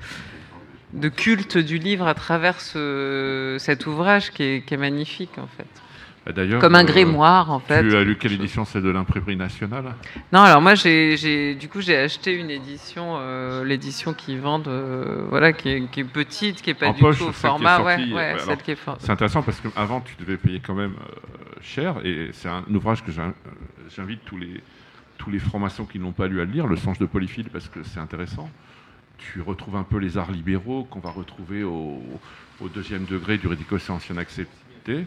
de 0.92 1.08
culte 1.08 1.58
du 1.58 1.78
livre 1.78 2.06
à 2.06 2.14
travers 2.14 2.60
ce, 2.60 3.56
cet 3.58 3.86
ouvrage 3.86 4.30
qui 4.30 4.42
est, 4.42 4.66
qui 4.66 4.74
est 4.74 4.78
magnifique 4.78 5.38
en 5.38 5.46
fait. 5.46 5.66
D'ailleurs, 6.34 6.60
Comme 6.60 6.74
un 6.74 6.82
euh, 6.82 6.86
grimoire 6.86 7.50
en 7.50 7.58
fait. 7.58 7.82
Tu 7.82 7.96
as 7.96 8.04
lu 8.04 8.16
quelle 8.18 8.32
édition 8.32 8.64
C'est 8.64 8.80
de 8.82 8.90
l'imprimerie 8.90 9.36
nationale 9.36 9.94
Non, 10.32 10.40
alors 10.40 10.60
moi, 10.60 10.74
j'ai, 10.74 11.16
j'ai- 11.16 11.54
du 11.54 11.68
coup, 11.68 11.80
j'ai 11.80 11.96
acheté 11.96 12.34
une 12.34 12.50
édition, 12.50 13.16
euh, 13.18 13.64
l'édition 13.64 14.12
qu'ils 14.12 14.40
vendent, 14.40 14.68
euh, 14.68 15.24
voilà, 15.30 15.52
qui 15.52 15.70
est, 15.70 15.90
qui 15.90 16.00
est 16.00 16.04
petite, 16.04 16.60
qui 16.60 16.70
est 16.70 16.74
pas 16.74 16.88
En 16.88 16.92
du 16.92 17.00
poche, 17.00 17.18
tout 17.18 17.24
au 17.24 17.28
qui 17.28 17.32
format, 17.34 17.76
sortie, 17.78 18.12
ouais, 18.12 18.14
ouais, 18.14 18.34
celle 18.38 18.48
alors, 18.50 18.62
qui 18.62 18.70
est 18.72 18.78
C'est 19.00 19.10
intéressant 19.10 19.42
parce 19.42 19.60
qu'avant, 19.60 20.00
tu 20.02 20.14
devais 20.20 20.36
payer 20.36 20.60
quand 20.60 20.74
même 20.74 20.94
euh, 21.00 21.58
cher. 21.62 21.94
Et 22.04 22.28
c'est 22.32 22.48
un 22.48 22.64
ouvrage 22.74 23.02
que 23.04 23.10
j'in- 23.10 23.28
euh, 23.28 23.50
j'invite 23.96 24.24
tous 24.26 24.36
les, 24.36 24.60
tous 25.16 25.30
les 25.30 25.38
francs-maçons 25.38 25.86
qui 25.86 25.98
ne 25.98 26.04
l'ont 26.04 26.12
pas 26.12 26.26
lu 26.28 26.40
à 26.40 26.44
le 26.44 26.52
lire, 26.52 26.66
Le 26.66 26.76
songe 26.76 26.98
de 26.98 27.06
Polyphile, 27.06 27.48
parce 27.50 27.68
que 27.68 27.82
c'est 27.82 28.00
intéressant. 28.00 28.50
Tu 29.16 29.40
retrouves 29.40 29.76
un 29.76 29.82
peu 29.82 29.96
les 29.98 30.16
arts 30.18 30.30
libéraux 30.30 30.84
qu'on 30.90 31.00
va 31.00 31.10
retrouver 31.10 31.64
au, 31.64 32.02
au 32.60 32.68
deuxième 32.68 33.04
degré 33.06 33.38
du 33.38 33.46
Ridicus 33.48 33.88
ancien 33.90 34.16
accepté. 34.18 35.06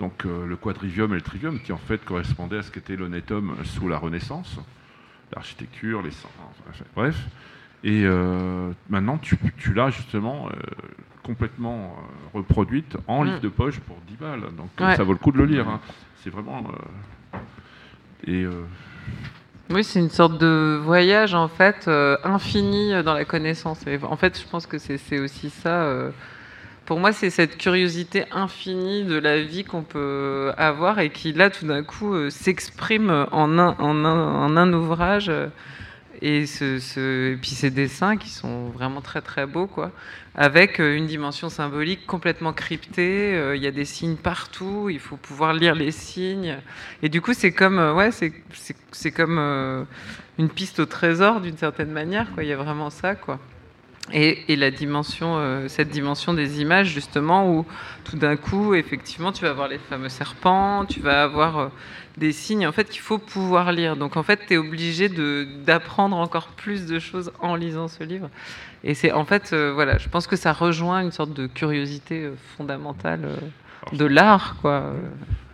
Donc 0.00 0.24
euh, 0.26 0.44
le 0.46 0.56
quadrivium 0.56 1.12
et 1.12 1.16
le 1.16 1.22
trivium, 1.22 1.60
qui 1.60 1.72
en 1.72 1.76
fait 1.78 2.04
correspondaient 2.04 2.58
à 2.58 2.62
ce 2.62 2.70
qu'était 2.70 2.96
l'honnête 2.96 3.30
homme 3.30 3.54
sous 3.64 3.88
la 3.88 3.96
Renaissance, 3.98 4.56
l'architecture, 5.34 6.02
les 6.02 6.10
sens, 6.10 6.30
enfin, 6.68 6.84
bref. 6.96 7.16
Et 7.84 8.02
euh, 8.04 8.70
maintenant, 8.88 9.18
tu, 9.18 9.38
tu 9.58 9.72
l'as 9.74 9.90
justement 9.90 10.48
euh, 10.48 10.52
complètement 11.22 11.96
reproduite 12.32 12.96
en 13.06 13.22
Mm. 13.24 13.26
livre 13.28 13.40
de 13.40 13.48
poche 13.48 13.78
pour 13.80 13.96
10 14.08 14.14
balles. 14.16 14.40
Donc 14.56 14.70
Ouais. 14.80 14.96
ça 14.96 15.04
vaut 15.04 15.12
le 15.12 15.18
coup 15.18 15.32
de 15.32 15.38
le 15.38 15.44
lire. 15.44 15.68
hein. 15.68 15.80
C'est 16.22 16.30
vraiment. 16.30 16.64
et 18.26 18.46
Oui, 19.70 19.84
c'est 19.84 19.98
une 20.00 20.08
sorte 20.10 20.38
de 20.40 20.80
voyage 20.82 21.34
en 21.34 21.48
fait 21.48 21.86
euh, 21.88 22.16
infini 22.24 22.90
dans 23.02 23.14
la 23.14 23.24
connaissance. 23.24 23.86
Et 23.86 23.98
en 24.02 24.16
fait, 24.16 24.40
je 24.40 24.46
pense 24.48 24.66
que 24.66 24.78
c'est, 24.78 24.98
c'est 24.98 25.18
aussi 25.18 25.50
ça. 25.50 25.82
euh, 25.84 26.10
pour 26.86 27.00
moi, 27.00 27.12
c'est 27.12 27.30
cette 27.30 27.56
curiosité 27.56 28.24
infinie 28.30 29.04
de 29.04 29.16
la 29.16 29.40
vie 29.40 29.64
qu'on 29.64 29.82
peut 29.82 30.52
avoir 30.58 30.98
et 30.98 31.10
qui 31.10 31.32
là, 31.32 31.48
tout 31.48 31.66
d'un 31.66 31.82
coup, 31.82 32.14
euh, 32.14 32.28
s'exprime 32.28 33.26
en 33.32 33.58
un, 33.58 34.72
ouvrage. 34.72 35.30
euh, 35.30 35.48
et, 36.22 36.44
puis 37.40 37.50
ces 37.50 37.70
dessins 37.70 38.16
qui 38.16 38.28
sont 38.28 38.68
vraiment 38.68 39.00
très 39.00 39.20
très 39.20 39.46
beaux, 39.46 39.66
quoi, 39.66 39.92
avec 40.34 40.78
euh, 40.78 40.96
une 40.96 41.06
dimension 41.06 41.48
symbolique 41.48 42.06
complètement 42.06 42.52
cryptée. 42.52 43.52
Il 43.54 43.62
y 43.62 43.66
a 43.66 43.70
des 43.70 43.84
signes 43.86 44.16
partout, 44.16 44.88
il 44.90 45.00
faut 45.00 45.16
pouvoir 45.16 45.54
lire 45.54 45.74
les 45.74 45.90
signes. 45.90 46.58
Et 47.02 47.08
du 47.08 47.22
coup, 47.22 47.32
c'est 47.32 47.52
comme, 47.52 47.78
ouais, 47.96 48.10
c'est, 48.12 49.10
comme 49.10 49.86
une 50.38 50.48
piste 50.50 50.80
au 50.80 50.86
trésor 50.86 51.40
d'une 51.40 51.56
certaine 51.56 51.90
manière. 51.90 52.28
Il 52.38 52.46
y 52.46 52.52
a 52.52 52.56
vraiment 52.56 52.90
ça, 52.90 53.14
quoi. 53.14 53.38
Et, 54.12 54.52
et 54.52 54.56
la 54.56 54.70
dimension, 54.70 55.36
euh, 55.38 55.66
cette 55.68 55.88
dimension 55.88 56.34
des 56.34 56.60
images, 56.60 56.88
justement, 56.88 57.50
où 57.50 57.64
tout 58.04 58.18
d'un 58.18 58.36
coup, 58.36 58.74
effectivement, 58.74 59.32
tu 59.32 59.44
vas 59.44 59.50
avoir 59.50 59.66
les 59.66 59.78
fameux 59.78 60.10
serpents, 60.10 60.84
tu 60.84 61.00
vas 61.00 61.22
avoir 61.22 61.58
euh, 61.58 61.68
des 62.18 62.32
signes 62.32 62.66
en 62.66 62.72
fait 62.72 62.88
qu'il 62.90 63.00
faut 63.00 63.18
pouvoir 63.18 63.72
lire. 63.72 63.96
Donc 63.96 64.18
en 64.18 64.22
fait, 64.22 64.40
tu 64.46 64.54
es 64.54 64.56
obligé 64.58 65.08
d'apprendre 65.08 66.16
encore 66.18 66.48
plus 66.48 66.84
de 66.86 66.98
choses 66.98 67.32
en 67.40 67.56
lisant 67.56 67.88
ce 67.88 68.04
livre. 68.04 68.28
Et 68.84 68.92
c'est 68.92 69.10
en 69.10 69.24
fait, 69.24 69.52
euh, 69.54 69.72
voilà, 69.72 69.96
je 69.96 70.08
pense 70.10 70.26
que 70.26 70.36
ça 70.36 70.52
rejoint 70.52 71.00
une 71.00 71.12
sorte 71.12 71.32
de 71.32 71.46
curiosité 71.46 72.30
fondamentale 72.58 73.26
de 73.92 74.04
l'art, 74.04 74.56
quoi. 74.60 74.92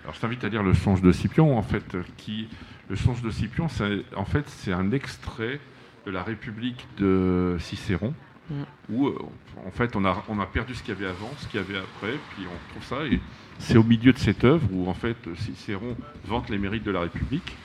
Alors 0.03 0.15
je 0.15 0.21
t'invite 0.21 0.43
à 0.43 0.49
lire 0.49 0.65
le 0.65 0.75
songe 0.75 1.03
de 1.03 1.13
Scipion, 1.13 1.57
en 1.57 1.63
fait, 1.63 1.97
qui 2.17 2.49
le 2.89 2.97
songe 2.97 3.23
de 3.23 3.31
Scipion, 3.31 3.69
en 4.17 4.25
fait 4.25 4.49
c'est 4.49 4.73
un 4.73 4.91
extrait 4.91 5.61
de 6.05 6.11
la 6.11 6.25
République 6.25 6.89
de 6.99 7.57
Cicéron, 7.61 8.13
Mm. 8.51 8.63
où 8.89 9.07
euh, 9.07 9.19
en 9.65 9.71
fait 9.71 9.95
on 9.95 10.05
a 10.05 10.25
on 10.29 10.41
a 10.41 10.47
perdu 10.47 10.75
ce 10.75 10.83
qu'il 10.83 10.93
y 10.93 10.97
avait 10.97 11.07
avant, 11.07 11.31
ce 11.39 11.47
qu'il 11.47 11.61
y 11.61 11.63
avait 11.63 11.79
après, 11.79 12.19
puis 12.35 12.45
on 12.47 12.71
trouve 12.73 12.85
ça 12.85 13.05
et 13.07 13.21
c'est 13.61 13.79
au 13.79 13.85
milieu 13.85 14.13
de 14.13 14.19
cette 14.19 14.43
œuvre 14.45 14.67
où 14.73 14.89
en 14.89 14.95
fait 14.95 15.17
Cicéron 15.37 15.97
vante 16.27 16.51
les 16.51 16.59
mérites 16.59 16.83
de 16.83 16.91
la 16.91 17.01
République. 17.01 17.57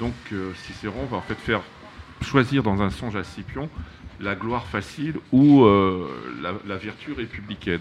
Donc 0.00 0.14
euh, 0.32 0.52
Cicéron 0.54 1.04
va 1.04 1.18
en 1.18 1.22
fait 1.22 1.34
faire 1.34 1.60
choisir 2.22 2.62
dans 2.62 2.80
un 2.80 2.88
songe 2.88 3.16
à 3.16 3.24
Scipion 3.24 3.68
la 4.20 4.34
gloire 4.34 4.66
facile 4.66 5.16
ou 5.32 5.64
euh, 5.64 6.08
la, 6.40 6.54
la 6.66 6.76
vertu 6.76 7.12
républicaine. 7.12 7.80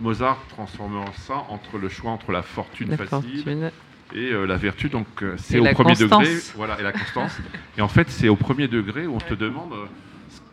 Mozart 0.00 0.42
transformant 0.48 1.12
ça 1.12 1.44
entre 1.48 1.78
le 1.78 1.88
choix 1.88 2.10
entre 2.10 2.32
la 2.32 2.42
fortune 2.42 2.90
la 2.90 2.96
facile 2.96 3.42
fortune. 3.44 3.70
Et 4.14 4.30
euh, 4.32 4.44
la 4.44 4.56
vertu, 4.56 4.88
donc, 4.88 5.06
euh, 5.22 5.36
c'est 5.38 5.58
au 5.58 5.64
premier 5.64 5.94
constance. 5.94 6.22
degré. 6.22 6.40
Voilà, 6.56 6.78
et 6.78 6.82
la 6.82 6.92
constance. 6.92 7.38
et 7.78 7.80
en 7.80 7.88
fait, 7.88 8.10
c'est 8.10 8.28
au 8.28 8.36
premier 8.36 8.68
degré 8.68 9.06
où 9.06 9.14
on 9.14 9.18
te 9.18 9.34
demande 9.34 9.72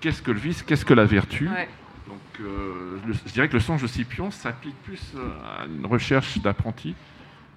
qu'est-ce 0.02 0.22
que 0.22 0.32
le 0.32 0.40
vice, 0.40 0.64
qu'est-ce 0.64 0.86
que 0.86 0.94
la 0.94 1.06
vertu. 1.06 1.48
Ouais. 1.48 1.68
Donc, 2.08 2.18
euh, 2.42 2.98
le- 3.08 3.14
je 3.14 3.32
dirais 3.34 3.48
que 3.48 3.54
le 3.54 3.60
songe 3.60 3.82
de 3.82 3.88
Scipion 3.88 4.32
s'applique 4.32 4.76
plus 4.84 5.02
euh, 5.16 5.20
à 5.62 5.66
une 5.66 5.86
recherche 5.86 6.38
d'apprenti. 6.40 6.96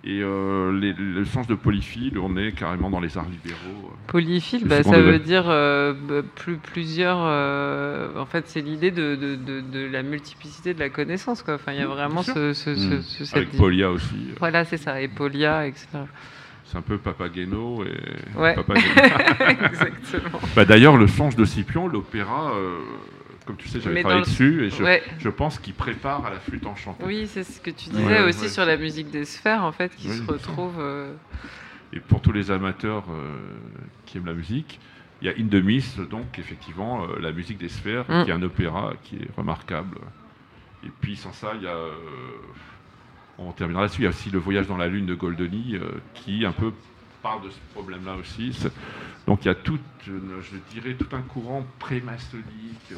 Et 0.04 0.20
euh, 0.20 0.76
les- 0.80 0.92
le 0.94 1.24
songe 1.24 1.46
de 1.46 1.54
Polyphile, 1.54 2.18
on 2.18 2.36
est 2.36 2.50
carrément 2.50 2.90
dans 2.90 2.98
les 2.98 3.16
arts 3.16 3.28
libéraux. 3.28 3.92
Polyphile, 4.08 4.62
Le 4.64 4.68
bah, 4.68 4.82
ça 4.82 5.00
veut 5.00 5.20
dire 5.20 5.44
euh, 5.48 5.94
bah, 5.94 6.22
plus, 6.34 6.56
plusieurs. 6.56 7.18
euh, 7.20 8.18
en 8.18 8.26
fait, 8.26 8.48
c'est 8.48 8.62
l'idée 8.62 8.90
de, 8.90 9.14
de, 9.14 9.36
de, 9.36 9.60
de 9.60 9.86
la 9.86 10.02
multiplicité 10.02 10.74
de 10.74 10.80
la 10.80 10.88
connaissance. 10.88 11.42
Quoi. 11.44 11.54
Enfin, 11.54 11.70
il 11.72 11.78
y 11.78 11.82
a 11.82 11.86
vraiment 11.86 12.22
ce, 12.24 12.52
ce, 12.52 12.70
Mm. 12.70 13.02
cette 13.02 13.36
Avec 13.36 13.56
Polia 13.56 13.90
aussi. 13.92 14.16
Voilà, 14.40 14.64
c'est 14.64 14.76
ça. 14.76 15.00
Et 15.00 15.06
Polia, 15.06 15.68
etc. 15.68 15.86
C'est 16.72 16.78
un 16.78 16.82
peu 16.82 16.96
Papageno 16.96 17.84
et 17.84 17.92
Ouais. 18.34 18.56
Exactement. 19.66 20.40
Bah, 20.56 20.64
D'ailleurs, 20.64 20.96
le 20.96 21.06
songe 21.06 21.36
de 21.36 21.44
Scipion, 21.44 21.86
l'opéra, 21.86 22.52
euh, 22.54 22.78
comme 23.44 23.56
tu 23.56 23.68
sais, 23.68 23.78
j'avais 23.78 24.00
travaillé 24.00 24.20
le- 24.20 24.26
dessus 24.26 24.64
et 24.64 24.70
je, 24.70 24.82
Ouais. 24.82 25.02
je 25.18 25.28
pense 25.28 25.58
qu'il 25.58 25.74
prépare 25.74 26.24
à 26.24 26.30
la 26.30 26.40
flûte 26.40 26.64
enchantée. 26.66 27.04
Oui, 27.04 27.26
c'est 27.26 27.44
ce 27.44 27.60
que 27.60 27.70
tu 27.70 27.90
disais 27.90 28.02
ouais, 28.06 28.22
aussi 28.22 28.48
sur 28.48 28.64
la 28.64 28.78
musique 28.78 29.10
des 29.10 29.26
sphères, 29.26 29.64
en 29.64 29.72
fait, 29.72 29.94
qui 29.94 30.08
Oui, 30.08 30.16
se 30.16 30.22
retrouve. 30.24 30.76
euh, 30.78 31.12
Et 31.92 32.00
pour 32.00 32.22
tous 32.22 32.32
les 32.32 32.50
amateurs 32.50 33.04
euh, 33.10 33.36
qui 34.06 34.16
aiment 34.16 34.24
la 34.26 34.32
musique, 34.32 34.80
il 35.20 35.26
y 35.26 35.28
a 35.28 35.34
In 35.38 35.46
the 35.48 35.62
Mist, 35.62 36.00
donc 36.00 36.38
effectivement, 36.38 37.06
la 37.20 37.32
musique 37.32 37.58
des 37.58 37.68
sphères, 37.68 38.06
Mm. 38.08 38.24
qui 38.24 38.30
est 38.30 38.34
un 38.34 38.42
opéra 38.42 38.94
qui 39.02 39.16
est 39.16 39.28
remarquable. 39.36 39.98
Et 40.86 40.90
puis 41.02 41.16
sans 41.16 41.32
ça, 41.34 41.52
il 41.54 41.62
y 41.64 41.66
a. 41.68 41.76
euh, 43.38 43.42
on 43.46 43.52
terminera 43.52 43.82
là-dessus. 43.82 44.02
Il 44.02 44.04
y 44.04 44.06
a 44.06 44.10
aussi 44.10 44.30
Le 44.30 44.38
Voyage 44.38 44.66
dans 44.66 44.76
la 44.76 44.88
Lune 44.88 45.06
de 45.06 45.14
Goldoni, 45.14 45.74
euh, 45.76 45.80
qui 46.14 46.44
un 46.46 46.52
peu 46.52 46.72
parle 47.22 47.42
de 47.44 47.50
ce 47.50 47.58
problème-là 47.74 48.14
aussi. 48.20 48.58
Donc 49.26 49.44
il 49.44 49.48
y 49.48 49.50
a 49.50 49.54
tout, 49.54 49.78
une- 50.06 50.40
je 50.42 50.56
dirais, 50.80 50.94
tout 50.94 51.06
un 51.14 51.20
courant 51.22 51.64
pré-maçonnique 51.78 52.92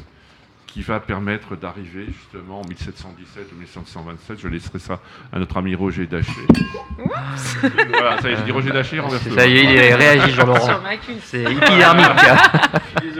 qui 0.65 0.81
va 0.81 0.99
permettre 0.99 1.55
d'arriver 1.55 2.07
justement 2.07 2.59
en 2.61 2.65
1717 2.67 3.49
ou 3.53 3.55
1727. 3.59 4.39
Je 4.41 4.47
laisserai 4.49 4.79
ça 4.79 4.99
à 5.31 5.39
notre 5.39 5.55
ami 5.57 5.73
Roger 5.75 6.05
Daché. 6.07 6.31
voilà, 7.89 8.19
ça 8.19 8.29
y 8.29 8.33
est, 8.33 8.37
je 8.37 8.41
dis 8.43 8.51
Roger 8.51 8.71
Daché, 8.71 8.99
renverse 8.99 9.23
Ça 9.29 9.47
y 9.47 9.57
est, 9.57 9.63
il 9.63 9.69
est 9.71 9.95
réagi, 9.95 10.31
Jean-Laurent. 10.31 10.65
Sur 10.65 10.81
ma 10.81 10.97
cuisse. 10.97 11.23
C'est 11.23 11.43
épidermique. 11.43 12.05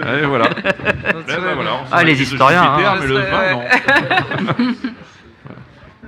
Allez, 0.02 0.26
voilà. 0.26 0.50
Donc, 0.50 0.64
Ben, 0.64 1.24
tu 1.28 1.42
ben, 1.42 1.54
voilà, 1.56 1.74
on 1.76 1.86
Ah, 1.92 2.04
les 2.04 2.22
historiens, 2.22 2.64
hein. 2.64 2.98
mais 3.00 3.08
le 3.08 3.20
vin, 3.20 3.52
non. 3.54 3.64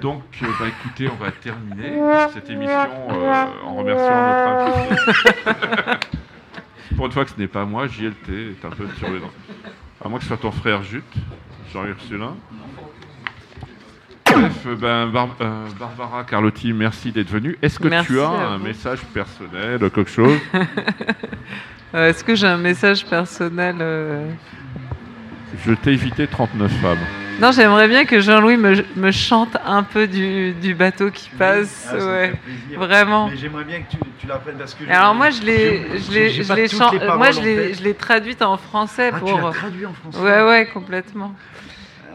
Donc, 0.02 0.24
euh, 0.44 0.46
bah, 0.60 0.66
écoutez, 0.68 1.10
on 1.10 1.16
va 1.24 1.32
terminer 1.32 2.00
cette 2.34 2.50
émission 2.50 2.74
euh, 3.10 3.46
en 3.66 3.76
remerciant 3.76 4.10
notre 4.10 4.78
invité. 4.78 5.98
Pour 6.96 7.06
une 7.08 7.12
fois 7.12 7.26
que 7.26 7.32
ce 7.32 7.40
n'est 7.40 7.48
pas 7.48 7.66
moi, 7.66 7.88
JLT 7.88 8.30
est 8.30 8.66
un 8.66 8.70
peu 8.70 8.88
sur 8.98 9.10
les 9.10 9.20
dents. 9.20 9.32
À 10.04 10.08
moins 10.10 10.18
que 10.20 10.24
ce 10.24 10.30
soit 10.30 10.38
ton 10.38 10.52
frère 10.52 10.84
Jute, 10.84 11.04
Jean-Ursulin. 11.74 12.36
Bref, 14.26 14.54
euh, 14.68 14.76
ben, 14.76 15.08
Bar- 15.08 15.36
euh, 15.42 15.66
Barbara 15.80 16.24
Carlotti, 16.24 16.74
merci 16.74 17.12
d'être 17.12 17.30
venue. 17.30 17.58
Est-ce 17.62 17.80
que 17.80 17.88
Merci 17.88 18.08
tu 18.14 18.20
as 18.20 18.28
un 18.30 18.58
vous. 18.58 18.64
message 18.66 19.00
personnel, 19.14 19.80
quelque 19.80 20.06
chose? 20.06 20.38
Euh, 21.96 22.10
Est-ce 22.10 22.22
que 22.22 22.36
j'ai 22.36 22.48
un 22.48 22.58
message 22.58 23.06
personnel 23.06 23.78
euh? 23.80 24.30
Je 25.66 25.72
t'ai 25.72 25.94
évité 25.94 26.28
39 26.28 26.70
femmes. 26.82 26.98
Non, 27.40 27.52
j'aimerais 27.52 27.88
bien 27.88 28.06
que 28.06 28.20
Jean-Louis 28.20 28.58
me, 28.58 28.84
me 28.96 29.12
chante 29.12 29.56
un 29.64 29.84
peu 29.84 30.08
du, 30.08 30.54
du 30.54 30.74
bateau 30.74 31.12
qui 31.12 31.30
passe. 31.30 31.88
Ah, 31.88 32.00
ça 32.00 32.06
me 32.06 32.12
ouais. 32.12 32.34
Vraiment. 32.76 33.30
Mais 33.30 33.38
j'aimerais 33.38 33.64
bien 33.64 33.82
que 33.82 33.92
tu, 33.92 33.98
tu 34.20 34.28
l'apprennes 34.28 34.58
parce 34.58 34.74
que. 34.74 34.84
Alors 34.90 35.14
moi 35.14 35.30
je 35.30 35.42
l'ai, 35.44 36.00
je 36.00 36.42
je 36.44 36.48
paroles 36.48 37.18
moi 37.18 37.32
je 37.32 37.40
en 37.40 37.44
l'ai, 37.44 37.56
tête. 37.56 37.78
je 37.80 37.84
l'ai 37.84 37.94
traduite 37.94 38.42
en 38.42 38.58
français 38.58 39.12
Ah, 39.14 39.20
tu 39.20 39.32
pour. 39.32 39.40
l'as 39.42 39.52
traduit 39.52 39.86
en 39.86 39.94
français 39.94 40.20
Ouais 40.20 40.42
ouais 40.48 40.66
complètement. 40.74 41.36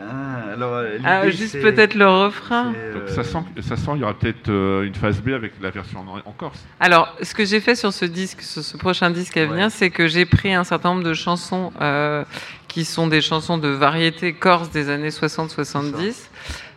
Ah, 0.05 0.53
alors, 0.55 0.75
euh, 0.75 0.99
Ah, 1.05 1.31
juste 1.31 1.53
c'est- 1.53 1.61
peut-être 1.61 1.95
le 1.95 2.09
refrain. 2.09 2.73
euh, 2.77 3.07
ça 3.07 3.23
sent, 3.23 3.39
ça 3.61 3.77
sent, 3.77 3.91
il 3.95 4.01
y 4.01 4.03
aura 4.03 4.15
peut-être 4.15 4.49
euh, 4.49 4.83
une 4.83 4.97
phase 4.97 5.21
B 5.23 5.29
avec 5.29 5.53
la 5.63 5.71
version 5.71 6.01
en, 6.01 6.29
en 6.29 6.33
Corse. 6.33 6.59
Alors, 6.81 7.17
ce 7.23 7.33
que 7.35 7.45
j'ai 7.45 7.61
fait 7.61 7.77
sur 7.77 7.93
ce 7.93 8.05
disque, 8.05 8.43
sur 8.43 8.63
ce 8.65 8.77
prochain 8.77 9.11
disque 9.11 9.37
à 9.37 9.47
venir, 9.47 9.67
Ouais. 9.67 9.71
c'est 9.71 9.91
que 9.91 10.09
j'ai 10.09 10.27
pris 10.27 10.53
un 10.53 10.65
certain 10.65 10.91
nombre 10.95 11.05
de 11.05 11.15
chansons 11.15 11.73
euh, 11.81 12.25
qui 12.73 12.87
sont 12.87 13.07
des 13.07 13.21
chansons 13.21 13.59
de 13.59 13.69
variété 13.69 14.33
corse 14.33 14.71
des 14.71 14.89
années 14.89 15.11
60-70. 15.11 16.15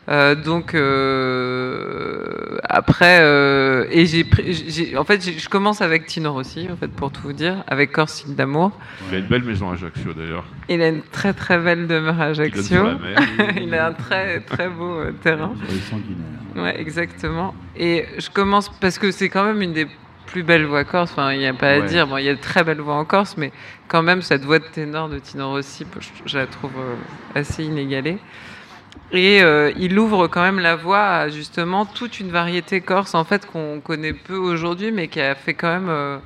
Euh, 0.08 0.36
donc 0.36 0.76
euh, 0.76 2.60
après 2.64 3.22
euh, 3.22 3.88
et 3.90 4.06
j'ai 4.06 4.96
en 4.96 5.04
fait 5.04 5.40
je 5.40 5.50
commence 5.50 5.82
avec 5.82 6.06
Tino 6.06 6.32
Rossi 6.32 6.68
en 6.72 6.76
fait 6.76 6.90
pour 6.90 7.12
tout 7.12 7.24
vous 7.24 7.34
dire 7.34 7.64
avec 7.66 7.92
Corse 7.92 8.24
île 8.28 8.36
d'amour 8.36 8.72
Il 9.10 9.16
a 9.16 9.18
une 9.18 9.26
belle 9.26 9.42
maison 9.42 9.72
à 9.72 9.74
Ajaccio 9.74 10.14
d'ailleurs. 10.14 10.46
il 10.70 10.80
a 10.84 10.90
une 10.90 11.02
très 11.02 11.34
très 11.34 11.58
belle 11.58 11.88
demeure 11.88 12.22
à 12.22 12.26
Ajaccio 12.26 12.84
il 13.60 13.74
a 13.74 13.88
un 13.88 13.94
très 13.94 14.42
très 14.42 14.70
beau 14.70 15.00
terrain. 15.24 15.56
Ouais, 16.56 16.80
exactement. 16.80 17.56
Et 17.76 18.06
je 18.20 18.30
commence 18.30 18.70
parce 18.80 19.00
que 19.00 19.10
c'est 19.10 19.30
quand 19.30 19.44
même 19.44 19.62
une 19.64 19.74
des 19.74 19.88
plus 20.26 20.44
belles 20.44 20.66
voix 20.66 20.84
corse. 20.84 21.12
Enfin, 21.12 21.32
il 21.34 21.40
n'y 21.40 21.48
a 21.48 21.54
pas 21.54 21.70
à 21.72 21.80
Ouais. 21.80 21.88
dire. 21.88 22.08
Bon, 22.08 22.18
il 22.18 22.26
y 22.26 22.30
a 22.30 22.36
de 22.36 22.40
très 22.42 22.64
belles 22.64 22.82
voix 22.82 22.96
en 22.96 23.06
Corse, 23.06 23.36
mais 23.38 23.52
quand 23.88 24.04
même, 24.04 24.22
cette 24.22 24.44
voix 24.44 24.60
de 24.60 24.66
ténor 24.66 25.10
de 25.10 25.20
Tino 25.20 25.50
Rossi, 25.50 25.86
je, 26.00 26.10
je 26.26 26.38
la 26.38 26.48
trouve 26.48 26.74
euh, 26.78 26.96
assez 27.34 27.64
inégalée. 27.64 28.18
Et 29.12 29.42
euh, 29.44 29.72
il 29.78 29.98
ouvre 30.00 30.28
quand 30.28 30.42
même 30.42 30.60
la 30.60 30.76
voie 30.76 31.06
à 31.08 31.30
justement 31.30 31.86
toute 31.86 32.20
une 32.20 32.32
variété 32.32 32.82
corse, 32.82 33.14
en 33.16 33.24
fait, 33.24 33.46
qu'on 33.46 33.80
connaît 33.80 34.14
peu 34.14 34.36
aujourd'hui, 34.36 34.92
mais 34.92 35.08
qui 35.08 35.22
a 35.22 35.36
fait 35.36 35.54
quand 35.54 35.68
même 35.74 35.90
euh, 35.90 36.18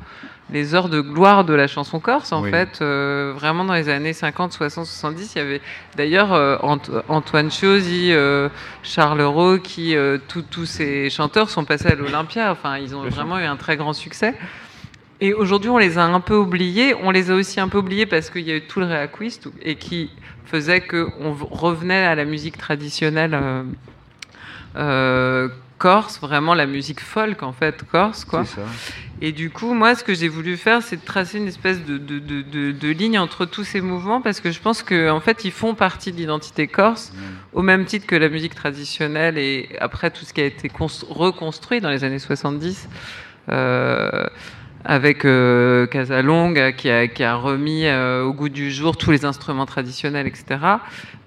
les 0.51 0.73
heures 0.76 0.89
de 0.89 0.99
gloire 1.01 1.43
de 1.45 1.53
la 1.53 1.67
chanson 1.67 1.99
corse, 1.99 2.31
en 2.31 2.41
Oui. 2.43 2.49
fait. 2.51 2.80
Euh, 2.81 3.34
vraiment, 3.35 3.63
dans 3.65 3.73
les 3.73 3.88
années 3.89 4.13
50, 4.13 4.51
60, 4.53 4.85
70, 4.85 5.35
il 5.35 5.38
y 5.38 5.41
avait 5.41 5.61
d'ailleurs 5.95 6.34
euh, 6.34 6.57
Ant- 6.61 6.80
Antoine 7.07 7.51
Chiosi, 7.51 8.11
euh, 8.11 8.49
Charles 8.84 9.21
Rowe, 9.21 9.59
qui, 9.59 9.95
tous- 10.27 10.65
ces 10.65 11.09
chanteurs 11.09 11.49
sont 11.49 11.65
passés 11.65 11.88
à 11.89 11.95
l'Olympia. 11.95 12.51
Enfin, 12.51 12.77
ils 12.77 12.95
ont 12.95 13.07
vraiment 13.09 13.38
eu 13.39 13.43
un 13.43 13.55
très 13.57 13.77
grand 13.77 13.93
succès. 13.93 14.34
Et 15.21 15.34
aujourd'hui, 15.34 15.69
on 15.69 15.77
les 15.77 15.97
a 15.97 16.05
un 16.05 16.19
peu 16.21 16.35
oubliés. 16.35 16.95
On 17.03 17.11
les 17.11 17.30
a 17.30 17.35
aussi 17.35 17.59
un 17.59 17.67
peu 17.67 17.77
oubliés 17.80 18.05
parce 18.05 18.30
qu'il 18.30 18.47
y 18.47 18.51
a 18.51 18.55
eu 18.55 18.61
tout 18.61 18.80
le 18.80 18.85
réacquist 18.85 19.49
et 19.61 19.76
qui 19.76 20.09
faisait 20.45 20.81
qu'on 20.81 21.34
revenait 21.51 22.05
à 22.05 22.15
la 22.15 22.23
musique 22.26 22.57
traditionnelle 22.57 23.38
euh, 24.77 25.47
corse, 25.80 26.19
vraiment 26.19 26.53
la 26.53 26.68
musique 26.68 26.99
folk 26.99 27.41
en 27.41 27.53
fait 27.53 27.84
corse, 27.91 28.26
quoi. 28.26 28.45
Ça. 28.45 28.61
Et 29.22 29.31
du 29.31 29.49
coup, 29.49 29.73
moi, 29.73 29.95
ce 29.95 30.03
que 30.03 30.14
j'ai 30.14 30.27
voulu 30.30 30.56
faire, 30.56 30.81
c'est 30.81 30.97
de 30.97 31.06
tracer 31.06 31.39
une 31.39 31.47
espèce 31.47 31.84
de, 31.84 31.97
de, 31.97 32.19
de, 32.19 32.72
de- 32.72 32.88
ligne 32.89 33.18
entre 33.19 33.45
tous 33.45 33.64
ces 33.64 33.81
mouvements, 33.81 34.22
parce 34.22 34.39
que 34.39 34.51
je 34.51 34.60
pense 34.60 34.81
qu'en 34.84 35.18
en 35.18 35.19
fait, 35.19 35.43
ils 35.45 35.51
font 35.51 35.73
partie 35.76 36.11
de 36.11 36.18
l'identité 36.18 36.68
corse, 36.68 37.11
au 37.53 37.61
même 37.61 37.84
titre 37.85 38.06
que 38.06 38.15
la 38.15 38.30
musique 38.30 38.56
traditionnelle 38.56 39.38
et 39.38 39.69
après 39.81 40.10
tout 40.11 40.23
ce 40.26 40.31
qui 40.34 40.41
a 40.41 40.45
été 40.45 40.68
const- 40.69 41.06
reconstruit 41.10 41.81
dans 41.81 41.89
les 41.89 42.03
années 42.03 42.19
70. 42.19 42.88
euh, 43.49 44.27
avec 44.85 45.26
euh, 45.26 45.85
Casalonga 45.88 46.72
qui 46.72 46.89
a, 46.89 47.07
qui 47.07 47.23
a 47.23 47.35
remis 47.35 47.85
euh, 47.85 48.23
au 48.23 48.34
goût 48.34 48.49
du 48.49 48.72
jour 48.72 48.97
tous 48.97 49.11
les 49.11 49.26
instruments 49.26 49.65
traditionnels, 49.65 50.27
etc. 50.27 50.60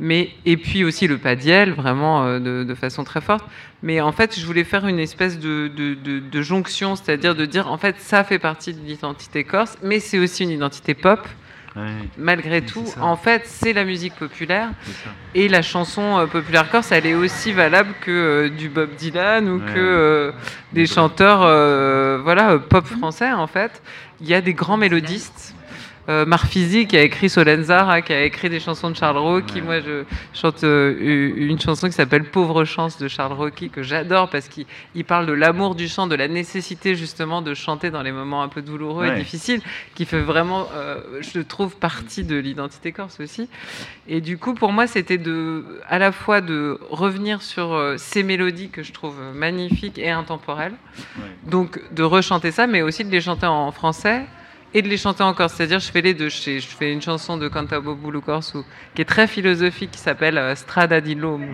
Mais, 0.00 0.30
et 0.46 0.56
puis 0.56 0.84
aussi 0.84 1.06
le 1.06 1.18
padiel, 1.18 1.72
vraiment 1.72 2.24
euh, 2.24 2.64
de, 2.64 2.74
façon 2.74 3.04
très 3.04 3.20
forte. 3.20 3.44
Mais 3.82 4.00
en 4.00 4.12
fait, 4.12 4.38
je 4.38 4.46
voulais 4.46 4.64
faire 4.64 4.86
une 4.86 4.98
espèce 4.98 5.38
de- 5.38 5.68
de 5.68 6.42
jonction, 6.42 6.96
c'est-à-dire 6.96 7.34
de 7.34 7.44
dire, 7.44 7.70
en 7.70 7.78
fait, 7.78 7.96
ça 7.98 8.24
fait 8.24 8.38
partie 8.38 8.72
de 8.72 8.80
l'identité 8.80 9.44
corse, 9.44 9.76
mais 9.82 10.00
c'est 10.00 10.18
aussi 10.18 10.44
une 10.44 10.50
identité 10.50 10.94
pop. 10.94 11.20
Ouais, 11.74 11.82
Malgré 12.18 12.58
Oui, 12.60 12.66
tout, 12.66 12.84
en 13.00 13.16
fait, 13.16 13.42
c'est 13.46 13.72
la 13.72 13.84
musique 13.84 14.14
populaire. 14.14 14.70
Et 15.34 15.48
la 15.48 15.62
chanson 15.62 16.18
euh, 16.18 16.26
populaire 16.26 16.70
corse, 16.70 16.92
elle 16.92 17.06
est 17.06 17.14
aussi 17.14 17.52
valable 17.52 17.94
que 18.02 18.10
euh, 18.10 18.48
du 18.50 18.68
Bob 18.68 18.90
Dylan 18.96 19.48
ou 19.48 19.56
Ouais. 19.58 19.72
que 19.72 19.78
euh, 19.78 20.32
des 20.72 20.86
chanteurs 20.86 21.40
euh, 21.42 22.20
voilà, 22.22 22.58
pop 22.58 22.84
français, 22.86 23.32
en 23.32 23.46
fait. 23.46 23.82
Il 24.20 24.28
y 24.28 24.34
a 24.34 24.40
des 24.42 24.52
grands 24.54 24.76
mélodistes. 24.76 25.54
Euh, 26.08 26.26
Marfisi 26.26 26.88
qui 26.88 26.96
a 26.96 27.02
écrit 27.02 27.28
Solenzara, 27.28 28.02
qui 28.02 28.12
a 28.12 28.24
écrit 28.24 28.50
des 28.50 28.58
chansons 28.58 28.90
de 28.90 28.96
Charles 28.96 29.18
Rocky. 29.18 29.56
Ouais. 29.56 29.60
Moi, 29.60 29.80
je 29.80 30.02
chante 30.34 30.64
euh, 30.64 31.32
une 31.36 31.60
chanson 31.60 31.86
qui 31.86 31.92
s'appelle 31.92 32.24
Pauvre 32.24 32.64
chance 32.64 32.98
de 32.98 33.06
Charles 33.06 33.34
Rocky 33.34 33.70
que 33.70 33.84
j'adore 33.84 34.28
parce 34.28 34.48
qu'il 34.48 34.66
il 34.96 35.04
parle 35.04 35.26
de 35.26 35.32
l'amour 35.32 35.76
du 35.76 35.86
chant, 35.86 36.08
de 36.08 36.16
la 36.16 36.26
nécessité 36.26 36.96
justement 36.96 37.40
de 37.40 37.54
chanter 37.54 37.90
dans 37.90 38.02
les 38.02 38.10
moments 38.10 38.42
un 38.42 38.48
peu 38.48 38.62
douloureux 38.62 39.06
et 39.06 39.14
difficiles, 39.20 39.60
qui 39.94 40.04
fait 40.04 40.20
vraiment, 40.20 40.66
euh, 40.74 41.00
je 41.20 41.38
trouve, 41.40 41.76
partie 41.76 42.24
de 42.24 42.34
l'identité 42.36 42.90
corse 42.90 43.20
aussi. 43.20 43.48
Et 44.08 44.20
du 44.20 44.38
coup, 44.38 44.54
pour 44.54 44.72
moi, 44.72 44.88
c'était 44.88 45.18
de, 45.18 45.64
à 45.88 46.00
la 46.00 46.10
fois 46.10 46.40
de 46.40 46.80
revenir 46.90 47.42
sur 47.42 47.74
euh, 47.74 47.94
ces 47.96 48.24
mélodies 48.24 48.70
que 48.70 48.82
je 48.82 48.92
trouve 48.92 49.14
magnifiques 49.34 49.98
et 49.98 50.10
intemporelles, 50.10 50.74
Ouais. 51.16 51.24
donc 51.50 51.80
de 51.92 52.02
rechanter 52.02 52.50
ça, 52.50 52.66
mais 52.66 52.82
aussi 52.82 53.04
de 53.04 53.10
les 53.10 53.20
chanter 53.20 53.46
en 53.46 53.70
français 53.72 54.22
et 54.74 54.82
de 54.82 54.88
les 54.88 54.96
chanter 54.96 55.22
en 55.22 55.34
corse. 55.34 55.54
C'est-à-dire, 55.54 55.80
je 55.80 55.90
fais 55.90 56.00
les 56.00 56.14
deux. 56.14 56.28
Je 56.28 56.60
fais, 56.60 56.92
une 56.92 57.02
chanson 57.02 57.36
de 57.36 57.48
Cantabo 57.48 57.94
Bulu 57.94 58.20
Corse 58.20 58.54
ou- 58.54 58.64
qui 58.94 59.02
est 59.02 59.06
très 59.06 59.26
philosophique, 59.26 59.90
qui 59.92 59.98
s'appelle 59.98 60.38
euh, 60.38 60.54
Strada 60.54 61.00
di 61.00 61.14
l'Homo, 61.14 61.46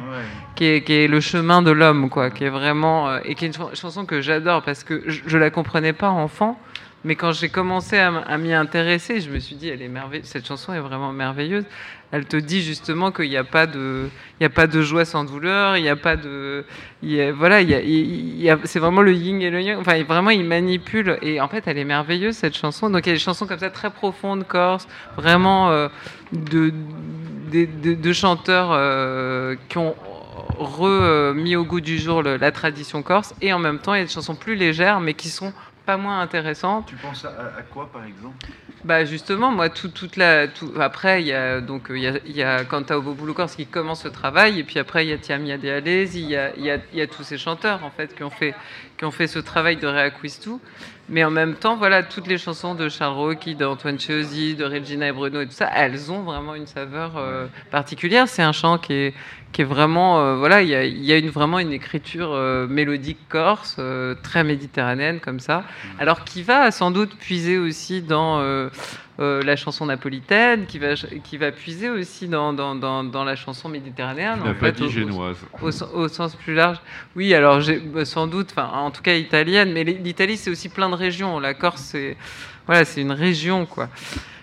qui 0.55 0.65
est, 0.65 0.83
qui 0.83 0.93
est 0.93 1.09
le 1.09 1.21
chemin 1.21 1.63
de 1.63 1.71
l'homme, 1.71 2.09
quoi, 2.11 2.31
qui 2.31 2.45
est 2.45 2.49
vraiment 2.51 3.09
euh, 3.09 3.19
et 3.25 3.35
qui 3.35 3.45
est 3.45 3.49
une 3.49 3.55
chan- 3.55 3.71
chanson 3.75 4.05
que 4.07 4.21
j'adore 4.21 4.63
parce 4.63 4.85
que 4.85 5.03
je, 5.07 5.21
je 5.27 5.39
la 5.39 5.51
comprenais 5.51 5.93
pas 5.93 6.11
enfant. 6.11 6.59
Mais 7.05 7.15
quand 7.15 7.31
j'ai 7.31 7.49
commencé 7.49 7.97
à, 7.97 8.39
m'y 8.39 8.53
intéresser, 8.53 9.21
je 9.21 9.31
me 9.31 9.39
suis 9.39 9.55
dit. 9.55 9.71
Cette 10.25 10.47
chanson 10.47 10.73
est 10.73 10.81
vraiment 10.81 11.13
merveilleuse. 11.13 11.65
Elle 12.11 12.25
te 12.25 12.37
dit 12.37 12.61
justement 12.63 13.13
qu'il 13.13 13.29
n'y 13.29 13.37
a 13.37 13.45
pas 13.45 13.67
de, 13.67 14.11
joie 14.83 15.05
sans 15.05 15.25
douleur. 15.25 15.77
Il 15.77 15.83
n'y 15.83 15.89
a 15.89 15.97
pas 15.97 16.17
de, 16.17 16.65
voilà, 17.37 17.61
c'est 18.65 18.79
vraiment 18.81 19.03
le 19.03 19.13
yin 19.13 19.41
et 19.41 19.51
le 19.51 19.63
yang. 19.63 19.79
Enfin, 19.79 20.03
vraiment, 20.03 20.31
il 20.31 20.45
manipule. 20.45 21.19
Et 21.23 21.41
en 21.41 21.47
fait, 21.47 21.65
elle 21.67 21.79
est 21.79 21.85
merveilleuse 21.85 22.35
cette 22.35 22.57
chanson. 22.57 22.91
Donc 22.91 23.07
il 23.07 23.11
y 23.11 23.13
a 23.13 23.15
des 23.15 23.21
chansons 23.21 23.47
comme 23.47 23.61
ça 23.61 23.71
très 23.71 23.91
profondes, 23.91 24.45
corse, 24.47 24.89
vraiment 25.17 25.71
euh, 25.71 25.89
de, 26.33 26.73
chanteurs 28.13 28.71
euh, 28.73 29.55
qui 29.69 29.79
ont 29.79 29.95
remis 30.59 31.55
au 31.55 31.65
goût 31.65 31.81
du 31.81 31.99
jour 31.99 32.25
la 32.25 32.51
tradition 32.51 33.03
corse. 33.03 33.35
Et 33.41 33.53
en 33.53 33.61
même 33.61 33.79
temps, 33.79 33.95
il 33.95 33.99
y 33.99 34.03
a 34.03 34.05
des 34.05 34.11
chansons 34.11 34.35
plus 34.35 34.57
légères, 34.57 34.99
mais 34.99 35.15
qui 35.15 35.29
sont 35.29 35.53
pas 35.89 35.97
moins 35.97 36.21
intéressantes. 36.21 36.85
Tu 36.87 36.97
penses 36.97 37.25
à, 37.25 37.31
à 37.61 37.63
quoi, 37.63 37.91
par 37.91 38.05
exemple? 38.05 38.37
Bah 38.85 39.07
justement, 39.07 39.51
moi, 39.51 39.71
tout, 39.71 39.89
toute 39.89 40.17
la, 40.17 40.47
tout, 40.47 40.71
après, 40.79 41.23
il 41.23 41.29
y 41.29 41.33
a 41.33 41.63
donc 41.63 41.91
euh, 41.91 41.97
il 41.97 42.03
y 42.03 42.07
a, 42.07 42.19
il 42.27 42.37
y 42.37 42.43
a 42.43 42.63
Corse 42.65 43.57
qui 43.57 43.67
commence 43.67 44.05
le 44.05 44.11
travail, 44.11 44.59
et 44.59 44.65
puis 44.65 44.79
après 44.79 45.07
il 45.07 45.09
y 45.09 45.15
a 45.15 45.17
Tiamia 45.17 45.57
De 45.57 45.69
Alesi, 45.71 46.21
il 46.21 46.29
y 46.29 46.37
a, 46.37 46.55
il 46.57 46.65
y, 46.65 46.71
a, 46.71 46.77
il 46.93 46.99
y 46.99 47.01
a 47.01 47.07
tous 47.07 47.23
ces 47.23 47.39
chanteurs 47.39 47.81
en 47.85 47.91
fait 47.91 48.15
qui 48.15 48.23
ont 48.23 48.29
fait 48.41 48.55
qui 48.99 49.07
ont 49.07 49.11
fait 49.11 49.29
ce 49.29 49.39
travail 49.39 49.77
de 49.79 49.87
Reacquistu. 49.87 50.51
Mais 51.11 51.25
en 51.25 51.31
même 51.31 51.55
temps, 51.55 51.77
voilà, 51.77 52.03
toutes 52.03 52.27
les 52.27 52.37
chansons 52.37 52.75
de 52.75 52.91
Charles 52.91 53.15
Rocchi, 53.15 53.55
d'Antoine 53.55 53.99
Chiosi, 53.99 54.55
de 54.55 54.65
Regina 54.65 55.09
et 55.09 55.13
Bruno 55.13 55.41
et 55.41 55.47
tout 55.47 55.53
ça, 55.53 55.71
elles 55.75 56.13
ont 56.13 56.21
vraiment 56.21 56.55
une 56.55 56.67
saveur 56.67 57.17
euh, 57.17 57.47
particulière. 57.71 58.29
C'est 58.29 58.43
un 58.43 58.53
chant 58.53 58.77
qui 58.77 58.93
est, 58.93 59.15
qui 59.53 59.63
est 59.63 59.65
vraiment, 59.65 60.21
euh, 60.21 60.37
voilà, 60.37 60.61
il 60.61 60.69
y 60.69 61.13
a, 61.13 61.17
une, 61.17 61.31
vraiment 61.31 61.61
une 61.61 61.73
écriture 61.73 62.33
euh, 62.33 62.67
mélodique 62.67 63.21
corse, 63.31 63.81
très 64.23 64.45
méditerranéenne 64.45 65.21
comme 65.21 65.41
ça. 65.41 65.65
Alors 65.99 66.25
qui 66.25 66.43
va 66.43 66.71
sans 66.71 66.91
doute 66.91 67.17
puiser 67.17 67.57
aussi 67.57 68.03
dans 68.03 68.43
euh, 69.21 69.41
euh, 69.41 69.43
la 69.43 69.57
chanson 69.57 69.87
napolitaine, 69.87 70.67
qui 70.67 70.79
va, 70.79 70.95
qui 70.95 71.37
va 71.37 71.51
puiser 71.53 71.91
aussi 71.91 72.29
dans, 72.29 72.53
dans, 72.53 72.75
dans, 72.75 73.05
dans 73.05 73.25
la 73.25 73.37
chanson 73.37 73.69
méditerranéenne. 73.69 74.41
N'as 74.45 74.53
en 74.53 74.55
fait, 74.55 74.81
au- 74.81 74.89
génoise. 74.89 75.37
Au, 75.61 75.71
sen- 75.71 75.89
au 75.93 76.09
sens 76.09 76.35
plus 76.37 76.55
large. 76.55 76.79
Oui, 77.17 77.35
alors 77.35 77.61
bah, 77.93 78.05
sans 78.05 78.27
doute, 78.27 78.49
enfin 78.53 78.71
en 78.73 78.91
tout 78.91 79.03
cas 79.03 79.15
italienne, 79.15 79.73
mais 79.73 79.85
l'Italie 79.85 80.37
c'est 80.37 80.51
aussi 80.51 80.69
plein 80.69 80.89
de 80.89 80.95
régions. 80.95 81.41
La 81.41 81.55
Corse 81.55 81.83
c'est 81.83 82.17
voilà, 82.67 82.85
une 82.97 83.13
région 83.13 83.67
quoi. 83.67 83.89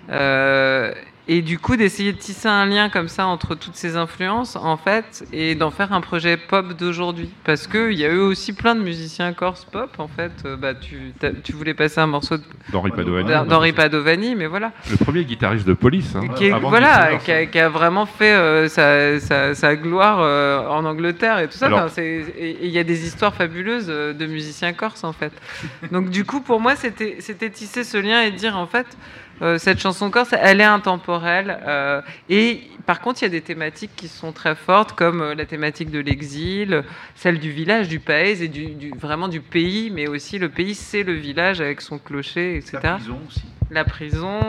Euh, 0.10 0.94
et 1.28 1.42
du 1.42 1.58
coup 1.58 1.76
d'essayer 1.76 2.14
de 2.14 2.18
tisser 2.18 2.48
un 2.48 2.66
lien 2.66 2.90
comme 2.90 3.08
ça 3.08 3.26
entre 3.26 3.56
toutes 3.56 3.76
ces 3.76 3.96
influences 3.98 4.56
en 4.56 4.78
fait 4.78 5.26
et 5.34 5.56
d'en 5.56 5.72
faire 5.72 5.92
un 5.92 6.02
projet 6.02 6.38
pop 6.38 6.74
d'aujourd'hui 6.74 7.30
parce 7.44 7.66
que 7.68 7.92
il 7.92 7.98
y 7.98 8.06
a 8.06 8.10
eu 8.10 8.18
aussi 8.20 8.54
plein 8.54 8.76
de 8.76 8.82
musiciens 8.82 9.34
corse 9.34 9.66
pop 9.66 9.90
en 9.98 10.08
fait 10.08 10.32
Euh, 10.46 10.56
bah 10.56 10.74
tu 10.76 11.14
tu 11.44 11.54
voulais 11.54 11.74
passer 11.74 12.00
un 12.00 12.08
morceau 12.08 12.38
de- 12.38 12.44
D'Henri 12.72 12.92
Padovani. 12.92 13.48
d'Henri 13.50 13.74
Padovani 13.74 14.36
mais 14.36 14.46
voilà 14.48 14.72
Le 14.92 14.98
premier 14.98 15.26
guitariste 15.26 15.66
de 15.68 15.74
police. 15.74 16.16
hein, 16.16 16.28
qui, 16.36 16.46
est- 16.46 16.60
voilà, 16.60 17.18
qui 17.18 17.32
a, 17.32 17.46
qui 17.48 17.60
a 17.60 17.70
vraiment 17.70 18.06
fait 18.06 18.34
euh, 18.34 18.68
sa, 18.68 19.20
sa- 19.20 19.56
sa 19.56 19.76
gloire 19.76 20.20
euh, 20.22 20.68
en 20.68 20.86
Angleterre 20.86 21.40
et 21.40 21.48
tout 21.48 21.58
ça. 21.58 21.66
Alors- 21.68 21.90
il 21.98 22.70
y 22.70 22.78
a 22.80 22.84
des 22.84 23.06
histoires 23.08 23.34
fabuleuses 23.34 23.88
de 23.88 24.26
musiciens 24.26 24.74
corses 24.74 25.04
en 25.04 25.14
fait. 25.14 25.32
Donc 25.92 26.10
du 26.10 26.24
coup, 26.26 26.42
pour 26.42 26.60
moi, 26.60 26.76
c'était 26.76 27.18
c'était 27.20 27.50
tisser 27.50 27.84
ce 27.84 27.98
lien 27.98 28.22
et 28.22 28.32
dire 28.32 28.58
en 28.58 28.68
fait, 28.68 28.86
euh, 29.42 29.58
cette 29.58 29.80
chanson 29.80 30.10
corse, 30.12 30.34
elle 30.40 30.62
est 30.62 30.64
intemporelle. 30.64 31.60
euh, 31.68 32.02
et 32.30 32.62
par 32.86 33.02
contre, 33.02 33.22
il 33.22 33.26
y 33.26 33.28
a 33.28 33.30
des 33.30 33.42
thématiques 33.42 33.92
qui 33.96 34.08
sont 34.08 34.32
très 34.32 34.56
fortes, 34.56 34.94
comme 34.94 35.22
euh, 35.22 35.36
la 35.36 35.46
thématique 35.46 35.90
de 35.90 36.00
l'exil, 36.00 36.84
celle 37.16 37.40
du 37.40 37.52
village, 37.52 37.88
du 37.88 38.00
paese 38.00 38.42
et 38.44 38.48
du, 38.48 38.68
du- 38.76 38.92
vraiment 38.92 39.28
du 39.28 39.42
pays, 39.42 39.90
mais 39.92 40.08
aussi 40.08 40.38
le 40.40 40.50
pays, 40.50 40.76
c'est 40.76 41.04
le 41.04 41.14
village 41.14 41.62
avec 41.62 41.82
son 41.82 41.98
clocher, 41.98 42.58
etc. 42.58 42.78
La 42.84 42.94
prison 42.96 43.20
aussi. 43.28 43.44
La 43.72 43.84
prison. 43.84 44.40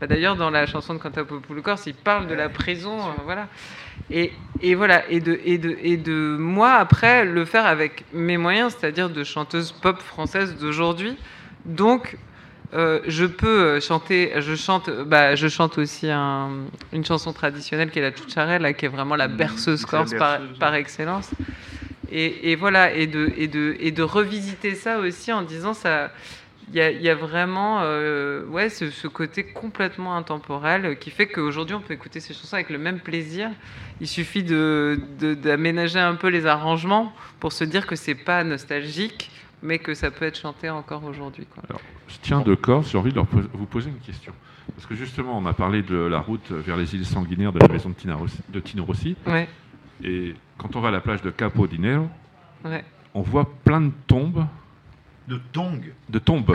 bah, 0.00 0.06
D'ailleurs, 0.06 0.36
dans 0.36 0.50
la 0.50 0.64
chanson 0.66 0.94
de 0.94 1.00
Cantapopoulou 1.00 1.60
Corse, 1.60 1.86
il 1.86 1.94
parle 1.94 2.28
de 2.28 2.34
la 2.34 2.48
prison. 2.48 2.96
voilà. 3.24 3.48
Et, 4.10 4.32
et 4.62 4.76
voilà. 4.76 5.02
Et 5.10 5.18
de, 5.18 5.40
et, 5.44 5.58
de, 5.58 5.76
et 5.82 5.96
de 5.96 6.36
moi, 6.38 6.74
après, 6.74 7.24
le 7.24 7.44
faire 7.44 7.66
avec 7.66 8.04
mes 8.12 8.36
moyens, 8.36 8.76
c'est-à-dire 8.78 9.10
de 9.10 9.24
chanteuse 9.24 9.72
pop 9.72 9.98
française 10.00 10.56
d'aujourd'hui. 10.56 11.16
Donc. 11.64 12.16
Euh, 12.72 13.00
je 13.06 13.24
peux 13.26 13.46
euh, 13.46 13.80
chanter, 13.80 14.32
je 14.38 14.54
chante, 14.56 14.90
bah, 15.06 15.34
je 15.36 15.48
chante 15.48 15.78
aussi 15.78 16.10
un- 16.10 16.50
une 16.92 17.04
chanson 17.04 17.32
traditionnelle 17.32 17.90
qui 17.90 17.98
est 17.98 18.02
la 18.02 18.10
Tucharella, 18.12 18.72
qui 18.72 18.86
est 18.86 18.88
vraiment 18.88 19.16
la 19.16 19.28
berceuse 19.28 19.80
c'est 19.80 19.86
la 19.92 19.98
corse 19.98 20.14
par, 20.14 20.38
berceuse, 20.40 20.58
par 20.58 20.74
excellence. 20.74 21.30
Et, 22.10 22.50
et 22.52 22.56
voilà, 22.56 22.92
et 22.94 23.06
de, 23.06 23.32
et, 23.36 23.48
de, 23.48 23.76
et 23.80 23.90
de 23.90 24.02
revisiter 24.02 24.74
ça 24.74 24.98
aussi 24.98 25.32
en 25.32 25.42
disant 25.42 25.74
ça, 25.74 26.10
il 26.70 26.76
y 26.76 26.80
a, 26.80 26.90
il 26.90 27.02
y 27.02 27.10
a 27.10 27.14
vraiment 27.14 27.80
euh, 27.82 28.44
ouais, 28.46 28.70
ce, 28.70 28.90
ce 28.90 29.06
côté 29.06 29.44
complètement 29.44 30.16
intemporel 30.16 30.98
qui 30.98 31.10
fait 31.10 31.26
qu'aujourd'hui 31.26 31.74
on 31.76 31.80
peut 31.80 31.92
écouter 31.94 32.20
ces 32.20 32.32
chansons 32.32 32.54
avec 32.54 32.70
le 32.70 32.78
même 32.78 33.00
plaisir. 33.00 33.50
Il 34.00 34.08
suffit 34.08 34.42
de- 34.42 34.98
d'aménager 35.34 35.98
un 36.00 36.14
peu 36.14 36.28
les 36.28 36.46
arrangements 36.46 37.12
pour 37.40 37.52
se 37.52 37.64
dire 37.64 37.86
que 37.86 37.96
c'est 37.96 38.14
pas 38.14 38.42
nostalgique, 38.44 39.30
mais 39.64 39.78
que 39.78 39.94
ça 39.94 40.10
peut 40.10 40.26
être 40.26 40.38
chanté 40.38 40.70
encore 40.70 41.02
aujourd'hui. 41.04 41.46
Alors, 41.68 41.80
je 42.06 42.16
tiens 42.20 42.42
de 42.42 42.54
Corse, 42.54 42.92
j'ai 42.92 42.98
envie 42.98 43.10
de 43.10 43.16
leur 43.16 43.26
vous 43.54 43.66
poser 43.66 43.90
une 43.90 43.98
question. 43.98 44.32
Parce 44.74 44.86
que 44.86 44.94
justement, 44.94 45.36
on 45.36 45.46
a 45.46 45.54
parlé 45.54 45.82
de 45.82 45.96
la 45.96 46.20
route 46.20 46.52
vers 46.52 46.76
les 46.76 46.94
îles 46.94 47.06
sanguinaires 47.06 47.52
de 47.52 47.58
la 47.58 47.68
maison 47.68 47.88
de, 47.88 47.94
Tina 47.94 48.14
Rossi, 48.14 48.38
de 48.50 48.60
Tino 48.60 48.84
Rossi. 48.84 49.16
Ouais, 49.26 49.48
Et 50.02 50.34
quand 50.58 50.76
on 50.76 50.80
va 50.80 50.88
à 50.88 50.90
la 50.90 51.00
plage 51.00 51.22
de 51.22 51.30
Capo 51.30 51.66
di 51.66 51.78
Nero, 51.78 52.08
ouais. 52.64 52.84
on 53.14 53.22
voit 53.22 53.50
plein 53.64 53.80
de 53.80 53.92
tombes. 54.06 54.46
De 55.26 55.40
tongs. 55.52 55.80
De 56.10 56.18
tombes. 56.18 56.54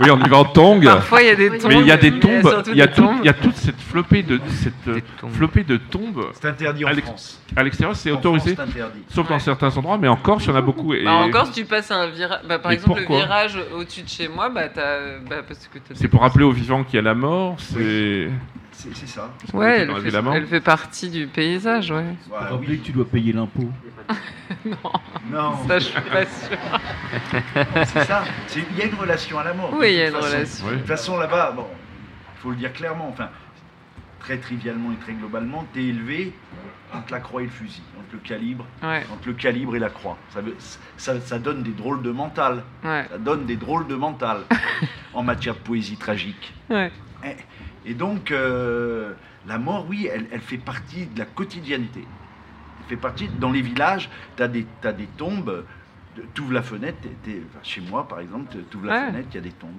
oui, 0.00 0.10
on 0.10 0.20
y 0.24 0.28
va 0.28 0.36
en 0.38 0.44
tongs. 0.44 0.80
Parfois 0.84 1.22
il 1.22 1.26
y 1.26 1.30
a 1.30 1.34
des 1.34 1.58
tombes. 1.58 1.68
Mais 1.68 1.80
il 1.80 1.86
y 1.86 1.90
a 1.90 1.96
des 1.96 2.20
tombes, 2.20 2.62
il 2.68 2.76
y 2.76 2.82
a, 2.82 2.86
des 2.86 2.92
tout- 2.92 3.02
tombes. 3.02 3.16
il 3.22 3.26
y 3.26 3.28
a 3.28 3.32
toute 3.32 3.56
cette 3.56 3.80
flopée 3.80 4.22
de, 4.22 4.40
cette, 4.50 4.72
euh, 4.88 5.00
flopée 5.32 5.64
de 5.64 5.78
tombes. 5.78 6.26
C'est 6.34 6.46
interdit 6.48 6.84
en 6.84 6.88
À 6.88 6.94
France. 6.94 7.40
À 7.56 7.64
l'extérieur, 7.64 7.96
c'est 7.96 8.12
autorisé, 8.12 8.54
France, 8.54 8.68
sauf 9.08 9.28
dans 9.28 9.38
certains 9.40 9.76
endroits, 9.76 9.98
mais 9.98 10.06
en 10.08 10.16
Corse, 10.16 10.44
il 10.44 10.50
y 10.50 10.52
en 10.52 10.56
a 10.56 10.62
beaucoup. 10.62 10.94
Et 10.94 11.02
Bah, 11.04 11.12
en 11.12 11.30
Corse, 11.30 11.50
tu 11.52 11.64
passes 11.64 11.90
un 11.90 12.06
virage. 12.06 12.40
Bah, 12.48 12.60
par 12.60 12.70
Mais 12.70 12.76
exemple, 12.76 13.00
le 13.00 13.06
virage 13.06 13.58
au-dessus 13.76 14.02
de 14.02 14.08
chez 14.08 14.28
moi, 14.28 14.48
bah, 14.48 14.68
bah, 14.74 15.42
parce 15.46 15.66
que 15.66 15.78
t'as 15.78 15.94
c'est 15.94 16.08
pour 16.08 16.20
rappeler 16.20 16.44
aux 16.44 16.52
vivants 16.52 16.84
qu'il 16.84 16.94
y 16.94 16.98
a 16.98 17.02
la 17.02 17.14
mort. 17.14 17.56
C'est 17.58 17.74
C'est 17.74 18.30
c'est 18.72 19.06
ça. 19.06 19.30
Ouais, 19.52 19.80
elle 19.88 20.10
fait, 20.10 20.54
elle 20.54 20.62
partie 20.62 21.08
du 21.10 21.26
paysage, 21.26 21.90
ouais. 21.90 22.04
Voilà, 22.28 22.46
Rappeler 22.50 22.68
oui. 22.70 22.78
que 22.80 22.84
tu 22.86 22.92
dois 22.92 23.04
payer 23.06 23.32
l'impôt. 23.32 23.68
Non, 25.30 25.52
Ça, 25.66 25.78
je 25.78 25.84
suis 25.84 26.00
pas 26.00 26.26
sûre. 26.26 26.58
c'est 27.86 28.04
ça. 28.04 28.24
Il 28.54 28.78
y 28.78 28.82
a 28.82 28.86
une 28.86 28.94
relation 28.94 29.38
à 29.38 29.44
la 29.44 29.54
mort. 29.54 29.72
Oui, 29.74 29.92
il 29.92 29.96
y 29.96 30.02
a 30.02 30.08
une 30.08 30.12
façon. 30.14 30.26
relation. 30.26 30.66
Ouais. 30.66 30.72
De 30.72 30.76
toute 30.78 30.86
façon, 30.86 31.16
là-bas, 31.18 31.52
bon, 31.56 31.66
il 32.36 32.40
faut 32.40 32.50
le 32.50 32.56
dire 32.56 32.72
clairement, 32.72 33.08
enfin, 33.08 33.28
très 34.20 34.38
trivialement 34.38 34.92
et 34.92 34.96
très 34.96 35.12
globalement, 35.14 35.64
t'es 35.72 35.84
élevé 35.84 36.32
entre 36.92 37.12
la 37.12 37.20
croix 37.20 37.40
et 37.40 37.46
le 37.46 37.50
fusil, 37.50 37.82
entre 37.98 38.08
le 38.12 38.18
calibre, 38.18 38.66
Ouais, 38.82 39.06
entre 39.12 39.26
le 39.28 39.32
calibre 39.32 39.74
et 39.74 39.78
la 39.78 39.88
croix. 39.88 40.18
Ça, 40.30 40.42
veut- 40.42 40.56
ça, 40.98 41.18
ça 41.20 41.38
donne 41.38 41.62
des 41.62 41.70
drôles 41.72 42.02
de 42.02 42.10
mental. 42.10 42.62
ouais, 42.84 43.06
Ça 43.10 43.18
donne 43.18 43.46
des 43.46 43.56
drôles 43.56 43.86
de 43.86 43.94
mental 43.94 44.42
en 45.14 45.22
matière 45.22 45.54
de 45.54 45.60
poésie 45.60 45.96
tragique. 45.96 46.52
ouais. 46.70 46.90
Et 47.24 47.36
donc, 47.90 48.30
euh, 48.30 49.12
la 49.46 49.58
mort, 49.58 49.86
oui, 49.88 50.08
elle, 50.12 50.26
elle 50.32 50.40
fait 50.40 50.58
partie 50.58 51.06
de 51.06 51.18
la 51.18 51.24
quotidienneté. 51.24 52.04
Elle 52.80 52.86
fait 52.86 52.96
partie, 52.96 53.28
dans 53.28 53.50
les 53.50 53.62
villages, 53.62 54.08
tu 54.36 54.42
as 54.42 54.48
des, 54.48 54.66
t'as 54.80 54.92
des 54.92 55.06
tombes, 55.06 55.64
tu 56.34 56.40
ouvres 56.42 56.52
la 56.52 56.62
fenêtre, 56.62 56.98
enfin, 57.04 57.58
chez 57.62 57.80
moi 57.80 58.06
par 58.06 58.20
exemple, 58.20 58.54
tu 58.70 58.76
ouvres 58.76 58.86
la 58.86 58.92
Ouais. 59.00 59.06
fenêtre, 59.10 59.28
il 59.32 59.34
y 59.34 59.38
a 59.38 59.42
des 59.42 59.50
tombes. 59.52 59.70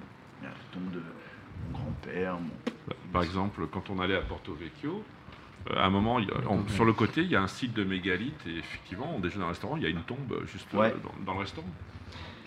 Il 0.42 0.46
y 0.46 0.48
a 0.48 0.50
la 0.52 0.56
tombe 0.74 0.92
de 0.92 1.00
mon 1.00 1.80
grand-père, 1.80 2.34
mon- 2.36 2.94
Par 3.14 3.24
exemple, 3.24 3.68
quand 3.72 3.90
on 3.90 4.00
allait 4.00 4.16
à 4.18 4.22
Porto 4.22 4.54
Vecchio, 4.54 5.04
euh, 5.72 5.78
à 5.78 5.86
un 5.86 5.90
moment, 5.90 6.20
on- 6.50 6.68
sur 6.68 6.84
le 6.86 6.94
côté, 6.94 7.22
il 7.22 7.30
y 7.32 7.36
a 7.36 7.42
un 7.42 7.48
site 7.48 7.74
de 7.74 7.84
mégalithes 7.84 8.46
et 8.48 8.58
effectivement, 8.58 9.14
on 9.16 9.20
déjeune 9.20 9.40
dans 9.42 9.46
un 9.46 9.50
restaurant, 9.50 9.78
il 9.78 9.84
y 9.84 9.86
a 9.86 9.90
une 9.90 10.02
tombe 10.02 10.42
juste 10.52 10.68
euh, 10.74 10.80
Ouais. 10.80 10.94
dans, 11.04 11.26
dans 11.26 11.34
le 11.36 11.40
restaurant, 11.42 11.68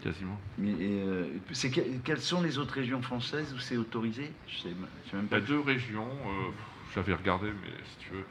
quasiment. 0.06 0.38
Mais, 0.58 0.72
euh, 0.80 1.24
c'est 1.52 1.70
que- 1.70 1.80
quelles 2.04 2.20
sont 2.20 2.42
les 2.42 2.58
autres 2.58 2.74
régions 2.74 3.02
françaises 3.02 3.52
où 3.54 3.58
c'est 3.58 3.76
autorisé? 3.76 4.30
Je 4.48 4.56
sais, 4.62 4.68
je 5.04 5.10
sais 5.10 5.16
même 5.16 5.24
Il 5.24 5.26
y 5.26 5.28
pas. 5.30 5.36
a 5.36 5.40
deux 5.40 5.60
régions, 5.60 6.06
euh, 6.26 6.50
j'avais 6.94 7.14
regardé, 7.14 7.46
mais 7.48 7.70
si 7.84 8.06
tu 8.06 8.12
veux, 8.14 8.24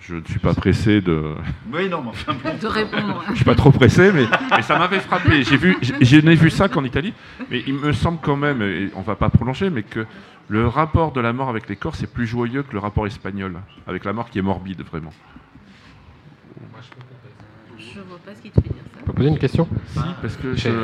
je 0.00 0.16
ne 0.16 0.24
suis 0.24 0.40
pas 0.40 0.52
pressé 0.54 1.00
de. 1.00 1.34
Oui, 1.72 1.88
non, 1.88 2.02
mais 2.02 2.08
enfin 2.08 2.34
bon. 2.34 2.56
De 2.60 2.66
répondre. 2.66 3.22
Je 3.30 3.34
suis 3.36 3.44
pas 3.44 3.54
trop 3.54 3.70
pressé, 3.70 4.10
mais, 4.12 4.24
mais 4.50 4.62
ça 4.62 4.76
m'avait 4.78 5.00
frappé. 5.00 5.44
J'ai 5.44 5.56
vu, 5.56 5.76
j'ai- 5.80 6.04
je 6.04 6.16
n'ai 6.16 6.34
vu 6.34 6.50
ça 6.50 6.68
qu'en 6.68 6.82
Italie, 6.84 7.14
mais 7.50 7.62
il 7.66 7.74
me 7.74 7.92
semble 7.92 8.18
quand 8.20 8.36
même, 8.36 8.60
et 8.62 8.90
on 8.96 9.02
va 9.02 9.14
pas 9.14 9.30
prolonger, 9.30 9.70
mais 9.70 9.84
que 9.84 10.04
le 10.48 10.66
rapport 10.66 11.12
de 11.12 11.20
la 11.20 11.32
mort 11.32 11.48
avec 11.48 11.68
les 11.68 11.76
Corses 11.76 12.02
est 12.02 12.12
plus 12.12 12.26
joyeux 12.26 12.64
que 12.64 12.72
le 12.72 12.80
rapport 12.80 13.06
espagnol, 13.06 13.60
avec 13.86 14.04
la 14.04 14.12
mort 14.12 14.28
qui 14.28 14.38
est 14.40 14.42
morbide, 14.42 14.82
vraiment. 14.82 15.12
Je 17.78 18.00
vois 18.00 18.18
pas 18.18 18.34
ce 18.34 18.40
qui 18.42 18.50
te 18.50 18.60
fait 18.60 18.68
dire. 18.68 18.81
Je 19.02 19.06
peux 19.06 19.12
poser 19.14 19.28
une 19.30 19.38
question 19.38 19.68
Si, 19.88 19.98
parce 20.20 20.36
que 20.36 20.54
J'ai- 20.54 20.70
je. 20.70 20.76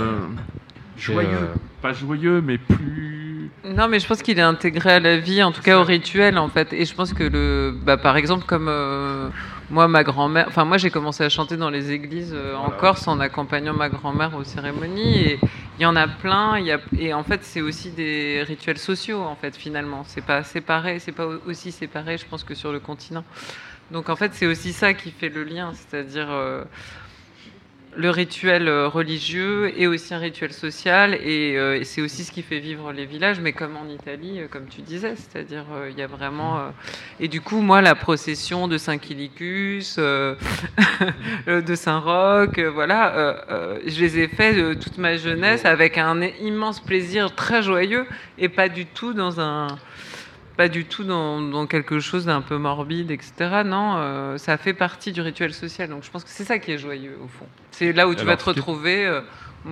Joyeux. 0.97 1.29
euh, 1.31 1.55
pas 1.81 1.93
joyeux, 1.93 2.41
mais 2.41 2.59
plus. 2.59 3.51
Non, 3.65 3.87
mais 3.87 4.01
je 4.01 4.07
pense 4.09 4.21
qu'il 4.23 4.37
est 4.41 4.43
intégré 4.43 4.95
à 4.95 4.99
la 5.01 5.17
vie, 5.19 5.41
en 5.45 5.53
tout 5.53 5.63
cas 5.63 5.79
au 5.79 5.85
rituel, 5.85 6.37
en 6.39 6.49
fait. 6.49 6.73
Et 6.73 6.85
je 6.85 6.93
pense 6.95 7.13
que 7.13 7.23
le, 7.23 7.73
bah, 7.85 7.97
par 7.97 8.17
exemple, 8.17 8.45
comme 8.47 8.67
euh, 8.69 9.29
moi, 9.71 9.87
ma 9.87 10.03
grand-mère, 10.03 10.47
enfin 10.49 10.65
moi, 10.65 10.77
j'ai 10.79 10.91
commencé 10.91 11.23
à 11.23 11.29
chanter 11.29 11.57
dans 11.57 11.71
les 11.71 11.93
églises 11.93 12.33
euh, 12.35 12.57
en 12.57 12.71
Corse 12.71 13.07
en 13.07 13.21
accompagnant 13.21 13.75
ma 13.75 13.89
grand-mère 13.89 14.35
aux 14.37 14.43
cérémonies. 14.43 15.19
Et 15.19 15.41
il 15.79 15.83
y 15.83 15.87
en 15.87 15.95
a 15.95 16.09
plein. 16.09 16.59
Il 16.59 16.67
y 16.67 16.73
a, 16.73 16.81
et 16.99 17.15
en 17.15 17.23
fait, 17.23 17.45
c'est 17.45 17.61
aussi 17.61 17.91
des 17.93 18.43
rituels 18.45 18.79
sociaux, 18.79 19.21
en 19.23 19.37
fait, 19.37 19.57
finalement. 19.57 20.03
C'est 20.09 20.25
pas 20.25 20.43
séparé, 20.43 20.99
c'est 20.99 21.13
pas 21.13 21.27
aussi 21.47 21.71
séparé, 21.71 22.19
je 22.19 22.27
pense, 22.27 22.43
que 22.43 22.57
sur 22.57 22.73
le 22.73 22.81
continent. 22.81 23.23
Donc 23.93 24.09
en 24.11 24.17
fait, 24.17 24.35
c'est 24.35 24.47
aussi 24.47 24.73
ça 24.73 24.95
qui 24.95 25.13
fait 25.13 25.29
le 25.29 25.45
lien, 25.45 25.71
c'est-à-dire. 25.75 26.27
Le 27.97 28.11
rituel 28.11 28.69
euh, 28.69 28.89
religieux 28.89 29.73
est 29.79 29.87
aussi 29.87 30.15
un 30.15 30.19
rituel 30.19 30.53
social. 30.53 31.15
Et, 31.15 31.57
euh, 31.57 31.79
et 31.79 31.85
c'est 31.85 32.01
aussi 32.01 32.25
ce 32.25 32.33
qui 32.33 32.43
fait 32.43 32.59
vivre 32.61 32.93
les 32.93 33.07
villages, 33.07 33.41
mais 33.41 33.53
comme 33.53 33.77
en 33.77 33.89
Italie, 33.89 34.41
euh, 34.41 34.47
comme 34.49 34.67
tu 34.67 34.83
disais, 34.83 35.15
c'est-à-dire 35.17 35.65
euh, 35.73 35.91
il 35.91 35.99
y 35.99 36.03
a 36.03 36.07
vraiment... 36.07 36.59
euh, 36.59 36.71
et 37.21 37.29
du 37.29 37.41
coup, 37.41 37.61
moi, 37.61 37.81
la 37.83 37.95
procession 37.95 38.69
de 38.69 38.79
Saint-Quilicus, 38.79 39.99
de 39.99 41.75
Saint-Roch, 41.75 42.59
voilà, 42.59 43.37
je 43.87 44.01
les 44.01 44.19
ai 44.21 44.29
faits 44.29 44.57
euh, 44.57 44.75
toute 44.75 44.99
ma 44.99 45.17
jeunesse 45.17 45.65
avec 45.65 45.99
un 45.99 46.21
immense 46.23 46.81
plaisir 46.81 47.35
très 47.35 47.63
joyeux 47.63 48.07
et 48.39 48.49
pas 48.49 48.69
du 48.69 48.87
tout 48.87 49.13
dans 49.13 49.41
un 49.41 49.67
pas 50.59 50.69
du 50.69 50.85
tout 50.85 51.05
dans, 51.05 51.41
dans 51.41 51.67
quelque 51.67 52.01
chose 52.01 52.27
d'un 52.27 52.41
peu 52.43 52.59
morbide, 52.59 53.13
etc. 53.13 53.63
Non, 53.65 53.95
euh, 53.97 54.37
ça 54.39 54.59
fait 54.59 54.75
partie 54.75 55.13
du 55.13 55.21
rituel 55.21 55.55
social. 55.55 55.89
Donc 55.89 56.03
je 56.03 56.11
pense 56.11 56.25
que 56.25 56.31
c'est 56.31 56.45
ça 56.45 56.59
qui 56.59 56.73
est 56.73 56.79
joyeux, 56.79 57.17
au 57.25 57.29
fond. 57.29 57.47
C'est 57.71 57.93
là 57.93 58.09
où 58.09 58.15
tu 58.15 58.23
Alors, 58.23 58.33
vas 58.33 58.37
te 58.37 58.45
retrouver. 58.45 59.07
euh, 59.07 59.21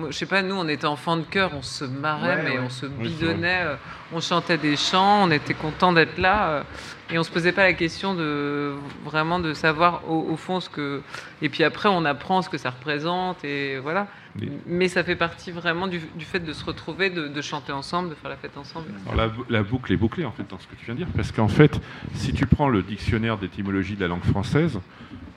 je 0.09 0.11
sais 0.15 0.25
pas, 0.25 0.41
nous, 0.41 0.55
on 0.55 0.67
était 0.69 0.85
enfants 0.87 1.17
de 1.17 1.23
cœur, 1.23 1.51
on 1.53 1.61
se 1.61 1.83
marrait, 1.83 2.35
Ouais, 2.37 2.41
mais 2.43 2.51
ouais. 2.51 2.59
on 2.65 2.69
se 2.69 2.85
bidonnait, 2.85 3.63
euh, 3.65 3.75
on 4.13 4.21
chantait 4.21 4.57
des 4.57 4.77
chants, 4.77 5.23
on 5.25 5.31
était 5.31 5.53
content 5.53 5.91
d'être 5.91 6.17
là. 6.17 6.63
Et 7.09 7.17
on 7.17 7.23
se 7.23 7.31
posait 7.31 7.51
pas 7.51 7.63
la 7.63 7.73
question 7.73 8.13
de 8.13 8.73
vraiment 9.03 9.39
de 9.39 9.53
savoir 9.53 10.01
au, 10.09 10.27
au 10.29 10.35
fond 10.37 10.59
ce 10.59 10.69
que. 10.69 11.01
Et 11.41 11.49
puis 11.49 11.63
après, 11.63 11.89
on 11.89 12.05
apprend 12.05 12.41
ce 12.41 12.49
que 12.49 12.57
ça 12.57 12.69
représente, 12.69 13.43
et 13.43 13.79
voilà. 13.79 14.07
Oui. 14.39 14.51
Mais 14.67 14.87
ça 14.87 15.03
fait 15.03 15.15
partie 15.15 15.51
vraiment 15.51 15.87
du, 15.87 15.99
du 16.15 16.25
fait 16.25 16.39
de 16.39 16.53
se 16.53 16.63
retrouver, 16.63 17.09
de, 17.09 17.27
de 17.27 17.41
chanter 17.41 17.71
ensemble, 17.71 18.09
de 18.09 18.15
faire 18.15 18.29
la 18.29 18.35
fête 18.35 18.57
ensemble. 18.57 18.87
Alors, 19.11 19.31
la 19.49 19.63
boucle 19.63 19.91
est 19.93 19.97
bouclée 19.97 20.25
en 20.25 20.31
fait 20.31 20.47
dans 20.49 20.59
ce 20.59 20.67
que 20.67 20.75
tu 20.75 20.85
viens 20.85 20.93
de 20.93 20.99
dire, 20.99 21.07
parce 21.15 21.31
qu'en 21.31 21.47
fait, 21.47 21.79
si 22.13 22.33
tu 22.33 22.45
prends 22.45 22.69
le 22.69 22.83
dictionnaire 22.83 23.37
d'étymologie 23.37 23.95
de 23.95 24.01
la 24.01 24.07
langue 24.07 24.23
française, 24.23 24.79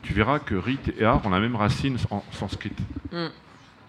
tu 0.02 0.12
verras 0.12 0.38
que 0.38 0.54
rite 0.54 0.92
et 0.98 1.04
art 1.04 1.24
ont 1.24 1.30
la 1.30 1.40
même 1.40 1.56
racine 1.56 1.96
en 2.10 2.24
sanskrit. 2.32 2.72
Mm. 3.12 3.26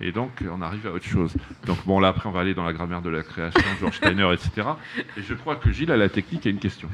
Et 0.04 0.12
donc, 0.12 0.44
on 0.52 0.62
arrive 0.62 0.88
à 0.88 0.92
autre 0.92 1.06
chose. 1.06 1.34
Donc, 1.66 1.78
bon, 1.86 2.00
là, 2.00 2.08
après, 2.08 2.28
on 2.28 2.32
va 2.32 2.40
aller 2.40 2.56
dans 2.56 2.66
la 2.66 2.74
grammaire 2.74 3.02
de 3.04 3.10
la 3.10 3.22
création, 3.22 3.62
George 3.80 3.98
Steiner, 3.98 4.34
etc. 4.34 4.68
Et 5.16 5.22
je 5.22 5.36
crois 5.36 5.56
que 5.56 5.72
Gilles, 5.72 5.92
à 5.92 5.98
la 5.98 6.10
technique, 6.10 6.48
a 6.48 6.50
une 6.50 6.58
question. 6.58 6.90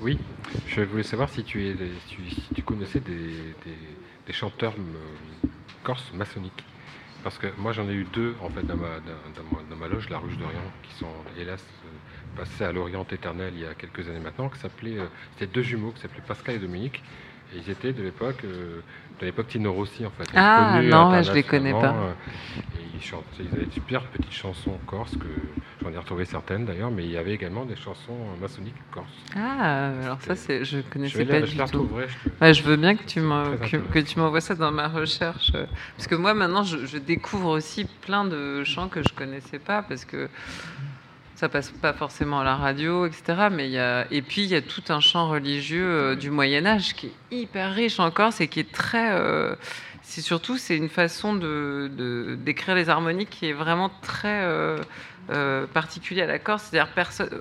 Oui, 0.00 0.18
je 0.66 0.80
voulais 0.82 1.02
savoir 1.02 1.28
si 1.28 1.44
tu, 1.44 1.68
es, 1.68 2.62
connaissais 2.62 3.00
des, 3.00 4.32
chanteurs 4.32 4.74
euh, 4.78 5.48
corses 5.82 6.12
maçonniques. 6.14 6.64
Parce 7.22 7.36
que 7.36 7.48
moi 7.58 7.72
j'en 7.72 7.86
ai 7.88 7.92
eu 7.92 8.04
deux 8.04 8.34
en 8.40 8.48
fait 8.48 8.62
dans 8.62 8.76
ma, 8.76 9.88
loge, 9.88 10.08
la 10.08 10.18
Ruche 10.18 10.38
d'Orient, 10.38 10.72
qui 10.84 10.94
sont 10.94 11.12
hélas 11.36 11.62
euh, 11.84 12.36
passés 12.36 12.64
à 12.64 12.72
l'Orient 12.72 13.06
éternel 13.10 13.52
il 13.54 13.60
y 13.60 13.66
a 13.66 13.74
quelques 13.74 14.08
années 14.08 14.20
maintenant, 14.20 14.48
qui 14.48 14.58
s'appelaient, 14.58 14.98
euh, 14.98 15.06
c'était 15.32 15.52
deux 15.52 15.62
jumeaux 15.62 15.90
qui 15.90 16.00
s'appelaient 16.00 16.22
Pascal 16.26 16.54
et 16.54 16.58
Dominique. 16.58 17.02
Et 17.52 17.58
ils 17.58 17.68
étaient 17.68 17.92
de 17.92 18.02
l'époque, 18.04 18.44
de 19.20 19.26
l'époque 19.26 19.48
Tino 19.48 19.72
Rossi 19.72 20.04
en 20.06 20.10
fait. 20.10 20.28
Ah, 20.34 20.80
non, 20.82 21.10
ouais, 21.10 21.22
je 21.22 21.32
les 21.32 21.42
connais 21.42 21.72
pas. 21.72 21.92
euh, 21.92 22.12
Et 22.78 22.96
ils 22.96 23.02
chantaient, 23.02 23.24
ils 23.40 23.54
avaient 23.54 23.66
de 23.66 23.72
super 23.72 24.02
petites 24.06 24.32
chansons 24.32 24.78
corses 24.86 25.16
que 25.16 25.26
j'en 25.82 25.92
ai 25.92 25.98
retrouvé 25.98 26.24
certaines 26.24 26.64
d'ailleurs, 26.64 26.90
mais 26.90 27.04
il 27.04 27.10
y 27.10 27.16
avait 27.16 27.32
également 27.34 27.64
des 27.64 27.76
chansons 27.76 28.16
maçonniques 28.40 28.74
corses. 28.90 29.06
Ah, 29.36 29.90
alors 30.04 30.20
ça, 30.22 30.36
c'est, 30.36 30.64
je 30.64 30.78
Je, 30.78 30.82
connaissais 30.82 31.24
pas 31.24 31.40
je 31.40 31.52
du 31.52 31.58
la 31.58 31.68
tout. 31.68 31.86
je 31.90 32.28
te- 32.30 32.44
Ouais, 32.44 32.54
je 32.54 32.62
veux 32.62 32.76
bien 32.76 32.96
que 32.96 33.04
tu, 33.04 33.20
que, 33.20 33.76
que 33.76 34.18
m'envoies 34.20 34.40
ça 34.40 34.54
dans 34.54 34.72
ma 34.72 34.88
recherche. 34.88 35.52
Parce 35.96 36.06
que 36.06 36.14
moi, 36.14 36.34
maintenant, 36.34 36.62
je, 36.64 36.86
je 36.86 36.98
découvre 36.98 37.50
aussi 37.50 37.84
plein 37.84 38.24
de 38.24 38.64
chants 38.64 38.88
que 38.88 39.02
je 39.02 39.12
connaissais 39.14 39.58
pas, 39.58 39.82
parce 39.82 40.04
que 40.04 40.28
ça 41.40 41.48
passe 41.48 41.70
pas 41.70 41.94
forcément 41.94 42.40
à 42.40 42.44
la 42.44 42.54
radio, 42.54 43.06
etc. 43.06 43.48
Mais 43.50 43.70
y 43.70 43.78
a... 43.78 44.06
Et 44.10 44.20
puis, 44.20 44.42
il 44.42 44.48
y 44.50 44.54
a 44.54 44.60
tout 44.60 44.82
un 44.90 45.00
chant 45.00 45.30
religieux 45.30 45.86
euh, 45.86 46.14
du 46.14 46.30
Moyen-Âge 46.30 46.94
qui 46.94 47.06
est 47.06 47.34
hyper 47.34 47.72
riche 47.72 47.98
encore, 47.98 48.34
c'est 48.34 48.46
qui 48.46 48.60
est 48.60 48.70
très. 48.70 49.12
euh, 49.12 49.54
C'est 50.10 50.22
surtout, 50.22 50.58
c'est 50.58 50.76
une 50.76 50.88
façon 50.88 51.34
de, 51.34 51.88
de- 51.96 52.34
d'écrire 52.34 52.74
les 52.74 52.88
harmoniques 52.88 53.30
qui 53.30 53.46
est 53.46 53.52
vraiment 53.52 53.90
très. 54.02 54.42
euh, 54.42 54.76
euh, 55.28 55.64
particulier 55.66 56.22
à 56.22 56.26
la 56.26 56.40
Corse, 56.40 56.70
c'est-à-dire 56.72 56.90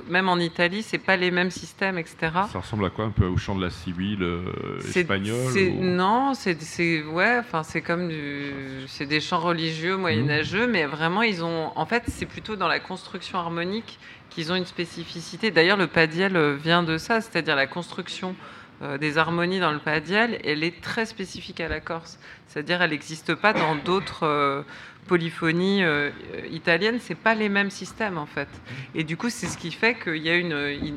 même 0.10 0.30
en 0.30 0.38
Italie, 0.38 0.84
c'est 0.84 1.00
pas 1.00 1.16
les 1.18 1.32
mêmes 1.32 1.50
systèmes, 1.50 1.98
etc. 1.98 2.18
Ça 2.52 2.60
ressemble 2.60 2.86
à 2.86 2.92
quoi 2.92 3.06
Un 3.06 3.10
peu 3.10 3.26
au 3.26 3.38
chant 3.38 3.56
de 3.56 3.64
la 3.64 3.72
Sibylle 3.72 4.22
euh, 4.22 4.44
C'est- 4.82 5.00
espagnole 5.00 5.52
ou- 5.58 5.84
Non, 5.84 6.34
c'est 6.36 7.02
ouais, 7.04 7.38
enfin 7.40 7.64
c'est 7.64 7.82
comme 7.82 8.08
du, 8.10 8.52
c'est 8.86 9.08
des 9.08 9.20
chants 9.20 9.40
religieux 9.40 9.98
moyenâgeux, 9.98 10.68
mais 10.68 10.86
vraiment 10.86 11.24
ils 11.24 11.44
ont, 11.44 11.72
en 11.76 11.86
fait 11.88 12.04
c'est 12.08 12.28
plutôt 12.28 12.56
dans 12.56 12.68
la 12.68 12.80
construction 12.80 13.40
harmonique 13.40 13.98
qu'ils 14.30 14.52
ont 14.52 14.56
une 14.56 14.68
spécificité. 14.68 15.50
D'ailleurs 15.50 15.78
le 15.78 15.88
padiel 15.88 16.36
euh, 16.36 16.56
vient 16.64 16.84
de 16.84 17.00
ça, 17.00 17.22
c'est-à-dire 17.22 17.56
la 17.56 17.66
construction 17.66 18.36
euh, 18.82 18.98
des 18.98 19.18
harmonies 19.18 19.60
dans 19.60 19.72
le 19.72 19.80
padiel, 19.80 20.40
elle 20.46 20.64
est 20.64 20.82
très 20.82 21.06
spécifique 21.06 21.60
à 21.60 21.68
la 21.68 21.82
Corse. 21.82 22.18
C'est-à-dire 22.48 22.82
elle 22.82 22.92
n'existe 22.92 23.36
pas 23.36 23.52
dans 23.52 23.76
d'autres 23.76 24.26
euh, 24.26 24.62
polyphonies 25.08 25.84
euh, 25.84 26.12
italiennes, 26.50 27.00
c'est 27.02 27.16
pas 27.16 27.36
les 27.36 27.50
mêmes 27.50 27.72
systèmes 27.72 28.18
en 28.18 28.26
fait. 28.26 28.48
Et 28.96 29.04
du 29.04 29.18
coup 29.18 29.30
c'est 29.30 29.48
ce 29.48 29.58
qui 29.58 29.72
fait 29.72 29.96
qu'il 29.96 30.24
y 30.24 30.30
a 30.30 30.36
une, 30.36 30.54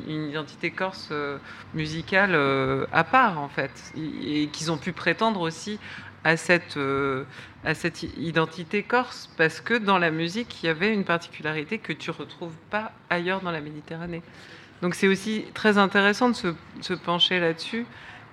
identité 0.07 0.71
corse 0.71 1.11
musicale 1.73 2.35
à 2.91 3.03
part 3.03 3.39
en 3.39 3.49
fait, 3.49 3.71
et, 3.97 4.47
qu'ils 4.47 4.71
ont 4.71 4.77
pu 4.77 4.93
prétendre 4.93 5.41
aussi 5.41 5.77
à 6.23 6.37
cette, 6.37 6.79
à 7.65 7.73
cette 7.73 8.03
identité 8.03 8.83
corse, 8.83 9.29
parce 9.35 9.59
que 9.59 9.73
dans 9.73 9.97
la 9.97 10.09
musique, 10.09 10.63
il 10.63 10.67
y 10.67 10.69
avait 10.69 10.93
une 10.93 11.03
particularité 11.03 11.79
que 11.79 11.91
tu 11.91 12.11
retrouves 12.11 12.55
pas 12.69 12.93
ailleurs 13.09 13.41
dans 13.41 13.51
la 13.51 13.59
Méditerranée. 13.61 14.21
Donc 14.83 14.95
c'est 14.95 15.07
aussi 15.07 15.45
très 15.53 15.77
intéressant 15.77 16.27
de 16.29 16.35
se, 16.35 16.49
se 16.81 16.93
pencher 16.93 17.39
là-dessus. 17.39 17.85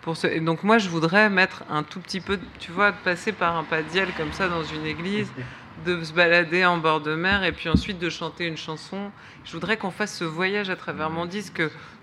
Pour 0.03 0.17
ce... 0.17 0.27
et 0.27 0.41
donc 0.41 0.65
moi, 0.65 0.79
je 0.79 0.89
voudrais 0.89 1.31
mettre 1.31 1.63
un 1.71 1.85
tout 1.85 2.01
petit 2.01 2.21
peu, 2.21 2.41
tu 2.59 2.73
vois, 2.73 2.91
de 2.91 2.97
passer 3.05 3.31
par 3.31 3.57
un 3.57 3.63
padiel 3.63 4.09
comme 4.17 4.33
ça 4.33 4.49
dans 4.49 4.65
une 4.65 4.85
église, 4.85 5.31
de 5.87 6.03
se 6.03 6.13
balader 6.13 6.65
en 6.65 6.79
bord 6.79 7.03
de 7.03 7.15
mer 7.15 7.45
et 7.45 7.53
puis 7.53 7.69
ensuite 7.69 8.01
de 8.01 8.11
chanter 8.11 8.49
une 8.49 8.57
chanson. 8.57 9.13
Je 9.45 9.53
voudrais 9.53 9.77
qu'on 9.77 9.93
fasse 9.93 10.13
ce 10.19 10.25
voyage 10.25 10.71
à 10.71 10.77
travers 10.77 11.09
mon 11.09 11.25
disque, 11.25 11.63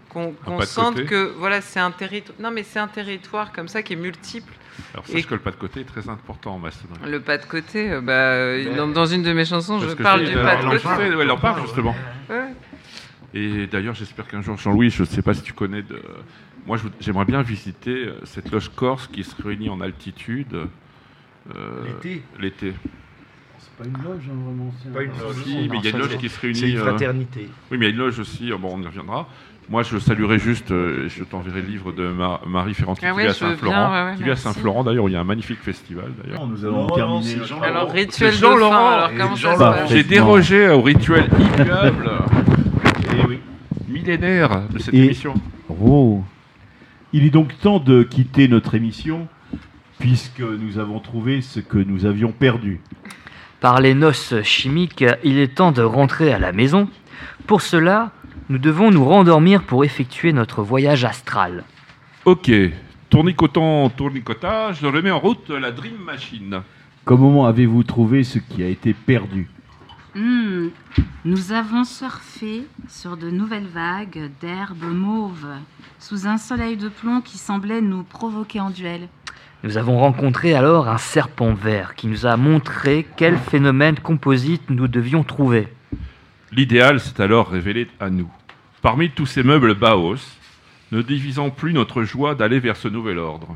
qu'on 0.10 0.32
pas 0.32 0.66
sente 0.66 1.04
que 1.04 1.34
voilà, 1.38 1.60
c'est 1.60 1.82
un 1.82 1.92
territoire. 1.92 2.38
Non, 2.40 2.50
mais 2.50 2.64
c'est 2.64 2.80
un 2.80 2.88
territoire 2.88 3.52
comme 3.52 3.68
ça 3.68 3.84
qui 3.84 3.94
est 3.94 3.98
multiple. 3.98 4.54
Alors, 4.94 5.04
Et- 5.10 5.12
sache 5.14 5.28
que 5.28 5.34
le 5.34 5.42
pas 5.42 5.52
de 5.52 5.58
côté 5.58 5.82
est 5.82 5.84
très 5.84 6.08
important 6.08 6.54
en 6.56 6.60
maçonnerie. 6.60 7.12
Le 7.12 7.20
pas 7.20 7.38
de 7.38 7.46
côté, 7.46 7.92
euh, 7.92 8.00
bah, 8.00 8.76
dans, 8.78 8.88
dans 8.88 9.08
une 9.08 9.24
de 9.24 9.34
mes 9.34 9.44
chansons, 9.44 9.80
Parce 9.80 9.92
je 9.92 9.98
parle 9.98 10.24
du 10.24 10.36
pas 10.36 10.56
de 10.56 10.70
côté. 10.70 11.04
elle 11.04 11.32
en 11.32 11.38
parle 11.38 11.62
justement. 11.64 11.96
Ouais. 12.30 12.54
Et 13.34 13.68
d'ailleurs, 13.68 13.94
j'espère 13.94 14.28
qu'un 14.28 14.42
jour, 14.42 14.58
Jean-Louis, 14.58 14.90
je 14.90 15.02
ne 15.04 15.08
sais 15.08 15.22
pas 15.22 15.34
si 15.34 15.42
tu 15.42 15.54
connais 15.54 15.82
de. 15.82 16.02
Moi, 16.66 16.78
j'aimerais 17.00 17.26
bien 17.26 17.42
visiter 17.42 18.06
euh, 18.08 18.20
cette 18.24 18.52
loge 18.52 18.70
corse 18.76 19.08
qui 19.08 19.24
se 19.24 19.42
réunit 19.42 19.70
en 19.70 19.80
altitude. 19.82 20.54
euh, 21.56 21.84
L'été 21.86 22.24
L'été. 22.40 22.74
C'est 23.60 23.72
pas 23.78 23.86
une 23.86 24.04
loge, 24.04 24.24
hein, 24.30 24.36
vraiment. 24.46 24.74
c'est 24.84 24.94
Pas 24.94 25.04
une 25.04 25.12
un- 25.12 25.24
loge. 25.24 25.44
Si, 25.44 25.68
mais 25.70 25.78
il 25.78 25.84
y 25.84 25.88
a 25.88 25.92
une 25.92 25.98
loge 26.00 26.18
qui 26.18 26.30
se 26.30 26.40
réunit. 26.40 26.60
C'est 26.60 26.70
une 26.72 26.78
euh, 26.78 26.84
fraternité. 26.86 27.50
Oui, 27.72 27.78
mais 27.78 27.86
il 27.86 27.90
y 27.90 27.92
a 27.92 27.96
une 27.96 27.98
loge 28.00 28.20
aussi, 28.20 28.52
euh, 28.52 28.58
bon, 28.58 28.72
on 28.76 28.82
y 28.82 28.86
reviendra. 28.86 29.28
Moi, 29.70 29.84
je 29.84 29.98
saluerai 29.98 30.40
juste, 30.40 30.72
euh, 30.72 31.10
je 31.10 31.24
t'enverrai 31.26 31.62
le 31.62 31.68
livre 31.68 31.92
de 31.92 32.08
Ma- 32.08 32.40
Marie 32.48 32.74
Ferranti 32.74 33.02
Ah 33.06 33.12
qui 33.12 33.18
ouais, 33.18 33.24
vit 33.24 33.30
à 33.30 33.34
Saint-Florent. 33.34 33.92
ouais, 33.92 34.12
ouais, 34.12 34.16
qui 34.18 34.24
vit 34.24 34.32
à. 34.32 34.36
Saint-Florent, 34.38 34.84
d'ailleurs, 34.86 35.04
où 35.04 35.10
il 35.10 35.14
y 35.14 35.18
a 35.18 35.20
un 35.20 35.26
magnifique 35.26 35.60
festival. 35.62 36.12
d'ailleurs. 36.24 36.48
Nous 36.48 36.64
allons 36.66 36.88
Non, 36.88 36.96
terminer. 36.96 37.44
Jean 37.46 37.62
Alors, 37.62 37.92
rituel 37.92 38.32
C'est 38.32 38.38
de 38.38 38.42
Jean 38.42 38.54
fin, 38.54 38.60
Laurent 38.60 38.88
alors 38.88 39.10
et 39.12 39.18
comment 39.18 39.36
Jean 39.36 39.50
ça 39.52 39.56
se 39.56 39.60
Laurent. 39.60 39.72
passe 39.74 39.90
J'ai 39.92 40.04
dérogé 40.04 40.70
au 40.70 40.82
rituel 40.82 41.30
ignoble. 41.38 42.12
Millénaire 44.12 44.62
de 44.70 44.80
cette 44.80 44.94
Et- 44.94 45.06
émission. 45.06 45.34
Oh. 45.70 46.24
Il 47.14 47.26
est 47.26 47.30
donc 47.30 47.58
temps 47.60 47.80
de 47.80 48.04
quitter 48.04 48.48
notre 48.48 48.76
émission, 48.76 49.28
puisque 50.00 50.42
nous 50.42 50.78
avons 50.78 51.00
trouvé 51.00 51.42
ce 51.42 51.60
que 51.60 51.78
nous 51.78 52.06
avions 52.06 52.32
perdu. 52.32 52.82
Par 53.60 53.82
les 53.82 53.94
noces 53.94 54.42
chimiques, 54.44 55.04
il 55.24 55.40
est 55.40 55.56
temps 55.56 55.72
de 55.72 55.82
rentrer 55.82 56.32
à 56.32 56.40
la 56.40 56.52
maison. 56.52 56.90
Pour 57.48 57.62
cela, 57.62 58.12
nous 58.50 58.58
devons 58.60 58.92
nous 58.92 59.04
rendormir 59.06 59.64
pour 59.64 59.84
effectuer 59.84 60.32
notre 60.34 60.62
voyage 60.62 61.06
astral. 61.06 61.64
Ok, 62.26 62.52
tournicotant, 63.10 63.90
tournicota, 63.90 64.74
je 64.74 64.86
remets 64.86 65.12
en 65.12 65.20
route 65.20 65.50
la 65.50 65.72
Dream 65.72 65.98
Machine. 66.06 66.62
Comment 67.06 67.46
avez-vous 67.46 67.84
trouvé 67.84 68.24
ce 68.24 68.38
qui 68.38 68.64
a 68.64 68.68
été 68.68 68.94
perdu? 68.94 69.50
Hmm, 70.18 70.70
Nous 71.26 71.52
avons 71.52 71.84
surfé 71.84 72.64
sur 72.88 73.18
de 73.18 73.30
nouvelles 73.30 73.68
vagues 73.68 74.32
d'herbes 74.42 74.92
mauves, 74.92 75.54
sous 76.00 76.26
un 76.26 76.40
soleil 76.40 76.76
de 76.76 76.90
plomb 76.90 77.22
qui 77.22 77.38
semblait 77.38 77.82
nous 77.82 78.02
provoquer 78.02 78.60
en 78.60 78.72
duel. 78.72 79.10
Nous 79.64 79.78
avons 79.78 80.00
rencontré 80.00 80.56
alors 80.56 80.88
un 80.88 80.98
serpent 80.98 81.54
vert 81.54 81.94
qui 81.94 82.08
nous 82.08 82.26
a 82.26 82.36
montré 82.36 83.06
quel 83.16 83.38
phénomène 83.38 84.00
composite 84.00 84.72
nous 84.72 84.88
devions 84.88 85.24
trouver. 85.24 85.68
L'idéal 86.52 87.00
s'est 87.00 87.22
alors 87.22 87.50
révélé 87.50 87.88
à 88.00 88.10
nous. 88.10 88.32
Parmi 88.82 89.12
tous 89.12 89.28
ces 89.28 89.44
meubles 89.44 89.76
Baos, 89.76 90.18
ne 90.92 91.04
divisons 91.04 91.52
plus 91.52 91.74
notre 91.74 92.02
joie 92.02 92.34
d'aller 92.34 92.60
vers 92.60 92.78
ce 92.78 92.88
nouvel 92.88 93.20
ordre. 93.20 93.56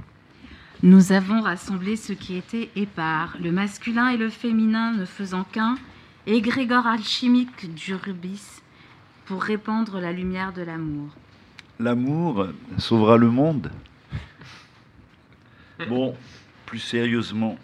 Nous 0.84 1.12
avons 1.12 1.42
rassemblé 1.42 1.96
ce 1.96 2.14
qui 2.14 2.36
était 2.36 2.70
épars, 2.76 3.36
le 3.42 3.52
masculin 3.52 4.10
et 4.10 4.18
le 4.18 4.30
féminin 4.30 4.92
ne 4.92 5.06
faisant 5.06 5.44
qu'un, 5.44 5.78
égrégore 6.28 6.88
alchimique 6.88 7.74
du 7.74 7.96
rubis, 7.96 8.62
pour 9.26 9.42
répandre 9.44 10.00
la 10.00 10.12
lumière 10.12 10.54
de 10.54 10.62
l'amour. 10.62 11.10
L'amour 11.80 12.48
sauvera 12.78 13.18
le 13.18 13.30
monde 13.30 13.72
Bon, 15.90 16.16
plus 16.66 16.80
sérieusement, 16.80 17.58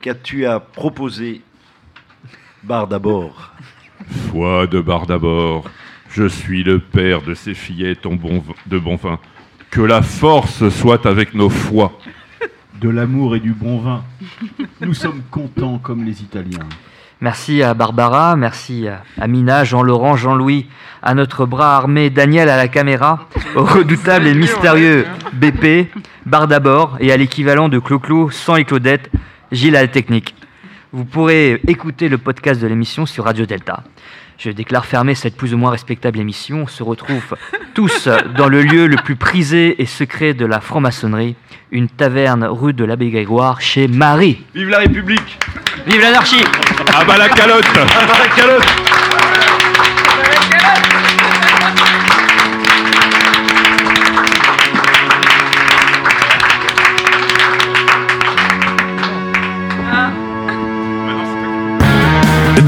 qu'as-tu 0.00 0.46
à 0.46 0.60
proposer 0.60 1.42
Bar 2.62 2.86
d'abord? 2.86 3.52
Foi 4.28 4.66
de 4.66 4.80
bar 4.80 5.06
d'abord, 5.06 5.68
je 6.08 6.28
suis 6.28 6.62
le 6.62 6.78
père 6.78 7.22
de 7.22 7.34
ces 7.34 7.54
fillettes 7.54 8.06
en 8.06 8.14
bon 8.14 8.44
de 8.66 8.78
bon 8.78 8.96
vin. 8.96 9.18
Que 9.70 9.80
la 9.80 10.02
force 10.02 10.68
soit 10.68 11.04
avec 11.06 11.34
nos 11.34 11.50
foies. 11.50 11.98
De 12.80 12.88
l'amour 12.88 13.34
et 13.34 13.40
du 13.40 13.52
bon 13.52 13.78
vin. 13.78 14.04
Nous 14.80 14.94
sommes 14.94 15.22
contents 15.30 15.78
comme 15.78 16.04
les 16.04 16.22
Italiens. 16.22 16.68
Merci 17.24 17.62
à 17.62 17.72
Barbara, 17.72 18.36
merci 18.36 18.86
à 18.86 19.02
Amina, 19.18 19.64
Jean-Laurent, 19.64 20.14
Jean-Louis, 20.14 20.66
à 21.02 21.14
notre 21.14 21.46
bras 21.46 21.74
armé 21.74 22.10
Daniel 22.10 22.50
à 22.50 22.58
la 22.58 22.68
caméra, 22.68 23.30
au 23.56 23.64
redoutable 23.64 24.26
et 24.26 24.34
mystérieux 24.34 25.06
BP, 25.32 25.88
Bar 26.26 26.48
d'abord, 26.48 26.98
et 27.00 27.12
à 27.12 27.16
l'équivalent 27.16 27.70
de 27.70 27.78
Clo-Clo 27.78 28.28
sans 28.28 28.56
les 28.56 28.66
Claudettes, 28.66 29.10
Gilles 29.52 29.74
à 29.74 29.80
la 29.80 29.88
technique. 29.88 30.34
Vous 30.92 31.06
pourrez 31.06 31.62
écouter 31.66 32.10
le 32.10 32.18
podcast 32.18 32.60
de 32.60 32.66
l'émission 32.66 33.06
sur 33.06 33.24
Radio 33.24 33.46
Delta. 33.46 33.84
Je 34.36 34.50
déclare 34.50 34.84
fermer 34.84 35.14
cette 35.14 35.38
plus 35.38 35.54
ou 35.54 35.56
moins 35.56 35.70
respectable 35.70 36.18
émission. 36.18 36.64
On 36.64 36.66
se 36.66 36.82
retrouve 36.82 37.36
tous 37.72 38.06
dans 38.36 38.48
le 38.48 38.60
lieu 38.60 38.86
le 38.86 38.96
plus 38.96 39.16
prisé 39.16 39.80
et 39.80 39.86
secret 39.86 40.34
de 40.34 40.44
la 40.44 40.60
franc-maçonnerie, 40.60 41.36
une 41.70 41.88
taverne 41.88 42.44
rue 42.44 42.74
de 42.74 42.84
l'Abbé 42.84 43.08
Grégoire 43.08 43.62
chez 43.62 43.88
Marie. 43.88 44.44
Vive 44.54 44.68
la 44.68 44.80
République 44.80 45.38
Vive 45.86 46.00
l'anarchie 46.00 46.42
Ah 46.94 47.04
bah 47.04 47.18
la 47.18 47.28
calotte 47.28 47.64
Ah 47.76 48.06
bah 48.06 48.14
la 48.18 48.28
calotte 48.34 48.64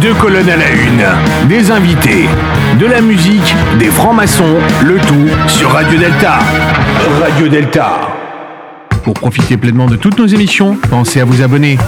Deux 0.01 0.13
colonnes 0.15 0.51
à 0.51 0.57
la 0.57 0.71
une, 0.71 1.49
des 1.49 1.71
invités, 1.71 2.29
de 2.79 2.87
la 2.87 3.01
musique, 3.01 3.57
des 3.79 3.87
francs-maçons, 3.87 4.59
le 4.85 4.99
tout 4.99 5.49
sur 5.49 5.71
Radio 5.73 5.99
Delta. 5.99 6.39
Radio 7.21 7.49
Delta. 7.49 8.01
Pour 9.03 9.15
profiter 9.15 9.57
pleinement 9.57 9.87
de 9.87 9.97
toutes 9.97 10.19
nos 10.19 10.27
émissions, 10.27 10.77
pensez 10.91 11.21
à 11.21 11.25
vous 11.25 11.43
abonner. 11.43 11.79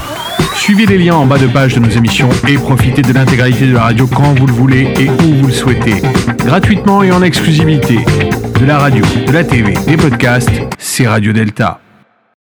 Suivez 0.59 0.87
les 0.87 0.99
liens 0.99 1.15
en 1.15 1.25
bas 1.25 1.39
de 1.39 1.47
page 1.47 1.75
de 1.75 1.81
nos 1.81 1.89
émissions 1.89 2.29
et 2.47 2.59
profitez 2.59 3.01
de 3.01 3.13
l'intégralité 3.13 3.67
de 3.67 3.75
la 3.75 3.85
radio 3.85 4.07
quand 4.07 4.39
vous 4.39 4.47
le 4.47 4.53
voulez 4.53 4.93
et 4.99 5.09
où 5.09 5.35
vous 5.41 5.47
le 5.47 5.53
souhaitez. 5.53 6.03
Gratuitement 6.45 7.03
et 7.03 7.11
en 7.11 7.23
exclusivité. 7.23 7.99
De 8.61 8.67
la 8.67 8.79
radio, 8.79 9.05
de 9.27 9.33
la 9.33 9.45
TV, 9.45 9.73
des 9.87 9.97
podcasts, 9.97 10.51
c'est 10.79 11.07
Radio 11.07 11.33
Delta. 11.33 11.81